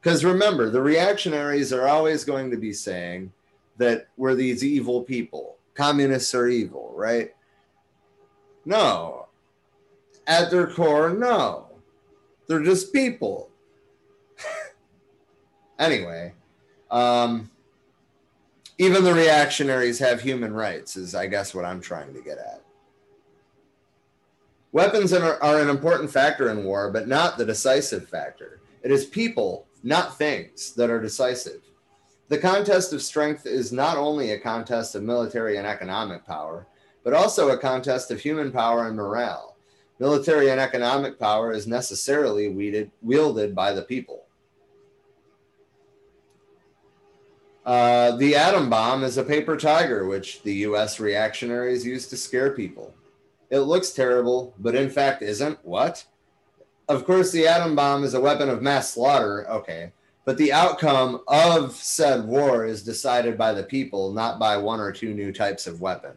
Because 0.00 0.24
remember, 0.24 0.70
the 0.70 0.80
reactionaries 0.80 1.72
are 1.72 1.88
always 1.88 2.24
going 2.24 2.50
to 2.50 2.56
be 2.56 2.72
saying 2.72 3.32
that 3.76 4.08
we're 4.16 4.34
these 4.34 4.64
evil 4.64 5.02
people. 5.02 5.56
Communists 5.74 6.34
are 6.34 6.48
evil, 6.48 6.92
right? 6.94 7.34
No, 8.64 9.25
at 10.26 10.50
their 10.50 10.66
core, 10.66 11.10
no. 11.10 11.66
They're 12.48 12.62
just 12.62 12.92
people. 12.92 13.50
anyway, 15.78 16.32
um, 16.90 17.50
even 18.78 19.04
the 19.04 19.14
reactionaries 19.14 19.98
have 19.98 20.20
human 20.20 20.52
rights, 20.52 20.96
is 20.96 21.14
I 21.14 21.26
guess 21.26 21.54
what 21.54 21.64
I'm 21.64 21.80
trying 21.80 22.12
to 22.14 22.20
get 22.20 22.38
at. 22.38 22.62
Weapons 24.72 25.12
are, 25.12 25.42
are 25.42 25.60
an 25.60 25.70
important 25.70 26.10
factor 26.10 26.50
in 26.50 26.64
war, 26.64 26.90
but 26.90 27.08
not 27.08 27.38
the 27.38 27.46
decisive 27.46 28.08
factor. 28.08 28.60
It 28.82 28.90
is 28.90 29.06
people, 29.06 29.66
not 29.82 30.18
things, 30.18 30.74
that 30.74 30.90
are 30.90 31.00
decisive. 31.00 31.62
The 32.28 32.38
contest 32.38 32.92
of 32.92 33.00
strength 33.02 33.46
is 33.46 33.72
not 33.72 33.96
only 33.96 34.32
a 34.32 34.38
contest 34.38 34.94
of 34.94 35.02
military 35.02 35.56
and 35.56 35.66
economic 35.66 36.26
power, 36.26 36.66
but 37.04 37.14
also 37.14 37.50
a 37.50 37.58
contest 37.58 38.10
of 38.10 38.20
human 38.20 38.52
power 38.52 38.86
and 38.86 38.96
morale. 38.96 39.55
Military 39.98 40.50
and 40.50 40.60
economic 40.60 41.18
power 41.18 41.52
is 41.52 41.66
necessarily 41.66 42.48
weeded, 42.48 42.90
wielded 43.00 43.54
by 43.54 43.72
the 43.72 43.82
people. 43.82 44.24
Uh, 47.64 48.14
the 48.16 48.36
atom 48.36 48.68
bomb 48.68 49.02
is 49.02 49.16
a 49.16 49.24
paper 49.24 49.56
tiger, 49.56 50.06
which 50.06 50.42
the 50.42 50.54
US 50.66 51.00
reactionaries 51.00 51.84
use 51.84 52.06
to 52.08 52.16
scare 52.16 52.50
people. 52.50 52.94
It 53.50 53.60
looks 53.60 53.90
terrible, 53.90 54.54
but 54.58 54.74
in 54.74 54.90
fact 54.90 55.22
isn't. 55.22 55.58
What? 55.64 56.04
Of 56.88 57.04
course, 57.04 57.32
the 57.32 57.48
atom 57.48 57.74
bomb 57.74 58.04
is 58.04 58.14
a 58.14 58.20
weapon 58.20 58.50
of 58.50 58.62
mass 58.62 58.90
slaughter. 58.90 59.48
Okay. 59.48 59.92
But 60.24 60.36
the 60.36 60.52
outcome 60.52 61.22
of 61.26 61.72
said 61.72 62.24
war 62.24 62.66
is 62.66 62.82
decided 62.82 63.38
by 63.38 63.52
the 63.52 63.62
people, 63.62 64.12
not 64.12 64.38
by 64.38 64.56
one 64.56 64.80
or 64.80 64.92
two 64.92 65.14
new 65.14 65.32
types 65.32 65.66
of 65.66 65.80
weapon 65.80 66.12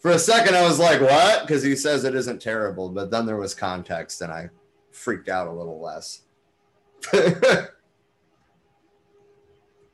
for 0.00 0.10
a 0.12 0.18
second 0.18 0.56
I 0.56 0.62
was 0.62 0.78
like, 0.78 1.00
what? 1.00 1.42
Because 1.42 1.62
he 1.62 1.76
says 1.76 2.04
it 2.04 2.14
isn't 2.14 2.40
terrible, 2.40 2.88
but 2.88 3.10
then 3.10 3.26
there 3.26 3.36
was 3.36 3.54
context 3.54 4.22
and 4.22 4.32
I 4.32 4.48
freaked 4.90 5.28
out 5.28 5.46
a 5.46 5.52
little 5.52 5.80
less. 5.80 6.22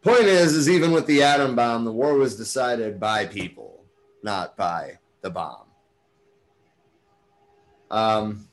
Point 0.03 0.27
is, 0.27 0.55
is 0.55 0.71
even 0.71 0.93
with 0.93 1.07
the 1.07 1.23
atom 1.25 1.57
bomb, 1.57 1.85
the 1.85 1.93
war 1.93 2.15
was 2.15 2.37
decided 2.37 3.01
by 3.01 3.27
people, 3.27 3.85
not 4.23 4.57
by 4.57 4.99
the 5.21 5.31
bomb. 5.31 5.67
Um, 7.91 8.49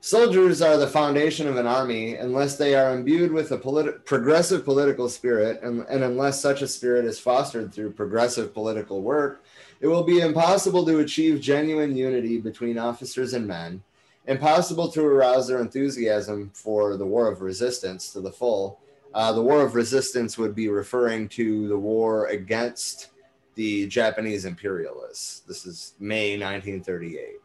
soldiers 0.00 0.60
are 0.60 0.76
the 0.76 0.86
foundation 0.86 1.48
of 1.48 1.56
an 1.56 1.66
army 1.66 2.16
unless 2.16 2.56
they 2.56 2.74
are 2.74 2.94
imbued 2.94 3.32
with 3.32 3.52
a 3.52 3.58
politi- 3.58 4.04
progressive 4.04 4.64
political 4.64 5.08
spirit, 5.08 5.62
and, 5.62 5.86
and 5.88 6.04
unless 6.04 6.38
such 6.40 6.60
a 6.60 6.68
spirit 6.68 7.06
is 7.06 7.18
fostered 7.18 7.72
through 7.72 7.92
progressive 7.92 8.52
political 8.52 9.00
work, 9.00 9.42
it 9.82 9.88
will 9.88 10.04
be 10.04 10.20
impossible 10.20 10.86
to 10.86 11.00
achieve 11.00 11.40
genuine 11.40 11.96
unity 11.96 12.38
between 12.38 12.78
officers 12.78 13.34
and 13.34 13.48
men, 13.48 13.82
impossible 14.28 14.88
to 14.92 15.04
arouse 15.04 15.48
their 15.48 15.60
enthusiasm 15.60 16.52
for 16.54 16.96
the 16.96 17.04
war 17.04 17.26
of 17.26 17.42
resistance 17.42 18.12
to 18.12 18.20
the 18.20 18.30
full. 18.30 18.78
Uh, 19.12 19.32
the 19.32 19.42
war 19.42 19.60
of 19.60 19.74
resistance 19.74 20.38
would 20.38 20.54
be 20.54 20.68
referring 20.68 21.28
to 21.28 21.66
the 21.66 21.76
war 21.76 22.26
against 22.28 23.10
the 23.56 23.88
Japanese 23.88 24.44
imperialists. 24.44 25.40
This 25.40 25.66
is 25.66 25.94
May 25.98 26.38
1938. 26.38 27.40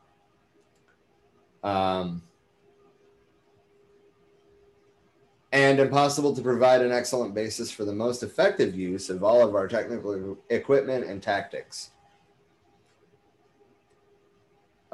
Um, 1.63 2.21
and 5.51 5.79
impossible 5.79 6.35
to 6.35 6.41
provide 6.43 6.83
an 6.83 6.91
excellent 6.91 7.33
basis 7.33 7.71
for 7.71 7.83
the 7.83 7.93
most 7.93 8.21
effective 8.21 8.75
use 8.75 9.09
of 9.09 9.23
all 9.23 9.41
of 9.41 9.55
our 9.55 9.67
technical 9.67 10.37
equipment 10.51 11.03
and 11.03 11.23
tactics. 11.23 11.89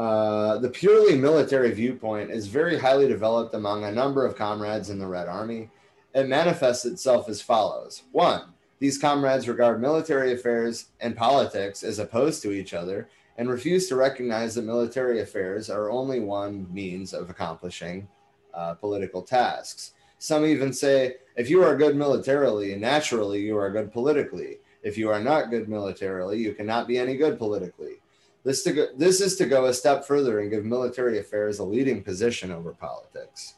Uh, 0.03 0.57
the 0.57 0.69
purely 0.69 1.17
military 1.17 1.71
viewpoint 1.71 2.29
is 2.29 2.47
very 2.47 2.77
highly 2.77 3.07
developed 3.07 3.53
among 3.53 3.85
a 3.85 3.91
number 3.91 4.25
of 4.25 4.35
comrades 4.35 4.89
in 4.89 4.99
the 4.99 5.07
Red 5.07 5.29
Army. 5.29 5.69
It 6.13 6.27
manifests 6.27 6.83
itself 6.83 7.29
as 7.29 7.41
follows 7.41 8.03
one, 8.11 8.41
these 8.79 8.97
comrades 8.97 9.47
regard 9.47 9.79
military 9.79 10.33
affairs 10.33 10.87
and 10.99 11.15
politics 11.15 11.83
as 11.83 11.99
opposed 11.99 12.41
to 12.41 12.51
each 12.51 12.73
other 12.73 13.07
and 13.37 13.49
refuse 13.49 13.87
to 13.87 13.95
recognize 13.95 14.55
that 14.55 14.65
military 14.65 15.21
affairs 15.21 15.69
are 15.69 15.89
only 15.89 16.19
one 16.19 16.67
means 16.73 17.13
of 17.13 17.29
accomplishing 17.29 18.05
uh, 18.53 18.73
political 18.73 19.21
tasks. 19.21 19.93
Some 20.19 20.45
even 20.45 20.73
say 20.73 21.15
if 21.37 21.49
you 21.49 21.63
are 21.63 21.77
good 21.77 21.95
militarily, 21.95 22.75
naturally 22.75 23.39
you 23.39 23.57
are 23.57 23.71
good 23.71 23.93
politically. 23.93 24.57
If 24.83 24.97
you 24.97 25.09
are 25.09 25.21
not 25.21 25.49
good 25.49 25.69
militarily, 25.69 26.39
you 26.39 26.53
cannot 26.53 26.89
be 26.89 26.97
any 26.97 27.15
good 27.15 27.37
politically. 27.37 28.02
This, 28.43 28.63
to 28.63 28.73
go, 28.73 28.87
this 28.97 29.21
is 29.21 29.37
to 29.37 29.45
go 29.45 29.65
a 29.65 29.73
step 29.73 30.05
further 30.05 30.39
and 30.39 30.51
give 30.51 30.65
military 30.65 31.17
affairs 31.17 31.59
a 31.59 31.63
leading 31.63 32.03
position 32.03 32.51
over 32.51 32.73
politics. 32.73 33.55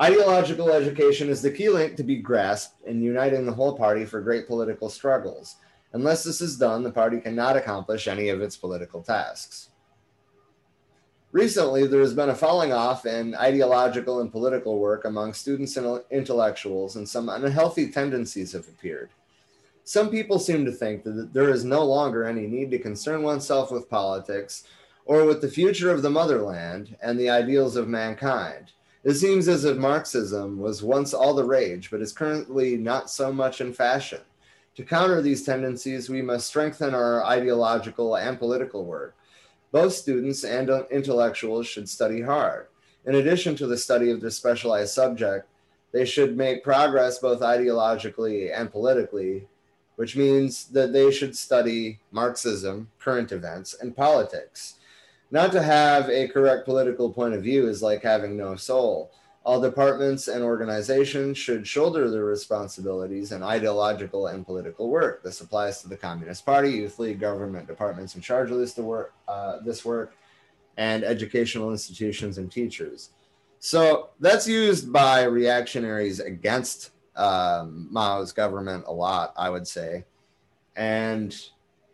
Ideological 0.00 0.70
education 0.70 1.28
is 1.28 1.42
the 1.42 1.50
key 1.50 1.68
link 1.68 1.96
to 1.96 2.02
be 2.02 2.16
grasped 2.16 2.84
in 2.86 3.02
uniting 3.02 3.46
the 3.46 3.52
whole 3.52 3.76
party 3.76 4.04
for 4.04 4.20
great 4.20 4.46
political 4.46 4.88
struggles. 4.88 5.56
Unless 5.92 6.24
this 6.24 6.40
is 6.40 6.58
done, 6.58 6.82
the 6.82 6.90
party 6.90 7.20
cannot 7.20 7.56
accomplish 7.56 8.08
any 8.08 8.28
of 8.28 8.40
its 8.40 8.56
political 8.56 9.02
tasks. 9.02 9.70
Recently, 11.30 11.86
there 11.86 12.00
has 12.00 12.14
been 12.14 12.30
a 12.30 12.34
falling 12.34 12.72
off 12.72 13.06
in 13.06 13.34
ideological 13.34 14.20
and 14.20 14.30
political 14.30 14.78
work 14.78 15.04
among 15.04 15.32
students 15.32 15.76
and 15.76 16.00
intellectuals, 16.10 16.94
and 16.94 17.08
some 17.08 17.28
unhealthy 17.28 17.90
tendencies 17.90 18.52
have 18.52 18.68
appeared. 18.68 19.10
Some 19.86 20.08
people 20.08 20.38
seem 20.38 20.64
to 20.64 20.72
think 20.72 21.04
that 21.04 21.34
there 21.34 21.50
is 21.50 21.62
no 21.62 21.84
longer 21.84 22.24
any 22.24 22.46
need 22.46 22.70
to 22.70 22.78
concern 22.78 23.22
oneself 23.22 23.70
with 23.70 23.90
politics 23.90 24.64
or 25.04 25.26
with 25.26 25.42
the 25.42 25.48
future 25.48 25.90
of 25.90 26.00
the 26.00 26.08
motherland 26.08 26.96
and 27.02 27.20
the 27.20 27.28
ideals 27.28 27.76
of 27.76 27.86
mankind. 27.86 28.72
It 29.04 29.14
seems 29.14 29.46
as 29.46 29.66
if 29.66 29.76
Marxism 29.76 30.58
was 30.58 30.82
once 30.82 31.12
all 31.12 31.34
the 31.34 31.44
rage, 31.44 31.90
but 31.90 32.00
is 32.00 32.14
currently 32.14 32.78
not 32.78 33.10
so 33.10 33.30
much 33.30 33.60
in 33.60 33.74
fashion. 33.74 34.22
To 34.76 34.84
counter 34.84 35.20
these 35.20 35.44
tendencies, 35.44 36.08
we 36.08 36.22
must 36.22 36.46
strengthen 36.46 36.94
our 36.94 37.22
ideological 37.22 38.16
and 38.16 38.38
political 38.38 38.86
work. 38.86 39.14
Both 39.70 39.92
students 39.92 40.44
and 40.44 40.70
intellectuals 40.90 41.66
should 41.66 41.90
study 41.90 42.22
hard. 42.22 42.68
In 43.04 43.16
addition 43.16 43.54
to 43.56 43.66
the 43.66 43.76
study 43.76 44.10
of 44.10 44.22
their 44.22 44.30
specialized 44.30 44.94
subject, 44.94 45.46
they 45.92 46.06
should 46.06 46.38
make 46.38 46.64
progress 46.64 47.18
both 47.18 47.40
ideologically 47.40 48.50
and 48.58 48.72
politically 48.72 49.46
which 49.96 50.16
means 50.16 50.66
that 50.66 50.92
they 50.92 51.10
should 51.10 51.36
study 51.36 52.00
Marxism, 52.10 52.90
current 52.98 53.32
events, 53.32 53.74
and 53.80 53.96
politics. 53.96 54.74
Not 55.30 55.52
to 55.52 55.62
have 55.62 56.08
a 56.10 56.28
correct 56.28 56.64
political 56.64 57.12
point 57.12 57.34
of 57.34 57.42
view 57.42 57.68
is 57.68 57.82
like 57.82 58.02
having 58.02 58.36
no 58.36 58.56
soul. 58.56 59.10
All 59.44 59.60
departments 59.60 60.28
and 60.28 60.42
organizations 60.42 61.36
should 61.36 61.66
shoulder 61.66 62.08
their 62.10 62.24
responsibilities 62.24 63.32
in 63.32 63.42
ideological 63.42 64.28
and 64.28 64.46
political 64.46 64.88
work. 64.88 65.22
This 65.22 65.42
applies 65.42 65.82
to 65.82 65.88
the 65.88 65.96
Communist 65.96 66.46
Party, 66.46 66.70
Youth 66.70 66.98
League, 66.98 67.20
government 67.20 67.66
departments 67.66 68.14
in 68.14 68.22
charge 68.22 68.50
of 68.50 68.58
this 68.58 68.76
work, 68.78 69.12
uh, 69.28 69.58
this 69.60 69.84
work, 69.84 70.14
and 70.78 71.04
educational 71.04 71.72
institutions 71.72 72.38
and 72.38 72.50
teachers. 72.50 73.10
So 73.58 74.10
that's 74.18 74.48
used 74.48 74.92
by 74.92 75.24
reactionaries 75.24 76.20
against 76.20 76.90
um, 77.16 77.88
Mao's 77.90 78.32
government 78.32 78.84
a 78.86 78.92
lot, 78.92 79.32
I 79.36 79.50
would 79.50 79.66
say. 79.66 80.04
And 80.76 81.36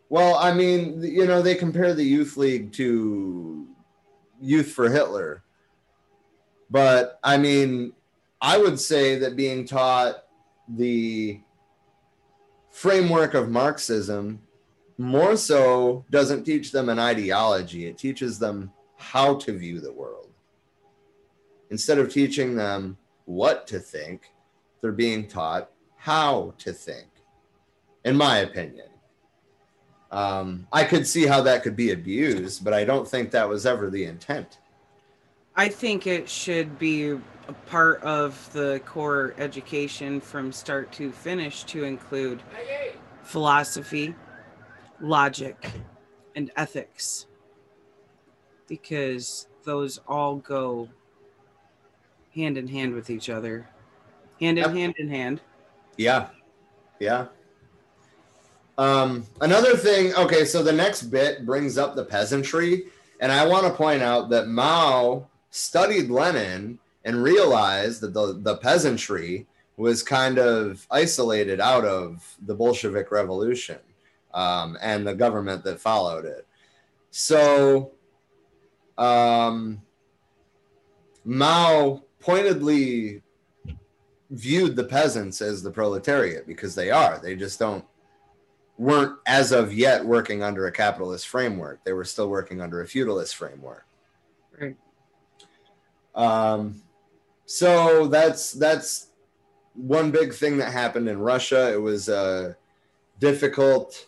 well, 0.09 0.35
I 0.35 0.53
mean, 0.53 1.01
you 1.01 1.25
know, 1.25 1.41
they 1.41 1.55
compare 1.55 1.93
the 1.93 2.03
Youth 2.03 2.35
League 2.37 2.73
to 2.73 3.67
Youth 4.41 4.71
for 4.71 4.89
Hitler. 4.89 5.43
But 6.69 7.19
I 7.23 7.37
mean, 7.37 7.93
I 8.41 8.57
would 8.57 8.79
say 8.79 9.19
that 9.19 9.35
being 9.35 9.65
taught 9.65 10.23
the 10.67 11.39
framework 12.71 13.33
of 13.33 13.49
Marxism 13.49 14.41
more 14.97 15.35
so 15.35 16.05
doesn't 16.09 16.43
teach 16.43 16.71
them 16.71 16.89
an 16.89 16.99
ideology, 16.99 17.87
it 17.87 17.97
teaches 17.97 18.39
them 18.39 18.71
how 18.97 19.35
to 19.35 19.57
view 19.57 19.79
the 19.79 19.91
world. 19.91 20.29
Instead 21.69 21.97
of 21.97 22.11
teaching 22.11 22.55
them 22.55 22.97
what 23.25 23.65
to 23.67 23.79
think, 23.79 24.31
they're 24.81 24.91
being 24.91 25.27
taught 25.27 25.69
how 25.95 26.53
to 26.57 26.73
think, 26.73 27.07
in 28.03 28.17
my 28.17 28.39
opinion. 28.39 28.87
Um, 30.11 30.67
I 30.73 30.83
could 30.83 31.07
see 31.07 31.25
how 31.25 31.41
that 31.41 31.63
could 31.63 31.75
be 31.75 31.91
abused, 31.91 32.63
but 32.63 32.73
I 32.73 32.83
don't 32.83 33.07
think 33.07 33.31
that 33.31 33.47
was 33.47 33.65
ever 33.65 33.89
the 33.89 34.03
intent. 34.03 34.57
I 35.55 35.69
think 35.69 36.07
it 36.07 36.27
should 36.27 36.77
be 36.79 37.11
a 37.11 37.53
part 37.67 38.01
of 38.03 38.51
the 38.53 38.81
core 38.85 39.33
education 39.37 40.19
from 40.19 40.51
start 40.51 40.91
to 40.93 41.11
finish 41.11 41.63
to 41.65 41.83
include 41.83 42.41
philosophy, 43.23 44.15
logic, 44.99 45.71
and 46.35 46.51
ethics 46.55 47.27
because 48.67 49.47
those 49.63 49.99
all 50.07 50.37
go 50.37 50.89
hand 52.33 52.57
in 52.57 52.67
hand 52.67 52.93
with 52.93 53.09
each 53.09 53.29
other 53.29 53.67
hand 54.41 54.57
in 54.57 54.63
yep. 54.63 54.73
hand 54.73 54.95
in 54.97 55.09
hand. 55.09 55.41
Yeah, 55.97 56.27
yeah. 56.99 57.27
Um, 58.77 59.25
another 59.41 59.77
thing. 59.77 60.13
Okay, 60.15 60.45
so 60.45 60.63
the 60.63 60.71
next 60.71 61.03
bit 61.03 61.45
brings 61.45 61.77
up 61.77 61.95
the 61.95 62.03
peasantry, 62.03 62.85
and 63.19 63.31
I 63.31 63.47
want 63.47 63.67
to 63.67 63.73
point 63.73 64.01
out 64.01 64.29
that 64.31 64.47
Mao 64.47 65.27
studied 65.51 66.09
Lenin 66.09 66.79
and 67.05 67.23
realized 67.23 68.01
that 68.01 68.13
the 68.13 68.39
the 68.41 68.57
peasantry 68.57 69.47
was 69.77 70.03
kind 70.03 70.37
of 70.37 70.85
isolated 70.91 71.59
out 71.59 71.85
of 71.85 72.35
the 72.45 72.53
Bolshevik 72.53 73.11
Revolution 73.11 73.79
um, 74.33 74.77
and 74.81 75.07
the 75.07 75.15
government 75.15 75.63
that 75.63 75.79
followed 75.79 76.25
it. 76.25 76.45
So, 77.09 77.91
um, 78.97 79.81
Mao 81.25 82.03
pointedly 82.19 83.21
viewed 84.31 84.75
the 84.75 84.83
peasants 84.83 85.41
as 85.41 85.61
the 85.61 85.71
proletariat 85.71 86.47
because 86.47 86.73
they 86.73 86.89
are. 86.89 87.19
They 87.19 87.35
just 87.35 87.59
don't 87.59 87.85
weren't 88.77 89.17
as 89.27 89.51
of 89.51 89.73
yet 89.73 90.03
working 90.03 90.41
under 90.41 90.65
a 90.65 90.71
capitalist 90.71 91.27
framework. 91.27 91.83
They 91.83 91.93
were 91.93 92.05
still 92.05 92.29
working 92.29 92.61
under 92.61 92.81
a 92.81 92.87
feudalist 92.87 93.35
framework. 93.35 93.85
Right. 94.59 94.75
Um, 96.15 96.81
so 97.45 98.07
that's 98.07 98.53
that's 98.53 99.09
one 99.75 100.11
big 100.11 100.33
thing 100.33 100.57
that 100.57 100.71
happened 100.71 101.09
in 101.09 101.19
Russia. 101.19 101.71
It 101.71 101.81
was 101.81 102.09
a 102.09 102.55
difficult. 103.19 104.07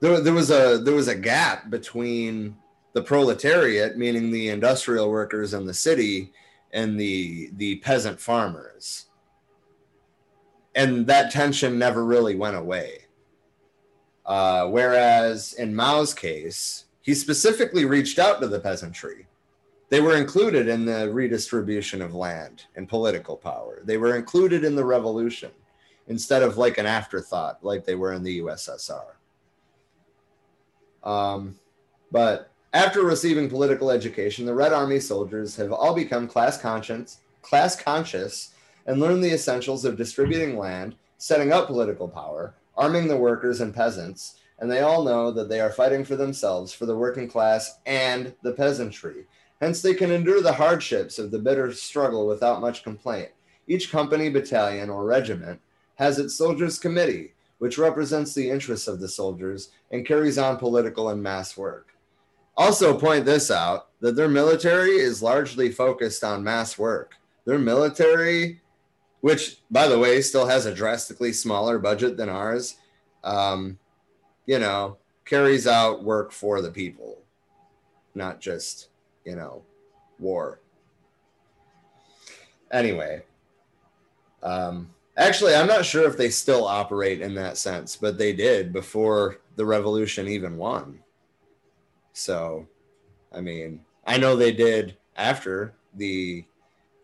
There, 0.00 0.20
there 0.20 0.32
was 0.32 0.50
a 0.50 0.78
there 0.78 0.94
was 0.94 1.08
a 1.08 1.14
gap 1.14 1.68
between 1.68 2.56
the 2.94 3.02
proletariat, 3.02 3.98
meaning 3.98 4.30
the 4.30 4.48
industrial 4.48 5.10
workers 5.10 5.52
in 5.52 5.66
the 5.66 5.74
city, 5.74 6.32
and 6.72 6.98
the 6.98 7.50
the 7.56 7.76
peasant 7.76 8.18
farmers 8.18 9.06
and 10.74 11.06
that 11.06 11.30
tension 11.30 11.78
never 11.78 12.04
really 12.04 12.36
went 12.36 12.56
away. 12.56 13.06
Uh, 14.26 14.68
whereas 14.68 15.54
in 15.54 15.74
Mao's 15.74 16.14
case, 16.14 16.84
he 17.00 17.14
specifically 17.14 17.84
reached 17.84 18.18
out 18.18 18.40
to 18.40 18.48
the 18.48 18.60
peasantry 18.60 19.26
they 19.90 20.00
were 20.00 20.16
included 20.16 20.68
in 20.68 20.84
the 20.84 21.10
redistribution 21.10 22.00
of 22.00 22.14
land 22.14 22.64
and 22.76 22.88
political 22.88 23.36
power. 23.36 23.82
They 23.84 23.98
were 23.98 24.16
included 24.16 24.64
in 24.64 24.76
the 24.76 24.84
revolution 24.84 25.50
instead 26.06 26.42
of 26.42 26.56
like 26.56 26.78
an 26.78 26.86
afterthought, 26.86 27.62
like 27.62 27.84
they 27.84 27.96
were 27.96 28.12
in 28.12 28.22
the 28.22 28.40
USSR. 28.40 29.04
Um, 31.02 31.58
but 32.12 32.52
after 32.72 33.02
receiving 33.02 33.48
political 33.48 33.90
education, 33.90 34.46
the 34.46 34.54
Red 34.54 34.72
Army 34.72 35.00
soldiers 35.00 35.56
have 35.56 35.72
all 35.72 35.94
become 35.94 36.28
class 36.28 36.56
conscious, 36.56 37.18
class 37.42 37.74
conscious, 37.74 38.54
and 38.90 38.98
learn 38.98 39.20
the 39.20 39.32
essentials 39.32 39.84
of 39.84 39.96
distributing 39.96 40.58
land, 40.58 40.96
setting 41.16 41.52
up 41.52 41.68
political 41.68 42.08
power, 42.08 42.56
arming 42.76 43.06
the 43.06 43.16
workers 43.16 43.60
and 43.60 43.72
peasants, 43.72 44.40
and 44.58 44.68
they 44.68 44.80
all 44.80 45.04
know 45.04 45.30
that 45.30 45.48
they 45.48 45.60
are 45.60 45.70
fighting 45.70 46.04
for 46.04 46.16
themselves, 46.16 46.72
for 46.72 46.86
the 46.86 46.96
working 46.96 47.28
class 47.28 47.78
and 47.86 48.34
the 48.42 48.50
peasantry. 48.50 49.26
Hence, 49.60 49.80
they 49.80 49.94
can 49.94 50.10
endure 50.10 50.42
the 50.42 50.54
hardships 50.54 51.20
of 51.20 51.30
the 51.30 51.38
bitter 51.38 51.72
struggle 51.72 52.26
without 52.26 52.60
much 52.60 52.82
complaint. 52.82 53.28
Each 53.68 53.92
company, 53.92 54.28
battalion, 54.28 54.90
or 54.90 55.04
regiment 55.04 55.60
has 55.94 56.18
its 56.18 56.34
soldiers' 56.34 56.80
committee, 56.80 57.34
which 57.58 57.78
represents 57.78 58.34
the 58.34 58.50
interests 58.50 58.88
of 58.88 58.98
the 58.98 59.08
soldiers 59.08 59.70
and 59.92 60.04
carries 60.04 60.36
on 60.36 60.56
political 60.56 61.10
and 61.10 61.22
mass 61.22 61.56
work. 61.56 61.94
Also, 62.56 62.98
point 62.98 63.24
this 63.24 63.52
out 63.52 63.90
that 64.00 64.16
their 64.16 64.28
military 64.28 64.96
is 64.96 65.22
largely 65.22 65.70
focused 65.70 66.24
on 66.24 66.42
mass 66.42 66.76
work. 66.76 67.14
Their 67.44 67.58
military, 67.58 68.59
which, 69.20 69.58
by 69.70 69.86
the 69.86 69.98
way, 69.98 70.20
still 70.20 70.46
has 70.46 70.66
a 70.66 70.74
drastically 70.74 71.32
smaller 71.32 71.78
budget 71.78 72.16
than 72.16 72.28
ours, 72.28 72.76
um, 73.24 73.78
you 74.46 74.58
know, 74.58 74.96
carries 75.24 75.66
out 75.66 76.02
work 76.02 76.32
for 76.32 76.60
the 76.60 76.70
people, 76.70 77.22
not 78.14 78.40
just, 78.40 78.88
you 79.24 79.36
know, 79.36 79.62
war. 80.18 80.60
Anyway, 82.72 83.22
um, 84.42 84.90
actually, 85.16 85.54
I'm 85.54 85.66
not 85.66 85.84
sure 85.84 86.08
if 86.08 86.16
they 86.16 86.30
still 86.30 86.64
operate 86.64 87.20
in 87.20 87.34
that 87.34 87.58
sense, 87.58 87.96
but 87.96 88.16
they 88.16 88.32
did 88.32 88.72
before 88.72 89.40
the 89.56 89.66
revolution 89.66 90.28
even 90.28 90.56
won. 90.56 91.00
So, 92.12 92.66
I 93.32 93.40
mean, 93.40 93.80
I 94.06 94.16
know 94.18 94.34
they 94.34 94.52
did 94.52 94.96
after 95.16 95.74
the 95.94 96.44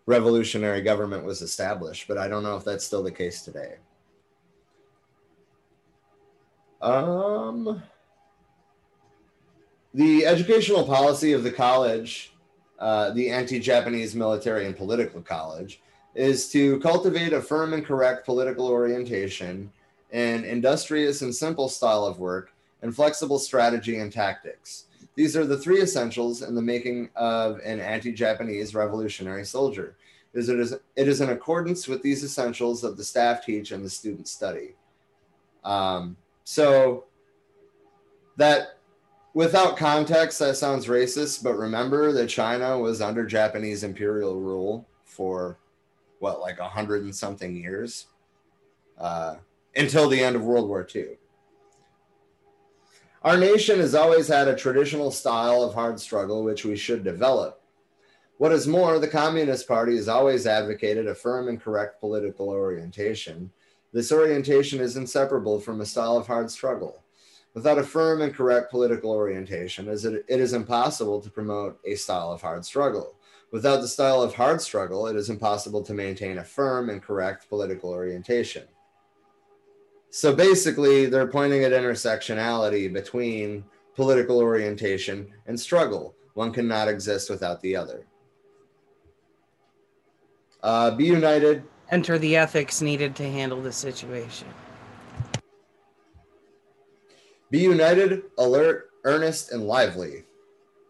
revolutionary 0.07 0.83
government 0.83 1.25
was 1.25 1.43
established, 1.43 2.09
but 2.09 2.17
I 2.17 2.29
don't 2.29 2.43
know 2.43 2.57
if 2.57 2.65
that's 2.65 2.85
still 2.85 3.03
the 3.03 3.11
case 3.11 3.43
today. 3.43 3.75
Um, 6.81 7.83
the 9.93 10.25
educational 10.25 10.85
policy 10.85 11.33
of 11.33 11.43
the 11.43 11.51
college, 11.51 12.33
uh, 12.79 13.11
the 13.11 13.31
anti 13.31 13.59
Japanese 13.59 14.15
military 14.15 14.67
and 14.67 14.77
political 14.77 15.21
college, 15.21 15.81
is 16.15 16.49
to 16.51 16.79
cultivate 16.81 17.33
a 17.33 17.41
firm 17.41 17.73
and 17.73 17.85
correct 17.85 18.25
political 18.25 18.69
orientation, 18.69 19.73
an 20.13 20.45
industrious 20.45 21.23
and 21.23 21.35
simple 21.35 21.69
style 21.69 22.05
of 22.05 22.19
work, 22.19 22.53
and 22.83 22.95
flexible 22.95 23.39
strategy 23.39 23.99
and 23.99 24.13
tactics. 24.13 24.85
These 25.17 25.35
are 25.37 25.47
the 25.47 25.57
three 25.57 25.81
essentials 25.81 26.43
in 26.43 26.55
the 26.55 26.63
making 26.63 27.09
of 27.17 27.59
an 27.65 27.81
anti 27.81 28.13
Japanese 28.13 28.75
revolutionary 28.75 29.45
soldier. 29.45 29.97
Is 30.35 30.51
it 30.51 30.61
is, 30.61 30.73
it 30.95 31.09
is 31.09 31.23
in 31.23 31.31
accordance 31.31 31.89
with 31.89 32.03
these 32.03 32.23
essentials 32.23 32.83
that 32.83 32.99
the 32.99 33.05
staff 33.05 33.45
teach 33.45 33.73
and 33.73 33.83
the 33.83 33.89
students 33.89 34.31
study. 34.31 34.75
Um, 35.65 36.19
so 36.45 37.07
that 38.37 38.79
without 39.33 39.79
context, 39.79 40.39
that 40.39 40.57
sounds 40.57 40.87
racist, 40.87 41.43
but 41.43 41.55
remember 41.55 42.13
that 42.13 42.29
China 42.29 42.79
was 42.79 43.01
under 43.01 43.25
Japanese 43.25 43.83
imperial 43.83 44.39
rule 44.39 44.87
for 45.05 45.59
what, 46.19 46.41
like 46.41 46.59
a 46.59 46.69
hundred 46.69 47.05
and 47.05 47.15
something 47.15 47.57
years 47.57 48.07
uh, 48.99 49.37
until 49.75 50.09
the 50.09 50.23
end 50.23 50.37
of 50.37 50.45
World 50.45 50.69
War 50.69 50.87
II. 50.95 51.17
Our 53.23 53.37
nation 53.37 53.81
has 53.81 53.95
always 53.95 54.29
had 54.29 54.49
a 54.49 54.55
traditional 54.55 55.11
style 55.11 55.63
of 55.63 55.75
hard 55.75 55.99
struggle, 55.99 56.45
which 56.45 56.65
we 56.65 56.77
should 56.77 57.03
develop. 57.03 57.61
What 58.39 58.53
is 58.53 58.67
more, 58.67 58.99
the 58.99 59.09
Communist 59.09 59.67
Party 59.67 59.97
has 59.97 60.09
always 60.09 60.47
advocated 60.47 61.07
a 61.07 61.15
firm 61.15 61.49
and 61.49 61.61
correct 61.61 62.01
political 62.01 62.51
orientation 62.51 63.51
this 63.97 64.13
orientation 64.13 64.79
is 64.81 64.99
inseparable 64.99 65.59
from 65.59 65.81
a 65.81 65.87
style 65.87 66.19
of 66.19 66.27
hard 66.27 66.51
struggle. 66.51 67.03
Without 67.55 67.79
a 67.79 67.83
firm 67.83 68.21
and 68.21 68.35
correct 68.35 68.71
political 68.71 69.11
orientation, 69.11 69.89
it 69.89 70.25
is 70.29 70.53
impossible 70.53 71.19
to 71.23 71.31
promote 71.31 71.79
a 71.87 71.95
style 71.95 72.31
of 72.31 72.43
hard 72.43 72.67
struggle. 72.67 73.15
Without 73.53 73.81
the 73.81 73.89
style 73.89 74.21
of 74.21 74.35
hard 74.35 74.61
struggle, 74.61 75.07
it 75.07 75.17
is 75.17 75.31
impossible 75.31 75.83
to 75.83 75.95
maintain 75.95 76.37
a 76.37 76.45
firm 76.45 76.91
and 76.91 77.03
correct 77.03 77.49
political 77.49 77.89
orientation. 77.89 78.65
So 80.17 80.35
basically, 80.35 81.05
they're 81.05 81.27
pointing 81.27 81.65
at 81.65 81.73
intersectionality 81.73 82.91
between 82.91 83.63
political 83.95 84.39
orientation 84.39 85.31
and 85.47 85.61
struggle. 85.61 86.15
One 86.33 86.55
cannot 86.55 86.89
exist 86.89 87.29
without 87.29 87.61
the 87.61 87.77
other. 87.77 88.07
Uh, 90.63 90.93
be 90.93 91.05
united, 91.05 91.65
enter 91.91 92.19
the 92.19 92.35
ethics 92.35 92.81
needed 92.81 93.15
to 93.17 93.31
handle 93.31 93.61
the 93.61 93.71
situation. 93.71 94.49
Be 97.51 97.59
united, 97.59 98.23
alert, 98.39 98.93
earnest, 99.05 99.53
and 99.53 99.69
lively. 99.69 100.25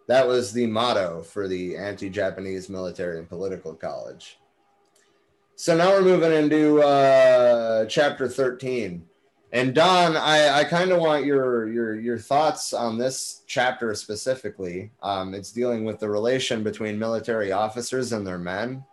That 0.07 0.25
was 0.29 0.53
the 0.53 0.69
motto 0.69 1.25
for 1.25 1.49
the 1.49 1.77
anti 1.77 2.11
Japanese 2.11 2.69
military 2.69 3.19
and 3.19 3.29
political 3.29 3.75
college. 3.75 4.39
So 5.57 5.77
now 5.77 5.91
we're 5.91 6.03
moving 6.03 6.31
into 6.31 6.81
uh, 6.81 7.87
chapter 7.87 8.29
13. 8.29 9.05
And 9.53 9.75
Don, 9.75 10.17
I, 10.17 10.61
I 10.61 10.65
kind 10.65 10.91
of 10.91 11.01
want 11.01 11.25
your, 11.25 11.69
your 11.69 12.01
your 12.01 12.19
thoughts 12.19 12.73
on 12.73 12.99
this 12.99 13.43
chapter 13.47 13.95
specifically. 13.95 14.91
Um, 15.03 15.35
it's 15.35 15.53
dealing 15.53 15.85
with 15.85 16.01
the 16.01 16.11
relation 16.11 16.65
between 16.65 16.99
military 16.99 17.53
officers 17.53 18.13
and 18.13 18.27
their 18.27 18.39
men, 18.39 18.85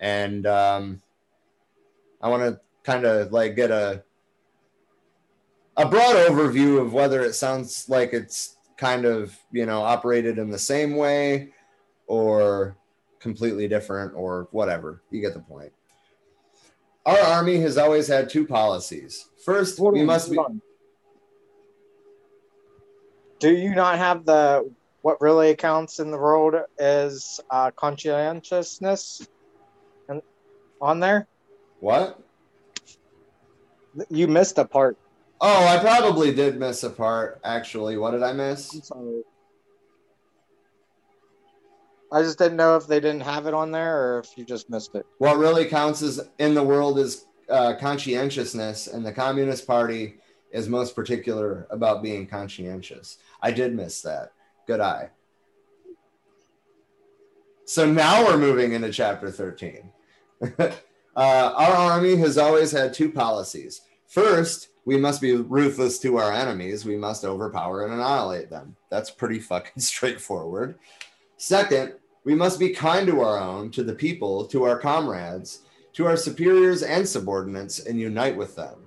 and 0.00 0.46
um, 0.46 1.02
I 2.22 2.28
want 2.28 2.42
to 2.42 2.60
kind 2.82 3.04
of 3.04 3.30
like 3.32 3.56
get 3.56 3.70
a 3.70 4.02
a 5.76 5.86
broad 5.86 6.16
overview 6.16 6.80
of 6.80 6.94
whether 6.94 7.22
it 7.22 7.34
sounds 7.34 7.88
like 7.88 8.12
it's 8.14 8.56
kind 8.78 9.04
of 9.04 9.36
you 9.52 9.66
know 9.66 9.82
operated 9.82 10.38
in 10.38 10.50
the 10.50 10.58
same 10.58 10.96
way 10.96 11.52
or 12.06 12.76
completely 13.20 13.68
different 13.68 14.12
or 14.14 14.48
whatever. 14.50 15.02
You 15.10 15.20
get 15.20 15.34
the 15.34 15.40
point. 15.40 15.72
Our 17.06 17.18
army 17.18 17.58
has 17.58 17.76
always 17.76 18.08
had 18.08 18.30
two 18.30 18.46
policies. 18.46 19.28
First, 19.44 19.78
we 19.78 20.02
must 20.02 20.30
be. 20.30 20.38
Do 23.38 23.54
you 23.54 23.74
not 23.74 23.98
have 23.98 24.24
the 24.24 24.70
what 25.02 25.20
really 25.20 25.54
counts 25.54 26.00
in 26.00 26.10
the 26.10 26.16
world 26.16 26.54
is 26.78 27.40
uh, 27.50 27.70
conscientiousness 27.72 29.28
and 30.08 30.22
on 30.80 31.00
there? 31.00 31.28
What? 31.80 32.18
You 34.08 34.28
missed 34.28 34.56
a 34.56 34.64
part. 34.64 34.96
Oh, 35.42 35.66
I 35.66 35.78
probably 35.78 36.34
did 36.34 36.58
miss 36.58 36.84
a 36.84 36.90
part. 36.90 37.38
Actually, 37.44 37.98
what 37.98 38.12
did 38.12 38.22
I 38.22 38.32
miss? 38.32 38.72
I'm 38.72 38.82
sorry. 38.82 39.22
I 42.14 42.22
just 42.22 42.38
didn't 42.38 42.56
know 42.56 42.76
if 42.76 42.86
they 42.86 43.00
didn't 43.00 43.22
have 43.22 43.46
it 43.46 43.54
on 43.54 43.72
there 43.72 43.96
or 44.14 44.18
if 44.20 44.38
you 44.38 44.44
just 44.44 44.70
missed 44.70 44.94
it. 44.94 45.04
What 45.18 45.36
really 45.36 45.64
counts 45.64 46.00
is 46.00 46.20
in 46.38 46.54
the 46.54 46.62
world 46.62 46.96
is 47.00 47.26
uh, 47.50 47.74
conscientiousness, 47.80 48.86
and 48.86 49.04
the 49.04 49.12
Communist 49.12 49.66
Party 49.66 50.14
is 50.52 50.68
most 50.68 50.94
particular 50.94 51.66
about 51.70 52.04
being 52.04 52.28
conscientious. 52.28 53.18
I 53.42 53.50
did 53.50 53.74
miss 53.74 54.00
that. 54.02 54.32
Good 54.68 54.78
eye. 54.78 55.10
So 57.64 57.90
now 57.90 58.24
we're 58.24 58.38
moving 58.38 58.72
into 58.72 58.90
chapter 58.90 59.30
13. 59.30 59.90
Uh, 61.16 61.52
our 61.56 61.92
army 61.92 62.16
has 62.16 62.36
always 62.36 62.72
had 62.72 62.92
two 62.92 63.08
policies. 63.08 63.82
First, 64.08 64.70
we 64.84 64.96
must 64.96 65.20
be 65.20 65.36
ruthless 65.36 66.00
to 66.00 66.16
our 66.16 66.32
enemies. 66.32 66.84
We 66.84 66.96
must 66.96 67.24
overpower 67.24 67.84
and 67.84 67.94
annihilate 67.94 68.50
them. 68.50 68.74
That's 68.90 69.10
pretty 69.12 69.38
fucking 69.38 69.70
straightforward. 69.80 70.76
Second, 71.36 71.94
we 72.24 72.34
must 72.34 72.58
be 72.58 72.70
kind 72.70 73.06
to 73.06 73.20
our 73.20 73.38
own, 73.38 73.70
to 73.72 73.82
the 73.82 73.94
people, 73.94 74.46
to 74.46 74.64
our 74.64 74.78
comrades, 74.78 75.60
to 75.92 76.06
our 76.06 76.16
superiors 76.16 76.82
and 76.82 77.06
subordinates, 77.06 77.80
and 77.80 78.00
unite 78.00 78.36
with 78.36 78.56
them. 78.56 78.80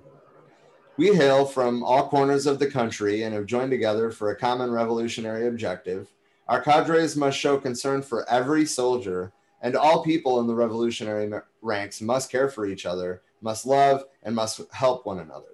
We 0.96 1.14
hail 1.14 1.46
from 1.46 1.84
all 1.84 2.08
corners 2.08 2.46
of 2.46 2.58
the 2.58 2.70
country 2.70 3.22
and 3.22 3.32
have 3.34 3.46
joined 3.46 3.70
together 3.70 4.10
for 4.10 4.30
a 4.30 4.36
common 4.36 4.70
revolutionary 4.72 5.46
objective. 5.46 6.12
Our 6.48 6.60
cadres 6.60 7.16
must 7.16 7.38
show 7.38 7.56
concern 7.58 8.02
for 8.02 8.28
every 8.28 8.66
soldier 8.66 9.32
and 9.62 9.76
all 9.76 10.04
people 10.04 10.40
in 10.40 10.46
the 10.46 10.54
revolutionary 10.54 11.30
ranks 11.62 12.00
must 12.00 12.30
care 12.30 12.48
for 12.48 12.66
each 12.66 12.86
other, 12.86 13.22
must 13.40 13.66
love, 13.66 14.04
and 14.22 14.34
must 14.34 14.60
help 14.72 15.06
one 15.06 15.20
another. 15.20 15.46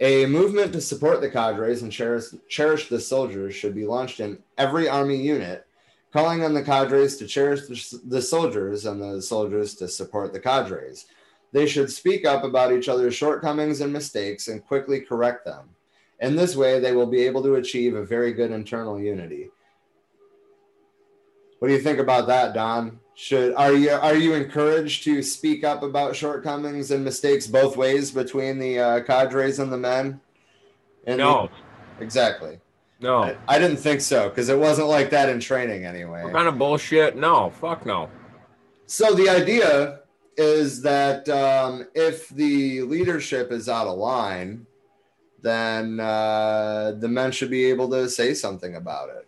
A 0.00 0.26
movement 0.26 0.72
to 0.72 0.80
support 0.80 1.20
the 1.20 1.30
cadres 1.30 1.82
and 1.82 1.92
cherish, 1.92 2.26
cherish 2.48 2.88
the 2.88 3.00
soldiers 3.00 3.54
should 3.54 3.74
be 3.74 3.86
launched 3.86 4.20
in 4.20 4.42
every 4.58 4.88
army 4.88 5.16
unit 5.16 5.66
calling 6.12 6.44
on 6.44 6.52
the 6.52 6.62
cadres 6.62 7.16
to 7.16 7.26
cherish 7.26 7.62
the, 7.66 8.00
the 8.08 8.22
soldiers 8.22 8.86
and 8.86 9.00
the 9.00 9.20
soldiers 9.22 9.74
to 9.76 9.88
support 9.88 10.32
the 10.32 10.40
cadres. 10.40 11.06
They 11.52 11.66
should 11.66 11.90
speak 11.90 12.26
up 12.26 12.44
about 12.44 12.72
each 12.72 12.88
other's 12.88 13.14
shortcomings 13.14 13.80
and 13.80 13.92
mistakes 13.92 14.48
and 14.48 14.64
quickly 14.64 15.00
correct 15.00 15.44
them. 15.44 15.70
In 16.20 16.36
this 16.36 16.54
way, 16.56 16.78
they 16.78 16.92
will 16.92 17.06
be 17.06 17.22
able 17.22 17.42
to 17.42 17.56
achieve 17.56 17.94
a 17.94 18.04
very 18.04 18.32
good 18.32 18.50
internal 18.50 18.98
unity. 19.00 19.50
What 21.58 21.68
do 21.68 21.74
you 21.74 21.80
think 21.80 21.98
about 21.98 22.26
that, 22.28 22.54
Don? 22.54 22.98
Should 23.14 23.54
are 23.54 23.72
you 23.74 23.90
are 23.90 24.16
you 24.16 24.34
encouraged 24.34 25.04
to 25.04 25.22
speak 25.22 25.64
up 25.64 25.82
about 25.82 26.16
shortcomings 26.16 26.90
and 26.90 27.04
mistakes 27.04 27.46
both 27.46 27.76
ways 27.76 28.10
between 28.10 28.58
the 28.58 28.78
uh, 28.80 29.00
cadres 29.02 29.58
and 29.58 29.70
the 29.70 29.76
men? 29.76 30.20
And 31.06 31.18
No. 31.18 31.50
the- 31.98 32.04
exactly. 32.04 32.58
No. 33.02 33.24
I, 33.24 33.36
I 33.48 33.58
didn't 33.58 33.78
think 33.78 34.00
so 34.00 34.28
because 34.28 34.48
it 34.48 34.58
wasn't 34.58 34.88
like 34.88 35.10
that 35.10 35.28
in 35.28 35.40
training 35.40 35.84
anyway. 35.84 36.22
What 36.22 36.32
kind 36.32 36.48
of 36.48 36.58
bullshit? 36.58 37.16
No. 37.16 37.50
Fuck 37.50 37.84
no. 37.84 38.08
So 38.86 39.12
the 39.14 39.28
idea 39.28 40.00
is 40.36 40.82
that 40.82 41.28
um, 41.28 41.86
if 41.94 42.28
the 42.28 42.82
leadership 42.82 43.52
is 43.52 43.68
out 43.68 43.86
of 43.86 43.98
line, 43.98 44.66
then 45.42 45.98
uh, 45.98 46.92
the 46.98 47.08
men 47.08 47.32
should 47.32 47.50
be 47.50 47.64
able 47.66 47.90
to 47.90 48.08
say 48.08 48.32
something 48.32 48.76
about 48.76 49.08
it. 49.10 49.26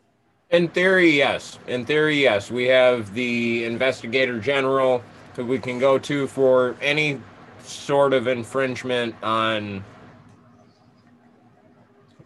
In 0.51 0.69
theory, 0.69 1.11
yes. 1.11 1.59
In 1.67 1.85
theory, 1.85 2.23
yes. 2.23 2.51
We 2.51 2.67
have 2.67 3.12
the 3.15 3.65
investigator 3.65 4.39
general 4.39 5.03
who 5.35 5.44
we 5.44 5.59
can 5.59 5.81
go 5.81 5.99
to 5.99 6.28
for 6.28 6.77
any 6.81 7.20
sort 7.65 8.12
of 8.12 8.28
infringement 8.28 9.17
on 9.23 9.85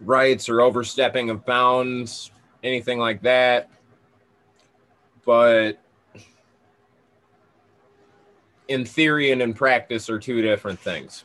rights 0.01 0.49
or 0.49 0.61
overstepping 0.61 1.29
of 1.29 1.45
bounds, 1.45 2.31
anything 2.63 2.99
like 2.99 3.21
that. 3.21 3.69
But 5.25 5.79
in 8.67 8.85
theory 8.85 9.31
and 9.31 9.41
in 9.41 9.53
practice 9.53 10.09
are 10.09 10.19
two 10.19 10.41
different 10.41 10.79
things. 10.79 11.23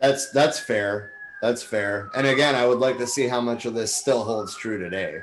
That's 0.00 0.30
that's 0.32 0.58
fair. 0.58 1.12
That's 1.42 1.62
fair. 1.62 2.10
And 2.14 2.26
again, 2.26 2.54
I 2.54 2.66
would 2.66 2.78
like 2.78 2.98
to 2.98 3.06
see 3.06 3.26
how 3.26 3.40
much 3.40 3.64
of 3.64 3.74
this 3.74 3.94
still 3.94 4.24
holds 4.24 4.56
true 4.56 4.78
today, 4.78 5.18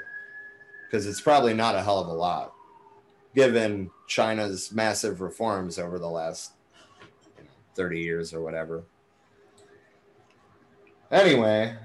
because 0.85 1.05
it's 1.05 1.21
probably 1.21 1.53
not 1.53 1.75
a 1.75 1.81
hell 1.83 1.99
of 1.99 2.07
a 2.07 2.13
lot, 2.13 2.53
given 3.35 3.89
China's 4.07 4.71
massive 4.71 5.21
reforms 5.21 5.77
over 5.77 5.99
the 5.99 6.09
last 6.09 6.53
you 7.37 7.43
know, 7.43 7.49
thirty 7.75 7.99
years 7.99 8.33
or 8.33 8.41
whatever. 8.41 8.83
Anyway, 11.11 11.75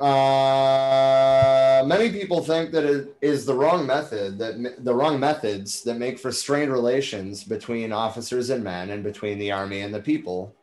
uh, 0.00 1.84
many 1.86 2.10
people 2.10 2.42
think 2.42 2.70
that 2.70 2.84
it 2.84 3.16
is 3.20 3.44
the 3.44 3.54
wrong 3.54 3.84
method 3.84 4.38
that 4.38 4.84
the 4.84 4.94
wrong 4.94 5.18
methods 5.18 5.82
that 5.82 5.98
make 5.98 6.18
for 6.18 6.30
strained 6.30 6.70
relations 6.70 7.42
between 7.42 7.92
officers 7.92 8.50
and 8.50 8.62
men 8.62 8.90
and 8.90 9.02
between 9.02 9.38
the 9.38 9.50
army 9.50 9.80
and 9.80 9.92
the 9.92 10.00
people. 10.00 10.54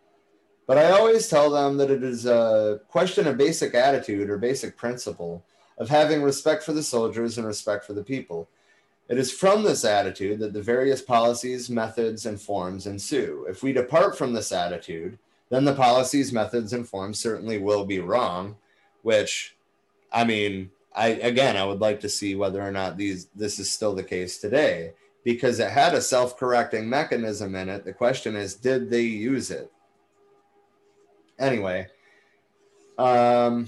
But 0.67 0.77
I 0.77 0.91
always 0.91 1.27
tell 1.27 1.49
them 1.49 1.77
that 1.77 1.91
it 1.91 2.03
is 2.03 2.25
a 2.25 2.79
question 2.87 3.27
of 3.27 3.37
basic 3.37 3.75
attitude 3.75 4.29
or 4.29 4.37
basic 4.37 4.77
principle 4.77 5.43
of 5.77 5.89
having 5.89 6.23
respect 6.23 6.63
for 6.63 6.73
the 6.73 6.81
soldiers 6.81 7.37
and 7.37 7.45
respect 7.45 7.85
for 7.85 7.93
the 7.93 8.03
people. 8.03 8.47
It 9.07 9.19
is 9.19 9.31
from 9.31 9.63
this 9.63 9.85
attitude 9.85 10.39
that 10.39 10.53
the 10.53 10.61
various 10.61 11.01
policies, 11.01 11.69
methods, 11.69 12.25
and 12.25 12.41
forms 12.41 12.87
ensue. 12.87 13.45
If 13.47 13.61
we 13.61 13.73
depart 13.73 14.17
from 14.17 14.33
this 14.33 14.51
attitude, 14.51 15.19
then 15.49 15.65
the 15.65 15.75
policies, 15.75 16.33
methods, 16.33 16.73
and 16.73 16.87
forms 16.87 17.19
certainly 17.19 17.59
will 17.59 17.85
be 17.85 17.99
wrong, 17.99 18.55
which 19.05 19.55
I 20.11 20.23
mean, 20.23 20.71
I 20.95 21.09
again 21.09 21.55
I 21.55 21.63
would 21.63 21.79
like 21.79 21.99
to 21.99 22.09
see 22.09 22.33
whether 22.33 22.59
or 22.59 22.71
not 22.71 22.97
these 22.97 23.27
this 23.35 23.59
is 23.59 23.69
still 23.69 23.93
the 23.93 24.03
case 24.03 24.39
today 24.39 24.93
because 25.23 25.59
it 25.59 25.69
had 25.69 25.93
a 25.93 26.01
self-correcting 26.01 26.89
mechanism 26.89 27.53
in 27.53 27.69
it. 27.69 27.85
The 27.85 27.93
question 27.93 28.35
is, 28.35 28.55
did 28.55 28.89
they 28.89 29.01
use 29.01 29.51
it? 29.51 29.71
Anyway, 31.37 31.87
um, 32.97 33.67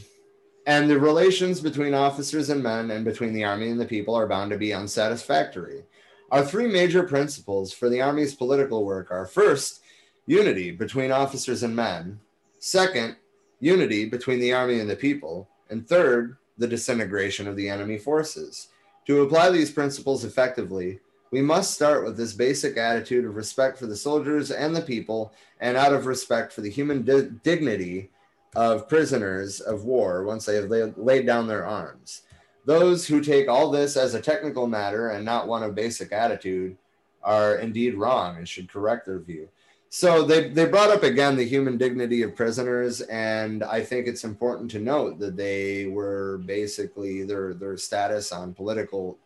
and 0.66 0.90
the 0.90 1.00
relations 1.00 1.62
between 1.62 1.94
officers 1.94 2.50
and 2.50 2.64
men 2.64 2.90
and 2.90 3.06
between 3.06 3.34
the 3.34 3.44
army 3.44 3.70
and 3.70 3.80
the 3.80 3.86
people 3.86 4.16
are 4.16 4.28
bound 4.28 4.50
to 4.52 4.58
be 4.58 4.74
unsatisfactory. 4.74 5.84
Our 6.32 6.44
three 6.44 6.68
major 6.68 7.04
principles 7.04 7.72
for 7.72 7.90
the 7.90 8.02
army's 8.02 8.34
political 8.34 8.84
work 8.86 9.12
are 9.12 9.26
first, 9.26 9.82
unity 10.26 10.72
between 10.72 11.12
officers 11.12 11.64
and 11.64 11.76
men, 11.76 12.20
second, 12.60 13.18
unity 13.60 14.06
between 14.06 14.40
the 14.40 14.54
army 14.54 14.80
and 14.80 14.90
the 14.90 14.96
people, 14.96 15.48
and 15.70 15.88
third, 15.88 16.38
the 16.58 16.68
disintegration 16.68 17.48
of 17.48 17.56
the 17.56 17.70
enemy 17.70 17.98
forces. 17.98 18.70
To 19.06 19.22
apply 19.22 19.52
these 19.52 19.72
principles 19.72 20.26
effectively, 20.26 21.00
we 21.32 21.42
must 21.42 21.74
start 21.74 22.04
with 22.04 22.18
this 22.18 22.34
basic 22.34 22.78
attitude 22.78 23.26
of 23.26 23.36
respect 23.36 23.78
for 23.78 23.86
the 23.86 23.96
soldiers 23.96 24.52
and 24.52 24.76
the 24.76 24.82
people, 24.82 25.34
and 25.60 25.76
out 25.76 25.94
of 25.94 26.06
respect 26.06 26.54
for 26.54 26.62
the 26.62 26.70
human 26.70 27.04
di- 27.04 27.30
dignity 27.44 28.10
of 28.56 28.88
prisoners 28.88 29.60
of 29.60 29.84
war 29.84 30.24
once 30.24 30.46
they 30.46 30.56
have 30.56 30.70
laid, 30.70 30.98
laid 30.98 31.26
down 31.26 31.48
their 31.48 31.66
arms. 31.66 32.24
Those 32.66 33.08
who 33.08 33.22
take 33.22 33.48
all 33.48 33.72
this 33.72 33.96
as 33.96 34.14
a 34.14 34.22
technical 34.22 34.68
matter 34.68 35.10
and 35.10 35.24
not 35.24 35.48
one 35.48 35.64
of 35.64 35.76
basic 35.76 36.12
attitude 36.12 36.78
are 37.24 37.56
indeed 37.58 37.96
wrong 37.96 38.38
and 38.38 38.48
should 38.48 38.70
correct 38.70 39.06
their 39.06 39.20
view. 39.20 39.50
So 39.90 40.24
they, 40.24 40.50
they 40.50 40.66
brought 40.66 40.90
up 40.90 41.04
again 41.04 41.36
the 41.38 41.48
human 41.48 41.78
dignity 41.78 42.22
of 42.22 42.36
prisoners, 42.36 43.02
and 43.02 43.64
I 43.64 43.82
think 43.82 44.08
it's 44.08 44.26
important 44.26 44.70
to 44.72 44.80
note 44.80 45.18
that 45.20 45.38
they 45.38 45.86
were 45.86 46.40
basically 46.46 47.24
their 47.24 47.54
their 47.54 47.78
status 47.78 48.32
on 48.32 48.54
political 48.54 49.18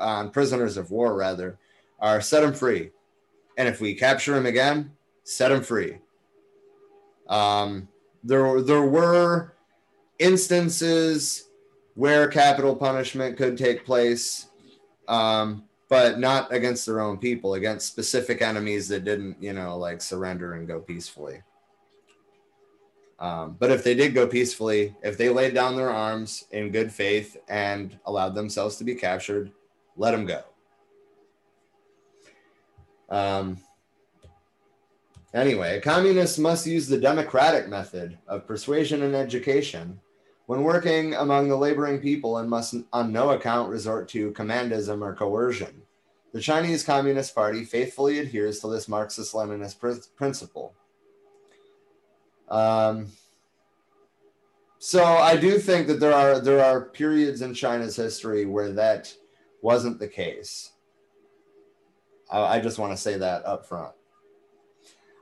on 0.00 0.30
prisoners 0.30 0.78
of 0.78 0.90
war 0.90 1.14
rather 1.14 1.58
are 2.00 2.22
set 2.22 2.40
them 2.40 2.54
free, 2.54 2.90
and 3.58 3.68
if 3.68 3.80
we 3.80 3.94
capture 3.94 4.34
them 4.34 4.46
again, 4.46 4.92
set 5.24 5.48
them 5.48 5.62
free. 5.62 5.98
Um, 7.28 7.86
there 8.24 8.62
there 8.62 8.86
were 8.86 9.54
instances 10.18 11.48
where 11.94 12.28
capital 12.28 12.74
punishment 12.74 13.36
could 13.36 13.58
take 13.58 13.84
place. 13.84 14.46
Um, 15.06 15.64
but 15.92 16.18
not 16.18 16.50
against 16.50 16.86
their 16.86 17.02
own 17.02 17.18
people, 17.18 17.52
against 17.52 17.86
specific 17.86 18.40
enemies 18.40 18.88
that 18.88 19.04
didn't, 19.04 19.36
you 19.42 19.52
know, 19.52 19.76
like 19.76 20.00
surrender 20.00 20.54
and 20.54 20.66
go 20.66 20.80
peacefully. 20.80 21.42
Um, 23.18 23.56
but 23.60 23.70
if 23.70 23.84
they 23.84 23.94
did 23.94 24.14
go 24.14 24.26
peacefully, 24.26 24.96
if 25.02 25.18
they 25.18 25.28
laid 25.28 25.52
down 25.52 25.76
their 25.76 25.90
arms 25.90 26.44
in 26.50 26.72
good 26.72 26.90
faith 26.90 27.36
and 27.46 27.98
allowed 28.06 28.34
themselves 28.34 28.76
to 28.76 28.84
be 28.84 28.94
captured, 28.94 29.52
let 29.94 30.12
them 30.12 30.24
go. 30.24 30.42
Um, 33.10 33.58
anyway, 35.34 35.78
communists 35.80 36.38
must 36.38 36.66
use 36.66 36.88
the 36.88 36.98
democratic 36.98 37.68
method 37.68 38.16
of 38.26 38.46
persuasion 38.46 39.02
and 39.02 39.14
education 39.14 40.00
when 40.46 40.62
working 40.62 41.12
among 41.16 41.50
the 41.50 41.56
laboring 41.56 42.00
people 42.00 42.38
and 42.38 42.48
must 42.48 42.76
on 42.94 43.12
no 43.12 43.32
account 43.32 43.68
resort 43.68 44.08
to 44.08 44.32
commandism 44.32 45.04
or 45.04 45.14
coercion. 45.14 45.81
The 46.32 46.40
Chinese 46.40 46.82
Communist 46.82 47.34
Party 47.34 47.64
faithfully 47.64 48.18
adheres 48.18 48.60
to 48.60 48.68
this 48.68 48.88
Marxist 48.88 49.34
Leninist 49.34 49.78
pr- 49.78 50.08
principle. 50.16 50.74
Um, 52.48 53.08
so 54.78 55.04
I 55.04 55.36
do 55.36 55.58
think 55.58 55.86
that 55.86 56.00
there 56.00 56.12
are 56.12 56.40
there 56.40 56.64
are 56.64 56.80
periods 56.80 57.42
in 57.42 57.54
China's 57.54 57.96
history 57.96 58.46
where 58.46 58.72
that 58.72 59.14
wasn't 59.60 59.98
the 59.98 60.08
case. 60.08 60.72
I, 62.30 62.56
I 62.56 62.60
just 62.60 62.78
want 62.78 62.92
to 62.92 62.96
say 62.96 63.16
that 63.18 63.46
up 63.46 63.66
front. 63.66 63.92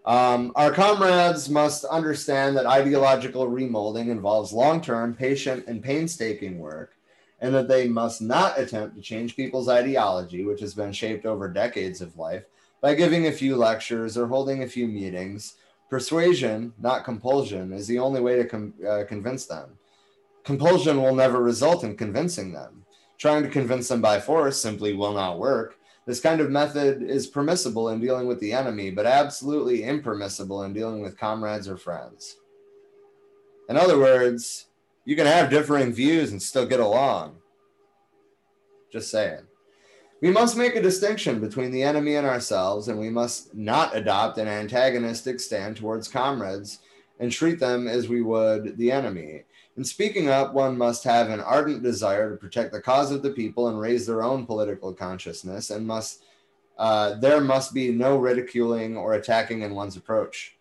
Um, 0.06 0.52
our 0.56 0.72
comrades 0.72 1.50
must 1.50 1.84
understand 1.84 2.56
that 2.56 2.66
ideological 2.66 3.48
remolding 3.48 4.08
involves 4.08 4.52
long 4.52 4.80
term, 4.80 5.14
patient, 5.14 5.66
and 5.66 5.82
painstaking 5.82 6.58
work, 6.58 6.94
and 7.40 7.54
that 7.54 7.68
they 7.68 7.88
must 7.88 8.20
not 8.20 8.58
attempt 8.58 8.96
to 8.96 9.02
change 9.02 9.36
people's 9.36 9.68
ideology, 9.68 10.44
which 10.44 10.60
has 10.60 10.74
been 10.74 10.92
shaped 10.92 11.24
over 11.24 11.48
decades 11.48 12.00
of 12.00 12.18
life, 12.18 12.44
by 12.80 12.94
giving 12.94 13.26
a 13.26 13.32
few 13.32 13.56
lectures 13.56 14.16
or 14.16 14.26
holding 14.26 14.62
a 14.62 14.68
few 14.68 14.86
meetings. 14.86 15.54
Persuasion, 15.88 16.72
not 16.78 17.04
compulsion, 17.04 17.72
is 17.72 17.86
the 17.86 17.98
only 17.98 18.20
way 18.20 18.36
to 18.36 18.44
com- 18.44 18.74
uh, 18.88 19.04
convince 19.08 19.46
them. 19.46 19.78
Compulsion 20.44 21.02
will 21.02 21.14
never 21.14 21.42
result 21.42 21.84
in 21.84 21.96
convincing 21.96 22.52
them. 22.52 22.84
Trying 23.18 23.42
to 23.42 23.50
convince 23.50 23.88
them 23.88 24.00
by 24.00 24.20
force 24.20 24.58
simply 24.58 24.94
will 24.94 25.12
not 25.12 25.38
work. 25.38 25.76
This 26.06 26.20
kind 26.20 26.40
of 26.40 26.50
method 26.50 27.02
is 27.02 27.26
permissible 27.26 27.90
in 27.90 28.00
dealing 28.00 28.26
with 28.26 28.40
the 28.40 28.52
enemy, 28.52 28.90
but 28.90 29.06
absolutely 29.06 29.82
impermissible 29.82 30.62
in 30.62 30.72
dealing 30.72 31.02
with 31.02 31.18
comrades 31.18 31.68
or 31.68 31.76
friends. 31.76 32.36
In 33.68 33.76
other 33.76 33.98
words, 33.98 34.66
you 35.10 35.16
can 35.16 35.26
have 35.26 35.50
differing 35.50 35.92
views 35.92 36.30
and 36.30 36.40
still 36.40 36.64
get 36.64 36.78
along. 36.78 37.34
Just 38.92 39.10
saying. 39.10 39.40
We 40.22 40.30
must 40.30 40.56
make 40.56 40.76
a 40.76 40.80
distinction 40.82 41.40
between 41.40 41.72
the 41.72 41.82
enemy 41.82 42.14
and 42.14 42.24
ourselves, 42.24 42.86
and 42.86 42.96
we 42.96 43.10
must 43.10 43.52
not 43.52 43.96
adopt 43.96 44.38
an 44.38 44.46
antagonistic 44.46 45.40
stand 45.40 45.76
towards 45.76 46.06
comrades 46.06 46.78
and 47.18 47.32
treat 47.32 47.58
them 47.58 47.88
as 47.88 48.08
we 48.08 48.22
would 48.22 48.78
the 48.78 48.92
enemy. 48.92 49.42
In 49.76 49.82
speaking 49.82 50.28
up, 50.28 50.54
one 50.54 50.78
must 50.78 51.02
have 51.02 51.28
an 51.28 51.40
ardent 51.40 51.82
desire 51.82 52.30
to 52.30 52.36
protect 52.36 52.70
the 52.70 52.80
cause 52.80 53.10
of 53.10 53.24
the 53.24 53.32
people 53.32 53.66
and 53.66 53.80
raise 53.80 54.06
their 54.06 54.22
own 54.22 54.46
political 54.46 54.94
consciousness, 54.94 55.70
and 55.70 55.84
must 55.84 56.22
uh, 56.78 57.14
there 57.14 57.40
must 57.40 57.74
be 57.74 57.90
no 57.90 58.16
ridiculing 58.16 58.96
or 58.96 59.14
attacking 59.14 59.62
in 59.62 59.74
one's 59.74 59.96
approach. 59.96 60.56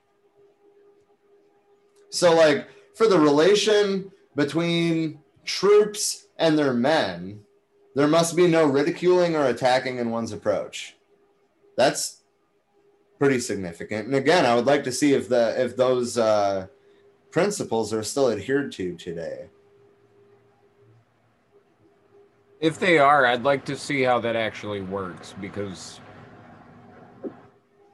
So, 2.10 2.36
like 2.36 2.68
for 2.96 3.06
the 3.08 3.20
relation 3.20 4.12
between 4.40 5.20
troops 5.44 6.28
and 6.38 6.58
their 6.58 6.74
men, 6.74 7.42
there 7.94 8.08
must 8.08 8.38
be 8.38 8.48
no 8.48 8.66
ridiculing 8.66 9.36
or 9.36 9.46
attacking 9.48 9.98
in 9.98 10.12
one's 10.12 10.32
approach. 10.32 10.96
That's 11.76 12.22
pretty 13.20 13.42
significant. 13.42 14.06
And 14.06 14.16
again, 14.16 14.46
I 14.46 14.56
would 14.56 14.66
like 14.66 14.86
to 14.86 14.94
see 14.94 15.12
if 15.12 15.28
the 15.28 15.62
if 15.62 15.76
those 15.76 16.18
uh, 16.18 16.68
principles 17.32 17.92
are 17.92 18.02
still 18.02 18.32
adhered 18.32 18.72
to 18.74 18.96
today. 18.96 19.50
If 22.62 22.80
they 22.80 22.98
are, 22.98 23.26
I'd 23.26 23.44
like 23.44 23.66
to 23.66 23.76
see 23.76 24.04
how 24.04 24.20
that 24.22 24.38
actually 24.38 24.80
works 24.80 25.36
because 25.42 26.00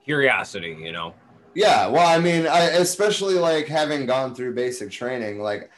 curiosity, 0.04 0.78
you 0.80 0.92
know. 0.92 1.16
Yeah, 1.56 1.88
well, 1.88 2.08
I 2.08 2.20
mean, 2.20 2.46
I, 2.46 2.66
especially 2.66 3.36
like 3.36 3.68
having 3.68 4.06
gone 4.06 4.36
through 4.36 4.54
basic 4.54 4.92
training, 4.92 5.40
like 5.40 5.72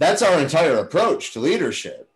that's 0.00 0.22
our 0.22 0.40
entire 0.40 0.78
approach 0.78 1.32
to 1.34 1.40
leadership. 1.40 2.10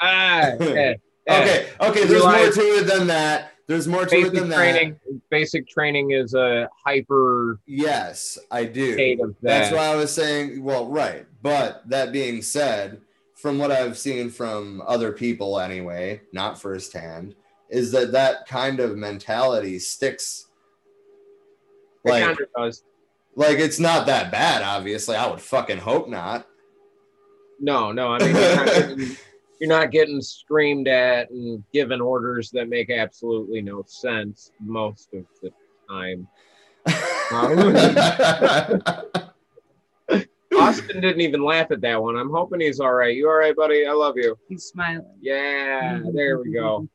Ah, 0.00 0.52
yeah, 0.60 0.94
yeah. 1.28 1.40
Okay, 1.40 1.68
okay. 1.80 2.04
There's 2.06 2.24
more 2.24 2.50
to 2.50 2.60
it 2.60 2.86
than 2.86 3.06
that. 3.08 3.52
There's 3.66 3.86
more 3.86 4.06
to 4.06 4.10
basic 4.10 4.32
it 4.32 4.40
than 4.40 4.50
training. 4.50 4.96
that. 5.04 5.20
Basic 5.28 5.68
training 5.68 6.12
is 6.12 6.34
a 6.34 6.68
hyper. 6.84 7.60
Yes, 7.66 8.38
I 8.50 8.64
do. 8.64 9.18
Of 9.22 9.36
That's 9.42 9.70
why 9.70 9.86
I 9.86 9.96
was 9.96 10.12
saying. 10.12 10.62
Well, 10.62 10.86
right. 10.86 11.26
But 11.42 11.88
that 11.88 12.10
being 12.10 12.40
said, 12.40 13.02
from 13.34 13.58
what 13.58 13.70
I've 13.70 13.98
seen 13.98 14.30
from 14.30 14.82
other 14.86 15.12
people, 15.12 15.60
anyway, 15.60 16.22
not 16.32 16.60
firsthand, 16.60 17.34
is 17.68 17.92
that 17.92 18.12
that 18.12 18.46
kind 18.46 18.80
of 18.80 18.96
mentality 18.96 19.78
sticks. 19.78 20.46
Like, 22.02 22.38
does. 22.56 22.82
like 23.34 23.58
it's 23.58 23.80
not 23.80 24.06
that 24.06 24.30
bad. 24.30 24.62
Obviously, 24.62 25.16
I 25.16 25.28
would 25.28 25.40
fucking 25.40 25.78
hope 25.78 26.08
not. 26.08 26.46
No, 27.60 27.92
no. 27.92 28.08
I 28.08 28.18
mean, 28.18 28.34
you're 28.34 28.56
not, 28.56 28.66
getting, 28.66 29.16
you're 29.60 29.68
not 29.68 29.90
getting 29.90 30.20
screamed 30.20 30.88
at 30.88 31.30
and 31.30 31.62
given 31.72 32.00
orders 32.00 32.50
that 32.50 32.68
make 32.68 32.90
absolutely 32.90 33.62
no 33.62 33.84
sense 33.86 34.50
most 34.60 35.14
of 35.14 35.24
the 35.42 35.52
time. 35.88 36.28
Austin 40.58 41.00
didn't 41.00 41.20
even 41.20 41.42
laugh 41.42 41.70
at 41.70 41.80
that 41.82 42.02
one. 42.02 42.16
I'm 42.16 42.30
hoping 42.30 42.60
he's 42.60 42.80
all 42.80 42.94
right. 42.94 43.14
You 43.14 43.28
all 43.28 43.36
right, 43.36 43.54
buddy? 43.54 43.86
I 43.86 43.92
love 43.92 44.14
you. 44.16 44.38
He's 44.48 44.64
smiling. 44.64 45.04
Yeah, 45.20 46.00
there 46.12 46.40
we 46.40 46.52
go. 46.52 46.88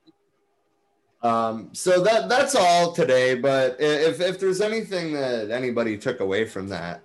Um, 1.23 1.69
so 1.73 2.01
that 2.01 2.29
that's 2.29 2.55
all 2.55 2.93
today. 2.93 3.35
But 3.35 3.77
if 3.79 4.19
if 4.19 4.39
there's 4.39 4.61
anything 4.61 5.13
that 5.13 5.51
anybody 5.51 5.97
took 5.97 6.19
away 6.19 6.45
from 6.45 6.67
that, 6.69 7.03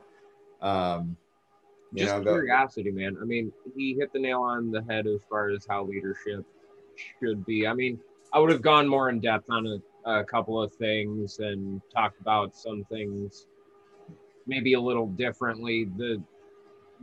um, 0.62 1.16
you 1.96 2.04
Just 2.04 2.16
know, 2.16 2.22
curiosity, 2.32 2.90
man. 2.90 3.16
I 3.20 3.24
mean, 3.24 3.50
he 3.74 3.94
hit 3.98 4.12
the 4.12 4.18
nail 4.18 4.42
on 4.42 4.70
the 4.70 4.82
head 4.88 5.06
as 5.06 5.20
far 5.30 5.48
as 5.48 5.66
how 5.68 5.84
leadership 5.84 6.44
should 7.20 7.44
be. 7.46 7.66
I 7.66 7.72
mean, 7.72 7.98
I 8.34 8.38
would 8.38 8.50
have 8.50 8.60
gone 8.60 8.86
more 8.86 9.08
in 9.08 9.18
depth 9.18 9.48
on 9.50 9.66
a, 10.04 10.10
a 10.10 10.24
couple 10.24 10.62
of 10.62 10.74
things 10.74 11.38
and 11.38 11.80
talked 11.94 12.20
about 12.20 12.54
some 12.54 12.84
things 12.90 13.46
maybe 14.46 14.74
a 14.74 14.80
little 14.80 15.06
differently. 15.06 15.88
The 15.96 16.22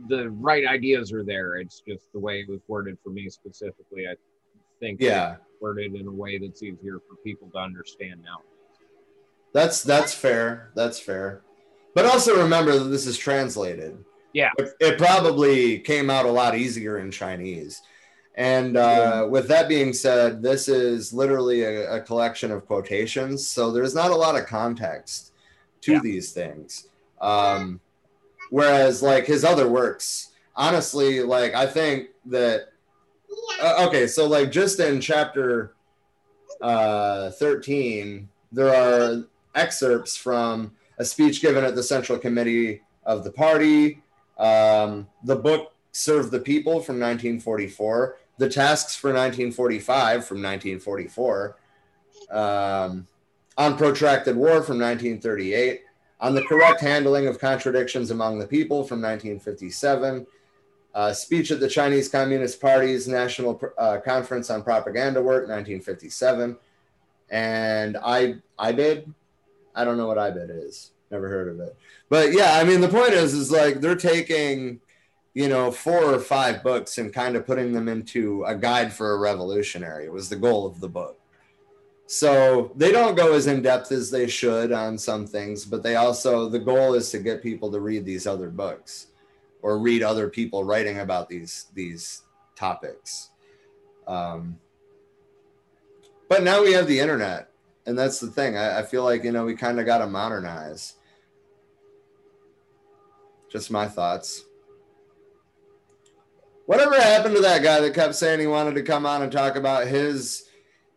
the 0.08 0.30
right 0.30 0.64
ideas 0.66 1.12
are 1.12 1.24
there. 1.24 1.56
It's 1.56 1.80
just 1.86 2.12
the 2.12 2.18
way 2.20 2.40
it 2.40 2.48
was 2.48 2.60
worded 2.68 2.96
for 3.02 3.10
me 3.10 3.28
specifically. 3.28 4.06
I 4.08 4.14
think 4.80 5.00
Yeah. 5.00 5.36
worded 5.60 5.94
in 5.94 6.06
a 6.06 6.12
way 6.12 6.38
that's 6.38 6.62
easier 6.62 6.98
for 7.08 7.16
people 7.24 7.48
to 7.52 7.58
understand 7.58 8.22
now. 8.22 8.38
that's 9.52 9.82
that's 9.82 10.14
fair. 10.14 10.70
That's 10.76 11.00
fair. 11.00 11.42
But 11.96 12.06
also 12.06 12.40
remember 12.40 12.76
that 12.78 12.84
this 12.90 13.06
is 13.06 13.16
translated. 13.18 14.04
Yeah. 14.34 14.50
It, 14.58 14.68
it 14.80 14.98
probably 14.98 15.78
came 15.78 16.10
out 16.10 16.26
a 16.26 16.30
lot 16.30 16.54
easier 16.56 16.98
in 16.98 17.10
Chinese. 17.10 17.80
And 18.34 18.76
uh, 18.76 19.28
with 19.30 19.46
that 19.48 19.68
being 19.68 19.92
said, 19.92 20.42
this 20.42 20.68
is 20.68 21.12
literally 21.12 21.62
a, 21.62 21.94
a 21.94 22.00
collection 22.00 22.50
of 22.50 22.66
quotations. 22.66 23.46
So 23.46 23.70
there's 23.70 23.94
not 23.94 24.10
a 24.10 24.16
lot 24.16 24.36
of 24.36 24.46
context 24.46 25.32
to 25.82 25.92
Yeah. 25.92 26.00
these 26.02 26.32
things. 26.32 26.88
Um, 27.20 27.80
whereas, 28.50 29.02
like 29.02 29.24
his 29.24 29.44
other 29.44 29.68
works, 29.68 30.32
honestly, 30.56 31.22
like 31.22 31.54
I 31.54 31.66
think 31.66 32.08
that, 32.26 32.70
uh, 33.62 33.86
okay, 33.86 34.08
so 34.08 34.26
like 34.26 34.50
just 34.50 34.80
in 34.80 35.00
chapter 35.00 35.74
uh, 36.60 37.30
13, 37.30 38.28
there 38.50 38.74
are 38.74 39.24
excerpts 39.54 40.16
from 40.16 40.72
a 40.98 41.04
speech 41.04 41.40
given 41.40 41.64
at 41.64 41.76
the 41.76 41.82
Central 41.84 42.18
Committee 42.18 42.82
of 43.04 43.22
the 43.22 43.30
party, 43.30 44.02
um, 44.38 45.08
the 45.22 45.36
book 45.36 45.72
Serve 45.92 46.30
the 46.30 46.40
People 46.40 46.80
from 46.80 46.98
1944, 46.98 48.16
the 48.38 48.48
tasks 48.48 48.96
for 48.96 49.08
1945 49.08 50.26
from 50.26 50.42
1944, 50.42 51.56
um, 52.30 53.06
on 53.56 53.76
protracted 53.76 54.36
war 54.36 54.62
from 54.62 54.78
1938, 54.80 55.82
on 56.20 56.34
the 56.34 56.42
correct 56.42 56.80
handling 56.80 57.26
of 57.26 57.38
contradictions 57.38 58.10
among 58.10 58.38
the 58.38 58.46
people 58.46 58.82
from 58.82 59.00
1957, 59.00 60.26
uh, 60.94 61.12
speech 61.12 61.50
at 61.50 61.60
the 61.60 61.68
Chinese 61.68 62.08
Communist 62.08 62.60
Party's 62.60 63.06
National 63.06 63.60
uh, 63.78 63.98
Conference 63.98 64.50
on 64.50 64.62
Propaganda 64.62 65.20
Work 65.20 65.48
1957, 65.48 66.56
and 67.30 67.96
I 67.96 68.36
IBID. 68.58 69.12
I 69.74 69.84
don't 69.84 69.96
know 69.96 70.06
what 70.06 70.18
IBID 70.18 70.66
is. 70.66 70.92
Never 71.14 71.28
heard 71.28 71.46
of 71.46 71.60
it. 71.60 71.76
But 72.08 72.32
yeah, 72.32 72.58
I 72.58 72.64
mean 72.64 72.80
the 72.80 72.88
point 72.88 73.12
is 73.12 73.34
is 73.34 73.52
like 73.52 73.80
they're 73.80 73.94
taking 73.94 74.80
you 75.32 75.48
know 75.48 75.70
four 75.70 76.02
or 76.02 76.18
five 76.18 76.64
books 76.64 76.98
and 76.98 77.14
kind 77.14 77.36
of 77.36 77.46
putting 77.46 77.72
them 77.72 77.86
into 77.86 78.42
a 78.42 78.56
guide 78.56 78.92
for 78.92 79.12
a 79.12 79.18
revolutionary 79.18 80.06
It 80.06 80.12
was 80.12 80.28
the 80.28 80.34
goal 80.34 80.66
of 80.66 80.80
the 80.80 80.88
book. 80.88 81.20
So 82.06 82.72
they 82.74 82.90
don't 82.90 83.14
go 83.14 83.32
as 83.34 83.46
in 83.46 83.62
depth 83.62 83.92
as 83.92 84.10
they 84.10 84.26
should 84.26 84.72
on 84.72 84.98
some 84.98 85.24
things, 85.24 85.64
but 85.64 85.84
they 85.84 85.94
also 85.94 86.48
the 86.48 86.58
goal 86.58 86.94
is 86.94 87.12
to 87.12 87.20
get 87.20 87.40
people 87.40 87.70
to 87.70 87.78
read 87.78 88.04
these 88.04 88.26
other 88.26 88.50
books 88.50 89.06
or 89.62 89.78
read 89.78 90.02
other 90.02 90.28
people 90.28 90.64
writing 90.64 90.98
about 90.98 91.28
these 91.28 91.66
these 91.74 92.22
topics. 92.56 93.30
Um, 94.08 94.58
but 96.28 96.42
now 96.42 96.60
we 96.60 96.72
have 96.72 96.88
the 96.88 96.98
internet, 96.98 97.50
and 97.86 97.96
that's 97.96 98.18
the 98.18 98.32
thing. 98.32 98.56
I, 98.56 98.80
I 98.80 98.82
feel 98.82 99.04
like 99.04 99.22
you 99.22 99.30
know 99.30 99.44
we 99.44 99.54
kind 99.54 99.78
of 99.78 99.86
got 99.86 99.98
to 99.98 100.08
modernize. 100.08 100.96
Just 103.54 103.70
my 103.70 103.86
thoughts. 103.86 104.42
Whatever 106.66 106.96
happened 106.96 107.36
to 107.36 107.42
that 107.42 107.62
guy 107.62 107.78
that 107.80 107.94
kept 107.94 108.16
saying 108.16 108.40
he 108.40 108.48
wanted 108.48 108.74
to 108.74 108.82
come 108.82 109.06
on 109.06 109.22
and 109.22 109.30
talk 109.30 109.54
about 109.54 109.86
his 109.86 110.48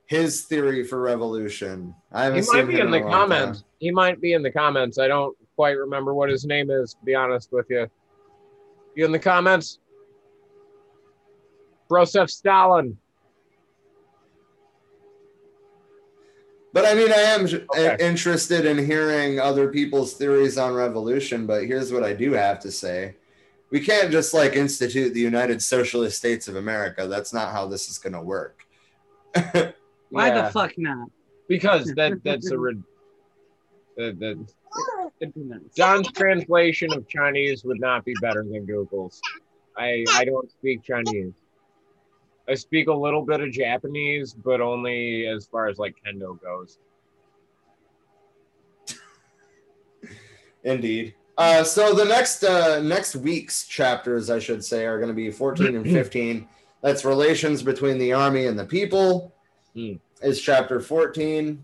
his 0.08 0.46
theory 0.46 0.84
for 0.84 1.00
revolution? 1.00 1.94
I 2.12 2.24
haven't 2.24 2.44
He 2.46 2.52
might 2.52 2.68
be 2.68 2.74
him 2.80 2.88
in 2.88 2.92
the 2.92 3.00
long 3.02 3.12
time. 3.12 3.30
comments. 3.30 3.64
He 3.80 3.92
might 3.92 4.20
be 4.20 4.34
in 4.34 4.42
the 4.42 4.50
comments. 4.52 4.98
I 4.98 5.08
don't 5.08 5.38
quite 5.56 5.78
remember 5.78 6.16
what 6.16 6.30
his 6.30 6.46
name 6.46 6.72
is, 6.72 6.96
to 6.96 7.06
be 7.06 7.14
honest 7.14 7.50
with 7.52 7.68
you. 7.70 7.88
You 8.96 9.06
in 9.06 9.12
the 9.12 9.20
comments? 9.20 9.78
Broseph 11.92 12.32
Stalin. 12.32 12.98
But 16.74 16.86
I 16.86 16.94
mean, 16.94 17.12
I 17.12 17.22
am 17.22 17.46
Okay. 17.46 17.98
interested 18.00 18.66
in 18.66 18.78
hearing 18.86 19.40
other 19.40 19.70
people's 19.72 20.14
theories 20.14 20.58
on 20.58 20.74
revolution. 20.74 21.46
But 21.48 21.66
here's 21.66 21.92
what 21.92 22.04
I 22.04 22.14
do 22.14 22.34
have 22.34 22.60
to 22.60 22.72
say: 22.72 23.16
we 23.72 23.80
can't 23.80 24.12
just 24.12 24.34
like 24.34 24.56
institute 24.56 25.14
the 25.14 25.20
United 25.22 25.62
Socialist 25.62 26.18
States 26.18 26.48
of 26.48 26.56
America. 26.56 27.08
That's 27.08 27.34
not 27.34 27.52
how 27.52 27.68
this 27.68 27.90
is 27.90 27.98
going 27.98 28.14
to 28.14 28.22
work. 28.22 28.66
Why 30.10 30.28
Yeah, 30.28 30.44
the 30.44 30.52
fuck 30.52 30.74
not? 30.78 31.10
Because 31.48 31.94
that 31.96 32.22
that's 32.24 32.52
a 32.52 32.58
rid- 32.66 32.84
that, 33.96 34.20
that 34.20 35.72
John's 35.76 36.12
translation 36.12 36.94
of 36.94 37.08
Chinese 37.08 37.64
would 37.64 37.80
not 37.80 38.06
be 38.06 38.14
better 38.22 38.44
than 38.44 38.66
Google's. 38.66 39.20
I 39.76 40.04
I 40.14 40.26
don't 40.26 40.52
speak 40.52 40.84
Chinese. 40.84 41.34
I 42.50 42.56
speak 42.56 42.88
a 42.88 42.94
little 42.94 43.24
bit 43.24 43.42
of 43.42 43.52
Japanese, 43.52 44.34
but 44.34 44.62
only 44.62 45.28
as 45.28 45.46
far 45.46 45.68
as 45.68 45.78
like 45.78 45.96
kendo 46.06 46.42
goes. 46.42 46.80
Indeed. 50.64 51.14
Uh, 51.38 51.64
so 51.64 51.94
the 51.94 52.06
next 52.06 52.44
uh, 52.44 52.82
next 52.82 53.16
week's 53.16 53.68
chapters, 53.68 54.30
I 54.30 54.40
should 54.40 54.64
say, 54.64 54.86
are 54.86 54.98
going 54.98 55.10
to 55.10 55.14
be 55.14 55.30
14 55.30 55.76
and 55.76 55.86
15. 55.86 56.48
That's 56.82 57.06
relations 57.06 57.62
between 57.62 57.98
the 57.98 58.14
army 58.14 58.48
and 58.48 58.58
the 58.58 58.66
people. 58.66 59.34
Hmm. 59.74 59.94
Is 60.22 60.42
chapter 60.42 60.80
14, 60.80 61.64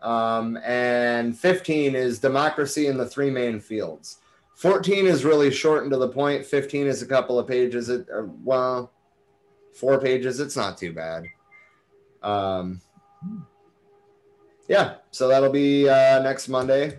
um, 0.00 0.56
and 0.64 1.38
15 1.38 1.94
is 1.94 2.18
democracy 2.18 2.86
in 2.86 2.96
the 2.96 3.04
three 3.04 3.28
main 3.28 3.60
fields. 3.60 4.20
14 4.54 5.06
is 5.06 5.26
really 5.26 5.50
short 5.50 5.82
and 5.82 5.92
to 5.92 5.98
the 5.98 6.08
point. 6.08 6.46
15 6.46 6.86
is 6.86 7.02
a 7.02 7.06
couple 7.06 7.38
of 7.38 7.46
pages. 7.46 7.90
It 7.90 8.08
uh, 8.10 8.22
well, 8.42 8.92
four 9.76 10.00
pages. 10.00 10.40
It's 10.40 10.56
not 10.56 10.78
too 10.78 10.92
bad. 10.92 11.24
Um, 12.22 12.80
yeah, 14.68 14.96
so 15.10 15.28
that'll 15.28 15.52
be 15.52 15.88
uh, 15.88 16.20
next 16.22 16.48
Monday. 16.48 16.98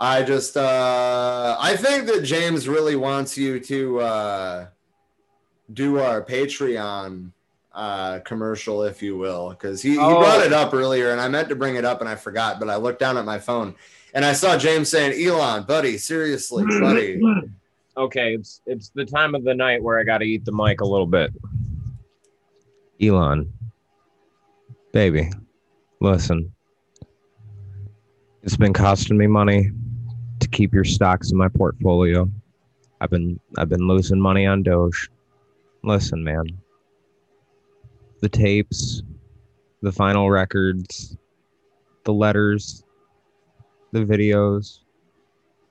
I 0.00 0.22
just 0.22 0.56
uh 0.56 1.56
I 1.58 1.74
think 1.76 2.06
that 2.06 2.22
James 2.22 2.68
really 2.68 2.94
wants 2.94 3.36
you 3.36 3.58
to 3.60 4.00
uh 4.00 4.66
do 5.72 5.98
our 5.98 6.22
Patreon 6.22 7.32
uh 7.72 8.20
commercial, 8.20 8.84
if 8.84 9.02
you 9.02 9.16
will, 9.16 9.50
because 9.50 9.82
he, 9.82 9.92
he 9.92 9.98
Oh. 9.98 10.20
brought 10.20 10.40
it 10.46 10.52
up 10.52 10.72
earlier 10.72 11.10
and 11.10 11.20
I 11.20 11.26
meant 11.28 11.48
to 11.48 11.56
bring 11.56 11.74
it 11.74 11.84
up 11.84 12.00
and 12.00 12.08
I 12.08 12.14
forgot, 12.14 12.60
but 12.60 12.70
I 12.70 12.76
looked 12.76 13.00
down 13.00 13.16
at 13.18 13.24
my 13.24 13.40
phone 13.40 13.74
and 14.14 14.24
I 14.24 14.34
saw 14.34 14.56
James 14.56 14.88
saying, 14.88 15.20
Elon, 15.20 15.64
buddy, 15.64 15.98
seriously, 15.98 16.64
buddy. 16.80 17.20
Okay, 17.98 18.34
it's 18.34 18.62
it's 18.64 18.90
the 18.90 19.04
time 19.04 19.34
of 19.34 19.42
the 19.42 19.52
night 19.52 19.82
where 19.82 19.98
I 19.98 20.04
got 20.04 20.18
to 20.18 20.24
eat 20.24 20.44
the 20.44 20.52
mic 20.52 20.82
a 20.82 20.86
little 20.86 21.06
bit. 21.06 21.32
Elon, 23.02 23.52
baby, 24.92 25.28
listen. 26.00 26.52
It's 28.44 28.56
been 28.56 28.72
costing 28.72 29.18
me 29.18 29.26
money 29.26 29.72
to 30.38 30.48
keep 30.48 30.72
your 30.72 30.84
stocks 30.84 31.32
in 31.32 31.36
my 31.36 31.48
portfolio. 31.48 32.30
I've 33.00 33.10
been 33.10 33.40
I've 33.58 33.68
been 33.68 33.88
losing 33.88 34.20
money 34.20 34.46
on 34.46 34.62
Doge. 34.62 35.10
Listen, 35.82 36.22
man. 36.22 36.44
The 38.20 38.28
tapes, 38.28 39.02
the 39.82 39.90
final 39.90 40.30
records, 40.30 41.16
the 42.04 42.12
letters, 42.12 42.84
the 43.90 44.04
videos, 44.04 44.82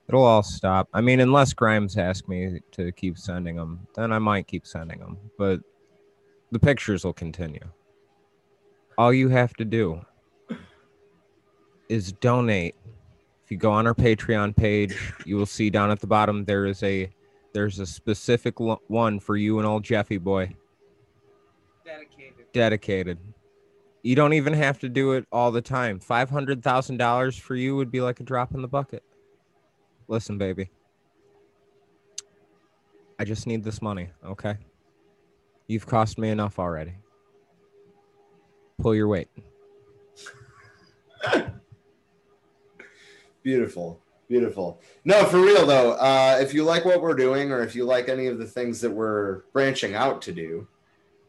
It'll 0.10 0.24
all 0.24 0.44
stop. 0.44 0.88
I 0.94 1.02
mean, 1.02 1.20
unless 1.20 1.54
Grimes 1.54 1.98
asks 1.98 2.28
me 2.28 2.62
to 2.72 2.92
keep 2.94 3.18
sending 3.18 3.58
them, 3.58 3.86
then 3.94 4.14
I 4.14 4.20
might 4.20 4.48
keep 4.48 4.66
sending 4.66 5.00
them. 5.00 5.18
But 5.38 5.60
the 6.52 6.60
pictures 6.60 7.04
will 7.04 7.14
continue. 7.14 7.66
All 8.98 9.14
you 9.14 9.28
have 9.30 9.54
to 9.56 9.66
do 9.66 10.02
is 11.90 12.14
donate. 12.14 12.76
If 13.44 13.52
you 13.52 13.58
go 13.58 13.72
on 13.72 13.86
our 13.86 13.94
Patreon 13.94 14.56
page, 14.56 15.14
you 15.26 15.36
will 15.36 15.46
see 15.46 15.70
down 15.70 15.92
at 15.92 16.00
the 16.00 16.08
bottom 16.08 16.46
there 16.46 16.66
is 16.66 16.84
a 16.84 17.10
there's 17.54 17.80
a 17.80 17.86
specific 17.86 18.56
one 18.60 19.20
for 19.20 19.36
you 19.36 19.58
and 19.58 19.68
old 19.68 19.84
Jeffy 19.84 20.18
boy 20.18 20.54
Dedicated. 21.86 22.52
dedicated. 22.54 23.18
You 24.04 24.16
don't 24.16 24.34
even 24.34 24.54
have 24.54 24.80
to 24.80 24.90
do 24.90 25.14
it 25.14 25.26
all 25.32 25.52
the 25.52 25.62
time. 25.62 26.00
Five 26.00 26.30
hundred 26.30 26.64
thousand 26.64 26.98
dollars 26.98 27.38
for 27.38 27.56
you 27.56 27.76
would 27.76 27.92
be 27.92 28.02
like 28.02 28.20
a 28.20 28.24
drop 28.24 28.54
in 28.54 28.62
the 28.62 28.68
bucket. 28.68 29.04
Listen, 30.08 30.38
baby. 30.38 30.70
I 33.20 33.26
just 33.26 33.48
need 33.48 33.64
this 33.64 33.82
money, 33.82 34.10
okay? 34.26 34.58
You've 35.68 35.86
cost 35.88 36.18
me 36.18 36.30
enough 36.30 36.60
already. 36.60 36.94
Pull 38.80 38.96
your 38.96 39.08
weight. 39.08 39.30
Beautiful. 43.44 44.00
Beautiful. 44.30 44.80
No, 45.06 45.24
for 45.26 45.40
real 45.40 45.66
though. 45.66 45.94
Uh, 45.94 46.38
if 46.42 46.54
you 46.54 46.64
like 46.64 46.86
what 46.86 47.02
we're 47.02 47.16
doing, 47.16 47.52
or 47.52 47.64
if 47.64 47.76
you 47.76 47.86
like 47.86 48.10
any 48.10 48.28
of 48.28 48.38
the 48.38 48.46
things 48.46 48.82
that 48.82 48.92
we're 48.92 49.44
branching 49.54 49.96
out 49.96 50.22
to 50.24 50.32
do, 50.34 50.68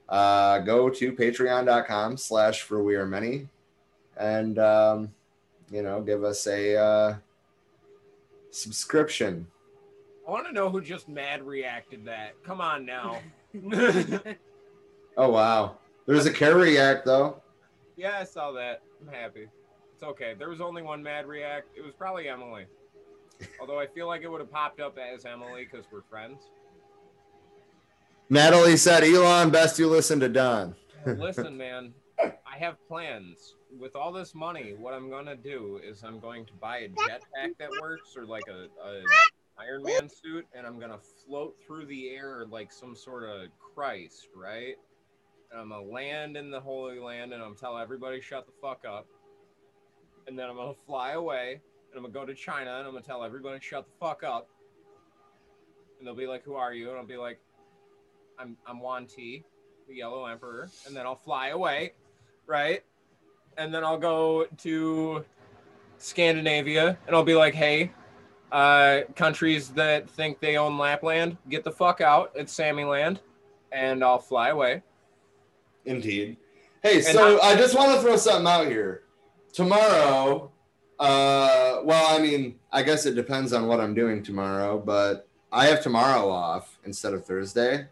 uh, 0.08 0.58
go 0.60 0.90
to 0.90 1.12
patreon.com 1.12 2.16
slash 2.16 2.62
for 2.62 2.82
we 2.82 2.96
are 2.96 3.06
many 3.06 3.48
and 4.16 4.58
um, 4.58 5.12
you 5.70 5.82
know, 5.82 6.00
give 6.00 6.24
us 6.24 6.46
a 6.46 6.76
uh, 6.76 7.14
subscription. 8.50 9.46
I 10.26 10.30
want 10.30 10.46
to 10.46 10.52
know 10.52 10.68
who 10.68 10.80
just 10.80 11.08
mad 11.08 11.42
reacted 11.46 12.04
that. 12.06 12.32
Come 12.44 12.60
on 12.60 12.84
now. 12.86 13.18
Oh 15.20 15.30
wow. 15.30 15.78
There's 16.06 16.26
a 16.26 16.32
care 16.32 16.54
react 16.56 17.04
though. 17.04 17.42
yeah, 17.96 18.18
I 18.20 18.24
saw 18.24 18.52
that. 18.52 18.82
I'm 19.00 19.12
happy. 19.12 19.48
It's 19.92 20.02
okay. 20.04 20.34
There 20.38 20.48
was 20.48 20.60
only 20.60 20.80
one 20.80 21.02
mad 21.02 21.26
react. 21.26 21.76
It 21.76 21.84
was 21.84 21.92
probably 21.92 22.28
Emily. 22.28 22.66
Although 23.60 23.80
I 23.80 23.88
feel 23.88 24.06
like 24.06 24.22
it 24.22 24.28
would 24.30 24.40
have 24.40 24.52
popped 24.52 24.78
up 24.78 24.96
as 24.96 25.24
Emily 25.24 25.66
because 25.68 25.86
we're 25.90 26.02
friends. 26.02 26.44
Natalie 28.30 28.76
said, 28.76 29.02
Elon, 29.02 29.50
best 29.50 29.76
you 29.76 29.88
listen 29.88 30.20
to 30.20 30.28
Don. 30.28 30.76
Listen, 31.04 31.56
man, 31.56 31.92
I 32.20 32.56
have 32.58 32.76
plans. 32.88 33.54
With 33.78 33.94
all 33.94 34.12
this 34.12 34.34
money, 34.34 34.74
what 34.76 34.94
I'm 34.94 35.10
gonna 35.10 35.36
do 35.36 35.80
is 35.82 36.02
I'm 36.02 36.18
going 36.18 36.44
to 36.46 36.52
buy 36.54 36.78
a 36.78 36.88
jetpack 36.88 37.56
that 37.58 37.70
works, 37.80 38.16
or 38.16 38.26
like 38.26 38.48
a, 38.48 38.68
a 38.84 39.02
Iron 39.58 39.82
Man 39.82 40.08
suit, 40.08 40.46
and 40.54 40.66
I'm 40.66 40.78
gonna 40.78 40.98
float 41.26 41.56
through 41.66 41.86
the 41.86 42.10
air 42.10 42.46
like 42.50 42.72
some 42.72 42.94
sort 42.94 43.24
of 43.24 43.48
Christ, 43.74 44.28
right? 44.34 44.74
And 45.50 45.60
I'm 45.60 45.68
gonna 45.70 45.82
land 45.82 46.36
in 46.36 46.50
the 46.50 46.60
Holy 46.60 46.98
Land, 46.98 47.32
and 47.32 47.42
I'm 47.42 47.54
tell 47.54 47.78
everybody 47.78 48.20
shut 48.20 48.46
the 48.46 48.52
fuck 48.60 48.84
up. 48.84 49.06
And 50.26 50.38
then 50.38 50.48
I'm 50.48 50.56
gonna 50.56 50.74
fly 50.86 51.12
away, 51.12 51.60
and 51.90 51.96
I'm 51.96 52.02
gonna 52.02 52.12
go 52.12 52.26
to 52.26 52.34
China, 52.34 52.78
and 52.78 52.86
I'm 52.86 52.92
gonna 52.92 53.04
tell 53.04 53.22
everybody 53.22 53.60
shut 53.60 53.86
the 53.86 53.92
fuck 54.00 54.22
up. 54.24 54.48
And 55.98 56.06
they'll 56.06 56.14
be 56.14 56.26
like, 56.26 56.44
"Who 56.44 56.54
are 56.54 56.72
you?" 56.72 56.90
And 56.90 56.98
I'll 56.98 57.06
be 57.06 57.16
like, 57.16 57.40
"I'm 58.38 58.56
I'm 58.66 58.78
Huang 58.78 59.06
Ti." 59.06 59.44
the 59.88 59.94
Yellow 59.94 60.26
Emperor, 60.26 60.68
and 60.86 60.94
then 60.94 61.06
I'll 61.06 61.16
fly 61.16 61.48
away, 61.48 61.94
right? 62.48 62.82
And 63.56 63.72
then 63.72 63.84
I'll 63.84 63.98
go 63.98 64.46
to 64.58 65.24
Scandinavia, 65.98 66.98
and 67.06 67.14
I'll 67.14 67.24
be 67.24 67.34
like, 67.34 67.54
"Hey, 67.54 67.92
uh, 68.50 69.02
countries 69.14 69.70
that 69.70 70.08
think 70.10 70.40
they 70.40 70.56
own 70.56 70.78
Lapland, 70.78 71.36
get 71.48 71.62
the 71.62 71.72
fuck 71.72 72.00
out! 72.00 72.32
It's 72.34 72.52
Sammy 72.52 72.84
Land," 72.84 73.20
and 73.70 74.02
I'll 74.02 74.18
fly 74.18 74.48
away. 74.48 74.82
Indeed. 75.84 76.36
Hey, 76.82 76.96
And 76.96 77.04
so 77.04 77.40
I 77.40 77.56
just 77.56 77.74
want 77.76 77.94
to 77.94 78.00
throw 78.00 78.16
something 78.16 78.46
out 78.46 78.66
here. 78.66 79.02
Tomorrow, 79.52 80.52
uh, 81.00 81.80
well, 81.82 82.16
I 82.16 82.20
mean, 82.20 82.56
I 82.72 82.82
guess 82.82 83.06
it 83.06 83.14
depends 83.14 83.52
on 83.52 83.66
what 83.66 83.80
I'm 83.80 83.94
doing 83.94 84.22
tomorrow, 84.22 84.78
but 84.78 85.28
I 85.50 85.66
have 85.66 85.82
tomorrow 85.82 86.28
off 86.28 86.78
instead 86.84 87.14
of 87.14 87.24
Thursday. 87.24 87.86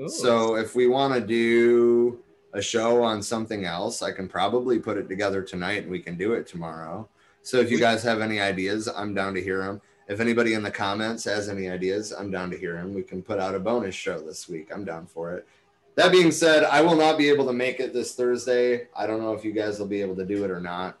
Ooh. 0.00 0.08
So 0.08 0.56
if 0.56 0.74
we 0.74 0.88
want 0.88 1.14
to 1.14 1.20
do 1.20 2.20
a 2.52 2.62
show 2.62 3.02
on 3.02 3.22
something 3.22 3.64
else, 3.64 4.02
I 4.02 4.12
can 4.12 4.28
probably 4.28 4.78
put 4.78 4.98
it 4.98 5.08
together 5.08 5.42
tonight 5.42 5.82
and 5.82 5.90
we 5.90 6.00
can 6.00 6.16
do 6.16 6.34
it 6.34 6.46
tomorrow. 6.46 7.08
So 7.42 7.58
if 7.58 7.70
you 7.70 7.78
guys 7.78 8.02
have 8.02 8.20
any 8.20 8.40
ideas, 8.40 8.88
I'm 8.88 9.14
down 9.14 9.34
to 9.34 9.42
hear 9.42 9.58
them. 9.64 9.80
If 10.08 10.20
anybody 10.20 10.54
in 10.54 10.62
the 10.62 10.70
comments 10.70 11.24
has 11.24 11.48
any 11.48 11.68
ideas, 11.70 12.12
I'm 12.12 12.30
down 12.30 12.50
to 12.50 12.58
hear 12.58 12.74
them. 12.74 12.92
We 12.92 13.02
can 13.02 13.22
put 13.22 13.38
out 13.38 13.54
a 13.54 13.58
bonus 13.60 13.94
show 13.94 14.20
this 14.20 14.48
week. 14.48 14.70
I'm 14.72 14.84
down 14.84 15.06
for 15.06 15.32
it. 15.34 15.46
That 15.94 16.12
being 16.12 16.30
said, 16.30 16.64
I 16.64 16.80
will 16.82 16.96
not 16.96 17.18
be 17.18 17.28
able 17.28 17.46
to 17.46 17.52
make 17.52 17.80
it 17.80 17.92
this 17.92 18.14
Thursday. 18.14 18.88
I 18.96 19.06
don't 19.06 19.20
know 19.20 19.32
if 19.32 19.44
you 19.44 19.52
guys 19.52 19.78
will 19.78 19.86
be 19.86 20.00
able 20.00 20.16
to 20.16 20.24
do 20.24 20.44
it 20.44 20.50
or 20.50 20.60
not. 20.60 20.98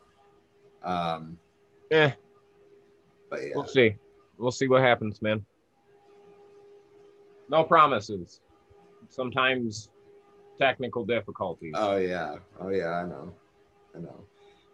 Um, 0.82 1.38
Eh, 1.90 2.10
but 3.28 3.40
yeah. 3.42 3.52
we'll 3.54 3.66
see. 3.66 3.94
We'll 4.38 4.50
see 4.50 4.66
what 4.66 4.80
happens, 4.80 5.20
man. 5.20 5.44
No 7.50 7.62
promises. 7.62 8.40
Sometimes 9.10 9.90
technical 10.62 11.04
difficulties. 11.04 11.74
Oh 11.76 11.96
yeah. 11.96 12.36
Oh 12.60 12.68
yeah, 12.68 12.90
I 12.90 13.04
know. 13.04 13.32
I 13.96 13.98
know. 13.98 14.24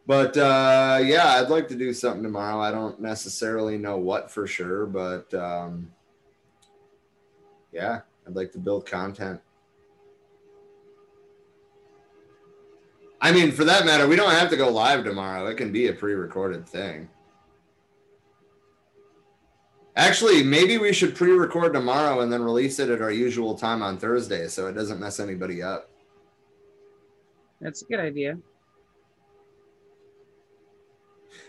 But 0.07 0.37
uh 0.37 1.01
yeah, 1.03 1.27
I'd 1.37 1.49
like 1.49 1.69
to 1.69 1.75
do 1.75 1.93
something 1.93 2.23
tomorrow. 2.23 2.61
I 2.61 2.71
don't 2.71 3.01
necessarily 3.01 3.79
know 3.79 3.97
what 3.97 4.31
for 4.31 4.47
sure, 4.47 4.87
but 4.87 5.33
um 5.35 5.91
yeah, 7.73 8.01
I'd 8.27 8.37
like 8.37 8.53
to 8.53 8.59
build 8.59 8.87
content. 8.87 9.41
I 13.21 13.33
mean, 13.33 13.51
for 13.51 13.65
that 13.65 13.85
matter, 13.85 14.07
we 14.07 14.15
don't 14.15 14.31
have 14.31 14.49
to 14.51 14.57
go 14.57 14.69
live 14.69 15.05
tomorrow. 15.05 15.47
It 15.47 15.57
can 15.57 15.73
be 15.73 15.89
a 15.89 15.93
pre-recorded 15.93 16.69
thing. 16.69 17.09
Actually, 19.99 20.43
maybe 20.45 20.79
we 20.79 20.93
should 20.93 21.17
pre-record 21.17 21.73
tomorrow 21.73 22.21
and 22.21 22.33
then 22.33 22.41
release 22.41 22.79
it 22.79 22.89
at 22.89 23.03
our 23.03 23.11
usual 23.11 23.57
time 23.57 23.83
on 23.83 23.99
Thursday 23.99 24.47
so 24.47 24.69
it 24.69 24.75
doesn't 24.75 25.01
mess 25.01 25.19
anybody 25.19 25.61
up. 25.61 25.91
That's 27.61 27.83
a 27.83 27.85
good 27.87 27.99
idea. 27.99 28.39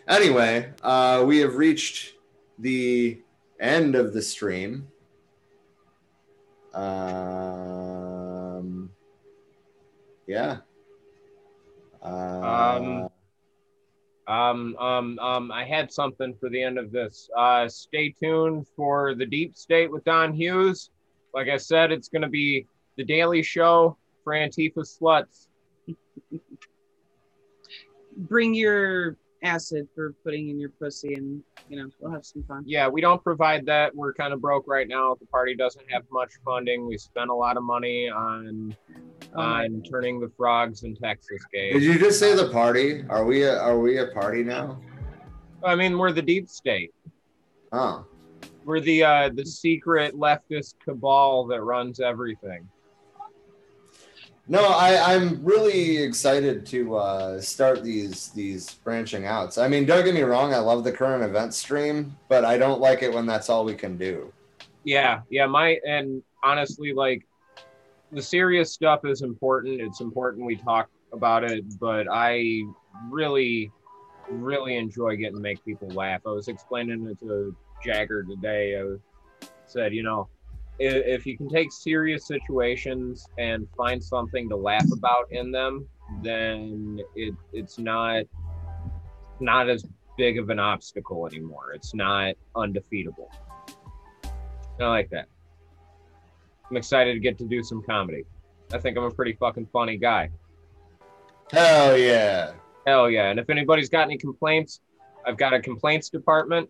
Anyway, 0.07 0.73
uh, 0.81 1.23
we 1.27 1.37
have 1.37 1.57
reached 1.57 2.15
the 2.57 3.21
end 3.59 3.93
of 3.93 4.13
the 4.13 4.21
stream. 4.23 4.87
Um, 6.73 6.89
yeah. 10.25 10.57
Uh, 12.01 12.79
Um, 12.81 13.09
um, 14.29 14.77
um, 14.77 15.17
um, 15.19 15.51
I 15.51 15.65
had 15.65 15.91
something 15.91 16.35
for 16.39 16.49
the 16.49 16.61
end 16.61 16.77
of 16.77 16.91
this. 16.91 17.29
Uh, 17.35 17.67
stay 17.67 18.11
tuned 18.11 18.67
for 18.75 19.15
the 19.15 19.25
Deep 19.25 19.55
State 19.55 19.91
with 19.91 20.03
Don 20.03 20.33
Hughes. 20.33 20.91
Like 21.33 21.49
I 21.49 21.57
said, 21.57 21.91
it's 21.91 22.09
going 22.09 22.21
to 22.21 22.29
be 22.29 22.67
the 22.95 23.03
Daily 23.03 23.41
Show 23.41 23.97
for 24.23 24.33
Antifa 24.33 24.85
sluts. 24.85 25.47
Bring 28.15 28.53
your 28.53 29.17
acid 29.43 29.87
for 29.95 30.13
putting 30.23 30.49
in 30.49 30.59
your 30.59 30.69
pussy, 30.69 31.13
and 31.13 31.41
you 31.69 31.77
know 31.77 31.89
we'll 31.99 32.11
have 32.11 32.25
some 32.25 32.43
fun. 32.43 32.63
Yeah, 32.65 32.87
we 32.87 33.01
don't 33.01 33.23
provide 33.23 33.65
that. 33.67 33.95
We're 33.95 34.13
kind 34.13 34.33
of 34.33 34.41
broke 34.41 34.65
right 34.67 34.87
now. 34.87 35.15
The 35.19 35.25
party 35.27 35.55
doesn't 35.55 35.85
have 35.91 36.03
much 36.11 36.31
funding. 36.43 36.87
We 36.87 36.97
spent 36.97 37.29
a 37.29 37.35
lot 37.35 37.57
of 37.57 37.63
money 37.63 38.09
on 38.09 38.75
Oh 39.33 39.37
my 39.37 39.65
on 39.65 39.83
turning 39.83 40.19
the 40.19 40.31
frogs 40.37 40.83
in 40.83 40.95
Texas 40.95 41.43
gay. 41.51 41.71
Did 41.73 41.83
you 41.83 41.99
just 41.99 42.19
say 42.19 42.35
the 42.35 42.49
party? 42.49 43.03
Are 43.09 43.25
we 43.25 43.43
a, 43.43 43.59
are 43.59 43.77
we 43.77 43.99
a 43.99 44.07
party 44.07 44.43
now? 44.43 44.79
I 45.63 45.75
mean, 45.75 45.97
we're 45.97 46.11
the 46.11 46.21
deep 46.21 46.49
state. 46.49 46.93
Oh, 47.71 48.05
We're 48.65 48.79
the 48.79 49.03
uh, 49.03 49.29
the 49.33 49.45
secret 49.45 50.15
leftist 50.15 50.75
cabal 50.83 51.45
that 51.47 51.61
runs 51.61 51.99
everything. 51.99 52.67
No, 54.49 54.65
I 54.65 55.13
I'm 55.13 55.45
really 55.45 55.97
excited 55.97 56.65
to 56.67 56.95
uh, 56.95 57.39
start 57.39 57.83
these 57.83 58.29
these 58.29 58.73
branching 58.73 59.27
outs. 59.27 59.59
I 59.59 59.67
mean, 59.67 59.85
don't 59.85 60.03
get 60.03 60.15
me 60.15 60.23
wrong. 60.23 60.55
I 60.55 60.57
love 60.57 60.83
the 60.83 60.91
current 60.91 61.23
event 61.23 61.53
stream, 61.53 62.17
but 62.29 62.43
I 62.43 62.57
don't 62.57 62.81
like 62.81 63.03
it 63.03 63.13
when 63.13 63.27
that's 63.27 63.47
all 63.47 63.63
we 63.63 63.75
can 63.75 63.95
do. 63.95 64.33
Yeah, 64.83 65.21
yeah. 65.29 65.45
My 65.45 65.79
and 65.85 66.23
honestly, 66.43 66.93
like 66.93 67.27
the 68.11 68.23
serious 68.23 68.71
stuff 68.73 69.05
is 69.05 69.21
important. 69.21 69.79
It's 69.81 70.01
important 70.01 70.47
we 70.47 70.55
talk 70.55 70.89
about 71.13 71.43
it, 71.43 71.63
but 71.79 72.07
I 72.11 72.63
really, 73.07 73.71
really 74.31 74.77
enjoy 74.77 75.15
getting 75.15 75.35
to 75.35 75.41
make 75.41 75.63
people 75.63 75.89
laugh. 75.89 76.21
I 76.25 76.29
was 76.31 76.47
explaining 76.47 77.05
it 77.05 77.19
to 77.19 77.55
Jagger 77.85 78.23
today. 78.23 78.81
I 78.81 79.45
said, 79.67 79.93
you 79.93 80.01
know, 80.01 80.27
if, 80.79 81.25
you 81.25 81.37
can 81.37 81.49
take 81.49 81.71
serious 81.71 82.25
situations 82.25 83.27
and 83.37 83.67
find 83.75 84.03
something 84.03 84.47
to 84.49 84.55
laugh 84.55 84.85
about 84.93 85.31
in 85.31 85.51
them, 85.51 85.87
then 86.23 86.99
it 87.15 87.35
it's 87.53 87.77
not 87.77 88.23
not 89.39 89.69
as 89.69 89.85
big 90.17 90.39
of 90.39 90.49
an 90.49 90.59
obstacle 90.59 91.27
anymore. 91.27 91.73
It's 91.73 91.93
not 91.93 92.35
undefeatable. 92.55 93.31
I 94.79 94.87
like 94.87 95.09
that. 95.09 95.27
I'm 96.69 96.77
excited 96.77 97.13
to 97.13 97.19
get 97.19 97.37
to 97.39 97.45
do 97.45 97.63
some 97.63 97.81
comedy. 97.83 98.25
I 98.71 98.77
think 98.77 98.97
I'm 98.97 99.03
a 99.03 99.11
pretty 99.11 99.33
fucking 99.33 99.67
funny 99.73 99.97
guy. 99.97 100.29
Hell 101.51 101.97
yeah! 101.97 102.51
Hell 102.85 103.09
yeah. 103.09 103.29
And 103.29 103.39
if 103.39 103.49
anybody's 103.49 103.89
got 103.89 104.03
any 104.03 104.17
complaints, 104.17 104.81
I've 105.25 105.37
got 105.37 105.53
a 105.53 105.59
complaints 105.59 106.09
department. 106.09 106.69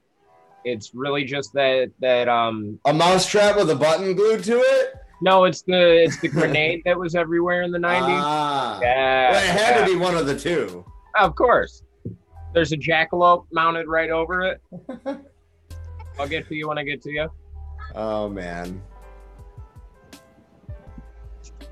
It's 0.65 0.93
really 0.93 1.23
just 1.23 1.53
that 1.53 1.91
that 1.99 2.27
um 2.27 2.79
A 2.85 2.93
mousetrap 2.93 3.55
with 3.55 3.69
a 3.69 3.75
button 3.75 4.13
glued 4.15 4.43
to 4.45 4.57
it. 4.57 4.93
no, 5.21 5.45
it's 5.45 5.61
the 5.61 6.03
it's 6.03 6.19
the 6.19 6.27
grenade 6.27 6.81
that 6.85 6.97
was 6.97 7.15
everywhere 7.15 7.63
in 7.63 7.71
the 7.71 7.79
90s. 7.79 8.01
Ah, 8.07 8.79
yeah. 8.81 9.31
well, 9.31 9.43
it 9.43 9.49
had 9.49 9.75
yeah. 9.75 9.85
to 9.85 9.91
be 9.91 9.97
one 9.97 10.15
of 10.15 10.25
the 10.25 10.37
two. 10.37 10.85
Of 11.15 11.35
course. 11.35 11.83
There's 12.53 12.71
a 12.71 12.77
jackalope 12.77 13.45
mounted 13.51 13.87
right 13.87 14.09
over 14.09 14.41
it. 14.41 14.61
I'll 16.19 16.27
get 16.27 16.47
to 16.49 16.55
you 16.55 16.67
when 16.67 16.77
I 16.77 16.83
get 16.83 17.01
to 17.03 17.11
you. 17.11 17.29
Oh 17.95 18.27
man. 18.29 18.81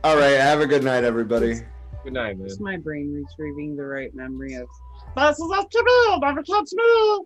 All 0.03 0.16
right. 0.16 0.38
Have 0.38 0.61
a 0.61 0.67
good 0.67 0.83
night, 0.83 1.03
everybody. 1.03 1.56
Good 2.03 2.14
night, 2.14 2.38
man. 2.38 2.48
It's 2.48 2.59
my 2.59 2.77
brain 2.77 3.14
retrieving 3.14 3.75
the 3.75 3.83
right 3.83 4.14
memory 4.16 4.53
of. 4.53 4.67
This 5.16 5.40
is 5.40 5.51
up 5.51 5.69
to 5.69 5.83
me. 5.83 6.19
Never 6.19 6.43
touch 6.43 6.69
me. 6.74 7.19